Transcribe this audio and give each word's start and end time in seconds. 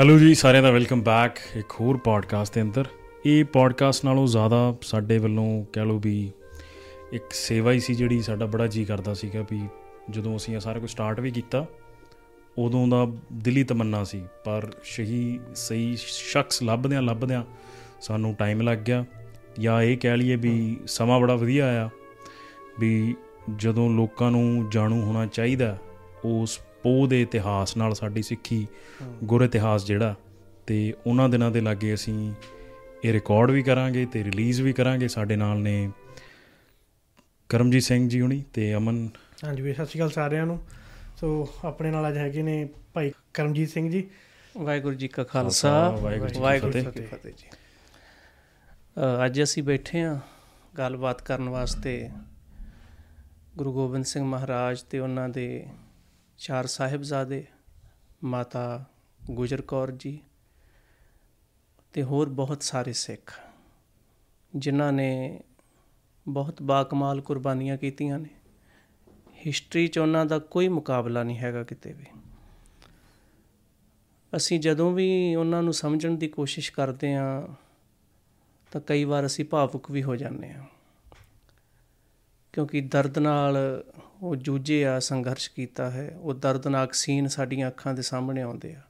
Hello 0.00 0.18
ਜੀ, 0.18 0.34
ਸਾਰਿਆਂ 0.34 0.62
ਦਾ 0.62 0.70
welcome 0.70 1.00
back 1.02 1.36
ਇੱਕ 1.56 1.72
ਹੋਰ 1.80 1.96
ਪੋਡਕਾਸਟ 1.96 2.54
ਦੇ 2.54 2.62
ਅੰਦਰ। 2.62 2.84
ਇਹ 3.26 3.44
ਪੋਡਕਾਸਟ 3.44 4.04
ਨਾਲੋਂ 4.04 4.26
ਜ਼ਿਆਦਾ 4.26 4.76
ਸਾਡੇ 4.82 5.18
ਵੱਲੋਂ 5.18 5.64
ਕਹਿ 5.72 5.84
ਲਓ 5.84 5.98
ਵੀ 5.98 6.32
ਇੱਕ 7.12 7.24
ਸੇਵਾ 7.30 7.72
ਹੀ 7.72 7.80
ਸੀ 7.80 7.94
ਜਿਹੜੀ 7.94 8.20
ਸਾਡਾ 8.22 8.46
ਬੜਾ 8.46 8.66
ਜੀ 8.66 8.84
ਕਰਦਾ 8.84 9.14
ਸੀਗਾ 9.14 9.44
ਵੀ 9.50 9.60
ਜਦੋਂ 10.10 10.36
ਅਸੀਂ 10.36 10.54
ਇਹ 10.54 10.60
ਸਾਰਾ 10.60 10.78
ਕੁਝ 10.78 10.90
ਸਟਾਰਟ 10.90 11.20
ਵੀ 11.20 11.30
ਕੀਤਾ, 11.30 11.66
ਉਦੋਂ 12.58 12.86
ਦਾ 12.88 13.06
ਦਿਲੀ 13.32 13.64
ਤਮੰਨਾ 13.64 14.04
ਸੀ। 14.04 14.22
ਪਰ 14.44 14.70
ਸਹੀ 14.84 15.40
ਸਹੀ 15.54 15.96
ਸ਼ਖਸ 15.96 16.62
ਲੱਭਦਿਆਂ 16.62 17.02
ਲੱਭਦਿਆਂ 17.02 17.44
ਸਾਨੂੰ 18.00 18.34
ਟਾਈਮ 18.34 18.60
ਲੱਗ 18.60 18.78
ਗਿਆ। 18.78 19.04
ਜਾਂ 19.58 19.82
ਇਹ 19.82 19.98
ਕਹਿ 19.98 20.16
ਲਈਏ 20.16 20.36
ਵੀ 20.36 20.76
ਸਮਾਂ 20.86 21.20
ਬੜਾ 21.20 21.34
ਵਧੀਆ 21.34 21.66
ਆਇਆ 21.66 21.90
ਵੀ 22.80 23.14
ਜਦੋਂ 23.56 23.90
ਲੋਕਾਂ 23.90 24.30
ਨੂੰ 24.30 24.68
ਜਾਣੂ 24.70 25.02
ਹੋਣਾ 25.02 25.26
ਚਾਹੀਦਾ, 25.26 25.76
ਉਸ 26.24 26.58
ਪੋਹ 26.82 27.06
ਦੇ 27.08 27.22
ਇਤਿਹਾਸ 27.22 27.76
ਨਾਲ 27.76 27.94
ਸਾਡੀ 27.94 28.22
ਸਿੱਖੀ 28.22 28.66
ਗੁਰ 29.24 29.42
ਇਤਿਹਾਸ 29.42 29.86
ਜਿਹੜਾ 29.86 30.14
ਤੇ 30.66 30.94
ਉਹਨਾਂ 31.06 31.28
ਦਿਨਾਂ 31.28 31.50
ਦੇ 31.50 31.60
ਲਾਗੇ 31.60 31.94
ਅਸੀਂ 31.94 32.32
ਇਹ 33.04 33.12
ਰਿਕਾਰਡ 33.12 33.50
ਵੀ 33.50 33.62
ਕਰਾਂਗੇ 33.62 34.06
ਤੇ 34.06 34.24
ਰਿਲੀਜ਼ 34.24 34.62
ਵੀ 34.62 34.72
ਕਰਾਂਗੇ 34.72 35.08
ਸਾਡੇ 35.08 35.36
ਨਾਲ 35.36 35.58
ਨੇ 35.58 35.90
ਕਰਮਜੀਤ 37.48 37.82
ਸਿੰਘ 37.82 38.08
ਜੀ 38.08 38.20
ਹੁਣੀ 38.20 38.44
ਤੇ 38.52 38.74
ਅਮਨ। 38.74 39.08
ਹਾਂਜੀ 39.44 39.62
ਵੀ 39.62 39.74
ਸਤਿ 39.74 39.86
ਸ਼੍ਰੀ 39.86 40.00
ਅਕਾਲ 40.00 40.10
ਸਾਰਿਆਂ 40.10 40.46
ਨੂੰ। 40.46 40.62
ਸੋ 41.16 41.48
ਆਪਣੇ 41.64 41.90
ਨਾਲ 41.90 42.08
ਅੱਜ 42.08 42.16
ਹੈਗੇ 42.16 42.42
ਨੇ 42.42 42.68
ਭਾਈ 42.94 43.12
ਕਰਮਜੀਤ 43.34 43.68
ਸਿੰਘ 43.68 43.90
ਜੀ। 43.90 44.10
ਵਾਹਿਗੁਰੂ 44.56 44.94
ਜੀ 44.94 45.08
ਕਾ 45.08 45.24
ਖਾਲਸਾ। 45.24 45.90
ਵਾਹਿਗੁਰੂ 45.90 46.72
ਜੀ 46.72 46.84
ਕੀ 46.84 47.00
ਫਤਿਹ। 47.00 47.32
ਜੀ। 47.32 47.50
ਅੱਜ 49.24 49.42
ਅਸੀਂ 49.42 49.62
ਬੈਠੇ 49.62 50.02
ਹਾਂ 50.02 50.18
ਗੱਲਬਾਤ 50.78 51.22
ਕਰਨ 51.22 51.48
ਵਾਸਤੇ 51.48 52.10
ਗੁਰੂ 53.56 53.72
ਗੋਬਿੰਦ 53.72 54.04
ਸਿੰਘ 54.04 54.24
ਮਹਾਰਾਜ 54.24 54.82
ਤੇ 54.82 54.98
ਉਹਨਾਂ 54.98 55.28
ਦੇ 55.28 55.66
ਚਾਰ 56.38 56.66
ਸਾਹਿਬਜ਼ਾਦੇ, 56.66 57.46
ਮਾਤਾ 58.24 58.84
ਗੁਜਰ 59.30 59.62
ਕੌਰ 59.62 59.90
ਜੀ 59.90 60.20
ਤੇ 61.92 62.02
ਹੋਰ 62.02 62.28
ਬਹੁਤ 62.28 62.62
ਸਾਰੇ 62.62 62.92
ਸਿੱਖ, 62.92 63.40
ਜਿਨ੍ਹਾਂ 64.56 64.92
ਨੇ 64.92 65.40
ਬਹੁਤ 66.28 66.62
ਬਾਕਮਾਲ 66.62 67.20
ਕੁਰਬਾਨੀਆਂ 67.20 67.76
ਕੀਤੀਆਂ 67.76 68.18
ਨੇ। 68.18 68.28
ਹਿਸਟਰੀ 69.46 69.86
'ਚ 69.88 69.98
ਉਹਨਾਂ 69.98 70.26
ਦਾ 70.26 70.38
ਕੋਈ 70.38 70.68
ਮੁਕਾਬਲਾ 70.68 71.22
ਨਹੀਂ 71.22 71.38
ਹੈਗਾ 71.38 71.64
ਕਿਤੇ 71.64 71.92
ਵੀ। 71.92 72.04
ਅਸੀਂ 74.36 74.60
ਜਦੋਂ 74.60 74.92
ਵੀ 74.92 75.34
ਉਹਨਾਂ 75.34 75.62
ਨੂੰ 75.62 75.72
ਸਮਝਣ 75.72 76.16
ਦੀ 76.16 76.28
ਕੋਸ਼ਿਸ਼ 76.28 76.72
ਕਰਦੇ 76.72 77.14
ਹਾਂ, 77.14 77.54
ਤਾਂ 78.70 78.80
ਕਈ 78.80 79.04
ਵਾਰ 79.04 79.26
ਅਸੀਂ 79.26 79.44
ਭਾਵੁਕ 79.44 79.90
ਵੀ 79.90 80.02
ਹੋ 80.02 80.16
ਜਾਂਦੇ 80.16 80.52
ਹਾਂ। 80.52 80.64
ਕਿਉਂਕਿ 82.52 82.80
ਦਰਦ 82.80 83.18
ਨਾਲ 83.18 83.56
ਉਹ 84.22 84.36
ਜੂਝੇ 84.36 84.86
ਆ, 84.86 84.98
ਸੰਘਰਸ਼ 84.98 85.50
ਕੀਤਾ 85.50 85.90
ਹੈ, 85.90 86.16
ਉਹ 86.20 86.34
ਦਰਦਨਾਕ 86.34 86.94
ਸੀਨ 86.94 87.28
ਸਾਡੀਆਂ 87.28 87.68
ਅੱਖਾਂ 87.68 87.94
ਦੇ 87.94 88.02
ਸਾਹਮਣੇ 88.02 88.42
ਆਉਂਦੇ 88.42 88.74
ਆ। 88.74 88.80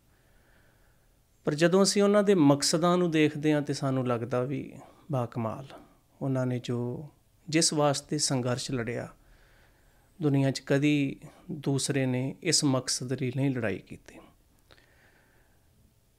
ਪਰ 1.44 1.54
ਜਦੋਂ 1.54 1.82
ਅਸੀਂ 1.82 2.02
ਉਹਨਾਂ 2.02 2.22
ਦੇ 2.22 2.34
ਮਕਸਦਾਂ 2.34 2.98
ਨੂੰ 2.98 3.10
ਦੇਖਦੇ 3.10 3.52
ਹਾਂ 3.52 3.62
ਤੇ 3.62 3.72
ਸਾਨੂੰ 3.72 4.06
ਲੱਗਦਾ 4.06 4.42
ਵੀ 4.42 4.74
ਬਾਕਮਾਲ 5.12 5.66
ਉਹਨਾਂ 6.22 6.46
ਨੇ 6.46 6.58
ਜੋ 6.58 7.08
ਜਿਸ 7.48 7.72
ਵਾਸਤੇ 7.72 8.18
ਸੰਘਰਸ਼ 8.18 8.70
ਲੜਿਆ, 8.70 9.08
ਦੁਨੀਆ 10.22 10.50
'ਚ 10.50 10.62
ਕਦੀ 10.66 11.20
ਦੂਸਰੇ 11.50 12.06
ਨੇ 12.06 12.34
ਇਸ 12.42 12.64
ਮਕਸਦ 12.64 13.12
ਲਈ 13.12 13.32
ਨਹੀਂ 13.36 13.50
ਲੜਾਈ 13.50 13.78
ਕੀਤੀ। 13.78 14.14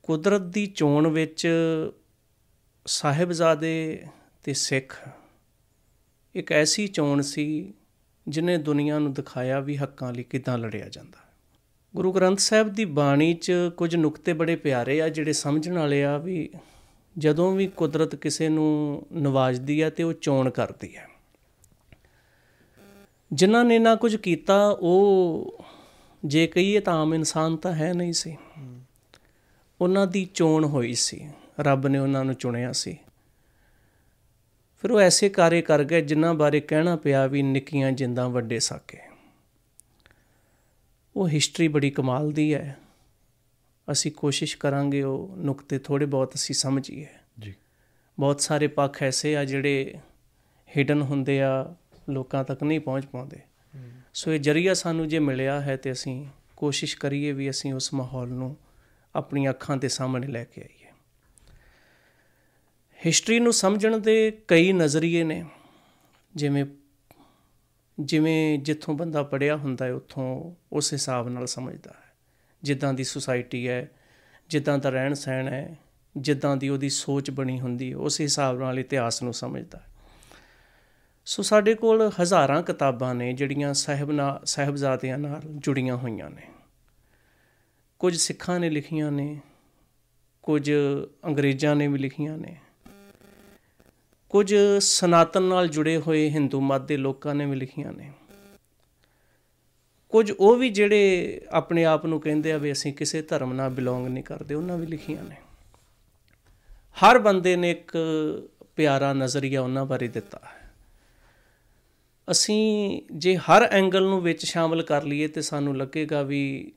ਕੁਦਰਤ 0.04 0.42
ਦੀ 0.42 0.66
ਚੋਣ 0.66 1.08
ਵਿੱਚ 1.08 1.48
ਸਾਹਿਬਜ਼ਾਦੇ 2.86 4.06
ਤੇ 4.44 4.54
ਸਿੱਖ 4.54 5.10
ਇੱਕ 6.36 6.52
ਐਸੀ 6.52 6.88
ਚੋਣ 6.88 7.22
ਸੀ 7.22 7.74
ਜਿਨੇ 8.30 8.58
ਦੁਨੀਆ 8.58 9.00
ਨੂੰ 9.00 9.14
ਦਿਖਾਇਆ 9.14 9.60
ਵੀ 9.60 9.78
ਹੱਕਾਂ 9.78 10.14
ਲਈ 10.14 10.24
ਕਿਦਾਂ 10.24 10.58
ਲੜਿਆ 10.58 10.90
ਜਾਂਦਾ। 10.90 11.30
ਗੁਰੂ 11.96 12.12
ਗ੍ਰੰਥ 12.12 12.40
ਸਾਹਿਬ 12.40 12.70
ਦੀ 12.70 12.86
ਬਾਣੀ 12.86 13.34
'ਚ 13.34 13.52
ਕੁਝ 13.78 13.96
ਨੁਕਤੇ 13.96 14.34
ਬੜੇ 14.34 14.56
ਪਿਆਰੇ 14.56 15.02
ਆ 15.02 15.10
ਜਿਹੜੇ 15.10 15.34
ਸਮਝਣ 15.34 15.78
ਵਾਲੇ 15.78 16.04
ਆ 16.04 16.18
ਵੀ 16.18 16.50
ਜਦੋਂ 17.18 17.52
ਵੀ 17.52 17.68
ਕੁਦਰਤ 17.68 18.16
ਕਿਸੇ 18.16 18.50
ਨੂੰ 18.50 19.06
ਨਵਾਜਦੀ 19.14 19.84
ਹੈ 19.84 19.90
ਤੇ 19.90 20.04
ਉਹ 20.04 20.14
ਚੋਣ 20.14 20.50
ਕਰਦੀ 20.50 20.96
ਹੈ। 20.96 21.08
ਜਿਨ੍ਹਾਂ 23.34 23.66
ਨੇ 23.66 23.80
ਨਾ 23.80 23.96
ਕੁਝ 23.96 24.16
ਕੀਤਾ 24.16 24.70
ਉਹ 24.70 25.66
ਜੇ 26.26 26.48
ਕਹੀਏ 26.48 26.80
ਤਾਂ 26.80 26.94
ਆਮ 26.94 27.14
ਇਨਸਾਨ 27.14 27.58
ਤਾਂ 27.58 27.74
ਹੈ 27.74 27.94
ਨਹੀਂ 27.94 28.14
ਸੀ। 28.14 28.38
ਉਹਨਾਂ 29.82 30.08
ਦੀ 30.08 30.26
ਚੋਣ 30.34 30.66
ਹੋਈ 30.66 30.94
ਸੀ। 30.94 31.30
ਰੱਬ 31.60 31.88
ਨੇ 31.88 32.00
ਉਹਨਾਂ 32.00 32.26
ਨੂੰ 32.26 32.36
ਚੁਣਿਆ 32.36 32.72
ਸੀ। 32.72 32.98
ਫਿਰ 34.80 34.92
ਉਹ 34.92 35.00
ਐਸੇ 35.00 35.30
ਕਾਰੇ 35.30 35.62
ਕਰ 35.62 35.84
ਗਏ 35.84 36.02
ਜਿਨ੍ਹਾਂ 36.02 36.34
ਬਾਰੇ 36.34 36.60
ਕਹਿਣਾ 36.60 36.96
ਪਿਆ 36.96 37.28
ਵੀ 37.28 37.42
ਨਿੱਕੀਆਂ 37.42 37.92
ਜਿੰਦਾਂ 37.92 38.30
ਵੱਡੇ 38.30 38.60
ਸਾਕੇ। 38.60 38.98
ਉਹ 41.16 41.30
ਹਿਸਟਰੀ 41.30 41.68
ਬੜੀ 41.68 41.90
ਕਮਾਲ 41.90 42.32
ਦੀ 42.32 42.54
ਹੈ। 42.54 42.78
ਅਸੀਂ 43.92 44.12
ਕੋਸ਼ਿਸ਼ 44.12 44.58
ਕਰਾਂਗੇ 44.58 45.02
ਉਹ 45.02 45.36
ਨੁਕਤੇ 45.38 45.80
ਥੋੜੇ 45.80 46.06
ਬਹੁਤ 46.06 46.36
ਅਸੀਂ 46.36 46.56
ਸਮਝੀਏ। 46.56 47.08
ਜੀ। 47.40 47.54
ਬਹੁਤ 48.20 48.42
ਸਾਰੇ 48.42 48.68
ਪੱਖ 48.68 49.04
ਐਸੇ 49.04 49.38
ਆ 49.38 49.46
ਜਿਹੜੇ 49.46 49.94
ਹਿਡਨ 50.78 51.02
ਹੁੰਦੇ 51.02 51.42
ਆ 51.42 51.76
ਲੋਕਾਂ 52.10 52.44
ਤੱਕ 52.44 52.64
ਨਹੀਂ 52.64 52.80
ਪਹੁੰਚ 52.80 53.06
ਪਾਉਂਦੇ। 53.06 53.38
ਸੋ 54.14 54.34
ਇਹ 54.34 54.40
ਜਰੀਆ 54.40 54.74
ਸਾਨੂੰ 54.74 55.08
ਜੇ 55.08 55.20
ਮਿਲਿਆ 55.20 55.62
ਹੈ 55.62 55.78
ਤੇ 55.78 55.92
ਅਸੀਂ 55.92 56.26
ਕੋਸ਼ਿਸ਼ 56.56 56.98
ਕਰੀਏ 56.98 57.32
ਵੀ 57.32 57.50
ਅਸੀਂ 57.50 57.74
ਉਸ 57.74 57.94
ਮਾਹੌਲ 57.94 58.30
ਨੂੰ 58.30 58.58
ਆਪਣੀਆਂ 59.16 59.52
ਅੱਖਾਂ 59.52 59.78
ਦੇ 59.78 59.88
ਸਾਹਮਣੇ 59.88 60.28
ਲੈ 60.28 60.44
ਕੇ 60.44 60.62
ਆਈਏ। 60.62 60.79
ਹਿਸਟਰੀ 63.06 63.40
ਨੂੰ 63.40 63.54
ਸਮਝਣ 63.54 63.98
ਦੇ 63.98 64.38
ਕਈ 64.48 64.74
ਨਜ਼ਰੀਏ 64.74 65.24
ਨੇ। 65.24 65.46
ਜਿਵੇਂ 66.36 66.66
ਜਿਵੇਂ 68.00 68.60
ਜਿੱਥੋਂ 68.60 68.94
ਬੰਦਾ 68.94 69.24
ਪੜਿਆ 69.24 69.56
ਹੁੰਦਾ 69.56 69.86
ਹੈ, 69.86 69.94
ਉੱਥੋਂ 69.94 70.56
ਉਸ 70.72 70.94
ਹਿਸਾਬ 70.94 71.30
ਨਾਲ 71.30 71.48
ਸਮਝਦਾ 71.48 71.92
ਹੈ। 71.92 72.14
ਜਿੱਦਾਂ 72.64 72.94
ਦੀ 72.94 73.04
ਸੁਸਾਇਟੀ 73.04 73.68
ਹੈ, 73.68 73.92
ਜਿੱਦਾਂ 74.50 74.78
ਦਾ 74.78 74.90
ਰਹਿਣ 74.90 75.14
ਸਹਿਣ 75.14 75.48
ਹੈ, 75.48 75.78
ਜਿੱਦਾਂ 76.18 76.58
ਦੀ 76.58 76.70
ਉਹਦੀ 76.70 76.90
ਸੋਚ 76.90 77.32
ਬਣੀ 77.32 77.60
ਹੁੰਦੀ 77.60 77.92
ਹੈ, 77.92 77.98
ਉਸ 77.98 78.22
ਹਿਸਾਬ 78.22 78.60
ਨਾਲ 78.60 78.80
ਇਤਿਹਾਸ 78.80 79.24
ਨੂੰ 79.24 79.34
ਸਮਝਦਾ 79.34 79.80
ਹੈ। 79.80 79.86
ਸੋ 81.26 81.44
ਸਾਡੇ 81.44 81.76
ਕੋਲ 81.76 82.12
ਹਜ਼ਾਰਾਂ 82.22 82.64
ਕਿਤਾਬਾਂ 82.64 83.16
ਨੇ, 83.16 83.34
ਜਿਹੜੀਆਂ 83.34 83.74
ਸਾਹਿਬ 83.74 84.12
ਨਾਲ 84.12 84.42
ਸਾਹਿਬਜ਼ਾਦਿਆਂ 84.46 85.18
ਨਾਲ 85.18 85.42
ਜੁੜੀਆਂ 85.46 85.98
ਹੋਈਆਂ 85.98 86.30
ਨੇ। 86.30 86.42
ਕੁਝ 88.00 88.18
ਸਿੱਖਾਂ 88.18 88.60
ਨੇ 88.60 88.70
ਲਿਖੀਆਂ 88.70 89.12
ਨੇ, 89.12 89.40
ਕੁਝ 90.42 90.72
ਅੰਗਰੇਜ਼ਾਂ 91.26 91.76
ਨੇ 91.76 91.88
ਵੀ 91.88 91.98
ਲਿਖੀਆਂ 91.98 92.38
ਨੇ। 92.38 92.58
ਕੁਝ 94.30 94.56
ਸਨਾਤਨ 94.80 95.44
ਨਾਲ 95.44 95.68
ਜੁੜੇ 95.68 95.98
ਹੋਏ 95.98 96.30
ਹਿੰਦੂ 96.30 96.62
ਮਤ 96.62 96.82
ਦੇ 96.82 96.98
ਲੋਕਾਂ 96.98 97.36
ਨੇ 97.36 97.46
ਵੀ 97.46 97.56
ਲਿਖੀਆਂ 97.56 97.94
ਨੇ। 97.94 98.12
ਕੁਝ 100.10 100.32
ਉਹ 100.32 100.56
ਵੀ 100.56 100.70
ਜਿਹੜੇ 100.70 101.42
ਆਪਣੇ 101.50 101.86
ਆਪ 101.86 102.06
ਨੂੰ 102.06 102.22
ਕਹਿੰਦੇ 102.22 102.52
ਆ 102.52 102.58
ਵੀ 102.58 102.72
ਅਸੀਂ 102.72 102.94
ਕਿਸੇ 102.94 103.22
ਧਰਮ 103.22 103.54
ਨਾਲ 103.54 103.70
ਬਿਲੋਂਗ 103.70 104.08
ਨਹੀਂ 104.08 104.24
ਕਰਦੇ, 104.24 104.56
ਉਹਨਾਂ 104.56 104.78
ਵੀ 104.78 104.88
ਲਿਖੀਆਂ 104.88 105.24
ਨੇ। 105.24 105.36
ਹਰ 106.94 107.20
ਬੰਦੇ 107.20 107.56
ਨੇ 107.56 107.72
ਇੱਕ 107.72 107.98
ਪਿਆਰਾ 108.76 109.14
ਨਜ਼ਰੀਆ 109.14 109.62
ਉਹਨਾਂ 109.62 109.86
ਬਾਰੇ 109.86 110.08
ਦਿੱਤਾ 110.08 110.40
ਹੈ। 110.46 110.72
ਅਸੀਂ 112.32 113.02
ਜੇ 113.12 113.38
ਹਰ 113.38 113.64
ਐਂਗਲ 113.64 114.04
ਨੂੰ 114.04 114.22
ਵਿੱਚ 114.22 114.46
ਸ਼ਾਮਲ 114.46 114.82
ਕਰ 114.82 115.04
ਲਈਏ 115.04 115.28
ਤੇ 115.28 115.42
ਸਾਨੂੰ 115.42 115.78
ਲੱਗੇਗਾ 115.78 116.22
ਵੀ 116.22 116.72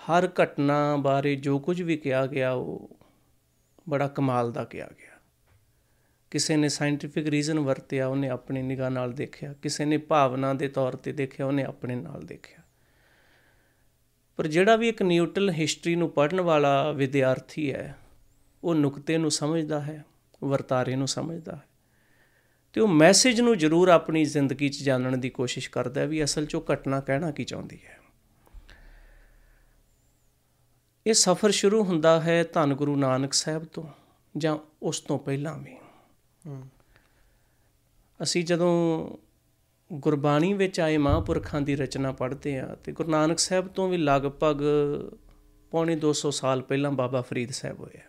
ਹਰ 0.00 0.28
ਘਟਨਾ 0.42 0.96
ਬਾਰੇ 0.96 1.36
ਜੋ 1.36 1.58
ਕੁਝ 1.58 1.82
ਵੀ 1.82 1.96
ਕਿਹਾ 1.96 2.26
ਗਿਆ, 2.26 2.52
ਉਹ 2.52 2.90
ਬੜਾ 3.88 4.08
ਕਮਾਲ 4.08 4.52
ਦਾ 4.52 4.64
ਕਿਹਾ 4.64 4.86
ਗਿਆ। 4.86 5.15
ਕਿਸੇ 6.30 6.56
ਨੇ 6.56 6.68
ਸਾਇੰਟੀਫਿਕ 6.68 7.28
ਰੀਜ਼ਨ 7.28 7.58
ਵਰਤਿਆ, 7.58 8.06
ਉਹਨੇ 8.06 8.28
ਆਪਣੀ 8.28 8.62
ਨਿਗਾਹ 8.62 8.90
ਨਾਲ 8.90 9.12
ਦੇਖਿਆ। 9.12 9.52
ਕਿਸੇ 9.52 9.84
ਨੇ 9.84 9.96
ਭਾਵਨਾ 9.96 10.54
ਦੇ 10.54 10.68
ਤੌਰ 10.68 10.96
ਤੇ 10.96 11.12
ਦੇਖਿਆ, 11.12 11.46
ਉਹਨੇ 11.46 11.64
ਆਪਣੇ 11.64 11.94
ਨਾਲ 11.94 12.22
ਦੇਖਿਆ। 12.26 12.58
ਪਰ 14.36 14.46
ਜਿਹੜਾ 14.46 14.76
ਵੀ 14.76 14.88
ਇੱਕ 14.88 15.02
ਨਿਊਟਰਲ 15.02 15.50
ਹਿਸਟਰੀ 15.50 15.96
ਨੂੰ 15.96 16.10
ਪੜ੍ਹਨ 16.10 16.40
ਵਾਲਾ 16.40 16.92
ਵਿਦਿਆਰਥੀ 16.92 17.72
ਹੈ, 17.72 17.96
ਉਹ 18.64 18.74
ਨੁਕਤੇ 18.74 19.18
ਨੂੰ 19.18 19.30
ਸਮਝਦਾ 19.30 19.80
ਹੈ, 19.80 20.04
ਵਰਤਾਰੇ 20.44 20.96
ਨੂੰ 20.96 21.08
ਸਮਝਦਾ 21.08 21.56
ਹੈ। 21.56 21.62
ਤੇ 22.72 22.80
ਉਹ 22.80 22.88
ਮੈਸੇਜ 22.88 23.40
ਨੂੰ 23.40 23.58
ਜ਼ਰੂਰ 23.58 23.88
ਆਪਣੀ 23.88 24.24
ਜ਼ਿੰਦਗੀ 24.24 24.68
'ਚ 24.68 24.82
ਜਾਣਨ 24.82 25.20
ਦੀ 25.20 25.30
ਕੋਸ਼ਿਸ਼ 25.30 25.70
ਕਰਦਾ 25.70 26.00
ਹੈ 26.00 26.06
ਵੀ 26.06 26.24
ਅਸਲ 26.24 26.46
'ਚ 26.46 26.54
ਉਹ 26.54 26.64
ਘਟਨਾ 26.74 27.00
ਕਹਿਣਾ 27.00 27.30
ਕੀ 27.30 27.44
ਚਾਹੁੰਦੀ 27.44 27.80
ਹੈ। 27.86 27.98
ਇਹ 31.06 31.14
ਸਫ਼ਰ 31.14 31.50
ਸ਼ੁਰੂ 31.50 31.84
ਹੁੰਦਾ 31.84 32.20
ਹੈ 32.20 32.44
ਧੰਨ 32.52 32.74
ਗੁਰੂ 32.74 32.96
ਨਾਨਕ 32.96 33.32
ਸਾਹਿਬ 33.32 33.64
ਤੋਂ 33.64 33.84
ਜਾਂ 34.36 34.58
ਉਸ 34.82 35.00
ਤੋਂ 35.00 35.18
ਪਹਿਲਾਂ 35.18 35.58
ਵੀ। 35.58 35.76
ਅਸੀਂ 38.22 38.44
ਜਦੋਂ 38.44 39.08
ਗੁਰਬਾਣੀ 39.92 40.52
ਵਿੱਚ 40.52 40.80
ਆਏ 40.80 40.96
ਮਹਾਂਪੁਰਖਾਂ 40.96 41.60
ਦੀ 41.60 41.76
ਰਚਨਾ 41.76 42.12
ਪੜ੍ਹਦੇ 42.12 42.58
ਆ 42.58 42.74
ਤੇ 42.74 42.92
ਗੁਰੂ 42.92 43.10
ਨਾਨਕ 43.10 43.38
ਸਾਹਿਬ 43.38 43.68
ਤੋਂ 43.68 43.88
ਵੀ 43.88 43.96
ਲਗਭਗ 43.96 44.62
ਪੌਣੇ 45.70 45.96
200 45.96 46.30
ਸਾਲ 46.30 46.62
ਪਹਿਲਾਂ 46.62 46.90
ਬਾਬਾ 46.90 47.20
ਫਰੀਦ 47.20 47.50
ਸਾਹਿਬ 47.50 47.80
ਹੋਇਆ 47.80 48.00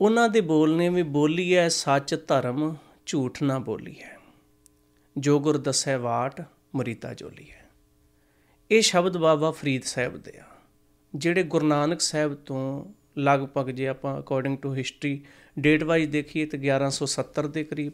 ਉਹਨਾਂ 0.00 0.28
ਦੇ 0.28 0.40
ਬੋਲ 0.40 0.76
ਨੇ 0.76 0.88
ਵੀ 0.88 1.02
ਬੋਲੀ 1.02 1.56
ਹੈ, 1.56 1.68
ਸੱਚ 1.68 2.14
ਧਰਮ 2.28 2.76
ਝੂਠ 3.06 3.42
ਨਾ 3.42 3.58
ਬੋਲੀ 3.58 4.00
ਹੈ। 4.02 4.18
ਜੋ 5.18 5.40
ਗੁਰ 5.40 5.58
ਦੱਸੈ 5.58 5.96
ਵਾਟ, 5.98 6.42
ਮਰੀਤਾ 6.74 7.14
ਜੋਲੀ 7.14 7.50
ਹੈ। 7.50 7.68
ਇਹ 8.70 8.82
ਸ਼ਬਦ 8.82 9.16
ਬਾਬਾ 9.16 9.50
ਫਰੀਦ 9.50 9.82
ਸਾਹਿਬ 9.82 10.16
ਦੇ 10.16 10.38
ਆ, 10.38 10.44
ਜਿਹੜੇ 11.14 11.42
ਗੁਰੂ 11.42 11.66
ਨਾਨਕ 11.66 12.00
ਸਾਹਿਬ 12.00 12.34
ਤੋਂ 12.34 12.84
ਲਗਭਗ 13.18 13.70
ਜੇ 13.70 13.88
ਆਪਾਂ 13.88 14.20
according 14.20 14.58
to 14.58 14.74
history 14.74 15.24
date 15.58 15.82
wise 15.82 16.10
ਦੇਖੀਏ 16.10 16.46
ਤਾਂ 16.46 16.58
1170 16.58 17.48
ਦੇ 17.48 17.64
ਕਰੀਬ 17.64 17.92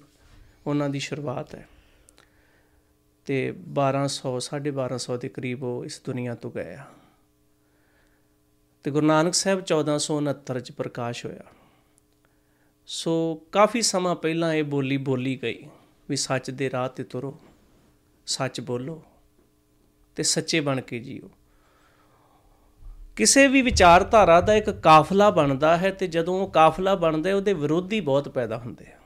ਉਹਨਾਂ 0.66 0.88
ਦੀ 0.88 0.98
ਸ਼ੁਰੂਆਤ 0.98 1.54
ਹੈ। 1.54 1.68
ਤੇ 3.24 3.52
1200 3.52 4.40
1250 4.40 5.16
ਦੇ 5.16 5.28
ਕਰੀਬ 5.28 5.62
ਉਹ 5.62 5.84
ਇਸ 5.84 6.02
ਦੁਨੀਆ 6.04 6.34
ਤੋਂ 6.34 6.50
ਗਏ 6.50 6.74
ਆ। 6.74 6.86
ਤੇ 8.82 8.90
ਗੁਰੂ 8.90 9.06
ਨਾਨਕ 9.06 9.34
ਸਾਹਿਬ 9.34 9.60
1469 9.60 10.60
ਚ 10.60 10.72
ਪ੍ਰਕਾਸ਼ 10.72 11.26
ਹੋਇਆ। 11.26 11.42
ਸੋ 12.86 13.34
ਕਾਫੀ 13.52 13.82
ਸਮਾਂ 13.82 14.16
ਪਹਿਲਾਂ 14.16 14.54
ਇਹ 14.54 14.64
ਬੋਲੀ 14.64 14.96
ਬੋਲੀ 14.96 15.42
ਗਈ 15.42 15.68
ਵੀ 16.08 16.16
ਸੱਚ 16.16 16.50
ਦੇ 16.50 16.70
ਰਾਹ 16.70 16.88
ਤੇ 16.88 17.04
ਤੁਰੋ, 17.04 17.40
ਸੱਚ 18.26 18.60
ਬੋਲੋ 18.60 19.02
ਤੇ 20.16 20.22
ਸੱਚੇ 20.22 20.60
ਬਣ 20.60 20.80
ਕੇ 20.80 20.98
ਜੀਓ। 20.98 21.30
ਕਿਸੇ 23.16 23.46
ਵੀ 23.48 23.62
ਵਿਚਾਰਧਾਰਾ 23.62 24.40
ਦਾ 24.40 24.54
ਇੱਕ 24.54 24.70
ਕਾਫਲਾ 24.70 25.30
ਬਣਦਾ 25.30 25.76
ਹੈ 25.76 25.90
ਤੇ 25.90 26.06
ਜਦੋਂ 26.06 26.40
ਉਹ 26.40 26.50
ਕਾਫਲਾ 26.50 26.94
ਬਣਦਾ 26.94 27.30
ਹੈ, 27.30 27.34
ਉਹਦੇ 27.34 27.52
ਵਿਰੋਧੀ 27.52 28.00
ਬਹੁਤ 28.00 28.28
ਪੈਦਾ 28.28 28.58
ਹੁੰਦੇ 28.58 28.86
ਆ। 28.86 28.98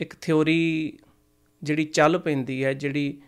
ਇੱਕ 0.00 0.14
ਥਿਉਰੀ 0.20 0.98
ਜਿਹੜੀ 1.62 1.84
ਚੱਲ 1.84 2.18
ਪੈਂਦੀ 2.18 2.64
ਹੈ, 2.64 2.72
ਜਿਹੜੀ 2.72 3.20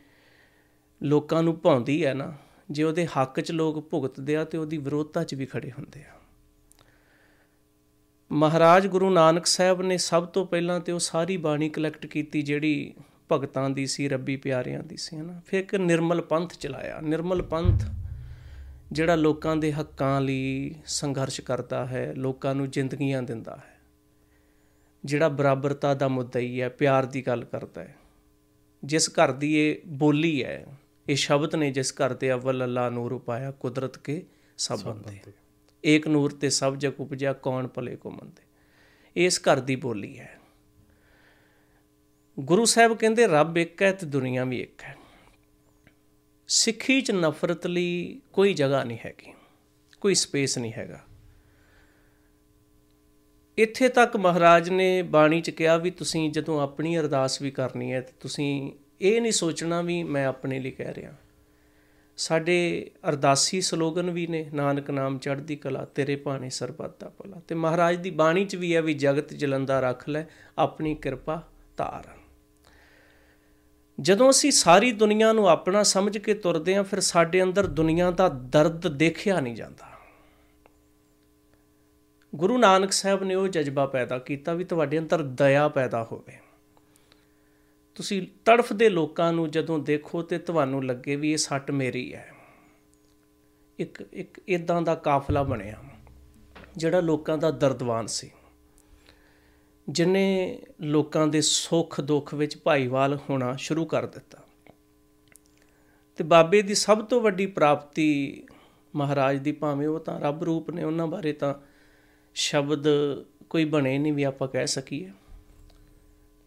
ਲੋਕਾਂ 1.03 1.43
ਨੂੰ 1.43 1.57
ਭਾਉਂਦੀ 1.61 2.05
ਹੈ 2.07 2.15
ਨਾ, 2.15 2.33
ਜੇ 2.71 2.83
ਉਹਦੇ 2.83 3.07
ਹੱਕ 3.07 3.41
'ਚ 3.41 3.53
ਲੋਕ 3.53 3.89
ਭੁਗਤਦੇ 3.89 4.37
ਆ 4.37 4.45
ਤੇ 4.45 4.59
ਉਹਦੀ 4.59 4.79
ਵਿਰੋਧਤਾ 4.79 5.25
'ਚ 5.25 5.35
ਵੀ 5.35 5.47
ਖੜੇ 5.47 5.71
ਹੁੰਦੇ 5.71 6.01
ਆ। 6.01 6.13
ਮਹਾਰਾਜ 8.33 8.87
ਗੁਰੂ 8.87 9.11
ਨਾਨਕ 9.11 9.47
ਸਾਹਿਬ 9.47 9.83
ਨੇ 9.83 9.97
ਸਭ 9.97 10.27
ਤੋਂ 10.27 10.47
ਪਹਿਲਾਂ 10.47 10.81
ਤੇ 10.81 10.93
ਉਹ 10.93 10.99
ਸਾਰੀ 10.99 11.37
ਬਾਣੀ 11.37 11.69
ਕਲੈਕਟ 11.69 12.07
ਕੀਤੀ 12.07 12.43
ਜਿਹੜੀ 12.43 12.95
ਭਗਤਾਂ 13.33 13.71
ਦੀ 13.71 13.87
ਸੀ, 13.87 14.09
ਰੱਬੀ 14.09 14.37
ਪਿਆਰਿਆਂ 14.37 14.83
ਦੀ 14.83 14.97
ਸੀ 14.97 15.17
ਹਨਾ 15.17 15.41
ਫਿਰ 15.47 15.61
ਇੱਕ 15.61 15.75
ਨਿਰਮਲ 15.75 16.21
ਪੰਥ 16.21 16.55
ਚਲਾਇਆ। 16.55 17.01
ਨਿਰਮਲ 17.01 17.43
ਪੰਥ 17.43 17.85
ਜਿਹੜਾ 18.95 19.15
ਲੋਕਾਂ 19.15 19.57
ਦੇ 19.57 19.73
ਹੱਕਾਂ 19.73 20.21
ਲਈ 20.21 20.75
ਸੰਘਰਸ਼ 20.87 21.41
ਕਰਦਾ 21.41 21.87
ਹੈ 21.87 22.13
ਲੋਕਾਂ 22.17 22.55
ਨੂੰ 22.55 22.71
ਜ਼ਿੰਦਗੀਆਂ 22.71 23.23
ਦਿੰਦਾ 23.23 23.57
ਹੈ 23.57 23.81
ਜਿਹੜਾ 25.05 25.29
ਬਰਾਬਰਤਾ 25.29 25.95
ਦਾ 25.95 26.09
ਮੁੱਦਾ 26.09 26.41
ਹੀ 26.41 26.61
ਹੈ 26.61 26.69
ਪਿਆਰ 26.69 27.07
ਦੀ 27.07 27.27
ਗੱਲ 27.27 27.45
ਕਰਦਾ 27.45 27.81
ਹੈ। 27.81 27.97
ਜਿਸ 28.85 29.11
ਘਰ 29.11 29.33
ਦੀ 29.33 29.57
ਇਹ 29.57 29.77
ਬੋਲੀ 29.87 30.45
ਹੈ 30.45 30.67
ਇਹ 31.09 31.17
ਸ਼ਬਦ 31.17 31.55
ਨੇ 31.55 31.71
ਜਿਸ 31.71 31.93
ਘਰ 31.93 32.15
ਤੇ 32.15 32.33
ਅਵਲ 32.33 32.65
ਅੱਲਾ 32.65 32.91
ਨੂਰ 32.91 33.13
ਉਪਾਇਆ 33.13 33.51
ਕੁਦਰਤ 33.51 33.99
ਕੇ 33.99 34.27
ਸਭ 34.59 34.81
ਬੰਦੇ 34.81 35.21
ਏਕ 35.85 36.09
ਨੂਰ 36.09 36.31
ਤੇ 36.31 36.51
ਸਭ 36.51 36.77
ਜਗ 36.77 37.01
ਉਪਜਿਆ 37.01 37.33
ਕੌਣ 37.33 37.67
ਭਲੇ 37.67 37.97
ਕੋ 37.97 38.11
ਮੰਦੇ। 38.11 38.43
ਇਸ 39.17 39.41
ਘਰ 39.41 39.61
ਦੀ 39.61 39.77
ਬੋਲੀ 39.77 40.19
ਹੈ। 40.19 40.39
ਗੁਰੂ 42.41 42.65
ਸਾਹਿਬ 42.65 42.97
ਕਹਿੰਦੇ 42.97 43.27
ਰੱਬ 43.27 43.59
ਇੱਕ 43.59 43.83
ਹੈ 43.83 43.93
ਤੇ 43.93 44.07
ਦੁਨੀਆ 44.07 44.45
ਵੀ 44.45 44.61
ਇੱਕ 44.61 44.83
ਹੈ। 44.83 44.97
ਸਿੱਖੀ 46.49 47.01
'ਚ 47.01 47.11
ਨਫ਼ਰਤ 47.11 47.67
ਲਈ 47.67 48.21
ਕੋਈ 48.33 48.55
ਜਗ੍ਹਾ 48.55 48.83
ਨਹੀਂ 48.85 48.99
ਹੈਗੀ, 49.05 49.33
ਕੋਈ 50.03 50.15
ਸਪੇਸ 50.15 50.57
ਨਹੀਂ 50.59 50.73
ਹੈਗਾ। 50.73 51.01
ਇੱਥੇ 53.59 53.89
ਤੱਕ 53.89 54.17
ਮਹਾਰਾਜ 54.17 54.69
ਨੇ 54.71 55.03
ਬਾਣੀ 55.03 55.41
'ਚ 55.41 55.51
ਕਿਹਾ 55.51 55.77
ਵੀ 55.77 55.91
ਤੁਸੀਂ 55.91 56.31
ਜਦੋਂ 56.31 56.61
ਆਪਣੀ 56.61 56.97
ਅਰਦਾਸ 56.99 57.41
ਵੀ 57.43 57.51
ਕਰਨੀ 57.51 57.93
ਹੈ, 57.93 58.01
ਤੇ 58.01 58.13
ਤੁਸੀਂ 58.21 58.73
ਇਹ 59.01 59.21
ਨਹੀਂ 59.21 59.33
ਸੋਚਣਾ 59.33 59.81
ਵੀ 59.83 60.03
ਮੈਂ 60.03 60.27
ਆਪਣੇ 60.27 60.59
ਲਈ 60.61 60.71
ਕਹਿ 60.71 60.95
ਰਿਹਾ। 60.95 61.15
ਸਾਡੇ 62.19 62.91
ਅਰਦਾਸੀ 63.09 63.61
ਸਲੋਗਨ 63.61 64.11
ਵੀ 64.11 64.27
ਨੇ, 64.27 64.45
ਨਾਨਕ 64.55 64.91
ਨਾਮ 64.91 65.19
ਚੜ੍ਹਦੀ 65.19 65.57
ਕਲਾ, 65.57 65.85
ਤੇਰੇ 65.85 66.17
ਭਾਣੇ 66.17 66.51
ਸਰਬੱਤ 66.51 67.01
ਦਾ 67.01 67.09
ਭਲਾ। 67.09 67.41
ਤੇ 67.49 67.55
ਮਹਾਰਾਜ 67.55 67.97
ਦੀ 67.97 68.11
ਬਾਣੀ 68.13 68.45
'ਚ 68.45 68.57
ਵੀ 68.57 68.75
ਹੈ 68.75 68.83
ਵੀ 68.83 68.95
ਜਗਤ 68.95 69.35
ਜਲੰਦਾ 69.35 69.81
ਰੱਖ 69.81 70.09
ਲੈ, 70.09 70.25
ਆਪਣੀ 70.59 70.95
ਕਿਰਪਾ 70.95 71.43
ਧਾਰ 71.77 72.13
ਜਦੋਂ 73.99 74.31
ਅਸੀਂ 74.31 74.51
ਸਾਰੀ 74.51 74.93
ਦੁਨੀਆ 74.93 75.33
ਨੂੰ 75.33 75.49
ਆਪਣਾ 75.49 75.83
ਸਮਝ 75.83 76.19
ਕੇ 76.19 76.35
ਤੁਰਦੇ 76.35 76.77
ਹਾਂ, 76.77 76.85
ਫਿਰ 76.85 77.01
ਸਾਡੇ 77.01 77.43
ਅੰਦਰ 77.43 77.67
ਦੁਨੀਆ 77.67 78.11
ਦਾ 78.11 78.29
ਦਰਦ 78.29 78.89
ਦੇਖਿਆ 78.89 79.41
ਨਹੀਂ 79.41 79.55
ਜਾਂਦਾ। 79.55 79.93
ਗੁਰੂ 82.35 82.59
ਨਾਨਕ 82.59 82.93
ਸਾਹਿਬ 82.93 83.23
ਨੇ 83.25 83.35
ਉਹ 83.35 83.49
ਜਜ਼ਬਾ 83.49 83.87
ਪੈਦਾ 83.87 84.19
ਕੀਤਾ 84.19 84.53
ਵੀ 84.55 84.65
ਤੁਹਾਡੇ 84.65 84.99
ਅੰਦਰ 84.99 85.23
ਦਇਆ 85.23 85.69
ਪੈਦਾ 85.69 86.03
ਹੋਵੇ। 86.05 86.39
ਤੁਸੀਂ 87.95 88.23
ਤੜਫਦੇ 88.45 88.89
ਲੋਕਾਂ 88.89 89.33
ਨੂੰ 89.33 89.51
ਜਦੋਂ 89.51 89.79
ਦੇਖੋ 89.79 90.23
ਤੇ 90.23 90.39
ਤੁਹਾਨੂੰ 90.39 90.85
ਲੱਗੇ 90.85 91.17
ਵੀ 91.17 91.33
ਇਹ 91.33 91.37
ਸੱਟ 91.37 91.71
ਮੇਰੀ 91.71 92.15
ਹੈ। 92.15 92.33
ਇੱਕ 93.79 94.03
ਇੱਕ 94.13 94.41
ਇਦਾਂ 94.49 94.83
ਦਾ 94.83 94.95
ਕਾਫਲਾ 94.95 95.43
ਬਣਿਆ, 95.43 95.79
ਜਿਹੜਾ 96.77 97.01
ਲੋਕਾਂ 97.01 97.39
ਦਾ 97.39 97.51
ਦਰਦਵਾਨ 97.51 98.07
ਸੀ। 98.07 98.31
ਜਿਨੇ 99.89 100.59
ਲੋਕਾਂ 100.81 101.27
ਦੇ 101.27 101.41
ਸੁੱਖ 101.41 102.01
ਦੁੱਖ 102.01 102.35
ਵਿੱਚ 102.35 102.57
ਭਾਈਵਾਲ 102.59 103.19
ਹੋਣਾ 103.31 103.57
ਸ਼ੁਰੂ 103.57 103.85
ਕਰ 103.85 104.07
ਦਿੱਤਾ। 104.07 104.39
ਤੇ 106.17 106.25
ਬਾਬੇ 106.25 106.63
ਦੀ 106.63 106.75
ਸਭ 106.75 107.05
ਤੋਂ 107.05 107.21
ਵੱਡੀ 107.21 107.47
ਪ੍ਰਾਪਤੀ 107.47 108.47
ਮਹਾਰਾਜ 108.95 109.39
ਦੀ 109.39 109.53
ਭਾਵੇਂ 109.53 109.89
ਉਹ 109.89 110.01
ਤਾਂ 110.01 110.21
ਰੱਬ 110.21 110.45
ਰੂਪ 110.45 110.71
ਨੇ, 110.71 110.85
ਉਹਨਾਂ 110.85 111.07
ਬਾਰੇ 111.07 111.33
ਤਾਂ 111.33 111.55
ਸ਼ਬਦ 112.35 112.85
ਕੋਈ 113.51 113.65
ਬਣੇ 113.65 113.99
ਨਹੀਂ 113.99 114.13
ਵੀ 114.13 114.23
ਆਪਾਂ 114.23 114.49
ਕਹਿ 114.49 114.67
ਸਕੀਏ। 114.67 115.13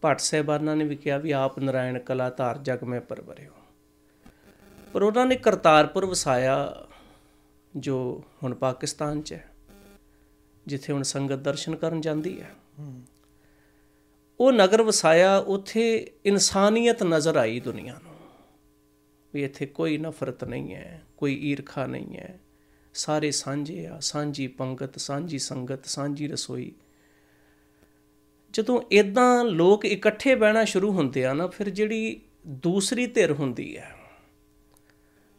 ਭੱਟ 0.02 0.20
ਸਾਹਿਬਾਨਾਂ 0.20 0.76
ਨੇ 0.76 0.86
ਵੀ 0.86 0.96
ਕਿਹਾ 0.96 1.18
ਵੀ 1.18 1.32
ਆਪ 1.32 1.60
ਨਰਾਇਣ 1.60 2.00
ਕਲਾ 2.00 2.30
ਧਾਰ 2.30 2.58
ਜਗ 2.58 2.84
ਮੈਂ 2.84 3.02
ਪਰਵਰਿਓ। 3.02 3.52
ਪਰ 4.94 5.02
ਉਹਨਾਂ 5.02 5.26
ਨੇ 5.26 5.36
ਕਰਤਾਰਪੁਰ 5.36 6.06
ਵਸਾਇਆ, 6.06 6.88
ਜੋ 7.78 8.24
ਹੁਣ 8.44 8.54
ਪਾਕਿਸਤਾਨ 8.54 9.22
'ਚ 9.22 9.34
ਹੈ, 9.34 9.50
ਜਿੱਥੇ 10.68 10.94
ਹੁਣ 10.94 11.04
ਸੰਗਤ 11.04 11.36
ਦਰਸ਼ਨ 11.36 11.76
ਕਰਨ 11.76 12.02
ਜਾਂਦੀ 12.02 12.42
ਹੈ। 12.42 12.52
ਉਹ 14.40 14.52
ਨਗਰ 14.52 14.82
ਵਸਾਇਆ, 14.82 15.38
ਉੱਥੇ 15.38 16.12
ਇਨਸਾਨੀਅਤ 16.26 17.04
ਨਜ਼ਰ 17.04 17.36
ਆਈ 17.36 17.60
ਦੁਨੀਆ 17.60 18.00
ਨੂੰ। 18.04 18.16
ਵੀ 19.34 19.44
ਇੱਥੇ 19.44 19.66
ਕੋਈ 19.66 19.98
ਨਫ਼ਰਤ 19.98 20.44
ਨਹੀਂ 20.44 20.76
ਹੈ, 20.76 21.04
ਕੋਈ 21.18 21.34
ਈਰਖਾ 21.36 21.86
ਨਹੀਂ 21.86 22.18
ਹੈ। 22.18 22.40
ਸਾਰੇ 22.94 23.32
ਸਾਂਝੇ 23.32 23.86
ਆ, 23.88 24.00
ਸਾਂਝੀ 24.00 24.48
ਪੰਗਤ, 24.48 25.00
ਸਾਂਝੀ 25.00 25.40
ਸੰਗਤ, 25.40 25.86
ਸਾਂਝੀ 25.86 26.28
ਰਸੋਈ। 26.28 26.72
ਜਦੋਂ 28.54 28.82
ਇਦਾਂ 28.92 29.46
ਲੋਕ 29.46 29.86
ਇਕੱਠੇ 29.86 30.36
ਬਹਿਣਾ 30.36 30.66
ਸ਼ੁਰੂ 30.66 30.92
ਹੁੰਦੇ 30.92 31.26
ਆ 31.26 31.34
ਨਾ, 31.34 31.48
ਫਿਰ 31.48 31.70
ਜਿਹੜੀ 31.70 32.22
ਦੂਸਰੀ 32.48 33.06
ਧਿਰ 33.08 33.32
ਹੁੰਦੀ 33.32 33.78
ਹੈ, 33.78 33.96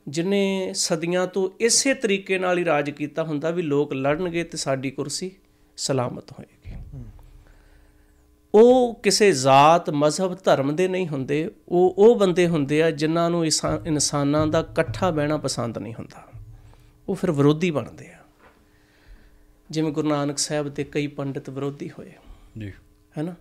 ਜਿਨੇ 0.09 0.73
ਸਦੀਆਂ 0.75 1.27
ਤੋਂ 1.27 1.51
ਇਸੇ 1.61 1.95
ਤਰੀਕੇ 1.95 2.39
ਨਾਲ 2.39 2.59
ਹੀ 2.59 2.65
ਰਾਜ 2.65 2.91
ਕੀਤਾ 2.91 3.23
ਹੁੰਦਾ 3.23 3.51
ਵੀ 3.51 3.63
ਲੋਕ 3.63 3.93
ਲੜਨਗੇ 3.93 4.45
ਤੇ 4.45 4.57
ਸਾਡੀ 4.57 4.91
ਕੁਰਸੀ 4.91 5.31
ਸਲਾਮਤ 5.77 6.33
ਹੋਏਗੀ 6.33 6.58
ਉਹ 8.55 8.95
ਕਿਸੇ 8.95 9.33
ਜ਼ਾਤ 9.33 9.91
ਮਜ਼ਹਬ 9.91 10.37
ਧਰਮ 10.45 10.77
ਦੇ 10.77 10.89
ਨਹੀਂ 10.89 11.09
ਹੁੰਦੇ। 11.09 11.51
ਉਹ 11.69 11.95
ਉਹ 11.99 12.17
ਬੰਦੇ 12.17 12.49
ਹੁੰਦੇ 12.49 12.83
ਆ 12.83 12.91
ਜਿਨ੍ਹਾਂ 12.91 13.31
ਨੂੰ 13.31 13.47
ਇਨਸਾਨਾਂ 13.87 14.47
ਦਾ 14.47 14.59
ਇਕੱਠਾ 14.59 15.11
ਬਹਿਣਾ 15.11 15.37
ਪਸੰਦ 15.37 15.79
ਨਹੀਂ 15.79 15.95
ਹੁੰਦਾ। 15.95 16.29
ਉਹ 17.09 17.15
ਫਿਰ 17.15 17.31
ਵਿਰੋਧੀ 17.31 17.71
ਬਣਦੇ 17.71 18.09
ਆ। 18.09 18.19
ਜਿਵੇਂ 19.71 19.93
ਗੁਰੂ 19.93 20.09
ਨਾਨਕ 20.09 20.39
ਸਾਹਿਬ 20.39 20.69
ਦੇ 20.69 20.85
ਕਈ 20.85 21.07
ਪੰਡਿਤ 21.07 21.51
ਵਿਰੋਧੀ 21.51 21.91
ਹੋਏ। 21.99 22.13
ਜੀ। 22.59 22.73
ਹੈਨਾ? 23.19 23.35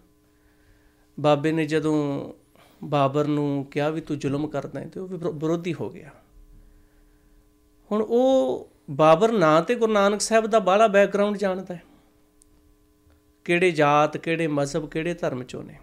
ਬਾਬੇ 1.19 1.51
ਨੇ 1.51 1.65
ਜਦੋਂ 1.65 2.29
ਬਾਬਰ 2.83 3.27
ਨੂੰ 3.27 3.67
ਕਿਹਾ 3.71 3.89
ਵੀ 3.89 4.01
ਤੂੰ 4.01 4.19
ਜ਼ੁਲਮ 4.19 4.47
ਕਰਦਾ 4.47 4.79
ਹੈ 4.79 4.87
ਤੇ 4.87 4.99
ਉਹ 4.99 5.07
ਵਿਰੋਧੀ 5.07 5.73
ਹੋ 5.73 5.89
ਗਿਆ। 5.89 6.09
ਹੁਣ 7.91 8.01
ਉਹ 8.01 8.69
ਬਾਬਰ 8.91 9.31
ਨਾਂ 9.31 9.61
ਤੇ 9.61 9.75
ਗੁਰੂ 9.75 9.93
ਨਾਨਕ 9.93 10.21
ਸਾਹਿਬ 10.21 10.47
ਦਾ 10.47 10.59
ਬਾਹਲਾ 10.59 10.87
ਬੈਕਗ੍ਰਾਉਂਡ 10.87 11.37
ਜਾਣਦਾ 11.37 11.75
ਹੈ। 11.75 11.81
ਕਿਹੜੇ 13.47 13.71
ਜਾਤ, 13.71 14.17
ਕਿਹੜੇ 14.17 14.47
ਮਜ਼ਹਬ, 14.47 14.89
ਕਿਹੜੇ 14.89 15.13
ਧਰਮ 15.13 15.43
ਚੋਂ 15.43 15.63
ਨੇ। 15.63 15.75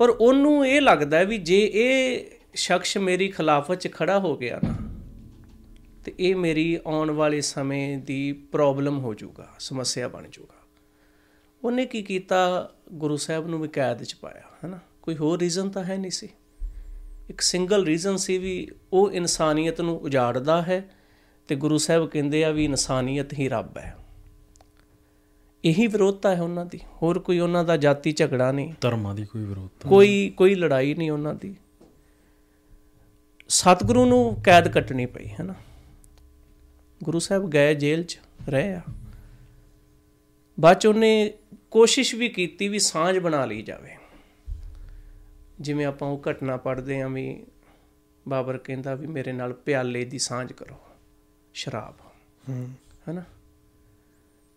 ਪਰ 0.00 0.10
ਉਹਨੂੰ 0.10 0.66
ਇਹ 0.66 0.80
ਲੱਗਦਾ 0.80 1.22
ਵੀ 1.22 1.38
ਜੇ 1.38 1.60
ਇਹ 1.74 2.24
ਸ਼ਖਸ 2.54 2.96
ਮੇਰੀ 2.98 3.28
ਖਿਲਾਫਤ 3.28 3.74
'ਚ 3.74 3.88
ਖੜਾ 3.92 4.18
ਹੋ 4.18 4.36
ਗਿਆ 4.36 4.60
ਨਾ, 4.64 4.74
ਤੇ 6.04 6.14
ਇਹ 6.18 6.36
ਮੇਰੀ 6.36 6.78
ਆਉਣ 6.86 7.10
ਵਾਲੇ 7.10 7.40
ਸਮੇਂ 7.40 7.98
ਦੀ 7.98 8.32
ਪ੍ਰੋਬਲਮ 8.52 8.98
ਹੋ 8.98 9.14
ਜਾਊਗਾ, 9.14 9.48
ਸਮੱਸਿਆ 9.58 10.08
ਬਣ 10.08 10.28
ਜਾਊਗਾ। 10.28 10.60
ਉਹਨੇ 11.62 11.86
ਕੀ 11.86 12.02
ਕੀਤਾ? 12.02 12.70
ਗੁਰੂ 12.92 13.16
ਸਾਹਿਬ 13.16 13.46
ਨੂੰ 13.48 13.60
ਵੀ 13.60 13.68
ਕੈਦ 13.68 14.02
'ਚ 14.04 14.14
ਪਾਇਆ, 14.14 14.42
ਹੈਨਾ? 14.64 14.78
ਕੋਈ 15.02 15.16
ਹੋਰ 15.16 15.38
ਰੀਜ਼ਨ 15.38 15.68
ਤਾਂ 15.70 15.84
ਹੈ 15.84 15.96
ਨਹੀਂ 15.96 16.10
ਸੀ। 16.10 16.28
ਇੱਕ 17.30 17.40
ਸਿੰਗਲ 17.40 17.84
ਰੀਜ਼ਨ 17.84 18.16
ਸੀ 18.16 18.38
ਵੀ 18.38 18.68
ਉਹ 18.92 19.10
ਇਨਸਾਨੀਅਤ 19.10 19.80
ਨੂੰ 19.80 19.98
ਉਜਾੜਦਾ 20.00 20.60
ਹੈ 20.62 20.84
ਤੇ 21.48 21.56
ਗੁਰੂ 21.56 21.78
ਸਾਹਿਬ 21.78 22.08
ਕਹਿੰਦੇ 22.08 22.44
ਆ 22.44 22.50
ਵੀ 22.50 22.64
ਇਨਸਾਨੀਅਤ 22.64 23.32
ਹੀ 23.32 23.48
ਰੱਬ 23.48 23.78
ਹੈ। 23.78 23.94
ਇਹੀ 25.64 25.86
ਵਿਰੋਧਤਾ 25.86 26.36
ਹੈ 26.36 26.42
ਉਹਨਾਂ 26.42 26.66
ਦੀ। 26.66 26.80
ਹੋਰ 27.02 27.18
ਕੋਈ 27.18 27.38
ਉਹਨਾਂ 27.38 27.64
ਦਾ 27.64 27.76
ਜਾਤੀ 27.76 28.12
ਝਗੜਾ 28.12 28.52
ਨਹੀਂ। 28.52 28.74
ਧਰਮਾਂ 28.80 29.14
ਦੀ 29.14 29.24
ਕੋਈ 29.24 29.44
ਵਿਰੋਧਤਾ 29.44 29.88
ਕੋਈ 29.88 30.32
ਕੋਈ 30.36 30.54
ਲੜਾਈ 30.54 30.94
ਨਹੀਂ 30.94 31.10
ਉਹਨਾਂ 31.10 31.34
ਦੀ। 31.34 31.56
ਸਤਿਗੁਰੂ 33.48 34.04
ਨੂੰ 34.06 34.36
ਕੈਦ 34.44 34.68
ਕੱਟਣੀ 34.68 35.06
ਪਈ 35.06 35.28
ਹੈ 35.28 35.44
ਨਾ? 35.44 35.54
ਗੁਰੂ 37.04 37.18
ਸਾਹਿਬ 37.18 37.50
ਗਏ 37.50 37.74
ਜੇਲ੍ਹ 37.74 38.04
'ਚ 38.04 38.18
ਰਹੇ 38.48 38.72
ਆ। 38.72 38.80
ਬਾਅਦ 40.60 40.78
'ਚ 40.78 40.86
ਉਹਨੇ 40.86 41.32
ਕੋਸ਼ਿਸ਼ 41.70 42.14
ਵੀ 42.14 42.28
ਕੀਤੀ 42.28 42.68
ਵੀ 42.68 42.78
ਸਾਂਝ 42.78 43.18
ਬਣਾ 43.18 43.44
ਲਈ 43.44 43.62
ਜਾਵੇ। 43.62 43.90
ਜਿਵੇਂ 45.60 45.86
ਆਪਾਂ 45.86 46.08
ਉਹ 46.08 46.22
ਘਟਨਾ 46.30 46.56
ਪੜ੍ਹਦੇ 46.56 47.00
ਆਂ 47.00 47.08
ਵੀ 47.08 47.46
ਬਾਬਰ 48.28 48.58
ਕਹਿੰਦਾ 48.58 48.94
ਵੀ 48.94 49.06
ਮੇਰੇ 49.06 49.32
ਨਾਲ 49.32 49.52
ਪਿਆਲੇ 49.52 50.04
ਦੀ 50.04 50.18
ਸਾਂਝ 50.18 50.52
ਕਰੋ 50.52 50.74
ਸ਼ਰਾਬ। 51.54 51.94
ਹੂੰ। 52.48 52.70
ਹੈਨਾ 53.08 53.22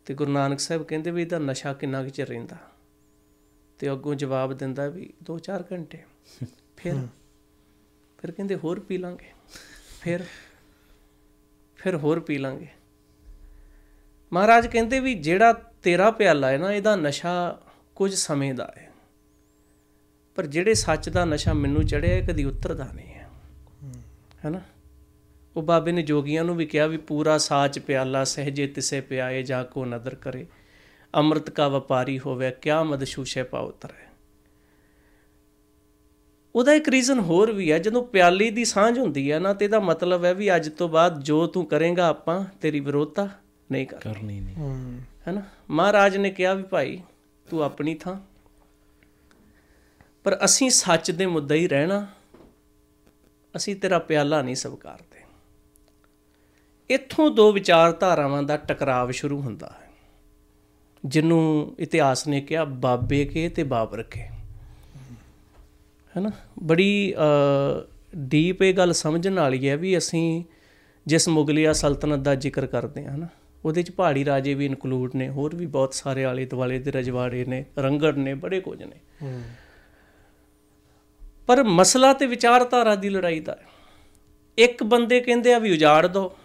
ਤੇ 0.05 0.13
ਗੁਰੂ 0.13 0.31
ਨਾਨਕ 0.31 0.59
ਸਾਹਿਬ 0.59 0.83
ਕਹਿੰਦੇ 0.83 1.11
ਵੀ 1.11 1.21
ਇਹਦਾ 1.21 1.39
ਨਸ਼ਾ 1.39 1.73
ਕਿੰਨਾ 1.73 2.03
ਕੁ 2.03 2.09
ਚਿਰ 2.09 2.27
ਰਹਿੰਦਾ? 2.27 2.57
ਤੇ 3.79 3.91
ਅੱਗੋਂ 3.91 4.15
ਜਵਾਬ 4.15 4.53
ਦਿੰਦਾ 4.53 4.87
ਵੀ 4.87 5.13
2-4 5.23 5.63
ਘੰਟੇ। 5.71 6.03
ਫਿਰ 6.77 6.95
ਫਿਰ 8.17 8.31
ਕਹਿੰਦੇ 8.31 8.55
ਹੋਰ 8.55 8.79
ਪੀ 8.79 8.97
ਲਾਂਗੇ। 8.97 9.25
ਫਿਰ 10.01 10.23
ਫਿਰ 11.75 11.95
ਹੋਰ 11.95 12.19
ਪੀ 12.19 12.37
ਲਾਂਗੇ। 12.37 12.67
ਮਹਾਰਾਜ 14.33 14.67
ਕਹਿੰਦੇ 14.67 14.99
ਵੀ 14.99 15.13
ਜਿਹੜਾ 15.13 15.53
ਤੇਰਾ 15.83 16.11
ਪਿਆਲਾ 16.11 16.49
ਹੈ 16.49 16.57
ਨਾ, 16.57 16.71
ਇਹਦਾ 16.71 16.95
ਨਸ਼ਾ 16.95 17.61
ਕੁਝ 17.95 18.13
ਸਮੇਂ 18.13 18.53
ਦਾ 18.53 18.73
ਹੈ। 18.77 18.91
ਪਰ 20.35 20.45
ਜਿਹੜੇ 20.45 20.73
ਸੱਚ 20.73 21.09
ਦਾ 21.09 21.25
ਨਸ਼ਾ 21.25 21.53
ਮੈਨੂੰ 21.53 21.85
ਚੜਿਆ 21.85 22.21
ਕਦੀ 22.21 22.43
ਉਤਰਦਾ 22.43 22.91
ਨਹੀਂ 22.93 23.13
ਹੈ। 23.13 23.29
ਹੈਨਾ 24.45 24.61
ਉਹ 25.55 25.61
ਬਾਬੇ 25.61 25.91
ਨੇ 25.91 26.01
ਜੋਗੀਆਂ 26.01 26.43
ਨੂੰ 26.43 26.55
ਵੀ 26.55 26.65
ਕਿਹਾ 26.65 26.87
ਵੀ 26.87 26.97
ਪੂਰਾ 26.97 27.37
ਸਾਚ 27.37 27.79
ਪਿਆਲਾ 27.79 28.23
ਸਹਜੇ 28.23 28.67
ਤਿਸੇ 28.67 29.01
ਪਿਆਏ 29.01 29.43
ਜਾ 29.43 29.63
ਕੋ 29.63 29.85
ਨਦਰ 29.85 30.15
ਕਰੇ 30.15 30.45
ਅੰਮ੍ਰਿਤ 31.15 31.49
ਕਾ 31.49 31.67
ਵਪਾਰੀ 31.67 32.19
ਹੋਵੇ 32.19 32.51
ਕਿਆ 32.51 32.83
ਮਦਸ਼ੂਸ਼ੇ 32.83 33.43
ਪਾ 33.43 33.59
ਉਤਰੇ। 33.59 34.05
ਉਹਦਾ 36.55 36.73
ਇੱਕ 36.73 36.89
ਰੀਜ਼ਨ 36.89 37.19
ਹੋਰ 37.19 37.51
ਵੀ 37.51 37.71
ਹੈ 37.71 37.79
ਜਦੋਂ 37.79 38.03
ਪਿਆਲੀ 38.03 38.49
ਦੀ 38.49 38.65
ਸਾਂਝ 38.65 38.99
ਹੁੰਦੀ 38.99 39.31
ਹੈ 39.31 39.39
ਨਾ 39.39 39.53
ਤੇ 39.53 39.65
ਇਹਦਾ 39.65 39.79
ਮਤਲਬ 39.79 40.25
ਹੈ 40.25 40.33
ਵੀ 40.33 40.55
ਅੱਜ 40.55 40.69
ਤੋਂ 40.69 40.89
ਬਾਅਦ 40.89 41.23
ਜੋ 41.23 41.47
ਤੂੰ 41.47 41.65
ਕਰੇਗਾ 41.65 42.07
ਆਪਾਂ 42.07 42.45
ਤੇਰੀ 42.61 42.79
ਵਿਰੋਧਤਾ 42.79 43.29
ਨਹੀਂ 43.71 43.87
ਕਰ 43.87 43.97
ਕਰਨੀ 43.97 44.39
ਨਹੀਂ। 44.39 44.55
ਹੂੰ। 44.55 45.01
ਹੈਨਾ? 45.27 45.41
ਮਹਾਰਾਜ 45.69 46.17
ਨੇ 46.17 46.29
ਕਿਹਾ 46.29 46.53
ਵੀ 46.53 46.63
ਭਾਈ 46.63 47.01
ਤੂੰ 47.49 47.63
ਆਪਣੀ 47.63 47.95
ਥਾਂ। 47.95 48.19
ਪਰ 50.23 50.39
ਅਸੀਂ 50.45 50.69
ਸੱਚ 50.69 51.11
ਦੇ 51.11 51.25
ਮੁੱਦਾ 51.25 51.55
ਹੀ 51.55 51.67
ਰਹਿਣਾ 51.67 52.07
ਅਸੀਂ 53.55 53.75
ਤੇਰਾ 53.75 53.99
ਪਿਆਲਾ 53.99 54.41
ਨਹੀਂ 54.41 54.55
ਸਵੀਕਾਰਦੇ। 54.55 55.14
ਇੱਥੋਂ 56.89 57.31
ਦੋ 57.31 57.51
ਵਿਚਾਰਧਾਰਾਵਾਂ 57.51 58.43
ਦਾ 58.43 58.57
ਟਕਰਾਵ 58.57 59.11
ਸ਼ੁਰੂ 59.11 59.41
ਹੁੰਦਾ 59.41 59.73
ਹੈ 59.81 59.89
ਜਿਹਨੂੰ 61.05 61.75
ਇਤਿਹਾਸ 61.79 62.27
ਨੇ 62.27 62.41
ਕਿਹਾ 62.41 62.63
ਬਾਬੇ 62.63 63.25
ਕੇ 63.25 63.49
ਤੇ 63.49 63.63
ਬਾਬਰ 63.63 64.03
ਕੇ। 64.03 64.19
ਹੈਨਾ? 66.17 66.31
ਬੜੀ 66.63 67.13
ਡੀਪ 68.15 68.61
ਇਹ 68.61 68.73
ਗੱਲ 68.73 68.93
ਸਮਝਣ 68.93 69.33
ਵਾਲੀ 69.33 69.69
ਹੈ 69.69 69.77
ਵੀ 69.77 69.97
ਅਸੀਂ 69.97 70.43
ਜਿਸ 71.07 71.29
ਮੁਗਲਿਆ 71.29 71.73
ਸਲਤਨਤ 71.73 72.19
ਦਾ 72.19 72.35
ਜ਼ਿਕਰ 72.35 72.65
ਕਰਦੇ 72.65 73.05
ਹਾਂ 73.05 73.17
ਨਾ 73.17 73.27
ਉਹਦੇ 73.65 73.83
ਚ 73.83 73.91
ਪਹਾੜੀ 73.91 74.25
ਰਾਜੇ 74.25 74.53
ਵੀ 74.53 74.65
ਇਨਕਲੂਡ 74.65 75.15
ਨੇ 75.15 75.29
ਹੋਰ 75.29 75.55
ਵੀ 75.55 75.65
ਬਹੁਤ 75.65 75.93
ਸਾਰੇ 75.93 76.25
ਆਲੇ 76.25 76.45
ਦੁਆਲੇ 76.45 76.79
ਦੇ 76.79 76.91
ਰਜਵਾੜੇ 76.91 77.45
ਨੇ 77.45 77.65
ਰੰਗੜ 77.77 78.15
ਨੇ 78.15 78.33
ਬੜੇ 78.33 78.59
ਕੁਝ 78.59 78.83
ਨੇ। 78.83 79.29
ਪਰ 81.47 81.63
ਮਸਲਾ 81.63 82.13
ਤੇ 82.13 82.25
ਵਿਚਾਰਧਾਰਾ 82.25 82.95
ਦੀ 82.95 83.09
ਲੜਾਈ 83.09 83.39
ਦਾ 83.39 83.57
ਇੱਕ 84.57 84.83
ਬੰਦੇ 84.83 85.19
ਕਹਿੰਦੇ 85.19 85.53
ਆ 85.53 85.59
ਵੀ 85.59 85.71
ਉਜਾੜ 85.71 86.07
ਦੋ 86.07 86.37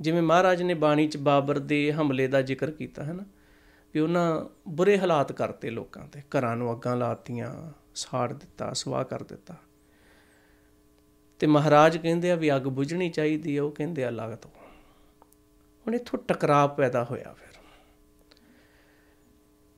ਜਿਵੇਂ 0.00 0.22
ਮਹਾਰਾਜ 0.22 0.62
ਨੇ 0.62 0.74
ਬਾਣੀ 0.74 1.08
ਚ 1.08 1.16
ਬਾਬਰ 1.16 1.58
ਦੇ 1.58 1.92
ਹਮਲੇ 1.92 2.26
ਦਾ 2.26 2.42
ਜ਼ਿਕਰ 2.42 2.70
ਕੀਤਾ, 2.70 3.04
ਹੈ 3.04 3.12
ਨਾ? 3.12 3.24
ਵੀ 3.94 4.00
ਉਹਨਾਂ 4.00 4.44
ਬੁਰੇ 4.68 4.98
ਹਾਲਾਤ 4.98 5.32
ਕਰਤੇ 5.32 5.70
ਲੋਕਾਂ 5.70 6.06
ਤੇ। 6.06 6.20
ਘਰਾਂ 6.20 6.56
ਨੂੰ 6.56 6.72
ਅੱਗਾਂ 6.72 6.96
ਲਾਤੀਆਂ, 6.96 7.72
ਸਾੜ 7.94 8.32
ਦਿੱਤਾ, 8.32 8.72
ਸਵਾਹ 8.72 9.04
ਕਰ 9.04 9.22
ਦਿੱਤਾ। 9.22 9.54
ਤੇ 11.38 11.46
ਮਹਾਰਾਜ 11.46 11.96
ਕਹਿੰਦੇ 11.96 12.30
ਆ 12.30 12.34
ਵੀ 12.34 12.56
ਅੱਗ 12.56 12.62
ਬੁਝਣੀ 12.62 13.10
ਚਾਹੀਦੀ 13.10 13.56
ਹੈ 13.56 13.62
ਉਹ 13.62 13.70
ਕਹਿੰਦੇ 13.70 14.04
ਆ, 14.04 14.10
ਲੱਗ 14.10 14.30
ਦੋ 14.30 14.50
ਹੁਣ 15.86 15.94
ਇੱਥੋਂ 15.94 16.18
ਟਕਰਾਅ 16.18 16.68
ਪੈਦਾ 16.68 17.04
ਹੋਇਆ 17.04 17.32
ਫਿਰ। 17.32 17.60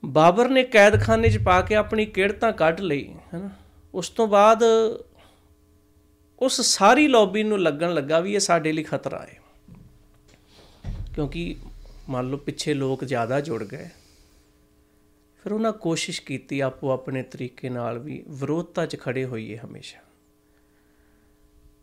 ਬਾਬਰ 0.05 0.49
ਨੇ 0.49 0.63
ਕੈਦਖਾਨੇ 0.63 1.31
'ਚ 1.31 1.39
ਪਾ 1.39 1.61
ਕੇ 1.61 1.75
ਆਪਣੀ 1.75 2.07
ਕਿਹੜਤਾਂ 2.07 2.53
ਕੱਢ 2.53 2.81
ਲਈ 2.81 3.15
ਹੈਨਾ 3.35 3.51
ਉਸ 3.95 4.09
ਤੋਂ 4.09 4.27
ਬਾਅਦ 4.27 4.65
ਉਸ 6.39 6.61
ਸਾਰੀ 6.61 7.09
ਲੌਬੀ 7.09 7.43
ਨੂੰ 7.43 7.63
ਲੱਗਣ 7.63 7.95
ਲੱਗਾ 7.95 8.21
ਵੀ 8.21 8.35
ਇਹ 8.35 8.41
ਸਾਡੇ 8.41 8.73
ਲਈ 8.73 8.83
ਖਤਰਾ 8.83 9.19
ਹੈ 9.19 9.39
ਕਿਉਂਕਿ 11.17 11.57
ਮੰਨ 12.09 12.29
ਲਓ 12.31 12.37
ਪਿੱਛੇ 12.37 12.75
ਲੋਕ 12.75 13.05
ਜ਼ਿਆਦਾ 13.05 13.41
ਜੁੜ 13.41 13.63
ਗਏ। 13.65 13.89
ਫਿਰ 15.43 15.53
ਉਹਨਾਂ 15.53 15.73
ਕੋਸ਼ਿਸ਼ 15.73 16.21
ਕੀਤੀ 16.23 16.61
ਆਪੋ 16.61 16.91
ਆਪਣੇ 16.91 17.23
ਤਰੀਕੇ 17.23 17.69
ਨਾਲ 17.69 17.99
ਵੀ 17.99 18.23
ਵਿਰੋਧਤਾ 18.31 18.87
'ਚ 18.87 18.97
ਖੜੇ 19.01 19.25
ਹੋਈਏ 19.25 19.57
ਹਮੇਸ਼ਾ। 19.57 20.01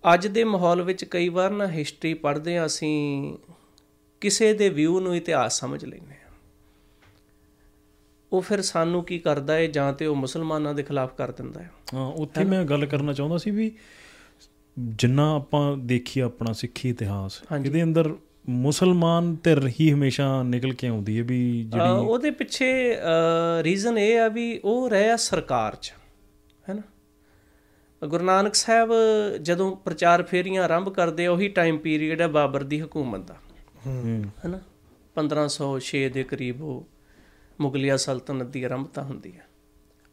ਅੱਜ 0.04 0.28
ਦੇ 0.28 0.44
ਮਾਹੌਲ 0.44 0.82
ਵਿੱਚ 0.82 1.04
ਕਈ 1.06 1.30
ਵਾਰ 1.30 1.52
ਨਾ 1.52 1.68
ਹਿਸਟਰੀ 1.68 2.14
ਪੜ੍ਹਦੇ 2.14 2.58
ਆ 2.58 2.66
ਅਸੀਂ 2.66 2.94
ਕਿਸੇ 4.22 4.54
ਦੇ 4.54 4.70
ਵਿਊ 4.70 5.00
ਨੂੰ 5.00 5.16
ਇਤਿਹਾਸ 5.16 5.60
ਸਮਝ 5.60 5.84
ਲੈਂਦੇ 5.86 6.16
ਆ 6.16 6.32
ਉਹ 8.32 8.42
ਫਿਰ 8.42 8.62
ਸਾਨੂੰ 8.62 9.04
ਕੀ 9.04 9.20
ਕਰਦਾ 9.20 9.54
ਹੈ 9.54 9.66
ਜਾਂ 9.68 9.92
ਤੇ 9.94 10.06
ਉਹ 10.06 10.16
ਮੁਸਲਮਾਨਾਂ 10.16 10.74
ਦੇ 10.74 10.84
ਖਿਲਾਫ 10.84 11.16
ਕਰ 11.16 11.32
ਦਿੰਦਾ 11.32 11.62
ਹੈ। 11.62 11.72
ਹਾਂ 11.94 12.06
ਉੱਥੇ 12.14 12.44
ਮੈਂ 12.44 12.64
ਗੱਲ 12.66 12.86
ਕਰਨਾ 12.86 13.14
ਚਾਹੁੰਦਾ 13.14 13.38
ਸੀ 13.38 13.52
ਵੀ 13.52 13.72
ਜਿੰਨਾ 14.78 15.36
ਆਪਾਂ 15.36 15.66
ਦੇਖੀ 15.78 16.20
ਆਪਣਾ 16.20 16.54
ਸਿੱਖੀ 16.54 16.90
ਇਤਿਹਾਸ। 16.90 17.42
ਇਹਦੇ 17.56 17.84
ਅੰਦਰ 17.84 18.14
ਮੁਸਲਮਾਨ 18.50 19.36
ਧਿਰ 19.44 19.68
ਹੀ 19.68 19.92
ਹਮੇਸ਼ਾ 19.92 20.44
ਨਿਕਲ 20.44 20.74
ਕੇ 20.74 20.88
ਆਉਂਦੀ 20.88 21.18
ਹੈ 21.18 21.24
ਵੀ 21.24 21.64
ਜਿਹੜੀ 21.64 22.06
ਉਹਦੇ 22.06 22.32
ਪਿੱਛੇ 22.32 22.98
ਰੀਜ਼ਨ 23.62 23.98
ਇਹ 23.98 24.20
ਆ 24.20 24.28
ਵੀ 24.28 24.60
ਉਹ 24.64 24.90
ਰਿਹਾ 24.90 25.16
ਸਰਕਾਰ 25.16 25.76
'ਚ 25.76 25.94
ਹੈਨਾ 26.70 28.08
ਗੁਰੂ 28.08 28.24
ਨਾਨਕ 28.24 28.56
ਸਾਹਿਬ 28.56 28.90
ਜਦੋਂ 29.42 29.76
ਪ੍ਰਚਾਰ 29.76 30.24
ਫੇਰੀਆਂ 30.24 30.64
ਆਰੰਭ 30.64 30.90
ਕਰਦੇ 30.90 31.28
ਉਹੀ 31.28 31.48
ਟਾਈਮ 31.48 31.78
ਪੀਰੀਅਡ 31.78 32.22
ਹੈ 32.22 32.28
ਬਾਬਰ 32.28 32.64
ਦੀ 32.64 32.82
ਹਕੂਮਤ 32.82 33.28
ਦਾ। 33.28 33.36
ਹੈਨਾ 33.86 34.60
1506 35.16 36.04
ਦੇ 36.10 36.24
ਕਰੀਬ 36.24 36.62
ਉਹ 36.62 36.88
ਮੁਗਲਿਆ 37.62 37.98
ਸਲਤਨਤ 37.98 38.48
ਦੀ 38.48 38.64
ਆਰੰਭਤਾ 38.64 39.04
ਹੁੰਦੀ 39.04 39.36
ਹੈ 39.38 39.48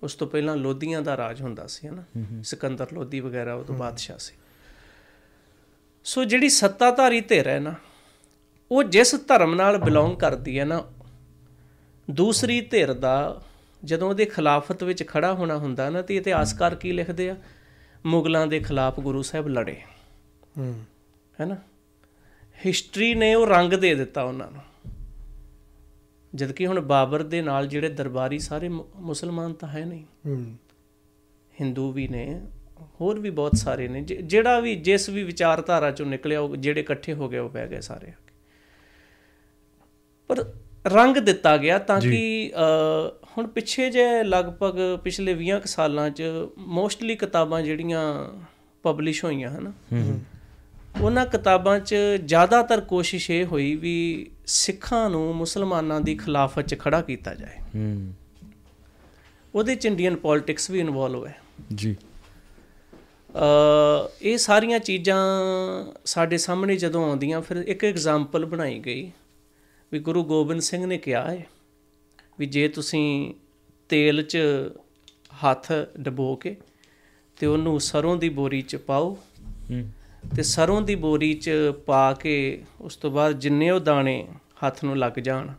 ਉਸ 0.02 0.14
ਤੋਂ 0.14 0.26
ਪਹਿਲਾਂ 0.26 0.56
ਲੋਧੀਆਂ 0.56 1.02
ਦਾ 1.02 1.16
ਰਾਜ 1.16 1.42
ਹੁੰਦਾ 1.42 1.66
ਸੀ 1.66 1.86
ਹੈਨਾ 1.86 2.04
ਸਿਕੰਦਰ 2.42 2.92
ਲੋਧੀ 2.92 3.20
ਵਗੈਰਾ 3.20 3.54
ਉਹ 3.54 3.64
ਤੋਂ 3.64 3.74
ਬਾਦਸ਼ਾਹ 3.74 4.18
ਸੀ। 4.18 4.34
ਸੋ 6.04 6.24
ਜਿਹੜੀ 6.24 6.48
ਸੱਤਾਧਾਰੀ 6.48 7.20
ਧਿਰ 7.20 7.48
ਹੈ 7.48 7.58
ਨਾ 7.60 7.74
ਉਹ 8.70 8.84
ਜਿਸ 8.84 9.14
ਧਰਮ 9.28 9.54
ਨਾਲ 9.54 9.78
ਬਿਲੋਂਗ 9.78 10.16
ਕਰਦੀ 10.16 10.58
ਹੈ 10.58 10.64
ਨਾ 10.64 10.84
ਦੂਸਰੀ 12.10 12.60
ਧਿਰ 12.60 12.92
ਦਾ 12.92 13.42
ਜਦੋਂ 13.84 14.08
ਉਹਦੇ 14.08 14.24
ਖਿਲਾਫਤ 14.24 14.84
ਵਿੱਚ 14.84 15.06
ਖੜਾ 15.06 15.34
ਹੋਣਾ 15.34 15.56
ਹੁੰਦਾ 15.56 15.90
ਨਾ 15.90 16.02
ਤੇ 16.02 16.16
ਇਤਿਹਾਸਕਾਰ 16.16 16.74
ਕੀ 16.74 16.92
ਲਿਖਦੇ 16.92 17.30
ਆ? 17.30 17.36
ਮੁਗਲਾਂ 18.06 18.46
ਦੇ 18.46 18.60
ਖਿਲਾਫ 18.60 19.00
ਗੁਰੂ 19.00 19.22
ਸਾਹਿਬ 19.22 19.48
ਲੜੇ। 19.48 19.80
ਹੂੰ। 20.58 20.84
ਹੈਨਾ? 21.40 21.56
ਹਿਸਟਰੀ 22.66 23.14
ਨੇ 23.14 23.34
ਉਹ 23.34 23.46
ਰੰਗ 23.46 23.72
ਦੇ 23.72 23.94
ਦਿੱਤਾ 23.94 24.22
ਉਹਨਾਂ 24.22 24.50
ਨੂੰ। 24.50 24.62
ਜਦ 26.34 26.52
ਕਿ 26.52 26.66
ਹੁਣ 26.66 26.80
ਬਾਬਰ 26.80 27.22
ਦੇ 27.22 27.42
ਨਾਲ 27.42 27.66
ਜਿਹੜੇ 27.66 27.88
ਦਰਬਾਰੀ 27.88 28.38
ਸਾਰੇ 28.38 28.68
ਮੁਸਲਮਾਨ 28.96 29.52
ਤਾਂ 29.52 29.68
ਹੈ 29.68 29.84
ਨਹੀਂ। 29.84 30.04
ਹੂੰ। 30.26 30.56
ਹਿੰਦੂ 31.60 31.92
ਵੀ 31.92 32.08
ਨੇ 32.08 32.40
ਹੋਰ 33.00 33.18
ਵੀ 33.18 33.30
ਬਹੁਤ 33.30 33.52
ਸਾਰੇ 33.56 33.88
ਨੇ। 33.88 34.00
ਜਿਹੜਾ 34.00 34.60
ਵੀ 34.60 34.76
ਜਿਸ 34.76 35.08
ਵੀ 35.08 35.22
ਵਿਚਾਰਧਾਰਾ 35.22 35.90
ਚੋਂ 35.90 36.06
ਨਿਕਲਿਆ 36.06 36.40
ਉਹ 36.40 36.56
ਜਿਹੜੇ 36.56 36.80
ਇਕੱਠੇ 36.80 37.12
ਹੋ 37.12 37.28
ਗਏ 37.28 37.38
ਉਹ 37.38 37.50
ਬਹਿ 37.50 37.68
ਗਏ 37.68 37.80
ਸਾਰੇ। 37.80 38.12
ਪਰ 40.30 40.44
ਰੰਗ 40.86 41.16
ਦਿੱਤਾ 41.16 41.56
ਗਿਆ 41.56 41.78
ਤਾਂ 41.78 42.00
ਕਿ 42.00 42.52
ਹੁਣ 43.38 43.46
ਪਿੱਛੇ 43.46 43.90
ਜੇ 43.90 44.22
ਲਗਭਗ 44.22 44.78
ਪਿਛਲੇ 45.04 45.34
20 45.34 45.60
ਕੁ 45.60 45.66
ਸਾਲਾਂ 45.66 46.10
'ਚ 46.10 46.22
ਮੋਸਟਲੀ 46.58 47.16
ਕਿਤਾਬਾਂ 47.16 47.62
ਜਿਹੜੀਆਂ 47.62 48.28
ਪਬਲਿਸ਼ 48.82 49.24
ਹੋਈਆਂ 49.24 49.50
ਹਨ? 49.50 49.72
ਉਹਨਾਂ 51.00 51.26
ਕਿਤਾਬਾਂ 51.26 51.80
'ਚ 51.80 51.94
ਜ਼ਿਆਦਾਤਰ 52.24 52.80
ਕੋਸ਼ਿਸ਼ 52.80 53.30
ਇਹ 53.30 53.44
ਹੋਈ 53.44 53.74
ਵੀ 53.74 54.30
ਸਿੱਖਾਂ 54.46 55.10
ਨੂੰ 55.10 55.36
ਮੁਸਲਮਾਨਾਂ 55.36 56.00
ਦੀ 56.00 56.14
ਖਿਲਾਫਤ 56.14 56.62
'ਚ 56.62 56.78
ਖੜਾ 56.78 57.00
ਕੀਤਾ 57.00 57.34
ਜਾਏ। 57.34 57.86
ਉਹਦੇ 59.54 59.74
'ਚ 59.74 59.86
ਇੰਡੀਅਨ 59.86 60.16
ਪੋਲਿਟਿਕਸ 60.16 60.70
ਵੀ 60.70 60.80
ਇਨਵੋਲਵ 60.80 61.26
ਹੈ 61.26 61.36
ਜੀ। 61.74 61.96
ਅ 63.30 64.08
ਇਹ 64.22 64.38
ਸਾਰੀਆਂ 64.38 64.78
ਚੀਜ਼ਾਂ 64.78 65.42
ਸਾਡੇ 66.04 66.38
ਸਾਹਮਣੇ 66.38 66.76
ਜਦੋਂ 66.76 67.08
ਆਉਂਦੀਆਂ 67.08 67.40
ਫਿਰ 67.40 67.56
ਇੱਕ 67.56 67.84
ਐਗਜ਼ਾਮਪਲ 67.84 68.44
ਬਣਾਈ 68.44 68.78
ਗਈ। 68.78 69.12
ਵੀ 69.92 69.98
ਗੁਰੂ 69.98 70.24
ਗੋਬਿੰਦ 70.24 70.60
ਸਿੰਘ 70.60 70.86
ਨੇ 70.86 70.98
ਕਿਹਾ 70.98 71.30
ਹੈ 71.30 71.46
ਵੀ 72.38 72.46
ਜੇ 72.46 72.68
ਤੁਸੀਂ 72.68 73.34
ਤੇਲ 73.88 74.22
'ਚ 74.22 74.38
ਹੱਥ 75.44 75.72
ਡਬੋ 76.00 76.36
ਕੇ 76.36 76.56
ਤੇ 77.40 77.46
ਉਹਨੂੰ 77.46 77.80
ਸਰੋਂ 77.80 78.16
ਦੀ 78.16 78.28
ਬੋਰੀ 78.28 78.62
'ਚ 78.62 78.76
ਪਾਓ 78.76 79.18
ਹੂੰ। 79.70 79.90
ਤੇ 80.36 80.42
ਸਰੋਂ 80.42 80.82
ਦੀ 80.82 80.94
ਬੋਰੀ 80.94 81.34
'ਚ 81.34 81.50
ਪਾ 81.86 82.12
ਕੇ 82.12 82.62
ਉਸ 82.80 82.96
ਤੋਂ 82.96 83.10
ਬਾਅਦ 83.10 83.38
ਜਿੰਨੇ 83.38 83.70
ਉਹ 83.70 83.80
ਦਾਣੇ 83.80 84.28
ਹੱਥ 84.66 84.84
ਨੂੰ 84.84 84.98
ਲੱਗ 84.98 85.12
ਜਾਣ 85.12 85.52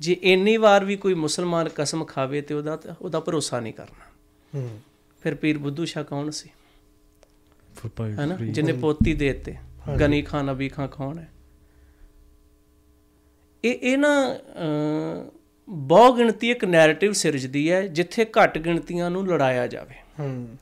ਜੇ 0.00 0.16
ਇੰਨੀ 0.22 0.56
ਵਾਰ 0.56 0.84
ਵੀ 0.84 0.96
ਕੋਈ 0.96 1.14
ਮੁਸਲਮਾਨ 1.14 1.68
ਕਸਮ 1.74 2.04
ਖਾਵੇ 2.04 2.40
ਤੇ 2.40 2.54
ਉਹਦਾ 2.54 2.78
ਉਹਦਾ 3.02 3.20
ਭਰੋਸਾ 3.20 3.60
ਨਹੀਂ 3.60 3.72
ਕਰਨਾ। 3.72 4.04
ਹੂੰ। 4.54 4.80
ਫਿਰ 5.22 5.34
ਪੀਰ 5.34 5.58
ਬੁੱਧੂ 5.58 5.84
ਸ਼ਾਹ 5.84 6.04
ਕੌਣ 6.04 6.30
ਸੀ? 6.30 6.48
ਹੈ 8.20 8.26
ਨਾ। 8.26 8.36
ਜਿਹਨੇ 8.52 8.72
ਪੋਤੀ 8.72 9.14
ਦੇ 9.14 9.32
ਦਿੱਤੇ 9.32 9.54
ਗਨੀ 10.00 10.22
ਖਾਨ 10.22 10.52
ਅਬੀ 10.52 10.68
ਖਾਨ 10.68 10.86
ਕੌਣ 10.86 11.18
ਹੈ? 11.18 11.28
ਇਹ 13.64 13.78
ਇਹ 13.82 13.98
ਨਾ 13.98 14.36
ਬਹੁ 15.68 16.16
ਗਿਣਤੀ 16.16 16.50
ਇੱਕ 16.50 16.64
ਨੈਰੇਟਿਵ 16.64 17.12
ਸਿਰਜਦੀ 17.12 17.70
ਹੈ 17.70 17.86
ਜਿੱਥੇ 17.86 18.24
ਘੱਟ 18.24 18.58
ਗਿਣਤੀਆਂ 18.58 19.10
ਨੂੰ 19.10 19.26
ਲੜਾਇਆ 19.26 19.66
ਜਾਵੇ। 19.66 19.94
ਹੂੰ। 20.20 20.56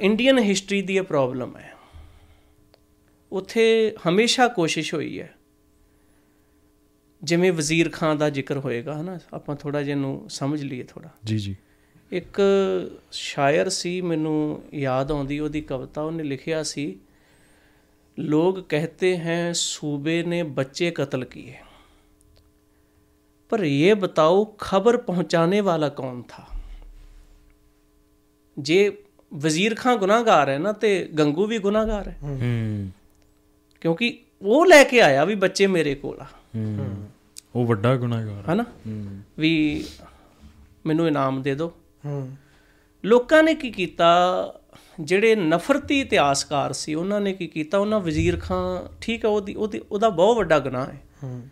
ਇੰਡੀਅਨ 0.00 0.38
ਹਿਸਟਰੀ 0.38 0.82
ਦੀ 0.82 0.96
ਇਹ 0.96 1.02
ਪ੍ਰੋਬਲਮ 1.02 1.56
ਹੈ। 1.56 1.72
ਉਥੇ 3.32 3.94
ਹਮੇਸ਼ਾ 4.08 4.48
ਕੋਸ਼ਿਸ਼ 4.48 4.94
ਹੋਈ 4.94 5.20
ਹੈ। 5.20 5.34
ਜਿਵੇਂ 7.22 7.52
ਵਜ਼ੀਰ 7.52 7.90
ਖਾਨ 7.90 8.18
ਦਾ 8.18 8.30
ਜ਼ਿਕਰ 8.30 8.58
ਹੋਏਗਾ 8.58 9.00
ਹਨਾ 9.00 9.18
ਆਪਾਂ 9.34 9.56
ਥੋੜਾ 9.56 9.82
ਜਿਹਾ 9.82 9.96
ਨੂੰ 9.96 10.30
ਸਮਝ 10.30 10.62
ਲਈਏ 10.62 10.82
ਥੋੜਾ 10.82 11.08
ਜੀ 11.24 11.38
ਜੀ। 11.38 11.56
ਇੱਕ 12.12 12.40
ਸ਼ਾਇਰ 13.12 13.68
ਸੀ 13.68 14.00
ਮੈਨੂੰ 14.00 14.62
ਯਾਦ 14.74 15.10
ਆਉਂਦੀ 15.10 15.38
ਉਹਦੀ 15.38 15.60
ਕਵਿਤਾ 15.60 16.02
ਉਹਨੇ 16.02 16.22
ਲਿਖਿਆ 16.22 16.62
ਸੀ 16.62 16.98
ਲੋਗ 18.17 18.59
ਕਹਤੇ 18.69 19.09
हैं 19.17 19.53
सूबे 19.53 20.15
ने 20.23 20.39
बच्चे 20.57 20.89
कत्ल 20.91 21.27
किए 21.29 21.53
पर 23.51 23.63
ये 23.65 23.93
बताओ 23.97 24.43
खबर 24.59 24.97
पहुंचाने 25.07 25.61
वाला 25.61 25.89
कौन 26.01 26.21
था 26.29 26.43
ਜੇ 28.57 28.77
ਵਜ਼ੀਰ 29.31 29.75
ਖਾਨ 29.75 29.97
ਗੁਨਾਹਗਾਰ 29.97 30.49
ਹੈ 30.49 30.57
ਨਾ 30.57 30.71
ਤੇ 30.71 30.89
ਗੰਗੂ 31.19 31.45
ਵੀ 31.47 31.57
ਗੁਨਾਹਗਾਰ 31.59 32.07
ਹੈ 32.07 32.17
ਹੂੰ 32.23 32.91
ਕਿਉਂਕਿ 33.81 34.17
ਉਹ 34.41 34.65
ਲੈ 34.65 34.83
ਕੇ 34.83 35.01
ਆਇਆ 35.01 35.23
ਵੀ 35.25 35.35
ਬੱਚੇ 35.35 35.67
ਮੇਰੇ 35.67 35.93
ਕੋਲ 35.95 36.19
ਆ 36.21 36.25
ਹੂੰ 36.55 37.07
ਉਹ 37.55 37.65
ਵੱਡਾ 37.65 37.95
ਗੁਨਾਹਗਾਰ 37.95 38.43
ਹਨਾ 38.51 38.63
ਹੂੰ 38.87 39.21
ਵੀ 39.39 39.53
ਮੈਨੂੰ 40.85 41.07
ਇਨਾਮ 41.07 41.41
ਦੇ 41.41 41.55
ਦਿਓ 41.55 41.71
ਹੂੰ 42.05 42.37
ਲੋਕਾਂ 43.03 43.41
ਨੇ 43.43 43.53
ਕੀ 43.55 43.71
ਕੀਤਾ 43.71 44.09
ਜਿਹੜੇ 45.00 45.36
ਨਫ਼ਰਤੀ 45.36 46.00
ਇਤਿਹਾਸਕਾਰ 46.00 46.72
ਸੀ 46.72 46.94
ਉਹਨਾਂ 46.94 47.20
ਨੇ 47.20 47.32
ਕੀ 47.32 47.46
ਕੀਤਾ? 47.46 47.78
ਉਹਨਾਂ 47.78 48.00
ਵਜ਼ੀਰ 48.00 48.38
ਖਾਨ 48.38 48.88
ਠੀਕ 49.00 49.24
ਹੈ 49.24 49.30
ਉਹਦੀ 49.30 49.54
ਉਹਦੀ 49.54 49.80
ਉਹਦਾ 49.92 50.08
ਬਹੁਤ 50.08 50.36
ਵੱਡਾ 50.36 50.58
ਗੁਨਾਹ 50.58 50.86
ਹੈ। 50.86 51.00
ਹੂੰ। 51.22 51.48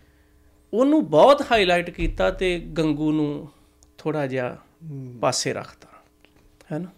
ਉਹਨੂੰ 0.74 1.10
ਬਹੁਤ 1.10 1.44
ਹਾਈਲਾਈਟ 1.52 1.90
ਕੀਤਾ 1.90 2.30
ਤੇ 2.30 2.58
ਗੰਗੂ 2.58 3.12
ਨੂੰ 3.12 3.48
ਥੋੜਾ 3.98 4.26
ਜਿਹਾ 4.26 4.56
ਪਾਸੇ 5.20 5.52
ਰੱਖਤਾ 5.52 5.88
ਹੈ 6.72 6.78
ਨਾ? 6.78 6.88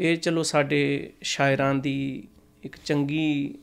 ਇਹ 0.00 0.16
ਚਲੋ 0.16 0.42
ਸਾਡੇ 0.42 1.12
ਸ਼ਾਇਰਾਂ 1.22 1.74
ਦੀ 1.74 2.28
ਇੱਕ 2.62 2.76
ਚੰਗੀ 2.84 3.54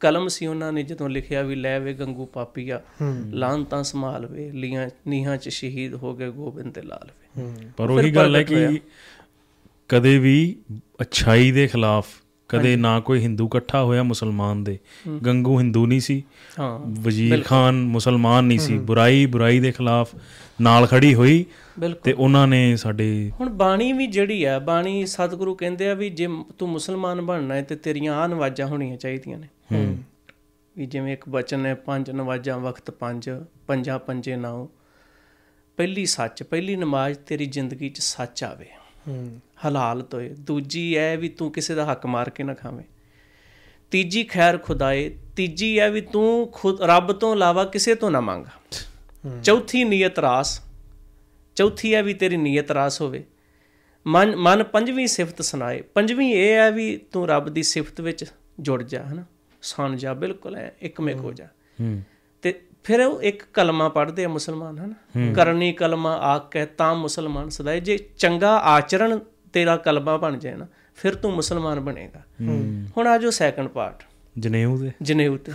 ਕਲਮ 0.00 0.28
ਸੀ 0.28 0.46
ਉਹਨਾਂ 0.46 0.72
ਨੇ 0.72 0.82
ਜਦੋਂ 0.82 1.08
ਲਿਖਿਆ 1.08 1.42
ਵੀ 1.42 1.54
ਲੈ 1.54 1.80
ਵੇ 1.80 1.94
ਗੰਗੂ 1.94 2.26
ਪਾਪੀਆ 2.26 2.80
ਲਾਂਤਾਂ 3.30 3.82
ਸੰਭਾਲ 3.82 4.26
ਵੇ 4.26 4.50
ਲੀਆਂ 4.50 4.90
ਨੀਹਾਂ 5.06 5.36
ਚ 5.36 5.48
ਸ਼ਹੀਦ 5.48 5.94
ਹੋ 5.94 6.16
ਗਏ 6.16 6.30
ਗੋਬਿੰਦ 6.30 6.74
ਤੇ 6.74 6.82
ਲਾਲ 6.82 7.10
ਵੇ। 7.18 7.42
ਹੂੰ। 7.42 7.56
ਪਰ 7.76 7.90
ਉਹੀ 7.90 8.10
ਗੱਲ 8.10 8.36
ਹੈ। 8.36 8.42
ਕਿ 8.42 8.80
ਕਦੇ 9.88 10.18
ਵੀ 10.18 10.56
ਅਛਾਈ 11.02 11.50
ਦੇ 11.50 11.66
ਖਿਲਾਫ 11.66 12.06
ਕਦੇ 12.48 12.76
ਨਾ 12.76 13.00
ਕੋਈ 13.00 13.20
ਹਿੰਦੂ 13.20 13.46
ਇਕੱਠਾ 13.46 13.82
ਹੋਇਆ 13.82 14.02
ਮੁਸਲਮਾਨ 14.02 14.64
ਦੇ। 14.64 14.78
ਗੰਗੂ 15.26 15.58
ਹਿੰਦੂ 15.58 15.86
ਨਹੀਂ 15.86 16.00
ਸੀ 16.00 16.24
ਹਾਂ 16.58 16.78
ਵਜ਼ੀਰ 16.78 17.42
ਖਾਨ 17.42 17.82
ਮੁਸਲਮਾਨ 17.82 18.44
ਨਹੀਂ 18.44 18.58
ਸੀ। 18.58 18.78
ਬੁਰਾਈ 18.78 19.26
ਬੁਰਾਈ 19.26 19.60
ਦੇ 19.60 19.72
ਖਿਲਾਫ 19.72 20.14
ਨਾਲ 20.60 20.86
ਖੜੀ 20.86 21.14
ਹੋਈ 21.14 21.44
ਤੇ 22.04 22.12
ਉਹਨਾਂ 22.12 22.46
ਨੇ 22.46 22.76
ਸਾਡੇ 22.76 23.32
ਹੁਣ 23.40 23.48
ਬਾਣੀ 23.48 23.92
ਵੀ 23.92 24.06
ਜਿਹੜੀ 24.06 24.44
ਆ 24.44 24.58
ਬਾਣੀ 24.58 25.06
ਸਤਿਗੁਰੂ 25.06 25.54
ਕਹਿੰਦੇ 25.54 25.90
ਆ 25.90 25.94
ਵੀ 25.94 26.10
ਜੇ 26.10 26.28
ਤੂੰ 26.58 26.68
ਮੁਸਲਮਾਨ 26.68 27.20
ਬਣਨਾ 27.20 27.54
ਹੈ 27.54 27.62
ਤੇ 27.62 27.76
ਤੇਰੀਆਂ 27.76 28.14
ਆ 28.14 28.26
ਨਵਾਜ਼ਾਂ 28.26 28.66
ਹੋਣੀਆਂ 28.66 28.96
ਚਾਹੀਦੀਆਂ 28.96 29.38
ਨੇ। 29.38 29.46
ਹੂੰ। 29.72 29.98
ਵੀ 30.76 30.86
ਜਿਵੇਂ 30.86 31.12
ਇੱਕ 31.12 31.28
ਬਚਨ 31.28 31.66
ਹੈ 31.66 31.74
ਪੰਜ 31.74 32.10
ਨਵਾਜ਼ਾਂ 32.10 32.58
ਵਕਤ 32.58 32.90
ਪੰਜ 32.90 33.30
ਪੰਜਾ 33.66 33.98
ਪੰਜੇ 33.98 34.36
ਨਾਉ। 34.36 34.68
ਪਹਿਲੀ 35.76 36.06
ਸੱਚ 36.06 36.42
ਪਹਿਲੀ 36.42 36.76
ਨਮਾਜ਼ 36.76 37.18
ਤੇਰੀ 37.18 37.46
ਜ਼ਿੰਦਗੀ 37.46 37.88
'ਚ 37.88 38.00
ਸੱਚ 38.00 38.44
ਆਵੇ। 38.44 38.66
ਹੂੰ। 39.08 39.40
ਹਲਾਲ 39.66 40.02
ਤੋਏ। 40.02 40.28
ਦੂਜੀ 40.28 40.94
ਐ 40.94 41.16
ਵੀ 41.16 41.28
ਤੂੰ 41.28 41.52
ਕਿਸੇ 41.52 41.74
ਦਾ 41.74 41.84
ਹੱਕ 41.92 42.06
ਮਾਰ 42.06 42.30
ਕੇ 42.30 42.42
ਨਾ 42.42 42.54
ਖਾਵੇਂ। 42.54 42.84
ਤੀਜੀ 43.90 44.24
ਖੈਰ 44.24 44.58
ਖੁਦਾਏ 44.58 45.18
ਤੀਜੀ 45.36 45.78
ਐ 45.78 45.88
ਵੀ 45.90 46.00
ਤੂੰ 46.00 46.48
ਖੁਦ 46.52 46.82
ਰੱਬ 46.82 47.12
ਤੋਂ 47.12 47.34
ਇਲਾਵਾ 47.34 47.64
ਕਿਸੇ 47.64 47.94
ਤੋਂ 47.94 48.10
ਨਾ 48.10 48.20
ਮੰਗ। 48.20 48.46
ਚੌਥੀ 49.42 49.84
ਨੀਅਤ 49.84 50.18
ਰਾਸ। 50.18 50.60
ਚੌਥੀ 51.56 51.92
ਐ 51.92 52.02
ਵੀ 52.02 52.14
ਤੇਰੀ 52.14 52.36
ਨੀਅਤ 52.36 52.70
ਰਾਸ 52.70 53.00
ਹੋਵੇ। 53.00 53.24
ਮਨ 54.06 54.36
ਮਨ 54.36 54.62
ਪੰਜਵੀਂ 54.64 55.06
ਸਿਫਤ 55.06 55.42
ਸੁਣਾਏ। 55.42 55.82
ਪੰਜਵੀਂ 55.82 56.34
ਇਹ 56.34 56.52
ਹੈ 56.52 56.70
ਵੀ 56.70 56.96
ਤੂੰ 56.96 57.28
ਰੱਬ 57.28 57.48
ਦੀ 57.48 57.62
ਸਿਫਤ 57.62 58.00
ਵਿੱਚ 58.00 58.24
ਜੁੜ 58.60 58.82
ਜਾ 58.82 59.02
ਹਨਾ? 59.02 59.24
ਸੁਣ 59.62 59.96
ਜਾ 59.96 60.14
ਬਿਲਕੁਲ 60.14 60.56
ਐ 60.56 60.68
ਇੱਕਮਿਕ 60.80 61.16
ਹੋ 61.16 61.32
ਜਾ। 61.32 61.48
ਤੇ 62.42 62.60
ਫਿਰ 62.84 63.00
ਉਹ 63.00 63.22
ਇੱਕ 63.22 63.42
ਕਲਮਾ 63.54 63.88
ਪੜ੍ਹਦੇ 63.88 64.24
ਆ 64.24 64.28
ਮੁਸਲਮਾਨ 64.28 64.78
ਹਨ? 64.78 64.94
ਕਰਨੀ 65.32 65.72
ਕਲਮਾ 65.72 66.12
ਆਕ 66.16 66.50
ਕਹਿ 66.50 66.66
ਤਾਂ 66.66 66.94
ਮੁਸਲਮਾਨ 66.94 67.48
ਸਦਾਏ 67.48 67.80
ਜੇ 67.80 67.98
ਚੰਗਾ 68.18 68.56
ਆਚਰਣ 68.56 69.18
ਤੇਰਾ 69.56 69.76
ਕਲਮਾ 69.76 70.16
ਬਣ 70.16 70.36
ਜਾਏ 70.36 70.54
ਨਾ 70.54 70.66
ਫਿਰ 70.96 71.14
ਤੂੰ 71.14 71.32
ਮੁਸਲਮਾਨ 71.32 71.80
ਬਣੇਗਾ। 71.80 72.22
ਹੁਣ 72.96 73.06
ਆ 73.06 73.18
ਜੋ 73.18 73.30
ਸੈਕੰਡ 73.30 73.68
ਪਾਰਟ 73.68 74.02
ਜਨੇਊ 74.38 74.78
ਦੇ। 74.78 74.90
ਜਨੇਊ 75.02 75.36
ਤੇ 75.36 75.52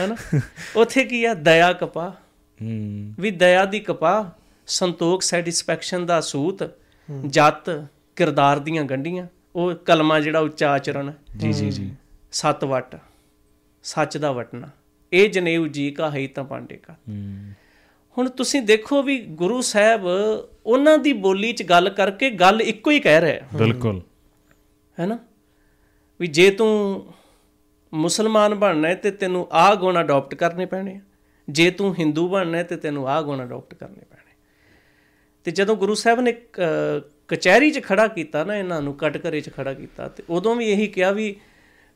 ਹੈਨਾ? 0.00 0.40
ਉੱਥੇ 0.76 1.04
ਕੀ 1.04 1.24
ਆ? 1.24 1.34
ਦਇਆ 1.34 1.72
ਕਪਾ 1.72 2.10
ਹੂੰ। 2.62 3.14
ਵੀ 3.20 3.30
ਦਇਆ 3.30 3.64
ਦੀ 3.64 3.80
ਕਪਾ 3.80 4.30
ਸੰਤੋਖ 4.66 5.22
ਸੈਟੀਸਫੈਕਸ਼ਨ 5.22 6.06
ਦਾ 6.06 6.20
ਸੂਤ 6.20 6.70
ਜਤ 7.26 7.86
ਕਿਰਦਾਰ 8.16 8.58
ਦੀਆਂ 8.58 8.84
ਗੰਢੀਆਂ 8.84 9.26
ਉਹ 9.56 9.74
ਕਲਮਾ 9.74 10.20
ਜਿਹੜਾ 10.20 10.40
ਉੱਚਾ 10.40 10.70
ਆਚਰਣ 10.70 11.12
ਜੀ 11.36 11.52
ਜੀ 11.52 11.70
ਜੀ। 11.70 11.94
ਸਤ 12.32 12.64
ਵਟ 12.64 12.96
ਸੱਚ 13.82 14.16
ਦਾ 14.16 14.32
ਵਟਣਾ। 14.32 14.68
ਇਹ 15.12 15.30
ਜਨੇਊ 15.30 15.66
ਜੀ 15.66 15.90
ਕਾ 15.90 16.10
ਹੈ 16.10 16.28
ਤਾਂ 16.34 16.44
ਪਾਂਡੇ 16.44 16.76
ਕਾ। 16.76 16.92
ਹੂੰ। 16.92 17.52
ਹੁਣ 18.18 18.28
ਤੁਸੀਂ 18.28 18.62
ਦੇਖੋ 18.62 19.02
ਵੀ 19.02 19.18
ਗੁਰੂ 19.18 19.60
ਸਾਹਿਬ 19.60 20.06
ਉਹਨਾਂ 20.66 20.98
ਦੀ 20.98 21.12
ਬੋਲੀ 21.12 21.52
'ਚ 21.52 21.62
ਗੱਲ 21.62 21.90
ਕਰਕੇ 21.90 22.30
ਗੱਲ 22.30 22.60
ਇੱਕੋ 22.62 22.90
ਹੀ 22.90 23.00
ਕਹਿ 23.00 23.20
ਰਿਹਾ 23.20 23.58
ਬਿਲਕੁਲ। 23.58 24.00
ਹੈ 25.00 25.06
ਨਾ? 25.06 25.18
ਵੀ 26.20 26.26
ਜੇ 26.26 26.50
ਤੂੰ 26.50 27.06
ਮੁਸਲਮਾਨ 27.94 28.54
ਬਣਨਾ 28.54 28.88
ਹੈ 28.88 28.94
ਤੇ 28.94 29.10
ਤੈਨੂੰ 29.10 29.48
ਆਹ 29.52 29.74
ਗੁਣ 29.76 30.00
ਅਡਾਪਟ 30.00 30.34
ਕਰਨੇ 30.34 30.66
ਪੈਣੇ 30.66 30.94
ਆ। 30.96 31.00
ਜੇ 31.48 31.70
ਤੂੰ 31.70 31.94
ਹਿੰਦੂ 31.94 32.28
ਬਣਨਾ 32.28 32.58
ਹੈ 32.58 32.62
ਤੇ 32.62 32.76
ਤੈਨੂੰ 32.76 33.08
ਆਹ 33.08 33.22
ਗੁਣ 33.22 33.42
ਅਡਾਪਟ 33.44 33.74
ਕਰਨੇ 33.74 34.04
ਪੈਣੇ 34.10 34.32
ਤੇ 35.44 35.50
ਜਦੋਂ 35.50 35.76
ਗੁਰੂ 35.76 35.94
ਸਾਹਿਬ 35.94 36.20
ਨੇ 36.20 36.32
ਕਚਹਿਰੀ 37.28 37.70
'ਚ 37.70 37.82
ਖੜਾ 37.82 38.06
ਕੀਤਾ 38.06 38.44
ਨਾ 38.44 38.56
ਇਹਨਾਂ 38.56 38.82
ਨੂੰ 38.82 38.94
ਕਟਘਰੇ 38.94 39.40
'ਚ 39.40 39.50
ਖੜਾ 39.54 39.74
ਕੀਤਾ 39.74 40.08
ਤੇ 40.08 40.22
ਉਦੋਂ 40.30 40.54
ਵੀ 40.56 40.70
ਇਹੀ 40.70 40.86
ਕਿਹਾ 40.86 41.10
ਵੀ 41.10 41.36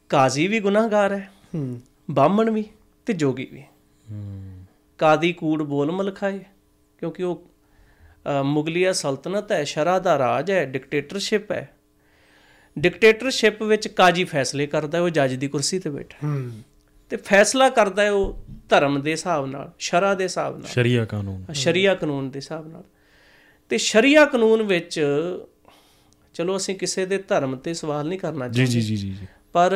ਕਾਜ਼ੀ 0.09 0.47
ਵੀ 0.49 0.61
ਗੁਨਾਹਗਾਰ 0.61 1.13
ਹੈ 1.13 1.31
ਹੂੰ। 1.55 1.81
ਬਾਹਮਣ 2.11 2.51
ਵੀ 2.51 2.65
ਤੇ 3.07 3.13
ਜੋਗੀ 3.13 3.49
ਵੀ 3.53 3.63
ਹੂੰ। 4.11 4.65
ਕਾਦੀ 4.99 5.33
ਕੂੜ 5.33 5.63
ਬੋਲ 5.63 5.91
ਮਲਖਾਏ 5.91 6.41
ਕਿਉਂਕਿ 6.99 7.23
ਉਹ 7.23 7.43
ਮੁਗਲਿਆ 8.43 8.93
ਸਲਤਨਤ 8.93 9.53
ਹੈ 9.53 9.65
ਸ਼ਰਾ 9.65 9.99
ਦਾ 9.99 10.19
ਰਾਜ 10.19 10.51
ਹੈ 10.51 10.65
ਡਿਕਟੇਟਰਸ਼ਿਪ 10.65 11.53
ਹੈ। 11.53 11.75
ਡਿਕਟੇਟਰਸ਼ਿਪ 12.79 13.63
ਵਿੱਚ 13.63 13.89
ਕਾਜੀ 13.89 14.25
ਫੈਸਲੇ 14.25 14.67
ਕਰਦਾ 14.67 14.99
ਹੈ 14.99 15.03
ਉਹ 15.03 15.09
ਜੱਜ 15.09 15.35
ਦੀ 15.35 15.49
ਕੁਰਸੀ 15.49 15.79
ਤੇ 15.79 15.91
ਬੈਠਾ 15.91 16.41
ਤੇ 17.11 17.17
ਫੈਸਲਾ 17.17 17.69
ਕਰਦਾ 17.69 18.03
ਹੈ 18.03 18.11
ਉਹ 18.11 18.45
ਧਰਮ 18.69 19.03
ਦੇ 19.03 19.11
ਹਿਸਾਬ 19.11 19.47
ਨਾਲ 19.47 19.73
ਸ਼ਰਾ 19.79 20.15
ਦੇ 20.15 20.25
ਹਿਸਾਬ 20.25 20.59
ਨਾਲ। 20.59 20.67
ਸ਼ਰੀਆ 20.67 21.05
ਕਾਨੂੰਨ। 21.05 21.53
ਸ਼ਰੀਆ 21.53 21.95
ਕਾਨੂੰਨ 21.95 22.31
ਦੇ 22.31 22.37
ਹਿਸਾਬ 22.37 22.69
ਨਾਲ। 22.69 22.85
ਤੇ 23.69 23.79
ਸ਼ਰੀਆ 23.79 24.25
ਕਾਨੂੰਨ 24.25 24.63
ਵਿੱਚ 24.63 25.07
ਚਲੋ 26.35 26.57
ਅਸੀਂ 26.57 26.75
ਕਿਸੇ 26.75 27.07
ਦੇ 27.07 27.19
ਧਰਮ 27.19 27.57
ਤੇ 27.57 27.75
ਸਵਾਲ 27.75 28.09
ਨਹੀਂ 28.09 28.19
ਕਰਨਾ 28.19 28.49
ਜੀ 28.49 28.55
ਚਾਹੁੰਦੇ 28.55 28.81
ਜੀ 28.81 28.81
ਜੀ 28.81 28.97
ਜੀ 28.97 29.15
ਜੀ। 29.15 29.27
ਪਰ 29.53 29.73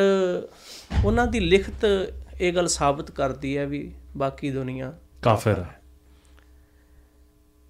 ਉਹਨਾਂ 1.05 1.27
ਦੀ 1.27 1.41
ਲਿਖਤ 1.41 2.13
ਇਹ 2.41 2.53
ਗੱਲ 2.53 2.67
ਸਾਬਤ 2.67 3.11
ਕਰਦੀ 3.11 3.57
ਹੈ 3.57 3.67
ਵੀ 3.67 3.95
ਬਾਕੀ 4.17 4.51
ਦੁਨੀਆ 4.51 4.99
ਕਾਫਰ 5.23 5.59
ਹੈ। 5.59 5.82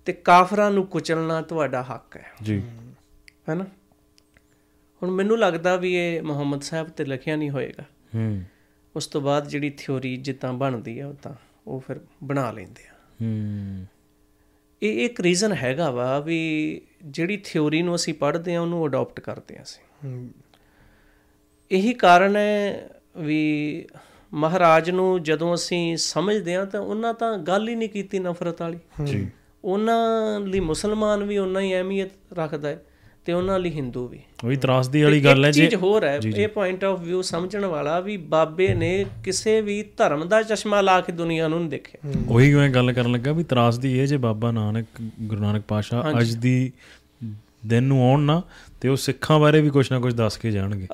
ਤੇ 0.04 0.12
ਕਾਫਰਾਂ 0.12 0.70
ਨੂੰ 0.70 0.86
ਕੁਚਲਣਾ 0.86 1.42
ਤੁਹਾਡਾ 1.42 1.82
ਹੱਕ 1.82 2.16
ਹੈ। 2.16 2.26
ਜੀ। 2.42 2.62
ਹੈਨਾ? 3.48 3.64
ਹੁਣ 5.02 5.10
ਮੈਨੂੰ 5.10 5.38
ਲੱਗਦਾ 5.38 5.76
ਵੀ 5.76 5.94
ਇਹ 5.94 6.22
ਮੁਹੰਮਦ 6.22 6.62
ਸਾਹਿਬ 6.62 6.88
ਤੇ 6.88 7.04
ਲਿਖਿਆ 7.04 7.36
ਨਹੀਂ 7.36 7.50
ਹੋਏਗਾ। 7.50 7.82
ਹੂੰ। 8.14 8.42
ਉਸ 8.96 9.06
ਤੋਂ 9.06 9.20
ਬਾਅਦ 9.20 9.48
ਜਿਹੜੀ 9.48 9.70
ਥਿਉਰੀ 9.70 10.16
ਜਿੱਦਾਂ 10.16 10.52
ਬਣਦੀ 10.52 11.00
ਆ 11.00 11.08
ਉਹ 11.08 11.14
ਤਾਂ 11.14 11.34
ਉਹ 11.66 11.80
ਫਿਰ 11.80 12.00
ਬਣਾ 12.24 12.50
ਲੈਂਦੇ 12.50 12.88
ਆ। 12.88 12.92
ਹੂੰ। 13.22 13.86
ਇਹ 14.82 15.04
ਇੱਕ 15.04 15.20
ਰੀਜ਼ਨ 15.20 15.52
ਹੈਗਾ 15.52 15.90
ਵਾ 15.90 16.18
ਵੀ 16.18 16.80
ਜਿਹੜੀ 17.04 17.42
ਥਿਉਰੀ 17.44 17.82
ਨੂੰ 17.82 17.94
ਅਸੀਂ 17.94 18.14
ਪੜ੍ਹਦੇ 18.14 18.54
ਆ 18.54 18.60
ਉਹਨੂੰ 18.60 18.86
ਅਡਾਪਟ 18.86 19.20
ਕਰਦੇ 19.20 19.56
ਆ 19.56 19.62
ਅਸੀਂ। 19.62 20.08
ਹੂੰ। 20.08 20.30
ਇਹੀ 21.72 21.94
ਕਾਰਨ 21.94 22.36
ਹੈ 22.36 22.90
ਵੀ 23.16 23.86
ਮਹਾਰਾਜ 24.34 24.90
ਨੂੰ 24.90 25.22
ਜਦੋਂ 25.22 25.54
ਅਸੀਂ 25.54 25.96
ਸਮਝਦੇ 25.96 26.56
ਆ 26.56 26.64
ਤਾਂ 26.64 26.80
ਉਹਨਾਂ 26.80 27.14
ਤਾਂ 27.14 27.38
ਗੱਲ 27.38 27.68
ਹੀ 27.68 27.74
ਨਹੀਂ 27.74 27.88
ਕੀਤੀ 27.88 28.18
ਨਫ਼ਰਤ 28.18 28.62
ਵਾਲੀ। 28.62 28.78
ਜੀ। 29.04 29.30
ਉਹਨਾਂ 29.64 30.40
ਲਈ 30.40 30.60
ਮੁਸਲਮਾਨ 30.60 31.24
ਵੀ 31.24 31.38
ਉਹਨਾਂ 31.38 31.60
ਹੀ 31.60 31.74
ਅਹਿਮੀਅਤ 31.74 32.10
ਰੱਖਦਾ 32.32 32.68
ਹੈ 32.68 32.82
ਤੇ 33.24 33.32
ਉਹਨਾਂ 33.32 33.58
ਲਈ 33.58 33.70
ਹਿੰਦੂ 33.70 34.08
ਵੀ। 34.08 34.20
ਉਹੀ 34.44 34.56
ਤਰਾਸਦੀ 34.56 35.02
ਵਾਲੀ 35.02 35.24
ਗੱਲ 35.24 35.44
ਹੈ 35.44 35.48
ਇੱਕ 35.48 35.56
ਜੇ 35.56 35.62
ਚੀਜ਼ 35.62 35.74
ਹੋਰ 35.74 36.04
ਹੈ 36.04 36.20
ਇਹ 36.36 36.48
ਪੁਆਇੰਟ 36.48 36.84
ਆਫ 36.84 37.00
View 37.00 37.22
ਸਮਝਣ 37.22 37.64
ਵਾਲਾ 37.64 38.00
ਵੀ 38.00 38.16
ਬਾਬੇ 38.16 38.74
ਨੇ 38.74 39.06
ਕਿਸੇ 39.24 39.60
ਵੀ 39.60 39.84
ਧਰਮ 39.96 40.28
ਦਾ 40.28 40.42
ਚਸ਼ਮਾ 40.42 40.80
ਲਾ 40.80 41.00
ਕੇ 41.00 41.12
ਦੁਨੀਆ 41.12 41.48
ਨੂੰ 41.48 41.58
ਨਹੀਂ 41.58 41.70
ਦੇਖਿਆ। 41.70 42.12
ਉਹੀ 42.28 42.54
ਮੈਂ 42.54 42.70
ਗੱਲ 42.70 42.92
ਕਰਨ 42.92 43.12
ਲੱਗਾ 43.12 43.32
ਵੀ 43.32 43.44
ਤਰਾਸਦੀ 43.44 43.98
ਇਹ 43.98 44.06
ਜੇ 44.06 44.16
ਬਾਬਾ 44.16 44.50
ਨਾਨਕ 44.50 44.86
ਗੁਰੂ 45.20 45.42
ਨਾਨਕ 45.42 45.62
ਪਾਸ਼ਾ 45.68 46.10
ਅੱਜ 46.20 46.34
ਦੀ 46.34 46.72
ਦਿਨ 47.66 47.82
ਨੂੰ 47.82 48.02
ਆਉਣ 48.02 48.20
ਨਾ 48.20 48.42
ਤੇ 48.80 48.88
ਉਹ 48.88 48.96
ਸਿੱਖਾਂ 48.96 49.40
ਬਾਰੇ 49.40 49.60
ਵੀ 49.60 49.70
ਕੁਝ 49.70 49.92
ਨਾ 49.92 50.00
ਕੁਝ 50.00 50.14
ਦੱਸ 50.14 50.36
ਕੇ 50.36 50.50
ਜਾਣਗੇ। 50.50 50.86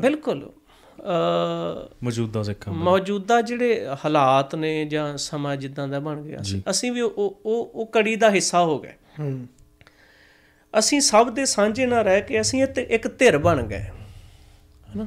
ਬਿਲਕੁਲ। 0.00 0.50
ਮੌਜੂਦਾ 2.02 2.42
ਸਿੱਖਾਂ 2.42 2.72
ਬਾਰੇ। 2.72 2.84
ਮੌਜੂਦਾ 2.84 3.42
ਜਿਹੜੇ 3.42 3.86
ਹਾਲਾਤ 4.04 4.54
ਨੇ 4.54 4.84
ਜਾਂ 4.84 5.16
ਸਮਾਂ 5.16 5.56
ਜਿੱਦਾਂ 5.56 5.88
ਦਾ 5.88 6.00
ਬਣ 6.00 6.22
ਗਿਆ 6.22 6.38
ਸੀ 6.42 6.62
ਅਸੀਂ 6.70 6.92
ਵੀ 6.92 7.00
ਉਹ 7.00 7.40
ਉਹ 7.46 7.70
ਉਹ 7.74 7.86
ਕੜੀ 7.86 8.16
ਦਾ 8.16 8.30
ਹਿੱਸਾ 8.30 8.62
ਹੋ 8.62 8.78
ਗਏ। 8.78 8.92
ਹੂੰ। 9.20 9.46
ਅਸੀਂ 10.78 11.00
ਸਭ 11.00 11.30
ਦੇ 11.30 11.44
ਸਾਂਝੇ 11.44 11.86
ਨਾਲ 11.86 12.04
ਰਹਿ 12.04 12.20
ਕੇ 12.20 12.40
ਅਸੀਂ 12.40 12.66
ਇੱਕ 12.78 13.18
ਧਿਰ 13.18 13.38
ਬਣ 13.38 13.66
ਗਏ। 13.66 13.84
ਹਨਾ? 14.94 15.06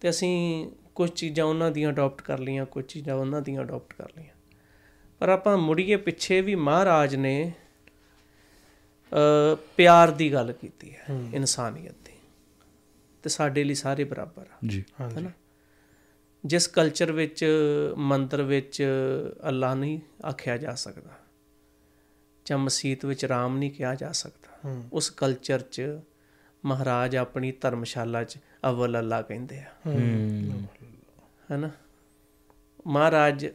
ਤੇ 0.00 0.10
ਅਸੀਂ 0.10 0.66
ਕੁਝ 0.94 1.10
ਚੀਜ਼ਾਂ 1.10 1.44
ਉਹਨਾਂ 1.44 1.70
ਦੀਆਂ 1.70 1.90
ਅਡਾਪਟ 1.90 2.22
ਕਰ 2.22 2.38
ਲਈਆਂ 2.38 2.66
ਕੁਝ 2.66 2.84
ਚੀਜ਼ਾਂ 2.84 3.14
ਉਹਨਾਂ 3.14 3.40
ਦੀਆਂ 3.40 3.62
ਅਡਾਪਟ 3.62 3.94
ਕਰ 3.94 4.08
ਲਈਆਂ। 4.16 4.34
ਪਰ 5.18 5.28
ਆਪਾਂ 5.28 5.58
ਮੁੜੀਏ 5.58 5.96
ਪਿੱਛੇ 5.96 6.40
ਵੀ 6.40 6.54
ਮਹਾਰਾਜ 6.54 7.16
ਨੇ 7.16 7.52
ਪਿਆਰ 9.76 10.10
ਦੀ 10.10 10.32
ਗੱਲ 10.32 10.52
ਕੀਤੀ 10.52 10.94
ਹੈ। 10.94 11.16
ਇਨਸਾਨੀਅਤ 11.34 11.92
ਦੀ। 11.92 11.99
ਤੇ 13.22 13.28
ਸਾਡੇ 13.28 13.64
ਲਈ 13.64 13.74
ਸਾਰੇ 13.74 14.04
ਬਰਾਬਰ 14.04 14.42
ਆ। 14.42 14.56
ਜੀ। 14.66 14.84
ਹਾਂਜੀ। 15.00 15.16
ਹੈਨਾ? 15.16 15.30
ਜਿਸ 16.44 16.66
ਕਲਚਰ 16.66 17.12
ਵਿੱਚ 17.12 17.46
ਮੰਦਰ 17.96 18.42
ਵਿੱਚ 18.42 18.84
ਅੱਲਾ 19.48 19.74
ਨਹੀਂ 19.74 20.00
ਆਖਿਆ 20.26 20.56
ਜਾ 20.56 20.74
ਸਕਦਾ 20.74 21.10
ਜਾਂ 22.46 22.58
ਮਸਜਿਦ 22.58 23.04
ਵਿੱਚ 23.04 23.24
ਰਾਮ 23.24 23.58
ਨਹੀਂ 23.58 23.70
ਕਿਹਾ 23.70 23.94
ਜਾ 23.94 24.12
ਸਕਦਾ 24.12 24.76
ਉਸ 24.92 25.10
ਕਲਚਰ 25.10 25.60
'ਚ 25.60 25.82
ਮਹਾਰਾਜ 26.64 27.16
ਆਪਣੀ 27.16 27.52
ਧਰਮਸ਼ਾਲਾ 27.52 28.24
'ਚ 28.24 28.38
ਅਵਲ 28.70 28.98
ਅੱਲਾ 28.98 29.22
ਕਹਿੰਦੇ 29.22 29.58
ਆ। 29.58 29.64
ਹੂੰ। 29.86 30.62
ਹੈਨਾ? 31.50 31.70
ਮਹਾਰਾਜ 32.86 33.46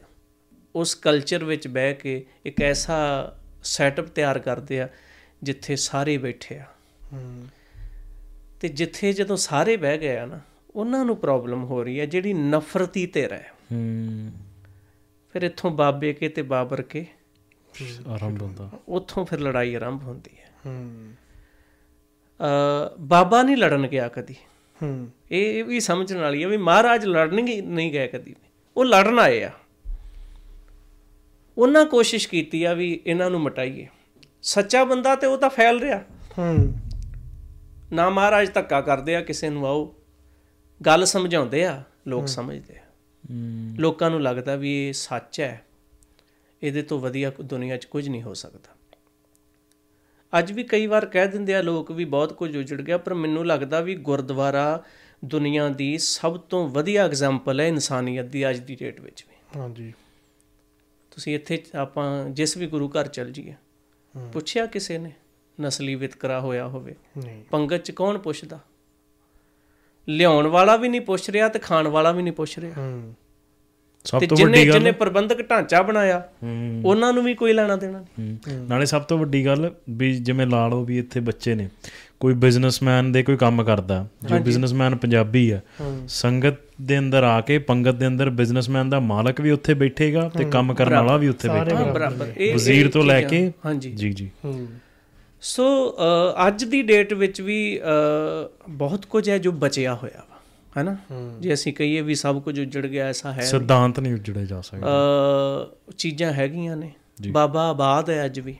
ਉਸ 0.76 0.94
ਕਲਚਰ 0.94 1.44
ਵਿੱਚ 1.44 1.68
ਬਹਿ 1.68 1.94
ਕੇ 1.94 2.26
ਇੱਕ 2.46 2.62
ਐਸਾ 2.62 3.32
ਸੈਟਅਪ 3.62 4.04
ਤਿਆਰ 4.04 4.38
ਕਰਦੇ 4.38 4.80
ਆ 4.80 4.88
ਜਿੱਥੇ 5.42 5.76
ਸਾਰੇ 5.76 6.18
ਬੈਠੇ 6.18 6.58
ਆ। 6.58 6.64
ਹੂੰ। 7.12 7.46
ਤੇ 8.60 8.68
ਜਿੱਥੇ 8.68 9.12
ਜਦੋਂ 9.12 9.36
ਸਾਰੇ 9.36 9.76
ਬਹਿ 9.76 9.98
ਗਏ 9.98 10.16
ਆ 10.16 10.26
ਨਾ 10.26 10.40
ਉਹਨਾਂ 10.74 11.04
ਨੂੰ 11.04 11.16
ਪ੍ਰੋਬਲਮ 11.16 11.64
ਹੋ 11.64 11.82
ਰਹੀ 11.82 12.00
ਹੈ 12.00 12.06
ਜਿਹੜੀ 12.06 12.34
ਨਫ਼ਰਤੀ 12.34 13.06
ਧਿਰ 13.06 13.32
ਹੈ 13.32 13.52
ਹੂੰ। 13.72 14.30
ਫਿਰ 15.32 15.42
ਇੱਥੋਂ 15.42 15.70
ਬਾਬੇ 15.70 16.12
ਕੇ 16.12 16.28
ਤੇ 16.28 16.42
ਬਾਬਰ 16.42 16.82
ਕੇ 16.82 17.06
ਆਰੰਭ 18.08 18.42
ਹੁੰਦਾ। 18.42 18.70
ਉੱਥੋਂ 18.88 19.26
ਫਿਰ 19.26 19.40
ਲੜਾਈ 19.40 19.74
ਆਰੰਭ 19.74 20.02
ਹੁੰਦੀ 20.02 20.30
ਹੈ। 20.38 20.48
ਹੂੰ। 20.66 21.12
ਅ 22.40 22.96
ਬਾਬਾ 23.00 23.42
ਨਹੀਂ 23.42 23.56
ਲੜਨ 23.56 23.86
ਗਿਆ 23.86 24.08
ਕਦੀ। 24.08 24.34
ਹੂੰ। 24.82 25.10
ਇਹ 25.30 25.64
ਵੀ 25.64 25.80
ਸਮਝਣ 25.80 26.16
ਵਾਲੀ 26.16 26.42
ਹੈ 26.42 26.48
ਵੀ 26.48 26.56
ਮਹਾਰਾਜ 26.56 27.04
ਲੜਨਗੇ 27.04 27.60
ਨਹੀਂ 27.60 27.92
ਗਏ 27.92 28.08
ਕਦੀ 28.08 28.34
ਉਹ 28.76 28.84
ਲੜਨ 28.84 29.18
ਆਏ 29.18 29.42
ਆ। 29.42 29.50
ਉਹਨਾਂ 31.58 31.86
ਕੋਸ਼ਿਸ਼ 31.86 32.28
ਕੀਤੀ 32.28 32.64
ਆ 32.64 32.72
ਵੀ 32.72 33.00
ਇਹਨਾਂ 33.06 33.30
ਨੂੰ 33.30 33.40
ਮਟਾਈਏ। 33.40 33.86
ਸੱਚਾ 34.42 34.84
ਬੰਦਾ 34.84 35.16
ਤੇ 35.16 35.26
ਉਹ 35.26 35.38
ਤਾਂ 35.38 35.50
ਫੈਲ 35.50 35.80
ਰਿਹਾ। 35.80 36.04
ਹੂੰ। 36.38 36.74
ਨਾ 37.92 38.10
ਮਹਾਰਾਜ 38.10 38.54
ਧੱਕਾ 38.54 38.80
ਕਰਦੇ 38.80 39.16
ਆ 39.16 39.20
ਕਿਸੇ 39.20 39.50
ਨੂੰ 39.50 39.66
ਆਓ। 39.66 39.94
ਗੱਲ 40.86 41.04
ਸਮਝਾਉਂਦੇ 41.04 41.64
ਆ 41.64 41.82
ਲੋਕ 42.08 42.28
ਸਮਝਦੇ 42.28 42.76
ਆ। 42.76 42.82
ਲੋਕਾਂ 43.78 44.10
ਨੂੰ 44.10 44.22
ਲੱਗਦਾ 44.22 44.56
ਵੀ 44.56 44.88
ਇਹ 44.88 44.92
ਸੱਚ 44.92 45.40
ਹੈ। 45.40 45.66
ਇਹਦੇ 46.62 46.82
ਤੋਂ 46.82 46.98
ਵਧੀਆ 46.98 47.32
ਦੁਨੀਆ 47.42 47.76
'ਚ 47.76 47.84
ਕੁਝ 47.84 48.08
ਨਹੀਂ 48.08 48.22
ਹੋ 48.22 48.34
ਸਕਦਾ। 48.34 48.76
ਅੱਜ 50.38 50.52
ਵੀ 50.52 50.64
ਕਈ 50.64 50.86
ਵਾਰ 50.86 51.06
ਕਹਿ 51.06 51.28
ਦਿੰਦੇ 51.28 51.54
ਆ 51.54 51.62
ਲੋਕ 51.62 51.92
ਵੀ 51.92 52.04
ਬਹੁਤ 52.04 52.32
ਕੁਝ 52.32 52.56
ਉਜੜ 52.56 52.80
ਗਿਆ 52.80 52.98
ਪਰ 52.98 53.14
ਮੈਨੂੰ 53.14 53.46
ਲੱਗਦਾ 53.46 53.80
ਵੀ 53.80 53.94
ਗੁਰਦੁਆਰਾ 53.94 54.84
ਦੁਨੀਆ 55.24 55.68
ਦੀ 55.68 55.98
ਸਭ 55.98 56.40
ਤੋਂ 56.40 56.68
ਵਧੀਆ 56.68 57.04
ਐਗਜ਼ਾਮਪਲ 57.04 57.60
ਹੈ 57.60 57.68
ਇਨਸਾਨੀਅਤ 57.68 58.26
ਦੀ 58.26 58.50
ਅੱਜ 58.50 58.58
ਦੀ 58.58 58.74
ਡੇਟ 58.74 59.00
ਵਿੱਚ 59.00 59.26
ਵੀ। 59.28 59.60
ਹਾਂਜੀ। 59.60 59.92
ਤੁਸੀਂ 61.10 61.34
ਇੱਥੇ 61.34 61.62
ਆਪਾਂ 61.74 62.28
ਜਿਸ 62.28 62.56
ਵੀ 62.56 62.66
ਗੁਰੂ 62.66 62.88
ਘਰ 62.88 63.06
ਚਲ 63.06 63.30
ਜੀਏ। 63.30 63.54
ਪੁੱਛਿਆ 64.32 64.66
ਕਿਸੇ 64.66 64.98
ਨੇ? 64.98 65.12
ਨਸਲੀ 65.60 65.94
ਵਿਤਕਰਾ 65.94 66.40
ਹੋਇਆ 66.40 66.66
ਹੋਵੇ। 66.66 66.94
ਨਹੀਂ। 67.24 67.42
ਪੰਗਤ 67.50 67.76
ਚ 67.76 67.90
ਕੌਣ 67.90 68.18
ਪੁੱਛਦਾ? 68.18 68.58
ਲਿਆਉਣ 70.08 70.46
ਵਾਲਾ 70.46 70.76
ਵੀ 70.76 70.88
ਨਹੀਂ 70.88 71.00
ਪੁੱਛ 71.00 71.30
ਰਿਹਾ 71.30 71.48
ਤੇ 71.48 71.58
ਖਾਣ 71.58 71.88
ਵਾਲਾ 71.88 72.12
ਵੀ 72.12 72.22
ਨਹੀਂ 72.22 72.32
ਪੁੱਛ 72.32 72.58
ਰਿਹਾ। 72.58 72.74
ਹੂੰ। 72.76 73.14
ਸਭ 74.04 74.20
ਤੇ 74.20 74.26
ਵੱਡੀ 74.26 74.68
ਗੱਲ 74.68 74.72
ਜਿਹਨੇ 74.72 74.92
ਪ੍ਰਬੰਧਕ 74.92 75.50
ਢਾਂਚਾ 75.50 75.82
ਬਣਾਇਆ 75.82 76.28
ਹੂੰ। 76.42 76.82
ਉਹਨਾਂ 76.84 77.12
ਨੂੰ 77.12 77.24
ਵੀ 77.24 77.34
ਕੋਈ 77.34 77.52
ਲੈਣਾ 77.52 77.76
ਦੇਣਾ 77.76 78.00
ਨਹੀਂ। 78.00 78.36
ਹੂੰ। 78.36 78.66
ਨਾਲੇ 78.68 78.86
ਸਭ 78.86 79.02
ਤੋਂ 79.02 79.18
ਵੱਡੀ 79.18 79.46
ਗੱਲ 79.46 79.74
ਵੀ 79.90 80.16
ਜਿਵੇਂ 80.16 80.46
ਲਾ 80.46 80.68
ਲਓ 80.68 80.84
ਵੀ 80.84 80.98
ਇੱਥੇ 80.98 81.20
ਬੱਚੇ 81.20 81.54
ਨੇ 81.54 81.68
ਕੋਈ 82.20 82.34
ਬਿਜ਼ਨਸਮੈਨ 82.34 83.12
ਦੇ 83.12 83.22
ਕੋਈ 83.22 83.36
ਕੰਮ 83.36 83.64
ਕਰਦਾ 83.64 84.06
ਜੋ 84.24 84.38
ਬਿਜ਼ਨਸਮੈਨ 84.38 84.96
ਪੰਜਾਬੀ 84.96 85.50
ਆ 85.50 85.60
ਸੰਗਤ 86.08 86.54
ਦੇ 86.82 86.98
ਅੰਦਰ 86.98 87.22
ਆ 87.22 87.40
ਕੇ 87.40 87.58
ਪੰਗਤ 87.58 87.94
ਦੇ 87.94 88.06
ਅੰਦਰ 88.06 88.30
ਬਿਜ਼ਨਸਮੈਨ 88.30 88.90
ਦਾ 88.90 89.00
ਮਾਲਕ 89.00 89.40
ਵੀ 89.40 89.50
ਉੱਥੇ 89.50 89.74
ਬੈਠੇਗਾ 89.74 90.30
ਤੇ 90.38 90.44
ਕੰਮ 90.44 90.74
ਕਰਨ 90.74 90.94
ਵਾਲਾ 90.94 91.16
ਵੀ 91.16 91.28
ਉੱਥੇ 91.28 91.48
ਸਾਰੇ 91.48 91.60
ਬੈਠੇਗਾ। 91.60 91.84
ਹਾਂ 91.84 91.94
ਬਰਾਬਰ। 91.94 92.32
ਇਹ 92.36 92.54
ਵਜ਼ੀਰ 92.54 92.90
ਤੋਂ 92.90 93.04
ਲੈ 93.04 93.22
ਕੇ 93.22 93.52
ਹਾਂਜੀ। 93.66 93.92
ਜੀ 93.92 94.12
ਜੀ। 94.12 94.30
ਹੂੰ। 94.44 94.68
ਸੋ 95.48 95.90
ਅ, 95.90 96.46
ਅੱਜ 96.46 96.64
ਦੀ 96.64 96.82
ਡੇਟ 96.82 97.12
ਵਿੱਚ 97.12 97.40
ਵੀ 97.40 97.80
ਅ, 97.80 97.82
ਬਹੁਤ 98.68 99.06
ਕੁਝ 99.06 99.30
ਹੈ 99.30 99.38
ਜੋ 99.38 99.52
ਬਚਿਆ 99.52 99.94
ਹੋਇਆ 99.94 100.24
ਵਾ 100.30 100.38
ਹੈਨਾ? 100.76 100.96
ਜੇ 101.40 101.52
ਅਸੀਂ 101.54 101.74
ਕਹੀਏ 101.74 102.00
ਵੀ 102.00 102.14
ਸਭ 102.14 102.42
ਕੁਝ 102.42 102.60
ਉਜੜ 102.60 102.86
ਗਿਆ 102.86 103.06
ਐਸਾ 103.06 103.32
ਹੈ 103.32 103.40
ਸਿਧਾਂਤ 103.40 104.00
ਨਹੀਂ 104.00 104.14
ਉਜੜੇ 104.14 104.46
ਜਾ 104.46 104.60
ਸਕਦੇ। 104.60 104.82
ਅ 104.82 105.92
ਚੀਜ਼ਾਂ 105.92 106.32
ਹੈਗੀਆਂ 106.32 106.76
ਨੇ। 106.76 106.92
ਬਾਬਾ 107.28 107.70
ਆਬਾਦ 107.70 108.10
ਹੈ 108.10 108.24
ਅੱਜ 108.24 108.40
ਵੀ। 108.40 108.56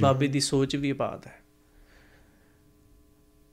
ਬਾਬੇ 0.00 0.26
ਦੀ 0.26 0.40
ਸੋਚ 0.40 0.76
ਵੀ 0.76 0.90
ਆਬਾਦ 0.90 1.26
ਹੈ। 1.26 1.34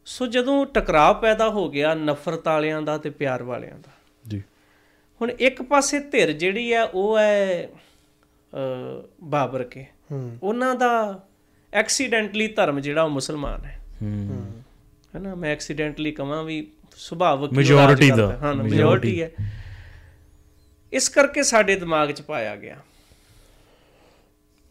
ਸੋ 0.05 0.27
ਜਦੋਂ 0.27 0.65
ਟਕਰਾਅ 0.65 1.13
ਪੈਦਾ 1.13 1.49
ਹੋ 1.49 1.69
ਗਿਆ 1.69 1.93
ਨਫ਼ਰਤ 1.93 2.47
ਵਾਲਿਆਂ 2.47 2.81
ਦਾ 2.81 2.97
ਤੇ 2.97 3.09
ਪਿਆਰ 3.09 3.43
ਵਾਲਿਆਂ 3.43 3.79
ਦਾ 3.79 3.91
ਜੀ। 4.27 4.43
ਹੁਣ 5.21 5.31
ਇੱਕ 5.31 5.61
ਪਾਸੇ 5.61 5.99
ਧਿਰ 5.99 6.31
ਜਿਹੜੀ 6.31 6.73
ਹੈ 6.73 6.83
ਉਹ 6.83 7.19
ਹੈ 7.19 7.69
ਅ 8.53 9.07
ਬਾਬਰ 9.23 9.63
ਕੇ। 9.63 9.85
ਹੂੰ। 10.11 10.37
ਉਹਨਾਂ 10.43 10.75
ਦਾ 10.75 11.23
ਐਕਸੀਡੈਂਟਲੀ 11.77 12.47
ਧਰਮ 12.47 12.79
ਜਿਹੜਾ 12.79 13.03
ਉਹ 13.03 13.09
ਮੁਸਲਮਾਨ 13.09 13.65
ਹੈ। 13.65 13.81
ਹੂੰ। 14.01 14.63
ਹੈਨਾ 15.15 15.35
ਮੈਂ 15.35 15.51
ਐਕਸੀਡੈਂਟਲੀ 15.51 16.11
ਕਹਾਂ 16.11 16.43
ਵੀ 16.43 16.71
ਸੁਭਾਵਕ 16.95 17.55
ਕਰਦਾ। 17.55 18.15
ਦਾ, 18.15 18.37
ਹਾਂ। 18.37 18.55
ਮੈਜੋਰਟੀ 18.55 19.21
ਹੈ। 19.21 19.31
ਇਸ 20.93 21.09
ਕਰਕੇ 21.09 21.43
ਸਾਡੇ 21.43 21.75
ਦਿਮਾਗ 21.75 22.11
'ਚ 22.11 22.21
ਪਾਇਆ 22.21 22.55
ਗਿਆ 22.55 22.77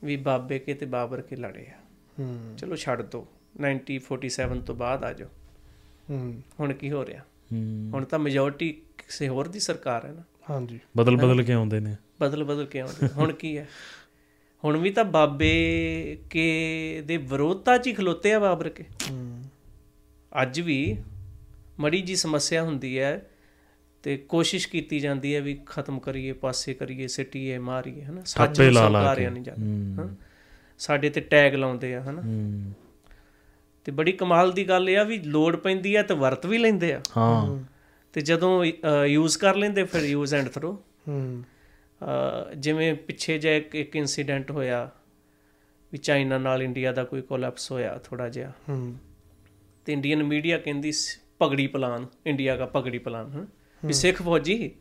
ਵੀ 0.04 0.16
ਬਾਬੇ 0.16 0.58
ਕੇ 0.58 0.74
ਤੇ 0.74 0.86
ਬਾਬਰ 0.86 1.20
ਕੇ 1.20 1.36
ਲੜੇ 1.36 1.66
ਆ। 1.66 1.74
ਹੂੰ। 2.20 2.54
ਚਲੋ 2.58 2.76
ਛੱਡ 2.76 3.02
ਦੋ 3.02 3.26
1947 3.60 4.60
ਤੋਂ 4.60 4.74
ਬਾਅਦ 4.74 5.04
ਆ 5.04 5.12
ਜਾਓ। 5.12 5.28
ਹੂੰ। 6.10 6.42
ਹੁਣ 6.60 6.72
ਕੀ 6.72 6.90
ਹੋ 6.90 7.06
ਰਿਹਾ? 7.06 7.20
ਹੂੰ। 7.20 7.90
ਹੁਣ 7.94 8.04
ਤਾਂ 8.04 8.18
ਮੈਜੋਰਟੀ 8.18 8.72
ਕਿਸੇ 8.98 9.28
ਹੋਰ 9.28 9.48
ਦੀ 9.48 9.60
ਸਰਕਾਰ 9.60 10.06
ਹੈ 10.06 10.12
ਨਾ। 10.12 10.22
ਹਾਂਜੀ। 10.50 10.80
ਬਦਲ 10.96 11.16
ਬਦਲ 11.16 11.42
ਕੇ 11.42 11.52
ਆਉਂਦੇ 11.52 11.80
ਨੇ। 11.80 11.96
ਬਦਲ 12.20 12.44
ਬਦਲ 12.44 12.66
ਕੇ 12.66 12.80
ਆਉਂਦੇ 12.80 13.08
ਹੁਣ 13.08 13.32
ਕੀ 13.32 13.58
ਹੈ? 13.58 13.68
ਹੁਣ 14.64 14.76
ਵੀ 14.76 14.90
ਤਾਂ 14.90 15.04
ਬਾਬੇ 15.04 16.18
ਕੇ 16.30 17.02
ਦੇ 17.06 17.16
ਵਿਰੋਧਤਾ 17.16 17.78
'ਚ 17.78 17.86
ਹੀ 17.86 17.92
ਖਲੋਤੇ 17.92 18.32
ਆ 18.32 18.38
ਬਾਬਰ 18.38 18.68
ਕੇ। 18.68 18.84
ਹੂੰ। 19.10 19.44
ਅੱਜ 20.42 20.60
ਵੀ 20.60 20.96
ਮੜੀ 21.80 22.00
ਜੀ 22.02 22.16
ਸਮੱਸਿਆ 22.16 22.62
ਹੁੰਦੀ 22.62 22.98
ਹੈ 22.98 23.30
ਤੇ 24.02 24.16
ਕੋਸ਼ਿਸ਼ 24.16 24.68
ਕੀਤੀ 24.68 25.00
ਜਾਂਦੀ 25.00 25.34
ਹੈ 25.34 25.40
ਵੀ 25.40 25.60
ਖਤਮ 25.66 25.98
ਕਰੀਏ 25.98 26.32
ਪਾਸੇ 26.32 26.74
ਕਰੀਏ 26.74 27.06
ਸਿੱਟੀਏ 27.06 27.58
ਮਾਰੀਏ 27.58 28.02
ਹਨਾ? 28.02 28.20
ਸੱਚ 28.24 28.62
ਕੇ। 28.62 29.30
ਨਹੀਂ 29.30 29.42
ਜਾਂਦਾ। 29.42 30.08
ਸਾਡੇ 30.78 31.10
ਤੇ 31.10 31.20
ਟੈਗ 31.20 31.54
ਲਾਉਂਦੇ 31.54 31.94
ਆ 31.94 32.02
ਹਨਾ? 32.02 32.22
ਤੇ 33.84 33.92
ਬੜੀ 33.92 34.12
ਕਮਾਲ 34.12 34.52
ਦੀ 34.52 34.68
ਗੱਲ 34.68 34.90
ਇਹ 34.90 34.98
ਆ 34.98 35.02
ਵੀ 35.02 35.18
ਲੋਡ 35.18 35.56
ਪੈਂਦੀ 35.56 35.94
ਆ 35.94 36.02
ਤੇ 36.02 36.14
ਵਰਤ 36.14 36.46
ਵੀ 36.46 36.58
ਲੈਂਦੇ 36.58 36.92
ਆ। 36.92 37.00
ਹਾਂ। 37.16 37.64
ਤੇ 38.12 38.20
ਜਦੋਂ 38.20 38.64
ਯੂਜ਼ 39.06 39.38
ਕਰ 39.38 39.56
ਲੈਂਦੇ 39.56 39.84
ਫਿਰ 39.84 40.04
ਯੂਜ਼ 40.04 40.34
ਐਂਡ 40.34 40.48
ਥਰੋ 40.48 40.82
ਹੂੰ। 41.08 41.44
ਜਿਵੇਂ 42.56 42.94
ਪਿੱਛੇ 42.94 43.38
ਜੇ 43.38 43.56
ਇੱਕ 43.56 43.74
ਇੱਕ 43.74 43.96
ਇਨਸੀਡੈਂਟ 43.96 44.50
ਹੋਇਆ 44.50 44.90
ਵੀ 45.92 45.98
ਚਾਈਨਾ 45.98 46.38
ਨਾਲ 46.38 46.62
ਇੰਡੀਆ 46.62 46.92
ਦਾ 46.92 47.04
ਕੋਈ 47.04 47.22
ਕੋਲੈਪਸ 47.22 47.70
ਹੋਇਆ 47.72 47.98
ਥੋੜਾ 48.04 48.28
ਜਿਹਾ। 48.28 48.52
ਹੂੰ। 48.68 48.96
ਤੇ 49.84 49.92
ਇੰਡੀਅਨ 49.92 50.22
ਮੀਡੀਆ 50.22 50.58
ਕਹਿੰਦੀ 50.58 50.92
ਪਗੜੀ 51.38 51.66
ਪਲਾਨ 51.66 52.06
ਇੰਡੀਆ 52.26 52.56
ਦਾ 52.56 52.66
ਪਗੜੀ 52.66 52.98
ਪਲਾਨ 52.98 53.46
ਵੀ 53.84 53.92
ਸਿੱਖ 53.92 54.22
ਫੌਜੀ 54.22 54.74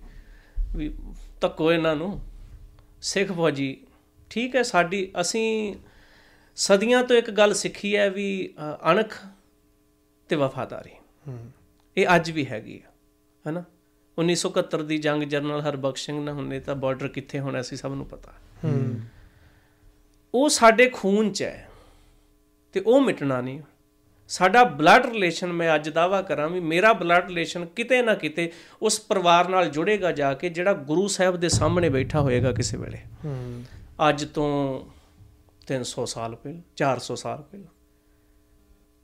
ਵੀ 0.76 0.96
ਧੱਕੋ 1.42 1.72
ਇਹਨਾਂ 1.74 1.96
ਨੂੰ। 1.96 2.22
ਸਿੱਖ 3.02 3.32
ਫੌਜੀ 3.32 3.88
ਠੀਕ 4.30 4.56
ਹੈ 4.56 4.62
ਸਾਡੀ 4.64 5.12
ਅਸੀਂ 5.22 5.76
ਸਦੀਆਂ 6.56 7.04
ਤੋਂ 7.04 7.16
ਇੱਕ 7.16 7.32
ਗੱਲ 7.32 7.54
ਸਿੱਖੀ 7.54 7.96
ਹੈ 7.96 8.10
ਵੀ 8.10 8.54
ਅਣਖ 8.92 9.26
ਤੇ 10.30 10.36
ਵਫਾਦਾਰੀ। 10.36 10.92
ਹੂੰ। 11.28 11.52
ਇਹ 11.98 12.08
ਅੱਜ 12.16 12.32
ਵੀ 12.32 12.46
ਹੈਗੀ 12.46 12.82
ਆ 12.88 12.92
ਹੈਨਾ? 13.48 13.64
1971 14.20 14.84
ਦੀ 14.84 14.98
ਜੰਗ 14.98 15.24
ਜਨਰਲ 15.24 15.62
ਹਰਬਖਸ਼ 15.62 16.06
ਸਿੰਘ 16.06 16.24
ਨਾਲ 16.24 16.34
ਹੁੰਦੇ 16.34 16.60
ਤਾਂ 16.60 16.76
ਬਾਰਡਰ 16.76 17.08
ਕਿੱਥੇ 17.08 17.40
ਹੋਣਾ 17.40 17.62
ਸੀ 17.62 17.76
ਸਭ 17.76 17.94
ਨੂੰ 17.94 18.06
ਪਤਾ। 18.06 18.34
ਹੂੰ 18.64 19.00
ਉਹ 20.34 20.50
ਸਾਡੇ 20.50 20.90
ਖੂਨ 20.90 21.32
'ਚ 21.32 21.44
ਹੈ 21.44 21.70
ਤੇ 22.74 22.80
ਉਹ 22.80 23.02
ਮਿਟਣਾ 23.02 23.42
ਨਹੀਂ। 23.42 23.62
ਸਾਡਾ 24.28 24.64
ਬਲੱਡ 24.64 25.06
ਰਿਲੇਸ਼ਨ 25.06 25.54
ਮੈਂ 25.54 25.76
ਅੱਜ 25.76 25.90
ਦਾਵਾ 25.90 26.22
ਕਰਾਂ 26.22 26.50
ਵੀ 26.50 26.60
ਮੇਰਾ 26.60 26.94
ਬਲੱਡ 26.94 27.28
ਰਿਲੇਸ਼ਨ 27.28 27.66
ਕਿਤੇ 27.66 28.02
ਨਾ 28.02 28.16
ਕਿਤੇ 28.16 28.52
ਉਸ 28.82 29.00
ਪਰਿਵਾਰ 29.00 29.50
ਨਾਲ 29.50 29.70
ਜੁੜੇਗਾ 29.70 30.12
ਜਾ 30.12 30.34
ਕੇ 30.34 30.50
ਜਿਹੜਾ 30.50 30.74
ਗੁਰੂ 30.74 31.08
ਸਾਹਿਬ 31.08 31.38
ਦੇ 31.38 31.50
ਸਾਹਮਣੇ 31.50 31.90
ਬੈਠਾ 31.90 32.22
ਹੋਏਗਾ 32.22 32.52
ਕਿਸੇ 32.52 32.78
ਵੇਲੇ। 32.78 32.98
ਹੂੰ 33.26 33.64
ਅੱਜ 34.10 34.26
ਤੋਂ 34.26 34.82
300 35.68 36.06
ਸਾਲ 36.06 36.36
ਪਹਿਲਾਂ 36.36 36.62
400 36.76 37.16
ਸਾਲ 37.16 37.42
ਪਹਿਲਾਂ। 37.42 37.68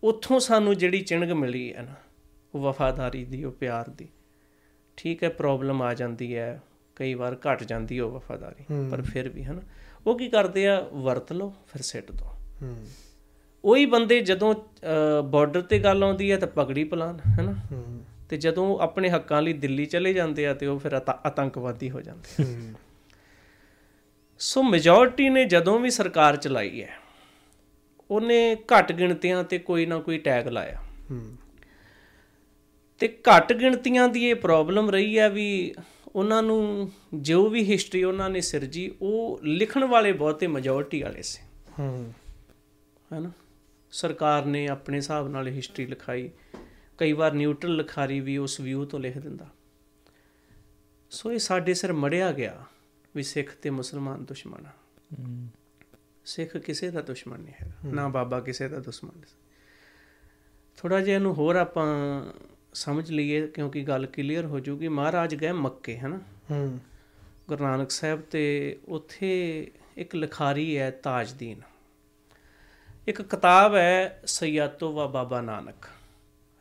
ਉੱਥੋਂ 0.03 0.39
ਸਾਨੂੰ 0.39 0.77
ਜਿਹੜੀ 0.77 1.01
ਚਿਣਗ 1.01 1.31
ਮਿਲੀ 1.31 1.73
ਹੈ 1.73 1.81
ਨਾ 1.81 1.93
ਉਹ 2.55 2.61
ਵਫਾਦਾਰੀ 2.61 3.25
ਦੀ, 3.25 3.43
ਉਹ 3.43 3.51
ਪਿਆਰ 3.51 3.89
ਦੀ 3.89 4.07
ਠੀਕ 5.01 5.23
ਹੈ 5.23 5.29
ਪ੍ਰੋਬਲਮ 5.29 5.81
ਆ 5.81 5.93
ਜਾਂਦੀ 5.93 6.35
ਹੈ 6.35 6.61
ਕਈ 6.95 7.13
ਵਾਰ 7.13 7.37
ਘਟ 7.45 7.63
ਜਾਂਦੀ 7.63 7.97
ਹੈ 7.97 8.03
ਉਹ 8.03 8.11
ਵਫਾਦਾਰੀ। 8.11 8.89
ਪਰ 8.91 9.01
ਫਿਰ 9.01 9.29
ਵੀ 9.29 9.43
ਹਨਾ 9.43 9.61
ਉਹ 10.07 10.17
ਕੀ 10.19 10.29
ਕਰਦੇ 10.29 10.67
ਆ 10.67 10.79
ਵਰਤ 10.93 11.33
ਲਓ 11.33 11.53
ਫਿਰ 11.67 11.81
ਸਿੱਟ 11.81 12.11
ਦੋ। 12.11 12.25
ਹੂੰ। 12.61 12.75
ਉਹੀ 13.63 13.85
ਬੰਦੇ 13.85 14.19
ਜਦੋਂ 14.21 14.53
ਬਾਰਡਰ 15.23 15.61
ਤੇ 15.61 15.79
ਗੱਲ 15.79 16.03
ਆਉਂਦੀ 16.03 16.31
ਹੈ 16.31 16.37
ਤਾਂ 16.37 16.47
ਪਗੜੀ 16.47 16.83
ਪਲਾਨ 16.83 17.19
ਹੈਨਾ? 17.19 17.55
ਤੇ 18.29 18.37
ਜਦੋਂ 18.37 18.79
ਆਪਣੇ 18.79 19.09
ਹੱਕਾਂ 19.09 19.41
ਲਈ 19.41 19.53
ਦਿੱਲੀ 19.53 19.85
ਚਲੇ 19.85 20.13
ਜਾਂਦੇ 20.13 20.47
ਆ 20.47 20.53
ਤੇ 20.53 20.67
ਉਹ 20.67 20.79
ਫਿਰ 20.79 20.93
ਆਤ- 20.93 21.19
ਆਤੰਕਵਾਦੀ 21.25 21.89
ਹੋ 21.91 22.01
ਜਾਂਦੇ 22.01 22.45
ਸੋ 24.39 24.63
ਮੈਜੋਰਟੀ 24.63 25.29
ਨੇ 25.29 25.45
ਜਦੋਂ 25.45 25.79
ਵੀ 25.79 25.89
ਸਰਕਾਰ 25.89 26.35
ਚਲਾਈ 26.35 26.81
ਹੈ 26.83 26.89
ਉਹਨੇ 28.11 28.55
ਘੱਟ 28.55 28.91
ਗਿਣਤੀਆਂ 28.91 29.43
ਤੇ 29.43 29.57
ਕੋਈ 29.57 29.85
ਨਾ 29.85 29.99
ਕੋਈ 29.99 30.17
ਟੈਗ 30.17 30.47
ਲਾਇਆ। 30.47 30.77
ਤੇ 33.01 33.07
ਘੱਟ 33.07 33.53
ਗਿਣਤੀਆਂ 33.53 34.09
ਦੀ 34.09 34.25
ਇਹ 34.25 34.35
ਪ੍ਰੋਬਲਮ 34.35 34.89
ਰਹੀ 34.89 35.19
ਹੈ 35.19 35.29
ਵੀ 35.29 35.75
ਉਹਨਾਂ 36.15 36.43
ਨੂੰ 36.43 36.91
ਜੋ 37.13 37.49
ਵੀ 37.49 37.71
ਹਿਸਟਰੀ 37.71 38.03
ਉਹਨਾਂ 38.03 38.29
ਨੇ 38.29 38.41
ਸਿਰਜੀ 38.41 38.95
ਉਹ 39.01 39.39
ਲਿਖਣ 39.43 39.83
ਵਾਲੇ 39.83 40.11
ਬਹੁਤੇ 40.11 40.47
ਮੈਜੋਰਟੀ 40.47 41.01
ਵਾਲੇ 41.01 41.21
ਸੀ। 41.21 41.43
ਹੂੰ। 41.79 42.13
ਹੈਨਾ? 43.13 43.31
ਸਰਕਾਰ 43.91 44.45
ਨੇ 44.45 44.67
ਆਪਣੇ 44.67 44.97
ਹਿਸਾਬ 44.97 45.27
ਨਾਲ 45.27 45.47
ਹਿਸਟਰੀ 45.47 45.85
ਲਿਖਾਈ। 45.85 46.29
ਕਈ 46.97 47.13
ਵਾਰ 47.13 47.31
ਨਿਊਟਰਲ 47.31 47.75
ਲਿਖਾਰੀ 47.75 48.19
ਵੀ 48.19 48.37
ਉਸ 48.37 48.59
ਵਿਊ 48.59 48.85
ਤੋਂ 48.85 48.99
ਲਿਖ 48.99 49.17
ਦਿੰਦਾ। 49.17 49.49
ਸੋ 51.09 51.31
ਇਹ 51.31 51.39
ਸਾਡੇ 51.39 51.73
ਸਿਰ 51.73 51.93
ਮੜਿਆ 51.93 52.31
ਗਿਆ 52.31 52.63
ਵੀ 53.15 53.23
ਸਿੱਖ 53.23 53.55
ਤੇ 53.61 53.69
ਮੁਸਲਮਾਨ 53.69 54.25
ਦੁਸ਼ਮਣ 54.25 54.65
ਆ। 54.65 54.71
ਸਿੱਖ 56.25 56.57
ਕਿਸੇ 56.57 56.91
ਦਾ 56.91 57.01
ਦੁਸ਼ਮਣ 57.01 57.39
ਨਹੀਂ 57.39 57.53
ਹੈਗਾ। 57.61 57.89
ਨਾ 57.91 58.07
ਬਾਬਾ 58.07 58.39
ਕਿਸੇ 58.39 58.67
ਦਾ 58.67 58.79
ਦੁਸ਼ਮਣ 58.79 59.11
ਨਹੀਂ 59.15 59.25
ਥੋੜਾ 60.77 61.01
ਜਿਹਾ 61.01 61.15
ਇਹਨੂੰ 61.15 61.33
ਹੋਰ 61.33 61.55
ਆਪਾਂ 61.55 62.23
ਸਮਝ 62.73 63.11
ਲਈਏ 63.11 63.47
ਕਿਉਂਕਿ 63.47 63.83
ਗੱਲ 63.83 64.05
ਕਲੀਅਰ 64.05 64.45
ਹੋ 64.45 64.59
ਜੂਗੀ। 64.59 64.87
ਮਹਾਰਾਜ 64.87 65.35
ਗਏ 65.35 65.51
ਮੱਕੇ 65.51 65.97
ਹਨਾ? 65.97 66.19
ਹੂੰ। 66.51 66.79
ਗੁਰੂ 67.47 67.63
ਨਾਨਕ 67.63 67.91
ਸਾਹਿਬ 67.91 68.21
ਤੇ 68.21 68.79
ਉੱਥੇ 68.87 69.71
ਇੱਕ 69.97 70.15
ਲਿਖਾਰੀ 70.15 70.77
ਹੈ 70.77 70.91
ਤਾਜਦੀਨ। 70.91 71.61
ਇੱਕ 73.07 73.21
ਕਿਤਾਬ 73.21 73.75
ਹੈ 73.75 74.21
ਸਯਾਤੋ 74.25 74.93
ਵਾ 74.93 75.07
ਬਾਬਾ 75.07 75.41
ਨਾਨਕ 75.41 75.85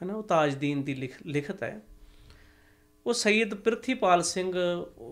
ਹੈ 0.03 0.07
ਨਾ 0.07 0.15
ਉਹ 0.15 0.23
ਤਾਜਦੀਨ 0.23 0.83
ਦੀ 0.83 0.95
ਲਿਖ- 0.95 1.23
ਲਿਖਤ 1.27 1.63
ਹੈ। 1.63 1.81
ਉਹ 3.07 3.13
ਸੈਯਦ 3.13 3.55
ਪ੍ਰਿਥੀਪਾਲ 3.55 4.23
ਸਿੰਘ 4.23 4.53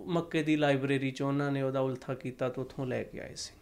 ਮੱਕੇ 0.07 0.43
ਦੀ 0.43 0.57
ਲਾਇਬ੍ਰੇਰੀ 0.57 1.11
ਚੋਂ 1.11 1.29
ਉਹਨਾਂ 1.29 1.53
ਨੇ 1.53 1.63
ਉਹਦਾ 1.63 1.81
ਉਲਥਾ 1.81 2.15
ਕੀਤਾ 2.15 2.49
ਤੇ 2.49 2.61
ਉੱਥੋਂ 2.61 2.87
ਲੈ 2.87 3.03
ਕੇ 3.03 3.21
ਆਏ 3.21 3.35
ਸੀ। 3.35 3.58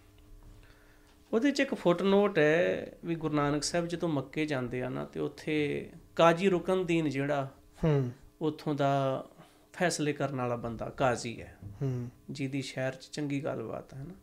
ਉਹਦੇ 1.37 1.51
'ਚ 1.51 1.61
ਇੱਕ 1.61 1.75
ਫੁੱਟਨੋਟ 1.75 2.39
ਹੈ 2.39 2.93
ਵੀ 3.05 3.15
ਗੁਰੂ 3.15 3.35
ਨਾਨਕ 3.35 3.63
ਸਾਹਿਬ 3.63 3.87
ਜਦੋਂ 3.87 4.09
ਮੱਕੇ 4.09 4.47
ਜਾਂਦੇ 4.47 4.83
ਆ 4.83 4.89
ਨਾ 4.89 5.05
ਤੇ 5.05 5.21
ਉੱਥੇ 5.21 5.91
ਕਾਜੀ 6.17 6.49
ਰੁਕਨਦੀਨ 6.49 7.09
ਜਿਹੜਾ 7.09 7.55
ਹੂੰ। 7.85 8.13
ਉੱਥੋਂ 8.41 8.75
ਦਾ 8.75 9.27
ਫੈਸਲੇ 9.73 10.13
ਕਰਨ 10.13 10.37
ਵਾਲਾ 10.37 10.57
ਬੰਦਾ 10.57 10.89
ਕਾਜ਼ੀ 10.89 11.43
ਹੈ। 11.43 11.57
ਹੂੰ। 11.83 12.11
ਜਿਹਦੀ 12.31 12.63
ਸ਼ਹਿਰ 12.63 12.93
'ਚ 12.93 13.09
ਚੰਗੀ 13.13 13.45
ਗੱਲਬਾਤ 13.45 13.95
ਹੈ 13.95 14.05
ਨਾ। 14.05 14.15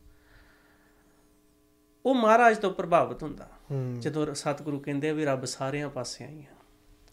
ਉਹ 2.06 2.15
ਮਹਾਰਾਜ 2.15 2.58
ਤੋਂ 2.58 2.71
ਪ੍ਰਭਾਵਿਤ 2.71 3.23
ਹੁੰਦਾ। 3.23 3.49
ਹੂੰ। 3.71 3.99
ਜਦੋਂ 3.99 4.34
ਸਤਿਗੁਰੂ 4.34 4.80
ਕਹਿੰਦੇ 4.80 5.10
ਆ 5.10 5.13
ਵੀ 5.13 5.26
ਰੱਬ 5.26 5.45
ਸਾਰਿਆਂ 5.45 5.89
ਪਾਸੇ 5.89 6.26
ਆਈ 6.26 6.39
ਆ। 6.39 6.56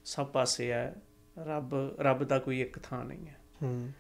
ਸਭ 0.05 0.27
ਪਾਸੇ 0.27 0.71
ਹੈ 0.71 0.95
ਰੱਬ 1.39 2.01
ਰੱਬ 2.01 2.25
ਦਾ 2.25 2.39
ਕੋਈ 2.39 2.61
ਇੱਕ 2.61 2.79
ਥਾਂ 2.79 3.05
ਨਹੀਂ 3.05 3.27
ਹੈ। 3.27 3.41
ਹੂੰ। 3.63 3.93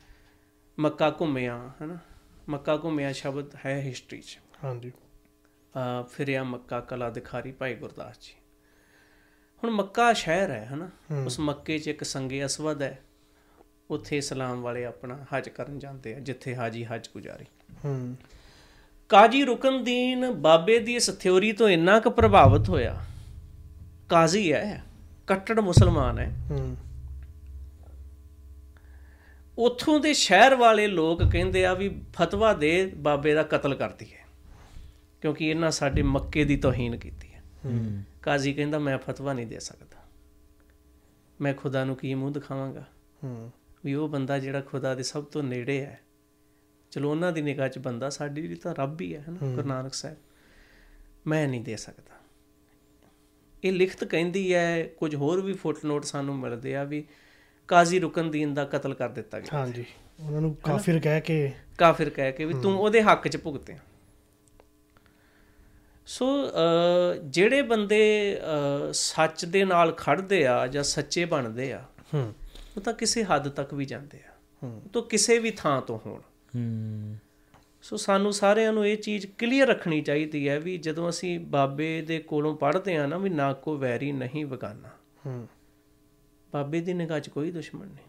ਮੱਕਾ 0.78 1.16
ਘੁੰਮਿਆ 1.20 1.70
ਹਨਾ 1.82 1.98
ਮੱਕਾ 2.48 2.76
ਘੁੰਮਿਆ 2.76 3.12
ਸ਼ਬਦ 3.12 3.54
ਹੈ 3.66 3.80
ਹਿਸਟਰੀ 3.80 4.20
'ਚ। 4.20 4.38
ਹਾਂਜੀ। 4.64 4.92
ਫਿਰਿਆ 6.08 6.44
ਮੱਕਾ 6.44 6.80
ਕਲਾ 6.80 7.10
ਦਿਖਾਰੀ 7.10 7.52
ਭਾਈ 7.52 7.74
ਗੁਰਦਾਸ 7.74 8.16
ਜੀ। 8.20 8.32
ਹੁਣ 9.64 9.70
ਮੱਕਾ 9.70 10.12
ਸ਼ਹਿਰ 10.12 10.50
ਹੈ 10.50 10.70
ਹਨਾ? 10.74 10.90
ਹੂੰ। 11.10 11.26
ਉਸ 11.26 11.40
ਮੱਕੇ 11.40 11.78
'ਚ 11.78 11.88
ਇੱਕ 11.88 12.04
ਸੰਗੇ 12.04 12.44
ਅਸਵਦ 12.44 12.82
ਹੈ। 12.82 12.98
ਉੱਥੇ 13.90 14.18
ਇਸਲਾਮ 14.18 14.60
ਵਾਲੇ 14.60 14.84
ਆਪਣਾ 14.84 15.24
ਹਜ 15.38 15.48
ਕਰਨ 15.48 15.78
ਜਾਂਦੇ 15.78 16.14
ਆ 16.14 16.18
ਜਿੱਥੇ 16.18 16.56
ਹਾਜੀ 16.56 16.84
ਹਜ 16.84 17.08
ਗੁਜ਼ਾਰੀ। 17.12 17.44
ਹੂੰ। 17.84 18.16
ਕਾਜੀ 19.08 19.44
ਰੁਕਨਦੀਨ 19.44 20.32
ਬਾਬੇ 20.32 20.78
ਦੀ 20.78 20.94
ਇਸ 20.94 21.10
ਥਿਉਰੀ 21.18 21.52
ਤੋਂ 21.52 21.68
ਇੰਨਾ 21.68 22.00
ਕੁ 22.00 22.10
ਪ੍ਰਭਾਵਿਤ 22.10 22.68
ਹੋਇਆ। 22.68 23.04
ਕਾਜ਼ੀ 24.08 24.52
ਹੈ 24.52 24.84
ਕੱਟੜ 25.26 25.60
ਮੁਸਲਮਾਨ 25.60 26.18
ਹੈ। 26.18 26.36
ਹੂੰ। 26.50 26.76
ਉੱਥੋਂ 29.58 30.00
ਦੇ 30.00 30.14
ਸ਼ਹਿਰ 30.14 30.54
ਵਾਲੇ 30.54 30.86
ਲੋਕ 30.86 31.22
ਕਹਿੰਦੇ 31.32 31.66
ਆ 31.66 31.74
ਵੀ 31.74 32.02
ਫਤਵਾ 32.12 32.52
ਦੇ 32.52 32.92
ਬਾਬੇ 32.96 33.34
ਦਾ 33.34 33.42
ਕਤਲ 33.42 33.74
ਕਰ 33.74 33.90
ਦਈਏ। 33.90 34.19
ਕਿਉਂਕਿ 35.20 35.48
ਇਹਨਾਂ 35.48 35.70
ਸਾਡੇ 35.70 36.02
ਮੱਕੇ 36.02 36.44
ਦੀ 36.44 36.56
ਤੋਹੀਨ 36.56 36.96
ਕੀਤੀ 36.96 37.32
ਹੈ। 37.32 37.42
ਹੂੰ। 37.64 38.02
ਕਾਜ਼ੀ 38.22 38.52
ਕਹਿੰਦਾ 38.54 38.78
ਮੈਂ 38.78 38.98
ਫਤਵਾ 38.98 39.32
ਨਹੀਂ 39.32 39.46
ਦੇ 39.46 39.58
ਸਕਦਾ। 39.58 39.96
ਮੈਂ 41.40 41.54
ਖੁਦਾ 41.54 41.84
ਨੂੰ 41.84 41.96
ਕੀ 41.96 42.14
ਮੂੰਹ 42.14 42.32
ਦਿਖਾਵਾਂਗਾ? 42.32 42.86
ਹੂੰ। 43.24 43.52
ਵੀ 43.84 43.94
ਉਹ 43.94 44.08
ਬੰਦਾ 44.08 44.38
ਜਿਹੜਾ 44.38 44.60
ਖੁਦਾ 44.60 44.94
ਦੇ 44.94 45.02
ਸਭ 45.02 45.24
ਤੋਂ 45.24 45.42
ਨੇੜੇ 45.42 45.80
ਹੈ। 45.80 46.00
ਚਲੋ 46.90 47.10
ਉਹਨਾਂ 47.10 47.32
ਦੀ 47.32 47.42
ਨਿਗਾਹ 47.42 47.68
'ਚ 47.68 47.78
ਬੰਦਾ 47.78 48.10
ਸਾਡੀ 48.10 48.48
ਲਈ 48.48 48.54
ਤਾਂ 48.54 48.74
ਰੱਬ 48.78 49.00
ਹੀ 49.00 49.16
ਹੈ 49.16 49.24
ਹਨਾ 49.28 49.46
ਗੁਰੂ 49.46 49.68
ਨਾਨਕ 49.68 49.94
ਸਾਹਿਬ। 49.94 50.16
ਮੈਂ 51.26 51.48
ਨਹੀਂ 51.48 51.60
ਦੇ 51.60 51.76
ਸਕਦਾ। 51.76 52.20
ਇਹ 53.64 53.72
ਲਿਖਤ 53.72 54.04
ਕਹਿੰਦੀ 54.04 54.54
ਹੈ 54.54 54.82
ਕੁਝ 54.82 55.14
ਹੋਰ 55.14 55.40
ਵੀ 55.40 55.52
ਫੁੱਟਨੋਟ 55.52 56.04
ਸਾਨੂੰ 56.04 56.38
ਮਿਲਦੇ 56.38 56.76
ਆ 56.76 56.84
ਵੀ 56.84 57.04
ਕਾਜ਼ੀ 57.68 57.98
ਰੁਕਨਦੀਨ 57.98 58.54
ਦਾ 58.54 58.64
ਕਤਲ 58.64 58.94
ਕਰ 58.94 59.08
ਦਿੱਤਾ 59.08 59.40
ਗਿਆ। 59.40 59.58
ਹਾਂਜੀ। 59.58 59.84
ਉਹਨਾਂ 60.20 60.40
ਨੂੰ 60.40 60.54
ਕਾਫਿਰ 60.54 61.00
ਕਹਿ 61.00 61.20
ਕੇ 61.20 61.52
ਕਾਫਿਰ 61.78 62.10
ਕਹਿ 62.10 62.32
ਕੇ 62.32 62.44
ਵੀ 62.44 62.54
ਤੂੰ 62.62 62.78
ਉਹਦੇ 62.78 63.02
ਹੱਕ 63.02 63.28
'ਚ 63.28 63.36
ਭੁਗਤਿਆ 63.36 63.78
ਸੋ 66.10 66.26
ਜਿਹੜੇ 67.24 67.62
ਬੰਦੇ 67.62 68.36
ਸੱਚ 68.92 69.44
ਦੇ 69.44 69.64
ਨਾਲ 69.64 69.92
ਖੜਦੇ 69.92 70.46
ਆ 70.46 70.66
ਜਾਂ 70.66 70.82
ਸੱਚੇ 70.82 71.24
ਬਣਦੇ 71.24 71.72
ਆ 71.72 71.84
ਹੂੰ। 72.14 72.34
ਉਹ 72.76 72.80
ਤਾਂ 72.80 72.92
ਕਿਸੇ 72.92 73.24
ਹੱਦ 73.24 73.48
ਤੱਕ 73.48 73.74
ਵੀ 73.74 73.84
ਜਾਂਦੇ 73.84 74.18
ਆ। 74.18 74.30
ਹੂੰ। 74.62 74.82
ਤਾਂ 74.92 75.02
ਕਿਸੇ 75.02 75.38
ਵੀ 75.38 75.50
ਥਾਂ 75.50 75.82
ਤੋਂ 75.82 75.98
ਹੋਣ। 76.06 76.20
ਹੂੰ। 76.56 77.16
ਸੋ 77.82 77.96
ਸਾਨੂੰ 77.96 78.32
ਸਾਰਿਆਂ 78.32 78.72
ਨੂੰ 78.72 78.86
ਇਹ 78.86 78.96
ਚੀਜ਼ 78.96 79.26
ਕਲੀਅਰ 79.38 79.66
ਰੱਖਣੀ 79.68 80.00
ਚਾਹੀਦੀ 80.00 80.48
ਹੈ 80.48 80.60
ਵੀ 80.60 80.78
ਜਦੋਂ 80.78 81.08
ਅਸੀਂ 81.08 81.40
ਬਾਬੇ 81.40 82.02
ਦੇ 82.02 82.18
ਕੋਲੋਂ 82.18 82.56
ਪੜ੍ਹਦੇ 82.56 82.96
ਆ 82.96 83.06
ਨਾ 83.06 83.18
ਵੀ 83.18 83.30
ਨਾ 83.30 83.52
ਕੋ 83.52 83.76
ਵੈਰੀ 83.76 84.12
ਨਹੀਂ 84.12 84.46
ਬਗਾਨਾ 84.46 84.88
ਹੂੰ। 85.26 85.48
ਬਾਬੇ 86.52 86.80
ਦੀ 86.80 86.92
ਨਿਗਾਹ 86.92 87.20
'ਚ 87.20 87.28
ਕੋਈ 87.28 87.50
ਦੁਸ਼ਮਣ 87.50 87.86
ਨਹੀਂ। 87.86 88.06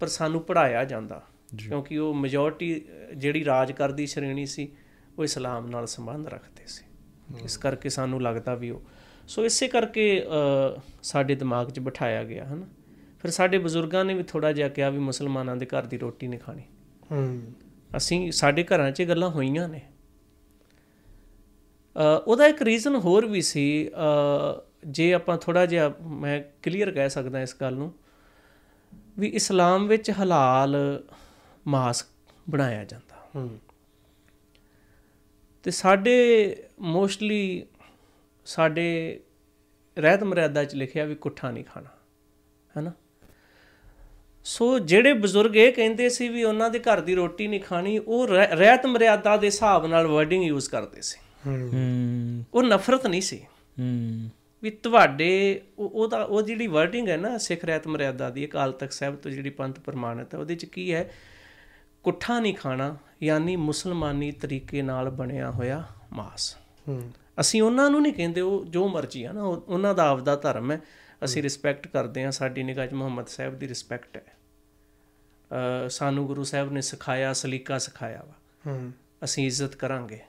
ਪਰ 0.00 0.06
ਸਾਨੂੰ 0.06 0.40
ਪੜਾਇਆ 0.40 0.84
ਜਾਂਦਾ। 0.84 1.22
ਕਿਉਂਕਿ 1.58 1.98
ਉਹ 1.98 2.14
ਮੈਜੋਰਟੀ 2.14 2.84
ਜਿਹੜੀ 3.16 3.44
ਰਾਜ 3.44 3.72
ਕਰਦੀ 3.72 4.06
ਸ਼੍ਰੇਣੀ 4.06 4.46
ਸੀ 4.46 4.72
ਉਹ 5.18 5.24
ਇਸਲਾਮ 5.24 5.66
ਨਾਲ 5.66 5.86
ਸੰਬੰਧ 5.86 6.26
ਰੱਖਦੇ 6.26 6.62
ਸੀ। 6.66 6.84
ਇਸ 7.44 7.56
ਕਰਕੇ 7.56 7.88
ਸਾਨੂੰ 7.88 8.22
ਲੱਗਦਾ 8.22 8.54
ਵੀ 8.54 8.70
ਉਹ 8.70 8.82
ਸੋ 9.28 9.44
ਇਸੇ 9.44 9.68
ਕਰਕੇ 9.68 10.24
ਸਾਡੇ 11.02 11.34
ਦਿਮਾਗ 11.34 11.70
'ਚ 11.70 11.80
ਬਿਠਾਇਆ 11.80 12.24
ਗਿਆ 12.24 12.44
ਹਨਾ। 12.44 12.66
ਫਿਰ 13.20 13.30
ਸਾਡੇ 13.30 13.58
ਬਜ਼ੁਰਗਾਂ 13.58 14.04
ਨੇ 14.04 14.14
ਵੀ 14.14 14.22
ਥੋੜਾ 14.22 14.52
ਜਿਹਾ 14.52 14.68
ਕਿਹਾ 14.68 14.90
ਵੀ 14.90 14.98
ਮੁਸਲਮਾਨਾਂ 14.98 15.56
ਦੇ 15.56 15.66
ਘਰ 15.66 15.82
ਦੀ 15.82 15.98
ਰੋਟੀ 15.98 16.28
ਨਹੀਂ 16.28 16.40
ਖਾਣੀ। 16.40 16.62
ਹੂੰ। 17.12 17.52
ਅਸੀਂ 17.96 18.32
ਸਾਡੇ 18.32 18.64
ਘਰਾਂ 18.64 18.90
'ਚ 18.90 19.02
ਗੱਲਾਂ 19.02 19.28
ਹੋਈਆਂ 19.28 19.68
ਨੇ। 19.68 19.80
ਉਹਦਾ 22.26 22.46
ਇੱਕ 22.46 22.62
ਰੀਜ਼ਨ 22.62 22.96
ਹੋਰ 22.96 23.26
ਵੀ 23.26 23.42
ਸੀ 23.42 23.90
ਜੇ 24.86 25.14
ਆਪਾਂ 25.14 25.36
ਥੋੜਾ 25.38 25.66
ਜਿਹਾ 25.66 25.94
ਮੈਂ 26.02 26.42
ਕਲੀਅਰ 26.62 26.90
ਕਹਿ 26.90 27.10
ਸਕਦਾ 27.10 27.42
ਇਸ 27.42 27.56
ਗੱਲ 27.60 27.74
ਨੂੰ 27.74 27.92
ਵੀ 29.18 29.28
ਇਸਲਾਮ 29.28 29.86
ਵਿੱਚ 29.86 30.10
ਹਲਾਲ 30.10 30.76
ਮਾਸ 31.66 32.04
ਬਣਾਇਆ 32.50 32.84
ਜਾਂਦਾ। 32.84 33.16
ਹੂੰ। 33.36 33.58
ਤੇ 35.62 35.70
ਸਾਡੇ 35.70 36.56
ਮੋਸਟਲੀ 36.80 37.66
ਸਾਡੇ 38.44 39.20
ਰਹਿਤ 39.98 40.24
ਮਰਿਆਦਾ 40.24 40.64
'ਚ 40.64 40.74
ਲਿਖਿਆ 40.74 41.04
ਵੀ 41.04 41.14
ਕੁੱਠਾ 41.14 41.50
ਨਹੀਂ 41.50 41.64
ਖਾਣਾ 41.64 41.88
ਹੈਨਾ? 42.76 42.92
ਸੋ 44.44 44.78
ਜਿਹੜੇ 44.78 45.12
ਬਜ਼ੁਰਗ 45.12 45.56
ਇਹ 45.56 45.72
ਕਹਿੰਦੇ 45.72 46.08
ਸੀ 46.08 46.28
ਵੀ 46.28 46.44
ਉਹਨਾਂ 46.44 46.70
ਦੇ 46.70 46.78
ਘਰ 46.78 47.00
ਦੀ 47.00 47.14
ਰੋਟੀ 47.14 47.48
ਨਹੀਂ 47.48 47.60
ਖਾਣੀ 47.60 47.98
ਉਹ 47.98 48.28
ਰਹਿ- 48.28 48.56
ਰਹਿਤ 48.56 48.86
ਮਰਿਆਦਾ 48.86 49.36
ਦੇ 49.36 49.46
ਹਿਸਾਬ 49.46 49.86
ਨਾਲ 49.86 50.06
ਵਰਡਿੰਗ 50.06 50.44
ਯੂਜ਼ 50.44 50.70
ਕਰਦੇ 50.70 51.00
ਸੀ। 51.00 51.18
ਹੂੰ। 51.46 52.44
ਉਹ 52.54 52.62
ਨਫ਼ਰਤ 52.62 53.06
ਨਹੀਂ 53.06 53.20
ਸੀ। 53.20 53.46
ਹੂੰ। 53.80 54.30
ਵੀ 54.62 54.70
ਤੁਹਾਡੇ 54.70 55.60
ਉਹ 55.78 55.88
ਉਹਦਾ 55.88 56.22
ਉਹ 56.22 56.42
ਜਿਹੜੀ 56.42 56.66
ਵਰਡਿੰਗ 56.66 57.08
ਹੈ 57.08 57.16
ਨਾ 57.16 57.38
ਸਿੱਖ 57.38 57.64
ਰਹਿਤ 57.64 57.86
ਮਰਿਆਦਾ 57.86 58.30
ਦੀ 58.30 58.46
ਅਕਾਲ 58.46 58.72
ਤਖਤ 58.72 58.92
ਸਾਹਿਬ 58.92 59.16
ਤੋਂ 59.16 59.30
ਜਿਹੜੀ 59.30 59.50
ਪੰਥ 59.50 59.80
ਪ੍ਰਮਾਣਿਤ 59.80 60.34
ਹੈ 60.34 60.38
ਉਹਦੇ 60.38 60.54
'ਚ 60.54 60.64
ਕੀ 60.64 60.94
ਹੈ? 60.94 61.12
ਕੁੱਠਾ 62.02 62.40
ਨਹੀਂ 62.40 62.54
ਖਾਣਾ 62.54 62.96
ਯਾਨੀ 63.22 63.56
ਮੁਸਲਮਾਨੀ 63.56 64.32
ਤਰੀਕੇ 64.32 64.82
ਨਾਲ 64.82 65.10
ਬਣਿਆ 65.10 65.50
ਹੋਇਆ 65.50 65.84
ਮਾਸ। 66.12 66.56
ਅਸੀਂ 67.40 67.62
ਉਹਨਾਂ 67.62 67.90
ਨੂੰ 67.90 68.02
ਨਹੀਂ 68.02 68.12
ਕਹਿੰਦੇ 68.12 68.40
ਉਹ 68.40 68.64
ਜੋ 68.64 68.88
ਮਰਜ਼ੀ 68.88 69.24
ਆ 69.24 69.32
ਨਾ 69.32 69.42
ਉਹ- 69.42 69.60
ਉਹਨਾਂ 69.60 69.94
ਦਾ 69.94 70.08
ਆਪਦਾ 70.08 70.36
ਧਰਮ 70.36 70.72
ਹੈ। 70.72 70.80
ਅਸੀਂ 71.24 71.42
ਰਿਸਪੈਕਟ 71.42 71.88
ਕਰਦੇ 71.88 72.24
ਹਾਂ 72.24 72.32
ਸਾਡੀ 72.32 72.62
ਨਿਗਾਹ 72.62 72.86
'ਚ 72.86 72.92
ਮੁਹੰਮਦ 72.92 73.26
ਸਾਹਿਬ 73.26 73.58
ਦੀ 73.58 73.68
ਰਿਸਪੈਕਟ 73.68 74.16
ਹੈ। 74.16 74.36
ਸਾਨੂੰ 75.88 76.26
ਗੁਰੂ 76.26 76.44
ਸਾਹਿਬ 76.44 76.72
ਨੇ 76.72 76.80
ਸਿਖਾਇਆ 76.80 77.32
ਸਲੀਕਾ 77.32 77.78
ਸਿਖਾਇਆ 77.78 78.22
ਵਾ। 78.26 78.34
ਅਸੀਂ 79.24 79.46
ਇੱਜ਼ਤ 79.46 79.76
ਕਰਾਂਗੇ। 79.76 80.20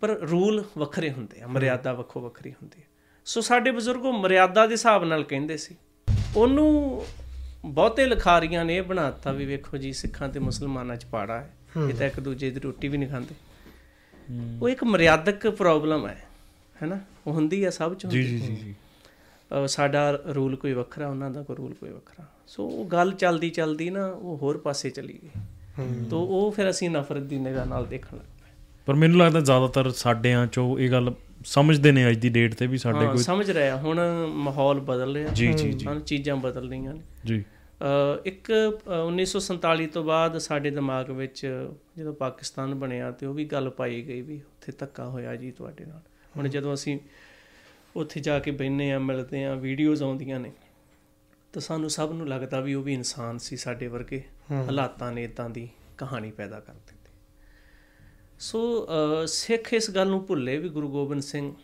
ਪਰ 0.00 0.08
ਰੂਲ 0.08 0.64
ਵੱਖਰੇ 0.78 1.10
ਹੁੰਦੇ 1.10 1.40
ਆ 1.40 1.46
ਮਰਿਆਦਾ 1.46 1.92
ਵੱਖੋ 1.92 2.20
ਵੱਖਰੀ 2.20 2.52
ਹੁੰਦੀ 2.52 2.80
ਹੈ। 2.82 2.86
ਸੋ 3.24 3.40
ਸਾਡੇ 3.40 3.70
ਬਜ਼ੁਰਗ 3.70 4.04
ਉਹ 4.04 4.12
ਮਰਿਆਦਾ 4.12 4.66
ਦੇ 4.66 4.72
ਹਿਸਾਬ 4.72 5.04
ਨਾਲ 5.04 5.24
ਕਹਿੰਦੇ 5.24 5.56
ਸੀ। 5.56 5.76
ਉਹਨੂੰ 6.36 7.04
ਬਹੁਤੇ 7.64 8.06
ਲਿਖਾਰੀਆਂ 8.06 8.64
ਨੇ 8.64 8.76
ਇਹ 8.76 8.82
ਬਣਾਤਾ 8.82 9.32
ਵੀ 9.32 9.46
ਵੇਖੋ 9.46 9.76
ਜੀ 9.76 9.92
ਸਿੱਖਾਂ 9.92 10.28
ਤੇ 10.28 10.40
ਮੁਸਲਮਾਨਾਂ 10.40 10.96
'ਚ 10.96 11.06
ਪਾੜਾ 11.06 11.40
ਹੈ। 11.40 11.54
ਇਹ 11.76 11.94
ਤਾਂ 11.94 12.06
ਇੱਕ 12.06 12.20
ਦੂਜੇ 12.20 12.50
ਦੀ 12.50 12.60
ਰੋਟੀ 12.60 12.88
ਵੀ 12.88 12.98
ਨਹੀਂ 12.98 13.08
ਖਾਂਦੇ। 13.08 13.34
ਉਹ 14.62 14.68
ਇੱਕ 14.68 14.84
ਮਰਿਆਦਕ 14.84 15.48
ਪ੍ਰੋਬਲਮ 15.50 16.06
ਹੈ 16.06 16.22
ਹੈਨਾ? 16.82 16.98
ਉਹ 17.26 17.32
ਹੁੰਦੀ 17.32 17.64
ਆ 17.64 17.70
ਸਭ 17.70 17.94
ਚ 17.94 18.06
ਜੀ 18.06 18.22
ਹੁੰਦੀ 18.22 18.46
ਜੀ 18.46 18.56
ਜੀ 18.56 18.74
ਸਾਡਾ 19.66 20.10
ਰੂਲ 20.10 20.56
ਕੋਈ 20.56 20.72
ਵੱਖਰਾ 20.72 21.08
ਉਹਨਾਂ 21.08 21.30
ਦਾ 21.30 21.42
ਕੋਈ 21.42 21.56
ਰੂਲ 21.56 21.74
ਕੋਈ 21.74 21.90
ਵੱਖਰਾ। 21.90 22.24
ਸੋ 22.46 22.66
ਉਹ 22.68 22.84
ਗੱਲ 22.84 23.12
ਚੱਲਦੀ 23.12 23.50
ਚੱਲਦੀ 23.50 23.90
ਨਾ 23.90 24.06
ਉਹ 24.06 24.38
ਹੋਰ 24.38 24.58
ਪਾਸੇ 24.58 24.90
ਚਲੀ 24.90 25.18
ਗਈ। 25.22 25.30
ਤੋਂ 26.10 26.26
ਉਹ 26.26 26.52
ਫਿਰ 26.52 26.70
ਅਸੀਂ 26.70 26.90
ਨਫ਼ਰਤ 26.90 27.22
ਦੀ 27.22 27.38
ਨਿਗਾਹ 27.38 27.66
ਨਾਲ 27.66 27.86
ਦੇਖਣ 27.86 28.16
ਲੱਗ 28.16 28.26
ਪਏ। 28.26 28.50
ਪਰ 28.86 28.94
ਮੈਨੂੰ 28.94 29.18
ਲੱਗਦਾ 29.18 29.40
ਜ਼ਿਆਦਾਤਰ 29.40 29.90
ਸਾਡਿਆਂ 29.90 30.46
ਚੋਂ 30.46 30.78
ਇਹ 30.78 30.90
ਗੱਲ 30.90 31.14
ਸਮਝਦੇ 31.44 31.92
ਨੇ 31.92 32.08
ਅੱਜ 32.08 32.16
ਦੀ 32.18 32.28
ਡੇਟ 32.28 32.54
ਤੇ 32.54 32.66
ਵੀ 32.66 32.78
ਸਾਡੇ 32.78 33.04
ਹਾਂ 33.04 33.12
ਕੋਈ 33.14 33.22
ਸਮਝ 33.22 33.50
ਰਿਹਾ 33.50 33.76
ਹੁਣ 33.76 34.00
ਮਾਹੌਲ 34.34 34.80
ਬਦਲ 34.80 35.14
ਰਿਹਾ। 35.14 35.28
ਜੀ 35.28 35.52
ਜੀ 35.52 35.72
ਜੀ। 35.72 35.86
ਚੀਜ਼ਾਂ 36.06 36.36
ਬਦਲ 36.36 36.68
ਰਹੀਆਂ 36.68 36.94
ਨੇ। 36.94 37.00
ਜੀ। 37.26 37.44
ਇੱਕ 38.24 38.52
ਅਹ 38.52 39.10
1947 39.10 39.86
ਤੋਂ 39.86 40.04
ਬਾਅਦ 40.04 40.38
ਸਾਡੇ 40.38 40.70
ਦਿਮਾਗ 40.70 41.10
ਵਿੱਚ 41.10 41.70
ਜਦੋਂ 41.96 42.14
ਪਾਕਿਸਤਾਨ 42.14 42.74
ਬਣਿਆ 42.74 43.10
ਤੇ 43.10 43.26
ਉਹ 43.26 43.34
ਵੀ 43.34 43.44
ਗੱਲ 43.44 43.70
ਪਾਈ 43.70 44.02
ਗਈ 44.02 44.20
ਵੀ 44.20 44.36
ਉੱਥੇ 44.36 44.72
ਧੱਕਾ 44.72 45.08
ਹੋਇਆ 45.08 45.36
ਜੀ 45.36 45.50
ਤੁਹਾਡੇ 45.50 45.84
ਨਾਲ। 45.84 46.00
ਹੁਣ 46.36 46.48
ਜਦੋਂ 46.48 46.74
ਅਸੀਂ 46.74 46.98
ਉੱਥੇ 47.96 48.20
ਜਾ 48.20 48.38
ਕੇ 48.38 48.50
ਬੈਠਨੇ 48.50 48.92
ਆ 48.92 48.98
ਮਿਲਦੇ 48.98 49.44
ਆ 49.44 49.54
ਵੀਡੀਓਜ਼ 49.54 50.02
ਆਉਂਦੀਆਂ 50.02 50.40
ਨੇ 50.40 50.52
ਤਾਂ 51.52 51.62
ਸਾਨੂੰ 51.62 51.90
ਸਭ 51.90 52.10
ਨੂੰ 52.12 52.28
ਲੱਗਦਾ 52.28 52.60
ਵੀ 52.60 52.74
ਉਹ 52.74 52.82
ਵੀ 52.82 52.94
ਇਨਸਾਨ 52.94 53.38
ਸੀ 53.38 53.56
ਸਾਡੇ 53.56 53.86
ਵਰਗੇ 53.86 54.22
ਹਾਲਾਤਾਂ 54.50 55.12
ਨੇ 55.12 55.24
ਇਦਾਂ 55.24 55.50
ਦੀ 55.50 55.68
ਕਹਾਣੀ 55.98 56.30
ਪੈਦਾ 56.30 56.60
ਕਰ 56.60 56.72
ਦਿੱਤੀ। 56.72 56.94
ਸੋ 58.38 58.86
ਸਿੱਖ 59.26 59.74
ਇਸ 59.74 59.90
ਗੱਲ 59.90 60.08
ਨੂੰ 60.08 60.26
ਭੁੱਲੇ 60.26 60.58
ਵੀ 60.58 60.68
ਗੁਰੂ 60.68 60.88
ਗੋਬਿੰਦ 60.88 61.22
ਸਿੰਘ 61.22 61.54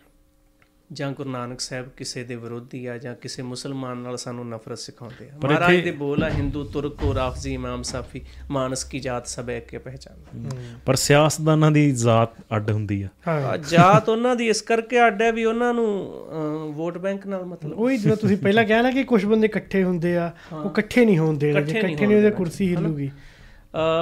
ਜਾਂ 0.95 1.13
ਗੁਰੂ 1.13 1.31
ਨਾਨਕ 1.31 1.61
ਸਾਹਿਬ 1.61 1.89
ਕਿਸੇ 1.89 2.23
ਦੇ 2.25 2.37
ਵਿਰੋਧੀ 2.37 2.87
ਆ 2.87 2.99
ਜਾਂ 2.99 3.15
ਕਿਸੇ 3.15 3.43
ਮੁਸਲਮਾਨ 3.43 3.97
ਨਾਲ 3.97 4.17
ਸਾਨੂੰ 4.17 4.49
ਨਫ਼ਰਤ 4.49 4.79
ਸਿਖਾਉਂਦੇ 4.79 5.29
ਆ। 5.29 5.33
ਮਹਾਰਾਜ 5.45 5.81
ਦੇ 5.81 5.91
ਬੋਲ 5.91 6.23
ਆ 6.23 6.31
ਹਿੰਦੂ 6.31 6.65
ਤੁਰਕ 6.65 6.93
ਕੋ 6.93 7.15
ਰਾਫਜ਼ੀ 7.15 7.55
ਇਮਾਮ 7.55 7.83
ਸਾਫੀ 7.83 8.23
ਮਾਨਸ 8.51 8.85
ਕੀ 8.85 8.99
ਜਾਤ 8.99 9.27
ਸਭ 9.27 9.51
ਇੱਕ 9.51 9.67
ਕੇ 9.67 9.79
ਪਹਿਚਾਨ 9.79 10.49
ਪਰ 10.87 10.95
ਸਿਆਸਤਦਾਨਾਂ 10.95 11.71
ਦੀ 11.71 11.91
ਜ਼ਾਤ 11.91 12.29
ਅੱਡ 12.57 12.71
ਹੁੰਦੀ 12.71 13.03
ਆ। 13.03 13.09
ਹਾਂ। 13.29 13.59
ਜਾਤ 13.59 14.09
ਉਹਨਾਂ 14.09 14.37
ਦੀ 14.37 14.49
ਇਸ 14.49 14.63
ਕਰਕੇ 14.63 15.07
ਅੱਡ 15.07 15.23
ਹੈ 15.23 15.33
ਵੀ 15.33 15.45
ਉਹਨਾਂ 15.45 15.75
ਨੂੰ 15.75 16.13
ਵੋਟ 16.75 16.99
ਬੈਂਕ 16.99 17.27
ਨਾਲ 17.27 17.45
ਮਤਲਬ। 17.45 17.79
ਉਹੀ 17.79 17.99
ਜਦੋਂ 17.99 18.17
ਤੁਸੀਂ 18.17 18.37
ਪਹਿਲਾਂ 18.37 18.65
ਕਿਹਾ 18.65 18.83
ਨਾ 18.83 18.91
ਕਿ 18.91 19.05
ਕੁਝ 19.05 19.25
ਬੰਦੇ 19.25 19.47
ਇਕੱਠੇ 19.47 19.85
ਹੁੰਦੇ 19.85 20.17
ਆ 20.17 20.33
ਉਹ 20.53 20.71
ਇਕੱਠੇ 20.71 21.05
ਨਹੀਂ 21.05 21.19
ਹੁੰਦੇ 21.19 21.53
ਜੇ 21.53 21.59
ਇਕੱਠੇ 21.59 22.07
ਨਹੀਂ 22.07 22.17
ਉਹਦੇ 22.17 22.29
ਹੋਣ 22.29 22.37
ਕੁਰਸੀ 22.37 22.71
ਹਿੱਲੂਗੀ। 22.71 23.11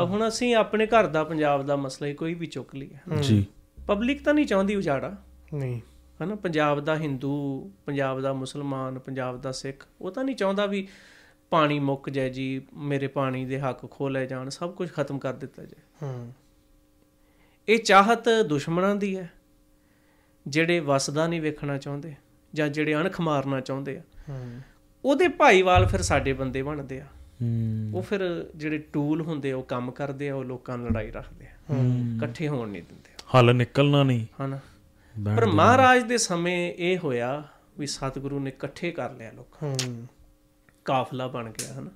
ਹੁਣ 0.06 0.28
ਅਸੀਂ 0.28 0.54
ਆਪਣੇ 0.54 0.86
ਘਰ 0.86 1.06
ਦਾ 1.06 1.24
ਪੰਜਾਬ 1.24 1.66
ਦਾ 1.66 1.76
ਮਸਲਾ 1.76 2.08
ਹੀ 2.08 2.14
ਕੋਈ 2.14 2.34
ਵੀ 2.34 2.46
ਚੁੱਕ 2.46 2.74
ਲਈਏ। 2.74 3.22
ਜੀ। 3.22 3.46
ਪਬਲਿਕ 3.86 4.24
ਤਾਂ 4.24 4.34
ਨਹੀਂ 4.34 4.46
ਚਾਹੁੰਦੀ 4.46 4.76
ਉਜਾੜਾ। 4.76 5.16
ਨਹੀਂ। 5.54 5.80
ਹਨਾ 6.24 6.34
ਪੰਜਾਬ 6.34 6.80
ਦਾ 6.80 6.96
ਹਿੰਦੂ 6.96 7.70
ਪੰਜਾਬ 7.86 8.20
ਦਾ 8.20 8.32
ਮੁਸਲਮਾਨ 8.32 8.98
ਪੰਜਾਬ 8.98 9.40
ਦਾ 9.40 9.52
ਸਿੱਖ 9.52 9.86
ਉਹ 10.00 10.10
ਤਾਂ 10.10 10.24
ਨਹੀਂ 10.24 10.36
ਚਾਹੁੰਦਾ 10.36 10.66
ਵੀ 10.66 10.88
ਪਾਣੀ 11.50 11.78
ਮੁੱਕ 11.78 12.10
ਜਾਏ 12.10 12.30
ਜੀ 12.30 12.62
ਮੇਰੇ 12.76 13.06
ਪਾਣੀ 13.06 13.44
ਦੇ 13.44 13.60
ਹੱਕ 13.60 13.90
ਖੋਹ 13.90 14.10
ਲੈ 14.10 14.24
ਜਾਣ 14.24 14.48
ਸਭ 14.48 14.74
ਕੁਝ 14.74 14.92
ਖਤਮ 14.92 15.18
ਕਰ 15.18 15.34
ਦਿੱਤਾ 15.34 15.64
ਜਾਏ। 15.64 15.82
ਹੂੰ। 16.02 16.32
ਇਹ 17.68 17.78
ਚਾਹਤ 17.78 18.28
ਦੁਸ਼ਮਣਾਂ 18.48 18.96
ਦੀ 18.96 19.18
ਹੈ 19.18 19.30
ਜਿਹੜੇ 20.48 20.80
ਵਸਦਾ 20.80 21.26
ਨਹੀਂ 21.26 21.40
ਵੇਖਣਾ 21.40 21.78
ਚਾਹੁੰਦੇ 21.78 22.14
ਜਾਂ 22.54 22.68
ਜਿਹੜੇ 22.68 22.94
ਅਣਖ 22.94 23.20
ਮਾਰਨਾ 23.20 23.60
ਚਾਹੁੰਦੇ 23.60 23.96
ਆ। 23.96 24.02
ਹੂੰ। 24.28 24.60
ਉਹਦੇ 25.04 25.28
ਭਾਈਵਾਲ 25.28 25.86
ਫਿਰ 25.86 26.02
ਸਾਡੇ 26.02 26.32
ਬੰਦੇ 26.32 26.62
ਬਣਦੇ 26.62 27.00
ਆ। 27.00 27.04
ਹੂੰ। 27.42 27.90
ਉਹ 27.94 28.02
ਫਿਰ 28.02 28.50
ਜਿਹੜੇ 28.56 28.78
ਟੂਲ 28.78 29.20
ਹੁੰਦੇ 29.20 29.52
ਉਹ 29.52 29.62
ਕੰਮ 29.62 29.90
ਕਰਦੇ 29.90 30.28
ਆ 30.28 30.34
ਉਹ 30.34 30.44
ਲੋਕਾਂ 30.44 30.78
ਨਾਲ 30.78 30.90
ਲੜਾਈ 30.90 31.10
ਰੱਖਦੇ 31.10 31.46
ਆ। 31.46 31.76
ਇਕੱਠੇ 32.16 32.48
ਹੋਣ 32.48 32.68
ਨਹੀਂ 32.68 32.82
ਦਿੰਦੇ। 32.82 33.10
ਹੱਲ 33.34 33.54
ਨਿਕਲਣਾ 33.54 34.02
ਨਹੀਂ। 34.02 34.26
ਹਨਾ। 34.44 34.58
ਪਰ 35.36 35.46
ਮਹਾਰਾਜ 35.46 36.02
ਦੇ 36.02 36.18
ਸਮੇਂ 36.18 36.74
ਇਹ 36.78 36.98
ਹੋਇਆ 36.98 37.48
ਵੀ 37.78 37.86
ਸਤਿਗੁਰੂ 37.86 38.40
ਨੇ 38.40 38.50
ਇਕੱਠੇ 38.50 38.90
ਕਰ 38.90 39.12
ਲਿਆ 39.12 39.32
ਲੋਕ। 39.32 39.56
ਹੂੰ। 39.62 40.06
ਕਾਫਲਾ 40.84 41.26
ਬਣ 41.26 41.50
ਗਿਆ 41.50 41.74
ਹਨਾ? 41.74 41.90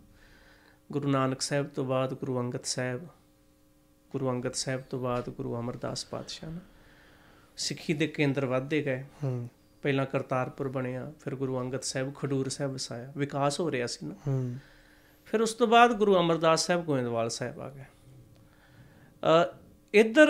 ਗੁਰੂ 0.92 1.08
ਨਾਨਕ 1.08 1.40
ਸਾਹਿਬ 1.40 1.66
ਤੋਂ 1.66 1.84
ਬਾਅਦ 1.84 2.14
ਗੁਰੂ 2.14 2.40
ਅੰਗਦ 2.40 2.64
ਸਾਹਿਬ 2.64 3.06
ਗੁਰੂ 4.10 4.30
ਅੰਗਦ 4.30 4.52
ਸਾਹਿਬ 4.52 4.80
ਤੋਂ 4.80 5.00
ਬਾਅਦ 5.00 5.28
ਗੁਰੂ 5.28 5.58
ਅਮਰਦਾਸ 5.58 6.06
ਪਾਤਸ਼ਾਹ 6.06 6.50
ਨਾ 6.50 6.58
ਸਿੱਖੀ 7.56 7.94
ਦੇ 7.94 8.06
ਕੇਂਦਰ 8.06 8.46
ਵੱਧਦੇ 8.46 8.82
ਗਏ। 8.82 9.04
ਹੂੰ। 9.24 9.48
ਪਹਿਲਾਂ 9.82 10.06
ਕਰਤਾਰਪੁਰ 10.06 10.68
ਬਣਿਆ 10.68 11.12
ਫਿਰ 11.20 11.36
ਗੁਰੂ 11.36 11.60
ਅੰਗਦ 11.60 11.82
ਸਾਹਿਬ 11.82 12.14
ਖਡੂਰ 12.14 12.48
ਸਾਹਿਬ 12.48 12.72
ਵਸਾਇਆ 12.72 13.12
ਵਿਕਾਸ 13.16 13.60
ਹੋ 13.60 13.70
ਰਿਹਾ 13.70 13.86
ਸੀ 13.86 14.06
ਨਾ। 14.06 14.14
ਹੂੰ। 14.26 14.56
ਫਿਰ 15.24 15.40
ਉਸ 15.40 15.54
ਤੋਂ 15.54 15.66
ਬਾਅਦ 15.66 15.92
ਗੁਰੂ 15.92 16.16
ਅਮਰਦਾਸ 16.16 16.66
ਸਾਹਿਬ 16.66 16.84
ਗੋਇੰਦਵਾਲ 16.84 17.30
ਸਾਹਿਬ 17.30 17.60
ਆ 17.60 17.70
ਗਏ। 17.70 17.84
ਅ 19.44 19.54
ਇੱਧਰ 19.94 20.28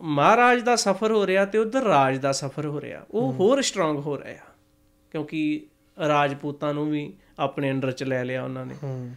ਮਹਾਰਾਜ 0.00 0.60
ਦਾ 0.60 0.76
ਸਫ਼ਰ 0.76 1.12
ਹੋ 1.12 1.26
ਰਿਹਾ 1.26 1.44
ਤੇ 1.44 1.58
ਉਧਰ 1.58 1.82
ਰਾਜ 1.82 2.18
ਦਾ 2.18 2.32
ਸਫ਼ਰ 2.32 2.66
ਹੋ 2.66 2.80
ਰਿਹਾ। 2.80 3.06
ਉਹ 3.10 3.32
ਹੋਰ 3.32 3.62
ਸਟਰੋਂਗ 3.62 3.98
ਹੋ 3.98 4.18
ਰਿਹਾ 4.18 4.44
ਕਿਉਂਕਿ 5.10 5.66
ਰਾਜਪੂਤਾਂ 6.08 6.74
ਨੂੰ 6.74 6.90
ਵੀ 6.90 7.14
ਆਪਣੇ 7.38 7.70
ਅੰਡਰ 7.70 7.92
ਚ 7.92 8.02
ਲੈ 8.02 8.24
ਲਿਆ 8.24 8.44
ਉਹਨਾਂ 8.44 8.66
ਨੇ। 8.66 8.74
ਹੂੰ। 8.82 9.14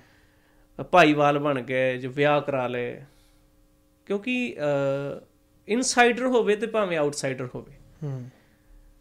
ਭਾਈਵਾਲ 0.91 1.39
ਬਣ 1.39 1.61
ਗਏ 1.61 1.97
ਜੋ 1.97 2.09
ਵਿਆਹ 2.09 2.41
ਕਰਾ 2.41 2.67
ਲਏ। 2.67 3.01
ਕਿਉਂਕਿ 4.05 4.57
ਇਨਸਾਈਡਰ 5.67 6.25
ਹੋਵੇ 6.25 6.55
ਤੇ 6.55 6.67
ਭਾਵੇਂ 6.67 6.97
ਆਊਟਸਾਈਡਰ 6.97 7.47
ਹੋਵੇ। 7.55 7.73
ਹੂੰ। 8.03 8.29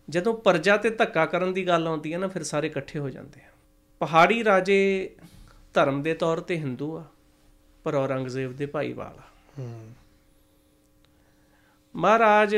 ਜਦੋਂ 0.09 0.35
ਪਰਜਾ 0.35 0.77
ਤੇ 0.77 0.91
ਧੱਕਾ 0.91 1.27
ਕਰਨ 1.27 1.53
ਦੀ 1.53 1.69
ਗੱਲ 1.69 1.89
ਆਉਂਦੀ 1.89 2.13
ਹੈ 2.13 2.19
ਨਾ 2.19 2.29
ਫਿਰ 2.29 2.43
ਸਾਰੇ 2.43 2.67
ਇਕੱਠੇ 2.67 2.99
ਹੋ 2.99 3.11
ਜਾਂਦੇ 3.11 3.41
ਆ। 3.41 3.49
ਪਹਾੜੀ 3.99 4.45
ਰਾਜੇ 4.45 5.11
ਧਰਮ 5.75 6.03
ਦੇ 6.03 6.15
ਤੌਰ 6.15 6.41
ਤੇ 6.41 6.57
ਹਿੰਦੂ 6.57 6.97
ਆ 6.97 7.05
ਪਰ 7.85 7.95
ਔਰੰਗਜ਼ੇਬ 7.95 8.57
ਦੇ 8.57 8.67
ਭਾਈਵਾਲ 8.67 9.19
ਆ। 9.19 9.23
ਹੂੰ। 9.59 9.91
ਮਹਾਰਾਜ 11.97 12.57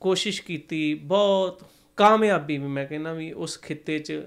ਕੋਸ਼ਿਸ਼ 0.00 0.42
ਕੀਤੀ 0.42 0.94
ਬਹੁਤ 0.94 1.66
ਕਾਮਯਾਬੀ 1.96 2.58
ਵੀ 2.58 2.66
ਮੈਂ 2.66 2.86
ਕਹਿੰਦਾ 2.86 3.12
ਵੀ 3.12 3.32
ਉਸ 3.32 3.60
ਖਿੱਤੇ 3.60 3.98
'ਚ 3.98 4.22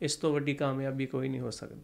ਇਸ 0.00 0.16
ਤੋਂ 0.16 0.32
ਵੱਡੀ 0.32 0.54
ਕਾਮਯਾਬੀ 0.54 1.06
ਕੋਈ 1.06 1.28
ਨਹੀਂ 1.28 1.40
ਹੋ 1.40 1.50
ਸਕਦੀ। 1.50 1.82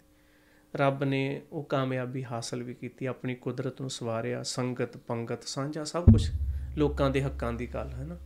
ਰੱਬ 0.76 1.04
ਨੇ 1.04 1.42
ਉਹ 1.52 1.62
ਕਾਮਯਾਬੀ 1.62 2.24
ਹਾਸਲ 2.24 2.62
ਵੀ 2.62 2.74
ਕੀਤੀ 2.74 3.06
ਆਪਣੀ 3.06 3.34
ਕੁਦਰਤ 3.34 3.80
ਨੂੰ 3.80 3.90
ਸਵਾਰਿਆ 3.90 4.42
ਸੰਗਤ 4.42 4.96
ਪੰਗਤ 4.96 5.42
ਸਾਂਝਾ 5.42 5.84
ਸਭ 5.84 6.04
ਕੁਝ 6.04 6.30
ਲੋਕਾਂ 6.76 7.10
ਦੇ 7.10 7.22
ਹੱਕਾਂ 7.22 7.52
ਦੀ 7.52 7.66
ਗੱਲ 7.66 7.88
ਹੈ 7.88 8.04
ਨਾ 8.04 8.18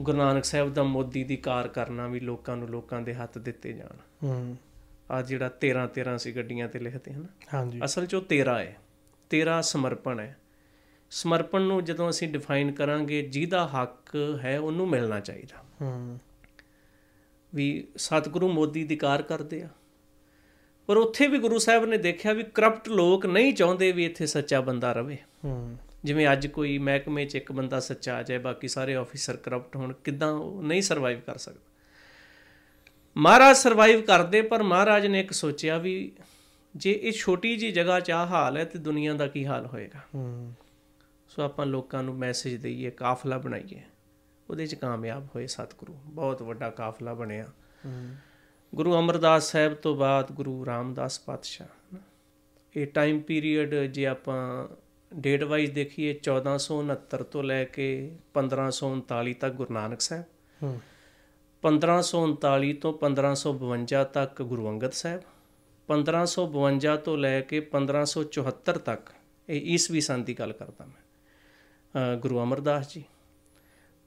ਗੁਰੂ 0.00 0.18
ਨਾਨਕ 0.18 0.44
ਸਾਹਿਬ 0.44 0.74
ਦਾ 0.74 0.82
ਮੋਦੀ 0.82 1.24
ਦੀ 1.24 1.36
ਕਾਰ 1.36 1.68
ਕਰਨਾ 1.68 2.08
ਵੀ 2.08 2.20
ਲੋਕਾਂ 2.20 2.56
ਨੂੰ 2.56 2.68
ਲੋਕਾਂ 2.68 3.00
ਦੇ 3.00 3.14
ਹੱਥ 3.14 3.38
ਦਿੱਤੇ 3.38 3.72
ਜਾਣ। 3.72 3.96
ਹੂੰ। 4.22 4.56
ਆ 5.10 5.22
ਜਿਹੜਾ 5.22 5.50
13 5.66 5.88
13 6.00 6.18
ਸੀ 6.18 6.36
ਗੱਡੀਆਂ 6.36 6.68
ਤੇ 6.68 6.78
ਲਿਖਦੇ 6.78 7.12
ਹਨ 7.12 7.26
ਹਾਂਜੀ। 7.54 7.80
ਅਸਲ 7.84 8.06
'ਚ 8.06 8.14
ਉਹ 8.14 8.22
13 8.22 8.58
ਹੈ 8.58 8.76
13 9.30 9.62
ਸਮਰਪਣ 9.62 10.20
ਹੈ। 10.20 10.36
ਸਮਰਪਣ 11.10 11.62
ਨੂੰ 11.62 11.84
ਜਦੋਂ 11.84 12.10
ਅਸੀਂ 12.10 12.28
ਡਿਫਾਈਨ 12.28 12.72
ਕਰਾਂਗੇ, 12.72 13.22
ਜਿਹਦਾ 13.22 13.66
ਹੱਕ 13.66 14.16
ਹੈ 14.44 14.58
ਉਹਨੂੰ 14.58 14.88
ਮਿਲਣਾ 14.88 15.20
ਚਾਹੀਦਾ। 15.20 15.64
ਹੂੰ 15.80 16.20
ਵੀ 17.54 17.88
ਸਤਿਗੁਰੂ 17.96 18.48
ਮੋਦੀ 18.48 18.84
ਦੀ 18.84 18.96
ਕਾਰ 18.96 19.22
ਕਰਦੇ 19.22 19.62
ਆ। 19.62 19.68
ਪਰ 20.86 20.96
ਉੱਥੇ 20.96 21.26
ਵੀ 21.26 21.38
ਗੁਰੂ 21.38 21.58
ਸਾਹਿਬ 21.58 21.84
ਨੇ 21.84 21.96
ਦੇਖਿਆ 21.96 22.32
ਵੀ 22.32 22.42
ਕਰਪਟ 22.42 22.88
ਲੋਕ 22.88 23.26
ਨਹੀਂ 23.26 23.54
ਚਾਹੁੰਦੇ 23.54 23.92
ਵੀ 23.92 24.04
ਇੱਥੇ 24.04 24.26
ਸੱਚਾ 24.26 24.60
ਬੰਦਾ 24.60 24.92
ਰਵੇ। 24.92 25.18
ਹੂੰ 25.44 25.78
ਜਿਵੇਂ 26.04 26.32
ਅੱਜ 26.32 26.46
ਕੋਈ 26.46 26.78
ਮਹਿਕਮੇ 26.78 27.24
'ਚ 27.24 27.34
ਇੱਕ 27.34 27.52
ਬੰਦਾ 27.52 27.80
ਸੱਚਾ 27.80 28.16
ਆ 28.16 28.22
ਜਾਏ, 28.22 28.38
ਬਾਕੀ 28.38 28.68
ਸਾਰੇ 28.68 28.94
ਆਫੀਸਰ 28.94 29.36
ਕਰਪਟ 29.36 29.76
ਹੋਣ, 29.76 29.92
ਕਿਦਾਂ 29.92 30.32
ਉਹ 30.32 30.62
ਨਹੀਂ 30.62 30.82
ਸਰਵਾਈਵ 30.82 31.20
ਕਰ 31.20 31.36
ਸਕਦਾ। 31.36 31.60
ਮਹਾਰਾਜ 33.16 33.56
ਸਰਵਾਈਵ 33.56 34.02
ਕਰਦੇ, 34.02 34.42
ਪਰ 34.42 34.62
ਮਹਾਰਾਜ 34.62 35.06
ਨੇ 35.06 35.20
ਇੱਕ 35.20 35.32
ਸੋਚਿਆ 35.32 35.78
ਵੀ 35.78 36.12
ਜੇ 36.76 37.00
ਇਹ 37.02 37.12
ਛੋਟੀ 37.12 37.56
ਜੀ 37.56 37.72
ਜਗ੍ਹਾ 37.72 38.00
'ਚ 38.00 38.10
ਆ 38.10 38.26
ਹਾਲ 38.26 38.56
ਹੈ 38.56 38.64
ਤੇ 38.64 38.78
ਦੁਨੀਆ 38.78 39.14
ਦਾ 39.14 39.26
ਕੀ 39.26 39.46
ਹਾਲ 39.46 39.66
ਹੋਏਗਾ? 39.66 40.00
ਹੂੰ 40.14 40.54
ਸੋ 41.38 41.42
ਆਪਾਂ 41.42 41.66
ਲੋਕਾਂ 41.66 42.02
ਨੂੰ 42.02 42.14
ਮੈਸੇਜ 42.14 42.54
ਦਈਏ 42.54 42.90
ਕਾਫਲਾ 42.90 43.38
ਬਣਾਈਏ। 43.38 43.82
ਉਹਦੇ 44.50 44.66
'ਚ 44.66 44.74
ਕਾਮਯਾਬ 44.74 45.28
ਹੋਏ 45.34 45.46
ਸਤਿਗੁਰੂ। 45.46 45.94
ਬਹੁਤ 46.04 46.42
ਵੱਡਾ 46.42 46.70
ਕਾਫਲਾ 46.70 47.14
ਬਣਿਆ। 47.14 47.46
ਗੁਰੂ 48.74 48.98
ਅਮਰਦਾਸ 48.98 49.52
ਸਾਹਿਬ 49.52 49.74
ਤੋਂ 49.74 49.96
ਬਾਅਦ 49.96 50.32
ਗੁਰੂ 50.32 50.66
ਰਾਮਦਾਸ 50.66 51.20
ਪਾਤਸ਼ਾਹ। 51.20 51.96
ਇਹ 52.76 52.86
ਟਾਈਮ 52.86 53.20
ਪੀਰੀਅਡ 53.20 53.74
ਜੇ 53.74 54.06
ਆਪਾਂ 54.06 54.68
ਡੇਟ 55.14 55.42
ਵਾਈਜ਼ 55.42 55.72
ਦੇਖੀਏ 55.72 56.14
1469 56.14 57.22
ਤੋਂ 57.22 57.42
ਲੈ 57.42 57.64
ਕੇ 57.64 58.16
1539 58.34 59.34
ਤੱਕ 59.34 59.54
ਗੁਰੂ 59.54 59.74
ਨਾਨਕ 59.74 60.00
ਸਾਹਿਬ। 60.00 60.24
ਹੂੰ। 60.62 60.80
1539 61.62 62.72
ਤੋਂ 62.72 62.92
1552 62.92 64.04
ਤੱਕ 64.04 64.42
ਗੁਰੂ 64.42 64.68
ਅੰਗਦ 64.68 64.92
ਸਾਹਿਬ। 64.92 65.22
1552 65.88 66.96
ਤੋਂ 66.96 67.18
ਲੈ 67.18 67.40
ਕੇ 67.40 67.60
1574 67.60 68.78
ਤੱਕ 68.78 69.10
ਇਹ 69.48 69.60
ਈਸਵੀ 69.60 70.00
ਸਨ 70.00 70.24
ਦੀ 70.24 70.34
ਗੱਲ 70.34 70.52
ਕਰਦਾ 70.52 70.86
ਮੈਂ। 70.86 71.07
ਗੁਰੂ 72.20 72.42
ਅਮਰਦਾਸ 72.42 72.94
ਜੀ। 72.94 73.04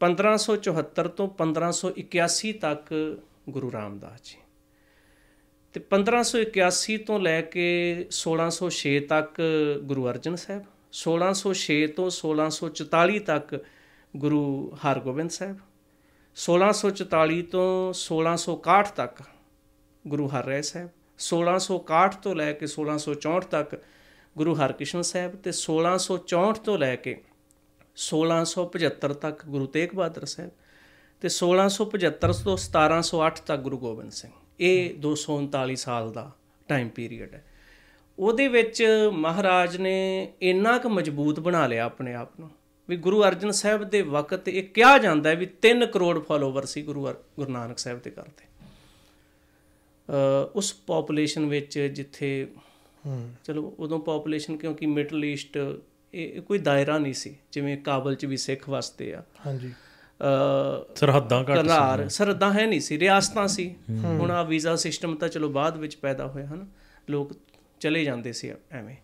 1574 0.02 1.08
ਤੋਂ 1.08 1.30
1581 1.38 2.52
ਤੱਕ 2.52 3.18
ਗੁਰੂ 3.50 3.72
ਰਾਮਦਾਸ 3.72 4.20
ਜੀ। 4.24 4.38
ਤੇ 5.74 5.80
1581 5.80 6.98
ਤੋਂ 6.98 7.20
ਲੈ 7.20 7.42
ਕੇ 7.42 8.06
1606 8.12 9.00
ਤੱਕ 9.10 9.42
ਗੁਰੂ 9.84 10.10
ਅਰਜਨ 10.10 10.36
ਸਾਹਿਬ 10.36 10.64
1606 10.92 11.88
ਤੋਂ 11.96 12.10
1644 12.10 13.20
ਤੱਕ 13.20 13.66
ਗੁਰੂ 14.16 14.76
ਹਰਗੋਬਿੰਦ 14.76 15.30
ਸਾਹਿਬ 15.30 15.60
1644 16.38 17.42
ਤੋਂ 17.42 17.94
1661 17.94 18.96
ਤੱਕ 18.96 19.24
ਗੁਰੂ 20.08 20.28
ਹਰਰਾਏ 20.28 20.62
ਸਾਹਿਬ 20.62 20.90
1661 21.20 22.22
ਤੋਂ 22.24 22.36
ਲੈ 22.36 22.54
ਕੇ 22.54 22.68
1664 22.68 23.50
ਤੱਕ 23.52 23.82
ਗੁਰੂ 24.38 24.54
ਹਰਕ੍ਰਿਸ਼ਨ 24.54 25.02
ਸਾਹਿਬ 25.02 25.36
ਤੇ 25.36 25.52
1664 25.56 26.64
ਤੋਂ 26.64 26.78
ਲੈ 26.78 26.96
ਕੇ 26.96 27.22
1675 27.96 29.14
ਤੱਕ 29.14 29.46
ਗੁਰੂ 29.46 29.66
ਤੇਗ 29.66 29.90
ਬਹਾਦਰ 29.96 30.26
ਸਾਹਿਬ 30.26 30.52
ਤੇ 31.22 31.30
1675 31.30 32.44
ਤੋਂ 32.44 32.58
1708 32.58 33.44
ਤੱਕ 33.46 33.62
ਗੁਰੂ 33.62 33.78
ਗੋਬਿੰਦ 33.78 34.12
ਸਿੰਘ। 34.12 34.32
ਇਹ 34.60 34.94
239 35.06 35.76
ਸਾਲ 35.76 36.12
ਦਾ 36.12 36.32
ਟਾਈਮ 36.68 36.90
ਪੀਰੀਅਡ 36.90 37.34
ਹੈ। 37.34 37.46
ਉਹਦੇ 38.20 38.48
ਵਿੱਚ 38.48 38.88
ਮਹਾਰਾਜ 39.12 39.78
ਨੇ 39.78 40.28
ਇੰਨਾ 40.42 40.78
ਕੁ 40.78 40.90
ਮਜ਼ਬੂਤ 40.90 41.40
ਬਣਾ 41.40 41.68
ਲਿਆ 41.68 41.84
ਆਪਣੇ 41.84 42.14
ਆਪ 42.14 42.40
ਨੂੰ 42.40 42.50
ਵੀ 42.90 42.98
ਗੁਰੂ 42.98 43.24
ਅਰਜਨ 43.24 43.52
ਸਾਹਿਬ 43.52 43.84
ਦੇ 43.84 44.02
ਵਕਤ 44.02 44.48
ਇਹ 44.48 44.64
ਕਿਹਾ 44.64 44.98
ਜਾਂਦਾ 44.98 45.30
ਹੈ 45.30 45.36
ਵੀ 45.36 45.50
3 45.68 45.86
ਕਰੋੜ 45.94 46.24
ਫਾਲੋਵਰ 46.24 46.66
ਸੀ 46.66 46.82
ਗੁਰੂ 46.82 47.08
ਗੁਰੂ 47.08 47.52
ਨਾਨਕ 47.52 47.78
ਸਾਹਿਬ 47.78 48.02
ਦੇ 48.02 48.10
ਕਰਦੇ 48.10 48.52
ਉਸ 50.56 50.74
ਪੋਪੂਲੇਸ਼ਨ 50.74 51.46
ਵਿੱਚ 51.46 51.80
ਜਿੱਥੇ 51.80 52.48
ਚਲੋ 53.44 53.76
ਉਦੋਂ 53.80 54.00
ਪੋਪੂਲੇਸ਼ਨ 54.00 54.58
ਕਿਉਂਕਿ 54.58 54.86
ਮਿਡਲ 54.86 55.26
ਈਸਟ 55.26 55.58
ਇਹ 56.14 56.42
ਕੋਈ 56.42 56.60
ਦਾਇਰਾ 56.60 56.98
ਨਹੀਂ 56.98 57.14
ਸੀ 57.14 57.36
ਜਿਵੇਂ 57.52 57.78
ਕਾਬਲ 57.78 58.16
'ਚ 58.16 58.26
ਵੀ 58.26 58.38
ਸਿੱਖ 58.38 58.70
ਵਸਦੇ 58.70 59.14
ਆ। 59.14 59.24
ਹਾਂਜੀ। 59.46 59.74
ਅ 60.22 60.96
ਸਰਹੱਦਾਂ 60.96 61.42
ਘੱਟ 61.42 61.48
ਕਰਾਰ 61.48 62.10
ਸਰਹੱਦਾਂ 62.10 62.54
ਹੈ 62.54 62.66
ਨਹੀਂ 62.68 62.80
ਸੀ 62.80 63.00
ਰਿਆਸਤਾਂ 63.00 63.48
ਸੀ। 63.48 63.76
ਹੁਣ 64.04 64.32
ਆ 64.32 64.44
ਵੀਜ਼ਾ 64.44 64.76
ਸਿਸਟਮ 64.76 65.16
ਤਾਂ 65.16 65.30
ਚਲੋ 65.30 65.50
ਬਾਅਦ 65.50 65.78
ਵਿੱਚ 65.78 65.96
ਪੈਦਾ 65.96 66.28
ਹੋਇਆ 66.28 66.46
ਹਨ। 66.46 66.68
ਲੋਕ 67.10 67.32
ਚਲੇ 67.80 68.04
ਜਾਂਦੇ 68.04 68.34
ਸੀ 68.34 68.52
ਐਵੇਂ। 68.72 68.96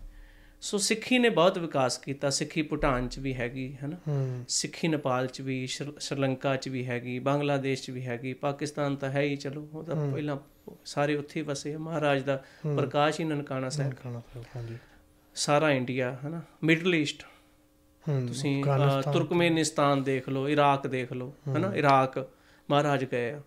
ਸੋ 0.61 0.77
ਸਿੱਖੀ 0.77 1.19
ਨੇ 1.19 1.29
ਬਹੁਤ 1.29 1.57
ਵਿਕਾਸ 1.57 1.97
ਕੀਤਾ 1.97 2.29
ਸਿੱਖੀ 2.29 2.61
ਭੂਟਾਨ 2.61 3.07
'ਚ 3.07 3.19
ਵੀ 3.19 3.33
ਹੈਗੀ 3.33 3.77
ਹੈ 3.83 3.87
ਹੂੰ। 4.07 4.45
ਸਿੱਖੀ 4.47 4.87
ਨੇਪਾਲ 4.87 5.27
'ਚ 5.27 5.41
ਵੀ 5.41 5.67
ਸ਼੍ਰ- 5.67 5.99
ਸ਼੍ਰੀਲੰਕਾ 5.99 6.55
'ਚ 6.55 6.69
ਵੀ 6.69 6.85
ਹੈਗੀ 6.85 7.19
ਬੰਗਲਾਦੇਸ਼ 7.19 7.83
'ਚ 7.83 7.89
ਵੀ 7.89 8.05
ਹੈਗੀ 8.05 8.33
ਪਾਕਿਸਤਾਨ 8.33 8.95
ਤਾਂ 8.95 9.09
ਹੈ 9.09 9.21
ਹੀ 9.21 9.35
ਚਲੋ 9.35 9.67
ਉਹ 9.73 9.83
ਤਾਂ 9.83 10.11
ਪਹਿਲਾਂ 10.11 10.37
ਸਾਰੇ 10.85 11.15
ਉੱਥੇ 11.15 11.41
ਵਸੇ। 11.41 11.77
ਮਹਾਰਾਜ 11.77 12.23
ਦਾ 12.23 12.43
ਪ੍ਰਕਾਸ਼ 12.75 13.19
ਹੀ 13.19 13.25
ਨਨਕਾਣਾ 13.25 13.69
ਸਾਹਿਬ। 13.69 13.93
ਖਾਣਾ 14.03 14.19
ਸਾਹਿਬ 14.19 14.45
ਹਾਂਜੀ। 14.55 14.77
ਸਾਰਾ 15.37 15.71
ਇੰਡੀਆ 15.71 16.11
ਹੈ 16.23 16.29
ਨਾ 16.29 16.41
ਮਿਡਲ 16.63 16.95
ਈਸਟ 16.95 17.23
ਹੂੰ 18.07 18.27
ਤੁਸੀਂ 18.27 18.63
ਤੁਰਕਮੇਨਿਸਤਾਨ 19.13 20.03
ਦੇਖ 20.03 20.29
ਲਓ 20.29 20.47
ਇਰਾਕ 20.49 20.87
ਦੇਖ 20.87 21.13
ਲਓ 21.13 21.33
ਹੈਨਾ? 21.47 21.75
ਇਰਾਕ 21.75 22.27
ਮਹਾਰਾਜ 22.69 23.05
ਗਏ 23.05 23.31
ਆ। 23.31 23.41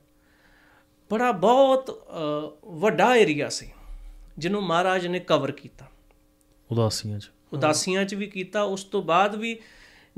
ਬੜਾ 1.11 1.33
ਬਹੁਤ 1.33 2.09
ਵੱਡਾ 2.65 3.15
ਏਰੀਆ 3.17 3.49
ਸੀ 3.49 3.71
ਜਿਹਨੂੰ 4.39 4.63
ਮਹਾਰਾਜ 4.63 5.07
ਨੇ 5.07 5.19
ਕਵਰ 5.21 5.53
ਕੀਤਾ। 5.53 5.87
ਉਦਾਸੀਆਂ 6.71 7.19
'ਚ। 7.19 7.31
ਉਦਾਸੀਆਂ 7.53 8.05
'ਚ 8.05 8.15
ਵੀ 8.15 8.27
ਕੀਤਾ 8.27 8.63
ਉਸ 8.63 8.85
ਤੋਂ 8.85 9.03
ਬਾਅਦ 9.03 9.35
ਵੀ 9.37 9.59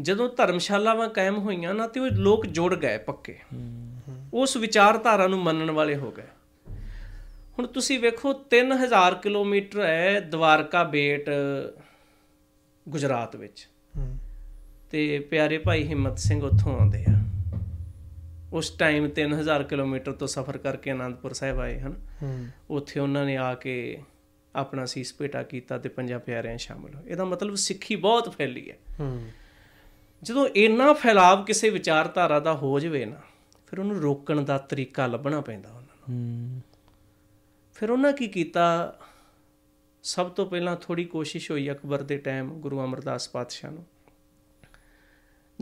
ਜਦੋਂ 0.00 0.28
ਧਰਮਸ਼ਾਲਾਵਾਂ 0.36 1.08
ਕਾਇਮ 1.08 1.38
ਹੋਈਆਂ 1.38 1.74
ਨਾ 1.74 1.86
ਤੇ 1.86 2.00
ਉਹ 2.00 2.06
ਲੋਕ 2.06 2.46
ਜੁੜ 2.46 2.74
ਗਏ 2.74 2.98
ਪੱਕੇ। 2.98 3.38
ਉਸ 4.34 4.56
ਵਿਚਾਰਧਾਰਾ 4.56 5.26
ਨੂੰ 5.26 5.38
ਮੰਨਣ 5.38 5.70
ਵਾਲੇ 5.70 5.96
ਹੋ 5.96 6.10
ਗਏ। 6.10 6.28
ਹੁਣ 7.58 7.66
ਤੁਸੀਂ 7.66 8.00
ਵੇਖੋ 8.00 8.32
3000 8.32 9.14
ਕਿਲੋਮੀਟਰ 9.22 9.82
ਹੈ 9.82 10.20
ਦਵਾਰਕਾ 10.20 10.84
ਬੇਟ 10.84 11.30
ਗੁਜਰਾਤ 12.88 13.36
ਵਿੱਚ। 13.36 13.68
ਤੇ 14.90 15.18
ਪਿਆਰੇ 15.18 15.58
ਭਾਈ 15.58 15.86
ਹਿੰਮਤ 15.86 16.18
ਸਿੰਘ 16.18 16.42
ਉੱਥੋਂ 16.42 16.80
ਆਉਂਦੇ 16.80 17.04
ਆ। 17.10 17.22
ਉਸ 18.52 18.70
ਟਾਈਮ 18.70 19.08
3000 19.08 19.62
ਕਿਲੋਮੀਟਰ 19.62 20.12
ਤੋਂ 20.12 20.26
ਸਫ਼ਰ 20.26 20.58
ਕਰਕੇ 20.58 20.90
ਆਨੰਦਪੁਰ 20.90 21.32
ਸਾਹਿਬ 21.32 21.60
ਆਏ 21.60 21.80
ਹਨ। 21.80 21.92
ਉੱਥੇ 22.70 23.00
ਉਹਨਾਂ 23.00 23.26
ਨੇ 23.26 23.36
ਆ 23.36 23.54
ਕੇ 23.54 23.98
ਆਪਣਾ 24.56 24.84
ਸੀਸ 24.84 25.14
ਭੇਟਾ 25.18 25.42
ਕੀਤਾ 25.42 25.78
ਤੇ 25.78 25.88
ਪੰਜਾਂ 25.88 26.20
ਪਿਆਰਿਆਂ 26.20 26.58
ਸ਼ਾਮਲ 26.58 26.94
ਹੋਏ। 26.94 27.02
ਇਹਦਾ 27.06 27.24
ਮਤਲਬ 27.24 27.54
ਸਿੱਖੀ 27.54 27.96
ਬਹੁਤ 27.96 28.36
ਫੈਲੀ 28.38 28.70
ਹੈ। 28.70 28.76
ਜਦੋਂ 30.22 30.48
ਇੰਨਾ 30.56 30.92
ਫੈਲਾਵ 30.92 31.44
ਕਿਸੇ 31.44 31.70
ਵਿਚਾਰਧਾਰਾ 31.70 32.40
ਦਾ 32.40 32.52
ਹੋ 32.54 32.80
ਜਵੇ 32.80 33.04
ਨਾ 33.04 33.20
ਫਿਰ 33.66 33.80
ਉਹਨੂੰ 33.80 34.02
ਰੋਕਣ 34.02 34.40
ਦਾ 34.40 34.58
ਤਰੀਕਾ 34.58 35.06
ਲੱਭਣਾ 35.06 35.40
ਪੈਂਦਾ 35.40 35.68
ਉਹਨਾਂ 35.68 36.10
ਨੂੰ। 36.10 36.62
ਫਿਰ 37.74 37.90
ਉਹਨਾਂ 37.90 38.12
ਕੀ 38.12 38.28
ਕੀਤਾ? 38.28 38.98
ਸਭ 40.02 40.30
ਤੋਂ 40.30 40.46
ਪਹਿਲਾਂ 40.46 40.76
ਥੋੜੀ 40.76 41.04
ਕੋਸ਼ਿਸ਼ 41.04 41.50
ਹੋਈ 41.50 41.70
ਅਕਬਰ 41.70 42.02
ਦੇ 42.02 42.18
ਟਾਈਮ 42.18 42.50
ਗੁਰੂ 42.50 42.84
ਅਮਰਦਾਸ 42.84 43.28
ਪਾਤਸ਼ਾਹ 43.28 43.70
ਨੂੰ। 43.70 43.86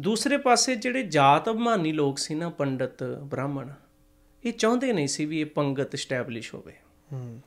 ਦੂਸਰੇ 0.00 0.36
ਪਾਸੇ 0.36 0.76
ਜਿਹੜੇ 0.76 1.02
ਜਾਤ 1.02 1.48
ਅਭਿਮਾਨੀ 1.48 1.92
ਲੋਕ 1.92 2.18
ਸੀ 2.18 2.34
ਨਾ 2.34 2.48
ਪੰਡਤ 2.48 3.02
ਬ੍ਰਾਹਮਣ 3.02 3.70
ਇਹ 4.44 4.52
ਚਾਹੁੰਦੇ 4.52 4.92
ਨਹੀਂ 4.92 5.08
ਸੀ 5.08 5.24
ਵੀ 5.24 5.40
ਇਹ 5.40 5.46
ਪੰਗਤ 5.46 5.96
ਸਟੈਬਲਿਸ਼ 5.96 6.54
ਹੋਵੇ। 6.54 6.76
ਹੂੰ। 7.12 7.42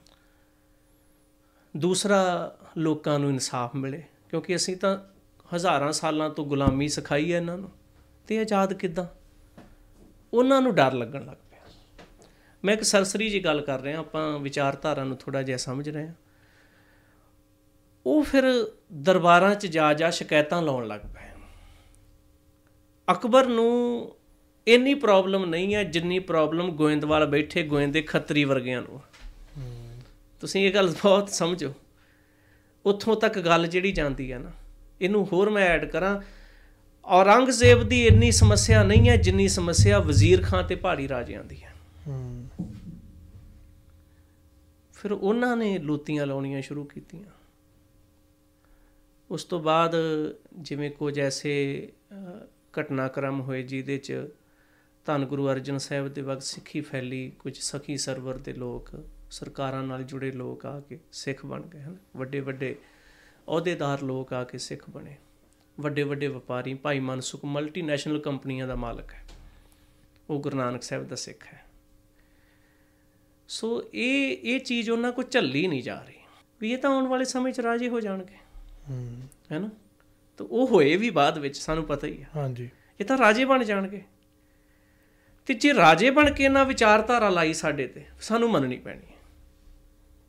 ਦੂਸਰਾ 1.78 2.55
ਲੋਕਾਂ 2.78 3.20
ਨੂੰ 3.20 3.30
ਇਨਸਾਫ 3.30 3.76
ਮਿਲੇ 3.76 4.03
ਕਿਉਂਕਿ 4.30 4.55
ਅਸੀਂ 4.55 4.78
ਤਾਂ 4.78 4.97
ਹਜ਼ਾਰਾਂ 5.55 5.91
ਸਾਲਾਂ 5.91 6.30
ਤੋਂ 6.30 6.45
ਗੁਲਾਮੀ 6.45 6.88
ਸਿਖਾਈ 6.88 7.34
ਹੈ 7.34 7.38
ਇਹਨਾਂ 7.38 7.57
ਨੂੰ। 7.57 7.72
ਤੇ 8.28 8.39
ਆਜ਼ਾਦ 8.39 8.74
ਕਿੱਦਾਂ? 8.74 9.05
ਉਹਨਾਂ 10.34 10.61
ਨੂੰ 10.61 10.76
ਡਰ 10.76 10.93
ਲੱਗਣ 10.93 11.26
ਲੱਗ 11.26 11.38
ਮੈਂ 12.66 12.74
ਇੱਕ 12.74 12.84
ਸਰਸਰੀ 12.84 13.30
ਜੀ 13.30 13.45
ਗੱਲ 13.45 13.61
ਕਰ 13.61 13.82
ਰਿਹਾ, 13.82 13.99
ਆਪਾਂ 13.99 14.39
ਵਿਚਾਰਧਾਰਾ 14.39 15.03
ਨੂੰ 15.03 15.18
ਥੋੜਾ 15.18 15.41
ਜਿਹਾ 15.41 15.57
ਸਮਝ 15.57 15.89
ਰਹੇ 15.89 16.07
ਹਾਂ। 16.07 16.14
ਉਹ 18.05 18.24
ਫਿਰ 18.24 18.43
ਦਰਬਾਰਾਂ 18.93 19.55
'ਚ 19.55 19.68
ਜਾ 19.68 19.93
ਜਾ 19.93 20.09
ਸ਼ਿਕਾਇਤਾਂ 20.09 20.61
ਲਾਉਣ 20.61 20.88
ਲੱਗ 20.88 21.01
ਪਏ। 21.01 21.30
ਅਕਬਰ 23.11 23.45
ਨੂੰ 23.45 24.16
ਇੰਨੀ 24.68 24.93
ਪ੍ਰੋਬਲਮ 24.93 25.45
ਨਹੀਂ 25.45 25.76
ਹੈ 25.76 25.84
ਜਿੰਨੀ 25.84 26.20
ਪ੍ਰੋਬਲਮ 26.20 26.72
ਗੋਇੰਦਵਾਲ 26.72 27.26
ਬੈਠੇ 27.26 27.64
ਗੋਇੰਦੇ 27.64 28.01
ਖੱਤਰੀ 28.01 28.43
ਵਰਗਿਆਂ 28.43 28.82
ਨੂੰ। 28.82 28.97
ਆ। 28.97 29.01
ਤੁਸੀਂ 30.41 30.68
ਇਹ 30.68 30.74
ਗੱਲ 30.74 30.88
ਬਹੁਤ 30.88 31.30
ਸਮਝੋ। 31.30 31.74
ਉੱਥੋਂ 32.86 33.16
ਤੱਕ 33.16 33.39
ਗੱਲ 33.39 33.68
ਜਿਹੜੀ 33.68 33.91
ਜਾਂਦੀ 33.91 34.32
ਹੈ 34.32 34.38
ਨਾ, 34.38 34.51
ਇਹਨੂੰ 35.01 35.28
ਹੋਰ 35.34 35.49
ਮੈਂ 35.49 35.68
ਐਡ 35.68 35.86
ਕਰਾਂ, 35.86 36.22
ਔਰੰਗਜ਼ੇਬ 37.05 37.84
ਦੀ 37.84 38.07
ਇੰਨੀ 38.07 38.32
ਸਮੱਸਿਆ 38.32 38.84
ਨਹੀਂ 38.84 39.09
ਹੈ 39.09 39.16
ਜਿੰਨੀ 39.16 39.47
ਸਮੱਸਿਆ 39.47 39.99
ਵਜ਼ੀਰ 39.99 40.41
ਖਾਂ 40.41 40.64
ਤੇ 40.64 40.76
ਪਹਾੜੀ 40.76 41.07
ਰਾਜਿਆਂ 41.07 41.43
ਦੀ 41.43 41.64
ਹੈ। 41.64 41.74
ਹੂੰ। 42.07 42.42
ਫਿਰ 45.03 45.11
ਉਹਨਾਂ 45.11 45.57
ਨੇ 45.57 45.77
ਲੂਤੀਆਂ 45.77 46.27
ਲਾਉਣੀਆਂ 46.27 46.61
ਸ਼ੁਰੂ 46.61 46.83
ਕੀਤੀਆਂ। 46.83 47.23
ਉਸ 49.31 49.43
ਤੋਂ 49.43 49.59
ਬਾਅਦ 49.59 49.95
ਜਿਵੇਂ 50.53 50.91
ਕੁਝ 50.91 51.19
ਐਸੇ 51.19 51.89
ਅਹ, 52.11 52.47
ਘਟਨਾਕ੍ਰਮ 52.81 53.41
ਹੋਏ 53.41 53.63
ਜਿਹਦੇ 53.63 53.97
ਚ 53.97 54.13
ਧੰਨ 55.05 55.25
ਗੁਰੂ 55.25 55.47
ਅਰਜਨ 55.47 55.77
ਸਾਹਿਬ 55.77 56.07
ਦੇ 56.07 56.21
ਵਕਤ 56.21 56.41
ਸਿੱਖੀ 56.41 56.81
ਫੈਲੀ 56.81 57.31
ਕੁਝ 57.39 57.57
ਸਖੀ 57.57 57.97
ਸਰਵਰ 57.97 58.37
ਦੇ 58.37 58.53
ਲੋਕ 58.53 58.89
ਸਰਕਾਰਾਂ 59.31 59.83
ਨਾਲ 59.83 60.03
ਜੁੜੇ 60.03 60.31
ਲੋਕ 60.31 60.65
ਆ 60.65 60.79
ਕੇ 60.79 60.99
ਸਿੱਖ 61.11 61.45
ਬਣ 61.45 61.61
ਗਏ 61.61 61.81
ਹਨ। 61.81 61.97
ਵੱਡੇ 62.17 62.39
ਵੱਡੇ 62.39 62.75
ਅਹੁਦੇਦਾਰ 63.47 64.01
ਲੋਕ 64.01 64.33
ਆ 64.33 64.43
ਕੇ 64.43 64.57
ਸਿੱਖ 64.57 64.89
ਬਣੇ। 64.89 65.15
ਵੱਡੇ 65.79 66.03
ਵੱਡੇ 66.03 66.27
ਵਪਾਰੀ 66.27 66.73
ਭਾਈ 66.73 66.99
ਮਨਸੁਖ 66.99 67.45
ਮਲਟੀਨੈਸ਼ਨਲ 67.45 68.19
ਕੰਪਨੀਆਂ 68.19 68.67
ਦਾ 68.67 68.75
ਮਾਲਕ 68.75 69.13
ਹੈ। 69.13 69.23
ਉਹ 70.29 70.39
ਗੁਰੂ 70.39 70.57
ਨਾਨਕ 70.57 70.83
ਸਾਹਿਬ 70.83 71.07
ਦਾ 71.07 71.15
ਸਿੱਖ 71.15 71.45
ਹੈ। 71.53 71.62
ਸੋ 73.53 73.83
ਇਹ 73.93 74.37
ਇਹ 74.43 74.59
ਚੀਜ਼ 74.59 74.89
ਉਹਨਾਂ 74.89 75.11
ਕੋ 75.11 75.23
ਝੱਲੀ 75.23 75.67
ਨਹੀਂ 75.67 75.83
ਜਾ 75.83 76.03
ਰਹੀ। 76.03 76.13
ਵੀ 76.61 76.71
ਇਹ 76.71 76.77
ਤਾਂ 76.77 76.89
ਆਉਣ 76.89 77.07
ਵਾਲੇ 77.07 77.25
ਸਮੇਂ 77.25 77.53
'ਚ 77.53 77.59
ਰਾਜੇ 77.59 77.89
ਹੋ 77.89 77.99
ਜਾਣਗੇ। 77.99 78.35
ਹੂੰ। 78.89 79.21
ਹੈਨਾ? 79.51 79.69
ਤਾਂ 80.37 80.45
ਉਹ 80.45 80.67
ਹੋਏ 80.67 80.95
ਵੀ 80.95 81.09
ਬਾਅਦ 81.09 81.37
ਵਿੱਚ 81.37 81.57
ਸਾਨੂੰ 81.57 81.83
ਪਤਾ 81.83 82.07
ਹੀ 82.07 82.21
ਆ। 82.21 82.25
ਹਾਂਜੀ। 82.35 82.69
ਇਹ 82.99 83.05
ਤਾਂ 83.05 83.17
ਰਾਜੇ 83.17 83.45
ਬਣ 83.45 83.63
ਜਾਣਗੇ। 83.63 84.01
ਤੇ 85.45 85.53
ਜੇ 85.53 85.73
ਰਾਜੇ 85.73 86.09
ਬਣ 86.09 86.31
ਕੇ 86.31 86.43
ਇਹਨਾਂ 86.43 86.65
ਵਿਚਾਰਧਾਰਾ 86.65 87.29
ਲਾਈ 87.29 87.53
ਸਾਡੇ 87.53 87.87
ਤੇ 87.87 88.05
ਸਾਨੂੰ 88.21 88.49
ਮੰਨਣੀ 88.49 88.77
ਪੈਣੀ 88.77 89.01
ਹੈ। 89.01 89.15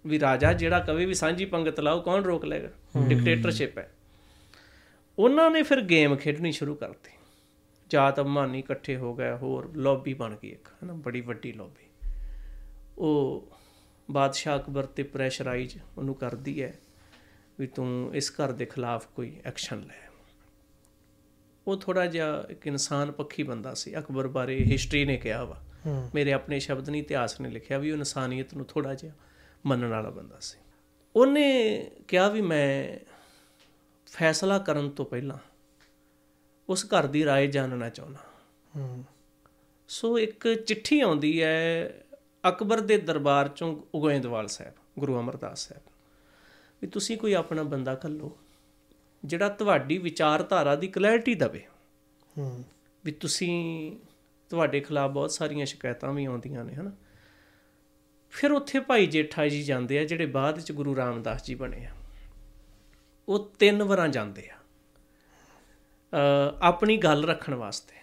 ਵੀ 0.06 0.20
ਰਾਜਾ 0.20 0.52
ਜਿਹੜਾ 0.52 0.80
ਕਵੇ 0.80 1.06
ਵੀ 1.06 1.14
ਸਾਂਝੀ 1.14 1.44
ਪੰਗਤ 1.44 1.80
ਲਾਓ 1.80 2.00
ਕੌਣ 2.00 2.22
ਰੋਕ 2.22 2.44
ਲੇਗਾ 2.44 2.68
ਡਿਕਟੇਟਰਸ਼ਿਪ 3.08 3.78
ਹੈ। 3.78 3.94
ਉਹਨਾਂ 5.18 5.50
ਨੇ 5.50 5.62
ਫਿਰ 5.62 5.80
ਗੇਮ 5.80 6.16
ਖੇਡਣੀ 6.16 6.52
ਸ਼ੁਰੂ 6.52 6.74
ਕਰਤੀ। 6.74 7.10
ਜਾਤ 7.90 8.20
ਅਭਿਮਾਨੀ 8.20 8.58
ਇਕੱਠੇ 8.58 8.96
ਹੋ 8.96 9.14
ਗਏ 9.14 9.32
ਹੋਰ 9.32 9.70
ਲੌਬੀ 9.76 10.14
ਬਣ 10.14 10.36
ਗਈ 10.42 10.48
ਇੱਕ 10.48 10.68
ਹਨਾ? 10.84 10.92
ਬੜੀ 10.92 11.20
ਵੱਡੀ 11.20 11.52
ਲੌਬੀ 11.52 11.83
ਉਹ 12.97 13.47
ਬਾਦਸ਼ਾਹ 14.11 14.59
ਅਕਬਰ 14.59 14.85
ਤੇ 14.85 15.03
ਪ੍ਰੈਸ਼ਰਾਈਜ਼ 15.03 15.77
ਉਹਨੂੰ 15.97 16.15
ਕਰਦੀ 16.15 16.63
ਹੈ 16.63 16.79
ਵੀ 17.59 17.67
ਤੂੰ 17.67 18.11
ਇਸ 18.15 18.31
ਘਰ 18.31 18.51
ਦੇ 18.51 18.65
ਖਿਲਾਫ 18.65 19.07
ਕੋਈ 19.15 19.37
ਐਕਸ਼ਨ 19.45 19.79
ਲੈ 19.79 20.09
ਉਹ 21.67 21.77
ਥੋੜਾ 21.77 22.05
ਜਿਹਾ 22.05 22.47
ਇੱਕ 22.49 22.67
ਇਨਸਾਨ 22.67 23.11
ਪੱਖੀ 23.11 23.43
ਬੰਦਾ 23.43 23.73
ਸੀ 23.73 23.97
ਅਕਬਰ 23.99 24.27
ਬਾਰੇ 24.27 24.65
ਹਿਸਟਰੀ 24.71 25.05
ਨੇ 25.05 25.17
ਕਿਹਾ 25.17 25.43
ਵਾ 25.43 25.61
ਹੂੰ 25.85 26.09
ਮੇਰੇ 26.15 26.33
ਆਪਣੇ 26.33 26.59
ਸ਼ਬਦ 26.59 26.89
ਨਹੀਂ 26.89 27.01
ਇਤਿਹਾਸ 27.03 27.41
ਨੇ 27.41 27.49
ਲਿਖਿਆ 27.49 27.77
ਵੀ 27.77 27.91
ਉਹ 27.91 27.97
ਇਨਸਾਨੀਅਤ 27.97 28.53
ਨੂੰ 28.53 28.65
ਥੋੜਾ 28.65 28.93
ਜਿਹਾ 28.93 29.13
ਮੰਨਣ 29.65 29.87
ਵਾਲਾ 29.87 30.09
ਬੰਦਾ 30.09 30.39
ਸੀ 30.39 30.57
ਉਹਨੇ 31.15 31.91
ਕਿਹਾ 32.07 32.29
ਵੀ 32.29 32.41
ਮੈਂ 32.41 32.97
ਫੈਸਲਾ 34.07 34.57
ਕਰਨ 34.59 34.89
ਤੋਂ 34.89 35.05
ਪਹਿਲਾਂ 35.05 35.37
ਉਸ 36.69 36.85
ਘਰ 36.85 37.07
ਦੀ 37.07 37.25
رائے 37.25 37.51
ਜਾਣਨਾ 37.51 37.89
ਚਾਹੁੰਦਾ 37.89 38.19
ਹੂੰ 38.75 39.05
ਸੋ 39.87 40.19
ਇੱਕ 40.19 40.53
ਚਿੱਠੀ 40.53 40.99
ਆਉਂਦੀ 40.99 41.43
ਹੈ 41.43 41.93
ਅਕਬਰ 42.48 42.80
ਦੇ 42.80 42.96
ਦਰਬਾਰ 42.96 43.48
ਚੋਂ 43.48 43.98
ਗੋਇੰਦਵਾਲ 43.98 44.46
ਸਾਹਿਬ 44.46 44.74
ਗੁਰੂ 44.98 45.20
ਅਮਰਦਾਸ 45.20 45.68
ਸਾਹਿਬ। 45.68 45.82
ਵੀ 46.82 46.88
ਤੁਸੀਂ 46.88 47.18
ਕੋਈ 47.18 47.32
ਆਪਣਾ 47.32 47.62
ਬੰਦਾ 47.62 47.94
ਘੱਲੋ 47.94 48.38
ਜਿਹੜਾ 49.24 49.48
ਤੁਹਾਡੀ 49.48 49.98
ਵਿਚਾਰਧਾਰਾ 49.98 50.76
ਦੀ 50.76 50.88
ਕਲੈਰਿਟੀ 50.88 51.34
ਦਵੇ। 51.34 51.66
ਹੂੰ। 52.38 52.64
ਵੀ 53.04 53.12
ਤੁਸੀਂ 53.12 53.96
ਤੁਹਾਡੇ 54.48 54.80
ਖਿਲਾਫ 54.80 55.10
ਬਹੁਤ 55.10 55.30
ਸਾਰੀਆਂ 55.30 55.66
ਸ਼ਿਕਾਇਤਾਂ 55.66 56.12
ਵੀ 56.12 56.24
ਆਉਂਦੀਆਂ 56.24 56.64
ਨੇ 56.64 56.74
ਹਨਾ। 56.74 56.92
ਫਿਰ 58.30 58.52
ਉੱਥੇ 58.52 58.80
ਭਾਈ 58.80 59.06
ਜੇਠਾ 59.06 59.46
ਜੀ 59.46 59.62
ਜਾਂਦੇ 59.62 59.98
ਆ 59.98 60.04
ਜਿਹੜੇ 60.04 60.26
ਬਾਅਦ 60.26 60.60
ਚ 60.60 60.72
ਗੁਰੂ 60.72 60.96
ਰਾਮਦਾਸ 60.96 61.44
ਜੀ 61.44 61.54
ਬਣੇ 61.54 61.86
ਆ। 61.86 61.90
ਉਹ 63.28 63.52
ਤਿੰਨ 63.58 63.82
ਵਾਰਾਂ 63.82 64.08
ਜਾਂਦੇ 64.08 64.48
ਆ। 64.48 64.56
ਆਪਣੀ 66.62 66.96
ਗੱਲ 66.96 67.24
ਰੱਖਣ 67.24 67.54
ਵਾਸਤੇ। 67.54 67.94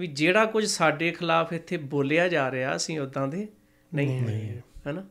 ਵੀ 0.00 0.06
ਜਿਹੜਾ 0.06 0.46
ਕੁਝ 0.46 0.66
ਸਾਡੇ 0.66 1.10
ਖਿਲਾਫ 1.10 1.52
ਇੱਥੇ 1.52 1.76
ਬੋਲਿਆ 1.76 2.28
ਜਾ 2.28 2.50
ਰਿਹਾ 2.50 2.76
ਅਸੀਂ 2.76 3.00
ਉਦਾਂ 3.00 3.28
ਦੇ 3.28 3.48
ਨਹੀਂ 3.94 4.20
ਹੈ 4.20 4.64
ਹਨਾ? 4.90 5.06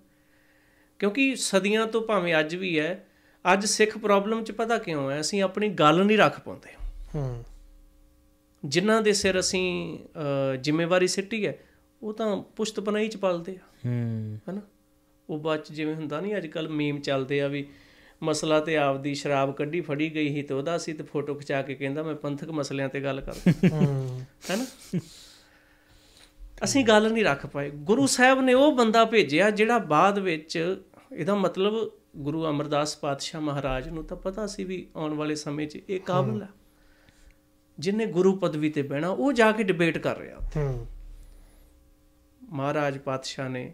ਕਿਉਂਕਿ 0.99 1.35
ਸਦੀਆਂ 1.35 1.87
ਤੋਂ 1.87 2.01
ਭਾਵੇਂ 2.01 2.35
ਅੱਜ 2.39 2.55
ਵੀ 2.55 2.79
ਹੈ 2.79 3.07
ਅੱਜ 3.53 3.65
ਸਿੱਖ 3.65 3.97
ਪ੍ਰੋਬਲਮ 3.97 4.43
ਚ 4.43 4.51
ਪਤਾ 4.51 4.77
ਕਿਉਂ 4.77 5.11
ਹੈ? 5.11 5.19
ਅਸੀਂ 5.19 5.41
ਆਪਣੀ 5.41 5.69
ਗੱਲ 5.69 6.05
ਨਹੀਂ 6.05 6.17
ਰੱਖ 6.17 6.39
ਪਾਉਂਦੇ। 6.39 6.69
ਹੂੰ। 7.15 7.43
ਜਿਨ੍ਹਾਂ 8.65 9.01
ਦੇ 9.01 9.13
ਸਿਰ 9.13 9.39
ਅਸੀਂ 9.39 9.99
ਜ਼ਿੰਮੇਵਾਰੀ 10.61 11.07
ਸਿੱਟੀ 11.07 11.47
ਹੈ 11.47 11.57
ਉਹ 12.01 12.13
ਤਾਂ 12.13 12.37
ਪੁਸ਼ਤ 12.37 12.79
ਪਨਾਈ 12.79 13.07
ਚ 13.07 13.17
ਪਲਦੇ 13.17 13.51
ਆ। 13.51 13.67
ਹੂੰ। 13.85 14.39
ਹਨਾ? 14.49 14.61
ਉਹ 15.29 15.39
ਬਾਅਦ 15.39 15.63
ਚ 15.63 15.71
ਜਿਵੇਂ 15.71 15.95
ਹੁੰਦਾ 15.95 16.21
ਨਹੀਂ 16.21 16.37
ਅੱਜ 16.37 16.47
ਕੱਲ 16.47 16.69
ਮੀਮ 16.69 16.99
ਚੱਲਦੇ 16.99 17.41
ਆ 17.41 17.47
ਵੀ 17.47 17.67
ਮਸਲਾ 18.23 18.59
ਤੇ 18.59 18.77
ਆਪਦੀ 18.77 19.15
ਸ਼ਰਾਬ 19.15 19.53
ਕੱਢੀ 19.53 19.81
ਫੜੀ 19.81 20.15
ਗਈ 20.15 20.33
ਸੀ 20.33 20.41
ਤੇ 20.41 20.53
ਉਹਦਾ 20.53 20.77
ਸੀ 20.77 20.93
ਤੇ 20.93 21.03
ਫੋਟੋ 21.03 21.35
ਖਿਚਾ 21.35 21.61
ਕੇ 21.61 21.75
ਕਹਿੰਦਾ 21.75 22.03
ਮੈਂ 22.03 22.15
ਪੰਥਕ 22.15 22.49
ਮਸਲਿਆਂ 22.49 22.89
ਤੇ 22.89 23.01
ਗੱਲ 23.01 23.21
ਕਰਦਾ। 23.21 23.69
ਹੂੰ। 23.69 24.25
ਹੈਨਾ? 24.49 24.65
ਅਸੀਂ 26.63 26.85
ਗੱਲ 26.85 27.13
ਨਹੀਂ 27.13 27.23
ਰੱਖ 27.23 27.45
ਪਾਏ। 27.45 27.69
ਗੁਰੂ 27.69 28.07
ਸਾਹਿਬ 28.07 28.41
ਨੇ 28.41 28.53
ਉਹ 28.53 28.71
ਬੰਦਾ 28.71 29.05
ਭੇਜਿਆ 29.05 29.49
ਜਿਹੜਾ 29.49 29.77
ਬਾਅਦ 29.77 30.19
ਵਿੱਚ 30.19 30.77
ਇਹਦਾ 31.11 31.35
ਮਤਲਬ 31.35 31.91
ਗੁਰੂ 32.15 32.45
ਅਮਰਦਾਸ 32.45 32.97
ਪਾਤਸ਼ਾਹ 32.97 33.41
ਮਹਾਰਾਜ 33.41 33.89
ਨੂੰ 33.89 34.03
ਤਾਂ 34.03 34.17
ਪਤਾ 34.17 34.47
ਸੀ 34.47 34.63
ਵੀ 34.63 34.87
ਆਉਣ 34.95 35.13
ਵਾਲੇ 35.13 35.35
ਸਮੇਂ 35.35 35.67
'ਚ 35.67 35.79
ਇਹ 35.89 35.99
ਕਾਬਲ 35.99 36.41
ਹੈ। 36.41 36.49
ਜਿਨੇ 37.79 38.05
ਗੁਰੂ 38.05 38.35
ਪਦਵੀ 38.35 38.69
ਤੇ 38.69 38.81
ਬਹਿਣਾ 38.81 39.09
ਉਹ 39.09 39.33
ਜਾ 39.33 39.51
ਕੇ 39.51 39.63
ਡਿਬੇਟ 39.63 39.97
ਕਰ 39.97 40.17
ਰਿਹਾ 40.17 40.37
ਹੂੰ। 40.57 40.87
ਮਹਾਰਾਜ 42.49 42.97
ਪਾਤਸ਼ਾਹ 42.97 43.49
ਨੇ 43.49 43.73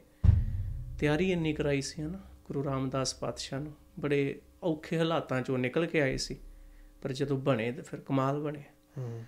ਤਿਆਰੀ 0.99 1.31
ਇੰਨੀ 1.31 1.53
ਕਰਾਈ 1.53 1.81
ਸੀ 1.81 2.01
ਹਨਾ 2.01 2.19
ਗੁਰੂ 2.45 2.63
ਰਾਮਦਾਸ 2.63 3.15
ਪਾਤਸ਼ਾਹ 3.15 3.59
ਨੂੰ। 3.59 3.73
ਬੜੇ 3.99 4.41
ਔਖੇ 4.63 4.97
ਹਾਲਾਤਾਂ 4.97 5.41
ਚੋਂ 5.41 5.57
ਨਿਕਲ 5.57 5.85
ਕੇ 5.85 6.01
ਆਏ 6.01 6.17
ਸੀ। 6.17 6.39
ਪਰ 7.01 7.11
ਜਦੋਂ 7.11 7.37
ਬਣੇ 7.37 7.71
ਤੇ 7.71 7.81
ਫਿਰ 7.81 7.99
ਕਮਾਲ 7.99 8.39
ਬਣੇ। 8.39 8.63
ਹੂੰ। 8.97 9.23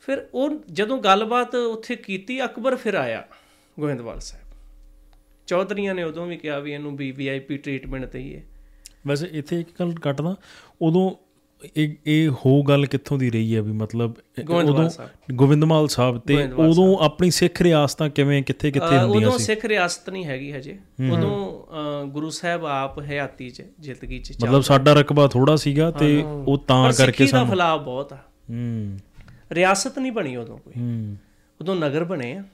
ਫਿਰ 0.00 0.28
ਉਹ 0.34 0.50
ਜਦੋਂ 0.72 0.98
ਗੱਲਬਾਤ 0.98 1.54
ਉੱਥੇ 1.54 1.96
ਕੀਤੀ 1.96 2.44
ਅਕਬਰ 2.44 2.76
ਫਿਰ 2.76 2.94
ਆਇਆ 2.94 3.28
ਗੋਇੰਦਵਾਲ 3.80 4.20
ਸਾਹਿਬ। 4.20 4.46
ਚੌਧਰੀਆਂ 5.46 5.94
ਨੇ 5.94 6.02
ਉਦੋਂ 6.02 6.26
ਵੀ 6.26 6.36
ਕਿਹਾ 6.36 6.58
ਵੀ 6.58 6.72
ਇਹਨੂੰ 6.72 6.96
ਵੀ 6.96 7.12
ਵੀਆਈਪੀ 7.12 7.56
ਟ੍ਰੀਟਮੈਂਟ 7.56 8.04
ਦਈਏ 8.04 8.42
ਵੈਸੇ 9.06 9.28
ਇੱਥੇ 9.32 9.60
ਇੱਕ 9.60 9.68
ਗੱਲ 9.80 9.92
ਕੱਟਦਾ 9.92 10.36
ਉਦੋਂ 10.82 11.25
ਇਹ 11.76 11.94
ਇਹ 12.06 12.28
ਹੋ 12.28 12.62
ਗੱਲ 12.62 12.86
ਕਿੱਥੋਂ 12.86 13.18
ਦੀ 13.18 13.30
ਰਹੀ 13.30 13.56
ਹੈ 13.56 13.62
ਵੀ 13.62 13.72
ਮਤਲਬ 13.72 14.14
ਉਦੋਂ 14.50 14.88
ਸਾਹਿਬ। 14.88 15.10
ਗੋਬਿੰਦਮਾਲ 15.32 15.88
ਸਾਹਿਬ 15.88 16.18
ਤੇ 16.18 16.42
ਉਦੋਂ 16.44 16.98
ਆਪਣੀ 16.98 17.30
ਸਿੱਖ 17.30 17.62
ਰਿਆਸਤਾਂ 17.62 18.08
ਕਿਵੇਂ 18.08 18.42
ਕਿੱਥੇ 18.42 18.70
ਕਿੱਥੇ 18.70 18.98
ਹੁੰਦੀਆਂ 18.98 19.28
ਉਦੋਂ 19.28 19.38
ਸੀ? 19.38 19.44
ਸਿੱਖ 19.44 19.64
ਰਿਆਸਤ 19.64 20.10
ਨਹੀਂ 20.10 20.24
ਹੈਗੀ 20.24 20.52
ਹਜੇ। 20.52 20.78
ਉਦੋਂ 21.12 21.62
ਗੁਰੂ 22.06 22.30
ਸਾਹਿਬ 22.30 22.64
ਆਪ 22.64 22.98
ਹਯਾਤੀ 22.98 23.50
ਚ 23.50 23.62
ਜ਼ਿੰਦਗੀ 23.80 24.18
ਚ 24.18 24.44
ਮਤਲਬ 24.44 24.60
ਸਾਡਾ 24.60 24.92
ਰਕਬਾ 24.92 25.26
ਥੋੜਾ 25.26 25.56
ਸੀਗਾ 25.56 25.90
ਤੇ 25.90 26.22
ਉਹ 26.22 26.58
ਤਾਂ 26.58 26.92
ਕਰਕੇ 26.92 27.06
ਸਿੱਖੀ 27.06 27.24
ਦਾ 27.24 27.30
ਸਾਨੂੰ 27.30 27.54
ਫਲਾਅ 27.54 27.78
ਬਹੁਤ 27.78 28.12
ਆ। 28.12 28.16
ਹੂੰ। 28.16 28.98
ਰਿਆਸਤ 29.52 29.98
ਨਹੀਂ 29.98 30.12
ਬਣੀ 30.12 30.36
ਉਦੋਂ 30.36 30.58
ਕੋਈ। 30.58 30.72
ਹੂੰ। 30.78 31.16
ਉਦੋਂ 31.60 31.76
ਨਗਰ 31.76 32.04
ਬਣੇ 32.04 32.32
ਆ। 32.32 32.44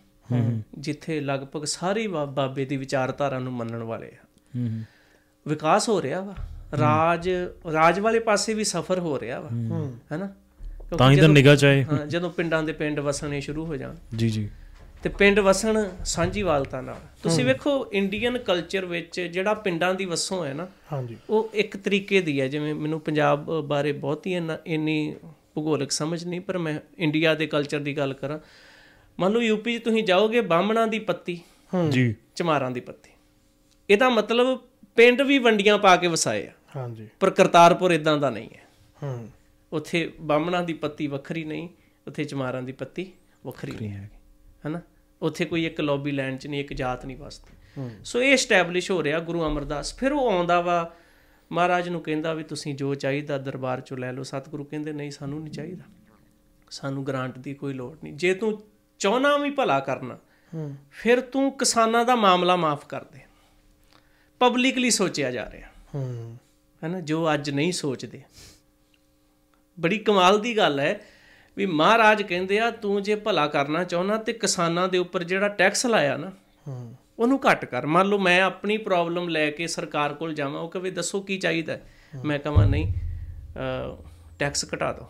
ਜਿੱਥੇ 0.78 1.20
ਲਗਭਗ 1.20 1.64
ਸਾਰੇ 1.64 2.06
ਬਾਬੇ 2.06 2.64
ਦੀ 2.64 2.76
ਵਿਚਾਰਧਾਰਾ 2.76 3.38
ਨੂੰ 3.38 3.52
ਮੰਨਣ 3.52 3.82
ਵਾਲੇ 3.82 4.06
ਆ। 4.06 4.26
ਹੂੰ। 4.56 4.82
ਵਿਕਾਸ 5.48 5.88
ਹੋ 5.88 6.02
ਰਿਹਾ 6.02 6.20
ਵਾ। 6.20 6.34
ਰਾਜ 6.78 7.30
ਰਾਜ 7.72 8.00
ਵਾਲੇ 8.00 8.18
ਪਾਸੇ 8.18 8.54
ਵੀ 8.54 8.64
ਸਫਰ 8.64 8.98
ਹੋ 8.98 9.20
ਰਿਹਾ 9.20 9.40
ਵਾ। 9.40 9.48
ਹੈਨਾ? 10.12 10.34
ਤਾਂ 10.98 11.10
ਹੀ 11.10 11.16
ਤਾਂ 11.16 11.28
ਨਿਗਾਹ 11.28 11.56
ਚਾਏ 11.56 11.84
ਹਾਂ 11.84 12.06
ਜਦੋਂ 12.06 12.30
ਪਿੰਡਾਂ 12.30 12.62
ਦੇ 12.62 12.72
ਪਿੰਡ 12.72 13.00
ਵਸਣੇ 13.00 13.40
ਸ਼ੁਰੂ 13.40 13.66
ਹੋ 13.66 13.76
ਜਾਣ। 13.76 13.94
ਜੀ 14.16 14.30
ਜੀ। 14.30 14.50
ਤੇ 15.02 15.08
ਪਿੰਡ 15.08 15.40
ਵਸਣ 15.40 15.88
ਸਾਂਝੀਵਾਲਤਾ 16.04 16.80
ਨਾਲ। 16.80 16.96
ਤੁਸੀਂ 17.22 17.44
ਵੇਖੋ 17.44 17.86
ਇੰਡੀਅਨ 17.92 18.38
ਕਲਚਰ 18.38 18.84
ਵਿੱਚ 18.84 19.20
ਜਿਹੜਾ 19.20 19.54
ਪਿੰਡਾਂ 19.54 19.94
ਦੀ 19.94 20.04
ਵਸੋਂ 20.04 20.44
ਹੈ 20.44 20.54
ਨਾ 20.54 20.66
ਹਾਂਜੀ। 20.92 21.16
ਉਹ 21.30 21.50
ਇੱਕ 21.54 21.76
ਤਰੀਕੇ 21.76 22.20
ਦੀ 22.20 22.40
ਹੈ। 22.40 22.48
ਜਿਵੇਂ 22.48 22.74
ਮੈਨੂੰ 22.74 23.00
ਪੰਜਾਬ 23.00 23.60
ਬਾਰੇ 23.60 23.92
ਬਹੁਤੀ 23.92 24.34
ਇੰਨਾ- 24.34 24.58
ਇੰਨੀ 24.66 25.16
ਭੂਗੋਲਿਕ 25.54 25.92
ਸਮਝ 25.92 26.24
ਨਹੀਂ 26.24 26.40
ਪਰ 26.40 26.58
ਮੈਂ 26.58 26.80
ਇੰਡੀਆ 26.98 27.34
ਦੇ 27.34 27.46
ਕਲਚਰ 27.46 27.80
ਦੀ 27.80 27.96
ਗੱਲ 27.96 28.12
ਕਰਾਂ। 28.12 28.38
ਮੰਨ 29.20 29.32
ਲਓ 29.32 29.40
ਯੂਪੀ 29.40 29.78
'ਚ 29.78 29.84
ਤੁਸੀਂ 29.84 30.04
ਜਾਓਗੇ 30.04 30.40
ਬਾਹਮਣਾਂ 30.40 30.86
ਦੀ 30.86 30.98
ਪੱਤੀ 30.98 31.40
ਜੀ। 31.90 32.14
ਚਮਾਰਾਂ 32.34 32.70
ਦੀ 32.70 32.80
ਪੱਤੀ। 32.80 33.10
ਇਹਦਾ 33.90 34.08
ਮਤਲਬ 34.08 34.60
ਪਿੰਡ 34.96 35.22
ਵੀ 35.22 35.38
ਵੰਡੀਆਂ 35.38 35.78
ਪਾ 35.78 35.96
ਕੇ 35.96 36.06
ਵਸਾਏ 36.06 36.46
ਆ। 36.46 36.50
ਹਾਂਜੀ। 36.76 37.08
ਪਰ 37.20 37.30
ਕਰਤਾਰਪੁਰ 37.30 37.90
ਇਦਾਂ 37.90 38.18
ਦਾ 38.18 38.30
ਨਹੀਂ 38.30 38.50
ਹੈ। 38.54 38.60
ਹੂੰ। 39.02 39.28
ਉੱਥੇ 39.72 40.14
ਬਾਹਮਣਾਂ 40.20 40.62
ਦੀ 40.62 40.72
ਪੱਤੀ 40.72 41.06
ਵੱਖਰੀ 41.06 41.44
ਨਹੀਂ 41.44 41.68
ਉੱਥੇ 42.06 42.24
ਚਮਾਰਾਂ 42.24 42.62
ਦੀ 42.62 42.72
ਪੱਤੀ 42.72 43.12
ਵੱਖਰੀ 43.46 43.72
ਨਹੀਂ। 43.72 43.90
ਹੈਗੀ। 43.90 44.16
ਹੈਨਾ? 44.66 44.80
ਉੱਥੇ 45.22 45.44
ਕੋਈ 45.44 45.66
ਇੱਕ 45.66 45.80
ਲੌਬੀ 45.80 46.10
ਲੈਂਡ 46.10 46.38
'ਚ 46.38 46.46
ਨਹੀਂ 46.46 46.60
ਇੱਕ 46.60 46.72
ਜਾਤ 46.72 47.06
ਨਹੀਂ 47.06 47.16
ਵਸਦੀ। 47.16 47.56
ਸੋ 48.04 48.22
ਇਹ 48.22 48.32
ਐਸਟੈਬਲਿਸ਼ 48.32 48.90
ਹੋ 48.90 49.02
ਰਿਹਾ 49.02 49.18
ਗੁਰੂ 49.18 49.46
ਅਮਰਦਾਸ। 49.46 49.96
ਫਿਰ 49.96 50.12
ਉਹ 50.12 50.30
ਆਉਂਦਾ 50.30 50.60
ਵਾ 50.60 50.94
ਮਹਾਰਾਜ 51.52 51.88
ਨੂੰ 51.88 52.00
ਕਹਿੰਦਾ 52.00 52.34
ਵੀ 52.34 52.44
ਤੁਸੀਂ 52.44 52.74
ਜੋ 52.74 52.94
ਚਾਹੀਦਾ 52.94 53.38
ਦਰਬਾਰ 53.38 53.78
'ਚੋਂ 53.78 53.96
ਲੈ 53.96 54.12
ਲਓ। 54.12 54.22
ਸਤਿਗੁਰੂ 54.22 54.64
ਕਹਿੰਦੇ 54.64 54.92
ਨਹੀਂ 54.92 55.10
ਸਾਨੂੰ 55.10 55.42
ਨਹੀਂ 55.42 55.52
ਚਾਹੀਦਾ। 55.52 55.84
ਸਾਨੂੰ 56.70 57.06
ਗ੍ਰਾਂਟ 57.06 57.38
ਦੀ 57.38 57.54
ਕੋਈ 57.54 57.72
ਲੋੜ 57.72 57.98
ਨਹੀਂ। 58.04 58.14
ਜੇ 58.14 58.34
ਤੂੰ 58.34 58.62
ਚਾਹਨਾ 58.98 59.36
ਵੀ 59.36 59.50
ਭਲਾ 59.50 59.80
ਕਰਨਾ 59.80 60.18
ਹੂੰ। 60.54 60.76
ਫਿਰ 60.90 61.20
ਤੂੰ 61.20 61.58
ਕਿਸਾਨਾਂ 61.58 62.04
ਦਾ 62.04 62.14
ਮਾਮਲਾ 62.14 62.56
ਮਾਫ 62.56 62.86
ਕਰ 62.86 63.04
ਦੇ। 63.04 63.18
ਪਬਲਿਕਲੀ 64.38 64.90
ਸੋਚਿਆ 64.90 65.30
ਜਾ 65.30 65.50
ਰਿਹਾ। 65.50 65.68
ਹੂੰ। 65.94 66.36
ਹੈਨਾ 66.84 67.00
ਜੋ 67.00 67.34
ਅੱਜ 67.34 67.50
ਨਹੀਂ 67.50 67.72
ਸੋਚਦੇ। 67.72 68.22
ਬੜੀ 69.80 69.98
ਕਮਾਲ 69.98 70.40
ਦੀ 70.40 70.56
ਗੱਲ 70.56 70.80
ਹੈ 70.80 71.00
ਵੀ 71.56 71.66
ਮਹਾਰਾਜ 71.66 72.22
ਕਹਿੰਦੇ 72.22 72.58
ਆ 72.60 72.70
ਤੂੰ 72.70 73.02
ਜੇ 73.02 73.14
ਭਲਾ 73.14 73.46
ਕਰਨਾ 73.46 73.84
ਚਾਹੁੰਦਾ 73.84 74.16
ਤੇ 74.16 74.32
ਕਿਸਾਨਾਂ 74.32 74.88
ਦੇ 74.88 74.98
ਉੱਪਰ 74.98 75.22
ਜਿਹੜਾ 75.22 75.48
ਟੈਕਸ 75.48 75.86
ਲਾਇਆ 75.86 76.16
ਨਾ 76.16 76.32
ਉਹਨੂੰ 77.18 77.40
ਘੱਟ 77.50 77.64
ਕਰ। 77.64 77.86
ਮੰਨ 77.86 78.06
ਲਓ 78.08 78.18
ਮੈਂ 78.18 78.42
ਆਪਣੀ 78.42 78.76
ਪ੍ਰੋਬਲਮ 78.78 79.28
ਲੈ 79.28 79.50
ਕੇ 79.50 79.66
ਸਰਕਾਰ 79.66 80.14
ਕੋਲ 80.14 80.34
ਜਾਵਾਂ 80.34 80.60
ਉਹ 80.60 80.70
ਕਹੇ 80.70 80.90
ਦੱਸੋ 80.90 81.20
ਕੀ 81.20 81.38
ਚਾਹੀਦਾ? 81.38 81.78
ਮੈਂ 82.24 82.38
ਕਹਾਂ 82.38 82.66
ਨਹੀਂ 82.66 82.92
ਟੈਕਸ 84.38 84.74
ਘਟਾ 84.74 84.92
ਦਿਓ 84.92 85.08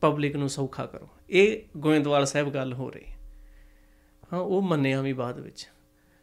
ਪਬਲਿਕ 0.00 0.36
ਨੂੰ 0.36 0.48
ਸੌਖਾ 0.48 0.86
ਕਰੋ। 0.86 1.08
ਇਹ 1.30 1.62
ਗੋਇੰਦਵਾਲ 1.76 2.26
ਸਾਹਿਬ 2.26 2.50
ਗੱਲ 2.50 2.72
ਹੋ 2.72 2.90
ਰਹੀ। 2.90 3.04
ਹੈ। 3.06 4.38
ਉਹ 4.38 4.62
ਮੰਨਿਆ 4.62 5.00
ਵੀ 5.00 5.12
ਬਾਅਦ 5.12 5.38
ਵਿੱਚ। 5.38 5.68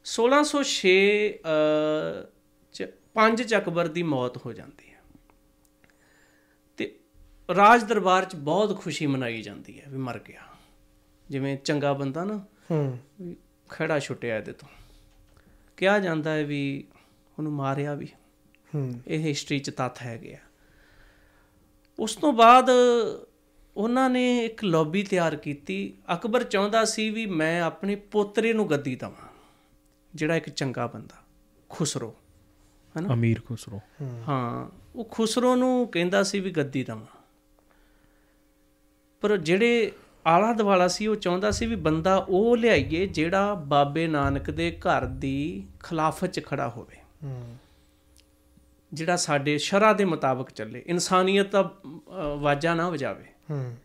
1606 0.05 0.93
ਅ, 1.29 2.23
ਚ 2.23 2.36
ਪੰਜ 3.18 3.43
ਚ 3.43 3.55
ਅਕਬਰ 3.55 3.88
ਦੀ 3.88 4.03
ਮੌਤ 4.03 4.45
ਹੋ 4.45 4.53
ਜਾਂਦੀ 4.53 4.89
ਹੈ। 4.89 4.99
ਤੇ 6.78 6.99
ਰਾਜ 7.55 7.84
ਦਰਬਾਰ 7.84 8.26
ਚ 8.26 8.36
ਬਹੁਤ 8.36 8.80
ਖੁਸ਼ੀ 8.80 9.07
ਮਨਾਈ 9.07 9.41
ਜਾਂਦੀ 9.41 9.82
ਹੈ 9.82 9.86
ਵੀ 9.89 9.97
ਮਰ 9.97 10.20
ਗਿਆ। 10.20 10.41
ਜਿਵੇਂ 11.30 11.57
ਚੰਗਾ 11.57 11.93
ਬੰਦਾ 11.93 12.24
ਨਾ 12.24 12.45
ਹੂੰ। 12.72 12.99
ਖੜਾ 13.70 13.99
ਛੁੱਟਿਆ 13.99 14.38
ਇਹਦੇ 14.38 14.51
ਤੋਂ। 14.51 14.68
ਕਿਹਾ 15.78 15.99
ਜਾਂਦਾ 15.99 16.34
ਹੈ 16.34 16.43
ਵੀ 16.43 16.88
ਉਹਨੂੰ 17.38 17.51
ਮਾਰਿਆ 17.51 17.93
ਵੀ। 17.93 18.07
ਹੂੰ। 18.76 19.01
ਇਹ 19.07 19.20
ਹਿਸਟਰੀ 19.20 19.59
ਚ 19.59 19.70
ਤੱਥ 19.70 20.01
ਹੈਗੇ 20.01 20.34
ਆ। 20.34 20.39
ਉਸ 21.99 22.15
ਤੋਂ 22.15 22.34
ਬਾਅਦ 22.34 22.70
ਉਹਨਾਂ 23.78 24.09
ਨੇ 24.09 24.45
ਇੱਕ 24.45 24.63
ਲੌਬੀ 24.63 25.03
ਤਿਆਰ 25.03 25.36
ਕੀਤੀ। 25.36 25.97
ਅਕਬਰ 26.13 26.43
ਚਾਹੁੰਦਾ 26.43 26.86
ਸੀ 26.86 27.09
ਵੀ 27.09 27.26
ਮੈਂ 27.26 27.61
ਆਪਣੇ 27.61 27.95
ਪੋਤਰੇ 27.95 28.53
ਨੂੰ 28.53 28.70
ਗੱਦੀ 28.70 28.95
ਦਵਾਂ 28.95 29.28
ਜਿਹੜਾ 30.15 30.36
ਇੱਕ 30.36 30.49
ਚੰਗਾ 30.49 30.88
ਬੰਦਾ 30.88 31.15
ਖੁਸਰੋ। 31.70 32.15
ਹਨਾ? 32.99 33.13
ਅਮੀਰ 33.13 33.41
ਖੁਸਰੋ। 33.47 33.79
ਹਾਂ 34.27 34.69
ਉਹ 34.95 35.05
ਖੁਸਰੋ 35.05 35.55
ਨੂੰ 35.55 35.87
ਕਹਿੰਦਾ 35.87 36.23
ਸੀ 36.23 36.39
ਵੀ 36.39 36.51
ਗੱਦੀ 36.51 36.83
ਦਵਾਂ। 36.83 37.17
ਪਰ 39.21 39.37
ਜਿਹੜੇ 39.37 39.91
ਆਲਾ 40.27 40.53
ਦਵਾਲਾ 40.53 40.87
ਸੀ 40.87 41.07
ਉਹ 41.07 41.15
ਚਾਹੁੰਦਾ 41.15 41.51
ਸੀ 41.51 41.65
ਵੀ 41.65 41.75
ਬੰਦਾ 41.75 42.15
ਉਹ 42.15 42.57
ਲਿਆਈਏ 42.57 43.07
ਜਿਹੜਾ 43.07 43.53
ਬਾਬੇ 43.53 44.07
ਨਾਨਕ 44.07 44.51
ਦੇ 44.51 44.71
ਘਰ 44.71 45.05
ਦੀ 45.05 45.67
ਖਿਲਾਫਤ 45.83 46.27
'ਚ 46.27 46.45
ਖੜਾ 46.45 46.69
ਹੋਵੇ। 46.69 46.95
ਹੂੰ। 47.23 47.57
ਜਿਹੜਾ 48.93 49.15
ਸਾਡੇ 49.15 49.57
ਸ਼ਰ੍ਹਾ 49.57 49.93
ਦੇ 49.93 50.05
ਮੁਤਾਬਕ 50.05 50.49
ਚੱਲੇ। 50.49 50.83
ਇਨਸਾਨੀਅਤ 50.87 51.51
ਦਾ 51.51 51.75
ਵਾਜਾ 52.39 52.73
ਨਾ 52.73 52.89
ਵਜਾਵੇ। 52.89 53.25
ਹੂੰ। 53.51 53.77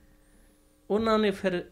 ਉਹਨਾਂ 0.90 1.18
ਨੇ 1.18 1.30
ਫਿਰ 1.30 1.64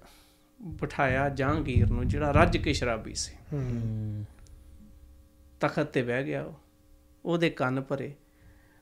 ਬਿਠਾਇਆ 0.62 1.28
ਜਹਾਂਗੀਰ 1.28 1.91
ਨੂੰ 1.91 2.09
ਜਿਹੜਾ 2.09 2.30
ਰੱਜ 2.30 2.57
ਕੇ 2.57 2.72
ਸ਼ਰਾਬੀ 2.72 3.14
ਸੀ। 3.14 3.34
ਹੂੰ। 3.53 4.26
ਤਖਤ 5.61 5.82
ਤੇ 5.82 6.03
ਬਹਿ 6.03 6.24
ਗਿਆ 6.24 6.43
ਉਹ। 6.43 6.55
ਉਹਦੇ 7.25 7.51
ਕੰਨ 7.51 7.81
ਭਰੇ। 7.81 8.14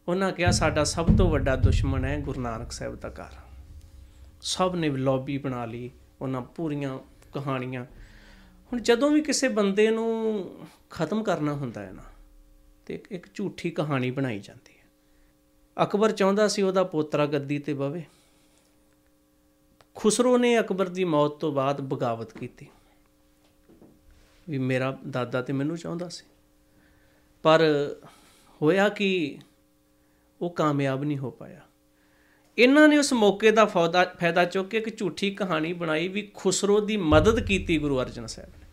ਉਹਨਾਂ 0.08 0.32
ਕਿਹਾ, 0.32 0.50
ਸਾਡਾ 0.50 0.84
ਸਭ 0.84 1.16
ਤੋਂ 1.18 1.30
ਵੱਡਾ 1.30 1.56
ਦੁਸ਼ਮਣ 1.56 2.04
ਹੈ 2.04 2.20
ਗੁਰੂ 2.20 2.40
ਨਾਨਕ 2.40 2.72
ਸਾਹਿਬ 2.72 2.96
ਦਾ 2.96 3.08
ਘਰ। 3.08 3.36
ਸਭ 4.42 4.72
ਨੇ 4.76 4.88
ਲੌਬੀ 4.88 5.38
ਬਣਾ 5.38 5.64
ਲਈ, 5.64 5.90
ਉਹਨਾਂ 6.20 6.40
ਪੂਰੀਆਂ 6.40 6.98
ਕਹਾਣੀਆਂ। 7.34 7.84
ਹੁਣ 8.72 8.80
ਜਦੋਂ 8.80 9.10
ਵੀ 9.10 9.20
ਕਿਸੇ 9.20 9.48
ਬੰਦੇ 9.48 9.90
ਨੂੰ 9.90 10.50
ਖਤਮ 10.90 11.22
ਕਰਨਾ 11.22 11.52
ਹੁੰਦਾ 11.52 11.86
ਹੈ 11.86 11.92
ਨਾ, 11.92 12.02
ਤੇ 12.86 12.94
ਇੱਕ- 12.94 13.08
ਇੱਕ 13.10 13.34
ਝੂਠੀ 13.34 13.70
ਕਹਾਣੀ 13.70 14.10
ਬਣਾਈ 14.10 14.38
ਜਾਂਦੀ 14.38 14.72
ਹੈ। 14.72 14.78
ਅਕਬਰ 15.84 16.12
ਚਾਹੁੰਦਾ 16.12 16.48
ਸੀ 16.48 16.62
ਉਹਦਾ 16.62 16.84
ਪੋਤਰਾ 16.84 17.26
ਗੱਦੀ 17.26 17.58
ਤੇ 17.58 17.74
ਬਵੇ। 17.74 18.04
ਖੁਸਰੋ 19.94 20.38
ਨੇ 20.38 20.60
ਅਕਬਰ 20.60 20.88
ਦੀ 20.88 21.04
ਮੌਤ 21.04 21.30
ਤੋਂ 21.30 21.52
ਬਾਅਦ 21.52 21.80
ਬਗਾਵਤ 21.80 22.32
ਕੀਤੀ। 22.32 22.66
ਵੀ 24.48 24.58
ਮੇਰਾ 24.58 24.98
ਦਾਦਾ 25.10 25.42
ਤੇ 25.42 25.52
ਮੈਨੂੰ 25.52 25.76
ਚਾਹੁੰਦਾ 25.76 26.08
ਸੀ। 26.08 26.26
ਪਰ 27.42 27.60
ਹੋਇਆ 28.62 28.88
ਕਿ? 28.88 29.38
ਉਹ 30.40 30.50
ਕਾਮਯਾਬ 30.50 31.04
ਨਹੀਂ 31.04 31.18
ਹੋ 31.18 31.30
ਪਾਇਆ। 31.30 31.60
ਇਹਨਾਂ 32.58 32.88
ਨੇ 32.88 32.98
ਉਸ 32.98 33.12
ਮੌਕੇ 33.12 33.50
ਦਾ 33.50 33.64
ਫਾਇਦਾ 33.64 34.04
ਫਾਇਦਾ 34.20 34.44
ਚੁੱਕ 34.44 34.68
ਕੇ 34.68 34.78
ਇੱਕ 34.78 34.98
ਝੂਠੀ 34.98 35.30
ਕਹਾਣੀ 35.30 35.72
ਬਣਾਈ 35.72 36.08
ਵੀ 36.08 36.30
ਖੁਸਰੋ 36.34 36.80
ਦੀ 36.80 36.96
ਮਦਦ 36.96 37.40
ਕੀਤੀ 37.40 37.78
ਗੁਰੂ 37.78 38.00
ਅਰਜਨ 38.00 38.26
ਸਾਹਿਬ 38.26 38.50
ਨੇ। 38.50 38.64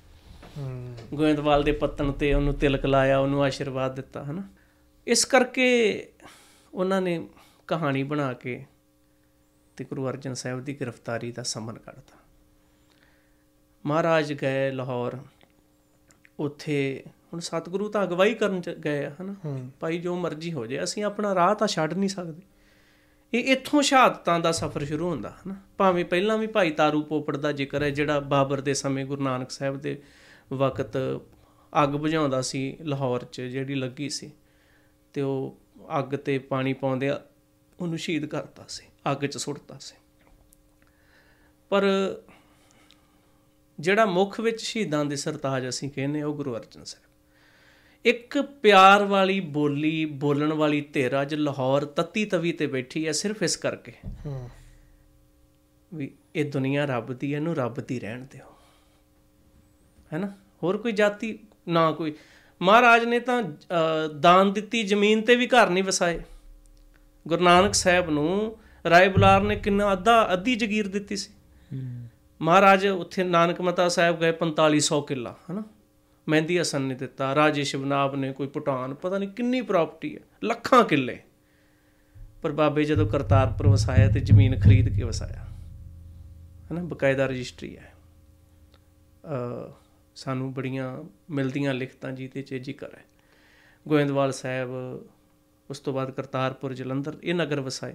ਗੋਇੰਦਵਾਲ 1.13 1.63
ਦੇ 1.63 1.71
ਪੱਤਣ 1.71 2.11
ਤੇ 2.11 2.33
ਉਹਨੂੰ 2.33 2.53
ਤਿਲਕ 2.53 2.86
ਲਾਇਆ 2.86 3.19
ਉਹਨੂੰ 3.19 3.43
ਆਸ਼ੀਰਵਾਦ 3.43 3.95
ਦਿੱਤਾ 3.95 4.23
ਹਨਾ? 4.23 4.43
ਇਸ 5.07 5.25
ਕਰਕੇ 5.25 6.07
ਉਹਨਾਂ 6.73 7.01
ਨੇ 7.01 7.27
ਕਹਾਣੀ 7.67 8.03
ਬਣਾ 8.03 8.33
ਕੇ 8.33 8.65
ਤੇ 9.77 9.83
ਗੁਰੂ 9.83 10.07
ਅਰਜਨ 10.07 10.33
ਸਾਹਿਬ 10.33 10.61
ਦੀ 10.61 10.73
ਗ੍ਰਿਫਤਾਰੀ 10.73 11.31
ਦਾ 11.31 11.43
ਸਮਨ 11.43 11.77
ਕੱਢਤਾ। 11.77 12.17
ਮਹਾਰਾਜ 13.86 14.33
ਗਏ 14.33 14.71
ਲਾਹੌਰ। 14.71 15.17
ਉੱਥੇ 16.39 17.03
ਹੁਣ 17.36 17.39
ਸਤਿਗੁਰੂ 17.39 17.89
ਤਾਂ 17.89 18.03
ਅਗਵਾਈ 18.03 18.33
ਕਰਨ 18.33 18.61
ਚ 18.61 18.69
ਗਏ 18.69 19.05
ਆ 19.05 19.11
ਹਨਾ? 19.21 19.69
ਭਾਈ 19.79 19.97
ਜੋ 19.97 20.15
ਮਰਜ਼ੀ 20.15 20.53
ਹੋ 20.53 20.65
ਜਾਏ 20.65 20.83
ਅਸੀਂ 20.83 21.03
ਆਪਣਾ 21.03 21.36
ਰਾਹ 21.36 21.55
ਤਾਂ 21.55 21.67
ਛੱਡ 21.67 21.93
ਨਹੀਂ 21.93 22.09
ਸਕਦੇ। 22.09 22.41
ਇਹ 23.33 23.43
ਇੱਥੋਂ 23.43 23.81
ਸ਼ਹਾਦਤਾਂ 23.81 24.39
ਦਾ 24.39 24.51
ਸਫ਼ਰ 24.51 24.86
ਸ਼ੁਰੂ 24.86 25.09
ਹੁੰਦਾ 25.09 25.29
ਹਨਾ? 25.29 25.55
ਭਾਵੇਂ 25.77 26.05
ਪਹਿਲਾਂ 26.05 26.38
ਵੀ 26.38 26.47
ਭਾਈ 26.47 26.71
ਤਾਰੂ 26.71 27.03
ਪੋਪੜ 27.03 27.38
ਦਾ 27.38 27.51
ਜ਼ਿਕਰ 27.51 27.83
ਹੈ 27.83 27.89
ਜਿਹੜਾ 27.89 28.19
ਬਾਬਰ 28.19 28.61
ਦੇ 28.61 28.73
ਸਮੇਂ 28.73 29.05
ਗੁਰੂ 29.05 29.23
ਨਾਨਕ 29.23 29.51
ਸਾਹਿਬ 29.51 29.77
ਦੇ 29.77 30.01
ਵਕਤ 30.53 30.97
ਅੱਗ 31.83 31.89
ਬੁਝਾਉਂਦਾ 31.89 32.41
ਸੀ 32.41 32.77
ਲਾਹੌਰ 32.81 33.23
'ਚ 33.23 33.41
ਜਿਹੜੀ 33.41 33.75
ਲੱਗੀ 33.75 34.09
ਸੀ 34.09 34.31
ਤੇ 35.13 35.21
ਉਹ 35.21 35.57
ਅੱਗ 35.99 36.15
ਤੇ 36.15 36.38
ਪਾਣੀ 36.39 36.73
ਪਾਉਂਦੇ 36.73 37.09
ਉਹਨੂੰ 37.79 37.97
ਸ਼ਹੀਦ 37.97 38.25
ਕਰਤਾ 38.25 38.65
ਸੀ 38.67 38.86
ਅੱਗ 39.11 39.25
'ਚ 39.25 39.38
ਸੁੱਟਤਾ 39.38 39.77
ਸੀ। 39.79 39.95
ਪਰ 41.69 41.83
ਜਿਹੜਾ 43.79 44.05
ਮੁੱਖ 44.05 44.39
ਵਿੱਚ 44.39 44.61
ਸ਼ਹੀਦਾਂ 44.61 45.05
ਦੇ 45.05 45.15
ਸਰਤਾਜ 45.15 45.69
ਅਸੀਂ 45.69 45.89
ਕਹਿੰਦੇ 45.89 46.23
ਉਹ 46.23 46.36
ਗੁਰੂ 46.36 46.55
ਅਰਜਨ 46.55 46.83
ਸਾਹਿਬ 46.83 47.05
ਇੱਕ 48.06 48.41
ਪਿਆਰ 48.41 49.03
ਵਾਲੀ 49.03 49.39
ਬੋਲੀ 49.39 50.06
ਬੋਲਣ 50.06 50.53
ਵਾਲੀ 50.53 50.82
ਧਿਰ 50.82 51.22
ਅੱਜ 51.22 51.36
ਲਾਹੌਰ 51.36 51.86
ਤੱਤੀ 51.86 52.26
ਤਵੀ 52.26 52.51
ਤੇ 52.51 52.68
ਬੈਠੀ 52.68 53.08
ਹੈ 53.08 53.12
ਸਿਰਫ 53.12 53.43
ਇਸ 53.43 53.58
ਕਰਕੇ। 53.58 53.93
ਹੂੰ। 54.26 54.49
ਵੀ 55.93 56.12
ਇਹ 56.36 56.51
ਦੁਨੀਆ 56.51 56.86
ਰੱਬ 56.86 57.14
ਦੀ 57.14 57.34
ਹੈ, 57.34 57.38
ਇਹਨੂੰ 57.38 57.56
ਰੱਬ 57.56 57.74
ਦੀ 57.74 57.99
ਰਹਿਣ 57.99 58.26
ਦਿਓ। 58.32 58.45
ਹੈਨਾ? 60.14 60.34
ਹੋਰ 60.64 60.78
ਕੋਈ 60.78 60.91
ਜਾਤੀ? 60.91 61.39
ਨਾ 61.68 61.91
ਕੋਈ। 61.91 62.14
ਮਹਾਰਾਜ 62.62 63.06
ਨੇ 63.06 63.20
ਤਾਂ 63.20 63.43
ਦਾਨ 64.20 64.53
ਦਿੱਤੀ 64.53 64.84
ਜ਼ਮੀਨ 64.84 65.22
ਤੇ 65.22 65.36
ਵੀ 65.36 65.47
ਘਰ 65.47 65.70
ਨਹੀਂ 65.70 65.84
ਵਸਾਏ। 65.84 66.22
ਗੁਰੂ 67.28 67.43
ਨਾਨਕ 67.43 67.74
ਸਾਹਿਬ 67.74 68.10
ਨੂੰ 68.10 68.58
ਰਾਏ 68.89 69.10
ਬੁਲਾਰ 69.10 69.41
ਨੇ 69.41 69.56
ਕਿੰਨਾ 69.56 69.93
ਅੱਧਾ 69.93 70.34
ਅੱਧੀ 70.34 70.56
ਜ਼ਗੀਰ 70.56 70.88
ਦਿੱਤੀ 70.88 71.16
ਸੀ। 71.16 71.32
ਮਹਾਰਾਜ 72.41 72.88
ਉੱਥੇ 72.88 73.24
ਨਾਨਕ 73.24 73.62
ਮਤਾ 73.62 73.89
ਸਾਹਿਬ 73.89 74.20
ਗਏ 74.20 74.32
4500 74.32 75.01
ਕਿੱਲਾ 75.01 75.38
ਹਨਾ? 75.51 75.64
ਮਹਿੰਦੀ 76.30 76.61
ਹਸਨ 76.61 76.82
ਨੇ 76.82 76.95
ਦਿੱਤਾ 76.95 77.36
ਰਾਜੇ 77.36 77.63
ਸ਼ਿਵਨਾਬ 77.63 78.15
ਨੇ 78.15 78.34
ਕੋਈ 78.34 78.47
ਭੂਟਾਨ 78.47 78.93
ਪਤਾ 78.93 79.17
ਨਹੀਂ 79.17 79.30
ਕਿੰਨੀ 79.30 79.61
ਪ੍ਰਾਪਰਟੀ 79.61 80.15
ਹੈ 80.15 80.21
ਲੱਖਾਂ 80.43 80.84
ਕਿੱਲੇ। 80.84 81.19
ਪਰ 82.41 82.51
ਬਾਬੇ 82.51 82.84
ਜਦੋਂ 82.84 83.07
ਕਰਤਾਰਪੁਰ 83.07 83.67
ਵਸਾਇਆ 83.67 84.09
ਤੇ 84.09 84.19
ਜ਼ਮੀਨ 84.19 84.59
ਖਰੀਦ 84.59 84.95
ਕੇ 84.95 85.03
ਵਸਾਇਆ 85.03 85.45
ਹਨਾ 86.71 86.84
ਬਕਾਇਦਾ 86.84 87.26
ਰਜਿਸਟਰੀ 87.26 87.78
ਹੈ। 87.78 87.93
ਅ 89.26 89.73
ਸਾਨੂੰ 90.15 90.53
ਬੜੀਆਂ 90.53 91.03
ਮਿਲਦੀਆਂ 91.30 91.73
ਲਿਖਤਾਂ 91.73 92.11
ਜੀ 92.11 92.28
ਤੇ 92.28 92.41
ਚ 92.41 92.53
ਜ਼ਿਕਰ 92.53 92.93
ਹੈ। 92.93 93.03
ਗੋਇੰਦਵਾਲ 93.88 94.32
ਸਾਹਿਬ 94.32 94.69
ਉਸ 95.69 95.80
ਤੋਂ 95.80 95.93
ਬਾਅਦ 95.93 96.11
ਕਰਤਾਰਪੁਰ 96.11 96.73
ਜਲੰਧਰ 96.73 97.17
ਇਹ 97.23 97.34
ਨਗਰ 97.34 97.59
ਵਸਾਏ। 97.59 97.93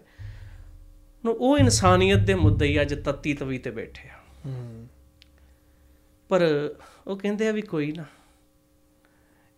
ਨੂੰ 1.24 1.35
ਉਹ 1.35 1.59
ਇਨਸਾਨੀਅਤ 1.59 2.18
ਦੇ 2.18 2.35
ਮੁੱਦੇ 2.35 2.81
ਅੱਜ 2.81 2.95
ਤੱਤੀ 2.95 3.35
ਤਵੀ 3.35 3.59
ਤੇ 3.59 3.70
ਬੈਠੇ 3.70 4.09
ਆ। 4.09 4.14
ਪਰ 6.28 6.74
ਉਹ 7.07 7.16
ਕਹਿੰਦੇ 7.16 7.49
ਆ 7.49 7.53
ਵੀ 7.53 7.62
ਕੋਈ 7.62 7.93
ਨਾ 7.93 8.05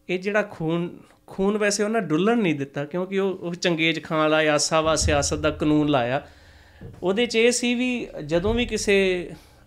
ਇਹ 0.08 0.18
ਜਿਹੜਾ 0.18 0.42
ਖੂਨ 0.42 0.88
ਖੂਨ 1.26 1.56
ਵੈਸੇ 1.58 1.82
ਉਹਨਾਂ 1.82 2.00
ਡੁੱਲਣ 2.02 2.38
ਨਹੀਂ 2.38 2.54
ਦਿੱਤਾ, 2.54 2.84
ਕਿਉਂਕਿ 2.84 3.18
ਉਹ 3.18 3.38
ਉਹ 3.38 3.54
ਚੰਗੇਜ 3.54 4.02
ਖਾਨ 4.02 4.18
ਵਾਲਾ, 4.18 4.38
ਆਸਾ 4.54 4.80
ਵਾ, 4.80 4.94
ਸਿਆਸਤ 4.96 5.38
ਦਾ 5.38 5.50
ਕਾਨੂੰਨ 5.50 5.88
ਲਾਇਆ। 5.88 6.26
ਉਹਦੇ 7.02 7.26
'ਚ 7.26 7.36
ਇਹ 7.36 7.50
ਸੀ 7.52 7.74
ਵੀ 7.74 8.08
ਜਦੋਂ 8.26 8.54
ਵੀ 8.54 8.66
ਕਿਸੇ 8.66 8.96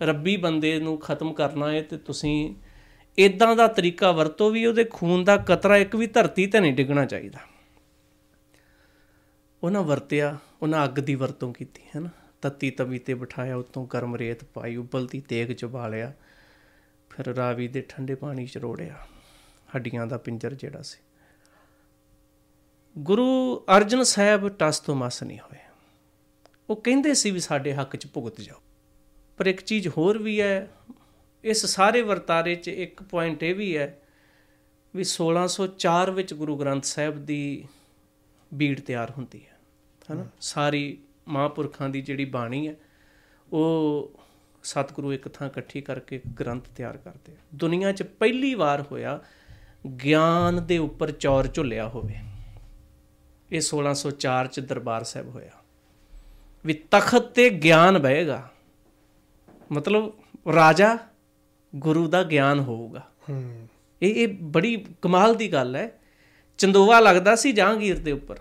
ਰੱਬੀ 0.01 0.35
ਬੰਦੇ 0.37 0.79
ਨੂੰ 0.79 0.97
ਖਤਮ 0.97 1.33
ਕਰਨਾ 1.33 1.71
ਹੈ 1.71 1.81
ਤੇ 1.81 1.97
ਤੁਸੀਂ 1.97 2.55
ਇਦਾਂ 3.17 3.55
ਦਾ 3.55 3.67
ਤਰੀਕਾ 3.67 4.11
ਵਰਤੋ 4.11 4.49
ਵੀ 4.49 4.65
ਉਹਦੇ 4.65 4.83
ਖੂਨ 4.83 5.23
ਦਾ 5.23 5.37
ਕਤਰਾ 5.37 5.77
ਇੱਕ 5.77 5.95
ਵੀ 5.95 6.07
ਧਰਤੀ 6.07 6.47
ਤੇ 6.47 6.59
ਨਹੀਂ 6.59 6.73
ਡਿੱਗਣਾ 6.73 7.05
ਚਾਹੀਦਾ। 7.05 7.39
ਉਹਨਾਂ 9.63 9.83
ਵਰਤਿਆ, 9.83 10.37
ਉਹਨਾਂ 10.61 10.83
ਅੱਗ 10.85 10.99
ਦੀ 10.99 11.15
ਵਰਤੋਂ 11.15 11.53
ਕੀਤੀ 11.53 11.81
ਹੈ 11.95 11.99
ਨਾ 11.99 12.09
ਤੱਤੀ 12.41 12.71
ਤਵੀ 12.71 12.99
ਤੇ 12.99 13.13
ਬਿਠਾਇਆ, 13.13 13.55
ਉਤੋਂ 13.55 13.87
ਗਰਮ 13.93 14.15
ਰੇਤ 14.15 14.43
ਪਾਈ 14.43 14.75
ਉਬਲਦੀ 14.75 15.21
ਤੇਗ 15.21 15.51
ਚ 15.51 15.65
ਬਾਲਿਆ 15.65 16.13
ਫਿਰ 17.09 17.33
ਰਾਵੀ 17.35 17.67
ਦੇ 17.67 17.81
ਠੰਡੇ 17.89 18.15
ਪਾਣੀ 18.15 18.45
ਚ 18.45 18.57
ਰੋੜਿਆ। 18.57 18.95
ਹੱਡੀਆਂ 19.75 20.07
ਦਾ 20.07 20.17
ਪਿੰਜਰ 20.17 20.53
ਜਿਹੜਾ 20.53 20.81
ਸੀ। 20.81 20.99
ਗੁਰੂ 22.97 23.63
ਅਰਜਨ 23.77 24.03
ਸਾਹਿਬ 24.03 24.49
ਟਸ 24.49 24.79
ਤੋਂ 24.79 24.95
ਮਸ 24.95 25.23
ਨਹੀਂ 25.23 25.39
ਹੋਏ। 25.39 25.57
ਉਹ 26.69 26.75
ਕਹਿੰਦੇ 26.75 27.13
ਸੀ 27.13 27.31
ਵੀ 27.31 27.39
ਸਾਡੇ 27.39 27.73
ਹੱਕ 27.73 27.95
'ਚ 27.95 28.07
ਭੁਗਤ 28.07 28.41
ਜਾਓ। 28.41 28.61
ਪਰ 29.37 29.45
ਇੱਕ 29.45 29.61
ਚੀਜ਼ 29.61 29.87
ਹੋਰ 29.87 30.17
ਵੀ 30.17 30.41
ਹੈ 30.41 30.71
ਇਸ 31.43 31.65
ਸਾਰੇ 31.65 32.01
ਵਰਤਾਰੇ 32.01 32.55
'ਚ 32.55 32.67
ਇੱਕ 32.67 33.03
ਪੁਆਇੰਟ 33.03 33.43
ਇਹ 33.43 33.55
ਵੀ 33.55 33.77
ਹੈ 33.77 33.99
ਵੀ 34.95 35.03
1604 35.03 36.11
ਵਿੱਚ 36.11 36.33
ਗੁਰੂ 36.33 36.57
ਗ੍ਰੰਥ 36.57 36.83
ਸਾਹਿਬ 36.83 37.25
ਦੀ 37.25 37.67
ਬੀੜ 38.53 38.79
ਤਿਆਰ 38.81 39.11
ਹੁੰਦੀ 39.11 39.45
ਹੈ 39.45 39.59
ਹਨਾ? 40.13 40.25
ਸਾਰੀ 40.41 40.97
ਮਹਾਂਪੁਰਖਾਂ 41.27 41.89
ਦੀ 41.89 42.01
ਜਿਹੜੀ 42.01 42.25
ਬਾਣੀ 42.25 42.67
ਹੈ 42.67 42.75
ਉਹ 43.53 44.11
ਸਤਿਗੁਰੂ 44.63 45.13
ਇੱਕ 45.13 45.27
ਥਾਂ 45.27 45.47
ਇਕੱਠੀ 45.47 45.81
ਕਰਕੇ 45.81 46.21
ਗ੍ਰੰਥ 46.39 46.67
ਤਿਆਰ 46.67 46.97
ਕਰਦੇ 46.97 47.31
ਆ। 47.31 47.35
ਦੁਨੀਆ 47.55 47.91
'ਚ 47.91 48.03
ਪਹਿਲੀ 48.03 48.53
ਵਾਰ 48.53 48.81
ਹੋਇਆ 48.81 49.21
ਗਿਆਨ 49.89 50.65
ਦੇ 50.65 50.77
ਉੱਪਰ 50.77 51.11
ਚੌਰ 51.11 51.47
ਝੁੱਲਿਆ 51.47 51.87
ਹੋਵੇ। 51.87 52.15
ਇਹ 53.51 53.61
1604 53.61 54.47
ਚ 54.47 54.59
ਦਰਬਾਰ 54.59 55.03
ਸਾਹਿਬ 55.03 55.29
ਹੋਇਆ। 55.29 55.51
ਵੀ 56.65 56.73
ਤਖਤ 56.73 57.21
ਤੇ 57.21 57.49
ਗਿਆਨ 57.49 57.99
ਬਹੇਗਾ। 57.99 58.51
ਮਤਲਬ 59.71 60.13
ਰਾਜਾ 60.55 60.97
ਗੁਰੂ 61.75 62.07
ਦਾ 62.07 62.23
ਗਿਆਨ 62.23 62.59
ਹੋਊਗਾ। 62.59 63.07
ਹੂੰ। 63.29 63.67
ਇਹ 64.01 64.15
ਇਹ 64.15 64.27
ਬੜੀ 64.41 64.85
ਕਮਾਲ 65.01 65.35
ਦੀ 65.35 65.53
ਗੱਲ 65.53 65.75
ਹੈ। 65.75 65.91
ਚੰਦੋਵਾ 66.57 66.99
ਲੱਗਦਾ 66.99 67.35
ਸੀ 67.35 67.51
ਜਹਾਂਗੀਰ 67.51 67.99
ਦੇ 67.99 68.11
ਉੱਪਰ। 68.11 68.37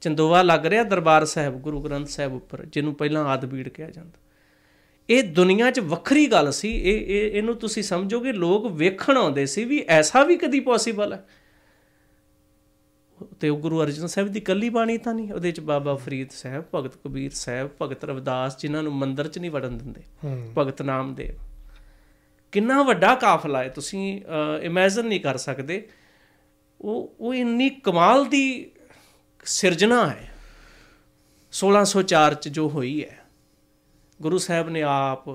ਚੰਦੋਵਾ 0.00 0.42
ਲੱਗ 0.42 0.66
ਰਿਹਾ 0.66 0.82
ਦਰਬਾਰ 0.82 1.24
ਸਾਹਿਬ 1.24 1.54
ਗੁਰੂ 1.54 1.80
ਗ੍ਰੰਥ 1.80 2.08
ਸਾਹਿਬ 2.08 2.34
ਉੱਪਰ 2.34 2.64
ਜਿਹਨੂੰ 2.64 2.94
ਪਹਿਲਾਂ 2.94 3.24
ਆਦਬੀੜ 3.24 3.68
ਕਿਹਾ 3.68 3.90
ਜਾਂਦਾ। 3.90 4.21
ਇਹ 5.12 5.22
ਦੁਨੀਆ 5.24 5.70
'ਚ 5.70 5.80
ਵੱਖਰੀ 5.80 6.26
ਗੱਲ 6.26 6.50
ਸੀ। 6.52 6.70
ਇਹ 6.76 7.06
ਇਹ 7.06 7.30
ਇਹਨੂੰ 7.32 7.54
ਤੁਸੀਂ 7.56 7.82
ਸਮਝੋਗੇ 7.82 8.32
ਲੋਕ 8.32 8.66
ਵੇਖਣ 8.72 9.16
ਆਉਂਦੇ 9.16 9.46
ਸੀ 9.46 9.64
ਵੀ 9.64 9.84
ਐਸਾ 9.88 10.24
ਵੀ 10.24 10.36
ਕਦੀ 10.36 10.60
ਪੋਸੀਬਲ 10.60 11.12
ਹੈ। 11.12 11.24
ਤੇ 13.40 13.48
ਉਹ 13.48 13.58
ਗੁਰੂ 13.58 13.82
ਅਰਜਨ 13.82 14.06
ਸਾਹਿਬ 14.06 14.28
ਦੀ 14.28 14.40
ਕੱਲੀ 14.40 14.68
ਬਾਣੀ 14.68 14.98
ਤਾਂ 14.98 15.14
ਨਹੀਂ 15.14 15.32
ਉਹਦੇ 15.32 15.52
'ਚ 15.52 15.60
ਬਾਬਾ 15.60 15.94
ਫਰੀਦ 15.94 16.30
ਸਾਹਿਬ 16.30 16.64
ਭਗਤ 16.74 16.96
ਕਬੀਰ 16.96 17.30
ਸਾਹਿਬ 17.30 17.70
ਭਗਤ 17.82 18.04
ਰਵਿਦਾਸ 18.04 18.58
ਜਿਨ੍ਹਾਂ 18.58 18.82
ਨੂੰ 18.82 18.92
ਮੰਦਿਰ 18.92 19.28
'ਚ 19.28 19.38
ਨਹੀਂ 19.38 19.50
ਵੜਨ 19.50 19.78
ਦਿੰਦੇ 19.78 20.02
ਭਗਤ 20.58 20.82
ਨਾਮਦੇਵ। 20.82 21.34
ਕਿੰਨਾ 22.52 22.82
ਵੱਡਾ 22.82 23.14
ਕਾਫਲਾ 23.14 23.62
ਹੈ 23.62 23.68
ਤੁਸੀਂ 23.68 24.22
ਇਮੇਜਿਨ 24.62 25.06
ਨਹੀਂ 25.06 25.20
ਕਰ 25.20 25.36
ਸਕਦੇ। 25.36 25.86
ਉਹ 26.80 27.14
ਉਹ 27.20 27.34
ਇੰਨੀ 27.34 27.68
ਕਮਾਲ 27.70 28.24
ਦੀ 28.24 28.70
ਸਿਰਜਣਾ 29.44 30.06
ਹੈ। 30.10 30.28
1604 31.52 32.34
ਚ 32.34 32.48
ਜੋ 32.48 32.68
ਹੋਈ 32.68 33.04
ਹੈ 33.04 33.18
ਗੁਰੂ 34.22 34.38
ਸਾਹਿਬ 34.38 34.68
ਨੇ 34.68 34.82
ਆਪ 34.82 35.28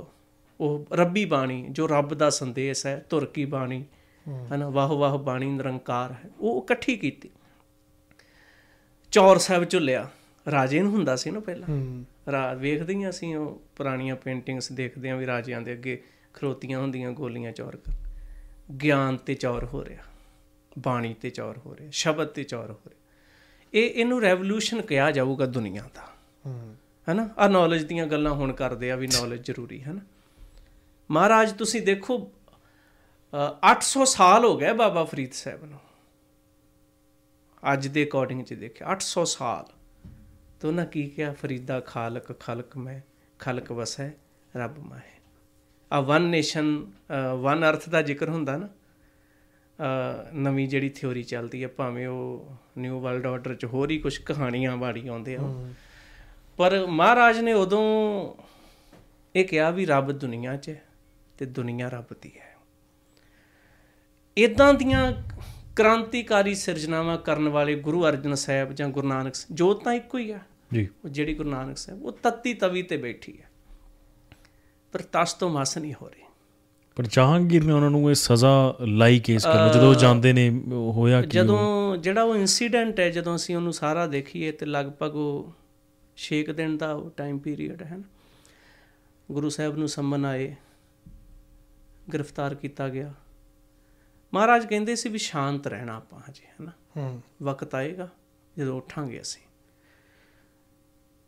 ਉਹ 0.62 0.86
ਰੱਬੀ 0.94 1.26
ਬਾਣੀ 1.26 1.68
ਜੋ 1.70 1.88
ਰੱਬ 1.88 2.14
ਦਾ 2.14 2.30
ਸੰਦੇਸ਼ 2.30 2.86
ਹੈ 2.86 3.06
ਤੁਰਕੀ 3.10 3.46
ਬਾਣੀ 3.46 3.86
ਹਨਾ 4.56 4.70
ਵਾਹ 4.70 4.88
ਵਾਹ 4.88 5.18
ਬਾਣੀ 5.18 5.46
ਨਿਰੰਕਾਰ 5.46 6.12
ਹੈ 6.12 6.30
ਉਹ 6.40 6.64
ਇਕੱਠੀ 6.64 6.98
ਕੀਤੀ। 6.98 7.30
ਚੌਰ 9.12 9.38
ਸਾਹਿਬ 9.38 9.70
ਝੁੱਲਿਆ। 9.70 10.10
ਰਾਜੇ 10.52 10.82
ਨੂੰ 10.82 10.92
ਹੁੰਦਾ 10.92 11.16
ਸੀ 11.16 11.32
ਨਾ 11.32 11.40
ਪਹਿਲਾਂ। 11.40 11.68
ਹੂੰ। 11.70 12.06
ਰਾ 12.30 12.54
ਵੇਖਦੇ 12.54 12.94
ਹੀ 12.94 13.10
ਅਸੀਂ 13.10 13.36
ਉਹ 13.36 13.62
ਪੁਰਾਣੀਆਂ 13.76 14.16
ਪੇਂਟਿੰਗਸ 14.16 14.72
ਦੇਖਦੇ 14.72 15.10
ਆਂ 15.10 15.18
ਵੀ 15.18 15.26
ਰਾਜਿਆਂ 15.26 15.62
ਦੇ 15.62 15.74
ਅੱਗੇ 15.74 16.04
ਖਰੋਤੀਆਂ 16.34 16.80
ਹੁੰਦੀਆਂ 16.80 17.12
ਗੋਲੀਆਂ 17.12 17.52
ਚੌਰ 17.52 17.76
ਕਰ। 17.76 17.92
ਗਿਆਨ 18.84 19.18
ਤੇ 19.18 19.34
ਚੌਰ 19.34 19.66
ਹੋ 19.66 19.86
ਰਿਹਾ 19.86 20.04
ਬਾਣੀ 20.80 21.14
ਤੇ 21.14 21.30
ਚੌਰ 21.30 21.58
ਹੋ 21.58 21.76
ਰਿਹਾ 21.76 21.90
ਸ਼ਬਦ 21.92 22.28
ਤੇ 22.28 22.44
ਚੌਰ 22.44 22.72
ਹੋ 22.72 22.80
ਰਿਹਾ। 22.90 23.00
ਇਹ 23.74 23.90
ਇਹਨੂੰ 23.90 24.22
ਰੈਵੋਲੂਸ਼ਨ 24.22 24.82
ਕਿਹਾ 24.82 25.12
ਜਾਊਗਾ 25.12 25.46
ਦੁਨੀਆ 25.46 25.82
ਦਾ। 25.96 26.10
ਹੂੰ। 26.46 26.76
ਹੈਨਾ? 27.08 27.30
ਆ 27.38 27.48
ਨੌਲੇਜ 27.48 27.84
ਦੀਆਂ 27.84 28.06
ਗੱਲਾਂ 28.08 28.32
ਹੁਣ 28.32 28.52
ਕਰਦੇ 28.54 28.92
ਆ 28.92 28.96
ਵੀ 28.96 29.08
ਨੌਲੇਜ 29.08 29.46
ਜ਼ਰੂਰੀ 29.46 29.84
ਹੈ 29.84 29.94
ਨਾ 29.94 30.02
ਮਹਾਰਾਜ 31.10 31.52
ਤੁਸੀਂ 31.52 31.82
ਦੇਖੋ 31.82 32.18
ਅ, 33.34 33.58
800 33.64 34.06
ਸਾਲ 34.06 34.46
ਹੋ 34.46 34.58
ਗਏ 34.58 34.74
ਬਾਬਾ 34.74 35.04
ਫਰੀਦ 35.04 35.32
ਸਾਹਿਬ 35.32 35.66
ਨੂੰ। 35.66 35.80
ਅੱਜ 37.74 37.88
ਦੇ 37.88 38.04
ਅਕੋਰਡਿੰਗ 38.06 38.44
ਚ 38.44 38.54
ਦੇਖਿਆ 38.54 38.88
800 38.88 39.26
ਸਾਲ। 39.26 39.66
ਤੋਂ 40.60 40.72
ਨਾ 40.74 40.86
ਕੀ 40.86 41.06
ਕਿਹਾ? 41.08 41.34
ਫਰੀਦਾ 41.34 41.80
ਖਾਲਕ 41.80 42.40
ਖਲਕ 42.40 42.78
ਮੈਂ 42.78 43.00
ਖਲਕ 43.40 43.72
ਵਸੈ 43.72 44.10
ਰੱਬ 44.56 44.78
ਮਾਹੇ। 44.80 45.16
ਆ 45.92 46.00
ਵਨ 46.02 46.22
ਨੇਸ਼ਨ 46.22 46.86
ਵਨ 47.42 47.70
ਅਰਥ 47.70 47.90
ਦਾ 47.90 48.02
ਜ਼ਿਕਰ 48.02 48.30
ਹੁੰਦਾ 48.30 48.58
ਨਾ 48.58 48.68
ਅ, 48.68 50.30
ਨਵੀਂ 50.34 50.68
ਜਿਹੜੀ 50.68 50.90
ਥਿਉਰੀ 50.90 51.24
ਚੱਲਦੀ 51.24 51.64
ਹੈ 51.64 51.68
ਭਾਵੇਂ 51.68 52.08
ਉਹ 52.08 52.56
ਨਿਊ 52.78 53.00
ਵਰਲਡ 53.00 53.26
ਆਰਡਰ 53.28 53.56
ਚ 53.56 53.66
ਹੋਰ 53.66 53.92
ਹੀ 53.92 53.98
ਕੁਝ 53.98 54.18
ਕਹਾਣੀਆਂ 54.18 54.78
ਬਾੜੀ 54.78 55.08
ਆਉਂਦੇ 55.08 55.36
ਆ। 55.36 55.42
ਉਹ। 55.42 55.68
ਪਰ 56.58 56.86
ਮਹਾਰਾਜ 56.86 57.40
ਨੇ 57.40 57.54
ਉਦੋਂ 57.54 58.34
ਇਹ 59.36 59.46
ਕਿਹਾ 59.46 59.70
ਵੀ 59.70 59.86
ਰੱਬ 59.86 60.12
ਦੁਨੀਆ 60.12 60.56
'ਚ 60.56 60.70
ਹੈ 60.70 60.84
ਤੇ 61.38 61.46
ਦੁਨੀਆ 61.46 61.90
ਰੱਬ 61.90 62.16
ਦੀ 62.22 62.32
ਹੈ। 62.40 62.56
ਇਦਾਂ 64.38 64.74
ਦੀਆਂ 64.74 65.14
ਕ੍ਰਾਂਤੀਕਾਰੀ 65.76 66.56
ਸਿਰਜਣਾਵਾਂ 66.56 67.18
ਕਰਨ 67.18 67.50
ਵਾਲੇ 67.50 67.76
ਗੁਰੂ 67.76 68.06
ਅਰਜਨ 68.06 68.34
ਸਾਹਿਬ 68.34 68.74
ਜਾਂ 68.74 68.90
ਗੁਰੂ 68.90 69.08
ਨਾਨਕ 69.08 69.34
ਜੋਤ 69.52 69.84
ਤਾਂ 69.84 69.94
ਇੱਕੋ 69.94 70.18
ਹੀ 70.18 70.32
ਆ। 70.32 70.40
ਜੀ। 70.74 70.88
ਉਹ 71.06 71.10
ਜਿਹੜੀ 71.10 71.34
ਗੁਰੂ 71.34 71.50
ਨਾਨਕ 71.50 71.78
ਸਾਹਿਬ 71.78 72.06
ਉਹ 72.06 72.12
ਤੱਤੀ 72.12 72.54
ਤਵੀ 72.54 72.84
ਤੇ 72.84 72.98
ਬੈਠੀ 72.98 73.42
ਹੈ। 73.42 73.50
ਪਰ 74.92 75.00
ਤਸ 75.00 75.34
ਤੋਂ 75.34 75.50
ਮਸ 75.50 75.78
ਨਹੀਂ 75.78 75.94
ਹੋ 76.02 76.10
ਰਹੀ। 76.10 76.22
ਪਰ 76.96 77.06
ਜਹਾਂਗੀਰ 77.06 77.64
ਨੇ 77.64 77.74
ਉਹਨਾਂ 77.74 77.90
ਨੂੰ 77.90 78.10
ਇਹ 78.10 78.16
ਸਜ਼ਾ 78.16 78.76
ਲਾਈ 78.82 79.20
ਕੇਸ 79.20 79.44
ਕਰਨ। 79.44 79.72
ਜਦੋਂ 79.72 79.96
ਜਾਂਦੇ 79.96 80.34
ਨੇ 80.34 80.62
ਹੋਇਆ 80.72 81.22
ਕੀ? 81.22 81.28
ਜਦੋਂ 81.28 81.98
ਜਿਹੜਾ 81.98 82.24
ਉਹ 82.24 82.36
ਇਨਸੀਡੈਂਟ 82.36 83.00
ਹੈ 83.00 83.10
ਜਦੋਂ 83.10 83.36
ਅਸੀਂ 83.36 83.56
ਉਹਨੂੰ 83.56 83.74
ਸਾਰਾ 83.74 84.08
ਦੇਖੀਏ 84.08 84.52
ਤੇ 84.52 84.66
ਲਗਭਗ 84.66 85.16
ਉਹ 85.16 85.54
6 86.18 86.54
ਦਿਨ 86.54 86.78
ਦਾ 86.78 86.92
ਉਹ 86.94 87.10
ਟਾਈਮ 87.10 87.40
ਪੀਰੀਅਡ 87.40 87.82
ਹੈ 87.84 87.98
ਨਾ। 87.98 88.04
ਗੁਰੂ 89.32 89.50
ਸਾਹਿਬ 89.50 89.78
ਨੂੰ 89.78 89.88
ਸੰਮਨ 89.88 90.26
ਆਏ 90.26 90.56
ਗ੍ਰਿਫਤਾਰ 92.14 92.56
ਕੀਤਾ 92.56 92.90
ਗਿਆ। 92.90 93.14
ਮਹਾਰਾਜ 94.34 94.66
ਕਹਿੰਦੇ 94.66 94.96
ਸੀ 94.96 95.10
ਵੀ 95.10 95.18
ਸ਼ਾਂਤ 95.18 95.68
ਰਹਿਣਾ 95.68 95.96
ਆਪਾਂ 95.96 96.20
ਹਜੇ 96.20 96.46
ਹੈ 96.46 96.56
ਨਾ। 96.62 96.72
ਹੂੰ। 96.98 97.22
ਵਕਤ 97.44 97.76
ਆਏਗਾ 97.76 98.10
ਜਦੋਂ 98.58 98.78
ਉੱਠਾਂਗੇ 98.78 99.22
ਅਸੀਂ। 99.22 99.42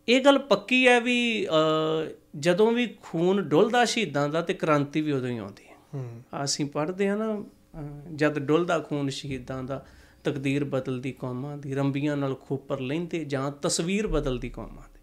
ਇਹ 0.08 0.26
ਗੱਲ 0.26 0.40
ਪੱਕੀ 0.40 0.88
ਹੈ 0.88 1.02
ਵੀ 1.02 1.48
ਜਦੋਂ 2.40 2.72
ਵੀ 2.72 2.98
ਖੂਨ 3.04 3.42
ਡੁੱਲਦਾ 3.42 3.86
ਸ਼ਹੀਦਾਂ 3.86 4.30
ਦਾ 4.30 4.42
ਤੇ 4.42 4.54
ਕ੍ਰਾਂਤੀ 4.54 5.02
ਵੀ 5.02 5.12
ਉਦੋਂ 5.12 5.30
ਹੀ 5.30 5.38
ਆਉਂਦੀ 5.38 5.68
ਹੈ। 5.68 5.76
ਹੂੰ। 5.94 6.24
ਅਸੀਂ 6.44 6.66
ਪੜ੍ਹਦੇ 6.66 7.08
ਆ 7.08 7.16
ਨਾ 7.16 7.44
ਜਦ 8.16 8.40
ਡੁੱਲਦਾ 8.40 8.80
ਖੂਨ 8.80 9.10
ਸ਼ਹੀਦਾਂ 9.10 9.64
ਦਾ 9.64 9.86
ਤਕਦੀਰ 10.24 10.64
ਬਦਲਦੀ 10.64 11.12
ਕੌਮਾਂ 11.12 11.58
ਦੀ 11.58 11.74
ਰੰਬੀਆਂ 11.74 12.18
ਨਾਲ 12.18 12.36
ਖੋਪਰ 12.36 12.80
ਲੈਂਦੇ 12.80 13.26
ਜਾਂ 13.26 13.52
ਤਸਵੀਰ 13.52 14.08
ਬਦਲਦੀ 14.08 14.50
ਕੌਮਾਂ 14.50 14.84
ਦੀ। 14.94 15.00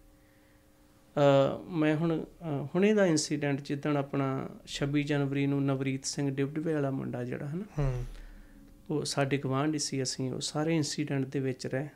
ਮੈਂ 1.69 1.95
ਹੁਣ 1.95 2.25
ਹੁਣੇ 2.75 2.93
ਦਾ 2.93 3.05
ਇਨਸੀਡੈਂਟ 3.05 3.61
ਜਿੱਦਣ 3.61 3.97
ਆਪਣਾ 3.97 4.49
26 4.67 5.03
ਜਨਵਰੀ 5.03 5.47
ਨੂੰ 5.47 5.65
ਨਵਰੀਤ 5.65 6.05
ਸਿੰਘ 6.05 6.29
ਡਿਬਡਵੇ 6.35 6.73
ਵਾਲਾ 6.73 6.91
ਮੁੰਡਾ 6.91 7.23
ਜਿਹੜਾ 7.23 7.47
ਹੈ 7.47 7.55
ਨਾ 7.55 7.65
ਹੂੰ। 7.79 8.03
ਉਹ 8.89 9.05
ਸਾਡੇ 9.05 9.37
ਗਵਾਂਢ 9.37 9.77
ਸੀ 9.77 10.03
ਅਸੀਂ 10.03 10.31
ਉਹ 10.31 10.39
ਸਾਰੇ 10.39 10.75
ਇਨਸੀਡੈਂਟ 10.75 11.25
ਦੇ 11.25 11.39
ਵਿੱਚ 11.39 11.67
ਰਹੇ। 11.67 11.87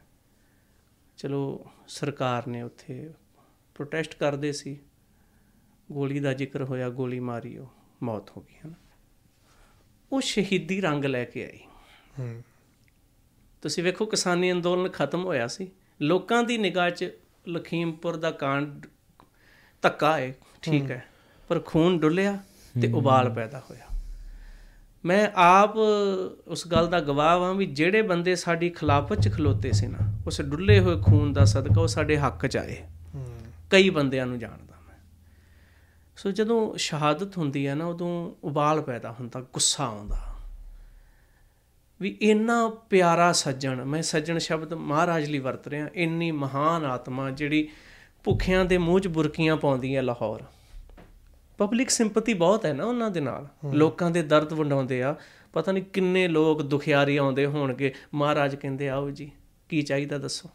ਚਲੋ 1.18 1.66
ਸਰਕਾਰ 1.88 2.48
ਨੇ 2.48 2.62
ਉੱਥੇ 2.62 3.10
ਪ੍ਰੋਟੈਸਟ 3.76 4.16
ਕਰਦੇ 4.16 4.52
ਸੀ। 4.52 4.80
ਗੋਲੀ 5.92 6.20
ਦਾ 6.20 6.34
ਜ਼ਿਕਰ 6.34 6.64
ਹੋਇਆ 6.64 6.90
ਗੋਲੀ 6.90 7.20
ਮਾਰੀ 7.20 7.58
ਉਹ 7.58 7.68
ਮੌਤ 8.04 8.30
ਹੋ 8.38 8.42
ਗਈ 8.42 8.56
ਹੈ 8.66 8.76
ਉਹ 10.12 10.22
ਸ਼ਹੀਦੀ 10.22 10.82
ਰੰਗ 10.82 11.06
ਲੈ 11.06 11.26
ਕੇ 11.26 11.46
ਆਈ। 11.46 11.60
ਹੂੰ। 12.20 12.44
ਤੁਸੀਂ 13.62 13.84
ਵੇਖੋ 13.84 14.06
ਕਿਸਾਨੀ 14.06 14.52
ਅੰਦੋਲਨ 14.52 14.90
ਖਤਮ 14.90 15.26
ਹੋਇਆ 15.26 15.48
ਸੀ। 15.48 15.72
ਲੋਕਾਂ 16.02 16.44
ਦੀ 16.44 16.58
ਨਿਗਾਹ 16.58 16.90
'ਚ 16.90 17.12
ਲਖੀਮਪੁਰ 17.50 18.16
ਦਾ 18.16 18.32
ਕਾਂਡ 18.32 18.88
ਧੱਕਾ 19.82 20.18
ਹੈ 20.18 20.34
ਠੀਕ 20.62 20.92
ਹੈ। 20.92 21.06
ਪਰ 21.48 21.60
ਖੂਨ 21.60 22.00
ਡੁੱਲਿਆ 22.00 22.40
ਤੇ 22.82 22.92
ਉਬਾਲ 22.94 23.30
ਪੈਦਾ 23.30 23.60
ਹੋਇਆ। 23.60 23.86
ਮੈਂ 25.06 25.30
ਆਪ 25.36 25.74
ਉਸ 26.48 26.68
ਗੱਲ 26.68 26.88
ਦਾ 26.88 27.00
ਗਵਾਹ 27.00 27.40
ਹਾਂ 27.40 27.54
ਵੀ 27.54 27.66
ਜਿਹੜੇ 27.66 28.02
ਬੰਦੇ 28.02 28.36
ਸਾਡੀ 28.36 28.70
ਖਿਲਾਫਤ 28.70 29.22
'ਚ 29.22 29.34
ਖਲੋਤੇ 29.34 29.72
ਸੀ 29.72 29.88
ਨਾ 29.88 29.98
ਉਸ 30.28 30.42
ਡੁੱਲੇ 30.42 30.80
ਹੋਏ 30.80 31.02
ਖੂਨ 31.02 31.34
ਦਾ 31.34 31.46
ਸਦਕਾ 31.46 31.82
ਉਹ 31.82 31.88
ਸਾਡੇ 31.88 32.18
ਹੱਕ 32.18 32.48
'ਚ 32.48 32.58
ਆਏ। 32.58 32.78
ਕਈ 33.70 33.90
ਬੰਦਿਆਂ 33.90 34.26
ਨੂੰ 34.26 34.40
ਜਾਣਦਾ 34.40 34.76
ਮੈਂ। 34.88 34.98
ਸੋ 36.18 36.32
ਜਦੋਂ 36.32 36.78
ਸ਼ਹਾਦਤ 36.78 37.38
ਹੁੰਦੀ 37.38 37.68
ਹੈ 37.68 37.76
ਨਾ 37.76 37.86
ਉਦੋਂ 37.86 38.32
ਉਬਾਲ 38.44 38.82
ਪੈਦਾ 38.82 39.12
ਹੁੰਦਾ 39.12 39.42
ਗੁੱਸਾ 39.42 39.86
ਆਉਂਦਾ। 39.86 40.31
ਵੀ 42.02 42.18
ਇੰਨਾ 42.22 42.70
ਪਿਆਰਾ 42.90 43.32
ਸੱਜਣ 43.32 43.86
ਮੈਂ 43.86 44.02
ਸੱਜਣ 44.02 44.38
ਸ਼ਬਦ 44.38 44.74
ਮਹਾਰਾਜ 44.74 45.30
ਲਈ 45.30 45.40
ਵਰਤ 45.40 45.68
ਰਿਹਾ 45.68 45.88
ਇੰਨੀ 45.94 46.32
ਮਹਾਨ 46.32 46.86
ਆਤਮਾ 46.86 47.32
ਜਿਹੜੀ 47.32 47.70
ਭੁੱਖਿਆਂ 48.24 48.66
ਦੇ 48.66 48.78
ਮੂੰਹ 48.78 49.00
'ਚ 49.00 49.08
ਬੁਰਕੀਆਂ 49.08 49.58
ਪਾਉਂਦੀ 49.58 49.96
ਹੈ 49.96 50.02
ਲਾਹੌਰ। 50.02 50.44
ਪਬਲਿਕ 51.58 51.90
ਸਿੰਪਥੀ 51.90 52.34
ਬਹੁਤ 52.34 52.66
ਹੈ 52.66 52.74
ਨਾ 52.74 52.86
ਉਹਨਾਂ 52.86 53.12
ਦੇ 53.12 53.20
ਨਾਲ। 53.20 53.48
ਲੋਕਾਂ 53.74 54.12
ਦੇ 54.12 54.24
ਦਰਦ 54.24 54.54
ਵੰਡਾਉਂਦੇ 54.54 55.04
ਆ। 55.04 55.16
ਪਤਾ 55.54 55.72
ਨਹੀਂ 55.72 55.84
ਕਿੰਨੇ 55.84 56.28
ਲੋਕ 56.28 56.62
ਦੁਖਿਆਰੀ 56.62 57.18
ਆਉਂਦੇ 57.18 57.46
ਹੋਣਗੇ। 57.46 57.94
ਮਹਾਰਾਜ 58.14 58.56
ਕਹਿੰਦੇ 58.56 58.90
ਆਓ 58.90 59.10
ਜੀ 59.10 59.32
ਕੀ 59.70 59.82
ਚਾਹੀਦਾ 59.82 60.18
ਦੱਸੋ? 60.18 60.50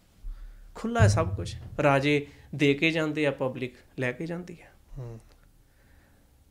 ਖੁੱਲਾ 0.75 1.01
ਹੈ 1.01 1.09
ਸਭ 1.09 1.37
ਕੁਝ 1.37 1.55
ਰਾਜੇ 1.83 2.27
ਦੇ 2.55 2.75
ਕੇ 2.75 2.91
ਜਾਂਦੇ 2.91 3.27
ਆ 3.27 3.31
ਪਬਲਿਕ 3.31 3.75
ਲੈ 3.99 4.13
ਕੇ 4.13 4.27
ਜਾਂਦੀ 4.27 4.57
ਹੈ। 4.61 4.73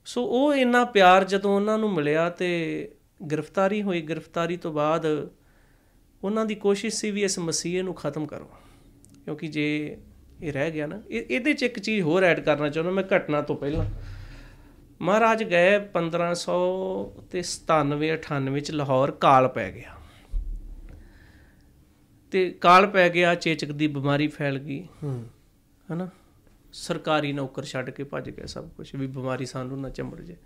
ਸੋ 0.05 0.25
ਉਹ 0.25 0.55
ਇੰਨਾ 0.55 0.85
ਪਿਆਰ 0.85 1.23
ਜਦੋਂ 1.23 1.55
ਉਹਨਾਂ 1.55 1.77
ਨੂੰ 1.77 1.93
ਮਿਲਿਆ 1.93 2.29
ਤੇ 2.29 2.91
ਗ੍ਰਿਫਤਾਰੀ 3.31 3.81
ਹੋਈ 3.81 4.01
ਗ੍ਰਿਫਤਾਰੀ 4.01 4.57
ਤੋਂ 4.57 4.73
ਬਾਅਦ 4.73 5.31
ਉਹਨਾਂ 6.23 6.45
ਦੀ 6.45 6.55
ਕੋਸ਼ਿਸ਼ 6.55 6.95
ਸੀ 6.95 7.11
ਵੀ 7.11 7.23
ਇਸ 7.23 7.39
ਮਸੀਹ 7.39 7.83
ਨੂੰ 7.83 7.93
ਖਤਮ 7.93 8.25
ਕਰੋ। 8.25 8.49
ਕਿਉਂਕਿ 9.23 9.47
ਜੇ 9.47 9.97
ਇਹ 10.43 10.53
ਰਹਿ 10.53 10.71
ਗਿਆ 10.71 10.87
ਨਾ 10.87 11.01
ਇਹ- 11.09 11.25
ਇਹਦੇ 11.29 11.53
'ਚ 11.53 11.63
ਇੱਕ 11.63 11.79
ਚੀਜ਼ 11.79 12.01
ਹੋਰ 12.01 12.23
ਐਡ 12.23 12.39
ਕਰਨਾ 12.39 12.69
ਚਾਹੁੰਦਾ 12.69 12.91
ਮੈਂ 12.91 13.03
ਘਟਨਾ 13.15 13.41
ਤੋਂ 13.41 13.55
ਪਹਿਲਾਂ। 13.55 13.85
ਮਹਾਰਾਜ 15.01 15.43
ਗਏ 15.43 15.79
1500 15.79 16.57
ਤੇ 17.31 17.43
97 17.43 18.17
98 18.17 18.59
ਚ 18.59 18.71
ਲਾਹੌਰ 18.71 19.11
ਕਾਲ 19.11 19.47
ਪੈ 19.47 19.71
ਗਿਆ। 19.71 19.95
ਤੇ 22.31 22.49
ਕਾਲ 22.49 22.87
ਪੈ 22.87 23.09
ਗਿਆ 23.09 23.35
ਚੇਚਕ 23.35 23.71
ਦੀ 23.71 23.87
ਬਿਮਾਰੀ 23.87 24.27
ਫੈਲ 24.27 24.59
ਗਈ। 24.59 24.87
ਹੂੰ। 25.03 25.27
ਹਨਾ? 25.93 26.09
ਸਰਕਾਰੀ 26.73 27.33
ਨੌਕਰ 27.33 27.63
ਛੱਡ 27.63 27.89
ਕੇ 27.89 28.03
ਭੱਜ 28.03 28.29
ਗਏ 28.29 28.45
ਸਭ 28.45 28.69
ਕੁਝ 28.69 28.95
ਵੀ 28.95 29.07
ਬਿਮਾਰੀ 29.07 29.45
ਸਾਨੂੰ 29.45 29.81
ਨਾ 29.81 29.89
ਚੰਬੜ 29.89 30.21
ਜੇ 30.21 30.37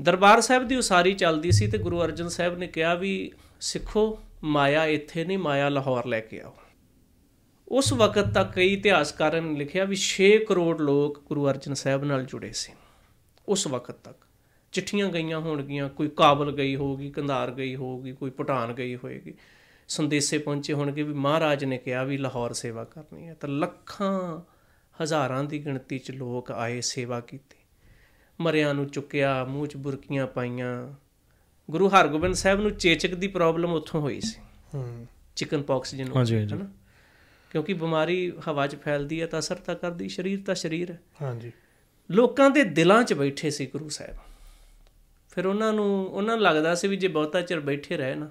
ਦਰਬਾਰ 0.00 0.40
ਸਾਹਿਬ 0.40 0.68
ਦੀ 0.68 0.76
ਉਸਾਰੀ 0.76 1.14
ਚੱਲਦੀ 1.14 1.50
ਸੀ 1.50 1.66
ਤੇ 1.66 1.78
ਗੁਰੂ 1.78 2.02
ਅਰਜਨ 2.02 2.28
ਸਾਹਿਬ 2.28 2.58
ਨੇ 2.58 2.66
ਕਿਹਾ 2.66 2.94
ਵੀ, 2.94 3.32
ਸਿੱਖੋ, 3.60 4.18
ਮਾਇਆ 4.44 4.86
ਇੱਥੇ 4.86 5.24
ਨਹੀਂ, 5.24 5.38
ਮਾਇਆ 5.38 5.68
ਲਾਹੌਰ 5.68 6.06
ਲੈ 6.06 6.20
ਕੇ 6.20 6.40
ਆਓ। 6.40 6.54
ਉਸ 7.68 7.92
ਵਕਤ 7.92 8.34
ਤੱਕ 8.34 8.52
ਕਈ 8.52 8.72
ਇਤਿਹਾਸਕਾਰਾਂ 8.72 9.42
ਨੇ 9.42 9.58
ਲਿਖਿਆ 9.58 9.84
ਵੀ 9.84 9.96
6 9.96 10.38
ਕਰੋੜ 10.38 10.80
ਲੋਕ 10.80 11.22
ਗੁਰੂ 11.24 11.48
ਅਰਜਨ 11.48 11.74
ਸਾਹਿਬ 11.74 12.04
ਨਾਲ 12.04 12.24
ਜੁੜੇ 12.24 12.52
ਸੀ। 12.52 12.72
ਉਸ 13.48 13.66
ਵਕਤ 13.66 13.94
ਤੱਕ 13.94 14.16
ਚਿੱਠੀਆਂ 14.72 15.08
ਗਈਆਂ 15.08 15.40
ਹੋਣਗੀਆਂ, 15.40 15.88
ਕੋਈ 15.88 16.08
ਕਾਬਲ 16.08 16.52
ਗਈ 16.52 16.76
ਹੋਊਗੀ, 16.76 17.10
ਕੰਧਾਰ 17.10 17.50
ਗਈ 17.50 17.76
ਹੋਊਗੀ, 17.76 18.12
ਕੋਈ 18.12 18.30
ਭੂਟਾਨ 18.30 18.72
ਗਈ 18.72 18.96
ਹੋਏਗੀ। 18.96 19.34
ਸੰਦੇਸੇ 19.88 20.38
ਪਹੁੰਚੇ 20.38 20.72
ਹੋਣਗੇ 20.72 21.02
ਵੀ 21.02 21.14
ਮਹਾਰਾਜ 21.14 21.64
ਨੇ 21.64 21.78
ਕਿਹਾ 21.78 22.04
ਵੀ 22.04 22.16
ਲਾਹੌਰ 22.16 22.52
ਸੇਵਾ 22.52 22.84
ਕਰਨੀ 22.84 23.28
ਹੈ। 23.28 23.34
ਤਾਂ 23.34 23.48
ਲੱਖਾਂ, 23.48 24.40
ਹਜ਼ਾਰਾਂ 25.02 25.44
ਦੀ 25.44 25.64
ਗਿਣਤੀ 25.64 25.98
'ਚ 25.98 26.10
ਲੋਕ 26.10 26.50
ਆਏ 26.52 26.80
ਸੇਵਾ 26.80 27.20
ਕੀਤੀ। 27.20 27.57
ਮਰਿਆਂ 28.40 28.74
ਨੂੰ 28.74 28.88
ਚੁੱਕਿਆ 28.88 29.44
ਮੂੰਹ 29.44 29.66
'ਚ 29.66 29.76
ਬੁਰਕੀਆਂ 29.76 30.26
ਪਾਈਆਂ। 30.26 30.94
ਗੁਰੂ 31.70 31.88
ਹਰਗੋਬਿੰਦ 31.88 32.34
ਸਾਹਿਬ 32.34 32.60
ਨੂੰ 32.60 32.70
ਚੇਚਕ 32.70 33.14
ਦੀ 33.14 33.28
ਪ੍ਰੋਬਲਮ 33.28 33.72
ਉੱਥੋਂ 33.72 34.00
ਹੋਈ 34.00 34.20
ਸੀ। 34.20 34.40
ਹੂੰ। 34.74 35.06
ਚਿਕਨ 35.36 35.62
ਪੌਕਸ 35.62 35.94
ਜਿਹਨੂੰ 35.94 36.16
ਹਾਂਜੀ, 36.16 36.36
ਹਾਂਜੀ। 36.36 36.68
ਕਿਉਂਕਿ 37.50 37.72
ਬਿਮਾਰੀ 37.72 38.32
ਹਵਾ 38.48 38.66
'ਚ 38.66 38.76
ਫੈਲਦੀ 38.76 39.20
ਹੈ 39.20 39.26
ਤਾਂ 39.26 39.38
ਅਸਰ 39.38 39.56
ਤਾਂ 39.56 39.74
ਕਰਦੀ 39.74 40.08
ਸਰੀਰ 40.08 40.40
ਤਾਂ 40.46 40.54
ਸਰੀਰ 40.54 40.90
ਹੈ। 40.90 41.00
ਹਾਂਜੀ। 41.22 41.52
ਲੋਕਾਂ 42.10 42.50
ਦੇ 42.50 42.64
ਦਿਲਾਂ 42.64 43.02
'ਚ 43.02 43.14
ਬੈਠੇ 43.14 43.50
ਸੀ 43.50 43.66
ਗੁਰੂ 43.66 43.88
ਸਾਹਿਬ। 43.88 44.16
ਫਿਰ 45.30 45.46
ਉਹਨਾਂ 45.46 45.72
ਨੂੰ 45.72 46.06
ਉਹਨਾਂ 46.06 46.36
ਨੂੰ 46.36 46.44
ਲੱਗਦਾ 46.44 46.74
ਸੀ 46.74 46.88
ਵੀ 46.88 46.96
ਜੇ 46.96 47.08
ਬਹੁਤਾ 47.08 47.40
ਚਿਰ 47.40 47.60
ਬੈਠੇ 47.60 47.96
ਰਹੇ 47.96 48.14
ਨਾ 48.14 48.30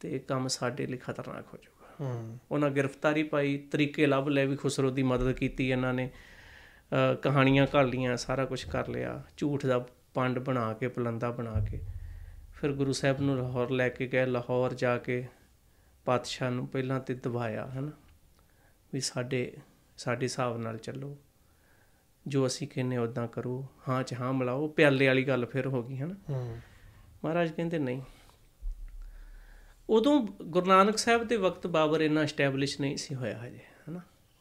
ਤੇ 0.00 0.18
ਕੰਮ 0.18 0.48
ਸਾਡੇ 0.48 0.86
ਲਈ 0.86 0.96
ਖਤਰਨਾਕ 0.96 1.46
ਹੋ 1.54 1.58
ਜਾਊਗਾ। 1.62 1.94
ਹੂੰ। 2.00 2.38
ਉਹਨਾਂ 2.50 2.70
ਗ੍ਰਿਫਤਾਰੀ 2.70 3.22
ਪਾਈ 3.22 3.58
ਤਰੀਕੇ 3.58 4.06
ਲੱਭ 4.06 4.28
ਲਏ 4.28 4.46
ਵੀ 4.46 4.56
ਖੁਸਰੋ 4.56 4.90
ਦੀ 4.90 5.02
ਮਦਦ 5.02 5.32
ਕੀਤੀ 5.32 5.70
ਇਹਨਾਂ 5.70 5.94
ਨੇ। 5.94 6.10
ਕਹਾਣੀਆਂ 7.22 7.66
ਘੜ 7.66 7.86
ਲੀਆਂ 7.86 8.16
ਸਾਰਾ 8.16 8.44
ਕੁਝ 8.44 8.64
ਕਰ 8.64 8.88
ਲਿਆ 8.88 9.22
ਝੂਠ 9.36 9.66
ਦਾ 9.66 9.86
ਪੰਡ 10.14 10.38
ਬਣਾ 10.38 10.72
ਕੇ 10.72 10.88
ਪਲੰਦਾ 10.88 11.30
ਬਣਾ 11.30 11.64
ਕੇ। 11.70 11.80
ਫਿਰ 12.54 12.72
ਗੁਰੂ 12.72 12.92
ਸਾਹਿਬ 12.92 13.20
ਨੂੰ 13.20 13.36
ਲਾਹੌਰ 13.38 13.70
ਲੈ 13.70 13.88
ਕੇ 13.88 14.06
ਗਏ 14.06 14.26
ਲਾਹੌਰ 14.26 14.74
ਜਾ 14.74 14.98
ਕੇ 14.98 15.26
ਪਾਤਸ਼ਾਹ 16.04 16.50
ਨੂੰ 16.50 16.66
ਪਹਿਲਾਂ 16.66 17.00
ਤੇ 17.00 17.14
ਦਬਾਇਆ 17.14 17.66
ਹਨਾ 17.66 17.90
ਵੀ 18.94 19.00
ਸਾਡੇ 19.00 19.56
ਸਾਡੇ 19.96 20.24
ਹਿਸਾਬ 20.24 20.58
ਨਾਲ 20.58 20.78
ਚੱਲੋ। 20.78 21.16
ਜੋ 22.26 22.46
ਅਸੀਂ 22.46 22.68
ਕਹਿੰਨੇ 22.68 22.96
ਉਦਾਂ 22.96 23.28
ਕਰੋ। 23.28 23.66
ਹਾਂ 23.88 24.02
ਚ 24.02 24.14
ਹਾਂ 24.14 24.32
ਮਿਲਾਓ 24.32 24.68
ਪਿਆਲੇ 24.68 25.06
ਵਾਲੀ 25.06 25.24
ਗੱਲ 25.24 25.46
ਫਿਰ 25.46 25.66
ਹੋ 25.66 25.82
ਗਈ 25.82 25.96
ਹਨਾ। 25.96 26.14
ਮਹਾਰਾਜ 27.24 27.52
ਕਹਿੰਦੇ 27.52 27.78
ਨਹੀਂ। 27.78 28.02
ਉਦੋਂ 29.90 30.26
ਗੁਰੂ 30.42 30.66
ਨਾਨਕ 30.66 30.98
ਸਾਹਿਬ 30.98 31.24
ਦੇ 31.24 31.36
ਵਕਤ 31.36 31.66
ਬਾਬਰ 31.66 32.00
ਇੰਨਾ 32.00 32.26
ਸਟੈਬਲਿਸ਼ 32.26 32.80
ਨਹੀਂ 32.80 32.96
ਸੀ 32.96 33.14
ਹੋਇਆ 33.14 33.38
ਹਜੇ। 33.38 33.60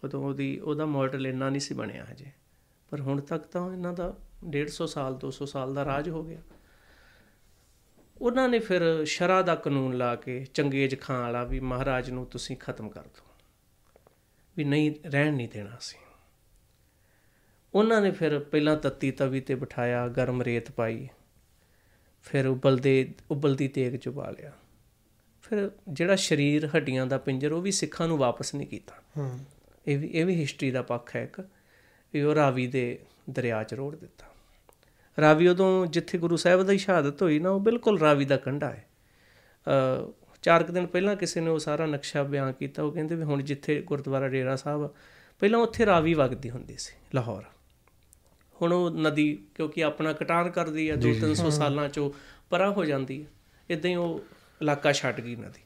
ਉਦੋਂ 0.03 0.23
ਉਹਦੀ, 0.23 0.59
ਉਹਦਾ 0.59 0.85
ਮਾਡਲ 0.85 1.27
ਇੰਨਾ 1.27 1.49
ਨਹੀਂ 1.49 1.59
ਸੀ 1.59 1.73
ਬਣਿਆ 1.73 2.05
ਹਜੇ। 2.11 2.25
ਪਰ 2.89 3.01
ਹੁਣ 3.01 3.21
ਤੱਕ 3.21 3.43
ਤਾਂ 3.43 3.73
ਇਹਨਾਂ 3.73 3.93
ਦਾ 3.93 4.17
150 4.43 4.87
ਸਾਲ 4.87 5.17
200 5.17 5.45
ਸਾਲ 5.45 5.73
ਦਾ 5.73 5.85
ਰਾਜ 5.85 6.09
ਹੋ 6.09 6.23
ਗਿਆ। 6.23 6.41
ਉਹਨਾਂ 8.21 8.49
ਨੇ 8.49 8.59
ਫਿਰ 8.59 9.05
ਸ਼ਰਾ 9.05 9.41
ਦਾ 9.41 9.55
ਕਾਨੂੰਨ 9.55 9.97
ਲਾ 9.97 10.15
ਕੇ 10.15 10.45
ਚੰਗੇਜ 10.53 11.01
ਖਾਂ 11.01 11.21
ਵਾਲਾ 11.21 11.43
ਵੀ 11.43 11.59
ਮਹਾਰਾਜ 11.59 12.09
ਨੂੰ 12.09 12.25
ਤੁਸੀਂ 12.25 12.57
ਖਤਮ 12.57 12.89
ਕਰ 12.89 13.01
ਦਿਓ। 13.01 13.23
ਵੀ 14.57 14.63
ਨਹੀਂ, 14.63 14.91
ਰਹਿਣ 15.05 15.33
ਨਹੀਂ 15.33 15.49
ਦੇਣਾ 15.49 15.77
ਸੀ 15.81 15.97
ਉਹਨਾਂ 17.73 18.01
ਨੇ 18.01 18.11
ਫਿਰ 18.11 18.39
ਪਹਿਲਾਂ 18.39 18.77
ਤੱਤੀ 18.77 19.11
ਤਵੀ 19.11 19.41
ਤੇ 19.41 19.55
ਬਿਠਾਇਆ, 19.55 20.07
ਗਰਮ 20.07 20.41
ਰੇਤ 20.41 20.71
ਪਾਈ। 20.71 21.07
ਫਿਰ 22.23 22.47
ਉਬਲਦੇ, 22.47 23.13
ਉਬਲਦੀ 23.31 23.67
ਤੇਗ 23.67 23.95
ਚ 23.95 24.09
ਪਾ 24.09 24.29
ਲਿਆ। 24.29 24.51
ਫਿਰ 25.41 25.71
ਜਿਹੜਾ 25.89 26.15
ਸਰੀਰ 26.15 26.69
ਹੱਡੀਆਂ 26.75 27.05
ਦਾ 27.05 27.17
ਪਿੰਜਰ, 27.17 27.51
ਉਹ 27.51 27.61
ਵੀ 27.61 27.71
ਸਿੱਖਾਂ 27.71 28.07
ਨੂੰ 28.07 28.17
ਵਾਪਸ 28.17 28.55
ਨਹੀਂ 28.55 28.67
ਕੀਤਾ। 28.67 28.95
ਹੂੰ। 29.17 29.39
ਇਹ 29.88 29.99
ਵੀ 29.99 30.07
ਇਹ 30.07 30.25
ਵੀ 30.25 30.41
ਹਿਸਟਰੀ 30.41 30.71
ਦਾ 30.71 30.81
ਪੱਖ 30.81 31.15
ਹੈ 31.15 31.23
ਇੱਕ 31.23 31.49
ਵੀ 32.13 32.21
ਉਹ 32.21 32.35
ਰਾਵੀ 32.35 32.67
ਦੇ 32.67 32.99
ਦਰਿਆ 33.29 33.63
'ਚ 33.63 33.73
ਰੋੜ 33.73 33.95
ਦਿੱਤਾ। 33.95 34.25
ਰਾਵੀ 35.21 35.47
ਉਦੋਂ 35.47 35.85
ਜਿੱਥੇ 35.85 36.17
ਗੁਰੂ 36.17 36.35
ਸਾਹਿਬ 36.35 36.63
ਦੀ 36.63 36.77
ਸ਼ਹਾਦਤ 36.77 37.21
ਹੋਈ 37.21 37.39
ਨਾ 37.39 37.49
ਉਹ 37.49 37.59
ਬਿਲਕੁਲ 37.59 37.99
ਰਾਵੀ 37.99 38.25
ਦਾ 38.25 38.38
ਕੰਢਾ 38.38 38.69
ਹੈ। 38.69 38.88
ਅ 39.67 40.11
ਚਾਰ 40.41 40.63
ਕੁ 40.63 40.73
ਦਿਨ 40.73 40.88
ਪਹਿਲਾਂ 40.88 41.15
ਕਿਸੇ 41.15 41.41
ਨੇ 41.41 41.49
ਉਹ 41.49 41.59
ਸਾਰਾ 41.59 41.85
ਨਕਸ਼ਾ 41.85 42.23
ਬਿਆਨ 42.23 42.51
ਕੀਤਾ 42.51 42.83
ਉਹ 42.83 42.91
ਕਹਿੰਦੇ 42.91 43.15
ਵੀ 43.15 43.23
ਹੁਣ 43.23 43.41
ਜਿੱਥੇ 43.41 43.81
ਗੁਰਦੁਆਰਾ 43.81 44.27
ਡੇਰਾ 44.27 44.55
ਸਾਹਿਬ 44.55 44.95
ਪਹਿਲਾਂ 45.39 45.59
ਉੱਥੇ 45.59 45.85
ਰਾਵੀ 45.85 46.13
ਵਗਦੀ 46.13 46.49
ਹੁੰਦੀ 46.49 46.77
ਸੀ 46.77 46.95
ਲਾਹੌਰ। 47.15 47.43
ਹੁਣ 48.61 48.73
ਉਹ 48.73 48.91
ਨਦੀ 48.91 49.47
ਕਿਉਂਕਿ 49.55 49.83
ਆਪਣਾ 49.83 50.13
ਕਟਾਨ 50.13 50.49
ਕਰਦੀ 50.49 50.89
ਹੈ। 50.89 50.95
2-300 50.95 51.51
ਸਾਲਾਂ 51.51 51.89
ਚੋਂ 51.89 52.11
ਪਰਾਂ 52.49 52.71
ਹੋ 52.71 52.85
ਜਾਂਦੀ 52.85 53.21
ਹੈ 53.21 53.27
ਇਦਾਂ 53.69 53.91
ਹੀ 53.91 53.95
ਉਹ 53.95 54.19
ਇਲਾਕਾ 54.61 54.91
ਛੱਡ 54.91 55.21
ਗਈ 55.21 55.35
ਨਦੀ। 55.35 55.61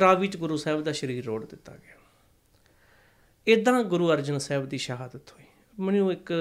ਰਾਵੀ 0.00 0.28
ਚ 0.28 0.36
ਗੁਰੂ 0.36 0.56
ਸਾਹਿਬ 0.56 0.82
ਦਾ 0.82 0.92
ਸਰੀਰ 0.92 1.24
ਰੋੜ 1.24 1.46
ਦਿੱਤਾ 1.46 1.72
ਗਿਆ। 1.72 1.99
ਇਦਾਂ 3.50 3.84
ਗੁਰੂ 3.84 4.12
ਅਰਜਨ 4.12 4.38
ਸਾਹਿਬ 4.38 4.66
ਦੀ 4.66 4.78
ਸ਼ਹਾਦਤ 4.78 5.32
ਹੋਈ। 5.32 5.44
ਮੈਨੂੰ 5.78 6.12
ਇੱਕ 6.12 6.32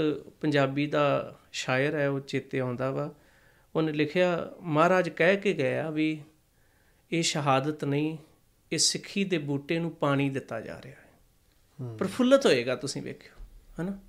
ਪੰਜਾਬੀ 0.41 0.87
ਦਾ 0.87 1.35
ਸ਼ਾਇਰ 1.51 1.95
ਹੈ 1.95 2.09
ਉਹ 2.09 2.19
ਚੇਤੇ 2.19 2.59
ਆਉਂਦਾ 2.59 2.91
ਵਾ। 2.91 3.13
ਉਹਨੇ 3.75 3.91
ਲਿਖਿਆ 3.91 4.51
ਮਹਾਰਾਜ 4.61 5.09
ਕਹਿ 5.09 5.37
ਕੇ 5.37 5.53
ਗਿਆ 5.53 5.89
ਵੀ 5.89 6.21
ਇਹ 7.11 7.23
ਸ਼ਹਾਦਤ 7.23 7.85
ਨਹੀਂ 7.85 8.17
ਇਹ 8.71 8.77
ਸਿੱਖੀ 8.77 9.23
ਦੇ 9.23 9.37
ਬੂਟੇ 9.37 9.79
ਨੂੰ 9.79 9.91
ਪਾਣੀ 9.91 10.29
ਦਿੱਤਾ 10.29 10.61
ਜਾ 10.61 10.81
ਰਿਹਾ 10.81 10.95
ਹੈ। 10.95 11.95
ਪ੍ਰਫੁੱਲਤ 11.95 12.45
ਹੋਏਗਾ 12.45 12.75
ਤੁਸੀਂ 12.75 13.01
ਵੇਖਿਓ 13.01 13.45
ਹਨਾ? 13.81 13.99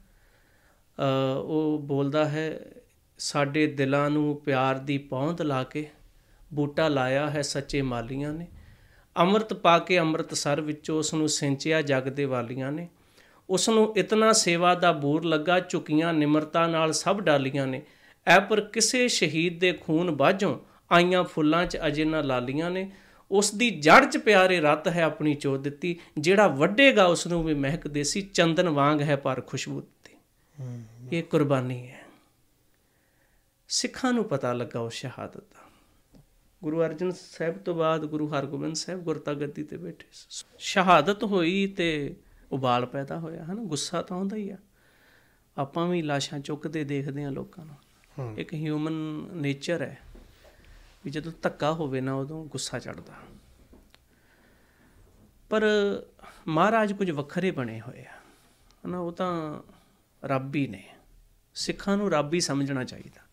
ਉਹ 1.38 1.78
ਬੋਲਦਾ 1.78 2.28
ਹੈ 2.28 2.60
ਸਾਡੇ 3.18 3.66
ਦਿਲਾਂ 3.66 4.10
ਨੂੰ 4.10 4.40
ਪਿਆਰ 4.40 4.78
ਦੀ 4.78 4.98
ਪੌਂਦ 4.98 5.42
ਲਾ 5.42 5.64
ਕੇ 5.64 5.88
ਬੂਟਾ 6.54 6.88
ਲਾਇਆ 6.88 7.30
ਹੈ 7.30 7.42
ਸੱਚੇ 7.42 7.82
ਮਾਲੀਆਂ 7.82 8.32
ਨੇ। 8.32 8.46
ਅੰਮ੍ਰਿਤ 9.16 9.54
ਪਾ 9.54 9.78
ਕੇ 9.78 9.98
ਅੰਮ੍ਰਿਤਸਰ 9.98 10.60
ਵਿੱਚੋਂ 10.60 10.98
ਉਸ 10.98 11.14
ਨੂੰ 11.14 11.28
ਸਿੰਚਿਆ 11.28 11.82
ਜਗ 11.82 12.02
ਦੇ 12.02 12.24
ਵਾਲੀਆਂ 12.24 12.72
ਨੇ। 12.72 12.88
ਉਸ 13.50 13.68
ਨੂੰ 13.68 13.96
ਇਤਨਾ 13.96 14.32
ਸੇਵਾ 14.32 14.74
ਦਾ 14.74 14.92
ਬੂਰ 14.92 15.24
ਲੱਗਾ 15.24 15.60
ਝੁਕੀਆਂ 15.60 16.12
ਨਿਮਰਤਾ 16.12 16.66
ਨਾਲ 16.66 16.92
ਸਭ 16.92 17.20
ਡਾਲੀਆਂ 17.20 17.66
ਨੇ। 17.66 17.82
ਐ 18.26 18.40
ਪਰ 18.40 18.60
ਕਿਸੇ 18.60 19.08
ਸ਼ਹੀਦ 19.08 19.60
ਦੇ 19.60 19.72
ਖੂਨ 19.72 20.10
ਬਾਝੋਂ 20.10 20.58
ਆਈਆਂ 20.92 21.24
ਫੁੱਲਾਂ 21.24 21.66
'ਚ 21.66 21.78
ਅਜੇ 21.86 22.04
ਨਾ 22.04 22.20
ਲਾਲੀਆਂ 22.20 22.70
ਨੇ। 22.70 22.90
ਉਸ 23.30 23.54
ਦੀ 23.54 23.70
ਜੜ 23.70 24.04
'ਚ 24.04 24.18
ਪਿਆਰੇ 24.18 24.60
ਰਤ 24.60 24.88
ਹੈ 24.88 25.02
ਆਪਣੀ 25.02 25.34
ਚੋ 25.34 25.56
ਦਿੱਤੀ 25.56 26.00
ਜਿਹੜਾ 26.18 26.46
ਵੱਡੇਗਾ 26.46 27.04
ਉਸ 27.04 27.26
ਨੂੰ 27.26 27.44
ਵੀ 27.44 27.54
ਮਹਿਕ 27.54 27.88
ਦੇਸੀ 27.88 28.22
ਚੰਦਨ 28.22 28.68
ਵਾਂਗ 28.68 29.02
ਹੈ 29.02 29.16
ਪਰ 29.16 29.40
ਖੁਸ਼ਬੂ 29.40 29.80
ਦਿੱਤੀ। 29.80 30.16
ਇਹ 31.12 31.22
ਕੁਰਬਾਨੀ 31.22 31.88
ਹੈ। 31.88 32.00
ਸਿੱਖਾਂ 33.68 34.12
ਨੂੰ 34.12 34.24
ਪਤਾ 34.24 34.52
ਲੱਗਾ 34.52 34.80
ਉਸ 34.80 34.94
ਸ਼ਹਾਦਤ 34.94 35.36
ਦਾ। 35.36 35.59
ਗੁਰੂ 36.64 36.80
ਅਰਜਨ 36.82 37.10
ਸਾਹਿਬ 37.10 37.58
ਤੋਂ 37.58 37.74
ਬਾਅਦ 37.74 38.04
ਗੁਰੂ 38.04 38.28
ਹਰਗੋਬਿੰਦ 38.28 38.76
ਸਾਹਿਬ 38.76 39.00
ਗੁਰਤਾ 39.00 39.34
ਗੱਦੀ 39.34 39.64
ਤੇ 39.64 39.76
ਬੈਠੇ 39.76 40.06
ਸ਼ਹਾਦਤ 40.58 41.24
ਹੋਈ 41.24 41.66
ਤੇ 41.66 42.16
ਉਬਾਲ 42.52 42.86
ਪੈਦਾ 42.86 43.18
ਹੋਇਆ 43.18 43.44
ਹਨਾ? 43.44 43.62
ਗੁੱਸਾ 43.62 44.02
ਤਾਂ 44.02 44.16
ਆਉਂਦਾ 44.16 44.36
ਹੀ 44.36 44.50
ਆ। 44.50 44.56
ਆਪਾਂ 45.58 45.86
ਵੀ 45.86 46.02
ਲਾਸ਼ਾਂ 46.02 46.38
ਚੁੱਕਦੇ 46.38 46.84
ਦੇਖਦੇ 46.84 47.24
ਆ 47.24 47.30
ਲੋਕਾਂ 47.30 47.66
ਨੂੰ। 47.66 47.76
ਇੱਕ 48.38 48.54
ਹਿਊਮਨ 48.54 48.92
ਨੇਚਰ 49.32 49.82
ਹੈ 49.82 49.98
ਵੀ 51.04 51.10
ਜਦੋਂ 51.10 51.32
ਧੱਕਾ 51.42 51.72
ਹੋਵੇ 51.72 52.00
ਨਾ 52.00 52.14
ਉਦੋਂ 52.14 52.44
ਗੁੱਸਾ 52.44 52.78
ਚੜਦਾ 52.78 53.12
ਪਰ 55.50 55.62
ਮਹਾਰਾਜ 56.46 56.92
ਕੁਝ 56.92 57.10
ਵੱਖਰੇ 57.10 57.50
ਬਣੇ 57.50 57.80
ਹੋਏ 57.80 58.02
ਆ। 58.02 58.12
ਹਨਾ? 58.86 58.98
ਉਹ 58.98 59.12
ਤਾਂ 59.12 59.62
ਰੱਬ 60.24 60.54
ਹੀ 60.54 60.66
ਨੇ। 60.66 60.88
ਸਿੱਖਾਂ 61.54 61.96
ਨੂੰ 61.96 62.10
ਰੱਬ 62.10 62.34
ਹੀ 62.34 62.40
ਸਮਝਣਾ 62.40 62.84
ਚਾਹੀਦਾ। 62.84 63.29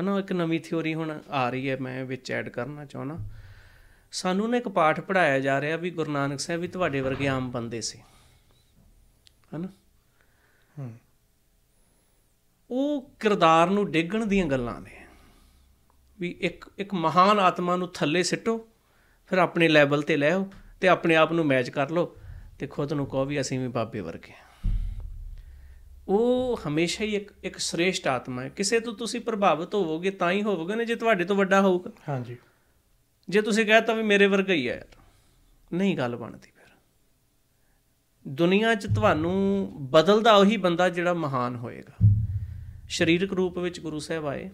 ਹਨਾ 0.00 0.18
ਇੱਕ 0.18 0.32
ਨਵੀਂ 0.32 0.60
ਥਿਉਰੀ 0.60 0.94
ਹੁਣ 0.94 1.20
ਆ 1.30 1.50
ਰਹੀ 1.50 1.70
ਹੈ 1.70 1.76
ਮੈਂ 1.76 2.04
ਵਿੱਚ 2.04 2.32
ਐਡ 2.32 2.48
ਕਰਨਾ 2.48 2.84
ਚਾਹੁੰਦਾ 2.84 3.18
ਸਾਨੂੰ 4.12 4.50
ਨਾ 4.50 4.56
ਇੱਕ 4.56 4.68
ਪਾਠ 4.68 5.00
ਪੜਾਇਆ 5.00 5.40
ਜਾ 5.40 5.60
ਰਿਹਾ 5.60 5.76
ਵੀ 5.76 5.90
ਗੁਰੂ 5.90 6.12
ਨਾਨਕ 6.12 6.40
ਸਾਹਿਬ 6.40 6.60
ਵੀ 6.60 6.68
ਤੁਹਾਡੇ 6.68 7.00
ਵਰਗੇ 7.00 7.28
ਆਮ 7.28 7.50
ਬੰਦੇ 7.50 7.80
ਸੀ। 7.80 8.02
ਹਨਾ? 9.54 9.68
ਹੂੰ। 10.78 10.94
ਉਹ 12.70 13.10
ਕਿਰਦਾਰ 13.20 13.70
ਨੂੰ 13.70 13.90
ਡੇਗਣ 13.90 14.26
ਦੀਆਂ 14.26 14.46
ਗੱਲਾਂ 14.46 14.80
ਨੇ। 14.80 15.06
ਵੀ 16.20 16.36
ਇੱਕ 16.40 16.70
ਇੱਕ 16.78 16.94
ਮਹਾਨ 16.94 17.38
ਆਤਮਾ 17.38 17.76
ਨੂੰ 17.76 17.88
ਥੱਲੇ 17.88 18.22
ਸਿੱਟੋ 18.22 18.68
ਫਿਰ 19.26 19.38
ਆਪਣੇ 19.38 19.68
ਲੈਵਲ 19.68 20.02
ਤੇ 20.02 20.16
ਲੈ 20.16 20.32
ਆਓ 20.32 20.52
ਤੇ 20.80 20.88
ਆਪਣੇ 20.88 21.16
ਆਪ 21.16 21.32
ਨੂੰ 21.32 21.46
ਮੈਚ 21.46 21.70
ਕਰ 21.70 21.90
ਲਓ 21.90 22.16
ਤੇ 22.58 22.66
ਖੁਦ 22.66 22.92
ਨੂੰ 22.92 23.06
ਕਹੋ 23.06 23.24
ਵੀ 23.24 23.40
ਅਸੀਂ 23.40 23.60
ਵੀ 23.60 23.68
ਬਾਬੇ 23.68 24.00
ਵਰਗੇ 24.00 24.32
ਉਹ 26.08 26.60
ਹਮੇਸ਼ਾ 26.68 27.04
ਹੀ 27.04 27.16
ਇੱਕ 27.16 27.30
ਇੱਕ 27.44 27.58
ਸ੍ਰੇਸ਼ਟ 27.58 28.06
ਆਤਮਾ 28.06 28.42
ਹੈ। 28.42 28.48
ਕਿਸੇ 28.48 28.80
ਤੋਂ 28.80 28.94
ਤੁਸੀਂ 28.94 29.20
ਪ੍ਰਭਾਵਿਤ 29.20 29.74
ਹੋਵੋਗੇ 29.74 30.10
ਤਾਂ 30.10 30.32
ਹੀ 30.32 30.42
ਹੋਵੋਗੇ 30.42 30.74
ਨਾ 30.74 30.84
ਜੇ 30.84 30.94
ਤੁਹਾਡੇ 30.94 31.24
ਤੋਂ 31.24 31.36
ਵੱਡਾ 31.36 31.60
ਹੋਊਗਾ। 31.60 31.90
ਹਾਂਜੀ। 32.08 32.36
ਜੇ 33.28 33.42
ਤੁਸੀਂ 33.42 33.66
ਕਹਤਾ 33.66 33.92
ਵੀ 33.92 34.02
ਮੇਰੇ 34.02 34.26
ਵਰਗਾ 34.26 34.52
ਹੀ 34.52 34.68
ਹੈ 34.68 34.88
ਨਹੀਂ 35.72 35.96
ਗੱਲ 35.96 36.16
ਬਣਦੀ 36.16 36.48
ਫਿਰ। 36.56 36.68
ਦੁਨੀਆ 38.28 38.74
'ਚ 38.74 38.86
ਤੁਹਾਨੂੰ 38.94 39.68
ਬਦਲਦਾ 39.90 40.36
ਉਹੀ 40.36 40.56
ਬੰਦਾ 40.56 40.88
ਜਿਹੜਾ 40.88 41.14
ਮਹਾਨ 41.14 41.56
ਹੋਏਗਾ। 41.56 42.14
ਸਰੀਰਕ 42.88 43.32
ਰੂਪ 43.32 43.58
ਵਿੱਚ 43.58 43.80
ਗੁਰੂ 43.80 43.98
ਸਾਹਿਬ 43.98 44.26
ਆਏ। 44.26 44.50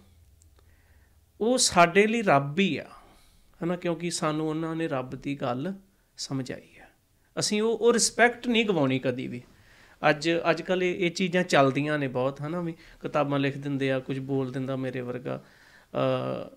ਉਹ 1.41 1.59
ਸਾਡੇ 1.59 2.07
ਲਈ 2.07 2.23
ਰੱਬ 2.23 2.59
ਹੀ 2.59 2.77
ਆ 2.77 2.87
ਹਨਾ 3.65 3.77
ਕਿਉਂਕਿ 3.77 4.11
ਸਾਨੂੰ 4.11 4.49
ਉਹਨਾਂ 4.49 4.77
ਨੇ 4.77 4.89
ਰੱਬ 4.89 5.11
ਦੀ 5.11 5.41
ਗੱਲ 5.41 5.75
ਸਮਝਾਈ 6.17 6.79
ਹੈ। 6.79 6.91
ਅਸੀਂ 7.39 7.63
ਉਹ 7.63 7.79
ਉਹ 7.79 7.93
ਰਿਸਪੈਕਟ 7.93 8.49
ਨਹੀਂ 8.49 8.67
ਗਵਾਉਣੀ 8.67 8.99
ਕਦੀ 8.99 9.27
ਵੀ। 9.27 9.43
ਅੱਜ 10.11 10.31
ਅੱਜ 10.51 10.63
ਕੱਲ 10.63 10.83
ਇਹ 10.83 11.11
ਚੀਜ਼ਾਂ 11.11 11.43
ਚੱਲਦੀਆਂ 11.43 11.99
ਨੇ 11.99 12.09
ਬਹੁਤ 12.09 12.43
ਹਨਾ 12.43 12.61
ਵੀ 12.61 12.73
ਕਿਤਾਬਾਂ 12.73 13.39
ਲਿਖ 13.39 13.59
ਦਿੰਦੇ 13.59 13.93
ਆ 13.93 13.99
ਕੁਝ 13.99 14.19
ਬੋਲ 14.19 14.53
ਦਿੰਦਾ 14.53 14.77
ਮੇਰੇ 14.77 15.01
ਵਰਗਾ। 15.01 15.45
ਅ 15.95 16.57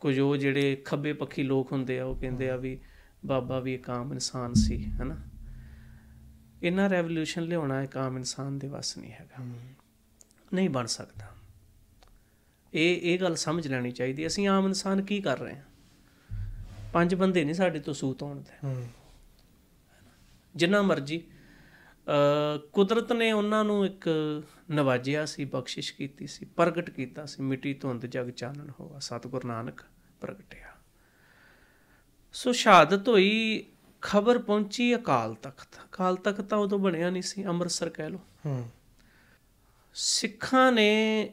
ਕੁਝ 0.00 0.20
ਉਹ 0.20 0.36
ਜਿਹੜੇ 0.36 0.76
ਖੱਬੇ 0.76 1.12
ਪੱਖੀ 1.12 1.42
ਲੋਕ 1.42 1.72
ਹੁੰਦੇ 1.72 1.98
ਆ 1.98 2.04
ਉਹ 2.04 2.16
ਕਹਿੰਦੇ 2.16 2.50
ਆ 2.50 2.56
ਵੀ 2.56 2.80
ਬਾਬਾ 3.26 3.60
ਵੀ 3.60 3.74
ਇੱਕ 3.74 3.90
ਆਮ 3.90 4.12
ਇਨਸਾਨ 4.12 4.54
ਸੀ 4.54 4.84
ਹਨਾ। 4.84 5.16
ਇਹਨਾਂ 6.62 6.90
ਰੈਵੋਲੂਸ਼ਨ 6.90 7.42
ਲਿਆਉਣਾ 7.42 7.82
ਇੱਕ 7.82 7.96
ਆਮ 7.96 8.16
ਇਨਸਾਨ 8.16 8.58
ਦੇ 8.58 8.68
ਵੱਸ 8.68 8.98
ਨਹੀਂ 8.98 9.12
ਹੈਗਾ। 9.12 9.44
ਨਹੀਂ 10.54 10.70
ਬਣ 10.70 10.86
ਸਕਦਾ। 10.86 11.26
ਇਹ 12.74 13.14
ਇਹ 13.14 13.18
ਗੱਲ 13.18 13.34
ਸਮਝ 13.34 13.68
ਲੈਣੀ 13.68 13.90
ਚਾਹੀਦੀ। 13.90 14.26
ਅਸੀਂ 14.26 14.48
ਆਮ 14.48 14.66
ਇਨਸਾਨ 14.66 15.02
ਕੀ 15.02 15.20
ਕਰ 15.20 15.38
ਰਹੇ 15.38 15.56
ਹਾਂ? 15.56 15.64
ਪੰਜ 16.92 17.14
ਬੰਦੇ 17.14 17.44
ਨਹੀਂ 17.44 17.54
ਸਾਡੇ 17.54 17.78
ਤੋਂ 17.78 17.94
ਸੂਤ 17.94 18.22
ਹੋਣ 18.22 18.40
ਦੇ। 18.40 18.86
ਜਿੰਨਾ 20.56 20.82
ਮਰਜ਼ੀ 20.82 21.22
ਕੁਦਰਤ 22.72 23.12
ਨੇ 23.12 23.32
ਉਹਨਾਂ 23.32 23.64
ਨੂੰ 23.64 23.86
ਇੱਕ 23.86 24.08
ਨਵਾਜਿਆ 24.70 25.26
ਸੀ 25.26 25.44
ਬਖਸ਼ਿਸ਼ 25.44 25.94
ਕੀਤੀ 25.94 26.26
ਸੀ 26.26 26.44
ਪ੍ਰਗਟ 26.44 26.90
ਕੀਤਾ 26.90 27.26
ਸੀ 27.26 27.42
ਮਿੱਟੀ 27.42 27.74
ਧੁੰਦ 27.74 28.06
ਜਗ 28.06 28.30
ਚਾਨਣ 28.30 28.70
ਹੋਆ 28.80 28.98
ਸਤਿਗੁਰ 28.98 29.44
ਨਾਨਕ 29.44 29.80
ਪ੍ਰਗਟਿਆ। 30.20 30.76
ਸੋ 32.32 32.52
ਸ਼ਹਾਦਤ 32.52 33.08
ਹੋਈ 33.08 33.64
ਖਬਰ 34.00 34.38
ਪਹੁੰਚੀ 34.38 34.96
ਅਕਾਲ 34.96 35.34
ਤਖਤ। 35.34 35.74
ਅਕਾਲ 35.74 36.16
ਤਖਤ 36.16 36.40
ਤਾਂ 36.40 36.58
ਉਦੋਂ 36.58 36.78
ਬਣਿਆ 36.78 37.10
ਨਹੀਂ 37.10 37.22
ਸੀ 37.22 37.44
ਅੰਮ੍ਰਿਤਸਰ 37.44 37.88
ਕਹਿ 37.88 38.10
ਲਓ। 38.10 38.20
ਹੂੰ। 38.46 38.70
ਸਿੱਖਾਂ 39.94 40.72
ਨੇ 40.72 41.32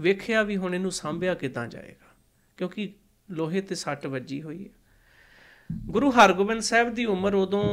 ਵੇਖਿਆ 0.00 0.42
ਵੀ 0.42 0.56
ਹੁਣ 0.56 0.74
ਇਹਨੂੰ 0.74 0.90
ਸਾਂਭਿਆ 0.90 1.34
ਕਿਦਾਂ 1.34 1.68
ਜਾਏਗਾ 1.68 2.06
ਕਿਉਂਕਿ 2.56 2.94
ਲੋਹੇ 3.30 3.60
ਤੇ 3.60 3.74
ਸੱਟ 3.74 4.06
ਵੱਜੀ 4.06 4.42
ਹੋਈ 4.42 4.68
ਹੈ। 4.68 4.70
ਗੁਰੂ 5.86 6.10
ਹਰਗੋਬਿੰਦ 6.10 6.60
ਸਾਹਿਬ 6.60 6.94
ਦੀ 6.94 7.04
ਉਮਰ 7.04 7.34
ਉਦੋਂ 7.34 7.64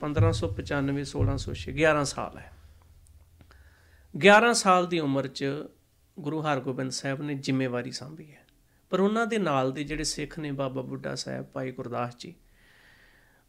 1595 0.00 1.04
1606 1.04 1.72
11 1.72 2.04
ਸਾਲ 2.04 2.38
ਹੈ। 2.38 2.52
11 4.16 4.52
ਸਾਲ 4.52 4.86
ਦੀ 4.86 4.98
ਉਮਰ 4.98 5.26
'ਚ 5.26 5.44
ਗੁਰੂ 6.20 6.40
ਹਰਗੋਬਿੰਦ 6.40 6.90
ਸਾਹਿਬ 6.90 7.22
ਨੇ 7.22 7.34
ਜ਼ਿੰਮੇਵਾਰੀ 7.34 7.92
ਸੰਭੀ 7.92 8.34
ਹੈ। 8.34 8.46
ਪਰ 8.90 9.00
ਉਹਨਾਂ 9.00 9.26
ਦੇ 9.26 9.38
ਨਾਲ 9.38 9.72
ਦੇ 9.72 9.84
ਜਿਹੜੇ 9.84 10.04
ਸਿੱਖ 10.04 10.38
ਨੇ 10.38 10.52
ਬਾਬਾ 10.52 10.82
ਬੁੱਢਾ 10.82 11.14
ਸਾਹਿਬ 11.14 11.44
ਭਾਈ 11.44 11.72
ਗੁਰਦਾਸ 11.72 12.16
ਜੀ 12.18 12.34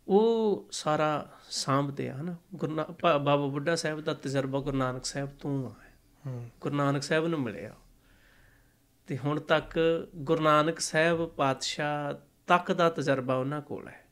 ਉਹ 0.08 0.68
ਸਾਰਾ 0.72 1.34
ਸਾਂਭਦੇ 1.50 2.12
ਹਨਾ। 2.12 2.36
ਗੁਰੂ 2.56 2.76
ਬਾਬਾ 3.04 3.36
ਬੁੱਢਾ 3.36 3.76
ਸਾਹਿਬ 3.76 4.02
ਦਾ 4.02 4.14
ਤਜਰਬਾ 4.14 4.60
ਗੁਰੂ 4.60 4.78
ਨਾਨਕ 4.78 5.06
ਸਾਹਿਬ 5.06 5.30
ਤੋਂ 5.30 5.70
ਆ। 5.70 5.76
ਹੂੰ। 6.26 6.50
ਗੁਰੂ 6.62 6.76
ਨਾਨਕ 6.76 7.04
ਸਾਹਿਬ 7.04 7.28
ਨੂੰ 7.28 7.42
ਮਿਲਿਆ। 7.42 7.76
ਤੇ 9.08 9.18
ਹੁਣ 9.18 9.40
ਤੱਕ 9.40 10.08
ਗੁਰੂ 10.16 10.44
ਨਾਨਕ 10.44 10.80
ਸਾਹਿਬ 10.80 11.30
ਪਾਤਸ਼ਾਹ 11.30 12.14
ਤੱਕ 12.48 12.72
ਦਾ 12.72 12.90
ਤਜਰਬਾ 12.90 13.36
ਉਹਨਾਂ 13.36 13.62
ਕੋਲ 13.62 13.88
ਹੈ। 13.88 14.06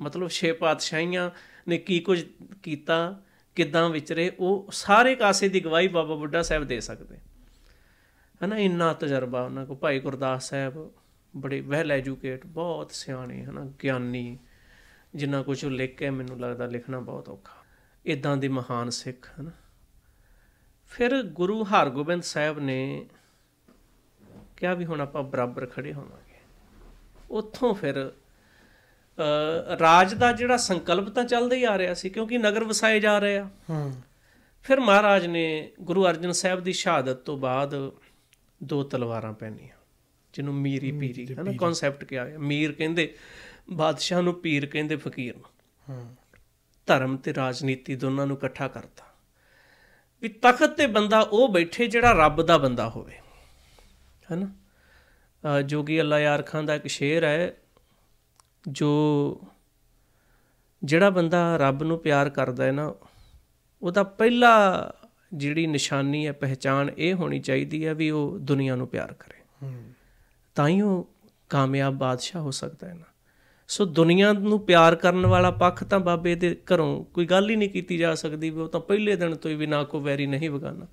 ਮਤਲਬ 0.00 0.28
ਛੇ 0.28 0.52
ਪਾਤਸ਼ਾਹੀਆਂ 0.52 1.30
ਨੇ 1.68 1.78
ਕੀ 1.78 2.00
ਕੁਝ 2.00 2.24
ਕੀਤਾ 2.62 3.22
ਕਿਦਾਂ 3.54 3.90
ਵਿਚਰੇ 3.90 4.32
ਉਹ 4.38 4.68
ਸਾਰੇ 4.72 5.14
ਕਾਸੇ 5.14 5.48
ਦੀ 5.48 5.60
ਗਵਾਹੀ 5.60 5.88
ਬਾਬਾ 5.88 6.14
ਬੁੱਢਾ 6.14 6.42
ਸਾਹਿਬ 6.42 6.64
ਦੇ 6.64 6.80
ਸਕਦੇ। 6.80 7.18
ਹਨਾ 8.44 8.58
ਇੰਨਾ 8.58 8.92
ਤਜਰਬਾ 8.92 9.42
ਉਹਨਾਂ 9.42 9.66
ਕੋਲ। 9.66 9.76
ਭਾਈ 9.76 10.00
ਗੁਰਦਾਸ 10.00 10.48
ਸਾਹਿਬ 10.48 10.92
ਬੜੇ 11.36 11.60
ਵੈਲ 11.60 11.92
ਐਜੂਕੇਟ 11.92 12.46
ਬਹੁਤ 12.46 12.90
ਸਿਆਣੇ 12.90 13.44
ਹਨਾ 13.44 13.72
ਗਿਆਨੀ 13.82 14.38
ਜਿੰਨਾ 15.14 15.42
ਕੁਝ 15.42 15.64
ਉਹ 15.64 15.70
ਲਿਖ 15.70 15.96
ਕੇ 15.96 16.10
ਮੈਨੂੰ 16.10 16.40
ਲੱਗਦਾ 16.40 16.66
ਲਿਖਣਾ 16.66 17.00
ਬਹੁਤ 17.00 17.28
ਔਖਾ। 17.28 17.56
ਇਦਾਂ 18.06 18.36
ਦੇ 18.36 18.48
ਮਹਾਨ 18.48 18.90
ਸਿੱਖ 18.90 19.40
ਹਨਾ। 19.40 19.50
ਫਿਰ 20.86 21.22
ਗੁਰੂ 21.22 21.62
ਹਰਗੋਬਿੰਦ 21.62 22.22
ਸਾਹਿਬ 22.22 22.58
ਨੇ 22.58 23.06
ਕਿਹਾ 24.56 24.74
ਵੀ 24.74 24.84
ਹੁਣ 24.84 25.00
ਆਪਾਂ 25.00 25.22
ਬਰਾਬਰ 25.22 25.66
ਖੜੇ 25.66 25.92
ਹੋਵਾਂਗੇ। 25.92 26.38
ਉੱਥੋਂ 27.30 27.74
ਫਿਰ 27.74 28.10
ਅ, 28.10 28.23
ਰਾਜ 29.80 30.14
ਦਾ 30.14 30.32
ਜਿਹੜਾ 30.32 30.56
ਸੰਕਲਪ 30.56 31.08
ਤਾਂ 31.08 31.24
ਚੱਲਦਾ 31.24 31.56
ਹੀ 31.56 31.64
ਆ 31.64 31.78
ਰਿਹਾ 31.78 31.94
ਸੀ 31.94 32.10
ਕਿਉਂਕਿ 32.10 32.38
ਨਗਰ 32.38 32.64
ਵਸਾਏ 32.64 33.00
ਜਾ 33.00 33.18
ਰਹੇ 33.18 33.38
ਆ। 33.38 33.50
ਹੂੰ। 33.70 33.94
ਫਿਰ 34.62 34.80
ਮਹਾਰਾਜ 34.80 35.26
ਨੇ 35.26 35.72
ਗੁਰੂ 35.80 36.06
ਅਰਜਨ 36.06 36.32
ਸਾਹਿਬ 36.32 36.60
ਦੀ 36.60 36.72
ਸ਼ਹਾਦਤ 36.72 37.16
ਤੋਂ 37.16 37.38
ਬਾਅਦ 37.38 37.90
ਦੋ 38.62 38.82
ਤਲਵਾਰਾਂ 38.82 39.32
ਪਹਿਨੀਆਂ 39.32 39.76
ਜਿਹਨੂੰ 40.34 40.54
ਮੀਰੀ 40.54 40.92
ਪੀਰੀ 40.92 41.34
ਹੈ 41.38 41.42
ਨਾ 41.42 41.52
ਕਨਸੈਪਟ 41.60 42.04
ਕਿਹਾ 42.04 42.26
ਹੈ 42.26 42.38
ਮੀਰ 42.38 42.72
ਕਹਿੰਦੇ 42.72 43.14
ਬਾਦਸ਼ਾਹ 43.70 44.22
ਨੂੰ 44.22 44.34
ਪੀਰ 44.34 44.66
ਕਹਿੰਦੇ 44.66 44.96
ਫਕੀਰ 44.96 45.36
ਨੂੰ। 45.36 45.50
ਹੂੰ। 45.90 46.16
ਧਰਮ 46.86 47.16
ਤੇ 47.16 47.34
ਰਾਜਨੀਤੀ 47.34 47.96
ਦੋਨਾਂ 47.96 48.26
ਨੂੰ 48.26 48.36
ਇਕੱਠਾ 48.36 48.68
ਕਰਤਾ। 48.68 49.04
ਵੀ 50.22 50.28
ਤਖਤ 50.28 50.70
ਤੇ 50.70 50.86
ਬੰਦਾ 50.86 51.20
ਉਹ 51.20 51.48
ਬੈਠੇ 51.48 51.86
ਜਿਹੜਾ 51.86 52.12
ਰੱਬ 52.12 52.42
ਦਾ 52.42 52.58
ਬੰਦਾ 52.58 52.88
ਹੋਵੇ 52.88 53.12
ਹੈਨਾ? 54.32 54.54
ਜੋਗੀ 55.62 56.00
ਅੱਲਾ 56.00 56.20
ਯਾਰ 56.20 56.42
ਖਾਨ 56.42 56.66
ਦਾ 56.66 56.74
ਇੱਕ 56.74 56.86
ਸ਼ੇਰ 56.86 57.24
ਹੈ 57.24 57.56
ਜੋ 58.68 59.40
ਜਿਹੜਾ 60.84 61.10
ਬੰਦਾ 61.10 61.56
ਰੱਬ 61.56 61.82
ਨੂੰ 61.82 61.98
ਪਿਆਰ 61.98 62.30
ਕਰਦਾ 62.30 62.64
ਹੈ 62.64 62.72
ਨਾ 62.72 62.94
ਉਹਦਾ 63.82 64.02
ਪਹਿਲਾ 64.02 64.54
ਜਿਹੜੀ 65.34 65.66
ਨਿਸ਼ਾਨੀ 65.66 66.26
ਹੈ 66.26 66.32
ਪਹਿਚਾਨ 66.32 66.90
ਇਹ 66.98 67.14
ਹੋਣੀ 67.14 67.40
ਚਾਹੀਦੀ 67.40 67.86
ਹੈ 67.86 67.94
ਵੀ 67.94 68.10
ਉਹ 68.10 68.38
ਦੁਨੀਆ 68.38 68.76
ਨੂੰ 68.76 68.88
ਪਿਆਰ 68.88 69.12
ਕਰੇ। 69.12 69.42
ਤਾਂ 70.54 70.68
ਹੀ 70.68 70.80
ਉਹ 70.80 71.08
ਕਾਮਯਾਬ 71.48 71.94
ਬਾਦਸ਼ਾਹ 71.94 72.42
ਹੋ 72.42 72.50
ਸਕਦਾ 72.50 72.88
ਹੈ 72.88 72.94
ਨਾ। 72.94 73.04
ਸੋ 73.68 73.84
ਦੁਨੀਆ 73.84 74.32
ਨੂੰ 74.32 74.60
ਪਿਆਰ 74.60 74.96
ਕਰਨ 74.96 75.26
ਵਾਲਾ 75.26 75.50
ਪੱਖ 75.50 75.84
ਤਾਂ 75.84 76.00
ਬਾਬੇ 76.00 76.34
ਦੇ 76.34 76.60
ਘਰੋਂ 76.74 77.04
ਕੋਈ 77.04 77.26
ਗੱਲ 77.26 77.50
ਹੀ 77.50 77.56
ਨਹੀਂ 77.56 77.68
ਕੀਤੀ 77.68 77.98
ਜਾ 77.98 78.14
ਸਕਦੀ 78.14 78.50
ਵੀ 78.50 78.60
ਉਹ 78.60 78.68
ਤਾਂ 78.68 78.80
ਪਹਿਲੇ 78.80 79.16
ਦਿਨ 79.16 79.34
ਤੋਂ 79.34 79.50
ਹੀ 79.50 79.56
ਵੀ 79.56 79.66
ਨਾ 79.66 79.84
ਕੋ 79.84 80.00
ਵੈਰੀ 80.00 80.26
ਨਹੀਂ 80.26 80.50
ਵਗਾਨਾ। 80.50 80.86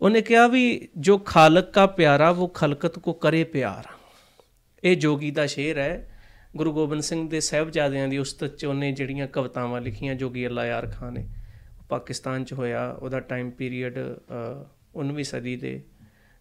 ਉਹਨੇ 0.00 0.20
ਕਿਹਾ 0.20 0.46
ਵੀ 0.46 0.88
ਜੋ 0.96 1.18
ਖਾਲਕ 1.18 1.72
ਕਾ 1.72 1.86
ਪਿਆਰਾ 1.86 2.30
ਉਹ 2.30 2.48
ਖਲਕਤ 2.48 2.98
ਕੋ 2.98 3.12
ਕਰੇ 3.12 3.44
ਪਿਆਰ। 3.44 3.84
ਇਹ 4.84 4.96
ਜੋਗੀ 4.96 5.30
ਦਾ 5.30 5.46
ਸ਼ੇਰ 5.46 5.78
ਹੈ। 5.78 6.11
ਗੁਰੂ 6.56 6.72
ਗੋਬਿੰਦ 6.72 7.02
ਸਿੰਘ 7.02 7.28
ਦੇ 7.28 7.40
ਸਹਿਬਜ਼ਾਦਿਆਂ 7.40 8.08
ਦੀ 8.08 8.18
ਉਸਤਤ 8.18 8.56
ਚ 8.56 8.64
ਉਹਨੇ 8.64 8.90
ਜਿਹੜੀਆਂ 8.92 9.26
ਕਵਿਤਾਵਾਂ 9.26 9.80
ਲਿਖੀਆਂ 9.80 10.14
ਜੋਗੀ 10.14 10.46
ਅੱਲਾ 10.46 10.66
ਯਾਰ 10.66 10.86
ਖਾਨ 10.86 11.12
ਨੇ 11.12 11.26
ਪਾਕਿਸਤਾਨ 11.88 12.44
ਚ 12.44 12.52
ਹੋਇਆ, 12.52 12.90
ਉਹਦਾ 12.92 13.20
ਟਾਈਮ 13.20 13.50
ਪੀਰੀਅਡ 13.50 13.98
19ਵੀਂ 14.96 15.24
ਸਦੀ 15.24 15.56
ਦੇ 15.56 15.80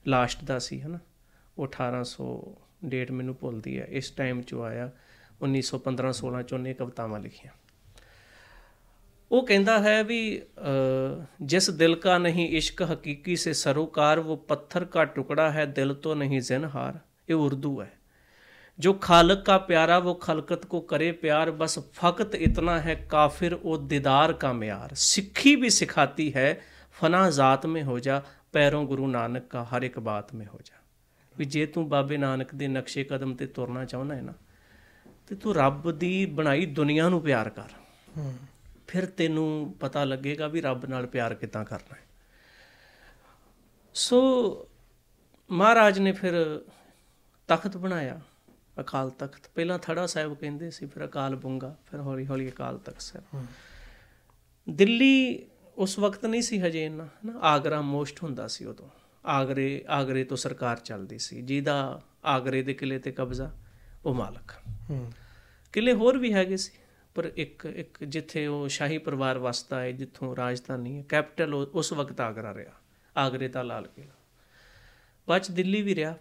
ਲਾਸਟ 0.08 0.44
ਦਾ 0.44 0.58
ਸੀ, 0.60 0.80
ਹਨਾ? 0.82 1.00
ਉਹ 1.58 1.64
1800 1.64 2.28
ਡੇਟ 2.86 3.12
ਮੈਨੂੰ 3.12 3.36
ਭੁੱਲਦੀ 3.36 3.80
ਹੈ, 3.80 3.86
ਇਸ 3.90 4.10
ਟਾਈਮ 4.12 4.42
ਚ 4.42 4.54
ਆਇਆ 4.54 4.90
1915 5.42 6.14
16 6.14 6.42
ਚ 6.42 6.54
ਉਹਨੇ 6.54 6.74
ਕਵਿਤਾਵਾਂ 6.74 7.20
ਲਿਖੀਆਂ। 7.20 7.54
ਉਹ 9.32 9.46
ਕਹਿੰਦਾ 9.48 9.80
ਹੈ 9.80 10.04
ਵੀ 10.04 10.20
ਜਿਸ 11.42 11.70
ਦਿਲ 11.70 11.96
ਕਾ 11.96 12.18
ਨਹੀਂ 12.18 12.50
ਇਸ਼ਕ 12.50 12.82
ਹਕੀਕੀ 12.84 13.36
ਸੇ 13.36 13.54
ਸਰੋਕਾਰ, 13.54 14.20
ਉਹ 14.20 14.38
ਪੱਥਰ 14.48 14.86
ਕਾ 14.86 15.06
ਟੁਕੜਾ 15.06 15.52
ਹੈ, 15.52 15.66
ਦਿਲ 15.66 15.94
ਤੋਂ 15.96 16.16
ਨਹੀਂ 16.16 16.42
ਜ਼ਿਨਹਾਰ 16.42 17.00
ਇਹ 17.30 17.36
ਉਰਦੂ 17.36 17.82
ਹੈ। 17.82 17.92
जो 18.81 18.93
खालक 19.03 19.43
का 19.47 19.57
प्यारा 19.67 19.99
वो 19.99 20.15
खलकत 20.23 20.65
को 20.65 20.81
करे 20.87 21.11
प्यार 21.21 21.51
बस 21.57 21.79
फकत 21.95 22.35
इतना 22.41 22.79
है 22.79 22.97
काफिर 23.11 23.53
ओ 23.55 23.77
दीदार 23.87 24.33
का 24.33 24.53
म्यार 24.53 24.95
सिक्खी 25.03 25.55
भी 25.57 25.71
सिखाती 25.71 26.29
है 26.31 26.49
फना 26.95 27.29
जात 27.31 27.67
में 27.67 27.83
हो 27.83 27.99
जा 28.01 28.23
पैरों 28.53 28.87
गुरु 28.87 29.07
नानक 29.07 29.49
का 29.51 29.63
हर 29.71 29.85
एक 29.85 29.99
बात 30.01 30.35
में 30.35 30.47
हो 30.47 30.59
जा 30.65 30.75
ਵੀ 31.37 31.45
ਜੇ 31.45 31.65
ਤੂੰ 31.67 31.89
ਬਾਬੇ 31.89 32.17
ਨਾਨਕ 32.17 32.55
ਦੇ 32.55 32.69
ਨਕਸ਼ੇ 32.69 33.05
ਕਦਮ 33.05 33.35
ਤੇ 33.35 33.47
ਤੁਰਨਾ 33.47 33.85
ਚਾਹੁੰਦਾ 33.85 34.15
ਹੈ 34.15 34.21
ਨਾ 34.21 34.33
ਤੇ 35.27 35.35
ਤੂੰ 35.35 35.55
ਰੱਬ 35.55 35.91
ਦੀ 35.91 36.27
ਬਣਾਈ 36.27 36.67
ਦੁਨੀਆ 36.67 37.09
ਨੂੰ 37.09 37.21
ਪਿਆਰ 37.23 37.49
ਕਰ 37.49 37.73
ਹੂੰ 38.17 38.35
ਫਿਰ 38.87 39.07
ਤੈਨੂੰ 39.07 39.75
ਪਤਾ 39.81 40.05
ਲੱਗੇਗਾ 40.05 40.47
ਵੀ 40.47 40.61
ਰੱਬ 40.61 40.85
ਨਾਲ 40.85 41.07
ਪਿਆਰ 41.07 41.35
ਕਿੱਦਾਂ 41.35 41.65
ਕਰਨਾ 41.65 41.97
ਹੈ 41.97 42.05
ਸੋ 43.95 44.21
ਮਹਾਰਾਜ 45.51 45.99
ਨੇ 45.99 46.13
ਫਿਰ 46.13 46.35
ਤਖਤ 47.49 47.77
ਬਣਾਇਆ 47.77 48.21
ਅਕਾਲ 48.80 49.10
ਤਖਤ। 49.10 49.50
ਪਹਿਲਾਂ 49.56 49.78
ਥੜਾ 49.80 50.06
ਸਾਹਿਬ 50.06 50.34
ਕਹਿੰਦੇ 50.34 50.70
ਸੀ 50.72 50.86
ਫਿਰ 50.86 51.06
ਅਕਾਲ 51.06 51.36
ਬੁੰਗਾ 51.36 51.76
ਫਿਰ 51.92 52.00
ਹੌਲੀ 52.00 52.28
ਹੌਲੀ 52.28 52.50
ਅਕਾਲ 52.50 52.78
ਤਖਤ 52.78 53.02
ਸਾਹਿਬ। 53.02 53.46
ਦਿੱਲੀ 54.70 55.46
ਉਸ 55.78 56.00
ਵਕਤ 56.00 56.26
ਨਹੀਂ 56.26 56.42
ਸੀ 56.42 56.60
ਹਜੇ 56.60 56.86
ਇੰਨਾ 56.86 57.06
ਹਨਾ? 57.06 57.40
ਆਗਰਾ 57.40 57.82
ਮੋਸਟ 57.82 58.24
ਹੁੰਦਾ 58.24 58.48
ਸੀ 58.48 58.66
ਉਦੋਂ। 58.66 58.90
ਆਗਰੇ 59.26 59.84
ਆਗਰੇ 59.90 60.24
ਤੋਂ 60.24 60.38
ਸਰਕਾਰ 60.38 60.80
ਚੱਲਦੀ 60.80 61.18
ਸੀ। 61.18 61.42
ਜਿਹਦਾ 61.42 62.02
ਆਗਰੇ 62.26 62.62
ਦੇ 62.62 62.74
ਕਿਲੇ 62.74 63.00
ਤੇ 63.00 63.12
ਕਬਜ਼ਾ 63.12 63.52
ਉਹ 64.06 64.14
ਮਾਲਕ। 64.14 64.54
ਕਿਲੇ 65.74 65.94
ਹੋਰ 65.94 66.18
ਵੀ 66.18 66.34
ਹੈਗੇ 66.34 66.58
ਸੀ 66.58 66.72
ਪਰ 67.16 67.32
ਇੱਕ 67.36 67.66
ਇੱਕ 67.66 68.04
ਜਿੱਥੇ 68.04 68.48
ਉਹ 68.48 68.68
ਸ਼ਾਹੀ 68.68 68.98
ਪਰਿਵਾਰ 68.98 69.38
ਵਸਦਾ 69.38 69.80
ਹੈ 69.82 69.92
ਜਿੱਥੋਂ 69.92 70.36
ਰਾਜਧਾਨੀ 70.36 70.98
ਹੈ 70.98 71.04
ਕੈਪੀਟਲ 71.10 71.54
ਉਸ 71.54 71.94
ਵਕਤ 71.94 72.22
ਆਗਰਾ 72.22 72.54
ਰਿਹਾ 72.54 72.72
ਆਗਰੇ 73.18 73.48
ਦਾ 73.48 73.62
ਲਾਲ 73.62 73.88
ਕਿਲਾ 73.88 74.16
ਬਾਅਦ 75.28 75.44
ਦਿੱਲੀ 75.52 75.82
ਵੀ 75.82 75.96
ਰਿਹਾ। 75.96 76.18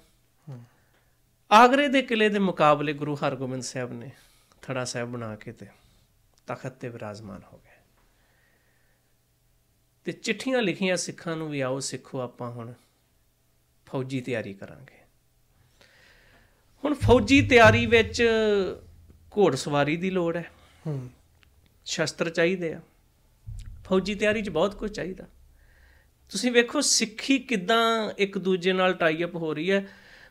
ਆਗਰੇ 1.53 1.88
ਦੇ 1.88 2.03
ਕਿਲੇ 2.03 2.28
ਦੇ 2.28 2.38
ਮੁਕਾਬਲੇ 2.38 2.92
ਗੁਰੂ 2.92 3.14
ਹਰਗੋਬਿੰਦ 3.14 3.62
ਸਾਹਿਬ 3.62 3.92
ਨੇ 3.92 4.11
ਥੜਾ 4.62 4.84
ਸਾਹਿਬ 4.84 5.09
ਬਣਾ 5.09 5.36
ਕੇ 5.36 5.53
ਤੇ 5.53 5.66
ਤਖਤ 6.46 6.72
ਤੇ 6.72 6.88
ਵਿਰਾਜਮਾਨ 6.88 7.42
ਹੋ 7.53 7.59
ਗਏ। 7.59 7.70
ਤੇ 10.05 10.12
ਚਿੱਠੀਆਂ 10.12 10.62
ਲਿਖੀਆਂ 10.62 10.96
ਸਿੱਖਾਂ 10.96 11.36
ਨੂੰ 11.36 11.51
ਵੀ 11.51 11.61
ਆਓ 11.61 11.80
ਸਿੱਖੋ 11.80 12.20
ਆਪਾਂ 12.20 12.51
ਹੁਣ 12.51 12.72
ਫੌਜੀ 13.86 14.20
ਤਿਆਰੀ 14.20 14.55
ਕਰਾਂਗੇ। 14.55 14.94
ਹੁਣ 16.84 16.94
ਫੌਜੀ 16.94 17.42
ਤਿਆਰੀ 17.42 17.86
ਵਿੱਚ 17.86 18.28
ਘੋੜਸਵਾਰੀ 19.36 19.96
ਦੀ 19.96 20.11
ਲੋੜ 20.11 20.36
ਹੈ। 20.36 20.51
ਹੂੰ। 20.86 21.11
ਸ਼ਸਤਰ 21.84 22.30
ਚਾਹੀਦੇ 22.30 22.72
ਆ। 22.72 22.80
ਫੌਜੀ 23.84 24.14
ਤਿਆਰੀ 24.14 24.42
'ਚ 24.42 24.48
ਬਹੁਤ 24.48 24.74
ਕੁਝ 24.74 24.92
ਚਾਹੀਦਾ। 24.92 25.24
ਤੁਸੀਂ 26.28 26.53
ਵੇਖੋ 26.53 26.80
ਸਿੱਖੀ 26.80 27.38
ਕਿਦਾਂ 27.38 28.11
ਇੱਕ 28.18 28.38
ਦੂਜੇ 28.38 28.72
ਨਾਲ 28.72 28.94
ਟਾਈ 28.94 29.24
ਅਪ 29.24 29.34
ਹੋ 29.34 29.55
ਰਹੀ 29.55 29.70
ਹੈ। 29.70 29.88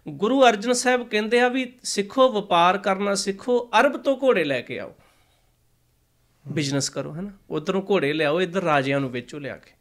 ਗੁਰੂ 0.10 0.48
ਅਰਜਨ 0.48 0.74
ਸਾਹਿਬ 0.74 1.08
ਕਹਿੰਦੇ 1.10 1.40
ਆ 1.40 1.48
ਵੀ 1.48 1.74
ਸਿੱਖੋ 1.84 2.32
ਵਪਾਰ 2.32 2.78
ਕਰਨਾ 2.78 3.16
ਸਿੱਖੋ 3.16 3.70
ਅਰਬ 3.80 3.98
ਤੋਂ 3.98 4.18
ਘੋੜੇ 4.24 4.44
ਲੈ 4.44 4.62
ਕੇ 4.62 4.80
ਆਓ। 4.80 4.96
ਬਿਜ਼ਨਸ 6.48 6.90
ਕਰੋ 6.90 7.16
ਹੈਨਾ? 7.16 7.30
ਉਧਰੋਂ 7.50 7.82
ਘੋੜੇ 7.90 8.14
ਲਿਆਓ 8.14 8.42
ਇੱਧਰ 8.42 8.62
ਰਾਜਿਆਂ 8.64 9.00
ਨੂੰ 9.00 9.12
ਵੇਚੋ 9.12 9.40
ਲਿਆ 9.40 9.56
ਕੇ। 9.58 9.72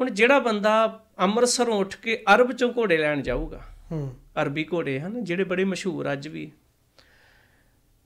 ਹੁਣ 0.00 0.10
ਜਿਹੜਾ 0.10 0.38
ਬੰਦਾ 0.38 1.04
ਅੰਮ੍ਰਿਤਸਰੋਂ 1.18 1.78
ਉੱਠ 1.80 1.96
ਕੇ 1.96 2.24
ਅਰਬ 2.34 2.52
ਚੋਂ 2.52 2.72
ਘੋੜੇ 2.76 2.96
ਲੈਣ 2.96 3.22
ਜਾਊਗਾ 3.22 3.62
ਹੂੰ। 3.92 4.16
ਅਰਬੀ 4.42 4.66
ਘੋੜੇ 4.72 5.00
ਹਨ? 5.00 5.24
ਜਿਹੜੇ 5.24 5.44
ਬੜੇ 5.44 5.64
ਮਸ਼ਹੂਰ 5.64 6.12
ਅੱਜ 6.12 6.28
ਵੀ। 6.28 6.52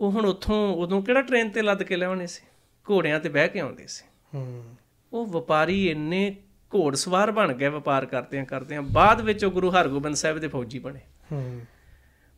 ਉਹ 0.00 0.10
ਹੁਣ 0.10 0.26
ਉੱਥੋਂ 0.26 0.74
ਉਦੋਂ 0.74 1.02
ਕਿਹੜਾ 1.02 1.22
ਟ੍ਰੇਨ 1.22 1.50
ਤੇ 1.50 1.62
ਲੱਦ 1.62 1.82
ਕੇ 1.82 1.96
ਲਿਆਉਣੇ 1.96 2.26
ਸੀ? 2.26 2.42
ਘੋੜਿਆਂ 2.90 3.20
ਤੇ 3.20 3.28
ਬਹਿ 3.28 3.48
ਕੇ 3.48 3.60
ਆਉਂਦੇ 3.60 3.86
ਸੀ। 3.86 4.04
ਹੂੰ। 4.34 4.76
ਉਹ 5.12 5.26
ਵਪਾਰੀ 5.26 5.90
ਇੰਨੇ 5.90 6.36
ਘੋੜਸਵਾਰ 6.74 7.30
ਬਣ 7.30 7.52
ਗਏ 7.52 7.68
ਵਪਾਰ 7.68 8.06
ਕਰਦਿਆਂ 8.06 8.44
ਕਰਦਿਆਂ। 8.44 8.82
ਬਾਅਦ 8.82 9.20
ਵਿੱਚ 9.20 9.44
ਉਹ 9.44 9.50
ਗੁਰੂ 9.50 9.70
ਹਰਗੋਬਿੰਦ 9.70 10.14
ਸਾਹਿਬ 10.14 10.38
ਦੇ 10.38 10.48
ਫੌਜੀ 10.48 10.78
ਬਣੇ। 10.78 11.00
ਹੂੰ। 11.32 11.60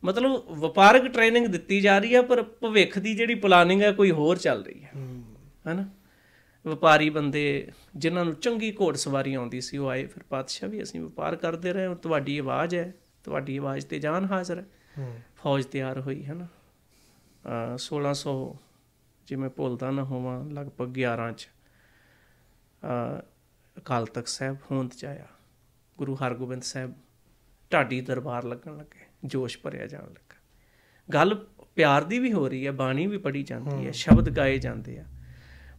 ਮਤਲਬ 0.03 0.31
ਵਪਾਰਕ 0.49 1.07
ਟ੍ਰੇਨਿੰਗ 1.07 1.47
ਦਿੱਤੀ 1.47 1.81
ਜਾ 1.81 1.97
ਰਹੀ 1.97 2.15
ਹੈ 2.15 2.21
ਪਰ 2.21 2.43
ਭਵਿੱਖ 2.43 2.99
ਦੀ 2.99 3.15
ਜਿਹੜੀ 3.15 3.35
ਪਲਾਨਿੰਗ 3.35 3.81
ਹੈ 3.81 3.91
ਕੋਈ 3.91 4.11
ਹੋਰ 4.11 4.37
ਚੱਲ 4.37 4.65
ਰਹੀ 4.65 4.83
ਹੈ। 4.83 4.91
ਹੂੰ। 4.95 5.23
ਹੈਨਾ? 5.67 5.89
ਵਪਾਰੀ 6.67 7.09
ਬੰਦੇ 7.09 7.71
ਜਿਨ੍ਹਾਂ 7.95 8.25
ਨੂੰ 8.25 8.35
ਚੰਗੀ 8.35 8.71
ਘੋੜਸਵਾਰੀ 8.81 9.33
ਆਉਂਦੀ 9.33 9.61
ਸੀ 9.61 9.77
ਉਹ 9.77 9.89
ਆਏ 9.89 10.05
ਫਿਰ 10.05 10.23
ਪਾਤਸ਼ਾਹ 10.29 10.69
ਵੀ 10.69 10.83
ਅਸੀਂ 10.83 11.01
ਵਪਾਰ 11.01 11.35
ਕਰਦੇ 11.35 11.73
ਰਹੇ 11.73 11.85
ਹਾਂ 11.85 11.95
ਤੁਹਾਡੀ 11.95 12.37
ਆਵਾਜ਼ 12.37 12.75
ਹੈ 12.75 12.93
ਤੁਹਾਡੀ 13.23 13.57
ਆਵਾਜ਼ 13.57 13.85
ਤੇ 13.85 13.99
ਜਾਨ 13.99 14.25
ਹਾਜ਼ਰ 14.25 14.57
ਹੈ। 14.57 14.65
ਹੂੰ। 14.97 15.19
ਫੌਜ 15.37 15.65
ਤਿਆਰ 15.65 16.01
ਹੋਈ 16.01 16.25
ਹੈ 16.25 16.33
ਨਾ 16.33 16.45
ਅਹ 16.45 17.77
1600 17.77 18.57
ਜਿਵੇਂ 19.27 19.49
ਭੁੱਲਦਾ 19.49 19.91
ਨਾ 19.91 20.03
ਹੋਵਾਂ 20.03 20.45
ਲਗਭਗ 20.45 20.97
11 20.97 21.31
ਚ। 21.31 21.47
ਅਕਾਲ 23.77 24.05
ਤਖਤ 24.05 24.27
ਸਾਹਿਬ 24.27 24.57
ਹੋਂਦ 24.71 24.93
ਚ 24.93 25.05
ਆਇਆ। 25.05 25.25
ਗੁਰੂ 25.97 26.15
ਹਰਗੋਬਿੰਦ 26.15 26.63
ਸਾਹਿਬ 26.63 26.93
ਢਾਡੀ 27.71 27.99
ਦਰਬਾਰ 28.01 28.43
ਲੱਗਣ 28.43 28.77
ਲੱਗੇ 28.77 29.05
ਜੋਸ਼ 29.25 29.57
ਭਰਿਆ 29.57 29.87
ਜਾਣ 29.87 30.03
ਲੱਗਾ। 30.03 30.37
ਗੱਲ 31.09 31.35
ਪਿਆਰ 31.75 32.03
ਦੀ 32.03 32.19
ਵੀ 32.19 32.31
ਹੋ 32.33 32.47
ਰਹੀ 32.47 32.65
ਹੈ 32.67 32.71
ਬਾਣੀ 32.71 33.05
ਵੀ 33.07 33.17
ਪੜੀ 33.17 33.43
ਜਾਂਦੀ 33.43 33.85
ਹੈ 33.85 33.91
ਸ਼ਬਦ 33.91 34.29
ਗਾਏ 34.29 34.57
ਜਾਂਦੇ 34.57 34.97
ਆ। 34.99 35.05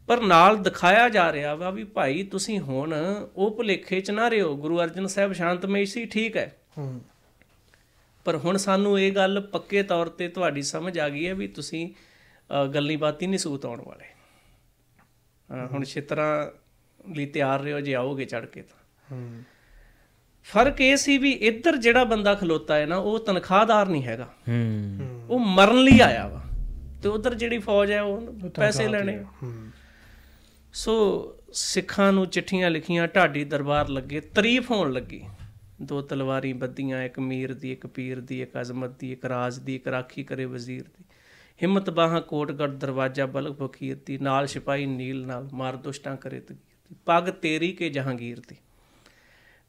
ਪਰ 0.09 0.21
ਨਾਲ 0.21 0.63
ਦਿਖਾਇਆ 0.63 1.09
ਜਾ 1.09 1.31
ਰਿਹਾ 1.33 1.55
ਵਾ 1.55 1.71
ਵੀ 1.71 1.85
ਭਾਈ 1.85 2.23
ਤੁਸੀਂ 2.23 2.59
ਹੁਣ 2.61 2.95
ਉਹ 3.37 3.57
ਭੁਲੇਖੇ 3.57 4.01
ਚ 4.01 4.11
ਨਾ 4.11 4.29
ਰਿਓ 4.31 4.57
ਗੁਰੂ 4.57 4.81
ਅਰਜਨ 4.81 5.07
ਸਾਹਿਬ 5.07 5.33
ਸ਼ਾਂਤਮਈ 5.33 5.87
ਸੀ 5.87 6.05
ਠੀਕ 6.07 6.37
ਹੈ। 6.37 6.53
ਪਰ 8.27 8.37
ਹੁਣ 8.37 8.57
ਸਾਨੂੰ 8.57 8.99
ਇਹ 9.01 9.13
ਗੱਲ 9.13 9.41
ਪੱਕੇ 9.53 9.83
ਤੌਰ 9.83 10.09
ਤੇ 10.09 10.29
ਤੁਹਾਡੀ 10.29 10.63
ਸਮਝ 10.63 10.99
ਆ 10.99 11.09
ਗਈ 11.09 11.27
ਹੈ 11.29 11.35
ਵੀ 11.35 11.49
ਤੁਸੀਂ 11.49 11.89
ਗੱਲੀ 12.75 12.97
ਬਾਤੀ 12.97 13.27
ਨਹੀਂ 13.27 13.39
ਸੂਤ 13.39 13.67
ਆਉਣ 13.67 13.83
ਵਾਲੇ। 13.85 14.05
ਹੁਣ 15.73 15.85
ਛਿੱਤਰਾਂ 15.85 16.47
ਲਈ 17.15 17.27
ਤਿਆਰ 17.27 17.61
ਰਹੋ 17.61 17.81
ਜੇ 17.81 17.95
ਆਓਗੇ 17.95 18.25
ਚੜ 18.25 18.47
ਕੇ 18.47 18.63
ਤਾਂ। 18.63 18.77
ਹੂੰ। 19.13 19.43
ਫ਼ਰਕ 20.45 20.81
ਇਹ 20.81 20.97
ਸੀ 20.97 21.19
ਵੀ 21.19 21.31
ਇੱਧਰ 21.31 21.77
ਜਿਹੜਾ 21.77 22.05
ਬੰਦਾ 22.05 22.35
ਖਲੋਤਾ 22.35 22.77
ਹੈ 22.77 22.87
ਨਾ 22.87 22.97
ਉਹ 22.97 23.19
ਤਨਖਾਹਦਾਰ 23.19 23.89
ਨਹੀਂ 23.89 24.05
ਹੈਗਾ। 24.05 24.25
ਹੂੰ। 24.49 25.27
ਉਹ 25.31 25.39
ਮਰਨ 25.39 25.83
ਲਈ 25.83 26.01
ਆਇਆ 26.01 26.27
ਵਾ। 26.27 26.43
ਤੇ 27.03 27.09
ਉਧਰ 27.09 27.35
ਜਿਹੜੀ 27.35 27.59
ਫੌਜ 27.59 27.93
ਹੈ 27.93 28.03
ਉਹ 28.03 28.35
ਪੈਸੇ 28.51 28.89
ਲੈਣੇ। 28.89 29.25
ਹੂੰ। 29.43 29.71
ਸੋ 30.73 31.33
ਸਿੱਖਾਂ 31.53 32.13
ਨੂੰ 32.13 32.27
ਚਿੱਠੀਆਂ 32.27 32.71
ਲਿਖੀਆਂ 32.71 33.09
ਢਾਡੀ 33.09 33.45
ਦਰਬਾਰ 33.45 33.89
ਲੱਗੇ 33.89 34.21
ਤਾਰੀਫ 34.21 34.71
ਹੋਣ 34.71 34.93
ਲੱਗੀ। 34.93 35.25
ਦੋ 35.83 36.01
ਤਲਵਾਰੀ 36.01 36.53
ਬੱਦੀਆਂ 36.53 37.03
ਇੱਕ 37.03 37.19
ਮੀਰ 37.19 37.55
ਦੀ 37.55 37.73
ਇੱਕ 37.73 37.87
ਪੀਰ 37.87 38.21
ਦੀ 38.21 38.43
ਇੱਕ 38.43 38.61
ਅਜ਼ਮਤ 38.61 38.99
ਦੀ 38.99 39.13
ਇੱਕ 39.13 39.25
ਰਾਜ 39.25 39.59
ਦੀ 39.59 39.75
ਇੱਕ 39.75 39.89
ਰਾਖੀ 39.89 40.25
ਕਰੇ 40.25 40.45
ਵਜ਼ੀਰ 40.45 40.83
ਦੀ। 40.83 41.05
ਹਿੰਮਤ 41.63 41.91
ਬਾਹਾਂ 41.91 42.21
ਕੋਟਗੜ 42.21 42.71
ਦਰਵਾਜ਼ਾ 42.71 43.27
ਬਲਗ 43.27 43.53
ਫਕੀਰ 43.53 43.97
ਦੀ 44.07 44.19
ਨਾਲ 44.19 44.47
ਸਿਪਾਹੀ 44.47 44.87
ਨੀਲ 44.87 45.27
ਨਾਲ 45.27 45.49
ਮਾਰ 45.53 45.77
ਦੁਸ਼ਟਾਂ 45.77 46.17
ਕਰੇ 46.17 46.41
ਤਗੀਰ 46.41 46.76
ਪੱਗ 47.05 47.25
ਤੇਰੀ 47.25 47.73
ਕੇ 47.73 47.89
ਜਹਾਂਗੀਰ 47.91 48.41
ਦੀ 48.49 48.57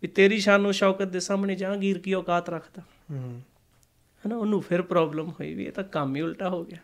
ਵੀ 0.02 0.08
ਤੇਰੀ 0.08 0.40
ਸ਼ਾਨੋ 0.40 0.72
ਸ਼ੌਕਤ 0.72 1.04
ਦੇ 1.04 1.20
ਸਾਹਮਣੇ 1.20 1.56
ਜਹਾਂਗੀਰ 1.56 2.00
ਕੀ 2.00 2.14
ਔਕਾਤ 2.14 2.50
ਰੱਖਦਾ? 2.50 2.84
ਹੂੰ। 3.12 3.42
ਹਨਾ 4.28 4.36
ਉਹਨੂੰ 4.36 4.62
ਫਿਰ 4.62 4.82
ਪ੍ਰੋਬਲਮ 4.82 5.30
ਹੋਈ 5.30 5.54
ਵੀ 5.54 5.66
ਇਹ 5.66 5.72
ਤਾਂ 5.72 5.84
ਕੰਮ 5.84 6.16
ਹੀ 6.16 6.22
ਉਲਟਾ 6.22 6.50
ਹੋ 6.50 6.66
ਗਿਆ। 6.66 6.78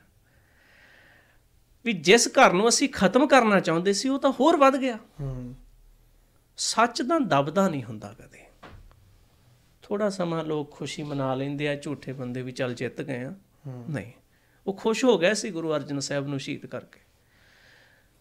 ਵੀ 1.86 1.94
ਜਿਸ 1.94 2.28
ਘਰ 2.28 2.54
ਨੂੰ 2.54 2.70
ਅਸੀਂ 2.70 2.90
ਖਤਮ 2.90 3.28
ਕਰਨਾ 3.28 3.60
ਚਾਹੁੰਦੇ 3.60 3.94
ਸੀ 3.94 4.10
ਉਹ 4.10 4.20
ਤਾਂ 4.20 4.32
ਹੋਰ 4.32 4.58
ਵੱਧ 4.58 4.78
ਗਿਆ। 4.78 4.98
ਹੂੰ। 5.20 5.56
ਸੱਚ 6.58 7.02
ਦਾ 7.02 7.20
ਦਬਦਾ 7.20 7.70
ਨਹੀਂ 7.70 7.84
ਹੁੰਦਾ 7.84 8.16
ਕਦੇ। 8.20 8.40
ਥੋੜਾ 9.82 10.10
ਸਮਾਂ 10.10 10.44
ਲੋਕ 10.44 10.72
ਖੁਸ਼ੀ 10.72 11.04
ਮਨਾ 11.04 11.36
ਲੈਂਦੇ 11.36 11.70
ਆ 11.70 11.76
ਝੂਠੇ 11.76 12.14
ਬੰਦੇ 12.14 12.42
ਵੀ 12.42 12.52
ਚੱਲ 12.52 12.74
ਜਿੱਤ 12.74 13.02
ਗਏ 13.02 13.24
ਆ। 13.24 13.36
ਨਹੀਂ। 13.90 14.12
ਉਹ 14.68 14.74
ਖੁਸ਼ 14.74 15.06
ਹੋ 15.06 15.18
ਗਏ 15.18 15.34
ਸੀ 15.34 15.52
ਗੁਰੂ 15.52 15.76
ਅਰਜਨ 15.76 16.00
ਸਾਹਿਬ 16.00 16.28
ਨੂੰ 16.28 16.40
ਸ਼ਹੀਦ 16.40 16.66
ਕਰਕੇ। 16.66 17.00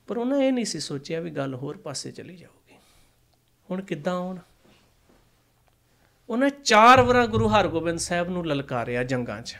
ਪਰ 0.06 0.16
ਉਹਨਾਂ 0.16 0.38
ਇਹ 0.38 0.52
ਨਹੀਂ 0.52 0.64
ਸੀ 0.64 0.80
ਸੋਚਿਆ 0.80 1.20
ਵੀ 1.20 1.30
ਗੱਲ 1.30 1.54
ਹੋਰ 1.54 1.76
ਪਾਸੇ 1.76 2.10
ਚਲੀ 2.10 2.36
ਜਾਊਗੀ। 2.36 2.76
ਹੁਣ 3.70 3.82
ਕਿੱਦਾਂ 3.82 4.14
ਆਉਣ? 4.14 4.38
ਉਹਨੇ 6.28 6.50
ਚਾਰ 6.50 7.02
ਵਾਰਾਂ 7.02 7.26
ਗੁਰੂ 7.26 7.48
ਹਰਗੋਬਿੰਦ 7.48 7.98
ਸਾਹਿਬ 7.98 8.28
ਨੂੰ 8.28 8.46
ਲਲਕਾਰਿਆ 8.46 9.04
ਜੰਗਾਂ 9.04 9.42
'ਚ 9.42 9.56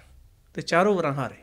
ਤੇ 0.55 0.63
ਚਾਰੋਂ 0.63 0.95
ਵਾਰਾਂ 0.95 1.13
ਹਾਰੇ। 1.13 1.43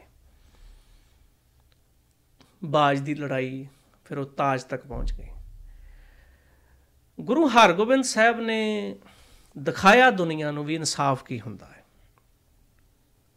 ਬਾਜ 2.64 3.00
ਦੀ 3.00 3.16
ਲੜਾਈ, 3.16 3.68
ਫਿਰ 4.06 4.18
ਉਹ 4.18 4.26
ਤਾਜ 4.26 4.64
ਤੱਕ 4.64 4.84
ਪਹੁੰਚ 4.84 5.14
ਗਏ 5.14 5.28
ਗੁਰੂ 7.22 7.47
ਹਰਗੋਬਿੰਦ 7.47 8.04
ਸਾਹਿਬ 8.04 8.39
ਨੇ 8.39 8.95
ਦਿਖਾਇਆ 9.58 10.12
ਦੁਨੀਆ 10.12 10.52
ਨੂੰ 10.52 10.66
ਵੀ 10.66 10.76
ਇਨਸਾਫ 10.76 11.24
ਕੀ 11.24 11.41
ਹੁੰਦਾ 11.41 11.66
ਹੈ। 11.66 11.86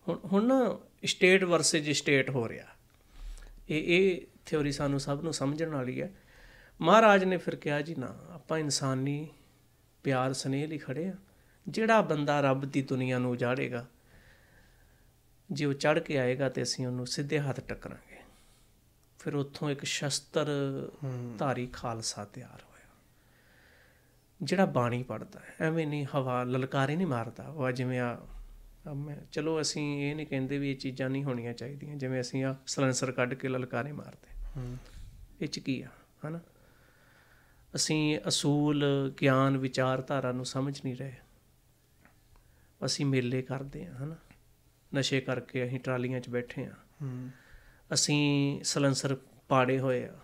ਹੁਣ 0.08 0.18
ਹੁਣ 0.32 0.44
ਨਾ 0.44 0.78
ਸਟੇਟ 1.04 1.44
ਵਰਸੇਜ 1.44 1.90
ਸਟੇਟ 1.90 2.30
ਹੋ 2.30 2.48
ਰਿਹਾ। 2.48 2.66
ਇਹ 3.68 3.82
ਇਹ 3.86 4.20
ਥਿਉਰੀ 4.47 4.72
ਸਾਨੂੰ 4.72 5.01
ਸਭ 5.01 5.20
ਨੂੰ 5.22 5.32
ਸਮਝਣ 5.32 5.68
ਵਾਲੀ 5.68 6.01
ਹੈ। 6.03 6.11
ਮਹਾਰਾਜ 6.80 7.24
ਨੇ 7.24 7.36
ਫਿਰ 7.36 7.57
ਕਿਹਾ, 7.57 7.80
ਜੀ 7.80 7.95
ਨਾ, 7.95 8.14
ਆਪਾਂ 8.30 8.59
ਇਨਸਾਨੀ 8.59 9.28
ਪਿਆਰ, 10.05 10.32
ਸਨੇਹ 10.32 10.68
ਲਈ 10.68 10.78
ਖੜੇ 10.78 11.07
ਆ 11.09 11.14
ਜਿਹੜਾ 11.66 12.01
ਬੰਦਾ 12.01 12.40
ਰੱਬ 12.40 12.64
ਦੀ 12.64 12.82
ਦੁਨੀਆ 12.82 13.18
ਨੂੰ 13.18 13.30
ਉਜਾੜੇਗਾ, 13.30 13.84
ਜੇ 15.51 15.64
ਉਹ 15.64 15.74
ਚੜ 15.74 15.99
ਕੇ 15.99 16.18
ਆਏਗਾ 16.18 16.49
ਤੇ 16.49 16.62
ਅਸੀਂ 16.62 16.86
ਉਹਨੂੰ 16.86 17.07
ਸਿੱਧੇ 17.07 17.38
ਹੱਥ 17.38 17.61
ਟੱਕਰਾਂਗੇ। 17.61 18.20
ਫਿਰ 19.18 19.34
ਉੱਥੋਂ 19.34 19.70
ਇੱਕ 19.70 19.84
ਸ਼ਸਤਰ 19.84 20.49
ਧਾਰੀ 21.38 21.66
ਖਾਲਸਾ 21.66 22.24
ਤਿਆਰ 22.24 22.62
ਹੋਇਆ। 22.62 22.88
ਜਿਹੜਾ 24.40 24.64
ਬਾਣੀ 24.66 25.03
ਪੜਦਾ 25.03 25.40
ਹੈ, 25.40 25.55
ਐਵੇਂ 25.61 25.86
ਨਹੀਂ 25.86 26.07
ਹਵਾ, 26.14 26.43
ਲਲਕਾਰੇ 26.45 26.97
ਨਹੀਂ 26.97 27.07
ਮਾਰਦਾ। 27.07 27.45
ਉਹ 27.45 27.70
ਜਿਵੇਂ 27.70 28.01
ਆ 28.01 28.18
ਆ 28.88 28.93
ਮੈਂ, 28.93 29.16
ਚਲੋ 29.32 29.61
ਅਸੀਂ 29.61 29.82
ਇਹ 30.03 30.14
ਨਹੀਂ 30.16 30.26
ਕਹਿੰਦੇ 30.26 30.59
ਵੀ 30.59 30.70
ਇਹ 30.70 30.76
ਚੀਜ਼ਾਂ 30.76 31.09
ਨਹੀਂ 31.11 31.24
ਹੋਣੀਆਂ 31.24 31.53
ਚਾਹੀਦੀਆਂ। 31.53 31.97
ਜਿਵੇਂ 31.97 32.20
ਅਸੀਂ 32.20 32.45
ਆ 32.45 32.55
ਸਲੈਂਸਰ 32.66 33.12
ਕੱਢ 33.12 33.34
ਕੇ 33.34 33.49
ਲਲਕਾਰੇ 33.49 33.93
ਮਾਰਦੇ 33.93 34.31
ਹੂੰ। 34.31 34.31
ਇਹ 35.40 35.48
ਚ 35.48 35.59
ਕੀ 35.59 35.82
ਆ 35.82 35.88
ਹਨਾ? 36.26 36.40
ਅਸੀਂ 37.74 38.18
ਅਸੂਲ 38.28 38.84
ਗਿਆਨ 39.20 39.57
ਵਿਚਾਰਧਾਰਾ 39.57 40.32
ਨੂੰ 40.32 40.46
ਸਮਝ 40.46 40.80
ਨਹੀਂ 40.84 40.96
ਰਹੇ। 40.96 41.14
ਅਸੀਂ 42.84 43.07
ਮੇਲੇ 43.07 43.42
ਕਰਦੇ 43.42 43.86
ਆ 43.86 43.94
ਹਨਾ? 43.94 44.16
ਨਸ਼ੇ 44.94 45.20
ਕਰਕੇ 45.20 45.64
ਅਸੀਂ 45.64 45.80
ਟਰਾਲੀਆਂ 45.80 46.20
'ਚ 46.20 46.28
ਬੈਠੇ 46.28 46.66
ਆ 46.66 46.74
ਅਸੀਂ 47.92 48.61
ਸਲੈਂਸਰ 48.64 49.16
ਪਾੜੇ 49.48 49.78
ਹੋਏ 49.78 50.05
ਆ। 50.05 50.18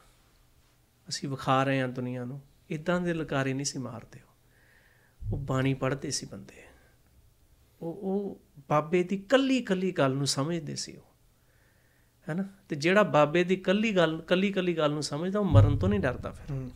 ਅਸੀਂ 1.09 1.29
ਵਿਖਾ 1.29 1.65
ਰਹੇ 1.65 1.83
ਆ 1.83 1.87
ਦੁਨੀਆ 1.87 2.25
ਨੂੰ। 2.25 2.41
ਇਦਾਂ 2.71 3.01
ਦੇ 3.01 3.15
ਲਕਾਰੇ 3.15 3.55
ਨਹੀਂ 3.55 3.65
ਸੀ 3.65 3.79
ਮਾਰਦੇ 3.79 4.21
ਉਹ। 4.21 4.29
ਉਹ 5.33 5.39
ਬਾਣੀ 5.39 5.75
ਪੜ੍ਹਦੇ 5.75 6.11
ਸੀ 6.11 6.27
ਬੰਦੇ। 6.27 6.55
ਉਹ 7.81 7.93
ਉਹ 7.93 8.41
ਬਾਬੇ 8.69 9.03
ਦੀ 9.03 9.17
ਕੱਲੀ 9.17 9.63
ਕੱਲੀ 9.63 9.93
ਗੱਲ 9.93 10.13
ਨੂੰ 10.13 10.27
ਸਮਝਦੇ 10.27 10.77
ਸੀ 10.77 10.97
ਉਹ। 10.97 11.08
ਹੈਨਾ? 12.29 12.45
ਤੇ 12.69 12.77
ਜਿਹੜਾ 12.77 13.03
ਬਾਬੇ 13.03 13.45
ਦੀ 13.45 13.57
ਕੱਲੀ 13.57 13.97
ਗੱਲ 13.97 14.21
ਕੱਲੀ 14.21 14.53
ਕੱਲੀ 14.53 14.77
ਗੱਲ 14.77 14.91
ਨੂੰ 14.91 15.03
ਸਮਝਦਾ 15.03 15.41
ਉਹ 15.41 15.45
ਮਰਨ 15.45 15.79
ਤੋਂ 15.79 15.89
ਨਹੀਂ 15.89 16.01
ਡਰਦਾ 16.01 16.31
ਫਿਰ। 16.31 16.69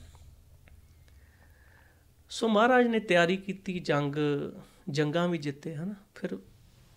ਸੋ 2.31 2.49
ਮਹਾਰਾਜ 2.49 2.87
ਨੇ 2.87 3.01
ਤਿਆਰੀ 3.01 3.37
ਕੀਤੀ 3.37 3.79
ਜੰਗ 3.79 4.17
ਜੰਗਾਂ 4.91 5.29
ਵੀ 5.29 5.39
ਜਿੱਤੇ 5.39 5.75
ਹਨਾ? 5.75 5.95
ਫਿਰ 6.15 6.39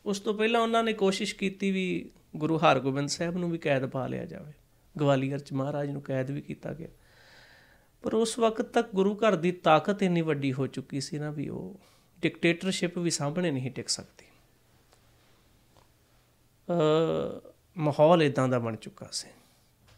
ਉਸ 0.05 0.19
ਤੋਂ 0.19 0.33
ਪਹਿਲਾਂ 0.33 0.61
ਉਹਨਾਂ 0.61 0.83
ਨੇ 0.83 0.93
ਕੋਸ਼ਿਸ਼ 0.93 1.35
ਕੀਤੀ 1.35 1.71
ਵੀ 1.71 2.09
ਗੁਰੂ 2.35 2.57
ਹਰਗੋਬਿੰਦ 2.57 3.09
ਸਾਹਿਬ 3.09 3.37
ਨੂੰ 3.37 3.51
ਵੀ 3.51 3.57
ਕੈਦ 3.57 3.85
ਪਾ 3.85 4.07
ਲਿਆ 4.07 4.25
ਜਾਵੇ। 4.25 4.53
ਗਵਾਲੀਅਰ 4.99 5.39
ਚ 5.39 5.53
ਮਹਾਰਾਜ 5.53 5.89
ਨੂੰ 5.89 6.01
ਕੈਦ 6.01 6.31
ਵੀ 6.31 6.41
ਕੀਤਾ 6.41 6.73
ਗਿਆ। 6.73 6.87
ਪਰ 8.01 8.13
ਉਸ 8.13 8.39
ਵਕਤ 8.39 8.65
ਤੱਕ 8.65 8.89
ਗੁਰੂ 8.95 9.15
ਘਰ 9.15 9.35
ਦੀ 9.35 9.51
ਤਾਕਤ 9.51 10.03
ਇੰਨੀ 10.03 10.21
ਵੱਡੀ 10.21 10.53
ਹੋ 10.53 10.67
ਚੁੱਕੀ 10.67 11.01
ਸੀ 11.01 11.19
ਨਾ 11.19 11.31
ਵੀ 11.31 11.49
ਉਹ 11.49 11.79
ਡਿਕਟੇਟਰਸ਼ਿਪ 12.21 12.99
ਵੀ 12.99 13.09
ਸਾਹਮਣੇ 13.09 13.51
ਨਹੀਂ 13.51 13.71
ਟਿਕ 13.71 13.89
ਸਕਦੀ। 13.89 14.25
ਅ 16.69 17.44
ਮਾਹੌਲ 17.77 18.23
ਇਦਾਂ 18.23 18.47
ਦਾ 18.47 18.59
ਬਣ 18.59 18.75
ਚੁੱਕਾ 18.75 19.07
ਸੀ। 19.11 19.27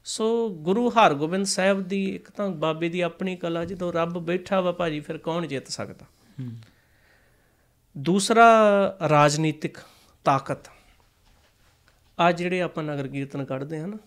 ਸੋ 0.06 0.50
ਗੁਰੂ 0.50 0.90
ਹਰਗੋਬਿੰਦ 0.90 1.46
ਸਾਹਿਬ 1.46 1.82
ਦੀ 1.82 2.16
ਇੱਕ 2.16 2.30
ਤਾਂ 2.30 2.50
ਬਾਬੇ 2.50 2.90
ਦੀ 2.90 3.02
ਆਪਣੀ 3.02 3.36
ਕਲਾ 3.36 3.66
ਜਦੋਂ 3.66 3.94
ਰੱਬ 3.94 4.20
ਬੈਠਾ 4.20 4.62
ਵਾ 4.62 4.72
ਭਾਜੀ 4.72 5.00
ਫਿਰ 5.00 5.18
ਕੌਣ 5.18 5.48
ਜਿੱਤ 5.48 5.68
ਸਕਦਾ? 5.68 6.06
ਦੂਸਰਾ 7.98 8.50
ਰਾਜਨੀਤਿਕ 9.10 9.78
ਤਾਕਤ। 10.24 10.70
ਆ 12.20 12.32
ਜਿਹੜੇ 12.32 12.62
ਆਪਾਂ 12.62 12.84
ਨਗਰ 12.84 13.08
ਕੀਰਤਨ 13.08 13.46
ਕੱਢਦੇ 13.46 13.80
ਹਾਂ 13.80 13.88
ਨਾ 13.88 13.98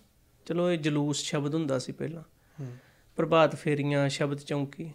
ਚਲੋ 0.46 0.70
ਇਹ 0.70 0.78
ਜਲੂਸ 0.78 1.22
ਸ਼ਬਦ 1.22 1.54
ਹੁੰਦਾ 1.54 1.78
ਸੀ 1.78 1.92
ਪਹਿਲਾਂ। 1.92 2.22
ਪ੍ਰਭਾਤ 3.16 3.56
ਫੇਰੀਆਂ 3.56 4.08
ਸ਼ਬਦ 4.08 4.38
ਚੌਂਕੀ। 4.38 4.90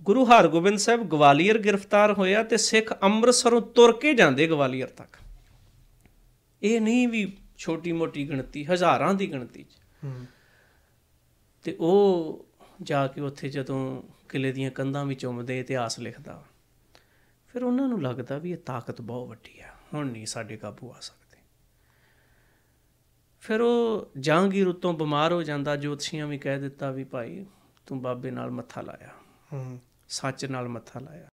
ਗੁਰੂ 0.00 0.24
ਹਰਗੋਬਿੰਦ 0.24 0.78
ਸਾਹਿਬ 0.78 1.08
ਗਵਾਲੀਅਰ 1.08 1.58
ਗ੍ਰਿਫਤਾਰ 1.58 2.12
ਹੋਇਆ 2.12 2.42
ਤੇ 2.42 2.56
ਸਿੱਖ 2.56 3.02
ਅੰਮ੍ਰਿਤਸਰੋਂ 3.02 3.62
ਤੁਰ 3.62 3.92
ਕੇ 3.92 4.14
ਜਾਂਦੇ 4.14 4.46
ਗਵਾਲੀਅਰ 4.46 4.88
ਤੱਕ। 4.88 5.16
ਇਹ 6.62 6.80
ਨਹੀਂ 6.80 7.08
ਵੀ 7.08 7.36
ਛੋਟੀ 7.58 7.92
ਮੋਟੀ 7.92 8.28
ਗਿਣਤੀ 8.28 8.64
ਹਜ਼ਾਰਾਂ 8.64 9.14
ਦੀ 9.14 9.30
ਗਿਣਤੀ 9.30 9.62
ਚ। 9.62 9.78
ਤੇ 11.62 11.76
ਉਹ 11.80 12.46
ਜਾ 12.82 13.06
ਕੇ 13.06 13.20
ਉੱਥੇ 13.20 13.48
ਜਦੋਂ 13.48 14.02
ਕਿਲੇ 14.28 14.52
ਦੀਆਂ 14.52 14.70
ਕੰਧਾਂ 14.70 15.04
ਵਿੱਚ 15.04 15.22
ਚੁੰਮਦੇ 15.22 15.60
ਇਤਿਹਾਸ 15.60 15.98
ਲਿਖਦਾ। 15.98 16.44
ਫਿਰ 17.48 17.64
ਉਹਨਾਂ 17.64 17.88
ਨੂੰ 17.88 18.02
ਲੱਗਦਾ 18.02 18.38
ਵੀ 18.38 18.52
ਇਹ 18.52 18.56
ਤਾਕਤ 18.56 19.00
ਬਹੁਤ 19.00 19.28
ਵੱਡੀ 19.28 19.60
ਆ। 19.60 19.68
ਹੁਣ 19.94 20.06
ਨਹੀਂ 20.06 20.26
ਸਾਡੇ 20.26 20.56
ਕਾਬੂ 20.56 20.92
ਆ 20.92 21.00
ਸਕਦੇ। 21.00 21.38
ਫਿਰ 23.40 23.60
ਉਹ 23.60 24.12
ਜਹਾਂਗੀਰ 24.18 24.68
ਉਤੋਂ 24.68 24.92
ਬਿਮਾਰ 24.92 25.32
ਹੋ 25.32 25.42
ਜਾਂਦਾ। 25.42 25.76
ਜੋਤਸ਼ੀਆਂ 25.76 26.26
ਵੀ 26.26 26.38
ਕਹਿ 26.38 26.60
ਦਿੱਤਾ 26.60 26.90
ਵੀ 26.90 27.04
ਭਾਈ 27.04 27.46
ਤੂੰ 27.86 28.02
ਬਾਬੇ 28.02 28.30
ਨਾਲ 28.30 28.50
ਮੱਥਾ 28.50 28.80
ਲਾਇਆ। 28.80 29.10
ਹੂੰ। 29.52 29.80
ਸੱਚ 30.08 30.44
ਨਾਲ 30.44 30.68
ਮੱਥਾ 30.68 31.00
ਲਾਇਆ। 31.00 31.28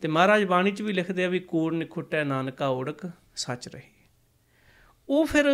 ਤੇ 0.00 0.08
ਮਹਾਰਾਜ 0.08 0.44
ਬਾਣੀ 0.44 0.70
ਚ 0.70 0.82
ਵੀ 0.82 0.92
ਲਿਖਦੇ 0.92 1.24
ਆ 1.24 1.28
ਵੀ 1.28 1.40
ਕੂੜ 1.40 1.74
ਨਿਖੁੱਟੈ 1.74 2.24
ਨਾਨਕਾ 2.24 2.68
ਓੜਕ 2.68 3.10
ਸੱਚ 3.36 3.68
ਰਹੀ। 3.68 3.97
ਉਹ 5.08 5.26
ਫਿਰ 5.26 5.44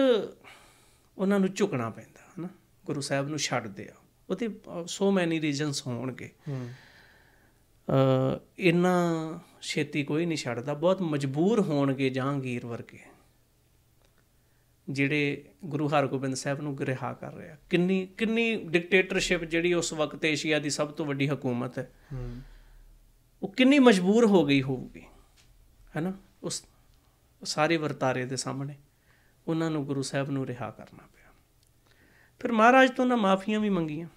ਉਹਨਾਂ 1.18 1.40
ਨੂੰ 1.40 1.52
ਝੁਕਣਾ 1.52 1.90
ਪੈਂਦਾ 1.90 2.20
ਹਨਾ? 2.38 2.48
ਗੁਰੂ 2.86 3.00
ਸਾਹਿਬ 3.00 3.28
ਨੂੰ 3.28 3.38
ਛੱਡਦੇ 3.38 3.88
ਆ। 3.88 3.94
ਉਹਦੇ 4.30 4.48
ਸੋ 4.86 5.10
ਮੈਨੀ 5.10 5.40
ਰੀਜ਼ਨਸ 5.40 5.86
ਹੋਣਗੇ। 5.86 6.30
ਅ 6.50 8.40
ਇੰਨਾ 8.58 8.94
ਛੇਤੀ 9.62 10.04
ਕੋਈ 10.04 10.26
ਨਹੀਂ 10.26 10.38
ਛੱਡਦਾ। 10.38 10.74
ਬਹੁਤ 10.74 11.02
ਮਜਬੂਰ 11.02 11.60
ਹੋਣਗੇ 11.60 12.10
ਜਹਾਂਗੀਰ 12.10 12.66
ਵਰਗੇ 12.66 12.98
ਜਿਹੜੇ 14.90 15.44
ਗੁਰੂ 15.64 15.88
ਹਰਗੋਬਿੰਦ 15.88 16.34
ਸਾਹਿਬ 16.34 16.60
ਨੂੰ 16.60 16.78
ਗ੍ਰਿਹਾ 16.78 17.12
ਕਰ 17.12 17.34
ਰਿਹਾ 17.34 17.56
ਕਿੰਨੀ 17.70 18.06
ਕਿੰਨੀ 18.06 18.56
ਡਿਕਟੇਟਰਸ਼ਿਪ 18.56 19.44
ਜਿਹੜੀ 19.44 19.74
ਉਸ 19.74 19.92
ਵਕਤ 19.92 20.24
ਏਸ਼ੀਆ 20.24 20.58
ਦੀ 20.58 20.70
ਸਭ 20.70 20.88
ਤੋਂ 20.88 21.06
ਵੱਡੀ 21.06 21.28
ਹਕੂਮਤ 21.28 21.78
ਹੈ। 21.78 21.92
ਹੂੰ। 22.12 22.40
ਉਹ 23.42 23.52
ਕਿੰਨੀ 23.52 23.78
ਮਜਬੂਰ 23.78 24.26
ਹੋ 24.26 24.44
ਗਈ 24.44 24.62
ਹੋਊਗੀ 24.62 25.02
ਹੈਨਾ? 25.96 26.12
ਉਸ 26.42 26.64
ਸਾਰੇ 27.44 27.76
ਵਰਤਾਰੇ 27.76 28.26
ਦੇ 28.26 28.36
ਸਾਹਮਣੇ। 28.36 28.74
ਉਹਨਾਂ 29.48 29.70
ਨੂੰ 29.70 29.84
ਗੁਰੂ 29.84 30.02
ਸਾਹਿਬ 30.02 30.30
ਨੂੰ 30.30 30.46
ਰਿਹਾ 30.46 30.70
ਕਰਨਾ 30.70 31.02
ਪਿਆ। 31.06 31.32
ਫਿਰ 32.40 32.52
ਮਹਾਰਾਜ 32.52 32.90
ਤੋਂ 32.90 33.06
ਨਾ 33.06 33.16
ਮਾਫੀਆਂ 33.16 33.60
ਵੀ 33.60 33.68
ਮੰਗੀਆਂ। 33.68 34.08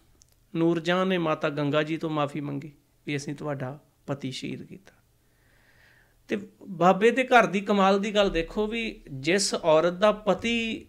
ਨੂਰਜਾਨ 0.56 1.08
ਨੇ 1.08 1.18
ਮਾਤਾ 1.18 1.50
ਗੰਗਾ 1.50 1.84
ਜੀ 1.84 1.98
ਤੋਂ 1.98 2.10
ਮਾਫੀ 2.10 2.42
ਮੰਗੀ 2.42 2.72
ਵੀ 3.06 3.16
ਅਸੀਂ 3.16 3.36
ਤੁਹਾਡਾ 3.36 3.80
ਪਤੀ 4.08 4.32
ਸ਼ਹੀਦ 4.32 4.64
ਕੀਤਾ। 4.64 4.94
ਤੇ 6.28 6.48
ਬਾਬੇ 6.68 7.12
ਦੇ 7.12 7.24
ਘਰ 7.24 7.46
ਦੀ 7.46 7.62
ਕਮਾਲ 7.62 8.00
ਦੀ 8.00 8.16
ਗੱਲ 8.16 8.30
ਦੇਖੋ 8.30 8.68
ਵੀ 8.68 9.02
ਜਿਸ 9.12 9.54
ਔਰਤ 9.54 9.94
ਦਾ 9.94 10.12
ਪਤੀ 10.12 10.86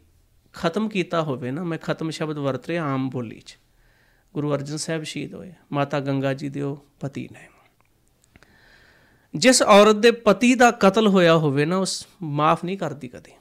ਖਤਮ 0.52 0.88
ਕੀਤਾ 0.88 1.22
ਹੋਵੇ 1.22 1.50
ਨਾ, 1.50 1.64
ਮੈਂ 1.64 1.78
ਖਤਮ 1.78 2.10
ਸ਼ਬਦ 2.10 2.38
ਵਰਤ 2.38 2.66
ਰਿਹਾ 2.66 2.84
ਆਮ 2.84 3.10
ਬੋਲੀ 3.10 3.40
'ਚ। 3.40 3.58
ਗੁਰੂ 4.34 4.54
ਅਰਜਨ 4.54 4.76
ਸਾਹਿਬ 4.76 5.02
ਸ਼ਹੀਦ 5.02 5.34
ਹੋਏ, 5.34 5.52
ਮਾਤਾ 5.72 6.00
ਗੰਗਾ 6.00 6.34
ਜੀ 6.34 6.48
ਦੇ 6.48 6.62
ਉਹ 6.62 6.86
ਪਤੀ 7.00 7.28
ਨੇ। 7.32 7.48
ਜਿਸ 9.34 9.62
ਔਰਤ 9.62 9.96
ਦੇ 9.96 10.10
ਪਤੀ 10.10 10.54
ਦਾ 10.54 10.70
ਕਤਲ 10.70 11.08
ਹੋਇਆ 11.08 11.36
ਹੋਵੇ 11.36 11.64
ਨਾ, 11.64 11.76
ਉਸ 11.76 12.06
ਮਾਫ 12.22 12.64
ਨਹੀਂ 12.64 12.78
ਕਰਦੀ 12.78 13.08
ਕਦੇ। 13.08 13.37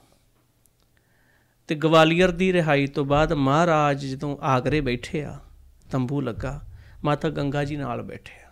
ਤੇ 1.68 1.74
ਗਵਾਲੀਅਰ 1.74 2.30
ਦੀ 2.30 2.52
ਰਿਹਾਈ 2.52 2.86
ਤੋਂ 2.86 3.04
ਬਾਅਦ 3.04 3.32
ਮਹਾਰਾਜ 3.32 4.06
ਜਦੋਂ 4.06 4.36
ਆਗਰੇ 4.40 4.80
ਬੈਠੇ 4.80 5.24
ਆ 5.24 5.38
ਤੰਬੂ 5.90 6.20
ਲੱਗਾ 6.20 6.66
ਮਾਤਾ 7.04 7.28
ਗੰਗਾ 7.28 7.64
ਜੀ 7.64 7.76
ਨਾਲ 7.76 8.02
ਬੈਠੇ 8.02 8.42
ਆ। 8.42 8.50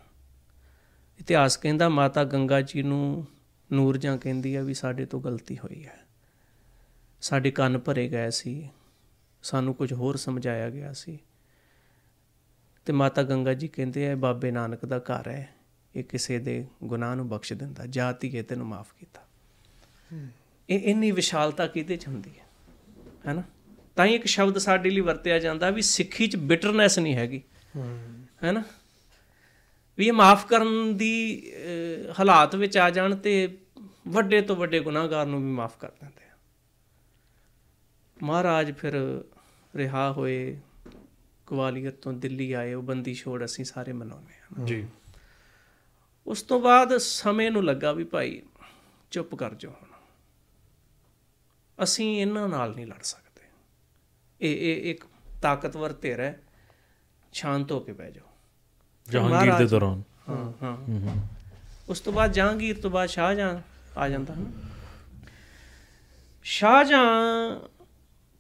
ਇਤਿਹਾਸ 1.21 1.57
ਕਹਿੰਦਾ 1.57 1.89
ਮਾਤਾ 1.89 2.25
ਗੰਗਾ 2.25 2.61
ਜੀ 2.61 2.83
ਨੂੰ 2.83 3.27
ਨੂਰਜਾਂ 3.73 4.19
ਕਹਿੰਦੀ 4.19 4.55
ਆ 4.55 4.63
ਵੀ 4.63 4.75
ਸਾਡੇ 4.75 5.05
ਤੋਂ 5.05 5.21
ਗਲਤੀ 5.21 5.59
ਹੋਈ 5.59 5.87
ਹੈ। 5.87 5.99
ਸਾਡੇ 7.21 7.51
ਕੰਨ 7.51 7.79
ਭਰੇ 7.79 8.09
ਗਏ 8.09 8.31
ਸੀ 8.31 8.69
ਸਾਨੂੰ 9.43 9.75
ਕੁਝ 9.75 9.93
ਹੋਰ 9.93 10.17
ਸਮਝਾਇਆ 10.17 10.71
ਗਿਆ 10.71 10.93
ਸੀ। 10.93 11.19
ਤੇ 12.85 12.93
ਮਾਤਾ 12.93 13.23
ਗੰਗਾ 13.23 13.55
ਜੀ 13.55 13.69
ਕਹਿੰਦੇ 13.69 14.11
ਆ 14.11 14.17
ਬਾਬੇ 14.17 14.51
ਨਾਨਕ 14.51 14.85
ਦਾ 14.85 14.99
ਘਰ 14.99 15.29
ਹੈ 15.29 15.55
ਇਹ 15.97 16.05
ਕਿਸੇ 16.05 16.39
ਦੇ 16.39 16.67
ਗੁਨਾਹ 16.85 17.17
ਨੂੰ 17.17 17.29
ਬਖਸ਼ 17.29 17.53
ਦਿੰਦਾ 17.53 17.87
ਜਾਤੀ 17.87 18.39
ਹੈ 18.39 18.43
ਤੈਨੂੰ 18.43 18.67
ਮਾਫ 18.67 18.95
ਕੀਤਾ। 19.01 19.21
ਇਹ 20.71 20.81
ਇੰਨੀ 20.81 21.11
ਵਿਸ਼ਾਲਤਾ 21.11 21.67
ਕਿਹਦੇ 21.67 21.97
ਚ 21.97 22.09
ਹੁੰਦੀ 22.09 22.31
ਹੈ? 22.31 22.46
ਹੈਨਾ? 23.27 23.43
ਤਾਂ 23.97 24.07
ਹੀ 24.07 24.15
ਇੱਕ 24.15 24.27
ਸ਼ਬਦ 24.27 24.59
ਸਾਡੇ 24.59 24.91
ਲਈ 24.91 25.01
ਵਰਤਿਆ 25.01 25.39
ਜਾਂਦਾ 25.39 25.71
ਵੀ 25.71 25.83
ਸਿੱਖੀ 25.83 26.27
ਚ 26.27 26.37
ਬਿਟਰਨੈਸ 26.37 26.99
ਨਹੀਂ 26.99 27.15
ਹੈਗੀ। 27.15 27.43
ਹੂੰ 27.77 27.87
ਹੈਨਾ? 28.45 28.63
ਵੀ 29.99 30.07
ਇਹ 30.07 30.13
ਮਾਫ 30.13 30.47
ਕਰਨ 30.47 30.97
ਦੀ 30.97 31.13
ਹਾਲਾਤ 32.19 32.55
ਵਿੱਚ 32.57 32.77
ਆ 32.79 32.89
ਜਾਣ 32.91 33.15
ਤੇ 33.17 33.33
ਵੱਡੇ 34.09 34.41
ਤੋਂ 34.41 34.57
ਵੱਡੇ 34.57 34.81
ਗੁਨਾਹਗਾਰ 34.81 35.27
ਨੂੰ 35.27 35.41
ਵੀ 35.41 35.51
ਮਾਫ 35.53 35.79
ਕਰ 35.79 35.91
ਦਿੰਦੇ 35.91 36.25
ਆ। 36.25 36.35
ਮਹਾਰਾਜ 38.17 38.73
ਫਿਰ 38.73 38.95
ਰਿਹਾ 39.75 40.11
ਹੋਏ 40.13 40.57
ਗਵਾਲੀਅਰ 41.47 41.93
ਤੋਂ 41.93 42.13
ਦਿੱਲੀ 42.13 42.53
ਆਏ 42.53 42.75
ਉਹ 42.75 42.83
ਬੰਦੀ 42.83 43.15
ਛੋੜ 43.15 43.45
ਅਸੀਂ 43.45 43.65
ਸਾਰੇ 43.65 43.93
ਮਨਾਉਂਦੇ 43.93 44.35
ਹਾਂ 44.35 44.67
ਜੀ। 44.67 44.87
ਉਸ 46.27 46.43
ਤੋਂ 46.43 46.61
ਬਾਅਦ 46.61 46.97
ਸਮੇਂ 46.97 47.51
ਨੂੰ 47.51 47.65
ਲੱਗਾ 47.65 47.93
ਵੀ 47.93 48.05
ਭਾਈ 48.05 48.41
ਚੁੱਪ 49.11 49.35
ਕਰ 49.35 49.55
ਜਾਓ 49.55 49.73
ਅਸੀਂ 51.83 52.21
ਇਹਨਾਂ 52.21 52.49
ਨਾਲ 52.49 52.75
ਨਹੀਂ 52.75 52.87
ਲੜ 52.87 53.03
ਸਕਦੇ। 53.03 53.43
ਇਹ 54.41 54.87
ਇਹ 54.87 54.91
ਇੱਕ 54.91 55.05
ਤਾਕਤਵਰ 55.43 55.93
ਧਿਰ 55.93 56.21
ਹੈ। 56.21 56.43
ਸ਼ਾਂਤ 57.33 57.73
ਹੋ 57.73 57.81
ਕੇ 57.81 57.93
ਬਹਿ 57.93 58.13
ਜਾਓ। 58.13 58.27
ਜਹਾਂਗੀਰ 59.11 59.55
ਦੇ 59.55 59.67
ਦੌਰਾਨ। 59.67 60.03
ਹਾਂ 60.29 60.53
ਹਾਂ। 60.63 61.27
ਉਸ 61.89 62.01
ਤੋਂ 62.01 62.13
ਬਾਅਦ 62.13 62.33
ਜਹਾਂਗੀਰ 62.33 62.81
ਤੋਂ 62.81 62.91
ਬਾਅਦ 62.91 63.09
ਸ਼ਾਹਜਹਾਂ 63.09 63.59
ਆ 63.97 64.09
ਜਾਂਦਾ 64.09 64.35
ਹੈ 64.35 64.45
ਸ਼ਾਹਜਹਾਂ 66.43 67.09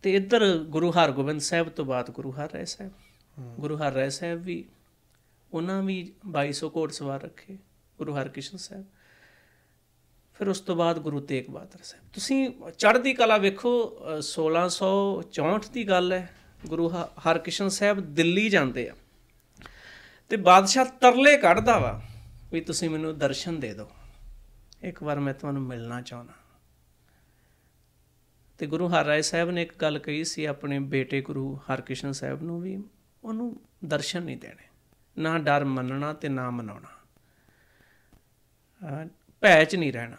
ਤੇ 0.03 0.14
ਇੱਧਰ 0.14 0.59
ਗੁਰੂ 0.59 0.91
ਹਰਗੋਬਿੰਦ 0.91 1.41
ਸਾਹਿਬ 1.41 1.68
ਤੋਂ 1.68 1.84
ਬਾਅਦ 1.84 2.11
ਗੁਰੂ 2.11 2.30
ਹਰਰਾਏ 2.30 2.64
ਸਾਹਿਬ। 2.64 2.93
ਗੁਰੂ 3.61 3.76
ਹਰਰਾਏ 3.76 4.11
ਸਾਹਿਬ 4.11 4.43
ਵੀ 4.43 4.68
ਉਹਨਾਂ 5.53 5.82
ਵੀ 5.82 6.12
2200 6.26 6.68
ਘੋੜ 6.76 6.93
ਸਵਾਰ 6.93 7.22
ਰੱਖੇ 7.22 7.59
ਗੁਰੂ 7.99 8.16
ਹਰਕ੍ਰਿਸ਼ਨ 8.16 8.57
ਸਾਹਿਬ। 8.57 8.84
ਫਿਰ 10.39 10.49
ਉਸ 10.49 10.61
ਤੋਂ 10.61 10.76
ਬਾਅਦ 10.76 10.99
ਗੁਰੂ 10.99 11.20
ਤੇਗ 11.20 11.51
ਬਹਾਦਰ 11.51 11.78
ਸਾਹਿਬ। 11.82 12.05
ਤੁਸੀਂ 12.12 12.51
ਚੜ੍ਹਦੀ 12.78 13.14
ਕਲਾ 13.14 13.37
ਵੇਖੋ 13.37 13.99
ਅ, 14.18 14.22
1664 14.22 15.72
ਦੀ 15.72 15.89
ਗੱਲ 15.89 16.12
ਹੈ 16.12 16.34
ਗੁਰੂ 16.66 16.91
ਹ- 16.91 17.09
ਹਰਕ੍ਰਿਸ਼ਨ 17.30 17.68
ਸਾਹਿਬ 17.68 18.14
ਦਿੱਲੀ 18.14 18.49
ਜਾਂਦੇ 18.49 18.89
ਆ। 18.89 18.95
ਤੇ 20.28 20.37
ਬਾਦਸ਼ਾਹ 20.37 20.84
ਤਰਲੇ 20.84 21.37
ਕੱਢਦਾ 21.37 21.78
ਵਾ 21.78 22.03
ਵੀ 22.53 22.61
ਤੁਸੀਂ 22.61 22.91
ਮੈਨੂੰ 22.91 23.18
ਦਰਸ਼ਨ 23.18 23.61
ਦੇ 23.61 23.74
ਦਿਓ। 23.74 23.91
ਇੱਕ 24.82 25.03
ਵਾਰ 25.03 25.20
ਮੈਂ 25.20 25.34
ਤੁਹਾਨੂੰ 25.34 25.62
ਮਿਲਣਾ 25.62 26.01
ਚਾਹੁੰਦਾ। 26.01 26.32
ਤੇ 28.59 28.66
ਗੁਰੂ 28.66 28.89
ਹਰਰਾਏ 28.89 29.22
ਸਾਹਿਬ 29.22 29.51
ਨੇ 29.51 29.62
ਇੱਕ 29.62 29.76
ਗੱਲ 29.76 29.99
ਕਹੀ 29.99 30.24
ਸੀ 30.24 30.45
ਆਪਣੇ 30.45 30.78
ਬੇਟੇ 30.78 31.20
ਗੁਰੂ 31.20 31.57
ਹਰਕ੍ਰਿਸ਼ਨ 31.57 32.12
ਸਾਹਿਬ 32.12 32.43
ਨੂੰ 32.43 32.61
ਵੀ 32.61 32.82
ਉਹਨੂੰ 33.24 33.61
ਦਰਸ਼ਨ 33.84 34.22
ਨਹੀਂ 34.22 34.37
ਦੇਣੇ। 34.37 34.62
ਨਾ 35.18 35.39
ਡਰ 35.39 35.64
ਮੰਨਣਾ 35.64 36.12
ਤੇ 36.12 36.28
ਨਾ 36.28 36.51
ਮਨਾਉਣਾ। 36.51 36.89
ਅਹ 38.87 39.09
ਭੈ 39.41 39.64
ਚ 39.64 39.76
ਨਹੀਂ 39.76 39.93
ਰਹਿਣਾ। 39.93 40.17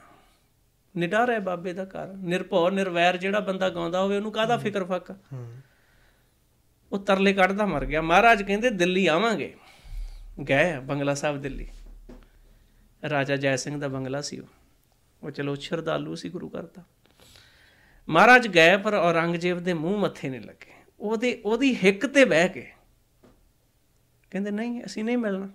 ਨਿਡਰ 0.97 1.29
ਹੈ 1.29 1.39
ਬਾਬੇ 1.39 1.73
ਦਾ 1.73 1.85
ਘਰ। 1.85 2.07
ਨਿਰਭਉ 2.07 2.69
ਨਿਰਵੈਰ 2.69 3.17
ਜਿਹੜਾ 3.17 3.39
ਬੰਦਾ 3.39 3.69
ਗਾਉਂਦਾ 3.69 4.01
ਹੋਵੇ 4.01 4.17
ਉਹਨੂੰ 4.17 4.31
ਕਾਹਦਾ 4.31 4.57
ਫਿਕਰ 4.57 4.83
ਫੱਕ? 4.83 5.15
ਉਹ 6.91 6.99
ਤਰਲੇ 6.99 7.33
ਕੱਢਦਾ 7.33 7.65
ਮਰ 7.65 7.85
ਗਿਆ। 7.85 8.01
ਮਹਾਰਾਜ 8.01 8.43
ਕਹਿੰਦੇ 8.43 8.69
ਦਿੱਲੀ 8.69 9.07
ਆਵਾਂਗੇ। 9.07 9.55
ਗਏ 10.49 10.79
ਬੰਗਲਾ 10.79 11.13
ਸਾਹਿਬ 11.13 11.41
ਦਿੱਲੀ। 11.41 11.67
ਰਾਜਾ 13.09 13.35
ਜੈ 13.35 13.55
ਸਿੰਘ 13.55 13.79
ਦਾ 13.79 13.87
ਬੰਗਲਾ 13.87 14.21
ਸੀ 14.21 14.39
ਉਹ। 14.39 14.47
ਉਹ 15.23 15.31
ਚਲੋ 15.31 15.55
ਸ਼ਰਧਾਲੂ 15.55 16.15
ਸੀ 16.15 16.29
ਗੁਰੂ 16.29 16.49
ਘਰ 16.49 16.63
ਦਾ। 16.63 16.83
ਮਹਾਰਾਜ 18.09 18.47
ਗਏ 18.47 18.77
ਪਰ 18.77 18.93
ਔਰੰਗਜ਼ੇਬ 18.93 19.59
ਦੇ 19.59 19.73
ਮੂੰਹ 19.73 19.97
ਮੱਥੇ 19.97 20.29
ਨਹੀਂ 20.29 20.41
ਲੱਗੇ। 20.41 20.73
ਉਹਦੇ 20.99 21.41
ਉਹਦੀ 21.45 21.75
ਹਿੱਕ 21.75 22.05
ਤੇ 22.05 22.25
ਬਹਿ 22.25 22.49
ਕੇ 22.49 22.71
ਕਹਿੰਦੇ 24.31 24.51
ਨਹੀਂ 24.51 24.83
ਅਸੀਂ 24.85 25.03
ਨਹੀਂ 25.03 25.17
ਮਿਲਣਾ। 25.17 25.49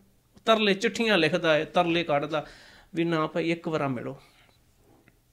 ਤਰਲੇ 0.44 0.74
ਚਿੱਠੀਆਂ 0.74 1.18
ਲਿਖਦਾ 1.18 1.54
ਹੈ 1.54 1.64
ਤਰਲੇ 1.64 2.04
ਕੱਢਦਾ 2.04 2.46
ਵੀ 2.94 3.04
ਨਾ 3.04 3.26
ਭਾਈ 3.26 3.50
ਇੱਕ 3.50 3.68
ਵਾਰਾ 3.68 3.88
ਮਿਲੋ। 3.88 4.20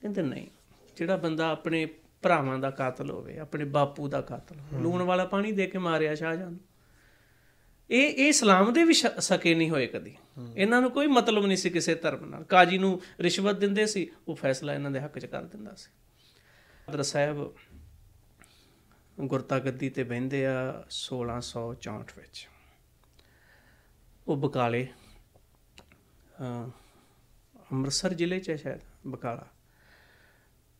ਕਹਿੰਦੇ 0.01 0.21
ਨਹੀਂ 0.21 0.47
ਜਿਹੜਾ 0.97 1.17
ਬੰਦਾ 1.17 1.49
ਆਪਣੇ 1.49 1.85
ਭਰਾਵਾਂ 2.21 2.57
ਦਾ 2.59 2.69
ਕਾਤਲ 2.71 3.09
ਹੋਵੇ 3.09 3.37
ਆਪਣੇ 3.39 3.65
ਬਾਪੂ 3.65 4.07
ਦਾ 4.07 4.21
ਕਾਤਲ 4.21 4.55
ਲੂਣ 4.73 5.01
ਵਾਲਾ 5.01 5.25
ਪਾਣੀ 5.25 5.51
ਦੇ 5.51 5.67
ਕੇ 5.67 5.77
ਮਾਰਿਆ 5.77 6.15
ਸ਼ਾਹਜਹਾਨ 6.15 6.51
ਨੂੰ। 6.51 6.59
ਇਹ 7.89 8.09
ਇਹ 8.09 8.27
ਇਸਲਾਮ 8.27 8.73
ਦੇ 8.73 8.83
ਵੀ 8.83 8.93
ਸਕੇ 9.19 9.53
ਨਹੀਂ 9.55 9.69
ਹੋਏ 9.69 9.87
ਕਦੀ। 9.87 10.15
ਇਹਨਾਂ 10.57 10.81
ਨੂੰ 10.81 10.91
ਕੋਈ 10.91 11.07
ਮਤਲਬ 11.07 11.45
ਨਹੀਂ 11.45 11.57
ਸੀ 11.57 11.69
ਕਿਸੇ 11.69 11.95
ਧਰਮ 11.95 12.25
ਨਾਲ। 12.25 12.43
ਕਾਜੀ 12.43 12.77
ਨੂੰ 12.77 13.01
ਰਿਸ਼ਵਤ 13.19 13.55
ਦਿੰਦੇ 13.55 13.85
ਸੀ 13.85 14.07
ਉਹ 14.27 14.35
ਫੈਸਲਾ 14.35 14.73
ਇਹਨਾਂ 14.73 14.91
ਦੇ 14.91 14.99
ਹੱਕ 14.99 15.19
'ਚ 15.19 15.25
ਕਰ 15.25 15.43
ਦਿੰਦਾ 15.43 15.73
ਸੀ। 15.75 15.91
ਹਜ਼ਰਤ 16.89 17.05
ਸਾਹਿਬ 17.05 17.53
ਗੁਰਤਾ 19.21 19.59
ਗੱਦੀ 19.59 19.89
ਤੇ 19.89 20.03
ਬਹਿੰਦੇ 20.03 20.45
ਆ 20.45 20.83
1664 20.89 22.17
ਵਿੱਚ। 22.17 22.47
ਉਹ 24.27 24.37
ਬਕਾਲੇ 24.37 24.87
ਅੰਮ੍ਰਿਤਸਰ 26.41 28.13
ਜ਼ਿਲ੍ਹੇ 28.13 28.39
'ਚ 28.39 28.49
ਹੈ 28.49 28.55
ਸ਼ਾਇਦ 28.55 28.81
ਬਕਾਲਾ। 29.07 29.47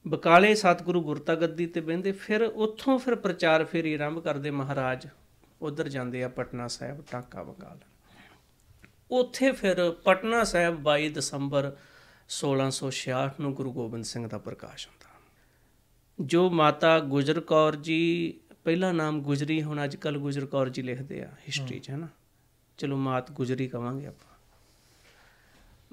ਬਕਾਲੇ 0.07 0.55
ਸਤਿਗੁਰੂ 0.55 1.01
ਗੁਰਤਾ 1.01 1.35
ਗੱਦੀ 1.35 1.65
ਤੇ 1.65 1.81
ਬਹਿੰਦੇ 1.81 2.11
ਫਿਰ 2.11 2.41
ਉੱਥੋਂ 2.41 2.99
ਫਿਰ 2.99 3.15
ਪ੍ਰਚਾਰ 3.15 3.65
ਫੇਰੀ 3.65 3.93
ਆਰੰਭ 3.93 4.19
ਕਰਦੇ 4.19 4.51
ਮਹਾਰਾਜ। 4.51 5.07
ਉਧਰ 5.61 5.87
ਜਾਂਦੇ 5.89 6.23
ਆ 6.23 6.27
ਪਟਨਾ 6.27 6.67
ਸਾਹਿਬ 6.67 7.03
ਟਾਕਾ 7.11 7.43
ਬਕਾਲ 7.43 7.77
ਉੱਥੇ 9.11 9.51
ਫਿਰ 9.51 9.91
ਪਟਨਾ 9.91 10.43
ਸਾਹਿਬ 10.43 10.83
22 10.89 11.09
ਦਸੰਬਰ 11.09 11.75
1666 12.29 13.41
ਨੂੰ 13.41 13.53
ਗੁਰੂ 13.53 13.71
ਗੋਬਿੰਦ 13.71 14.03
ਸਿੰਘ 14.03 14.27
ਦਾ 14.27 14.37
ਪ੍ਰਕਾਸ਼ 14.37 14.87
ਹੁੰਦਾ। 14.87 15.09
ਜੋ 16.19 16.49
ਮਾਤਾ 16.49 16.99
ਗੁਜਰ 16.99 17.39
ਕੌਰ 17.39 17.75
ਜੀ 17.75 18.33
ਪਹਿਲਾ 18.63 18.91
ਨਾਮ 18.91 19.21
ਗੁਜਰੀ 19.21 19.63
ਹੁਣ 19.63 19.83
ਅੱਜ 19.83 19.95
ਕੱਲ 19.95 20.17
ਗੁਜਰ 20.17 20.45
ਕੌਰ 20.45 20.69
ਜੀ 20.69 20.81
ਲਿਖਦੇ 20.81 21.21
ਆ 21.23 21.27
ਹਿਸਟਰੀ 21.27 21.79
'ਚ 21.79 21.89
ਹੈ 21.89 21.97
ਨਾ 21.97 22.07
ਚਲੋ 22.77 22.97
ਮਾਤ 22.97 23.31
ਗੁਜਰੀ 23.31 23.67
ਕਵਾਂਗੇ 23.67 24.05
ਆਪਾਂ। 24.05 24.29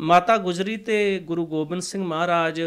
ਮਾਤਾ 0.00 0.36
ਗੁਜਰੀ 0.36 0.76
ਤੇ 0.76 1.18
ਗੁਰੂ 1.18 1.46
ਗੋਬਿੰਦ 1.46 1.82
ਸਿੰਘ 1.82 2.04
ਮਹਾਰਾਜ 2.04 2.62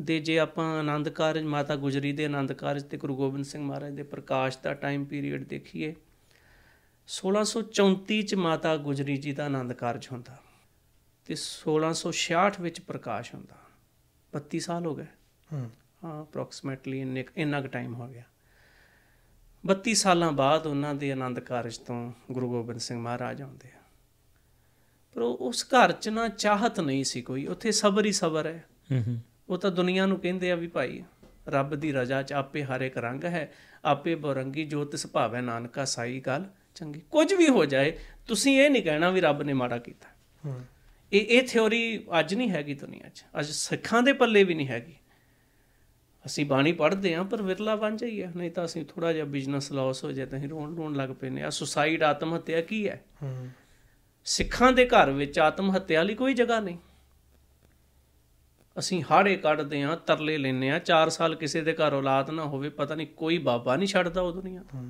ਦੇ 0.00 0.20
ਜੇ 0.20 0.38
ਆਪਾਂ 0.38 0.78
ਆਨੰਦ 0.78 1.08
ਕਾਰਜ 1.08 1.42
ਮਾਤਾ 1.42 1.76
ਗੁਜਰੀ 1.76 2.12
ਦੇ 2.12 2.24
ਆਨੰਦ 2.24 2.52
ਕਾਰਜ 2.52 2.82
ਤੇ 2.82 2.96
ਗੁਰੂ 2.96 3.16
ਗੋਬਿੰਦ 3.16 3.44
ਸਿੰਘ 3.44 3.62
ਮਹਾਰਾਜ 3.62 3.92
ਦੇ 3.92 4.02
ਪ੍ਰਕਾਸ਼ 4.02 4.58
ਦਾ 4.62 4.74
ਟਾਈਮ 4.74 5.04
ਪੀਰੀਅਡ 5.04 5.44
ਦੇਖੀਏ 5.44 5.94
1634 7.06 8.22
ਚ 8.22 8.34
ਮਾਤਾ 8.34 8.76
ਗੁਜਰੀ 8.76 9.16
ਜੀ 9.16 9.32
ਦਾ 9.32 9.44
ਆਨੰਦ 9.44 9.72
ਕਾਰਜ 9.72 10.08
ਹੁੰਦਾ 10.12 10.42
ਤੇ 11.24 11.36
1666 11.36 12.60
ਵਿੱਚ 12.60 12.80
ਪ੍ਰਕਾਸ਼ 12.80 13.34
ਹੁੰਦਾ। 13.34 13.56
32 14.38 14.58
ਸਾਲ 14.58 14.86
ਹੋ 14.86 14.94
ਗਏ। 14.94 15.06
ਹੂੰ। 15.52 15.70
ਹਾਂ 16.04 16.22
ਅਪਰੋਕਸੀਮੇਟਲੀ 16.22 17.00
ਇੰਨੇ 17.36 17.62
ਕੁ 17.62 17.68
ਟਾਈਮ 17.68 17.94
ਹੋ 17.94 18.06
ਗਿਆ। 18.06 18.22
32 19.66 19.94
ਸਾਲਾਂ 19.94 20.32
ਬਾਅਦ 20.32 20.66
ਉਹਨਾਂ 20.66 20.94
ਦੇ 20.94 21.12
ਆਨੰਦ 21.12 21.40
ਕਾਰਜ 21.40 21.78
ਤੋਂ 21.78 22.12
ਗੁਰੂ 22.32 22.48
ਗੋਬਿੰਦ 22.48 22.80
ਸਿੰਘ 22.80 23.00
ਮਹਾਰਾਜ 23.00 23.42
ਆਉਂਦੇ 23.42 23.68
ਆ। 23.68 23.80
ਪਰ 25.14 25.20
ਉਸ 25.22 25.64
ਘਰ 25.64 25.92
'ਚ 25.92 26.08
ਨਾ 26.08 26.28
ਚਾਹਤ 26.28 26.80
ਨਹੀਂ 26.80 27.04
ਸੀ 27.04 27.22
ਕੋਈ 27.22 27.46
ਉੱਥੇ 27.46 27.72
ਸਬਰ 27.72 28.06
ਹੀ 28.06 28.12
ਸਬਰ 28.12 28.58
ਹੂੰ। 28.92 29.18
ਉਹ 29.48 29.58
ਤਾਂ 29.58 29.70
ਦੁਨੀਆ 29.70 30.06
ਨੂੰ 30.06 30.20
ਕਹਿੰਦੇ 30.20 30.50
ਆ 30.50 30.54
ਵੀ 30.54 30.66
ਭਾਈ 30.66 31.02
ਰੱਬ 31.48 31.74
ਦੀ 31.74 31.92
ਰਜ਼ਾ 31.92 32.22
'ਚ 32.22 32.32
ਆਪੇ 32.32 32.62
ਹਰ 32.64 32.80
ਇੱਕ 32.80 32.98
ਰੰਗ 32.98 33.24
ਹੈ 33.24 33.52
ਆਪੇ 33.84 34.14
ਬਰੰਗੀ 34.14 34.64
ਜੋ 34.64 34.84
ਤਿਸ 34.84 35.06
ਭਾਵੈ 35.06 35.40
ਨਾਨਕਾ 35.40 35.84
ਸਾਈ 35.84 36.20
ਗੱਲ। 36.20 36.44
ਚੰਗੀ 36.74 37.00
ਕੁਝ 37.10 37.34
ਵੀ 37.34 37.48
ਹੋ 37.48 37.64
ਜਾਏ 37.64 37.98
ਤੁਸੀਂ 38.26 38.60
ਇਹ 38.60 38.70
ਨਹੀਂ 38.70 38.82
ਕਹਿਣਾ 38.82 39.10
ਵੀ 39.10 39.20
ਰੱਬ 39.20 39.42
ਨੇ 39.42 39.52
ਮਾੜਾ 39.52 39.78
ਕੀਤਾ। 39.78 40.08
ਇਹ 41.12 41.20
ਇਹ 41.20 41.42
ਥਿਉਰੀ 41.48 42.04
ਅੱਜ 42.20 42.34
ਨਹੀਂ 42.34 42.50
ਹੈਗੀ 42.50 42.74
ਦੁਨੀਆ 42.74 43.08
'ਚ 43.08 43.24
ਅੱਜ 43.40 43.46
ਸਿੱਖਾਂ 43.46 44.02
ਦੇ 44.02 44.12
ਪੱਲੇ 44.12 44.44
ਵੀ 44.44 44.54
ਨਹੀਂ 44.54 44.68
ਹੈਗੀ। 44.68 44.94
ਅਸੀਂ 46.26 46.46
ਬਾਣੀ 46.46 46.72
ਪੜ੍ਹਦੇ 46.72 47.14
ਆਂ 47.14 47.24
ਪਰ 47.24 47.42
ਵਿਰਲਾ 47.42 47.76
ਬਣ 47.76 47.96
ਜਾਈਏ 47.96 48.28
ਨਹੀਂ 48.36 48.50
ਤਾਂ 48.50 48.64
ਅਸੀਂ 48.64 48.84
ਥੋੜਾ 48.84 49.12
ਜਿਹਾ 49.12 49.24
ਬਿਜ਼ਨਸ 49.24 49.72
ਲਾਸ 49.72 50.04
ਹੋ 50.04 50.12
ਜਾਏ 50.12 50.26
ਤਾਂ 50.26 50.38
ਅਸੀਂ 50.38 50.48
ਰੋਣ 50.48 50.76
ਰੋਣ 50.76 50.94
ਲੱਗ 50.94 51.10
ਪੈਨੇ 51.10 51.42
ਆ। 51.42 51.50
ਸੁਸਾਈਡ 51.50 52.02
ਆਤਮ 52.02 52.34
ਹੱਤਿਆ 52.34 52.60
ਕੀ 52.60 52.88
ਹੈ? 52.88 53.04
ਹੂੰ। 53.22 53.48
ਸਿੱਖਾਂ 54.24 54.72
ਦੇ 54.72 54.86
ਘਰ 54.86 55.10
ਵਿੱਚ 55.10 55.38
ਆਤਮ 55.38 55.76
ਹੱਤਿਆ 55.76 56.02
ਲਈ 56.02 56.14
ਕੋਈ 56.14 56.34
ਜਗ੍ਹਾ 56.34 56.60
ਨਹੀਂ। 56.60 56.78
ਅਸੀਂ 58.78 59.04
ਹਾੜੇ 59.10 59.36
ਕੱਢਦੇ 59.36 59.82
ਆਂ 59.82 59.96
ਤਰਲੇ 59.96 60.38
ਲੈਨੇ 60.38 60.70
ਆ 60.70 60.78
4 60.78 61.10
ਸਾਲ 61.10 61.34
ਕਿਸੇ 61.34 61.60
ਦੇ 61.60 61.72
ਘਰ 61.72 61.92
ਔਲਾਦ 61.92 62.30
ਨਾ 62.30 62.44
ਹੋਵੇ 62.44 62.68
ਪਤਾ 62.68 62.94
ਨਹੀਂ 62.94 63.06
ਕੋਈ 63.06 63.38
ਬਾਬਾ 63.38 63.76
ਨਹੀਂ 63.76 63.88
ਛੱਡਦਾ 63.88 64.20
ਉਹ 64.20 64.32
ਦੁਨੀਆ 64.32 64.62
ਤੋਂ। 64.62 64.84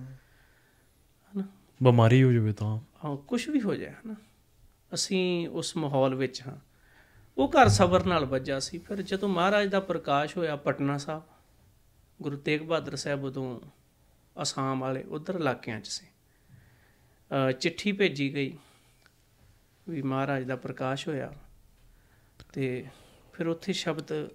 ਬਿਮਾਰੀ 1.83 2.23
ਹੋ 2.23 2.33
ਜਾਵੇ 2.33 2.53
ਤਾਂ। 2.53 2.79
ਹਾਂ 3.05 3.17
ਕੁਝ 3.17 3.49
ਵੀ 3.49 3.61
ਹੋ 3.61 3.75
ਜਾਏ 3.75 3.91
ਹਨਾ? 3.91 4.15
ਅਸੀਂ 4.95 5.49
ਉਸ 5.49 5.77
ਮਾਹੌਲ 5.77 6.15
ਵਿੱਚ 6.15 6.43
ਹਾਂ। 6.47 6.57
ਉਹ 7.39 7.49
ਘਰ 7.49 7.69
ਸਬਰ 7.69 8.05
ਨਾਲ 8.05 8.25
ਵੱਜਾ 8.25 8.59
ਸੀ 8.59 8.79
ਫਿਰ 8.79 9.03
ਜਦੋਂ 9.03 9.29
ਮਹਾਰਾਜ 9.29 9.69
ਦਾ 9.69 9.81
ਪ੍ਰਕਾਸ਼ 9.81 10.37
ਹੋਇਆ 10.37 10.57
ਪਟਨਾ 10.57 10.99
ਸਾਹਿਬ 10.99 11.23
ਗੁਰੂ 12.23 12.37
ਤੇਗ 12.37 12.61
ਬਹਾਦਰ 12.61 12.97
ਸਾਹਿਬ 12.97 13.25
ਉਦੋਂ 13.25 13.61
ਅਸਾਮ 14.43 14.81
ਵਾਲੇ 14.81 15.03
ਉਧਰ 15.03 15.35
ਇਲਾਕਿਆਂ 15.35 15.81
'ਚ 15.81 15.87
ਸੀ। 15.89 16.07
ਅ, 17.49 17.53
ਚਿੱਠੀ 17.53 17.93
ਭੇਜੀ 17.93 18.35
ਗਈ 18.35 18.59
ਵੀ 19.89 20.03
ਮਹਾਰਾਜ 20.03 20.45
ਦਾ 20.45 20.57
ਪ੍ਰਕਾਸ਼ 20.57 21.09
ਹੋਇਆ 21.09 21.33
ਤੇ 22.53 22.87
ਫਿਰ 23.37 23.47
ਉੱਥੇ 23.47 23.73
ਸ਼ਬਦ 23.73 24.29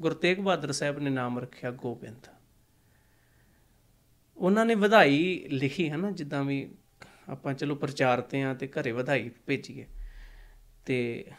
ਗੁਰੂ 0.00 0.14
ਤੇਗ 0.14 0.38
ਬਹਾਦਰ 0.38 0.72
ਸਾਹਿਬ 0.72 0.98
ਨੇ 0.98 1.10
ਨਾਮ 1.10 1.38
ਰੱਖਿਆ 1.38 1.70
ਗੋਬਿੰਦ। 1.70 2.26
ਉਹਨਾਂ 4.36 4.66
ਨੇ 4.66 4.74
ਵਧਾਈ 4.74 5.46
ਲਿਖੀ 5.48 5.90
ਹੈ 5.90 5.96
ਨਾ 5.96 6.10
ਜਿੱਦਾਂ 6.10 6.44
ਵੀ 6.44 6.70
ਆਪਾਂ 7.28 7.54
ਚਲੋ 7.54 7.74
ਪ੍ਰਚਾਰਤੇ 7.74 8.42
ਆ 8.42 8.54
ਤੇ 8.54 8.66
ਘਰੇ 8.66 8.92
ਵਧਾਈ 8.92 9.30
ਭੇਜੀਏ। 9.46 9.86
ਤੇ 10.86 11.30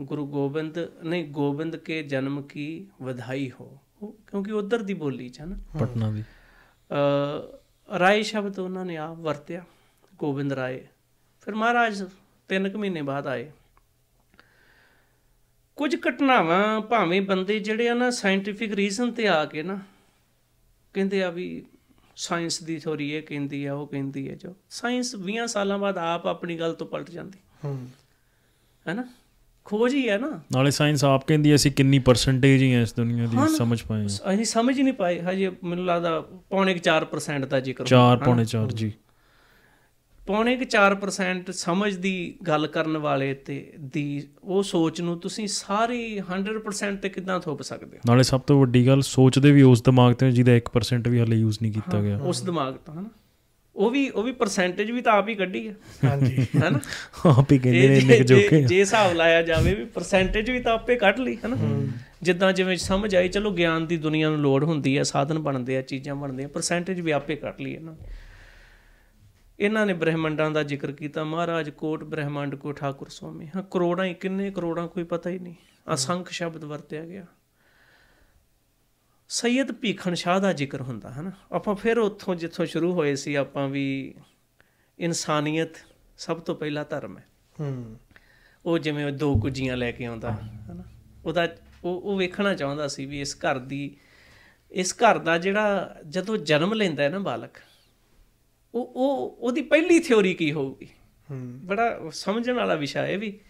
ਗੁਰੂ 0.00 0.26
ਗੋਬਿੰਦ 0.26 0.78
ਨਹੀਂ 1.04 1.24
ਗੋਬਿੰਦ 1.28 1.76
ਕੇ 1.76 2.02
ਜਨਮ 2.02 2.42
ਕੀ 2.42 2.86
ਵਧਾਈ 3.02 3.50
ਹੋ? 3.50 3.78
ਕਿਉਂਕਿ 4.04 4.52
ਉਧਰ 4.52 4.82
ਦੀ 4.82 4.94
ਬੋਲੀ 4.94 5.28
ਚ 5.28 5.40
ਹੈ 5.40 5.46
ਨਾ। 5.46 5.56
ਪਟਨਾ 5.80 6.10
ਦੀ। 6.10 6.24
ਅ 7.94 7.98
ਰਾਏ 7.98 8.22
ਸ਼ਬਦ 8.22 8.58
ਉਹਨਾਂ 8.58 8.84
ਨੇ 8.84 8.96
ਆਪ 8.96 9.16
ਵਰਤਿਆ 9.16 9.64
ਗੋਬਿੰਦ 10.14 10.52
ਰਾਏ। 10.52 10.86
ਫਿਰ 11.40 11.54
ਮਹਾਰਾਜ 11.54 12.08
ਤਿੰਨ 12.48 12.70
ਕੁ 12.70 12.78
ਮਹੀਨੇ 12.78 13.02
ਬਾਅਦ 13.02 13.26
ਆਏ। 13.26 13.50
ਕੁਝ 15.80 15.96
ਘਟਨਾਵਾਂ 16.08 16.80
ਭਾਵੇਂ 16.80 17.22
ਬੰਦੇ 17.22 17.60
ਜਿਹੜੇ 17.60 17.88
ਆ 17.88 17.94
ਨਾ 17.94 18.10
ਸਾਇੰਟੀਫਿਕ 18.10 18.74
ਰੀਜ਼ਨ 18.74 19.10
ਤੇ 19.10 19.28
ਆ 19.28 19.44
ਕੇ 19.44 19.62
ਨਾ 19.62 19.80
ਕਹਿੰਦੇ 20.94 21.22
ਆ 21.22 21.30
ਵੀ 21.30 21.66
ਸਾਇੰਸ 22.16 22.62
ਦੀ 22.62 22.78
ਥਿਉਰੀ 22.78 23.12
ਇਹ 23.12 23.22
ਕਹਿੰਦੀ 23.22 23.64
ਆ 23.64 23.74
ਉਹ 23.74 23.86
ਕਹਿੰਦੀ 23.86 24.30
ਹੈ 24.30 24.34
ਜੋ 24.34 24.56
ਸਾਇੰਸ 24.70 25.16
20 25.16 25.46
ਸਾਲਾਂ 25.46 25.78
ਬਾਅਦ 25.78 25.98
ਆਪ 25.98 26.26
ਆਪਣੀ 26.26 26.58
ਗੱਲ 26.58 26.74
ਤੋਂ 26.74 26.86
ਪਲਟ 26.86 27.10
ਜਾਂਦੀ। 27.10 27.38
ਹੂੰ। 27.64 27.88
ਹੈ 28.88 28.94
ਨਾ 28.94 29.04
ਖੋਜ 29.64 29.94
ਹੀ 29.94 30.08
ਹੈ 30.08 30.18
ਨਾ। 30.18 30.40
ਨਾਲੇ 30.52 30.70
ਸਾਇੰਸ 30.70 31.04
ਆਪ 31.04 31.26
ਕਹਿੰਦੀ 31.26 31.54
ਅਸੀਂ 31.54 31.72
ਕਿੰਨੀ 31.72 31.98
ਪਰਸੈਂਟੇਜ 31.98 32.62
ਹੀ 32.62 32.74
ਹੈ 32.74 32.82
ਇਸ 32.82 32.94
ਦੁਨੀਆ 32.94 33.26
ਦੀ। 33.26 33.56
ਸਮਝ 33.58 33.82
ਪਾਏ 33.82 34.06
ਅਸੀਂ 34.06 34.44
ਸਮਝ 34.44 34.78
ਹੀ 34.78 34.82
ਨਹੀਂ 34.82 34.94
ਪਾਏ 34.94 35.20
ਹਜੇ 35.20 35.52
ਮੈਨੂੰ 35.64 35.86
ਲੱਗਦਾ 35.86 36.20
ਪੌਣੇ 36.20 36.74
ਕੁ 36.74 36.80
4% 36.80 37.46
ਦਾ 37.46 37.60
ਜ਼ਿਕਰ 37.60 37.80
ਹੁੰਦਾ, 37.80 37.96
4 37.96 38.16
ਹਨਾ? 38.16 38.24
ਪੌਣੇ 38.24 38.44
4 38.44 38.72
ਜੀ। 38.72 38.92
ਪੌਣੇ 40.30 40.56
ਕੁ 40.56 40.64
4% 40.64 41.52
ਸਮਝ 41.52 41.96
ਦੀ 41.96 42.34
ਗੱਲ 42.46 42.66
ਕਰਨ 42.66 42.96
ਵਾਲੇ 42.96 43.34
ਤੇ 43.34 43.72
ਦੀ 43.78 44.28
ਉਹ 44.42 44.62
ਸੋਚ 44.62 45.00
ਨੂੰ 45.00 45.20
ਤੁਸੀਂ 45.20 45.46
ਸਾਰੀ 45.48 46.20
100% 46.20 46.96
ਤੇ 47.02 47.08
ਕਿਦਾਂ 47.08 47.40
ਥੋਪ 47.40 47.62
ਸਕਦੇ 47.62 47.96
ਹੋ? 47.96 48.00
ਨਾਲੇ 48.06 48.22
ਸਭ 48.22 48.40
ਤੋਂ 48.40 48.60
ਵੱਡੀ 48.60 48.86
ਗੱਲ 48.86 49.00
ਸੋਚਦੇ 49.00 49.52
ਵੀ 49.52 49.62
ਉਸ 49.62 49.82
ਦਿਮਾਗ 49.82 50.14
ਤੇ 50.14 50.32
ਜਿਹਦਾ 50.32 50.52
1% 50.52 51.10
ਵੀ 51.10 51.20
ਹਲੇ 51.20 51.36
ਯੂਜ਼ 51.36 51.58
ਨਹੀਂ 51.62 51.72
ਕੀਤਾ 51.72 52.02
ਗਿਆ। 52.02 52.18
ਉਸ 52.18 52.42
ਦਿਮਾਗ 52.42 52.74
ਤੋਂ 52.74 52.94
ਹਨਾ? 52.94 53.08
ਉਹ 53.76 53.90
ਵੀ 53.90 54.08
ਉਹ 54.08 54.22
ਵੀ 54.22 54.32
ਪਰਸੈਂਟੇਜ 54.32 54.90
ਵੀ 54.90 55.00
ਤਾਂ 55.00 55.12
ਆਪ 55.12 55.28
ਹੀ 55.28 55.34
ਕੱਢੀ 55.34 55.68
ਹੈ 55.68 55.74
ਹਾਂਜੀ। 56.04 56.46
ਹੈਨਾ? 56.62 56.80
ਆਪ 57.26 57.52
ਹੀ 57.52 57.58
ਕਹਿੰਦੇ 57.58 57.88
ਨੇ 57.88 57.98
ਇੰਨੇ 57.98 58.20
ਜੋਕੇ 58.20 58.62
ਜੇ 58.62 58.80
ਹਿਸਾਬ 58.80 59.12
ਲਾਇਆ 59.12 59.42
ਜਾਵੇ 59.42 59.74
ਵੀ 59.74 59.84
ਪਰਸੈਂਟੇਜ 59.84 60.50
ਵੀ 60.50 60.60
ਤਾਂ 60.60 60.72
ਆਪੇ 60.72 60.96
ਕੱਢ 60.96 61.18
ਲਈ 61.18 61.36
ਹੈਨਾ? 61.36 61.56
ਜਿੱਦਾਂ 62.22 62.52
ਜਿਵੇਂ 62.52 62.76
ਸਮਝ 62.76 63.16
ਆਈ 63.16 63.28
ਚਲੋ 63.28 63.50
ਗਿਆਨ 63.50 63.86
ਦੀ 63.86 63.96
ਦੁਨੀਆ 63.96 64.30
ਨੂੰ 64.30 64.38
ਲੋੜ 64.38 64.64
ਹੁੰਦੀ 64.64 64.98
ਹੈ 64.98 65.02
ਸਾਧਨ 65.02 65.38
ਬਣਦੇ 65.38 65.76
ਆ 65.76 65.82
ਚੀਜ਼ਾਂ 65.82 66.14
ਬਣਦੀਆਂ 66.14 66.48
ਪਰਸੈਂਟੇਜ 66.48 67.00
ਵੀ 67.00 67.10
ਆਪੇ 67.10 67.36
ਕੱਢ 67.36 67.60
ਲਈ 67.60 67.72
ਇਹਨਾਂ। 67.72 67.94
ਇਹਨਾਂ 69.60 69.86
ਨੇ 69.86 69.92
ਬ੍ਰਹਿਮੰਡਾਂ 69.92 70.50
ਦਾ 70.50 70.62
ਜ਼ਿਕਰ 70.62 70.92
ਕੀਤਾ। 70.92 71.24
ਮਹਾਰਾਜ 71.24 71.70
ਕੋਟ 71.70 72.04
ਬ੍ਰਹਿਮੰਡ 72.04 72.54
ਕੋ 72.54 72.72
ਠਾਕੁਰ 72.72 73.08
ਸੁਆਮੀ 73.08 73.48
ਹਾਂ 73.56 73.62
ਕਰੋੜਾਂ 73.62 74.04
ਹੀ 74.04 74.14
ਕਿੰਨੇ 74.14 74.50
ਕਰੋੜਾਂ 74.50 74.88
ਕੋਈ 74.88 75.04
ਪਤਾ 75.04 75.30
ਹੀ 75.30 75.38
ਨਹੀਂ। 75.38 75.54
ਅਸੰਖ 75.94 76.30
ਸ਼ਬਦ 76.30 76.64
ਵਰਤਿਆ 76.64 77.06
ਗਿਆ। 77.06 77.26
ਸੈਯਦ 79.28 79.72
ਭੀਖਣ 79.72 80.14
ਸ਼ਾਹ 80.14 80.40
ਦਾ 80.40 80.52
ਜ਼ਿਕਰ 80.52 80.80
ਹੁੰਦਾ 80.80 81.12
ਹੈ 81.12 81.22
ਨਾ 81.22 81.32
ਆਪਾਂ 81.52 81.74
ਫਿਰ 81.74 81.98
ਉੱਥੋਂ 81.98 82.34
ਜਿੱਥੋਂ 82.34 82.66
ਸ਼ੁਰੂ 82.66 82.92
ਹੋਏ 82.92 83.14
ਸੀ 83.14 83.34
ਆਪਾਂ 83.34 83.68
ਵੀ 83.68 84.14
ਇਨਸਾਨੀਅਤ 84.98 85.70
ਸਭ 86.18 86.40
ਤੋਂ 86.40 86.54
ਪਹਿਲਾ 86.54 86.84
ਧਰਮ 86.84 87.18
ਹੈ। 87.18 87.26
ਹੂੰ। 87.60 87.96
ਉਹ 88.66 88.78
ਜਿਵੇਂ 88.78 89.04
ਉਹ 89.04 89.10
ਦੋ 89.10 89.40
ਕੁੱਜੀਆਂ 89.40 89.76
ਲੈ 89.76 89.92
ਕੇ 89.92 90.04
ਆਉਂਦਾ 90.04 90.32
ਹਨਾ? 90.32 90.82
ਉਹਦਾ 91.24 91.48
ਉਹ 91.84 92.00
ਉਹ 92.00 92.16
ਵੇਖਣਾ 92.18 92.54
ਚਾਹੁੰਦਾ 92.54 92.88
ਸੀ 92.88 93.06
ਵੀ 93.06 93.20
ਇਸ 93.20 93.36
ਘਰ 93.36 93.58
ਦੀ 93.58 93.96
ਇਸ 94.70 94.94
ਘਰ 94.94 95.18
ਦਾ 95.18 95.38
ਜਿਹੜਾ 95.38 95.96
ਜਦੋਂ 96.08 96.36
ਜਨਮ 96.36 96.72
ਲੈਂਦਾ 96.74 97.02
ਹੈ 97.02 97.08
ਨਾ 97.08 97.18
ਬਾਲਕ 97.18 97.50
ਉਹ 98.74 98.92
ਉਹ 98.96 99.36
ਉਹਦੀ 99.40 99.62
ਪਹਿਲੀ 99.62 100.00
ਥਿਉਰੀ 100.00 100.34
ਕੀ 100.34 100.52
ਹੋਊਗੀ? 100.52 100.88
ਹੂੰ। 101.30 101.60
ਬੜਾ 101.66 102.00
ਸਮਝਣ 102.12 102.52
ਵਾਲਾ 102.52 102.74
ਵਿਸ਼ਾ 102.74 103.06
ਹੈ 103.06 103.18
ਵੀ 103.18 103.40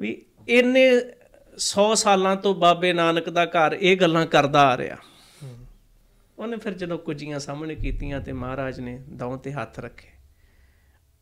ਵੀ 0.00 0.26
ਇੰਨੇ 0.48 0.90
100 1.56 1.94
ਸਾਲਾਂ 1.94 2.36
ਤੋਂ 2.36 2.54
ਬਾਬੇ 2.54 2.92
ਨਾਨਕ 2.92 3.30
ਦਾ 3.30 3.44
ਘਰ 3.44 3.76
ਇਹ 3.80 3.96
ਗੱਲਾਂ 3.96 4.26
ਕਰਦਾ 4.26 4.68
ਆ 4.68 4.76
ਰਿਹਾ। 4.76 4.96
ਉਹਨੇ 6.38 6.56
ਫਿਰ 6.56 6.72
ਜਦੋਂ 6.72 6.98
ਕੁੱਜੀਆਂ 6.98 7.38
ਸਾਹਮਣੇ 7.38 7.74
ਕੀਤੀਆਂ 7.74 8.20
ਤੇ 8.20 8.32
ਮਹਾਰਾਜ 8.32 8.80
ਨੇ 8.80 9.02
ਦੌਂ 9.08 9.38
ਤੇ 9.38 9.52
ਹੱਥ 9.52 9.78
ਰੱਖੇ 9.78 10.08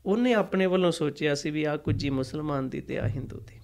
ਉਹਨੇ 0.06 0.34
ਆਪਣੇ 0.34 0.66
ਵੱਲੋਂ 0.66 0.92
ਸੋਚਿਆ 0.92 1.34
ਸੀ 1.34 1.50
ਵੀ 1.50 1.64
ਆ 1.64 1.76
ਕੁੱਜੀ 1.76 2.10
ਮੁਸਲਮਾਨ 2.10 2.68
ਦੀ 2.68 2.80
ਤੇ 2.80 2.98
ਆ 2.98 3.08
ਹਿੰਦੂ 3.08 3.40
ਦੀ। 3.40 3.60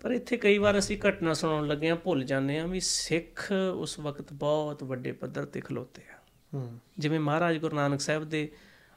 ਪਰ 0.00 0.10
ਇੱਥੇ 0.10 0.36
ਕਈ 0.36 0.58
ਵਾਰ 0.58 0.78
ਅਸੀਂ 0.78 0.98
ਘਟਨਾ 1.08 1.34
ਸੁਣਾਉਣ 1.34 1.66
ਲੱਗੇ 1.66 1.90
ਆ 1.90 1.94
ਭੁੱਲ 1.94 2.24
ਜਾਂਦੇ 2.24 2.58
ਆ 2.58 2.66
ਵੀ 2.66 2.80
ਸਿੱਖ 2.80 3.52
ਉਸ 3.74 3.98
ਵਕਤ 3.98 4.32
ਬਹੁਤ 4.32 4.84
ਵੱਡੇ 4.84 5.12
ਪੱਧਰ 5.12 5.44
ਤੇ 5.44 5.60
ਖਲੋਤੇ 5.60 6.02
ਆ। 6.02 6.17
ਜਿਵੇਂ 6.98 7.20
ਮਹਾਰਾਜ 7.20 7.58
ਗੁਰੂ 7.58 7.76
ਨਾਨਕ 7.76 8.00
ਸਾਹਿਬ 8.00 8.24
ਦੇ 8.24 8.52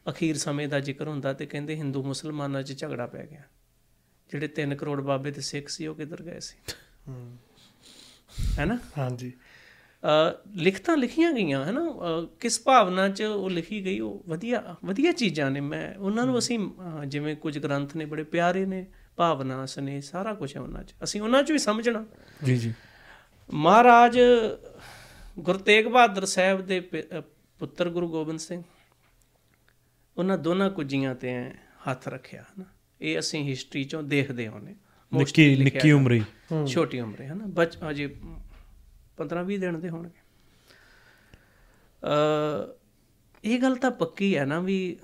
ਅਖੀਰ 0.10 0.38
ਸਮੇਂ 0.38 0.68
ਦਾ 0.68 0.80
ਜ਼ਿਕਰ 0.80 1.08
ਹੁੰਦਾ 1.08 1.34
ਤੇ 1.34 1.46
ਕਹਿੰਦੇ 1.46 1.76
ਹਿੰਦੂ 1.76 2.04
ਮੁਸਲਮਾਨਾਂ 2.04 2.64
'ਚ 2.64 2.80
ਝਗੜਾ 2.80 3.06
ਪੈ 3.06 3.26
ਗਿਆ। 3.32 3.42
ਜਿਹੜੇ 4.32 4.48
3 4.48 4.76
ਕਰੋੜ 4.76 5.02
ਬਾਬੇ 5.02 5.32
ਤੇ 5.32 5.42
ਸਿੱਖ 5.42 5.70
ਸੀ 5.70 5.88
ਉਹ 5.88 5.96
ਕਿੱਧਰ 5.96 6.24
ਗਏ 6.24 6.40
ਸੀ? 6.40 6.74
ਹੈਨਾ? 8.60 8.80
ਹਾਂਜੀ। 8.98 9.34
ਅ 10.04 10.50
ਲਿਖਤਾਂ 10.56 10.98
ਲਿਖੀਆਂ 10.98 11.34
ਗਈਆਂ 11.34 11.66
ਹੈਨਾ? 11.66 11.86
ਕਿਸ 12.40 12.62
ਭਾਵਨਾ 12.64 13.10
'ਚ 13.10 13.22
ਉਹ 13.22 13.50
ਲਿਖੀ 13.50 13.86
ਗਈ? 13.86 14.00
ਉਹ 14.00 14.24
ਵਧੀਆ 14.28 14.76
ਵਧੀਆ 14.86 15.12
ਚੀਜ਼ਾਂ 15.12 15.52
ਨੇ। 15.52 15.60
ਮੈਂ 15.60 15.96
ਉਹਨਾਂ 15.96 16.26
ਨੂੰ 16.26 16.38
ਅਸੀਂ 16.38 16.60
ਜਿਵੇਂ 17.08 17.36
ਕੁਝ 17.36 17.60
ਗ੍ਰੰਥ 17.60 17.96
ਨੇ 17.96 18.06
ਬੜੇ 18.06 18.24
ਪਿਆਰੇ 18.24 18.66
ਨੇ 18.66 18.86
ਭਾਵਨਾ 19.16 19.66
ਸਨੇ 19.66 20.02
ਸਾਰਾ 20.02 20.34
ਕੁਝ 20.34 20.56
ਹੈ 20.56 20.62
ਉਹਨਾਂ 20.62 20.84
'ਚ। 20.84 20.94
ਅਸੀਂ 21.04 21.22
ਉਹਨਾਂ 21.22 21.44
'ਚ 21.44 21.52
ਵੀ 21.52 21.58
ਸਮਝਣਾ। 21.58 22.06
ਜੀ 22.44 22.58
ਜੀ। 22.58 22.74
ਮਹਾਰਾਜ 23.54 24.20
ਗੁਰੂ 25.40 25.60
ਤੇਗ 25.60 25.86
ਬਹਾਦਰ 25.86 26.26
ਸਾਹਿਬ 26.26 26.62
ਦੇ 26.62 26.80
ਪੁੱਤਰ 27.62 27.90
ਗੁਰੂ 27.90 28.10
ਗੋਬਿੰਦ 28.10 28.40
ਸਿੰਘ 28.40 28.64
ਉਹਨਾਂ 30.18 30.38
ਦੋਨਾਂ 30.38 30.70
ਕੁੱਜੀਆਂ 30.70 31.16
ਤੇ 31.16 31.52
ਹੱਥ 31.90 32.08
ਰੱਖਿਆ 32.08 32.42
ਹਨਾ। 32.42 32.66
ਇਹ 33.02 33.20
ਅਸੀਂ 33.20 33.50
ਹਿਸਟਰੀ 33.50 33.84
ਚੋਂ 33.84 34.04
ਦੇਖਦੇ 34.04 34.48
ਹੁੰਨੇ 34.48 34.76
ਨਿੱਕੀ 35.14 35.56
ਨਿੱਕੀ 35.56 35.92
ਉਮਰ 35.92 36.12
ਹੀ। 36.12 36.24
ਛੋਟੀ 36.68 37.00
ਉਮਰੇ 37.00 37.28
ਹਨਾ। 37.28 37.46
ਬਚ 37.48 37.78
ਅਜੇ 37.90 38.16
15 39.18 39.44
20 39.44 39.58
ਦਿਨ 39.58 39.80
ਦੇ 39.80 39.90
ਹੋਣਗੇ। 39.90 40.20
ਅ 42.04 42.80
ਇਹ 43.44 43.62
ਗੱਲ 43.62 43.76
ਤਾਂ 43.76 43.92
ਪੱਕੀ 43.92 44.38
ਹੈ 44.38 44.46
ਨਾ 44.46 44.60
ਵੀ 44.60 45.00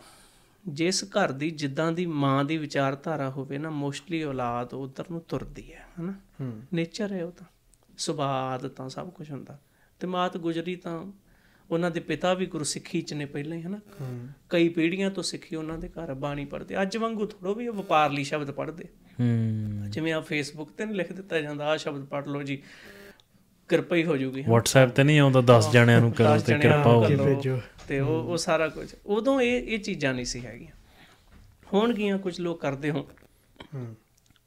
ਜਿਸ 0.67 1.03
ਘਰ 1.03 1.31
ਦੀ 1.31 1.51
ਜਿੱਦਾਂ 1.51 1.91
ਦੀ 1.91 2.05
ਮਾਂ 2.05 2.45
ਦੀ 2.45 2.57
ਵਿਚਾਰਧਾਰਾ 2.57 3.29
ਹੋਵੇ 3.29 3.57
ਨਾ 3.57 3.69
ਮੋਸਟਲੀ 3.69 4.23
ਔਲਾਦ 4.23 4.73
ਉਧਰ 4.73 5.05
ਨੂੰ 5.11 5.21
ਤੁਰਦੀ 5.21 5.73
ਹੈ 5.73 5.87
ਹਨਾ। 5.99 6.13
ਨੇਚਰ 6.73 7.11
ਹੈ 7.11 7.25
ਉਹ 7.25 7.31
ਤਾਂ। 7.31 7.45
ਸੁਭਾਅ 7.97 8.55
ਆਦਤਾਂ 8.55 8.89
ਸਭ 8.89 9.09
ਕੁਝ 9.09 9.31
ਹੁੰਦਾ। 9.31 9.59
ਤੇ 9.99 10.07
ਮਾਤ 10.07 10.37
ਗੁਜਰੀ 10.37 10.75
ਤਾਂ 10.75 11.05
ਉਹਨਾਂ 11.71 11.91
ਦੇ 11.91 11.99
ਪਿਤਾ 11.99 12.33
ਵੀ 12.33 12.45
ਗੁਰਸਿੱਖੀ 12.45 13.01
ਚ 13.01 13.13
ਨੇ 13.13 13.25
ਪਹਿਲਾਂ 13.25 13.57
ਹੀ 13.57 13.61
ਹਨਾ? 13.61 13.79
ਕਈ 14.49 14.69
ਪੀੜ੍ਹੀਆਂ 14.69 15.11
ਤੋਂ 15.11 15.23
ਸਿੱਖੀ 15.23 15.55
ਉਹਨਾਂ 15.55 15.77
ਦੇ 15.77 15.89
ਘਰ 15.89 16.13
ਬਾਣੀ 16.13 16.45
ਪੜ੍ਹਦੇ। 16.45 16.81
ਅੱਜ 16.81 16.97
ਵਾਂਗੂ 16.97 17.25
ਥੋੜੋ 17.25 17.53
ਵੀ 17.53 17.67
ਉਹ 17.67 17.73
ਵਪਾਰਲੀ 17.73 18.23
ਸ਼ਬਦ 18.23 18.51
ਪੜ੍ਹਦੇ। 18.51 18.85
ਹੂੰ। 19.19 19.91
ਜਿਵੇਂ 19.91 20.13
ਆ 20.13 20.19
ਫੇਸਬੁੱਕ 20.19 20.71
ਤੇ 20.71 20.85
ਲਿਖ 20.85 21.13
ਦਿੱਤਾ 21.13 21.39
ਜਾਂਦਾ 21.39 21.65
ਆ 21.65 21.77
ਸ਼ਬਦ 21.77 22.05
ਪੜ੍ਹ 22.05 22.27
ਲਓ 22.27 22.43
ਜੀ 22.43 22.63
ਕਿਰਪਾ 23.67 23.95
ਹੀ 23.95 24.05
ਹੋ 24.05 24.17
ਜੂਗੀ 24.17 24.41
WhatsApp 24.41 24.89
ਤੇ 24.89 25.03
ਨਹੀਂ 25.03 25.19
ਆਉਂਦਾ 25.19 25.59
10 25.59 25.71
ਜਣਿਆਂ 25.71 26.01
ਨੂੰ 26.01 26.11
ਕਰੋ 26.11 26.39
ਤੇ 26.39 26.59
ਕਿਰਪਾ 26.59 26.91
ਹੋ। 26.91 27.03
ਭੇਜੋ। 27.03 27.61
ਤੇ 27.87 27.99
ਉਹ 27.99 28.23
ਉਹ 28.23 28.37
ਸਾਰਾ 28.37 28.67
ਕੁਝ। 28.67 28.95
ਉਦੋਂ 29.05 29.41
ਇਹ 29.41 29.61
ਇਹ 29.61 29.79
ਚੀਜ਼ਾਂ 29.79 30.13
ਨਹੀਂ 30.13 30.25
ਸੀ 30.25 30.45
ਹੈਗੀਆਂ। 30.45 30.71
ਹੋਣਗੀਆਂ 31.73 32.17
ਕੁਝ 32.17 32.39
ਲੋਕ 32.39 32.61
ਕਰਦੇ 32.61 32.91
ਹੋ 32.91 33.09
ਹੂੰ। 33.75 33.95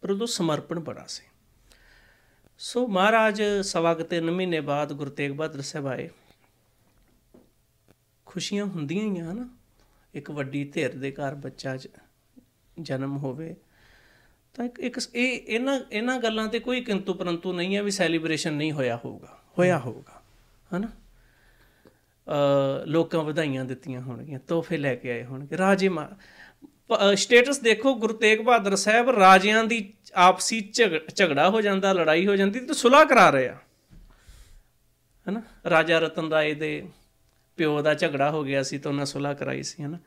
ਪਰ 0.01 0.11
ਉਦੋਂ 0.11 0.27
ਸਮਰਪਣ 0.27 0.81
ਬੜਾ 0.81 1.05
ਸੀ। 1.09 1.23
ਸੋ 2.59 2.87
ਮਹਾਰਾਜ 2.87 3.43
ਸਵਾ 3.63 3.95
ਕੁ 3.95 4.03
ਤਿੰਨ 4.03 4.31
ਮਹੀਨੇ 4.31 4.61
ਬਾਅਦ 4.61 4.93
ਗੁਰੂ 4.93 5.11
ਤੇਗ 5.11 5.33
ਬਹਾਦਰ 5.33 5.61
ਸਾਹਿਬ 5.61 5.87
ਆਏ। 5.87 6.11
ਖੁਸ਼ੀਆਂ 8.31 8.65
ਹੁੰਦੀਆਂ 8.67 9.05
ਹੀ 9.07 9.21
ਆ 9.21 9.33
ਨਾ 9.33 9.49
ਇੱਕ 10.15 10.31
ਵੱਡੀ 10.31 10.65
ਧਿਰ 10.65 10.95
ਦੇ 10.97 11.11
ਘਰ 11.13 11.35
ਬੱਚਾ 11.35 11.77
ਜਨਮ 12.77 13.17
ਹੋਵੇ 13.17 13.55
ਤਾਂ 14.55 14.65
ਇੱਕ 14.65 14.79
ਇੱਕ 14.81 14.99
ਇਹ 15.15 15.41
ਇਹਨਾਂ 15.47 15.79
ਇਹਨਾਂ 15.93 16.19
ਗੱਲਾਂ 16.21 16.47
ਤੇ 16.49 16.59
ਕੋਈ 16.59 16.81
ਕਿੰਤੂ 16.81 17.15
ਪਰੰਤੂ 17.15 17.53
ਨਹੀਂ 17.53 17.77
ਹੈ 17.77 17.83
ਵੀ 17.83 17.91
ਸੈਲੀਬ੍ਰੇਸ਼ਨ 17.91 18.53
ਨਹੀਂ 18.53 18.73
ਹੋਇਆ 18.73 18.97
ਹੋਊਗਾ 19.05 19.37
ਹੋਇਆ 19.59 19.79
ਹੋਊਗਾ 19.79 20.21
ਹਨਾ? 20.71 20.89
ਅ 22.27 22.87
ਲੋਕਾਂ 22.87 23.23
ਵਧਾਈਆਂ 23.25 23.65
ਦਿੱਤੀਆਂ 23.65 24.01
ਹੋਣਗੀਆਂ 24.01 24.39
ਤੋਹਫੇ 24.39 24.77
ਲੈ 24.77 24.95
ਕੇ 24.95 25.11
ਆਏ 25.11 25.25
ਹੋਣਗੇ 25.25 25.57
ਰਾਜੇ 25.59 25.89
ਮਾ 25.89 26.09
ਸਟੇਟਸ 27.15 27.59
ਦੇਖੋ 27.59 27.95
ਗੁਰੂ 27.95 28.15
ਤੇਗ 28.15 28.41
ਬਹਾਦਰ 28.41 28.77
ਸਾਹਿਬ 28.77 29.11
ਰਾਜਿਆਂ 29.11 29.65
ਦੀ 29.65 29.83
ਆਪਸੀ 30.15 30.61
ਝਗ- 30.73 31.09
ਝਗੜਾ 31.15 31.49
ਹੋ 31.51 31.61
ਜਾਂਦਾ 31.61 31.93
ਲੜਾਈ 31.93 32.27
ਹੋ 32.27 32.37
ਜਾਂਦੀ 32.37 32.61
ਤੇ 32.61 32.75
ਸੁਲਾਹ 32.75 33.05
ਕਰਾ 33.05 33.29
ਰਹੇ 33.31 33.49
ਆ 33.49 33.57
ਹਨਾ? 35.27 35.43
ਰਾਜਾ 35.71 35.99
ਰਤਨ 35.99 36.29
ਰਾਏ 36.29 36.55
ਦੇ 36.55 36.71
ਪਿਓ 37.57 37.83
ਦਾ 37.83 37.95
ਝਗੜਾ 37.95 38.31
ਹੋ 38.31 38.45
ਗਿਆ 38.45 38.63
ਸੀ 38.63 38.79
ਤਾਂ 38.79 38.91
ਉਹਨਾਂ 38.91 39.07
ਸੁਲਾਹ 39.07 39.35
ਕਰਾਈ 39.35 39.63
ਸੀ 39.63 39.83
ਹਨਾ। 39.83 39.99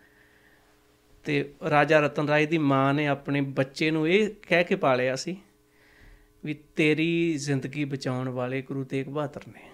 ਤੇ 1.23 1.53
ਰਾਜਾ 1.69 1.99
ਰਤਨ 1.99 2.27
ਰਾਏ 2.27 2.45
ਦੀ 2.45 2.57
ਮਾਂ 2.57 2.93
ਨੇ 2.93 3.07
ਆਪਣੇ 3.07 3.41
ਬੱਚੇ 3.41 3.91
ਨੂੰ 3.91 4.09
ਇਹ 4.09 4.29
ਕਹਿ 4.49 4.63
ਕੇ 4.63 4.75
ਪਾਲਿਆ 4.75 5.15
ਸੀ 5.15 5.37
ਵੀ 6.45 6.53
ਤੇਰੀ 6.53 7.37
ਜ਼ਿੰਦਗੀ 7.37 7.85
ਬਚਾਉਣ 7.85 8.29
ਵਾਲੇ 8.29 8.61
ਗੁਰੂ 8.61 8.83
ਤੇਗ 8.83 9.07
ਬਹਾਦਰ 9.07 9.41
ਨੇ। 9.47 9.69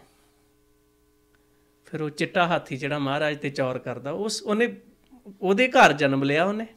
ਫਿਰ 1.86 2.02
ਉਹ 2.02 2.10
ਚਿੱਟਾ 2.10 2.48
ਹਾਥੀ 2.48 2.78
ਜਿਹੜਾ 2.78 3.00
ਮਹਾਰਾਜ 3.00 3.38
ਤੇ 3.38 3.50
ਚੌਰ 3.50 3.80
ਕਰਦਾ 3.80 4.12
ਉਸ 4.12 4.42
ਉਹਨੇ 4.42 4.78
ਉਹਦੇ 5.42 5.68
ਘਰ 5.68 5.94
ਜਨਮ 5.94 6.24
ਲਿਆ 6.24 6.46
ਉਹਨੇ। 6.46 6.68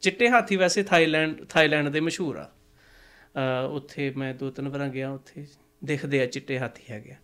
ਚਿੱਟੇ 0.00 0.30
ਹਾਥੀ 0.30 0.56
ਵੈਸੇ 0.56 0.82
ਥਾਈਲੈਂਡ 0.82 1.44
ਥਾਈਲੈਂਡ 1.44 1.88
ਦੇ 1.88 2.00
ਮਸ਼ਹੂਰ 2.00 2.36
ਆ। 2.36 2.44
ਅ, 2.44 3.66
ਉੱਥੇ 3.70 4.10
ਮੈਂ 4.10 4.34
ਦੋ 4.34 4.50
ਤਿੰਨ 4.50 4.68
ਵਾਰਾਂ 4.68 4.88
ਗਿਆ 4.88 5.10
ਉੱਥੇ 5.10 5.46
ਦਿਖਦੇ 5.84 6.22
ਆ 6.22 6.26
ਚਿੱਟੇ 6.26 6.58
ਹਾਥੀ 6.58 6.82
ਹੈਗੇ 6.90 7.10
ਆ। 7.10 7.16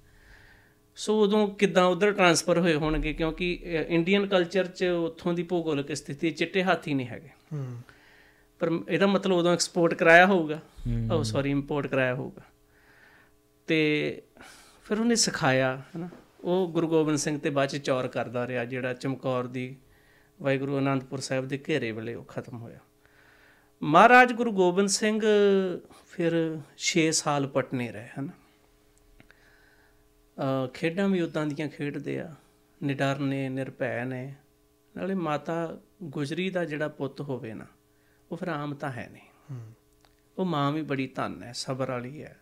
ਸੋ 0.96 1.22
ਉਦੋਂ 1.22 1.48
ਕਿਦਾਂ 1.48 1.84
ਉਧਰ 1.84 2.12
ਟਰਾਂਸਫਰ 2.12 2.58
ਹੋਏ 2.58 2.74
ਹੋਣਗੇ? 2.74 3.12
ਕਿਉਂਕਿ 3.12 3.58
ਇੰਡੀਅਨ 3.88 4.26
ਕਲਚਰ 4.26 4.66
'ਚ 4.66 4.84
ਉੱਥੋਂ 4.84 5.34
ਦੀ 5.34 5.42
ਭੂਗੋਲਿਕ 5.42 5.96
ਸਥਿਤੀ 5.96 6.30
ਚਿੱਟੇ 6.30 6.64
ਹਾਥੀ 6.64 6.94
ਨਹੀਂ 6.94 7.06
ਹੈਗੇ। 7.06 7.28
ਹੂੰ। 7.52 7.80
ਪਰ 8.58 8.70
ਇਹਦਾ 8.88 9.06
ਮਤਲਬ 9.06 9.36
ਉਦੋਂ 9.36 9.52
ਐਕਸਪੋਰਟ 9.52 9.94
ਕਰਾਇਆ 9.94 10.26
ਹੋਊਗਾ। 10.26 10.60
ਉਹ 11.14 11.24
ਸੌਰੀ 11.24 11.50
ਇੰਪੋਰਟ 11.50 11.86
ਕਰਾਇਆ 11.86 12.14
ਹੋਊਗਾ। 12.14 12.42
ਤੇ 13.66 14.22
ਫਿਰ 14.84 15.00
ਉਹਨੇ 15.00 15.14
ਸਿਖਾਇਆ 15.14 15.82
ਹਨਾ। 15.96 16.08
ਉਹ 16.40 16.68
ਗੁਰੂ 16.68 16.88
ਗੋਬਿੰਦ 16.88 17.18
ਸਿੰਘ 17.18 17.38
ਤੇ 17.38 17.50
ਬਾਅਦ 17.50 17.68
ਚ 17.68 17.76
ਚੌਰ 17.76 18.08
ਕਰਦਾ 18.08 18.46
ਰਿਹਾ 18.46 18.64
ਜਿਹੜਾ 18.64 18.94
ਚਮਕੌਰ 18.94 19.46
ਦੀ 19.46 19.76
ਵਾਹਿਗੁਰੂ 20.42 20.78
ਅਨੰਦਪੁਰ 20.78 21.20
ਸਾਹਿਬ 21.20 21.48
ਦੇ 21.48 21.62
ਘੇਰੇ 21.68 21.92
ਵੇਲੇ 21.92 22.14
ਉਹ 22.14 22.24
ਖਤਮ 22.24 22.58
ਹੋਇਆ। 22.58 22.78
ਮਹਾਰਾਜ 23.82 24.32
ਗੁਰੂ 24.32 24.52
ਗੋਬਿੰਦ 24.52 24.88
ਸਿੰਘ 24.88 25.20
ਫਿਰ 26.08 26.58
6 26.76 27.10
ਸਾਲ 27.12 27.46
ਪਟਨੇ 27.46 27.92
ਰਹੇ 27.92 28.08
ਹਨ। 28.20 28.43
ਖੇਡਾਂ 30.74 31.09
ਵੀ 31.09 31.20
ਉਦਾਂ 31.20 31.47
ਦੀਆਂ 31.47 31.69
ਖੇਡਦੇ 31.69 32.20
ਆ 32.20 32.35
ਨਿਡਰ 32.82 33.19
ਨੇ 33.19 33.48
ਨਿਰਭੈ 33.48 34.05
ਨੇ 34.05 34.35
ਨਾਲੇ 34.97 35.15
ਮਾਤਾ 35.15 35.81
ਗੁਜਰੀ 36.02 36.51
ਦਾ 36.51 36.65
ਜਿਹੜਾ 36.65 36.89
ਪੁੱਤ 36.89 37.20
ਹੋਵੇ 37.20 37.55
ਨਾ 37.55 37.66
ਉਹ 38.31 38.36
ਫਿਰ 38.36 38.48
ਆਮ 38.48 38.74
ਤਾਂ 38.74 38.93
ਹੈ 38.93 39.09
ਨਹੀਂ। 39.12 39.55
ਉਹ 40.39 40.44
ਮਾਂ 40.44 40.73
ਵੀ 40.73 40.82
ਬੜੀ 40.82 41.06
ਧੰਨ 41.06 41.43
ਹੈ 41.43 41.52
ਸਬਰ 41.52 41.90
ਵਾਲੀ 41.90 42.23
ਹੈ। 42.23 42.40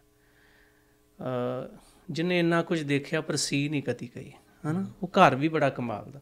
ਅ 1.20 1.77
ਜਿਹਨੇ 2.10 2.39
ਇੰਨਾ 2.39 2.62
ਕੁਝ 2.62 2.82
ਦੇਖਿਆ 2.82 3.20
ਪਰ 3.20 3.36
ਸੀ 3.36 3.69
ਨਹੀਂ 3.69 3.82
ਕਦੀ 3.82 4.10
ਗਈ 4.16 4.32
ਹਨਾ? 4.70 4.86
ਉਹ 5.02 5.09
ਘਰ 5.09 5.35
ਵੀ 5.35 5.48
ਬੜਾ 5.48 5.70
ਕਮਾਲ 5.70 6.10
ਦਾ। 6.10 6.20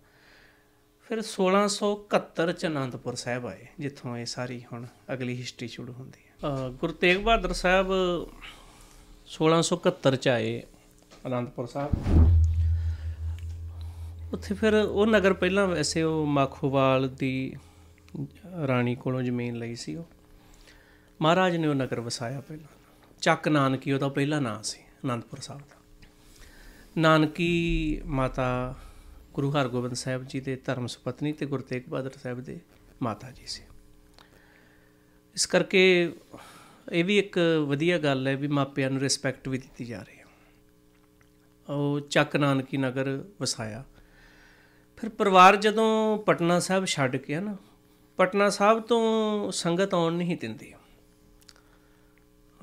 ਫਿਰ 1.08 1.22
1671 1.22 2.52
ਚ 2.52 2.66
ਅਨੰਦਪੁਰ 2.66 3.14
ਸਾਹਿਬ 3.14 3.46
ਆਏ 3.46 3.66
ਜਿੱਥੋਂ 3.78 4.16
ਇਹ 4.16 4.26
ਸਾਰੀ 4.26 4.64
ਹੁਣ 4.72 4.86
ਅਗਲੀ 5.12 5.36
ਹਿਸਟਰੀ 5.36 5.68
ਸ਼ੁਰੂ 5.68 5.92
ਹੁੰਦੀ 5.92 6.20
ਹੈ। 6.20 6.68
ਗੁਰੂ 6.68 6.92
ਤੇਗ 6.92 7.18
ਬਹਾਦਰ 7.18 7.52
ਸਾਹਿਬ 7.52 7.86
1671 9.26 10.16
ਚ 10.16 10.28
ਆਏ। 10.28 10.62
ਅਨੰਦਪੁਰ 11.26 11.66
ਸਾਹਿਬ। 11.66 11.90
ਉੱਥੇ 14.32 14.54
ਫਿਰ 14.54 14.74
ਉਹ 14.74 15.06
ਨਗਰ 15.06 15.32
ਪਹਿਲਾਂ 15.32 15.66
ਵੈਸੇ 15.66 16.02
ਉਹ 16.02 16.26
ਮਾਖੋਵਾਲ 16.26 17.08
ਦੀ 17.08 17.56
ਰਾਣੀ 18.66 18.94
ਕੋਲੋਂ 18.94 19.22
ਜ਼ਮੀਨ 19.22 19.56
ਲਈ 19.56 19.74
ਸੀ 19.74 19.96
ਉਹ। 19.96 20.04
ਮਹਾਰਾਜ 21.22 21.56
ਨੇ 21.56 21.66
ਉਹ 21.66 21.74
ਨਗਰ 21.74 22.00
ਵਸਾਇਆ 22.00 22.40
ਪਹਿਲਾਂ। 22.40 22.68
ਚੱਕ 23.20 23.48
ਨਾਨਕੀ, 23.48 23.92
ਉਹਦਾ 23.92 24.08
ਪਹਿਲਾ 24.08 24.40
ਨਾਂ 24.40 24.62
ਸੀ 24.62 24.78
ਅਨੰਦਪੁਰ 25.04 25.38
ਸਾਹਿਬ 25.38 25.60
ਦਾ। 25.60 26.06
ਨਾਨਕੀ 26.98 28.02
ਮਾਤਾ 28.06 28.74
ਗੁਰੂ 29.34 29.50
ਹਰਗੋਬਿੰਦ 29.50 29.94
ਸਾਹਿਬ 29.94 30.24
ਜੀ 30.24 30.40
ਦੇ 30.40 30.56
ਧਰਮ 30.56 30.86
ਸੁਪਤਨੀ 30.86 31.32
ਤੇ 31.32 31.46
ਗੁਰੂ 31.46 31.62
ਤੇਗ 31.62 31.82
ਬਹਾਦਰ 31.88 32.10
ਸਾਹਿਬ 32.22 32.40
ਦੇ 32.40 32.60
ਮਾਤਾ 33.02 33.30
ਜੀ 33.30 33.46
ਸੀ। 33.46 33.62
ਇਸ 35.34 35.46
ਕਰਕੇ 35.46 36.12
ਇਹ 36.92 37.04
ਵੀ 37.04 37.18
ਇੱਕ 37.18 37.38
ਵਧੀਆ 37.68 37.98
ਗੱਲ 37.98 38.26
ਹੈ 38.26 38.36
ਵੀ 38.36 38.48
ਮਾਪਿਆਂ 38.48 38.90
ਨੂੰ 38.90 39.00
ਰਿਸਪੈਕਟ 39.00 39.48
ਵੀ 39.48 39.58
ਦਿੱਤੀ 39.58 39.84
ਜਾ 39.84 40.02
ਰਹੀ 40.02 40.18
ਹੈ। 40.18 40.19
ਉਹ 41.70 42.00
ਚੱਕ 42.00 42.36
ਨਾਨਕੀ 42.36 42.76
ਨਗਰ 42.76 43.24
ਵਸਾਇਆ। 43.40 43.84
ਫਿਰ 44.96 45.10
ਪਰਿਵਾਰ 45.10 45.56
ਜਦੋਂ 45.56 46.18
ਪਟਨਾ 46.18 46.60
ਸਾਹਿਬ 46.60 46.84
ਛੱਡ 46.84 47.16
ਕੇ 47.16 47.40
ਨਾ 47.40 47.56
ਪਟਨਾ 48.16 48.50
ਸਾਹਿਬ 48.50 48.80
ਤੋਂ 48.80 49.50
ਸੰਗਤ 49.50 49.94
ਆਉਣ 49.94 50.12
ਨਹੀਂ 50.12 50.36
ਦਿੰਦੀ। 50.36 50.74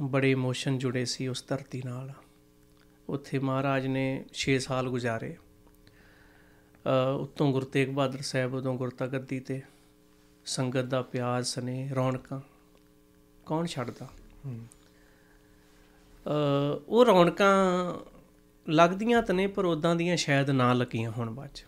ਬੜੇ 0.02 0.32
ਇਮੋਸ਼ਨ 0.32 0.78
ਜੁੜੇ 0.78 1.06
ਸੀ 1.06 1.28
ਉਸ 1.28 1.48
ਧਰਤੀ 1.48 1.82
ਨਾਲ। 1.86 2.14
ਉੱਥੇ 3.10 3.40
ਮਹਾਰਾਜ 3.40 3.88
ਨੇ 3.88 4.26
6 4.34 4.60
ਸਾਲ 4.60 4.90
ਗੁਜ਼ਾਰੇ। 4.90 5.38
ਅ 6.86 7.18
ਉਤੋਂ 7.20 7.52
ਗੁਰੂ 7.52 7.66
ਤੇਗ 7.66 7.90
ਬਹਾਦਰ 7.90 8.22
ਸਾਹਿਬ 8.22 8.54
ਉਦੋਂ 8.54 8.76
ਗੁਰਤਾ 8.76 9.08
ਗੱਦੀ 9.08 9.40
ਤੇ 9.40 9.62
ਸੰਗਤ 10.46 10.84
ਦਾ 10.84 11.02
ਪਿਆਰ 11.02 11.44
ਸਨੇ 11.44 11.90
ਰੌਣਕਾਂ 11.96 12.42
ਕੌਣ 13.46 13.66
ਛੱਡਦਾ? 13.66 14.10
ਉਹ 16.88 17.06
ਰੌਣਕਾਂ 17.06 17.94
ਲੱਗਦੀਆਂ 18.70 19.22
ਤਾਂ 19.22 19.36
ਨੇ 19.36 19.48
ਪਰ 19.48 19.66
ਉਦਾਂ 19.66 19.96
ਦੀਆਂ 19.96 20.18
ਸ਼ਾਇਦ 20.18 20.50
ਨਾ 20.50 20.74
ਲੱਗੀਆਂ 20.74 21.12
ਹੋਣ 21.12 21.30
ਬਾਅਦ 21.30 21.50
'ਚ। 21.54 21.66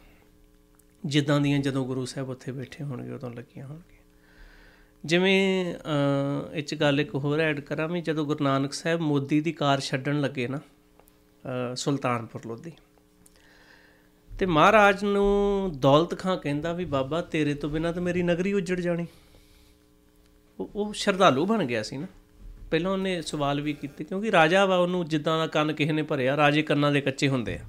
ਜਿੱਦਾਂ 1.05 1.41
ਦੀਆਂ 1.41 1.59
ਜਦੋਂ 1.59 1.85
ਗੁਰੂ 1.85 2.05
ਸਾਹਿਬ 2.05 2.29
ਉੱਥੇ 2.29 2.51
ਬੈਠੇ 2.51 2.83
ਹੋਣਗੇ 2.83 3.11
ਉਦੋਂ 3.11 3.31
ਲੱਗੀਆਂ 3.31 3.67
ਹੋਣਗੀਆਂ। 3.67 3.99
ਜਿਵੇਂ 5.05 5.73
ਅ, 5.75 6.53
ਇਹ 6.53 6.63
'ਚ 6.63 6.75
ਗੱਲ 6.75 7.01
ਇੱਕ 7.01 7.15
ਹੋਰ 7.15 7.39
ਐਡ 7.39 7.59
ਕਰਾਂ 7.59 7.87
ਵੀ 7.87 8.01
ਜਦੋਂ 8.01 8.25
ਗੁਰੂ 8.25 8.43
ਨਾਨਕ 8.43 8.73
ਸਾਹਿਬ 8.73 8.99
ਮੋਦੀ 8.99 9.41
ਦੀ 9.41 9.51
ਕਾਰ 9.51 9.79
ਛੱਡਣ 9.79 10.21
ਲੱਗੇ 10.21 10.47
ਨਾ 10.47 10.57
ਅ, 10.57 11.75
ਸੁਲਤਾਨਪੁਰ 11.75 12.41
ਲੋਧੀ 12.45 12.71
ਤੇ 14.39 14.45
ਮਹਾਰਾਜ 14.45 15.03
ਨੂੰ 15.03 15.71
ਦੌਲਤ 15.79 16.19
ਖਾਂ 16.19 16.37
ਕਹਿੰਦਾ 16.37 16.73
ਵੀ 16.73 16.85
ਬਾਬਾ 16.85 17.21
ਤੇਰੇ 17.21 17.53
ਤੋਂ 17.53 17.69
ਬਿਨਾ 17.69 17.91
ਤਾਂ 17.91 18.01
ਮੇਰੀ 18.01 18.23
ਨਗਰੀ 18.23 18.53
ਉੱਜੜ 18.53 18.79
ਜਾਣੀ। 18.79 19.05
ਉਹ 20.59 20.69
ਉਹ 20.75 20.93
ਸ਼ਰਧਾਲੂ 20.93 21.45
ਬਣ 21.45 21.65
ਗਿਆ 21.65 21.83
ਸੀ 21.83 21.97
ਨਾ। 21.97 22.07
ਪਹਿਲਾਂ 22.71 22.91
ਉਹਨੇ 22.91 23.21
ਸਵਾਲ 23.21 23.61
ਵੀ 23.61 23.73
ਕੀਤੇ 23.73 24.03
ਕਿਉਂਕਿ 24.03 24.31
ਰਾਜਾ 24.31 24.65
ਵਾ 24.65 24.77
ਉਹਨੂੰ 24.77 25.05
ਜਿੱਦਾਂ 25.05 25.37
ਦਾ 25.37 25.47
ਕੰਨ 25.47 25.73
ਕਿਸੇ 25.73 25.91
ਨੇ 25.91 26.01
ਭਰਿਆ 26.01 26.37
ਰਾਜੇ 26.37 26.61
ਕੰਨਾਂ 26.61 26.91
ਦੇ 26.91 27.01
ਕੱਚੇ 27.01 27.27
ਹੁੰਦੇ 27.27 27.55
ਆ। 27.55 27.65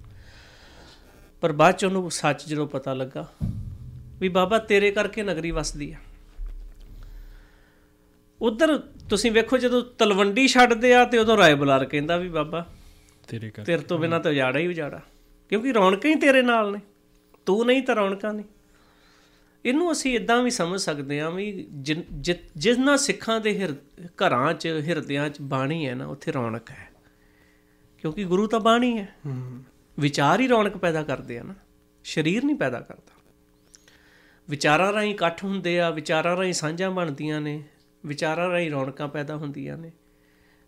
ਪਰ 1.41 1.53
ਬਾਅਦ 1.53 1.75
ਚ 1.75 1.85
ਉਹਨੂੰ 1.85 2.11
ਸੱਚ 2.11 2.47
ਜਦੋਂ 2.47 2.67
ਪਤਾ 2.67 2.95
ਲੱਗਾ 2.95 3.33
ਵੀ 4.21 4.29
ਬਾਬਾ 4.29 4.59
ਤੇਰੇ 4.59 4.91
ਕਰਕੇ 4.91 5.23
ਨਗਰੀ 5.23 5.51
ਵਸਦੀ 5.51 5.93
ਆ। 5.93 5.97
ਉਧਰ 8.43 8.79
ਤੁਸੀਂ 8.79 9.33
ਵੇਖੋ 9.33 9.59
ਜਦੋਂ 9.59 9.83
ਤਲਵੰਡੀ 9.99 10.49
ਛੱਡਦੇ 10.49 10.95
ਆ 10.95 11.05
ਤੇ 11.05 11.19
ਉਦੋਂ 11.19 11.37
ਰਾਏ 11.37 11.55
ਬੁਲਾਰ 11.55 11.85
ਕਹਿੰਦਾ 11.85 12.17
ਵੀ 12.17 12.29
ਬਾਬਾ 12.29 12.67
ਤੇਰੇ 13.29 13.51
ਕਰ 13.51 13.65
ਤੇਰੇ 13.65 13.83
ਤੋਂ 13.83 13.99
ਬਿਨਾ 13.99 14.19
ਤਾਂ 14.19 14.31
ਉਜਾੜਾ 14.31 14.59
ਹੀ 14.59 14.67
ਉਜਾੜਾ 14.67 15.01
ਕਿਉਂਕਿ 15.49 15.73
ਰੌਣਕਾਂ 15.73 16.11
ਹੀ 16.11 16.15
ਤੇਰੇ 16.15 16.43
ਨਾਲ 16.43 16.73
ਨੇ। 16.73 16.81
ਤੂੰ 17.47 17.67
ਨਹੀਂ 17.67 17.83
ਤਾਂ 17.83 17.97
ਰੌਣਕਾਂ 17.97 18.33
ਨਹੀਂ 18.35 18.47
ਇਹਨੂੰ 19.65 19.93
ਅਸੀਂ 19.93 20.17
ਇਦਾਂ 20.17 20.43
ਵੀ 20.43 20.51
ਸਮਝ 20.51 20.81
ਸਕਦੇ 20.81 21.21
ਹਾਂ 21.21 21.31
ਵੀ 21.31 21.69
ਜਿਨ- 21.73 22.05
ਜਿ- 22.13 22.51
ਜਿਨ੍ਹਾਂ 22.57 22.97
ਸਿੱਖਾਂ 22.97 23.41
ਦੇ 23.41 23.59
ਹਿਰ- 23.59 24.07
ਘਰਾਂ 24.07 24.55
'ਚ, 24.55 24.67
ਹਿਰਦਿਆਂ 24.67 25.31
'ਚ 25.31 25.41
ਬਾਣੀ 25.41 25.89
ਹੈ 25.89 25.95
ਨਾ, 25.95 26.07
ਉੱਥੇ 26.07 26.33
ਰੌਣਕ 26.33 26.71
ਹੈ। 26.71 26.91
ਕਿਉਂਕਿ 27.99 28.25
ਗੁਰੂ 28.25 28.47
ਤਾਂ 28.47 28.61
ਬਾਣੀ 28.61 28.99
ਹੈ। 28.99 29.15
ਹੂੰ 29.27 29.65
ਵਿਚਾਰ 29.99 30.41
ਹੀ 30.41 30.49
ਰੌਣਕ 30.49 30.77
ਪੈਦਾ 30.77 31.03
ਕਰਦੇ 31.03 31.39
ਆ 31.39 31.43
ਨਾ। 31.43 31.55
ਸਰੀਰ 32.05 32.45
ਨਹੀਂ 32.45 32.57
ਪੈਦਾ 32.57 32.81
ਕਰਦਾ। 32.81 33.33
ਵਿਚਾਰਾਂ 34.51 34.93
ਰਾਹੀਂ 34.93 35.15
ਇਕੱਠ 35.15 35.45
ਹੁੰਦੇ 35.45 35.81
ਆ, 35.81 35.91
ਵਿਚਾਰਾਂ 35.91 36.37
ਰਾਹੀਂ 36.37 36.53
ਸਾਂਝਾਂ 36.53 36.91
ਬਣਦੀਆਂ 36.91 37.41
ਨੇ, 37.41 37.65
ਵਿਚਾਰਾਂ 38.07 38.51
ਰਾਹੀਂ 38.51 38.71
ਰੌਣਕਾਂ 38.71 39.09
ਪੈਦਾ 39.09 39.37
ਹੁੰਦੀਆਂ 39.37 39.79
ਨੇ। 39.79 39.93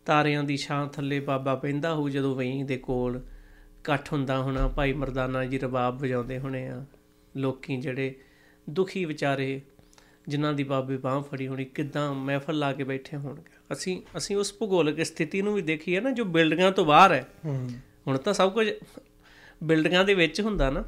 ਤਾਰਿਆਂ 0.07 0.45
ਦੀ 0.45 0.57
ਛਾਂ 0.57 0.87
ਥੱਲੇ 0.87 1.21
ਬਾਬਾ 1.21 1.55
ਪੈਂਦਾ 1.55 1.95
ਹੋਊ 1.95 2.09
ਜਦੋਂ 2.09 2.35
ਵਹੀਂ 2.35 2.65
ਦੇ 2.65 2.77
ਕੋਲ। 2.77 3.17
ਇਕੱਠ 3.81 4.13
ਹੁੰਦਾ 4.13 4.39
ਹੋਣਾ, 4.39 4.69
ਭਾਈ 4.69 4.93
ਮਰਦਾਨਾ 4.93 5.45
ਜੀ 5.45 5.59
ਰਬਾਬ 5.59 6.01
ਵਜਾਉਂਦੇ 6.01 6.39
ਹੋਣੇ 6.39 6.69
ਆ। 6.69 6.87
ਲੋਕੀ 7.37 7.77
ਜਿਹੜੇ 7.77 8.15
ਦੁਖੀ 8.71 9.05
ਵਿਚਾਰੇ 9.05 9.61
ਜਿਨ੍ਹਾਂ 10.29 10.53
ਦੀ 10.53 10.65
ਬਾਬੇ 10.65 10.97
ਬਾਹ 10.97 11.23
ਫੜੀ 11.23 11.47
ਹੋਣੀ 11.47 11.65
ਕਿਦਾਂ 11.65 12.15
ਮਹਿਫਲ 12.15 12.59
ਲਾ 12.59 12.73
ਕੇ 12.73 12.85
ਬੈਠੇ 12.85 13.17
ਹੋਣਗੇ? 13.17 13.43
ਅਸੀਂ 13.73 14.03
ਅਸੀਂ 14.17 14.37
ਉਸ 14.37 14.55
ਭੂਗੋਲਿਕ 14.59 15.07
ਸਥਿਤੀ 15.07 15.43
ਨੂੰ 15.43 15.55
ਵੀ 15.55 15.63
ਦੇਖੀਏ 15.63 16.01
ਨਾ 16.01 16.11
ਜੋ 16.11 16.25
ਬਿਲਡਿੰਗਾਂ 16.25 16.73
ਤੋਂ 16.73 16.85
ਬਾਹਰ 16.85 17.13
ਹੈ। 17.13 17.29
ਹੂੰ। 17.45 17.71
ਹੁਣ 18.07 18.19
ਤਾਂ 18.19 18.33
ਸਭ 18.33 18.53
ਕੁਝ 18.53 18.73
ਬਿਲਡਿੰਗਾਂ 19.65 20.05
ਦੇ 20.05 20.15
ਵਿੱਚ 20.15 20.41
ਹੁੰਦਾ 20.41 20.71
ਨਾ। 20.71 20.85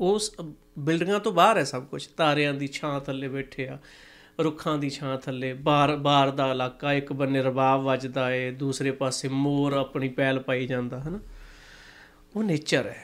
ਉਸ 0.00 0.34
ਬਿਲਡਿੰਗਾਂ 0.78 1.20
ਤੋਂ 1.20 1.32
ਬਾਹਰ 1.32 1.56
ਹੈ 1.56 1.64
ਸਭ 1.64 1.84
ਕੁਝ। 1.84 2.06
ਤਾਰਿਆਂ 2.06 2.54
ਦੀ 2.54 2.66
ਛਾਂ 2.66 3.00
ਥੱਲੇ 3.00 3.28
ਬੈਠੇ 3.28 3.68
ਆ 3.68 3.78
ਰੁੱਖਾਂ 4.40 4.78
ਦੀ 4.78 4.90
ਛਾਂ 4.90 5.18
ਥੱਲੇ। 5.18 5.54
ਬਾਰ 5.54 5.96
ਬਾਰ 5.96 6.30
ਦਾ 6.30 6.50
ਇਲਾਕਾ 6.50 6.92
ਇੱਕ 6.92 7.12
ਬੰਨੇ 7.12 7.42
ਰਬਾਬ 7.42 7.82
ਵੱਜਦਾ 7.82 8.34
ਏ 8.34 8.50
ਦੂਸਰੇ 8.50 8.90
ਪਾਸੇ 8.90 9.28
ਮੋਰ 9.28 9.72
ਆਪਣੀ 9.72 10.08
ਪੈਲ 10.08 10.40
ਪਾਈ 10.40 10.66
ਜਾਂਦਾ 10.66 11.00
ਹਨਾ? 11.00 11.20
ਉਹ 12.36 12.44
ਨੇਚਰ 12.44 12.86
ਹੈ। 12.86 13.02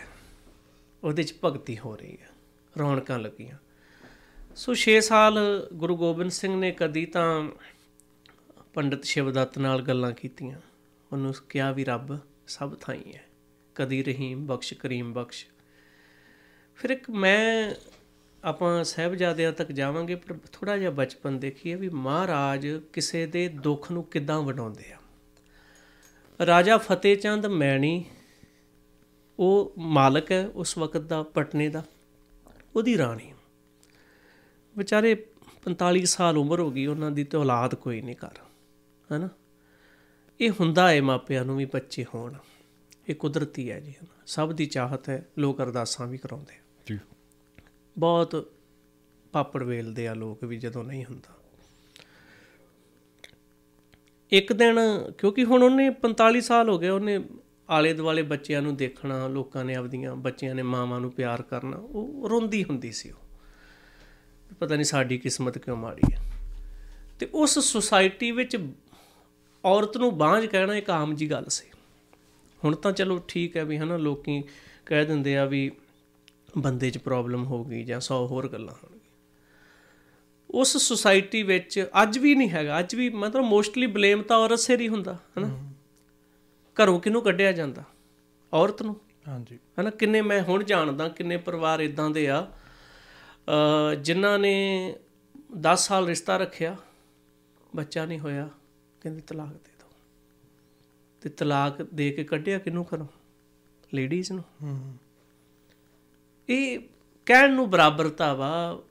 ਉਹਦੇ 1.04 1.22
ਚ 1.22 1.34
ਭਗਤੀ 1.44 1.78
ਹੋ 1.78 1.96
ਰਹੀ 1.96 2.18
ਹੈ। 2.22 2.28
ਰੌਣਕਾਂ 2.78 3.18
ਲੱਗੀਆਂ। 3.18 3.56
ਸੋ 4.56 4.74
6 4.74 5.00
ਸਾਲ 5.00 5.38
ਗੁਰੂ 5.74 5.96
ਗੋਬਿੰਦ 5.96 6.30
ਸਿੰਘ 6.30 6.56
ਨੇ 6.56 6.70
ਕਦੀ 6.70 7.06
ਤਾਂ 7.06 7.50
ਪੰਡਿਤ 8.74 9.04
ਸ਼ਿਵਦੱਤ 9.04 9.58
ਨਾਲ 9.58 9.82
ਗੱਲਾਂ 9.82 10.12
ਕੀਤੀਆਂ। 10.12 10.58
ਉਹਨੂੰ 11.12 11.34
ਕਿਹਾ 11.48 11.72
ਵੀ 11.72 11.84
ਰੱਬ 11.84 12.18
ਸਭ 12.46 12.74
ਥਾਈ 12.80 13.12
ਹੈ। 13.14 13.24
ਕਦੀ 13.74 14.02
ਰਹੀਮ 14.02 14.46
ਬਖਸ਼, 14.46 14.74
ਕਰੀਮ 14.74 15.12
ਬਖਸ਼। 15.12 15.46
ਫਿਰ 16.74 16.90
ਇੱਕ 16.90 17.10
ਮੈਂ 17.10 17.74
ਆਪਾਂ 18.44 18.84
ਸਹਿਬਜ਼ਾਦਿਆਂ 18.84 19.52
ਤੱਕ 19.52 19.72
ਜਾਵਾਂਗੇ, 19.72 20.14
ਪਰ 20.14 20.36
ਥੋੜਾ 20.52 20.76
ਜਿਹਾ 20.78 20.90
ਬਚਪਨ 20.90 21.38
ਦੇਖੀਏ 21.38 21.74
ਵੀ 21.74 21.88
ਮਹਾਰਾਜ 21.88 22.68
ਕਿਸੇ 22.92 23.26
ਦੇ 23.26 23.48
ਦੁੱਖ 23.48 23.92
ਨੂੰ 23.92 24.04
ਕਿੱਦਾਂ 24.04 24.42
ਵਡਾਉਂਦੇ 24.42 24.84
ਆ। 24.92 24.98
ਰਾਜਾ 26.46 26.78
ਫਤਿਹ 26.78 27.16
ਚੰਦ 27.16 27.46
ਮੈਣੀ, 27.46 28.04
ਉਹ 29.38 29.72
ਮਾਲਕ 29.78 30.32
ਹੈ 30.32 30.48
ਉਸ 30.48 30.78
ਵਕਤ 30.78 31.00
ਦਾ, 31.00 31.22
ਪਟਨੇ 31.22 31.68
ਦਾ, 31.68 31.82
ਉਹਦੀ 32.76 32.98
ਰਾਣੀ। 32.98 33.32
ਵਿਚਾਰੇ 34.78 35.26
45 35.64 36.04
ਸਾਲ 36.04 36.38
ਉਮਰ 36.38 36.60
ਹੋ 36.60 36.70
ਗਈ 36.70 36.86
ਉਹਨਾਂ 36.86 37.10
ਦੀ 37.10 37.24
ਤੇ 37.24 37.38
ਔਲਾਦ 37.38 37.74
ਕੋਈ 37.74 38.00
ਨਹੀਂ 38.00 38.16
ਕਰ 38.16 38.30
ਹੈਨਾ? 39.12 39.28
ਇਹ 40.40 40.50
ਹੁੰਦਾ 40.50 40.90
ਹੈ 40.90 41.02
ਮਾਪਿਆਂ 41.02 41.44
ਨੂੰ 41.44 41.56
ਵੀ 41.56 41.64
ਬੱਚੇ 41.64 42.04
ਹੋਣ 42.14 42.34
ਇਹ 43.08 43.14
ਕੁਦਰਤੀ 43.14 43.70
ਹੈ 43.70 43.80
ਜੀ। 43.80 43.94
ਸਭ 44.26 44.52
ਦੀ 44.52 44.66
ਚਾਹਤ 44.66 45.08
ਹੈ 45.08 45.26
ਲੋਕ 45.38 45.62
ਅਰਦਾਸਾਂ 45.62 46.06
ਵੀ 46.06 46.18
ਕਰਾਉਂਦੇ 46.18 46.54
ਜੀ। 46.86 46.98
ਬਹੁਤ 47.98 48.52
ਪਾਪੜ 49.32 49.62
ਵੇਲਦੇ 49.62 50.08
ਆ 50.08 50.14
ਲੋਕ 50.14 50.44
ਵੀ 50.44 50.56
ਜਦੋਂ 50.56 50.84
ਨਹੀਂ 50.84 51.04
ਹੁੰਦਾ। 51.04 51.34
ਇੱਕ 54.32 54.52
ਦਿਨ 54.52 54.78
ਕਿਉਂਕਿ 55.18 55.44
ਹੁਣ 55.44 55.62
ਉਹਨੇ 55.62 55.90
45 55.90 56.40
ਸਾਲ 56.40 56.68
ਹੋ 56.68 56.78
ਗਏ 56.78 56.88
ਉਹਨੇ 56.88 57.24
ਆਲੇ 57.70 57.94
ਦੁਆਲੇ 57.94 58.22
ਬੱਚਿਆਂ 58.22 58.62
ਨੂੰ 58.62 58.76
ਦੇਖਣਾ 58.76 59.28
ਲੋਕਾਂ 59.28 59.64
ਨੇ 59.64 59.74
ਆਪਦੀਆਂ 59.74 60.16
ਬੱਚਿਆਂ 60.16 60.54
ਨੇ 60.54 60.62
ਮਾਵਾਂ 60.62 61.00
ਨੂੰ 61.00 61.12
ਪਿਆਰ 61.12 61.42
ਕਰਨਾ 61.42 61.76
ਉਹ 61.76 62.28
ਰੋਂਦੀ 62.30 62.64
ਹੁੰਦੀ 62.64 62.92
ਸੀ 62.92 63.10
ਉਹ। 63.10 63.21
ਪਤਾ 64.60 64.74
ਨਹੀਂ 64.74 64.84
ਸਾਡੀ 64.84 65.18
ਕਿਸਮਤ 65.18 65.58
ਕਿਉਂ 65.58 65.76
ਮਾੜੀ 65.76 66.12
ਹੈ। 66.12 66.22
ਤੇ 67.18 67.28
ਉਸ 67.34 67.58
ਸੁਸਾਇਟੀ 67.58 68.30
ਵਿੱਚ 68.30 68.56
ਔਰਤ 69.64 69.96
ਨੂੰ 69.96 70.18
ਬਾਂਝ 70.18 70.46
ਕਹਿਣਾ 70.46 70.74
ਇੱਕ 70.74 70.90
ਆਮ 70.90 71.14
ਜੀ 71.14 71.30
ਗੱਲ 71.30 71.44
ਸੀ। 71.44 71.66
ਹੁਣ 72.64 72.76
ਤਾਂ 72.76 72.92
ਚਲੋ 72.92 73.20
ਠੀਕ 73.28 73.56
ਹੈ 73.56 73.64
ਵੀ 73.64 73.78
ਹਨਾ 73.78 73.96
ਲੋਕੀ 73.96 74.44
ਕਹਿ 74.86 75.04
ਦਿੰਦੇ 75.04 75.36
ਆ 75.36 75.44
ਵੀ 75.44 75.70
ਬੰਦੇ 76.58 76.90
'ਚ 76.90 76.98
ਪ੍ਰੋਬਲਮ 76.98 77.44
ਹੋ 77.44 77.64
ਗਈ 77.64 77.84
ਜਾਂ 77.84 78.00
100 78.00 78.26
ਹੋਰ 78.26 78.48
ਗੱਲਾਂ 78.48 78.74
ਹੋਣਗੀਆਂ। 78.74 79.02
ਉਸ 80.50 80.76
ਸੁਸਾਇਟੀ 80.76 81.42
ਵਿੱਚ 81.42 81.86
ਅੱਜ 82.02 82.18
ਵੀ 82.18 82.34
ਨਹੀਂ 82.34 82.50
ਹੈਗਾ 82.50 82.78
ਅੱਜ 82.78 82.94
ਵੀ 82.94 83.10
ਮਤਲਬ 83.10 83.44
ਮੋਸਟਲੀ 83.44 83.86
ਬਲੇਮ 83.86 84.22
ਤਾਂ 84.22 84.36
ਔਰਤ 84.36 84.58
ਸਿਰ 84.58 84.80
ਹੀ 84.80 84.88
ਹੁੰਦਾ 84.88 85.18
ਹਨਾ। 85.38 85.72
ਘਰੋਂ 86.82 87.00
ਕਿਹਨੂੰ 87.00 87.22
ਕੱਢਿਆ 87.22 87.52
ਜਾਂਦਾ? 87.52 87.84
ਔਰਤ 88.52 88.82
ਨੂੰ। 88.82 89.00
ਹਾਂਜੀ। 89.28 89.58
ਹਨਾ 89.80 89.90
ਕਿੰਨੇ 89.90 90.22
ਮੈਂ 90.22 90.42
ਹੁਣ 90.42 90.64
ਜਾਣਦਾ 90.64 91.08
ਕਿੰਨੇ 91.08 91.36
ਪਰਿਵਾਰ 91.36 91.80
ਇਦਾਂ 91.80 92.10
ਦੇ 92.10 92.28
ਆ 92.30 92.52
ਜਿਨ੍ਹਾਂ 94.02 94.38
ਨੇ 94.38 94.96
10 95.60 95.86
ਸਾਲ 95.86 96.06
ਰਿਸ਼ਤਾ 96.06 96.36
ਰੱਖਿਆ 96.36 96.76
ਬੱਚਾ 97.76 98.06
ਨਹੀਂ 98.06 98.18
ਹੋਇਆ 98.18 98.50
ਕਹਿੰਦੇ 99.00 99.20
ਤਲਾਕ 99.20 99.48
ਦੇ 99.48 99.70
ਦਿਓ। 99.78 99.88
ਤੇ 101.22 101.28
ਤਲਾਕ 101.28 101.82
ਦੇ 101.82 102.10
ਕੇ 102.10 102.24
ਕੱਢਿਆ 102.24 102.58
ਕਿਹਨੂੰ 102.58 102.84
ਘਰੋਂ? 102.84 103.06
ਲੇਡੀਜ਼ 103.94 104.32
ਨੂੰ। 104.32 104.44
ਇਹ 106.48 106.78
ਕਹਿਣ 107.26 107.54
ਨੂੰ 107.54 107.70
ਬਰਾਬਰਤਾ 107.70 108.34
ਵਾ 108.34 108.82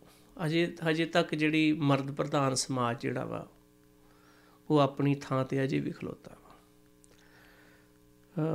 ਅਜੇ 0.46 0.76
ਹਜੇ 0.90 1.06
ਤੱਕ 1.06 1.36
ਜਿਹੜੀ 1.36 1.74
ਮਰਦ 1.74 2.12
ਪ੍ਰਧਾਨ 2.12 2.56
ਸਮਾਜ 2.56 3.02
ਜਿਹੜਾ 3.02 3.26
ਵਾ 3.26 3.48
ਉਹ 4.70 4.80
ਆਪਣੀ 4.80 5.16
ਥਾਂ 5.16 5.46
ਤੇ 5.46 5.64
ਅਜੇ 5.64 5.80
ਵੀ 5.80 5.92
ਖਲੋਤਾ 5.92 6.36
ਵਾ। 6.36 6.42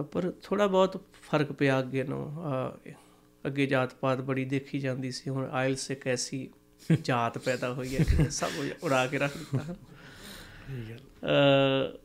ਪਰ 0.03 0.33
ਥੋੜਾ 0.43 0.67
ਬਹੁਤ 0.67 1.05
ਫ਼ਰਕ 1.23 1.53
ਪਿਆ 1.53 1.81
ਅੱਗੇ 1.81 2.05
ਨੂੰ 2.05 2.35
ਅੱਗੇ 3.47 3.67
ਜਾਤ 3.67 3.95
ਪਾਤ 3.95 4.21
ਬੜੀ 4.21 4.45
ਦੇਖੀ 4.45 4.79
ਜਾਂਦੀ 4.79 5.11
ਸੀ 5.11 5.31
ਹੁਣ 5.31 5.49
ਆਇਲਸ 5.53 5.91
ਇੱਕ 5.91 6.07
ਐਸੀ 6.07 6.51
ਜਾਤ 7.03 7.39
ਪੈਦਾ 7.39 7.73
ਹੋਈ 7.73 7.97
ਹੈ 7.97 8.05
ਕਿ 8.05 8.31
ਸਭ 8.31 8.51
ਉਡਾ 8.83 9.07
ਕੇ 9.07 9.19
ਰੱਖ 9.19 9.37
ਦਿੱਤਾ 9.37 9.75
ਅ 11.05 11.99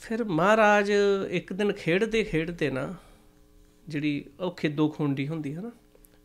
ਫਿਰ 0.00 0.24
ਮਹਾਰਾਜ 0.24 0.92
ਇੱਕ 1.30 1.52
ਦਿਨ 1.52 1.72
ਖੇਡਦੇ 1.72 2.24
ਖੇਡਦੇ 2.24 2.70
ਨਾ 2.70 2.94
ਜਿਹੜੀ 3.88 4.24
ਉਹ 4.40 4.50
ਖਿੱਦੋ 4.50 4.88
ਖੁੰਡੀ 4.88 5.28
ਹੁੰਦੀ 5.28 5.54
ਹੈ 5.54 5.60
ਨਾ 5.60 5.72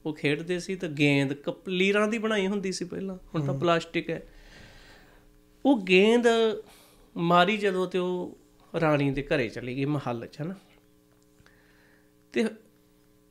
ਉਹ 0.06 0.14
ਖੇਡਦੇ 0.14 0.60
ਸੀ 0.60 0.76
ਤਾਂ 0.76 0.90
ਗੇਂਦ 0.90 1.34
ਕਪਲੀਰਾਂ 1.34 2.08
ਦੀ 2.08 2.18
ਬਣਾਈ 2.18 2.48
ਹੁੰਦੀ 2.48 2.72
ਸੀ 2.72 2.86
ਪਹਿਲਾਂ 2.86 3.16
ਹੁਣ 3.16 3.46
ਤਾਂ 3.46 3.54
ਪਲਾਸਟਿਕ 3.54 4.10
ਹੈ। 4.10 4.22
ਉਹ 5.66 5.82
ਗੇਂਦ 5.82 6.26
ਮਾਰੀ 7.18 7.58
ਜਦੋਂ 7.58 7.88
ਤੇ 7.88 8.00
ਉਹ 8.00 8.38
ਰਾਣੀ 8.80 9.12
ਦੇ 9.12 9.24
ਘਰੇ 9.24 9.50
ਚਲੀ 9.50 9.76
ਗਈ 9.76 9.86
ਮਹੱਲ 9.86 10.28
'ਚ 10.28 10.42
ਹਨਾ 10.42 10.56
ਤੇ 12.34 12.46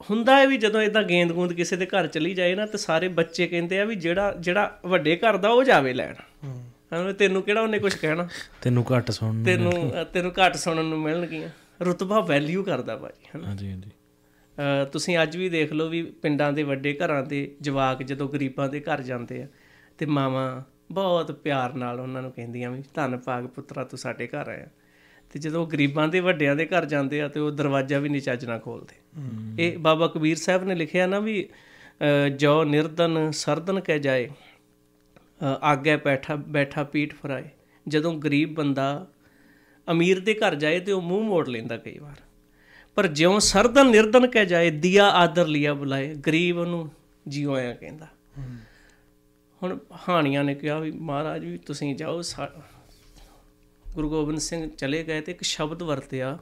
ਹੁੰਦਾ 0.01 0.37
ਹੈ 0.37 0.47
ਵੀ 0.47 0.57
ਜਦੋਂ 0.57 0.83
ਇਦਾਂ 0.83 1.03
ਗੇਂਦ 1.03 1.33
ਗੂੰਦ 1.33 1.53
ਕਿਸੇ 1.53 1.77
ਦੇ 1.77 1.87
ਘਰ 1.87 2.07
ਚਲੀ 2.07 2.35
ਜਾਏ 2.35 2.55
ਨਾ 2.55 2.67
ਤੇ 2.67 2.79
ਸਾਰੇ 2.79 3.09
ਬੱਚੇ 3.09 3.47
ਕਹਿੰਦੇ 3.47 3.81
ਆ 3.81 3.85
ਵੀ 3.85 3.95
ਜਿਹੜਾ 3.95 4.35
ਜਿਹੜਾ 4.41 4.79
ਵੱਡੇ 4.87 5.17
ਘਰ 5.17 5.37
ਦਾ 5.37 5.49
ਉਹ 5.49 5.65
ਜਾਵੇ 5.65 5.93
ਲੈਣ। 5.93 6.15
ਹੂੰ। 6.45 6.63
ਹਾਂ 6.93 7.13
ਤੈਨੂੰ 7.13 7.43
ਕਿਹੜਾ 7.43 7.61
ਉਹਨੇ 7.61 7.79
ਕੁਝ 7.79 7.95
ਕਹਿਣਾ? 7.95 8.29
ਤੈਨੂੰ 8.63 8.85
ਘੱਟ 8.93 9.11
ਸੁਣਨ 9.11 9.45
ਤੈਨੂੰ 9.45 9.73
ਤੈਨੂੰ 10.13 10.33
ਘੱਟ 10.33 10.57
ਸੁਣਨ 10.57 10.85
ਨੂੰ 10.85 11.01
ਮਿਲਣਗੀਆਂ। 11.01 11.49
ਰੁਤਬਾ 11.83 12.21
ਵੈਲਿਊ 12.21 12.63
ਕਰਦਾ 12.63 12.97
ਭਾਜੀ 12.97 13.29
ਹਨਾ? 13.37 13.47
ਹਾਂਜੀ 13.47 13.71
ਹਾਂਜੀ। 13.71 13.91
ਤੁਸੀਂ 14.93 15.19
ਅੱਜ 15.23 15.37
ਵੀ 15.37 15.49
ਦੇਖ 15.49 15.73
ਲਓ 15.73 15.89
ਵੀ 15.89 16.03
ਪਿੰਡਾਂ 16.03 16.53
ਦੇ 16.53 16.63
ਵੱਡੇ 16.63 16.99
ਘਰਾਂ 17.05 17.23
ਦੇ 17.23 17.57
ਜਵਾਕ 17.61 18.03
ਜਦੋਂ 18.03 18.29
ਗਰੀਬਾਂ 18.29 18.69
ਦੇ 18.69 18.81
ਘਰ 18.81 19.03
ਜਾਂਦੇ 19.03 19.43
ਆ 19.43 19.47
ਤੇ 19.99 20.07
ਮਾਵਾਂ 20.07 20.63
ਬਹੁਤ 20.93 21.33
ਪਿਆਰ 21.33 21.75
ਨਾਲ 21.75 22.01
ਉਹਨਾਂ 22.01 22.23
ਨੂੰ 22.23 22.33
ਕਹਿੰਦੀਆਂ 22.33 22.71
ਵੀ 22.71 22.83
ਧੰਨ 22.95 23.17
ਭਾਗ 23.17 23.47
ਪੁੱਤਰਾ 23.47 23.85
ਤੂੰ 23.85 23.99
ਸਾਡੇ 23.99 24.27
ਘਰ 24.27 24.49
ਆਇਆ। 24.49 24.67
ਤੇ 25.31 25.39
ਜਦੋਂ 25.39 25.67
ਗਰੀਬਾਂ 25.67 26.07
ਦੇ 26.09 26.21
ਵੱਡਿਆਂ 26.21 26.57
ਦੇ 26.57 26.67
ਘਰ 26.67 26.85
ਜਾਂਦੇ 26.85 27.21
ਆ 27.21 27.29
ਤੇ 27.29 27.41
ਉਹ 27.41 27.51
ਦਰਵਾਜ਼ਾ 27.51 27.99
ਵੀ 27.99 28.09
ਨਹੀਂ 28.09 28.23
ਚੱਜ 28.23 28.45
ਨਾਲ 28.45 28.59
ਖੋਲਦੇ। 28.59 28.95
ਇਹ 29.59 29.79
ਬਾਬਾ 29.79 30.07
ਕਬੀਰ 30.07 30.37
ਸਾਹਿਬ 30.37 30.65
ਨੇ 30.65 30.75
ਲਿਖਿਆ 30.75 31.07
ਨਾ 31.07 31.19
ਵੀ 31.19 31.49
ਜੋ 32.37 32.63
ਨਿਰਦਨ 32.65 33.31
ਸਰਦਨ 33.31 33.81
ਕਹਿ 33.81 33.99
ਜਾਏ 33.99 34.29
ਆਗੇ 35.63 35.97
ਬੈਠਾ 35.97 36.37
ਬੈਠਾ 36.37 36.85
ਪੀਠ 36.85 37.15
ਫਰਾਏ। 37.15 37.49
ਜਦੋਂ 37.87 38.15
ਗਰੀਬ 38.15 38.55
ਬੰਦਾ 38.55 39.07
ਅਮੀਰ 39.89 40.21
ਦੇ 40.21 40.35
ਘਰ 40.35 40.55
ਜਾਏ 40.55 40.81
ਤੇ 40.81 40.93
ਉਹ 40.93 41.03
ਮੂੰਹ 41.03 41.25
ਮੋੜ 41.25 41.49
ਲੈਂਦਾ 41.49 41.77
ਕਈ 41.77 41.99
ਵਾਰ। 41.99 42.21
ਪਰ 42.97 43.07
ਜਿਉਂ 43.07 43.41
ਸਰਦਨ 43.41 43.91
ਨਿਰਦਨ 43.91 44.27
ਕਹਿ 44.27 44.47
ਜਾਏ 44.47 44.71
ਦਿਆ 44.71 45.09
ਆਦਰ 45.13 45.47
ਲਿਆ 45.47 45.75
ਬੁਲਾਏ 45.75 46.15
ਗਰੀਬ 46.17 46.59
ਉਹਨੂੰ 46.59 46.91
ਜਿਉ 47.27 47.55
ਆਇਆ 47.55 47.73
ਕਹਿੰਦਾ। 47.75 48.07
ਹੁਣ 49.63 49.79
ਹਾਣੀਆਂ 50.09 50.45
ਨੇ 50.45 50.55
ਕਿਹਾ 50.55 50.79
ਵੀ 50.79 50.91
ਮਹਾਰਾਜ 50.91 51.45
ਵੀ 51.45 51.57
ਤੁਸੀਂ 51.59 51.95
ਜਾਓ 51.97 52.23
ਗੁਰੂ 53.97 54.09
ਗੋਬਿੰਦ 54.11 54.39
ਸਿੰਘ 54.39 54.71
ਚਲੇ 54.71 55.03
ਗਏ 55.05 55.21
ਤੇ 55.21 55.33
ਇੱਕ 55.33 55.43
ਸ਼ਬਦ 55.43 55.83
ਵਰਤਿਆ 55.83 56.39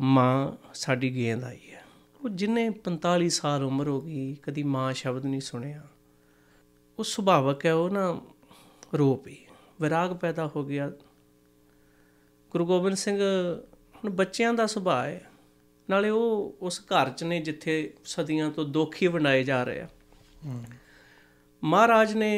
ਮਾਂ 0.00 0.52
ਸਾਡੀ 0.74 1.14
ਗੇਂਦ 1.14 1.44
ਆਈ 1.44 1.70
ਹੈ। 1.72 1.82
ਉਹ 2.24 2.28
ਜਿਨੇ 2.28 2.64
45 2.84 3.28
ਸਾਲ 3.28 3.64
ਉਮਰ 3.64 3.88
ਹੋ 3.88 4.00
ਗਈ 4.00 4.34
ਕਦੀ 4.42 4.62
ਮਾਂ 4.62 4.92
ਸ਼ਬਦ 4.92 5.26
ਨਹੀਂ 5.26 5.40
ਸੁਣਿਆ। 5.40 5.82
ਉਹ 6.98 7.04
ਸੁਭਾਵਕ 7.04 7.66
ਹੈ 7.66 7.74
ਉਹ 7.74 7.90
ਨਾ 7.90 8.20
ਰੋ 8.94 9.14
ਪਈ। 9.14 9.36
ਵਿਰਾਗ 9.80 10.16
ਪੈਦਾ 10.16 10.50
ਹੋ 10.56 10.64
ਗਿਆ। 10.64 10.90
ਗੁਰੂ 12.50 12.66
ਗੋਬਿੰਦ 12.66 12.96
ਸਿੰਘ 12.96 13.20
ਹੁਣ 13.96 14.10
ਬੱਚਿਆਂ 14.10 14.54
ਦਾ 14.54 14.66
ਸੁਭਾਅ 14.66 15.06
ਹੈ। 15.06 15.20
ਨਾਲੇ 15.90 16.10
ਉਹ 16.10 16.56
ਉਸ 16.60 16.80
ਘਰ 16.80 17.10
'ਚ 17.10 17.24
ਨੇ 17.24 17.40
ਜਿੱਥੇ 17.40 17.94
ਸਦੀਆਂ 18.04 18.50
ਤੋਂ 18.50 18.64
ਦੁੱਖ 18.64 19.02
ਹੀ 19.02 19.06
ਵੰਡਾਏ 19.06 19.44
ਜਾ 19.44 19.64
ਰਹੇ 19.64 19.80
ਆ। 19.80 19.88
ਮਹਾਰਾਜ 21.64 22.14
ਨੇ 22.14 22.32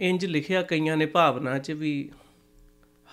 ਇੰਜ 0.00 0.26
ਲਿਖਿਆ 0.26 0.62
ਕਈਆਂ 0.62 0.96
ਨੇ 0.96 1.06
ਭਾਵਨਾ 1.06 1.58
'ਚ 1.58 1.70
ਵੀ 1.70 2.12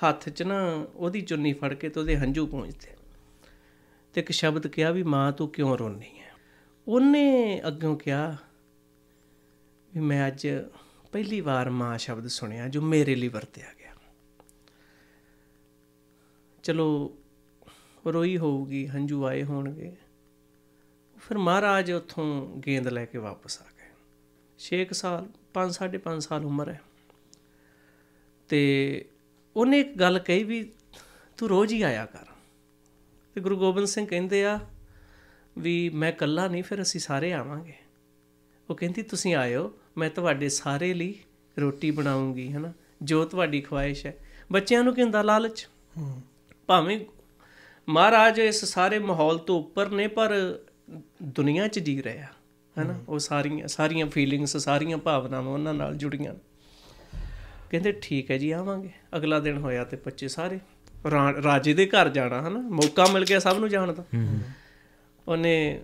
ਹੱਥ 0.04 0.30
'ਚ 0.30 0.44
ਨਾ 0.44 0.86
ਉਹਦੀ 0.96 1.22
ਚੁੰਨੀ 1.22 1.54
ਫੜ 1.54 1.74
ਕੇ 1.74 1.90
ਤੇ 1.90 2.00
ਉਹਦੇ 2.00 2.18
ਹੰਝੂ 2.18 2.48
ਪੂੰਝਦੇ। 2.48 2.96
ਤੇ 4.14 4.22
ਇੱਕ 4.22 4.32
ਸ਼ਬਦ 4.32 4.68
ਕਿਹਾ 4.68 4.92
ਵੀ, 4.92 5.04
ਮਾਂ, 5.04 5.32
ਤੂੰ 5.32 5.50
ਕਿਉਂ 5.50 5.78
ਰੋਨੀ 5.78 6.20
ਹੈ 6.20 6.32
ਉਹਨੇ 6.88 7.62
ਅੱਗੋਂ 7.68 7.98
ਕਿਹਾ 7.98 8.38
ਵੀ, 9.94 10.02
ਮੈਂ 10.02 10.28
ਅੱਜ 10.28 10.48
ਪਹਿਲੀ 11.12 11.42
ਵਾਰ 11.42 11.70
ਮਾਂ 11.70 11.98
ਸ਼ਬਦ 11.98 12.28
ਸੁਣਿਆ 12.28 12.68
ਜੋ 12.68 12.82
ਮੇਰੇ 12.82 13.16
ਲਈ 13.16 13.28
ਵਰਤਿਆ 13.28 13.66
ਗਿਆ। 13.80 13.94
ਚਲੋ, 16.64 17.18
ਰੋਈ 18.08 18.38
ਹੋਊਗੀ, 18.38 18.88
ਹੰਝੂ 18.88 19.26
ਆਏ 19.26 19.44
ਹੋਣਗੇ। 19.44 19.96
ਫਿਰ 21.18 21.38
ਮਹਾਰਾਜ 21.38 21.92
ਉੱਥੋਂ 21.92 22.58
ਗੇਂਦ 22.58 22.88
ਲੈ 22.88 23.06
ਕੇ 23.06 23.18
ਵਾਪਸ 23.18 23.62
ਆ 23.62 23.66
ਗਏ। 23.78 23.92
6 24.58 24.94
ਸਾਲ 24.94 25.30
5 25.56 25.78
5.5 25.80 26.20
ਸਾਲ 26.20 26.46
ਉਮਰ 26.46 26.70
ਹੈ। 26.70 26.82
ਤੇ 28.50 28.62
ਉਹਨੇ 29.56 29.80
ਇੱਕ 29.80 29.96
ਗੱਲ 29.96 30.20
ਕਹੀ 30.20 30.44
ਵੀ 30.44 30.72
ਤੂੰ 31.38 31.50
ਰੋਜ਼ 31.50 31.74
ਹੀ 31.74 31.82
ਆਇਆ 31.82 32.06
ਕਰ। 32.06 32.26
ਤੇ 33.34 33.42
ਗੁਰੂ 33.42 33.58
ਗੋਬਿੰਦ 33.58 33.88
ਸਿੰਘ 33.88 34.08
ਕਹਿੰਦੇ 34.08 34.46
ਆ 34.46 34.60
ਵੀ 35.58 35.90
ਮੈਂ 35.90 36.10
ਇਕੱਲਾ 36.10 36.48
ਨਹੀਂ 36.48 36.64
ਫਿਰ 36.64 36.82
ਅਸੀਂ 36.82 37.02
ਸਾਰੇ 37.02 37.34
ਆਵਾਂਗੇ। 37.34 37.74
ਉਹ 38.70 38.76
ਕਹਿੰਦੀ 38.76 39.02
ਤੁਸੀਂ 39.02 39.36
ਆਇਓ 39.36 39.74
ਮੈਂ 39.98 40.10
ਤੁਹਾਡੇ 40.10 40.50
ਸਾਰੇ 40.50 40.94
ਲਈ 40.94 41.20
ਰੋਟੀ 41.60 41.92
ਬਣਾਉਂਗੀ 41.92 42.54
ਹਨਾ? 42.54 42.74
ਜੋ 43.02 43.26
ਤੁਹਾਡੀ 43.26 43.62
ਖੁਆਇਸ਼ 43.62 44.06
ਹੈ। 44.06 44.18
ਬੱਚਿਆਂ 44.52 44.84
ਨੂੰ 44.84 44.96
ਕੀ 44.96 45.02
ਹੁੰਦਾ 45.02 45.22
ਲਾਲਚ? 45.22 45.68
ਭਾਵੇਂ 46.68 47.06
ਮਹਾਰਾਜ 47.90 48.40
ਇਸ 48.40 48.66
ਸਾਰੇ 48.66 49.00
ਮਾਹੌਲ 49.00 49.38
ਤੋਂ 49.38 49.60
ਉੱਪਰ 49.60 49.90
ਨੇ 49.90 50.08
ਪਰ 50.08 50.60
ਦੁਨੀਆ 51.24 51.68
'ਚ 51.68 51.80
ਜੀ 51.80 52.04
ਰਿਹਾ। 52.04 52.28
ਹੈਨਾ 52.78 53.00
ਉਹ 53.10 53.20
ਸਾਰੀਆਂ 53.20 53.68
ਸਾਰੀਆਂ 53.68 54.06
ਫੀਲਿੰਗਸ 54.06 54.58
ਸਾਰੀਆਂ 54.58 54.98
ਭਾਵਨਾਵਾਂ 54.98 55.54
ਉਹਨਾਂ 55.54 55.74
ਨਾਲ 55.74 55.96
ਜੁੜੀਆਂ 55.96 56.36
ਕਹਿੰਦੇ 57.72 58.00
ਠੀਕ 58.02 58.32
ਹੈ 58.32 58.38
ਜੀ 58.38 58.52
ਆਵਾਂਗੇ। 58.52 58.90
ਅਗਲਾ 59.16 59.40
ਦਿਨ 59.40 59.58
ਹੋਇਆ 59.58 59.84
ਤੇ 59.84 59.98
ਬੱਚੇ 59.98 60.28
ਸਾਰੇ। 60.28 60.60
ਰਾ- 61.12 61.44
ਰਾਜੇ 61.44 61.74
ਦੇ 61.74 61.86
ਘਰ 61.86 62.10
ਜਾਣਾ 62.10 62.48
ਹਨਾ 62.48 62.60
ਮੌਕਾ 62.60 63.06
ਮਿਲ 63.06 63.26
ਗਿਆ 63.26 63.40
ਸਭ 63.40 63.56
ਨੂੰ 63.60 63.70
ਜਾਣ 63.70 63.94
ਦਾ। 63.94 64.06
ਉਹਨੇ 65.28 65.84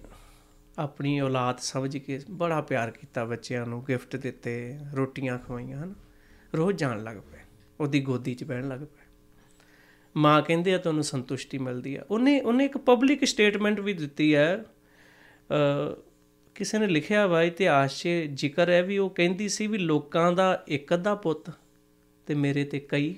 ਆਪਣੀ 0.80 1.22
ਔਲਾਦ 1.22 1.60
ਸਮਝ 1.60 1.98
ਕੇ 1.98 2.22
ਬੜਾ 2.32 2.62
ਪਿਆਰ 2.62 2.92
ਕੀਤਾ 2.92 3.26
ਬੱਚਿਆਂ 3.26 3.66
ਨੂੰ 3.66 3.86
ਗਿਫਟ 3.88 4.16
ਦਿੱਤੇ 4.16 4.80
ਰੋਟੀਆਂ 4.94 5.38
ਖਵਾਈਆਂ 5.38 5.84
ਹਨ। 5.84 5.96
ਰੋਜ਼ 6.56 6.78
ਜਾਣ 6.78 7.04
ਲੱਗ 7.04 7.18
ਪਏ 7.18 7.40
ਉਹਦੀ 7.80 8.02
ਗੋਦੀ 8.02 8.34
'ਚ 8.34 8.44
ਬਹਿਣ 8.44 8.68
ਲੱਗ 8.68 8.80
ਪਏ। 8.80 9.02
ਮਾਂ 10.18 10.42
ਕਹਿੰਦੇ 10.42 10.74
ਆ 10.74 10.78
ਤੁਹਾਨੂੰ 10.78 11.04
ਸੰਤੁਸ਼ਟੀ 11.04 11.58
ਮਿਲਦੀ 11.58 11.96
ਆ। 11.96 12.04
ਉਹਨੇ 12.12 12.42
ਉਹਨੇ 12.42 12.66
ਇੱਕ 12.66 12.78
ਪਬਲਿਕ 12.78 13.26
ਸਟੇਟਮੈਂਟ 13.26 13.80
ਵੀ 13.80 13.94
ਦਿੱਤੀ 13.94 14.36
ਹੈ 14.36 14.66
ਕਿਸੇ 16.56 16.78
ਨੇ 16.80 16.88
ਲਿਖਿਆ 16.88 17.26
ਵਾ 17.28 17.42
ਇਤਿਹਾਸ 17.44 18.00
'ਚ 18.02 18.08
ਜ਼ਿਕਰ 18.34 18.70
ਹੈ 18.70 18.82
ਵੀ 18.84 18.98
ਉਹ 18.98 19.10
ਕਹਿੰਦੀ 19.10 19.48
ਸੀ 19.50 19.68
ਵੀ 19.68 19.78
ਲੋਕਾਂ 19.78 20.32
ਦਾ 20.32 20.64
ਇੱਕ 20.68 20.94
ਅੱਧਾ 20.94 21.16
ਪੁੱਤ 21.16 21.50
ਤੇ 22.28 22.34
ਮੇਰੇ 22.36 22.64
ਤੇ 22.64 22.80
ਕਈ 22.80 23.16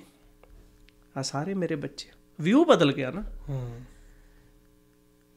ਆ 1.18 1.22
ਸਾਰੇ 1.22 1.54
ਮੇਰੇ 1.54 1.74
ਬੱਚੇ। 1.76 2.08
ਵਿਊ 2.38 2.64
ਬਦਲ 2.64 2.92
ਗਿਆ 2.92 3.10
ਨਾ। 3.10 3.22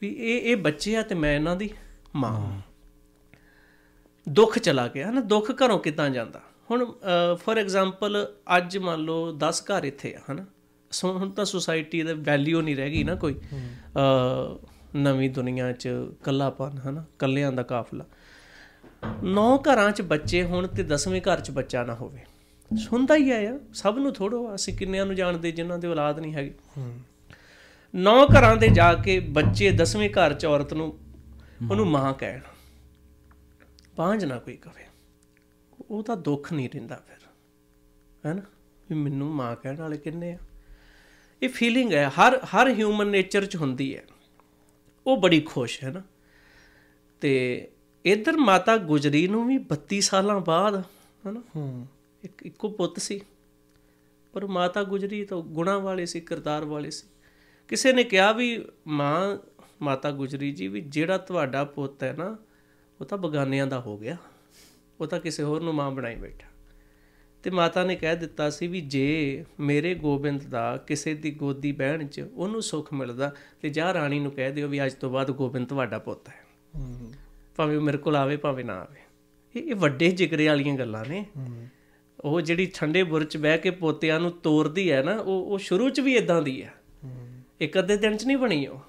ਵੀ 0.02 0.08
ਇਹ 0.10 0.42
ਇਹ 0.42 0.56
ਬੱਚੇ 0.58 0.96
ਆ 0.98 1.02
ਤੇ 1.02 1.16
ਮੈਂ 1.16 1.34
ਇਹਨਾਂ 1.36 1.56
ਦੀ 1.56 1.70
ਮਾਂ 2.16 2.62
ਦੁੱਖ 4.28 4.58
ਚਲਾ 4.60 4.88
ਗਿਆ 4.88 5.12
ਨਾ 5.12 5.22
ਦੁੱਖ 5.22 5.52
ਘਰੋਂ 5.64 5.80
ਕਿੱਦਾਂ 5.80 6.10
ਜਾਂਦਾ? 6.10 6.42
ਹੁਣ 6.72 6.86
ਫੋਰ 7.40 7.58
ਐਗਜ਼ਾਮਪਲ 7.58 8.26
ਅੱਜ 8.58 8.78
ਮੰਨ 8.78 9.00
ਲਓ 9.00 9.32
10 9.40 9.62
ਘਰ 9.64 9.84
ਇੱਥੇ 9.84 10.14
ਆ 10.16 10.20
ਹਨਾ? 10.32 10.46
ਸੋ 10.92 11.12
ਹੁਣ 11.14 11.30
ਤਾਂ 11.30 11.46
ਸੁਸਾਇਟੀ 11.46 12.02
ਦਾ 12.04 12.14
ਵੈਲਿਊ 12.18 12.62
ਨਹੀਂ 12.62 12.76
ਰਹਿ 12.76 12.90
ਗਈ 12.92 13.04
ਨਾ 13.04 13.16
ਕੋਈ। 13.16 13.34
ਅ 13.34 14.68
ਨਵੀਂ 14.98 15.30
ਦੁਨੀਆ 15.30 15.72
'ਚ 15.72 15.90
ਕੱਲਾਪਨ 16.24 16.78
ਹਨਾ? 16.78 17.06
ਕੱਲਿਆਂ 17.20 17.52
ਦਾ 17.52 17.64
ਕਾਫਲਾ। 17.64 18.06
ਨੌ 19.24 19.58
ਘਰਾਂ 19.58 19.92
'ਚ 19.92 20.02
ਬੱਚੇ 20.02 20.44
ਹੁਣ 20.44 20.68
ਤੇ 20.68 20.84
10ਵੇਂ 20.84 21.22
ਘਰ 21.22 21.40
'ਚ 21.40 21.52
ਬੱਚਾ 21.52 21.84
ਨਾ 21.84 21.96
ਹੋਵੇ। 21.96 22.20
ਸੁਣਦਾ 22.78 23.16
ਹੀ 23.16 23.32
ਆ 23.32 23.60
ਸਭ 23.74 23.96
ਨੂੰ 23.98 24.14
ਥੋੜੋ 24.14 24.56
ਅਸੀਂ 24.56 24.78
ਕਿੰਨਿਆਂ 24.78 25.06
ਨੂੰ 25.06 25.16
ਜਾਣਦੇ 25.16 25.52
ਜਿਨ੍ਹਾਂ 25.52 25.80
ਦੇ 25.80 25.88
ਔਲਾਦ 25.88 26.20
ਨਹੀਂ 26.20 26.34
ਹੈਗੀ। 26.34 26.52
ਨੌ 27.96 28.26
ਘਰਾਂ 28.26 28.58
ਦੇ 28.58 28.68
ਜਾ 28.68 28.94
ਕੇ 28.94 29.20
ਬੱਚੇ 29.20 29.72
10ਵੇਂ 29.72 30.10
ਘਰ 30.10 30.34
'ਚ 30.34 30.46
ਔਰਤ 30.46 30.74
ਨੂੰ 30.74 31.00
ਉਹਨੂੰ 31.72 31.88
ਮਾਂ 31.88 32.14
ਕਹਿਣ। 32.14 32.40
ਪਾਂਝ 33.96 34.26
ਨਾ 34.26 34.40
ਕੋਈ 34.40 34.54
ਕਵੇ। 34.54 34.86
ਉਹ 35.90 36.04
ਤਾਂ 36.04 36.18
ਦੁੱਖ 36.18 36.54
ਨਹੀਂ 36.54 36.70
ਰਹਿੰਦਾ 36.70 36.96
ਫਿਰ। 36.96 37.28
ਹੈਨਾ? 38.26 38.42
ਵੀ 38.90 38.96
ਮੈਨੂੰ 38.96 39.28
ਮਾਂ 39.28 39.56
ਕਹਿਣ 39.56 39.76
ਵਾਲੇ 39.76 39.98
ਕਿੰਨੇ 39.98 40.32
ਆ? 40.32 40.38
ਇਹ 41.44 41.50
ਫੀਲਿੰਗ 41.50 41.94
ਹੈ 41.94 42.10
ਹਰ 42.10 42.40
ਹਰ 42.46 42.70
ਹਿਊਮਨ 42.70 43.08
ਨੇਚਰ 43.08 43.46
'ਚ 43.46 43.56
ਹੁੰਦੀ 43.56 43.96
ਹੈ। 43.96 44.04
ਉਹ 45.08 45.18
ਬੜੀ 45.18 45.42
ਖੁਸ਼ 45.42 45.84
ਹੈ 45.84 45.92
ਨਾ। 45.92 46.04
ਤੇ 47.22 47.68
ਇਧਰ 48.06 48.38
ਮਾਤਾ 48.38 48.78
ਗੁਜਰੀ 48.78 49.28
ਨੂੰ 49.28 49.48
ਵੀ 49.48 49.58
32 49.58 50.02
ਸਾਲਾਂ 50.02 50.40
ਬਾਅਦ, 50.40 50.84
ਹੈਨਾ 51.26 51.44
ਹੂੰ 51.56 51.88
ਇੱਕ 52.24 52.46
ਇੱਕੋ 52.46 52.70
ਪੁੱਤ 52.70 53.00
ਸੀ। 53.00 53.22
ਪਰ 54.34 54.46
ਮਾਤਾ 54.46 54.84
ਗੁਜਰੀ 54.84 55.26
ਤਾਂ 55.26 55.38
ਗੁਣਾ 55.38 55.78
ਵਾਲੇ 55.78 56.06
ਸੀ, 56.06 56.22
ਕਿਰਦਾਰ 56.22 56.66
ਵਾਲੇ 56.66 56.92
ਸੀ। 56.92 57.08
ਕਿਸੇ 57.68 57.94
ਨੇ 57.94 58.04
ਕਿਹਾ 58.04 58.32
ਵੀ, 58.32 58.66
ਮਾਂ, 58.88 59.38
ਮਾਤਾ 59.82 60.12
ਗੁਜਰੀ 60.12 60.52
ਜੀ, 60.52 60.68
ਵੀ 60.68 60.82
ਜਿਹੜਾ 60.82 61.18
ਤੁਹਾਡਾ 61.18 61.64
ਪੁੱਤ 61.64 62.04
ਹੈ 62.04 62.16
ਨਾ, 62.18 62.38
ਉਹ 63.02 63.06
ਤਾਂ 63.06 63.18
ਬਗਾਨਿਆਂ 63.18 63.68
ਦਾ 63.68 63.80
ਹੋ 63.80 63.98
ਗਿਆ। 63.98 64.18
ਉਹ 65.00 65.08
ਤਾਂ 65.08 65.20
ਕਿਸੇ 65.20 65.44
ਹੋਰ 65.44 65.62
ਨੂੰ 65.62 65.74
ਮਾਂ 65.74 65.92
ਬਣਾਈ 65.92 66.16
ਬੈਠਾ। 66.16 66.48
ਤੇ 67.48 67.52
ਮਾਤਾ 67.52 67.84
ਨੇ 67.84 67.96
ਕਹਿ 67.96 68.16
ਦਿੱਤਾ 68.16 68.50
ਸੀ 68.50 68.68
ਵੀ 68.68 68.82
ਜੇ 68.82 69.46
ਮੇਰੇ 69.60 69.96
ਗੋਬਿੰਦ 69.96 70.44
ਦਾ 70.44 70.78
ਕਿਸੇ 70.78 71.14
ਦੀ 71.14 71.32
ਗੋਦੀ 71.32 71.72
ਬਹਿਣ 71.72 72.08
'ਚ 72.08 72.26
ਉਹਨੂੰ 72.34 72.62
ਸੁੱਖ 72.62 72.94
ਮਿਲਦਾ, 72.94 73.34
ਤੇ 73.62 73.70
ਜਾ 73.70 73.94
ਰਾਣੀ 73.94 74.20
ਨੂੰ 74.20 74.32
ਕਹਿ 74.32 74.52
ਦਿਓ 74.52 74.68
ਵੀ 74.68 74.86
ਅੱਜ 74.86 74.94
ਤੋਂ 74.94 75.10
ਬਾਅਦ 75.10 75.32
ਗੋਬਿੰਦ 75.32 75.68
ਤੁਹਾਡਾ 75.68 76.00
ਪੁੱਤ 76.00 76.30
ਹੈ। 76.30 76.46
ਹੂੰ 76.76 77.14
ਭਾਵੇਂ 77.56 77.78
ਉਹ 77.78 77.82
ਮੇਰੇ 77.82 77.98
ਕੋਲ 77.98 78.16
ਆਵੇ, 78.16 78.38
ਭਾਵੇਂ 78.38 78.66
ਨਾ 78.66 78.74
ਆਵੇ। 78.74 79.00
ਇਹ 79.56 79.64
ਇਹ 79.64 79.76
ਵੱਡੇ 79.76 80.12
ਜਿਗਰੇ 80.12 80.48
ਵਾਲੀਆਂ 80.48 80.78
ਗੱਲਾਂ 80.78 81.06
ਨੇ। 81.06 81.26
ਹੂੰ 81.38 81.68
ਉਹ 82.22 82.42
ਜਿਹੜੀ 82.42 82.72
ਠੰਡੇ 82.74 83.04
ਬੁਰਜ 83.04 83.28
'ਚ 83.28 83.38
ਬਹਿ 83.38 83.58
ਕੇ 83.58 83.70
ਪੋਤਿਆਂ 83.70 84.20
ਨੂੰ 84.20 84.32
ਤੋਰਦੀ 84.32 84.92
ਹੈ 84.92 85.04
ਨਾ, 85.04 85.20
ਉਹ 85.20 85.46
ਉਹ 85.46 85.58
ਸ਼ੁਰੂ 85.58 85.90
'ਚ 85.90 86.00
ਵੀ 86.00 86.16
ਇਦਾਂ 86.16 86.42
ਦੀ 86.42 86.64
ਹੈ। 86.64 86.74
ਇੱਕ 87.62 87.80
ਅੱਧੇ 87.80 87.98
ਦਿਨ 87.98 88.18
'ਚ 88.18 88.26
ਨਹੀਂ 88.26 88.38
ਬਣੀ 88.38 88.68
ਉਹ। 88.68 88.80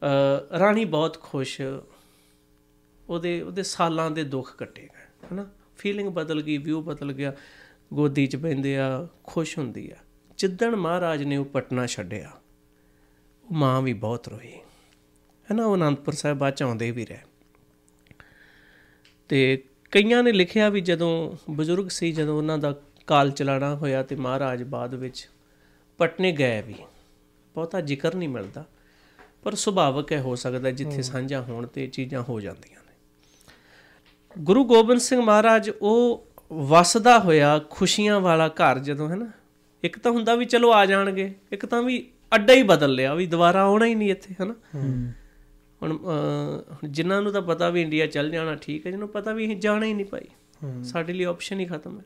ਅ, 0.00 0.58
ਰਾਣੀ 0.58 0.84
ਬਹੁਤ 0.84 1.20
ਖੁਸ਼। 1.20 1.60
ਉਹਦੇ 3.08 3.42
ਉਹਦੇ 3.42 3.62
ਸਾਲਾਂ 3.62 4.10
ਦੇ 4.10 4.24
ਦੁੱਖ 4.24 4.56
ਕੱਟੇ 4.56 4.82
ਗਏ, 4.82 5.26
ਹਨਾ? 5.32 5.46
ਫੀਲਿੰਗ 5.78 6.08
ਬਦਲ 6.08 6.42
ਗਈ 6.42 6.58
ਵਿਊ 6.58 6.82
ਬਦਲ 6.82 7.12
ਗਿਆ 7.12 7.32
ਗੋਦੀ 7.94 8.26
'ਚ 8.26 8.36
ਬੈੰਦੇ 8.36 8.78
ਆ 8.78 9.08
ਖੁਸ਼ 9.24 9.58
ਹੁੰਦੀ 9.58 9.90
ਆ। 9.90 9.96
ਜਿੱਦਣ 10.38 10.76
ਮਹਾਰਾਜ 10.76 11.22
ਨੇ 11.22 11.36
ਉਹ 11.36 11.44
ਪਟਨਾ 11.44 11.86
ਛੱਡਿਆ 11.86 12.30
ਉਹ 13.44 13.54
ਮਾਂ 13.54 13.82
ਵੀ 13.82 13.92
ਬਹੁਤ 13.92 14.28
ਰੋਈ। 14.28 14.52
ਹਨਾ 15.52 15.66
ਉਹ 15.66 15.76
ਅਨੰਦਪੁਰ 15.76 16.14
ਸਾਹਿਬ 16.14 16.38
ਬਾਅਦ 16.38 16.54
'ਚ 16.54 16.62
ਆਉਂਦੇ 16.62 16.90
ਵੀ 16.90 17.06
ਰਹੇ। 17.06 17.18
ਤੇ 19.28 19.64
ਕਈਆਂ 19.90 20.22
ਨੇ 20.22 20.32
ਲਿਖਿਆ 20.32 20.68
ਵੀ 20.68 20.80
ਜਦੋਂ 20.80 21.36
ਬਜ਼ੁਰਗ 21.50 21.88
ਸੀ 21.88 22.12
ਜਦੋਂ 22.12 22.38
ਉਹਨਾਂ 22.38 22.58
ਦਾ 22.58 22.80
ਕਾਲ 23.06 23.30
ਚਲਾਣਾ 23.30 23.74
ਹੋਇਆ 23.74 24.02
ਤੇ 24.02 24.16
ਮਹਾਰਾਜ 24.16 24.62
ਬਾਅਦ 24.62 24.94
ਵਿੱਚ 24.94 25.28
ਪਟਨੇ 25.98 26.32
ਗਏ 26.32 26.62
ਵੀ। 26.62 26.74
ਬਹੁਤਾ 27.54 27.80
ਜ਼ਿਕਰ 27.80 28.14
ਨਹੀਂ 28.14 28.28
ਮਿਲਦਾ 28.28 28.64
ਪਰ 29.42 29.54
ਸੁਭਾਵਕ 29.54 30.12
ਹੈ 30.12 30.20
ਹੋ 30.20 30.34
ਸਕਦਾ 30.34 30.70
ਜਿੱਥੇ 30.70 31.02
ਸਾਂਝਾ 31.02 31.40
ਹੋਣ 31.42 31.66
ਤੇ 31.66 31.86
ਚੀਜ਼ਾਂ 31.86 32.22
ਹੋ 32.22 32.40
ਜਾਂਦੀਆਂ। 32.40 32.77
ਗੁਰੂ 34.38 34.64
ਗੋਬਿੰਦ 34.64 35.00
ਸਿੰਘ 35.00 35.20
ਮਹਾਰਾਜ 35.20 35.70
ਉਹ 35.82 36.26
ਵਸਦਾ 36.52 37.18
ਹੋਇਆ 37.18 37.60
ਖੁਸ਼ੀਆਂ 37.70 38.20
ਵਾਲਾ 38.20 38.48
ਘਰ 38.48 38.78
ਜਦੋਂ 38.78 39.08
ਹੈ 39.08 39.14
ਨਾ 39.14 39.30
ਇੱਕ 39.84 39.98
ਤਾਂ 39.98 40.12
ਹੁੰਦਾ 40.12 40.34
ਵੀ 40.34 40.44
ਚਲੋ 40.44 40.72
ਆ 40.72 40.86
ਜਾਣਗੇ 40.86 41.34
ਇੱਕ 41.52 41.66
ਤਾਂ 41.66 41.82
ਵੀ 41.82 42.10
ਅੱਡਾ 42.34 42.52
ਹੀ 42.52 42.62
ਬਦਲ 42.62 42.92
ਲਿਆ 42.94 43.14
ਵੀ 43.14 43.26
ਦੁਬਾਰਾ 43.26 43.62
ਆਉਣਾ 43.62 43.86
ਹੀ 43.86 43.94
ਨਹੀਂ 43.94 44.10
ਇੱਥੇ 44.10 44.34
ਹੈ 44.40 44.44
ਨਾ। 44.44 44.54
ਹੁਣ 45.82 45.98
ਜਿਨ੍ਹਾਂ 46.84 47.22
ਨੂੰ 47.22 47.32
ਤਾਂ 47.32 47.42
ਪਤਾ 47.42 47.70
ਵੀ 47.70 47.82
ਇੰਡੀਆ 47.82 48.06
ਚੱਲ 48.06 48.30
ਜਾਣਾ 48.30 48.54
ਠੀਕ 48.54 48.86
ਹੈ 48.86 48.90
ਜਿਹਨੂੰ 48.90 49.08
ਪਤਾ 49.08 49.32
ਵੀ 49.32 49.46
ਅਸੀਂ 49.46 49.56
ਜਾਣਾ 49.56 49.86
ਹੀ 49.86 49.94
ਨਹੀਂ 49.94 50.06
ਭਾਈ। 50.06 50.84
ਸਾਡੇ 50.84 51.12
ਲਈ 51.12 51.24
ਆਪਸ਼ਨ 51.24 51.60
ਹੀ 51.60 51.64
ਖਤਮ 51.64 51.98
ਹੈ। 51.98 52.04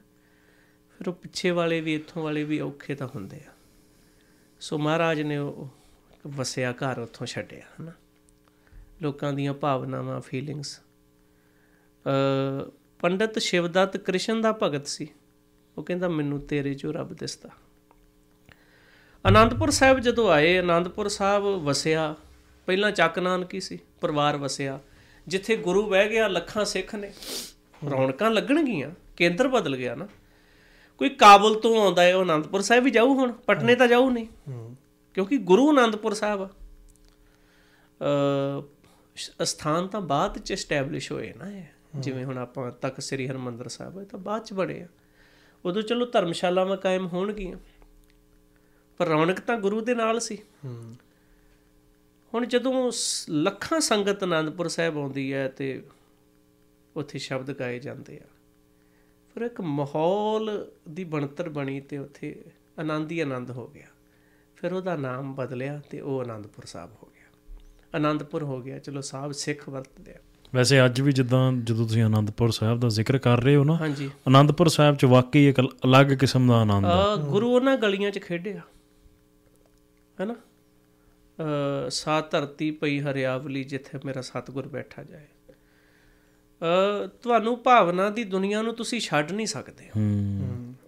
ਫਿਰ 0.98 1.08
ਉਹ 1.08 1.14
ਪਿੱਛੇ 1.14 1.50
ਵਾਲੇ 1.50 1.80
ਵੀ 1.80 1.94
ਇੱਥੋਂ 1.94 2.22
ਵਾਲੇ 2.22 2.44
ਵੀ 2.44 2.60
ਔਖੇ 2.60 2.94
ਤਾਂ 2.94 3.08
ਹੁੰਦੇ 3.14 3.36
ਆ। 3.36 3.52
ਸੋ 4.60 4.78
ਮਹਾਰਾਜ 4.78 5.20
ਨੇ 5.22 5.38
ਉਹ 5.38 5.68
ਵਸਿਆ 6.26 6.72
ਘਰ 6.72 6.98
ਉੱਥੋਂ 6.98 7.26
ਛੱਡਿਆ 7.26 7.62
ਹਨਾ 7.80 7.92
ਲੋਕਾਂ 9.02 9.32
ਦੀਆਂ 9.32 9.54
ਭਾਵਨਾਵਾਂ 9.54 10.20
ਫੀਲਿੰਗਸ 10.20 10.80
ਪੰਡਤ 13.00 13.38
ਸ਼ਿਵਦੱਤ 13.38 13.96
ਕ੍ਰਿਸ਼ਨ 13.96 14.40
ਦਾ 14.40 14.58
ਭਗਤ 14.62 14.86
ਸੀ। 14.86 15.08
ਉਹ 15.78 15.82
ਕਹਿੰਦਾ, 15.82 16.08
ਮੈਨੂੰ 16.08 16.40
ਤੇਰੇ 16.40 16.74
ਚੋਂ 16.74 16.92
ਰੱਬ 16.92 17.14
ਦਿਸਦਾ। 17.14 17.48
ਆਨੰਦਪੁਰ 19.26 19.70
ਸਾਹਿਬ 19.70 19.98
ਜਦੋਂ 19.98 20.30
ਆਏ 20.30 20.56
ਆਨੰਦਪੁਰ 20.56 21.08
ਸਾਹਿਬ 21.08 21.44
ਵਸਿਆ। 21.44 22.14
ਪਹਿਲਾਂ 22.66 22.92
ਚੱਕ 22.92 23.18
ਨਾਨਕੀ 23.18 23.60
ਸੀ, 23.60 23.78
ਪਰਿਵਾਰ 24.00 24.36
ਵਸਿਆ। 24.36 24.80
ਜਿੱਥੇ 25.28 25.56
ਗੁਰੂ 25.56 25.90
ਬਹਿ 25.90 26.08
ਗਿਆ, 26.08 26.28
ਲੱਖਾਂ 26.28 26.64
ਸਿੱਖ 26.64 26.94
ਨੇ। 26.94 27.12
ਰੌਣਕਾਂ 27.90 28.30
ਲੱਗਣਗੀਆਂ, 28.30 28.90
ਕੇਂਦਰ 29.16 29.48
ਬਦਲ 29.48 29.76
ਗਿਆ 29.76 29.94
ਨਾ। 29.94 30.08
ਕੋਈ 30.98 31.08
ਕਾਬਲ 31.08 31.54
ਤੋਂ 31.54 31.82
ਆਉਂਦਾ 31.82 32.02
ਹੈ, 32.02 32.16
ਉਹ 32.16 32.20
ਆਨੰਦਪੁਰ 32.20 32.60
ਸਾਹਿਬ 32.60 32.84
ਵੀ 32.84 32.90
ਜਾਊ 32.90 33.14
ਹੁਣ, 33.14 33.32
ਪਟਨੇ 33.32 33.74
ਤਾਂ 33.74 33.88
ਜਾਊ 33.88 34.10
ਨਹੀਂ। 34.10 34.26
ਹੂੰ 34.48 34.76
ਕਿਉਂਕਿ 35.14 35.36
ਗੁਰੂ 35.36 35.68
ਆਨੰਦਪੁਰ 35.68 36.14
ਸਾਹਿਬ 36.14 36.48
ਅ 39.42 39.44
ਸਥਾਨ 39.44 39.88
ਤਾਂ 39.88 40.00
ਬਾਅਦ 40.00 40.38
ਚ 40.38 40.52
ਐਸਟੈਬਲਿਸ਼ 40.52 41.12
ਹੋਏ 41.12 41.32
ਨਾ 41.32 41.50
ਇਹ। 41.50 41.62
ਜਿਵੇਂ 42.00 42.24
ਹੁਣ 42.24 42.38
ਆਪਾਂ 42.38 42.72
ਤੱਕ 42.72 43.00
ਸ੍ਰੀ 43.00 43.28
ਹਰਮੰਦਰ 43.28 43.68
ਸਾਹਿਬ 43.68 43.98
ਹੈ 43.98 44.04
ਤਾਂ 44.04 44.18
ਬਾਅਦ 44.18 44.44
ਚ 44.44 44.52
ਬੜੇ 44.52 44.82
ਆ। 44.82 44.88
ਉਦੋਂ 45.64 45.82
ਚਲੋ 45.82 46.06
ਧਰਮਸ਼ਾਲਾਵਾਂ 46.06 46.76
ਕਾਇਮ 46.76 47.06
ਹੋਣਗੀਆਂ। 47.06 47.56
ਪਰ 48.98 49.06
ਰੌਣਕ 49.06 49.40
ਤਾਂ 49.40 49.56
ਗੁਰੂ 49.56 49.80
ਦੇ 49.80 49.94
ਨਾਲ 49.94 50.20
ਸੀ। 50.20 50.38
ਹੂੰ 50.64 50.94
ਹੁਣ 52.34 52.46
ਜਦੋਂ 52.46 52.90
ਸ- 52.90 53.26
ਲੱਖਾਂ 53.30 53.80
ਸੰਗਤ 53.80 54.22
ਆਨੰਦਪੁਰ 54.22 54.68
ਸਾਹਿਬ 54.68 54.98
ਆਉਂਦੀ 54.98 55.34
ਹੈ 55.34 55.48
ਤੇ 55.48 55.86
ਉੱਥੇ 56.96 57.18
ਸ਼ਬਦ 57.18 57.52
ਗਾਏ 57.52 57.78
ਜਾਂਦੇ 57.78 58.20
ਆ। 58.24 58.28
ਫਿਰ 59.34 59.42
ਇੱਕ 59.42 59.60
ਮਾਹੌਲ 59.60 60.72
ਦੀ 60.90 61.04
ਬਣਤਰ 61.04 61.48
ਬਣੀ 61.48 61.80
ਤੇ 61.80 61.98
ਉੱਥੇ 61.98 62.44
ਆਨੰਦ 62.78 63.12
ਹੀ 63.12 63.20
ਆਨੰਦ 63.20 63.50
ਹੋ 63.50 63.66
ਗਿਆ। 63.68 63.86
ਫਿਰ 64.56 64.72
ਉਹਦਾ 64.72 64.96
ਨਾਮ 64.96 65.34
ਬਦਲਿਆ 65.34 65.82
ਤੇ 65.90 66.00
ਉਹ 66.00 66.20
ਆਨੰਦਪੁਰ 66.20 66.64
ਸਾਹਿਬ 66.64 66.92
ਹੋ 67.02 67.12
ਗਿਆ। 67.14 67.56
ਆਨੰਦਪੁਰ 67.94 68.42
ਹੋ 68.42 68.62
ਗਿਆ। 68.62 68.78
ਚਲੋ 68.78 69.00
ਸਾਹਿਬ 69.00 69.32
ਸਿੱਖ 69.32 69.68
ਵਰਤਦੇ 69.68 70.12
ਆ। 70.12 70.18
ਵੈਸੇ 70.54 70.84
ਅੱਜ 70.84 71.00
ਵੀ 71.00 71.12
ਜਿੱਦਾਂ 71.12 71.52
ਜਦੋਂ 71.52 71.86
ਤੁਸੀਂ 71.88 72.02
ਆਨੰਦਪੁਰ 72.02 72.50
ਸਾਹਿਬ 72.50 72.80
ਦਾ 72.80 72.88
ਜ਼ਿਕਰ 72.88 73.18
ਕਰ 73.18 73.40
ਰਹੇ 73.40 73.56
ਹੋ 73.56 73.64
ਨਾ 73.64 73.76
ਹਾਂਜੀ। 73.76 74.10
ਆਨੰਦਪੁਰ 74.26 74.68
ਸਾਹਿਬ 74.68 74.96
'ਚ 74.96 75.04
ਵਾਕਈ 75.04 75.48
ਇੱਕ 75.48 75.60
ਅਲ- 75.60 75.76
ਅਲੱਗ 75.84 76.06
ਕਿਸਮ 76.06 76.48
ਦਾ 76.48 76.54
ਆਨੰਦ 76.54 76.86
ਅ 76.86 77.16
ਗੁਰੂ 77.16 77.54
ਉਹਨਾਂ 77.54 77.76
ਗਲੀਆਂ 77.76 78.10
'ਚ 78.10 78.18
ਖੇਡਿਆ 78.18 78.60
ਹੈਨਾ? 80.20 80.34
ਅ 81.86 81.90
ਸਾ 81.90 82.20
ਧਰਤੀ 82.20 82.70
ਪਈ 82.70 83.00
ਹਰਿਆਵਲੀ 83.00 83.64
ਜਿੱਥੇ 83.64 83.98
ਮੇਰਾ 84.04 84.20
ਸਤਿਗੁਰ 84.20 84.68
ਬੈਠਾ 84.68 85.02
ਜਾਏ। 85.02 85.26
ਅ 85.50 87.06
ਤੁਹਾਨੂੰ 87.06 87.62
ਭਾਵਨਾ 87.62 88.10
ਦੀ 88.10 88.24
ਦੁਨੀਆ 88.24 88.62
ਨੂੰ 88.62 88.74
ਤੁਸੀਂ 88.74 89.00
ਛੱਡ 89.00 89.32
ਨਹੀਂ 89.32 89.46
ਸਕਦੇ। 89.46 89.90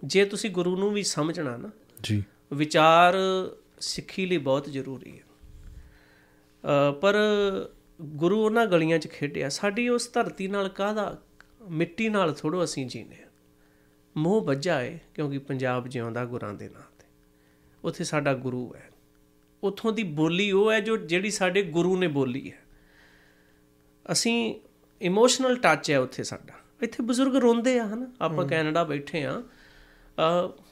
ਜੇ 0.03 0.25
ਤੁਸੀਂ 0.25 0.49
ਗੁਰੂ 0.49 0.75
ਨੂੰ 0.75 0.93
ਵੀ 0.93 1.03
ਸਮਝਣਾ 1.03 1.57
ਨਾ 1.57 1.69
ਜੀ। 2.03 2.23
ਵਿਚਾਰ 2.53 3.15
ਸਿੱਖੀ 3.79 4.25
ਲਈ 4.25 4.37
ਬਹੁਤ 4.37 4.65
ਜ਼ਰੂਰੀ 4.65 5.11
ਹੈ। 5.11 5.23
ਪਰ 6.91 7.15
ਗੁਰੂ 8.01 8.45
ਉਹਨਾਂ 8.45 8.65
ਗਲੀਆਂ 8.65 8.99
'ਚ 8.99 9.07
ਖੇਡਿਆ। 9.07 9.49
ਸਾਡੀ 9.49 9.89
ਉਸ 9.89 10.13
ਧਰਤੀ 10.13 10.47
ਨਾਲ 10.47 10.69
ਕਾਹਦਾ? 10.69 11.21
ਮਿੱਟੀ 11.69 12.09
ਨਾਲ 12.09 12.33
ਥੋੜੋ 12.33 12.63
ਅਸੀਂ 12.63 12.87
ਜੀਨੇ 12.87 13.15
ਆ। 13.23 13.27
ਮੋਹ 14.17 14.41
ਵੱਜਾ 14.41 14.81
ਏ 14.81 14.99
ਕਿਉਂਕਿ 15.13 15.37
ਪੰਜਾਬ 15.37 15.87
ਜਿਉਂਦਾ 15.87 16.25
ਗੁਰਾਂ 16.25 16.53
ਦੇ 16.53 16.69
ਨਾਂ 16.69 16.81
ਤੇ। 16.99 17.05
ਉੱਥੇ 17.83 18.03
ਸਾਡਾ 18.03 18.33
ਗੁਰੂ 18.33 18.75
ਹੈ। 18.75 18.89
ਉਥੋਂ 19.63 19.93
ਦੀ 19.93 20.03
ਬੋਲੀ 20.03 20.51
ਉਹ 20.51 20.71
ਹੈ 20.71 20.79
ਜੋ 20.79 20.97
ਜਿਹੜੀ 20.97 21.31
ਸਾਡੇ 21.31 21.63
ਗੁਰੂ 21.63 21.97
ਨੇ 21.97 22.07
ਬੋਲੀ 22.07 22.51
ਹੈ। 22.51 22.57
ਅਸੀਂ 24.11 24.55
ਇਮੋਸ਼ਨਲ 25.01 25.55
ਟੱਚ 25.55 25.91
ਹੈ 25.91 25.99
ਉੱਥੇ 25.99 26.23
ਸਾਡਾ। 26.23 26.53
ਇੱਥੇ 26.81 27.03
ਬਜ਼ੁਰਗ 27.03 27.35
ਰੋਂਦੇ 27.35 27.79
ਆ 27.79 27.87
ਹਨਾ? 27.87 28.11
ਆਪਾਂ 28.21 28.47
ਕੈਨੇਡਾ 28.47 28.83
ਬੈਠੇ 28.83 29.25
ਆ। 29.25 29.43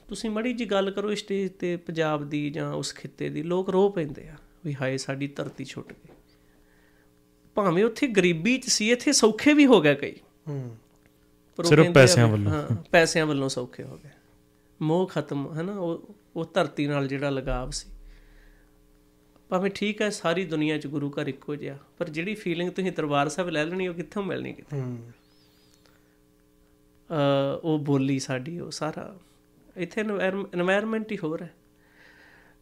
ਤੁਸੀਂ 0.08 0.30
ਮੜੀ 0.30 0.52
ਜੀ 0.52 0.64
ਗੱਲ 0.64 0.90
ਕਰੋ 0.90 1.14
ਸਟੇਜ 1.14 1.52
ਤੇ 1.52 1.76
ਪੰਜਾਬ 1.76 2.28
ਦੀ 2.28 2.50
ਜਾਂ 2.50 2.72
ਉਸ 2.74 2.94
ਖਿੱਤੇ 2.94 3.28
ਦੀ 3.28 3.42
ਲੋਕ 3.42 3.70
ਰੋ 3.70 3.88
ਪੈਂਦੇ 3.88 4.28
ਆ 4.28 4.36
ਵੀ 4.64 4.74
ਹਾਏ 4.80 4.96
ਸਾਡੀ 4.96 5.26
ਧਰਤੀ 5.26 5.64
ਛੁੱਟ 5.64 5.92
ਗਈ। 5.92 6.13
ਭਾਵੇਂ 7.54 7.84
ਉੱਥੇ 7.84 8.06
ਗਰੀਬੀ 8.06 8.58
ਚ 8.58 8.66
ਸੀ 8.66 8.92
ਇੱਥੇ 8.92 9.12
ਸੌਖੇ 9.12 9.52
ਵੀ 9.52 9.66
ਹੋ 9.66 9.80
ਗਏ 9.80 9.94
ਕਈ। 9.94 10.16
ਹੂੰ। 10.48 10.76
ਸਿਰਫ 11.64 11.86
ਪੈਸਿਆਂ 11.94 12.28
ਵੱਲੋਂ। 12.28 12.52
ਹਾਂ 12.52 12.76
ਪੈਸਿਆਂ 12.90 13.26
ਵੱਲੋਂ 13.26 13.48
ਸੌਖੇ 13.48 13.82
ਹੋ 13.82 14.00
ਗਏ। 14.04 14.10
ਮੋਹ 14.82 15.06
ਖਤਮ 15.06 15.54
ਹੈ 15.56 15.62
ਨਾ 15.62 15.72
ਉਹ 15.72 16.14
ਉਹ 16.36 16.50
ਧਰਤੀ 16.54 16.86
ਨਾਲ 16.86 17.08
ਜਿਹੜਾ 17.08 17.30
ਲਗਾਵ 17.30 17.70
ਸੀ। 17.70 17.88
ਭਾਵੇਂ 19.48 19.70
ਠੀਕ 19.70 20.02
ਹੈ 20.02 20.10
ਸਾਰੀ 20.10 20.44
ਦੁਨੀਆ 20.44 20.78
'ਚ 20.78 20.86
ਗੁਰੂ 20.86 21.10
ਘਰ 21.10 21.26
ਇੱਕੋ 21.26 21.56
ਜਿਹਾ 21.56 21.78
ਪਰ 21.98 22.08
ਜਿਹੜੀ 22.08 22.34
ਫੀਲਿੰਗ 22.34 22.70
ਤੁਸੀਂ 22.70 22.92
ਦਰਬਾਰ 22.92 23.28
ਸਾਹਿਬ 23.28 23.50
ਲੈ 23.50 23.64
ਲੈਣੀ 23.64 23.88
ਉਹ 23.88 23.94
ਕਿੱਥੋਂ 23.94 24.22
ਮਿਲਣੀ 24.22 24.52
ਕਿਤੇ? 24.52 24.82
ਅ 27.10 27.60
ਉਹ 27.62 27.78
ਬੋਲੀ 27.78 28.18
ਸਾਡੀ 28.18 28.60
ਉਹ 28.60 28.70
ਸਾਰਾ 28.70 29.18
ਇੱਥੇ 29.76 30.02
এনवायरमेंट 30.02 31.04
ਹੀ 31.12 31.18
ਹੋਰ 31.18 31.42
ਹੈ। 31.42 31.54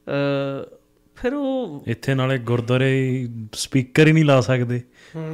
ਅ 0.07 0.77
ਫਿਰ 1.17 1.35
ਉਹ 1.35 1.85
ਇੱਥੇ 1.87 2.15
ਨਾਲੇ 2.15 2.39
ਗੁਰਦੁਆਰੇ 2.39 3.27
ਸਪੀਕਰ 3.53 4.07
ਹੀ 4.07 4.13
ਨਹੀਂ 4.13 4.25
ਲਾ 4.25 4.41
ਸਕਦੇ। 4.41 4.83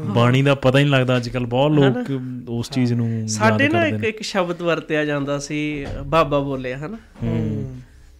ਬਾਣੀ 0.04 0.42
ਦਾ 0.42 0.54
ਪਤਾ 0.54 0.78
ਹੀ 0.78 0.84
ਨਹੀਂ 0.84 0.92
ਲੱਗਦਾ 0.92 1.16
ਅੱਜ 1.16 1.28
ਕੱਲ 1.28 1.46
ਬਹੁਤ 1.46 1.70
ਲੋਕ 1.70 2.20
ਉਸ 2.48 2.70
ਚੀਜ਼ 2.70 2.92
ਨੂੰ 2.92 3.28
ਸਾਡੇ 3.28 3.68
ਨਾ 3.68 3.84
ਕਰਦੇ 3.84 4.08
ਇੱਕ 4.08 4.16
ਇੱਕ 4.16 4.22
ਸ਼ਬਦ 4.22 4.62
ਵਰਤਿਆ 4.62 5.04
ਜਾਂਦਾ 5.04 5.38
ਸੀ 5.38 5.86
ਬਾਬਾ 6.06 6.38
ਬੋਲਿਆ 6.38 6.78
ਹਨਾ? 6.78 6.98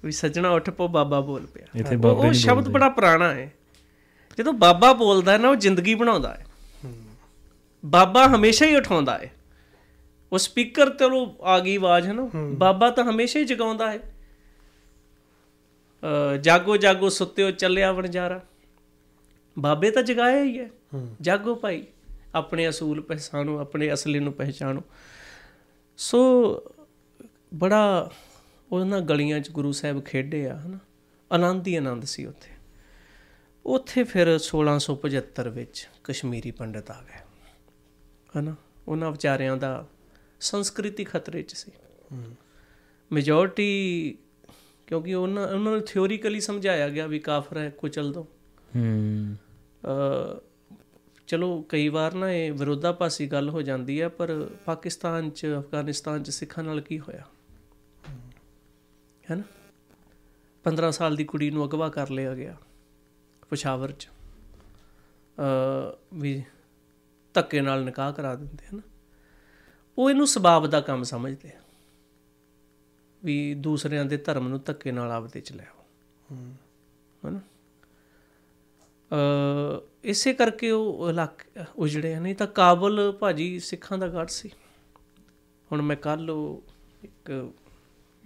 ਵੀ 0.05 0.13
ਸੱਜਣਾ 0.13 0.51
ਉੱਠ 0.51 0.71
ਪੋ 0.71 0.89
ਬਾਬਾ 0.89 1.21
ਬੋਲ 1.21 1.47
ਪਿਆ। 1.47 1.67
ਇੱਥੇ 1.75 1.95
ਉਹ- 1.95 2.03
ਬਾਬੇ 2.03 2.19
ਉਹ 2.19 2.23
ਨਹੀਂ 2.23 2.33
ਸ਼ਬਦ 2.33 2.69
ਬੜਾ 2.69 2.89
ਪੁਰਾਣਾ 2.89 3.35
ਹੈ। 3.35 3.53
ਜਦੋਂ 4.39 4.53
ਬਾਬਾ 4.53 4.93
ਬੋਲਦਾ 4.93 5.33
ਹੈ 5.33 5.39
ਨਾ 5.39 5.49
ਉਹ 5.49 5.57
ਜ਼ਿੰਦਗੀ 5.57 5.95
ਬਣਾਉਂਦਾ 5.95 6.35
ਹੈ। 6.35 6.47
ਬਾਬਾ 7.87 8.27
ਹਮੇਸ਼ਾ 8.27 8.67
ਹੀ 8.67 8.77
ਉਠਾਉਂਦਾ 8.77 9.19
ਹੈ। 9.19 9.31
ਉਹ 10.33 10.39
ਸਪੀਕਰ 10.39 10.89
ਤੇ 10.89 11.05
ਉਹ 11.05 11.37
ਆ 11.43 11.59
ਗਈ 11.59 11.77
ਆਵਾਜ਼ 11.77 12.07
ਹੈ। 12.07 12.13
ਨਾ 12.13 12.31
ਬਾਬਾ 12.53 12.91
ਤਾਂ 12.91 13.05
ਹਮੇਸ਼ਾ 13.05 13.41
ਹੀ 13.41 13.45
ਜਗਾਉਂਦਾ 13.45 13.91
ਹੈ। 13.91 13.99
ਜਾਗੋ 16.41 16.77
ਜਾਗੋ 16.77 17.09
ਸੁੱਤਿਓ 17.09 17.51
ਚੱਲਿਆ 17.51 17.93
ਵਣਜਾਰਾ। 17.93 18.41
ਬਾਬੇ 19.59 19.91
ਤਾਂ 19.91 20.03
ਜਗਾਇਆ 20.03 20.43
ਹੀ 20.43 20.59
ਹੈ। 20.59 20.71
ਜਾਗੋ 21.21 21.55
ਭਾਈ 21.55 21.87
ਆਪਣੇ 22.35 22.69
ਅਸੂਲ 22.69 23.01
ਪਹਿਚਾਨੋ 23.01 23.59
ਆਪਣੇ 23.59 23.93
ਅਸਲੀ 23.93 24.19
ਨੂੰ 24.19 24.33
ਪਹਿਚਾਨੋ 24.33 24.83
ਸੋ 25.97 26.21
ਬੜਾ 27.55 28.11
ਉਹਨਾਂ 28.73 29.01
ਗਲੀਆਂ 29.01 29.41
'ਚ 29.41 29.51
ਗੁਰੂ 29.51 29.73
ਸਾਹਿਬ 29.73 30.01
ਖੇਡੇ 30.01 30.49
ਆ 30.49 30.57
ਹਨਾ। 30.57 30.79
ਆਨੰਦ 31.33 31.67
ਹੀ 31.67 31.77
ਆਨੰਦ 31.77 32.05
ਸੀ 32.05 32.25
ਉੱਥੇ। 32.25 32.51
ਉੱਥੇ 33.67 34.05
ਫਿਰ 34.05 34.39
1675 34.39 35.49
ਵਿੱਚ 35.49 35.89
ਕਸ਼ਮੀਰੀ 36.05 36.51
ਪੰਡਤ 36.51 36.91
ਆ 36.91 37.03
ਗਏ 37.03 37.21
ਹਨਾ। 38.39 38.55
ਉਹਨਾਂ 38.89 39.11
ਵਿਚਾਰਿਆਂ 39.11 39.57
ਦਾ 39.57 39.87
ਸੰਸਕ੍ਰਿਤੀ 40.41 41.05
ਖਤਰੇ 41.05 41.43
'ਚ 41.43 41.55
ਸੀ। 41.55 41.73
ਮੈਜੋਰਟੀ 43.13 44.19
ਕਿਉਂਕਿ 44.89 45.15
ਉਹਨਾਂ 45.15 45.47
ਉਹਨਾਂ 45.47 45.73
ਨੂੰ 45.73 45.81
ਥਿਉਰੀਕਲੀ 45.81 46.41
ਸਮਝਾਇਆ 46.41 46.89
ਗਿਆ 46.89 47.07
ਵੀ 47.07 47.19
ਕਾਫਰ 47.19 47.59
ਹੈ 47.59 47.71
ਕੁਚਲ 47.71 48.13
ਦੋ 48.13 48.23
ਹੂੰ। 48.77 49.37
ਅ, 49.85 50.41
ਚਲੋ 51.27 51.63
ਕਈ 51.63 51.89
ਵਾਰ 51.89 52.15
ਨਾ 52.15 52.31
ਇਹ 52.31 52.53
ਵਿਰੋਧਾਭਾਸੀ 52.53 53.27
ਗੱਲ 53.27 53.49
ਹੋ 53.49 53.63
ਜਾਂਦੀ 53.63 54.03
ਹੈ 54.03 54.09
ਪਰ 54.09 54.51
ਪਾਕਿਸਤਾਨ 54.65 55.31
'ਚ 55.31 55.47
ਅਫਗਾਨਿਸਤਾਨ 55.59 56.23
'ਚ 56.23 56.31
ਸਿੱਖਾਂ 56.31 56.65
ਨਾਲ 56.65 56.81
ਕੀ 56.81 57.01
ਹੋਇਆ? 57.01 57.25
ਹੈਨਾ 59.31 59.43
15 60.65 60.91
ਸਾਲ 60.91 61.17
ਦੀ 61.17 61.25
ਕੁੜੀ 61.25 61.51
ਨੂੰ 61.51 61.67
ਅਗਵਾ 61.67 61.89
ਕਰ 61.89 62.11
ਲਿਆ 62.11 62.35
ਗਿਆ 62.35 62.57
ਪਸ਼ਾਵਰ 63.51 63.91
'ਚ। 63.91 64.09
ਅ 65.39 65.97
ਵੀ 66.15 66.43
ਧੱਕੇ 67.35 67.61
ਨਾਲ 67.61 67.85
ਨਿਕਾਹ 67.85 68.13
ਕਰਾ 68.13 68.35
ਦਿੰਦੇ 68.35 68.67
ਹਨ। 68.67 68.81
ਉਹ 69.99 70.11
ਇਹਨੂੰ 70.11 70.27
ਸਬਾਬ 70.27 70.67
ਦਾ 70.67 70.81
ਕੰਮ 70.81 71.03
ਸਮਝਦੇ 71.03 71.49
ਆ। 71.49 71.61
ਵੀ 73.25 73.55
ਦੂਸਰਿਆਂ 73.55 74.05
ਦੇ 74.05 74.17
ਧਰਮ 74.17 74.49
ਨੂੰ 74.49 74.63
ਧੱਕੇ 74.63 74.93
ਨਾਲ 74.93 75.11
ਆਪਦੇ 75.11 75.41
ਚ 75.41 75.53
ਲੈ 75.53 75.65
ਆਓ। 75.65 75.85
ਹੈਨਾ? 77.25 77.41
ਅ 79.13 79.87
ਇਸੇ 80.05 80.33
ਕਰਕੇ 80.33 80.71
ਉਹ 80.71 81.11
ਇਲਾਕੇ 81.11 81.65
ਉਜੜੇ 81.77 82.15
ਆ। 82.15 82.21
ਨਹੀਂ 82.21 82.35
ਤਾਂ 82.35 82.47
ਕਾਬਲ 82.47 83.13
ਭਾਜੀ 83.21 83.61
ਸਿੱਖਾਂ 83.61 83.99
ਦਾ 83.99 84.09
ਗੜ 84.09 84.27
ਸੀ। 84.27 84.51
ਹੁਣ 85.73 85.83
ਮੈਂ 85.83 85.97
ਕੱਲ 85.97 86.31
ਉਹ 86.31 86.63
ਇੱਕ 87.05 87.53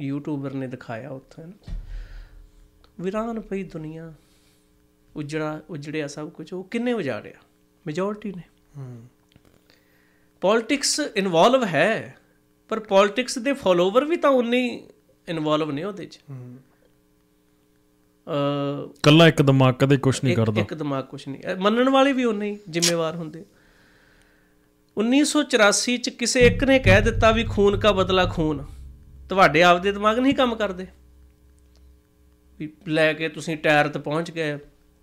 ਯੂਟਿਊਬਰ 0.00 0.54
ਨੇ 0.54 0.66
ਦਿਖਾਇਆ 0.66 1.10
ਉੱਥੇ। 1.10 1.46
ਨਾ 1.46 1.74
ਵਿਰਾਨ 3.00 3.40
ਪਈ 3.40 3.62
ਦੁਨੀਆ 3.62 4.14
ਉਜੜਾ 5.16 5.62
ਉਜੜਿਆ 5.70 6.06
ਸਭ 6.06 6.30
ਕੁਝ 6.30 6.52
ਉਹ 6.52 6.64
ਕਿੰਨੇ 6.64 6.92
ਉਜਾੜਿਆ? 6.92 7.38
ਮੈਜੋਰਟੀ 7.86 8.32
ਨੇ। 8.32 8.42
ਹੂੰ। 8.76 9.06
ਪੋਲਿਟਿਕਸ 10.40 11.00
ਇਨਵੋਲਵ 11.16 11.64
ਹੈ। 11.64 12.16
ਪਰ 12.68 12.80
ਪੋਲਿਟਿਕਸ 12.80 13.38
ਦੇ 13.38 13.52
ਫਾਲੋਵਰ 13.52 14.04
ਵੀ 14.04 14.16
ਤਾਂ 14.16 14.30
ਉਨੇ 14.30 14.88
ਇਨਵੋਲਵ 15.28 15.70
ਨੇ 15.70 15.84
ਉਹਦੇ 15.84 16.06
ਚ। 16.06 16.18
ਅ 18.26 18.94
ਕੱਲਾ 19.02 19.28
ਇੱਕ 19.28 19.42
ਦਿਮਾਗ 19.42 19.74
ਕਦੇ 19.74 19.96
ਕੁਝ 19.96 20.20
ਨਹੀਂ 20.24 20.36
ਕਰਦਾ। 20.36 20.60
ਇੱਕ 20.60 20.74
ਦਿਮਾਗ 20.74 21.04
ਕੁਛ 21.04 21.28
ਨਹੀਂ। 21.28 21.56
ਮੰਨਣ 21.58 21.88
ਵਾਲੇ 21.88 22.12
ਵੀ 22.12 22.24
ਉਨੇ 22.24 22.50
ਹੀ 22.50 22.58
ਜ਼ਿੰਮੇਵਾਰ 22.70 23.16
ਹੁੰਦੇ। 23.16 23.44
1984 24.98 25.96
ਚ 25.96 26.08
ਕਿਸੇ 26.08 26.40
ਇੱਕ 26.40 26.64
ਨੇ 26.64 26.78
ਕਹਿ 26.78 27.02
ਦਿੱਤਾ 27.02 27.30
ਵੀ 27.30 27.44
ਖੂਨ 27.44 27.76
ਕਾ 27.76 27.92
ਬਦਲਾ 27.92 28.24
ਖੂਨ। 28.24 28.66
ਤੁਹਾਡੇ 29.28 29.62
ਆਪਦੇ 29.62 29.92
ਦਿਮਾਗ 29.92 30.18
ਨਹੀਂ 30.18 30.34
ਕੰਮ 30.34 30.54
ਕਰਦੇ। 30.54 30.86
ਵੀ 32.58 32.72
ਲੈ 32.88 33.12
ਕੇ 33.12 33.28
ਤੁਸੀਂ 33.28 33.56
ਟਾਇਰ 33.56 33.88
ਤੇ 33.88 33.98
ਪਹੁੰਚ 33.98 34.30
ਗਏ। 34.30 34.58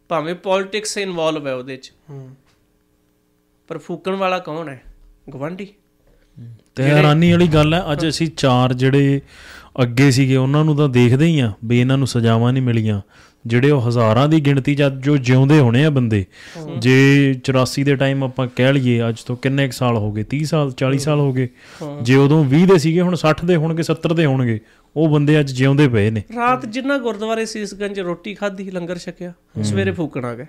ਭਾਵੇਂ 0.08 0.36
ਪੋਲਿਟਿਕਸ 0.36 0.98
ਇਨਵੋਲਵ 0.98 1.48
ਹੈ 1.48 1.54
ਉਹਦੇ 1.54 1.78
ਚ। 1.78 1.94
ਹੂੰ। 2.10 2.36
ਪਰ 3.68 3.78
ਫੂਕਣ 3.78 4.16
ਵਾਲਾ 4.16 4.40
ਕੌਣ 4.40 4.70
ਹੈ? 4.70 4.84
ਗਵੰਡੀ 5.34 5.74
ਤੇ 6.80 6.90
ਹੈਰਾਨੀ 6.90 7.32
ਵਾਲੀ 7.32 7.48
ਗੱਲ 7.48 7.74
ਹੈ 7.74 7.84
ਅੱਜ 7.92 8.08
ਅਸੀਂ 8.08 8.28
ਚਾਰ 8.38 8.74
ਜਿਹੜੇ 8.74 9.22
ਅੱਗੇ 9.84 10.12
ਸੀਗੇ 10.12 10.36
ਉਹਨਾਂ 10.36 10.66
ਨੂੰ 10.66 10.76
ਤਾਂ 10.76 10.90
ਦੇਖਦੇ 10.90 11.26
ਹੀ 11.26 11.40
ਆ 11.40 11.52
ਵੀ 11.66 11.80
ਇਹਨਾਂ 11.82 11.98
ਨੂੰ 11.98 12.08
ਸਜ਼ਾਵਾਂ 12.08 12.54
ਨਹੀਂ 12.54 12.64
ਮਿਲੀਆਂ। 12.64 13.02
ਜਿਹੜੇ 13.48 13.72
ਉਹ 13.72 13.82
ਹਜ਼ਾਰਾਂ 13.82 14.30
ਦੀ 14.30 14.40
ਗਿਣਤੀ 14.42 14.76
ਚ 14.76 14.84
ਜੋ 14.84 15.18
ਜਿਉਂਦੇ 15.18 15.60
ਹੋਣੇ 15.60 15.86
ਆ 15.86 15.90
ਬੰਦੇ 15.90 16.26
ਜੇ 16.80 17.34
84 17.44 17.84
ਦੇ 17.84 17.96
ਟਾਈਮ 17.96 18.24
ਆਪਾਂ 18.24 18.48
ਕਹਿ 18.56 18.74
ਲਈਏ 18.74 19.10
ਅੱਜ 19.10 19.22
ਤੋਂ 19.24 19.38
ਕਿੰਨੇ 19.38 19.68
ਕੁ 19.68 19.72
ਸਾਲ 19.72 19.98
ਹੋ 19.98 20.12
ਗਏ? 20.12 20.24
30 20.24 20.44
ਸਾਲ 20.44 20.72
40 20.72 20.98
ਸਾਲ 20.98 21.20
ਹੋ 21.20 21.34
ਗਏ? 21.34 21.48
ਜੇ 22.02 22.16
ਉਦੋਂ 22.16 22.46
20 22.46 22.66
ਦੇ 22.66 22.78
ਸੀਗੇ 22.78 23.02
ਹੁਣ 23.02 23.16
60 23.16 23.46
ਦੇ 23.46 23.56
ਹੋਣਗੇ 23.56 23.84
70 23.84 24.14
ਦੇ 24.16 24.26
ਹੋਣਗੇ 24.26 24.60
ਉਹ 24.96 25.10
ਬੰਦੇ 25.10 25.40
ਅੱਜ 25.40 25.52
ਜਿਉਂਦੇ 25.52 25.88
ਪਏ 25.88 26.10
ਨੇ। 26.10 26.24
ਰਾਤ 26.36 26.66
ਜਿੰਨਾ 26.66 26.98
ਗੁਰਦੁਆਰੇ 26.98 27.46
ਸੀਸਗੰਜ 27.46 28.00
ਰੋਟੀ 28.00 28.34
ਖਾਧੀ 28.34 28.72
ਲੰਗਰ 28.72 28.98
ਛਕਿਆ 28.98 29.34
ਸਵੇਰੇ 29.64 29.92
ਫੂਕਣ 29.92 30.26
ਆ 30.26 30.34
ਗਏ। 30.34 30.46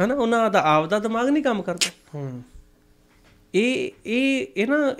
ਹੈਨਾ 0.00 0.14
ਉਹਨਾਂ 0.14 0.50
ਦਾ 0.50 0.62
ਆਪ 0.62 0.90
ਦਾ 0.90 0.98
ਦਿਮਾਗ 0.98 1.28
ਨਹੀਂ 1.28 1.42
ਕੰਮ 1.42 1.62
ਕਰਦਾ। 1.62 1.90
ਹੂੰ। 2.14 2.42
ਇਹ 3.56 3.90
ਇਹ 4.06 4.46
ਇਹ 4.56 4.66
ਨਾ 4.66 4.96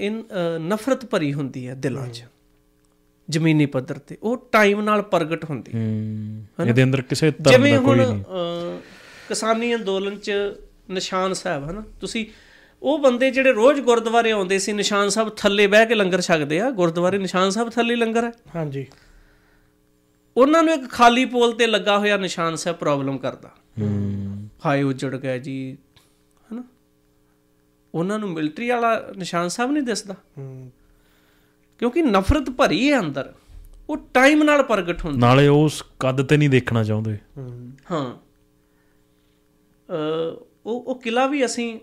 ਨਫ਼ਰਤ 0.59 1.05
ਭਰੀ 1.05 1.33
ਹੁੰਦੀ 1.33 1.69
ਹੈ 1.69 1.75
ਦਿਲਾਂ 1.75 2.09
'ਚ 2.09 2.25
ਜ਼ਮੀਨੀ 3.31 3.67
ਪੱਧਰ 3.67 3.99
ਤੇ। 3.99 4.19
ਉਹ 4.23 4.49
ਟਾਈਮ 4.53 4.81
ਨਾਲ 4.81 5.03
ਪ੍ਰਗਟ 5.03 5.45
ਹੁੰਦੀ 5.45 5.73
ਹੈ। 5.75 5.79
ਹੂੰ। 5.79 6.67
ਇਹਦੇ 6.67 6.83
ਅੰਦਰ 6.83 7.03
ਕਿਸੇ 7.03 7.33
ਜਿਵੇਂ 7.41 7.75
ਦਾ 7.75 7.81
ਕੋਈ 7.81 7.99
ਹੁਣ 7.99 8.09
ਨਹੀਂ। 8.09 8.23
ਅ, 8.23 8.81
ਕਿਸਾਨੀ 9.29 9.75
ਅੰਦੋਲਨ 9.75 10.19
'ਚ 10.19 10.33
ਨਿਸ਼ਾਨ 10.91 11.33
ਸਾਹਿਬ 11.33 11.71
ਹਨਾ? 11.71 11.85
ਤੁਸੀਂ 12.01 12.27
ਉਹ 12.83 12.99
ਬੰਦੇ 12.99 13.31
ਜਿਹੜੇ 13.31 13.53
ਰੋਜ਼ 13.53 13.81
ਗੁਰਦੁਆਰੇ 13.81 14.31
ਆਉਂਦੇ 14.31 14.59
ਸੀ 14.59 14.73
ਨਿਸ਼ਾਨ 14.73 15.09
ਸਾਹਿਬ 15.09 15.29
ਥੱਲੇ 15.37 15.67
ਬਹਿ 15.67 15.87
ਕੇ 15.87 15.95
ਲੰਗਰ 15.95 16.21
ਛਕਦੇ 16.21 16.61
ਆ। 16.61 16.71
ਗੁਰਦੁਆਰੇ 16.71 17.19
ਨਿਸ਼ਾਨ 17.19 17.51
ਸਾਹਿਬ 17.51 17.69
ਥੱਲੇ 17.71 17.97
ਲੰਗਰ 17.97 18.25
ਹੈ। 18.25 18.33
ਹਾਂਜੀ। 18.57 18.87
ਉਹਨਾਂ 20.37 20.63
ਨੂੰ 20.63 20.75
ਇੱਕ 20.75 20.91
ਖਾਲੀ 20.91 21.25
ਪੋਲ 21.25 21.53
ਤੇ 21.53 21.67
ਲੱਗਾ 21.67 21.99
ਹੋਇਆ 21.99 22.17
ਨਿਸ਼ਾਨ 22.17 22.57
ਸਾਹਿਬ 22.57 22.79
ਪ੍ਰੋਬਲਮ 22.79 23.19
ਕਰਦਾ। 23.19 23.51
ਹੂੰ। 23.81 24.49
ਹਾਏ 24.67 24.83
ਉਜੜ 24.83 25.17
ਗਿਆ 25.17 25.39
ਜੀ 25.39 25.77
ਉਹਨਾਂ 27.97 28.19
ਨੂੰ 28.19 28.31
ਮਿਲਟਰੀ 28.31 28.69
ਵਾਲਾ 28.69 29.13
ਨਿਸ਼ਾਨ 29.17 29.49
ਸਾਹਿਬ 29.49 29.71
ਨਹੀਂ 29.71 29.83
ਦਿਸਦਾ। 29.83 30.15
ਹੂੰ। 30.39 30.73
ਕਿਉਂਕਿ 31.79 32.03
ਨਫ਼ਰਤ 32.03 32.51
ਭਰੀ 32.51 32.93
ਹੈ 32.93 32.99
ਅੰਦਰ। 32.99 33.33
ਉਹ 33.91 33.97
ਟਾਈਮ 33.97 34.43
ਨਾਲ 34.43 34.63
ਪ੍ਰਗਟ 34.63 35.05
ਹੁੰਦੀ। 35.05 35.19
ਨਾਲੇ 35.19 35.49
ਉਸ 35.49 35.85
ਕੱਦ 36.01 36.23
ਤੇ 36.23 36.37
ਨਹੀਂ 36.37 36.51
ਦੇਖਣਾ 36.51 36.85
ਚਾਹੁੰਦੇ। 36.85 37.19
ਹੂੰ। 37.37 37.73
ਹਾਂ। 37.91 38.17
ਅ 39.91 40.41
ਉਹ 40.67 40.81
ਉਹ 40.81 41.01
ਕਿਲਾ 41.01 41.27
ਵੀ 41.27 41.45
ਅਸੀਂ 41.45 41.81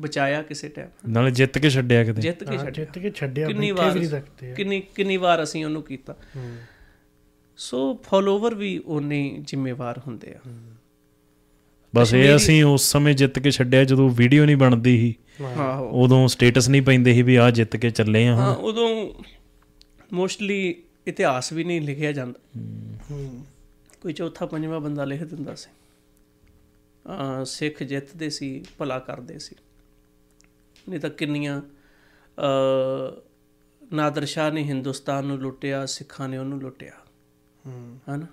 ਬਚਾਇਆ 0.00 0.42
ਕਿਸੇ 0.42 0.68
ਟਾਈਮ 0.68 0.88
ਨਾਲੇ 1.08 1.30
ਜਿੱਤ 1.30 1.58
ਕੇ 1.58 1.70
ਛੱਡਿਆ 1.70 2.04
ਕਿਤੇ। 2.04 2.22
ਜਿੱਤ 2.22 2.44
ਕੇ 2.44 2.56
ਛੱਡਿਆ। 2.58 2.70
ਜਿੱਤ 2.70 2.98
ਕੇ 2.98 3.10
ਛੱਡਿਆ 3.10 3.46
ਕਿੰਨੀ 3.46 3.70
ਵਾਰ। 3.70 4.22
ਕਿੰਨੀ 4.54 4.80
ਕਿੰਨੀ 4.80 5.16
ਵਾਰ 5.16 5.42
ਅਸੀਂ 5.42 5.64
ਉਹਨੂੰ 5.64 5.82
ਕੀਤਾ। 5.82 6.16
ਹੂੰ। 6.36 6.56
ਸੋ 7.56 7.94
ਫਾਲੋਵਰ 8.02 8.54
ਵੀ 8.54 8.82
ਹੀ 9.02 9.38
ਜ਼ਿੰਮੇਵਾਰ 9.46 9.98
ਹੁੰਦੇ 9.98 10.34
ਆ। 10.34 10.50
ਬਸ 11.96 12.14
ਇਹ 12.14 12.36
ਅਸੀਂ 12.36 12.64
ਉਸ 12.64 12.92
ਸਮੇਂ 12.92 13.14
ਜਿੱਤ 13.14 13.38
ਕੇ 13.38 13.50
ਛੱਡਿਆ 13.50 13.84
ਜਦੋਂ 13.84 14.10
ਵੀਡੀਓ 14.10 14.44
ਨਹੀਂ 14.44 14.56
ਬਣਦੀ 14.56 15.14
ਸੀ। 15.38 15.44
ਆਹੋ। 15.44 16.04
ਉਦੋਂ 16.04 16.28
ਸਟੇਟਸ 16.28 16.68
ਨਹੀਂ 16.68 16.82
ਪੈਂਦੇ 16.82 17.14
ਸੀ 17.14 17.22
ਵੀ 17.22 17.36
ਆ 17.36 17.50
ਜਿੱਤ 17.50 17.76
ਕੇ 17.76 17.90
ਚੱਲੇ 17.90 18.28
ਆ 18.28 18.36
ਹਾਂ 18.36 18.56
ਉਦੋਂ 18.56 19.14
ਮੋਸਟਲੀ 20.12 20.82
ਇਤਿਹਾਸ 21.06 21.52
ਵੀ 21.52 21.64
ਨਹੀਂ 21.64 21.80
ਲਿਖਿਆ 21.80 22.12
ਜਾਂਦਾ। 22.12 22.40
ਹੂੰ। 23.10 23.44
ਕੋਈ 24.00 24.12
ਚੌਥਾ 24.12 24.46
ਪੰਜਵਾਂ 24.46 24.80
ਬੰਦਾ 24.80 25.04
ਲਿਖ 25.04 25.22
ਦਿੰਦਾ 25.22 25.54
ਸੀ। 25.54 25.70
ਅ 27.42 27.44
ਸਿੱਖ 27.44 27.82
ਜਿੱਤਦੇ 27.82 28.30
ਸੀ 28.30 28.64
ਭਲਾ 28.78 28.98
ਕਰਦੇ 28.98 29.38
ਸੀ। 29.38 29.56
ਨਹੀਂ 30.88 31.00
ਤਾਂ 31.00 31.10
ਕਿੰਨੀਆਂ 31.10 31.62
ਅ 32.38 33.20
ਨਾਦਰ 33.92 34.24
ਸ਼ਾਹ 34.24 34.50
ਨੇ 34.50 34.62
ਹਿੰਦੁਸਤਾਨ 34.62 35.24
ਨੂੰ 35.24 35.38
ਲੁੱਟਿਆ 35.38 35.86
ਸਿੱਖਾਂ 35.86 36.28
ਨੇ 36.28 36.38
ਉਹਨੂੰ 36.38 36.62
ਲੁੱਟਿਆ। 36.62 36.92
ਹੂੰ। 37.66 37.98
ਹਨਾ? 38.10 38.26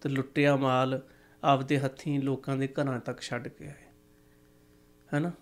ਤੇ 0.00 0.08
ਲੁੱਟਿਆ 0.08 0.56
ਮਾਲ 0.56 1.00
ਆਪਦੇ 1.44 1.78
ਹੱਥੀਂ 1.78 2.20
ਲੋਕਾਂ 2.20 2.56
ਦੇ 2.56 2.68
ਘਰਾਂ 2.68 3.00
ਤੱਕ 3.00 3.20
ਛੱਡ 3.20 3.48
ਕੇ 3.48 3.66
ਆਏ। 3.66 3.92
ਹਨਾ? 5.14 5.32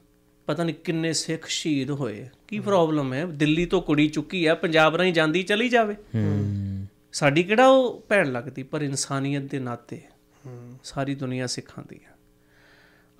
ਪਤਾ 0.46 0.64
ਨਹੀਂ 0.64 0.74
ਕਿੰਨੇ 0.74 1.12
ਸਿੱਖ 1.12 1.46
ਸ਼ਹੀਦ 1.46 1.90
ਹੋਏ। 1.90 2.28
ਕੀ 2.48 2.60
ਪ੍ਰੋਬਲਮ 2.60 3.14
ਹੈ? 3.14 3.26
ਦਿੱਲੀ 3.26 3.66
ਤੋਂ 3.66 3.82
ਕੁੜੀ 3.82 4.08
ਚੁੱਕੀ 4.08 4.46
ਹੈ 4.46 4.54
ਪੰਜਾਬ 4.54 4.96
ਰਾਹੀਂ 4.96 5.12
ਜਾਂਦੀ 5.12 5.42
ਚਲੀ 5.42 5.68
ਜਾਵੇ। 5.68 5.94
ਹੂੰ। 5.94 6.86
ਸਾਡੀ 7.12 7.42
ਕਿਹੜਾ 7.42 7.66
ਉਹ 7.66 8.04
ਭੈਣ 8.08 8.32
ਲੱਗਦੀ? 8.32 8.62
ਪਰ 8.62 8.82
ਇਨਸਾਨੀਅਤ 8.82 9.42
ਦੇ 9.42 9.58
ਨਾਤੇ 9.58 10.02
ਹੂੰ। 10.46 10.78
ਸਾਰੀ 10.84 11.14
ਦੁਨੀਆ 11.14 11.46
ਸਿੱਖਾਂ 11.46 11.84
ਦੀ 11.88 12.00
ਹੈ 12.04 12.16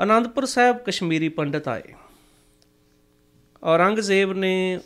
ਆਨੰਦਪੁਰ 0.01 0.47
ਸਾਹਿਬ 0.47 0.77
ਕਸ਼ਮੀਰੀ 0.77 1.29
ਪੰਡਤ 1.29 1.69
ਆਏ। 1.69 1.83
ਔਰੰਗਜ਼ੇਬ 3.63 4.33
ਨੇ 4.33 4.81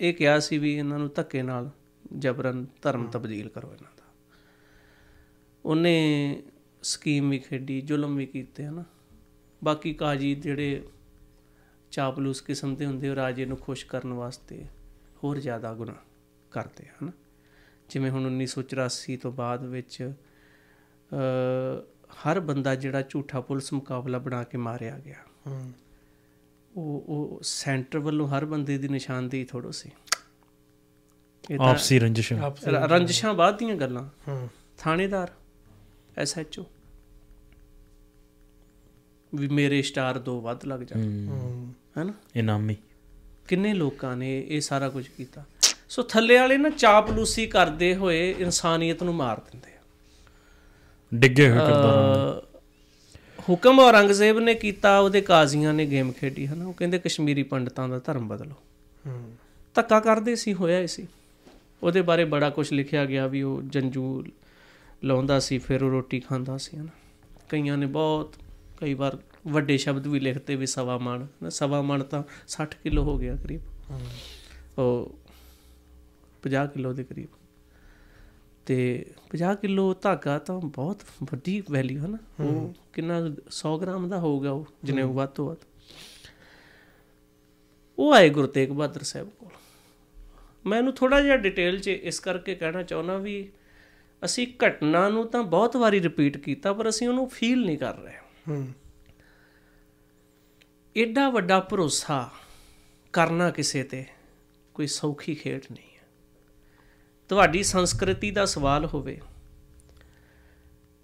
ਇਹ 0.00 0.14
ਕਿਹਾ 0.14 0.38
ਸੀ 0.40 0.58
ਵੀ 0.58 0.76
ਇਹਨਾਂ 0.76 0.98
ਨੂੰ 0.98 1.10
ਧੱਕੇ 1.14 1.42
ਨਾਲ 1.42 1.70
ਜਬਰਨ 2.18 2.66
ਧਰਮ 2.82 3.06
ਤਬਦੀਲ 3.06 3.48
ਕਰੋ 3.48 3.68
ਇਹਨਾਂ 3.68 3.90
ਉਹਨੇ 5.64 6.42
ਸਕੀਮ 6.82 7.30
ਵੀ 7.30 7.38
ਖੇਡੀ 7.38 7.80
ਜ਼ੁਲਮ 7.80 8.16
ਵੀ 8.16 8.26
ਕੀਤੇ 8.26 8.66
ਹਨਾ। 8.66 8.84
ਬਾਕੀ 9.64 9.94
ਕਾਜੀ 9.94 10.34
ਜਿਹੜੇ 10.34 10.88
ਚਾਪਲੂਸ 11.90 12.40
ਕਿਸਮ 12.40 12.74
ਦੇ 12.74 12.86
ਹੁੰਦੇ 12.86 13.08
ਉਹ 13.08 13.14
ਰਾਜੇ 13.14 13.44
ਨੂੰ 13.44 13.56
ਖੁਸ਼ 13.56 13.86
ਕਰਨ 13.86 14.12
ਵਾਸਤੇ 14.12 14.64
ਹੋਰ 15.24 15.38
ਜ਼ਿਆਦਾ 15.38 15.74
ਗੁਨਾਹ 15.74 15.94
ਕਰਦੇ 16.50 16.86
ਹਨ। 16.86 17.12
ਜਿਵੇਂ 17.88 18.10
ਹੁਣ 18.10 18.30
1984 18.30 19.16
ਤੋਂ 19.16 19.32
ਬਾਅਦ 19.32 19.64
ਵਿੱਚ 19.64 20.12
ਅ 21.12 21.82
ਹਰ 22.08 22.40
ਬੰਦਾ 22.40 22.74
ਜਿਹੜਾ 22.74 23.02
ਝੂਠਾ 23.02 23.40
ਪੁਲਿਸ 23.40 23.72
ਮੁਕਾਬਲਾ 23.72 24.18
ਬਣਾ 24.18 24.44
ਕੇ 24.44 24.58
ਮਾਰਿਆ 24.58 24.98
ਗਿਆ। 24.98 25.16
ਉਹ 26.76 27.04
ਉਹ 27.08 27.40
ਸੈਂਟਰ 27.42 27.98
ਵੱਲੋਂ 27.98 28.28
ਹਰ 28.28 28.44
ਬੰਦੇ 28.44 28.78
ਦੀ 28.78 28.88
ਨਿਸ਼ਾਨਦੇਹੀ 28.88 29.44
ਥੋੜੋ 29.44 29.70
ਸੀ। 29.70 29.90
ਆਪਸੀ 31.60 31.98
ਰੰਜਿਸ਼। 31.98 32.32
ਰੰਜਿਸ਼ਾਂ 32.66 33.34
ਬਾਅਦ 33.34 33.58
ਦੀਆਂ 33.58 33.76
ਗੱਲਾਂ। 33.76 34.08
ਹੂੰ। 34.28 34.48
ਥਾਣੇਦਾਰ। 34.78 35.32
ਐਸਐਚਓ। 36.18 36.66
ਵੀ 39.34 39.48
ਮੇਰੇ 39.48 39.82
ਸਟਾਰ 39.82 40.18
ਦੋ 40.18 40.40
ਵੱਧ 40.40 40.64
ਲੱਗ 40.64 40.80
ਜਾ 40.80 41.00
ਹੂੰ। 41.00 41.74
ਹੈਨਾ? 41.98 42.12
ਇਨਾਮੀ। 42.36 42.76
ਕਿੰਨੇ 43.48 43.74
ਲੋਕਾਂ 43.74 44.16
ਨੇ 44.16 44.44
ਇਹ 44.48 44.60
ਸਾਰਾ 44.60 44.88
ਕੁਝ 44.88 45.08
ਕੀਤਾ? 45.08 45.44
ਸੋ 45.88 46.02
ਥੱਲੇ 46.02 46.38
ਵਾਲੇ 46.38 46.56
ਨਾ 46.56 46.70
ਚਾਪਲੂਸੀ 46.70 47.46
ਕਰਦੇ 47.46 47.94
ਹੋਏ 47.94 48.34
ਇਨਸਾਨੀਅਤ 48.38 49.02
ਨੂੰ 49.02 49.14
ਮਾਰ 49.14 49.40
ਦਿੰਦੇ 49.40 49.70
ਆ। 49.70 49.80
ਡਿੱਗੇ 51.14 51.50
ਹੋਏ 51.50 51.58
ਕਿਰਦਾਰਾਂ 51.58 52.40
ਅਹ 52.40 52.58
ਹੁਕਮ 53.50 53.80
ਔਰੰਗਜ਼ੇਬ 53.80 54.38
ਨੇ 54.38 54.54
ਕੀਤਾ 54.54 54.98
ਉਹਦੇ 54.98 55.20
ਕਾਜ਼ੀਆਂ 55.20 55.74
ਨੇ 55.74 55.86
ਗੇਮ 55.86 56.12
ਖੇਡੀ 56.12 56.46
ਹਨਾ? 56.46 56.66
ਉਹ 56.66 56.72
ਕਹਿੰਦੇ 56.72 56.98
ਕਸ਼ਮੀਰੀ 56.98 57.42
ਪੰਡਤਾਂ 57.42 57.88
ਦਾ 57.88 57.98
ਧਰਮ 57.98 58.28
ਬਦਲੋ। 58.28 58.54
ਹੂੰ। 59.06 59.34
ਧੱਕਾ 59.74 60.00
ਕਰਦੇ 60.00 60.36
ਸੀ 60.36 60.54
ਹੋਇਆ 60.54 60.86
ਸੀ। 60.86 61.06
ਉਹਦੇ 61.82 62.02
ਬਾਰੇ 62.02 62.24
ਬੜਾ 62.24 62.50
ਕੁਝ 62.50 62.72
ਲਿਖਿਆ 62.72 63.04
ਗਿਆ 63.04 63.26
ਵੀ 63.26 63.42
ਉਹ 63.42 63.62
ਜੰਜੂ 63.62 64.24
ਲਾਉਂਦਾ 65.04 65.40
ਸੀ 65.40 65.58
ਫਿਰ 65.58 65.82
ਉਹ 65.82 65.90
ਰੋਟੀ 65.90 66.20
ਖਾਂਦਾ 66.20 66.56
ਸੀ 66.56 66.76
ਹਨਾ। 66.76 66.88
ਕਈਆਂ 67.48 67.76
ਨੇ 67.76 67.86
ਬਹੁਤ 67.86 68.34
ਕਈ 68.76 68.94
ਵਾਰ 68.94 69.18
ਵੱਡੇ 69.46 69.76
ਸ਼ਬਦ 69.76 70.06
ਵੀ 70.06 70.20
ਲਿਖਤੇ 70.20 70.56
ਵੀ 70.56 70.66
ਸਵਾ 70.66 70.98
ਮਣ। 70.98 71.24
ਹਨਾ, 71.24 71.48
ਸਵਾ 71.48 71.82
ਮਣ 71.82 72.04
ਤਾਂ 72.04 72.22
60 72.48 72.76
ਕਿਲੋ 72.82 73.02
ਹੋ 73.02 73.18
ਗਿਆ 73.18 73.36
ਕਰੀਬ। 73.36 73.60
ਉਹ 74.78 75.18
50 76.42 76.66
ਕਿਲੋ 76.66 76.92
ਦੇ 76.92 77.04
ਕਰੀਬ। 77.04 77.28
ਤੇ 78.66 79.06
50 79.30 79.54
ਕਿਲੋ 79.54 79.94
ਧਾਗਾ 79.94 80.38
ਤਾਂ 80.38 80.60
ਬਹੁਤ 80.60 81.02
ਵੱਡੀ 81.22 81.62
ਵੈਲਿਊ 81.70 82.02
ਹੈ। 82.02 82.06
ਨਾ 82.06 82.44
ਉਹ 82.44 82.74
ਕਿੰਨਾ 82.92 83.18
100 83.50 83.78
ਗ੍ਰਾਮ 83.78 84.08
ਦਾ 84.08 84.18
ਹੋਊਗਾ 84.18 84.50
ਉਹ 84.50 84.66
ਜਿੰਨੇ 84.84 85.02
ਵੱਧ 85.02 85.28
ਤੋਂ 85.28 85.46
ਵੱਧ। 85.46 85.58
ਉਹ 87.98 88.14
ਆਏ 88.14 88.30
ਗੁਰੂ 88.30 88.46
ਤੇਗ 88.46 88.68
ਬਹਾਦਰ 88.68 89.02
ਸਾਹਿਬ 89.02 89.28
ਕੋਲ। 89.28 89.50
ਮੈਂ 90.66 90.78
ਇਹਨੂੰ 90.78 90.92
ਥੋੜਾ 90.92 91.20
ਜਿਹਾ 91.20 91.36
ਡਿਟੇਲ 91.36 91.80
'ਚ 91.80 91.88
ਇਸ 91.88 92.20
ਕਰਕੇ 92.20 92.54
ਕਹਿਣਾ 92.54 92.82
ਚਾਹੁੰਦਾ 92.82 93.18
ਵੀ 93.18 93.48
ਅਸੀਂ 94.24 94.46
ਘਟਨਾ 94.66 95.08
ਨੂੰ 95.08 95.28
ਤਾਂ 95.28 95.42
ਬਹੁਤ 95.42 95.76
ਵਾਰੀ 95.76 96.02
ਰਿਪੀਟ 96.02 96.38
ਕੀਤਾ 96.38 96.72
ਪਰ 96.72 96.88
ਅਸੀਂ 96.88 97.08
ਉਹਨੂੰ 97.08 97.28
ਫੀਲ 97.28 97.64
ਨਹੀਂ 97.64 97.78
ਕਰ 97.78 97.96
ਰਹੇ। 97.96 98.14
ਹੂੰ। 98.48 98.68
ਐਡਾ 100.96 101.30
ਵੱਡਾ 101.30 101.60
ਭਰੋਸਾ 101.60 102.30
ਕਰਨਾ 103.12 103.50
ਕਿਸੇ 103.50 103.82
ਤੇ 103.82 104.04
ਕੋਈ 104.74 104.86
ਸੌਖੀ 104.86 105.34
ਖੇਡ 105.34 105.60
ਨਹੀਂ 105.72 105.96
ਹੈ। 105.96 106.08
ਤੁਹਾਡੀ 107.28 107.62
ਸੰਸਕ੍ਰਿਤੀ 107.62 108.30
ਦਾ 108.30 108.44
ਸਵਾਲ 108.44 108.86
ਹੋਵੇ 108.86 109.20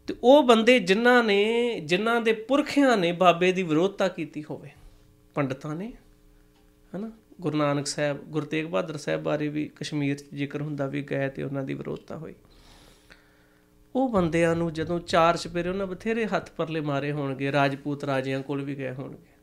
ਤੇ 0.07 0.15
ਉਹ 0.23 0.43
ਬੰਦੇ 0.43 0.79
ਜਿਨ੍ਹਾਂ 0.79 1.25
ਨੇ 1.25 1.81
ਜਿਨ੍ਹਾਂ 1.81 2.21
ਦੇ 2.21 2.33
ਪੁਰਖਿਆਂ 2.33 2.97
ਨੇ 2.97 3.13
ਬਾਬੇ 3.13 3.53
ਦੀ 3.53 3.63
ਵਿਰੋਧਤਾ 3.63 4.09
ਕੀਤੀ 4.09 4.45
ਹੋਵੇ 4.51 4.71
ਪੰਡਤਾਂ 5.35 5.75
ਨੇ 5.75 5.93
ਹਨਾ? 6.97 7.13
ਗੁਰੂ 7.41 7.57
ਨਾਨਕ 7.57 7.87
ਸਾਹਿਬ 7.87 8.19
ਗੁਰੂ 8.19 8.47
ਤੇਗ 8.47 8.67
ਬਹਾਦਰ 8.67 8.97
ਸਾਹਿਬ 8.97 9.23
ਬਾਰੇ 9.23 9.49
ਵੀ 9.49 9.71
ਕਸ਼ਮੀਰ 9.77 10.19
'ਚ 10.19 10.25
ਜ਼ਿਕਰ 10.35 10.63
ਹੁੰਦਾ 10.63 10.87
ਵੀ 10.87 11.03
ਗਏ 11.03 11.29
ਤੇ 11.29 11.43
ਉਹਨਾਂ 11.43 11.63
ਦੀ 11.63 11.75
ਵਿਰੋਧਤਾ 11.75 12.17
ਹੋਈ। 12.17 12.35
ਉਹ 13.97 14.09
ਬੰਦਿਆਂ 14.09 14.57
ਨੂੰ 14.57 14.73
ਜਦੋਂ 14.73 15.01
ਚਾਰ 15.01 15.37
ਚਪੇਰੇ 15.37 15.69
ਉਹਨਾਂ 15.69 15.87
ਬਥੇਰੇ 15.87 16.27
ਹੱਥ 16.27 16.51
ਪਰਲੇ 16.57 16.81
ਮਾਰੇ 16.81 17.13
ਹੋਣਗੇ 17.13 17.53
ਰਾਜਪੂਤ 17.53 18.05
ਰਾਜਿਆਂ 18.05 18.43
ਕੋਲ 18.43 18.63
ਵੀ 18.63 18.75
ਗਏ 18.75 18.91
ਹੋਣਗੇ। 18.91 19.35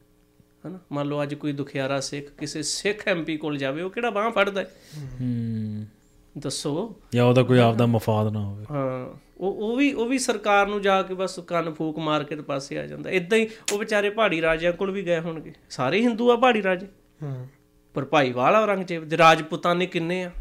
ਹਨਾ? 0.68 0.80
ਮੰਨ 0.92 1.08
ਲਓ 1.08 1.24
ਅੱਜ 1.24 1.34
ਕੋਈ 1.34 1.52
ਦੁਖਿਆਰਾ 1.52 2.00
ਸਿੱਖ 2.00 2.28
ਕਿਸੇ 2.28 2.64
ਸਿੱਖ 2.64 3.08
ਐਮਪੀ 3.08 3.38
ਕੋਲ 3.38 3.58
ਜਾਵੇ 3.58 3.82
ਉਹ 3.82 3.90
ਕਿਹੜਾ 3.90 4.10
ਬਾਹ 4.10 4.32
ਫੜਦਾ 4.32 4.62
ਹੈ? 4.62 4.72
ਹੂੰ। 5.22 5.86
ਦੱਸੋ। 6.38 6.96
ਜਾਂ 7.14 7.26
ਉਹਦਾ 7.26 7.44
ਕੋਈ 7.44 7.60
ਆਪਦਾ 7.60 7.86
ਮਫਾਦ 7.86 8.34
ਨਾ 8.34 8.46
ਹੋਵੇ। 8.46 8.66
ਹਾਂ 8.72 9.20
ਉਹ 9.38 9.54
ਉਹ 9.54 9.76
ਵੀ 9.76 9.94
ਉਹ 9.94 10.06
ਵੀ 10.06 10.20
ਸਰਕਾਰ 10.20 10.68
ਨੂੰ 10.68 10.82
ਜਾ 10.82 11.04
ਕੇ 11.04 11.14
ਬਸ 11.14 11.40
ਕੰਨ 11.40 11.74
ਫੂਕ 11.74 12.00
ਮਾਰ 12.00 12.24
ਕੇ 12.24 12.36
ਤੇ 12.36 12.42
ਪਾਸੇ 12.42 12.80
ਆ 12.80 12.88
ਜਾਂਦਾ। 12.88 13.10
ਇਦਾਂ 13.10 13.38
ਹੀ 13.38 13.50
ਉਹ 13.74 13.80
ਵਿਚਾਰੇ 13.80 14.10
ਪਹਾੜੀ 14.10 14.42
ਰਾਜਿਆਂ 14.42 14.74
ਕੋਲ 14.74 14.92
ਵੀ 14.92 15.06
ਗਏ 15.06 15.20
ਹੋਣਗੇ। 15.20 15.54
ਸਾਰੇ 15.70 16.02
ਹਿੰਦੂ 16.02 16.32
ਆ 16.32 16.36
ਪਹਾੜੀ 16.36 16.64
ਰਾਜੇ। 16.64 16.88
ਹੂੰ। 17.24 17.48
ਪਰ 17.94 18.06
ਭਾਈਵਾਲ 18.06 18.56
ਔਰੰਗਜ਼ੇਬ 18.56 19.10
ਦੇ 19.10 19.18
ਰਾਜਪੂਤਾਂ 19.18 19.76
ਨੇ 19.76 19.86
ਕਿੰਨੇ 19.86 20.24
ਆ? 20.24 20.32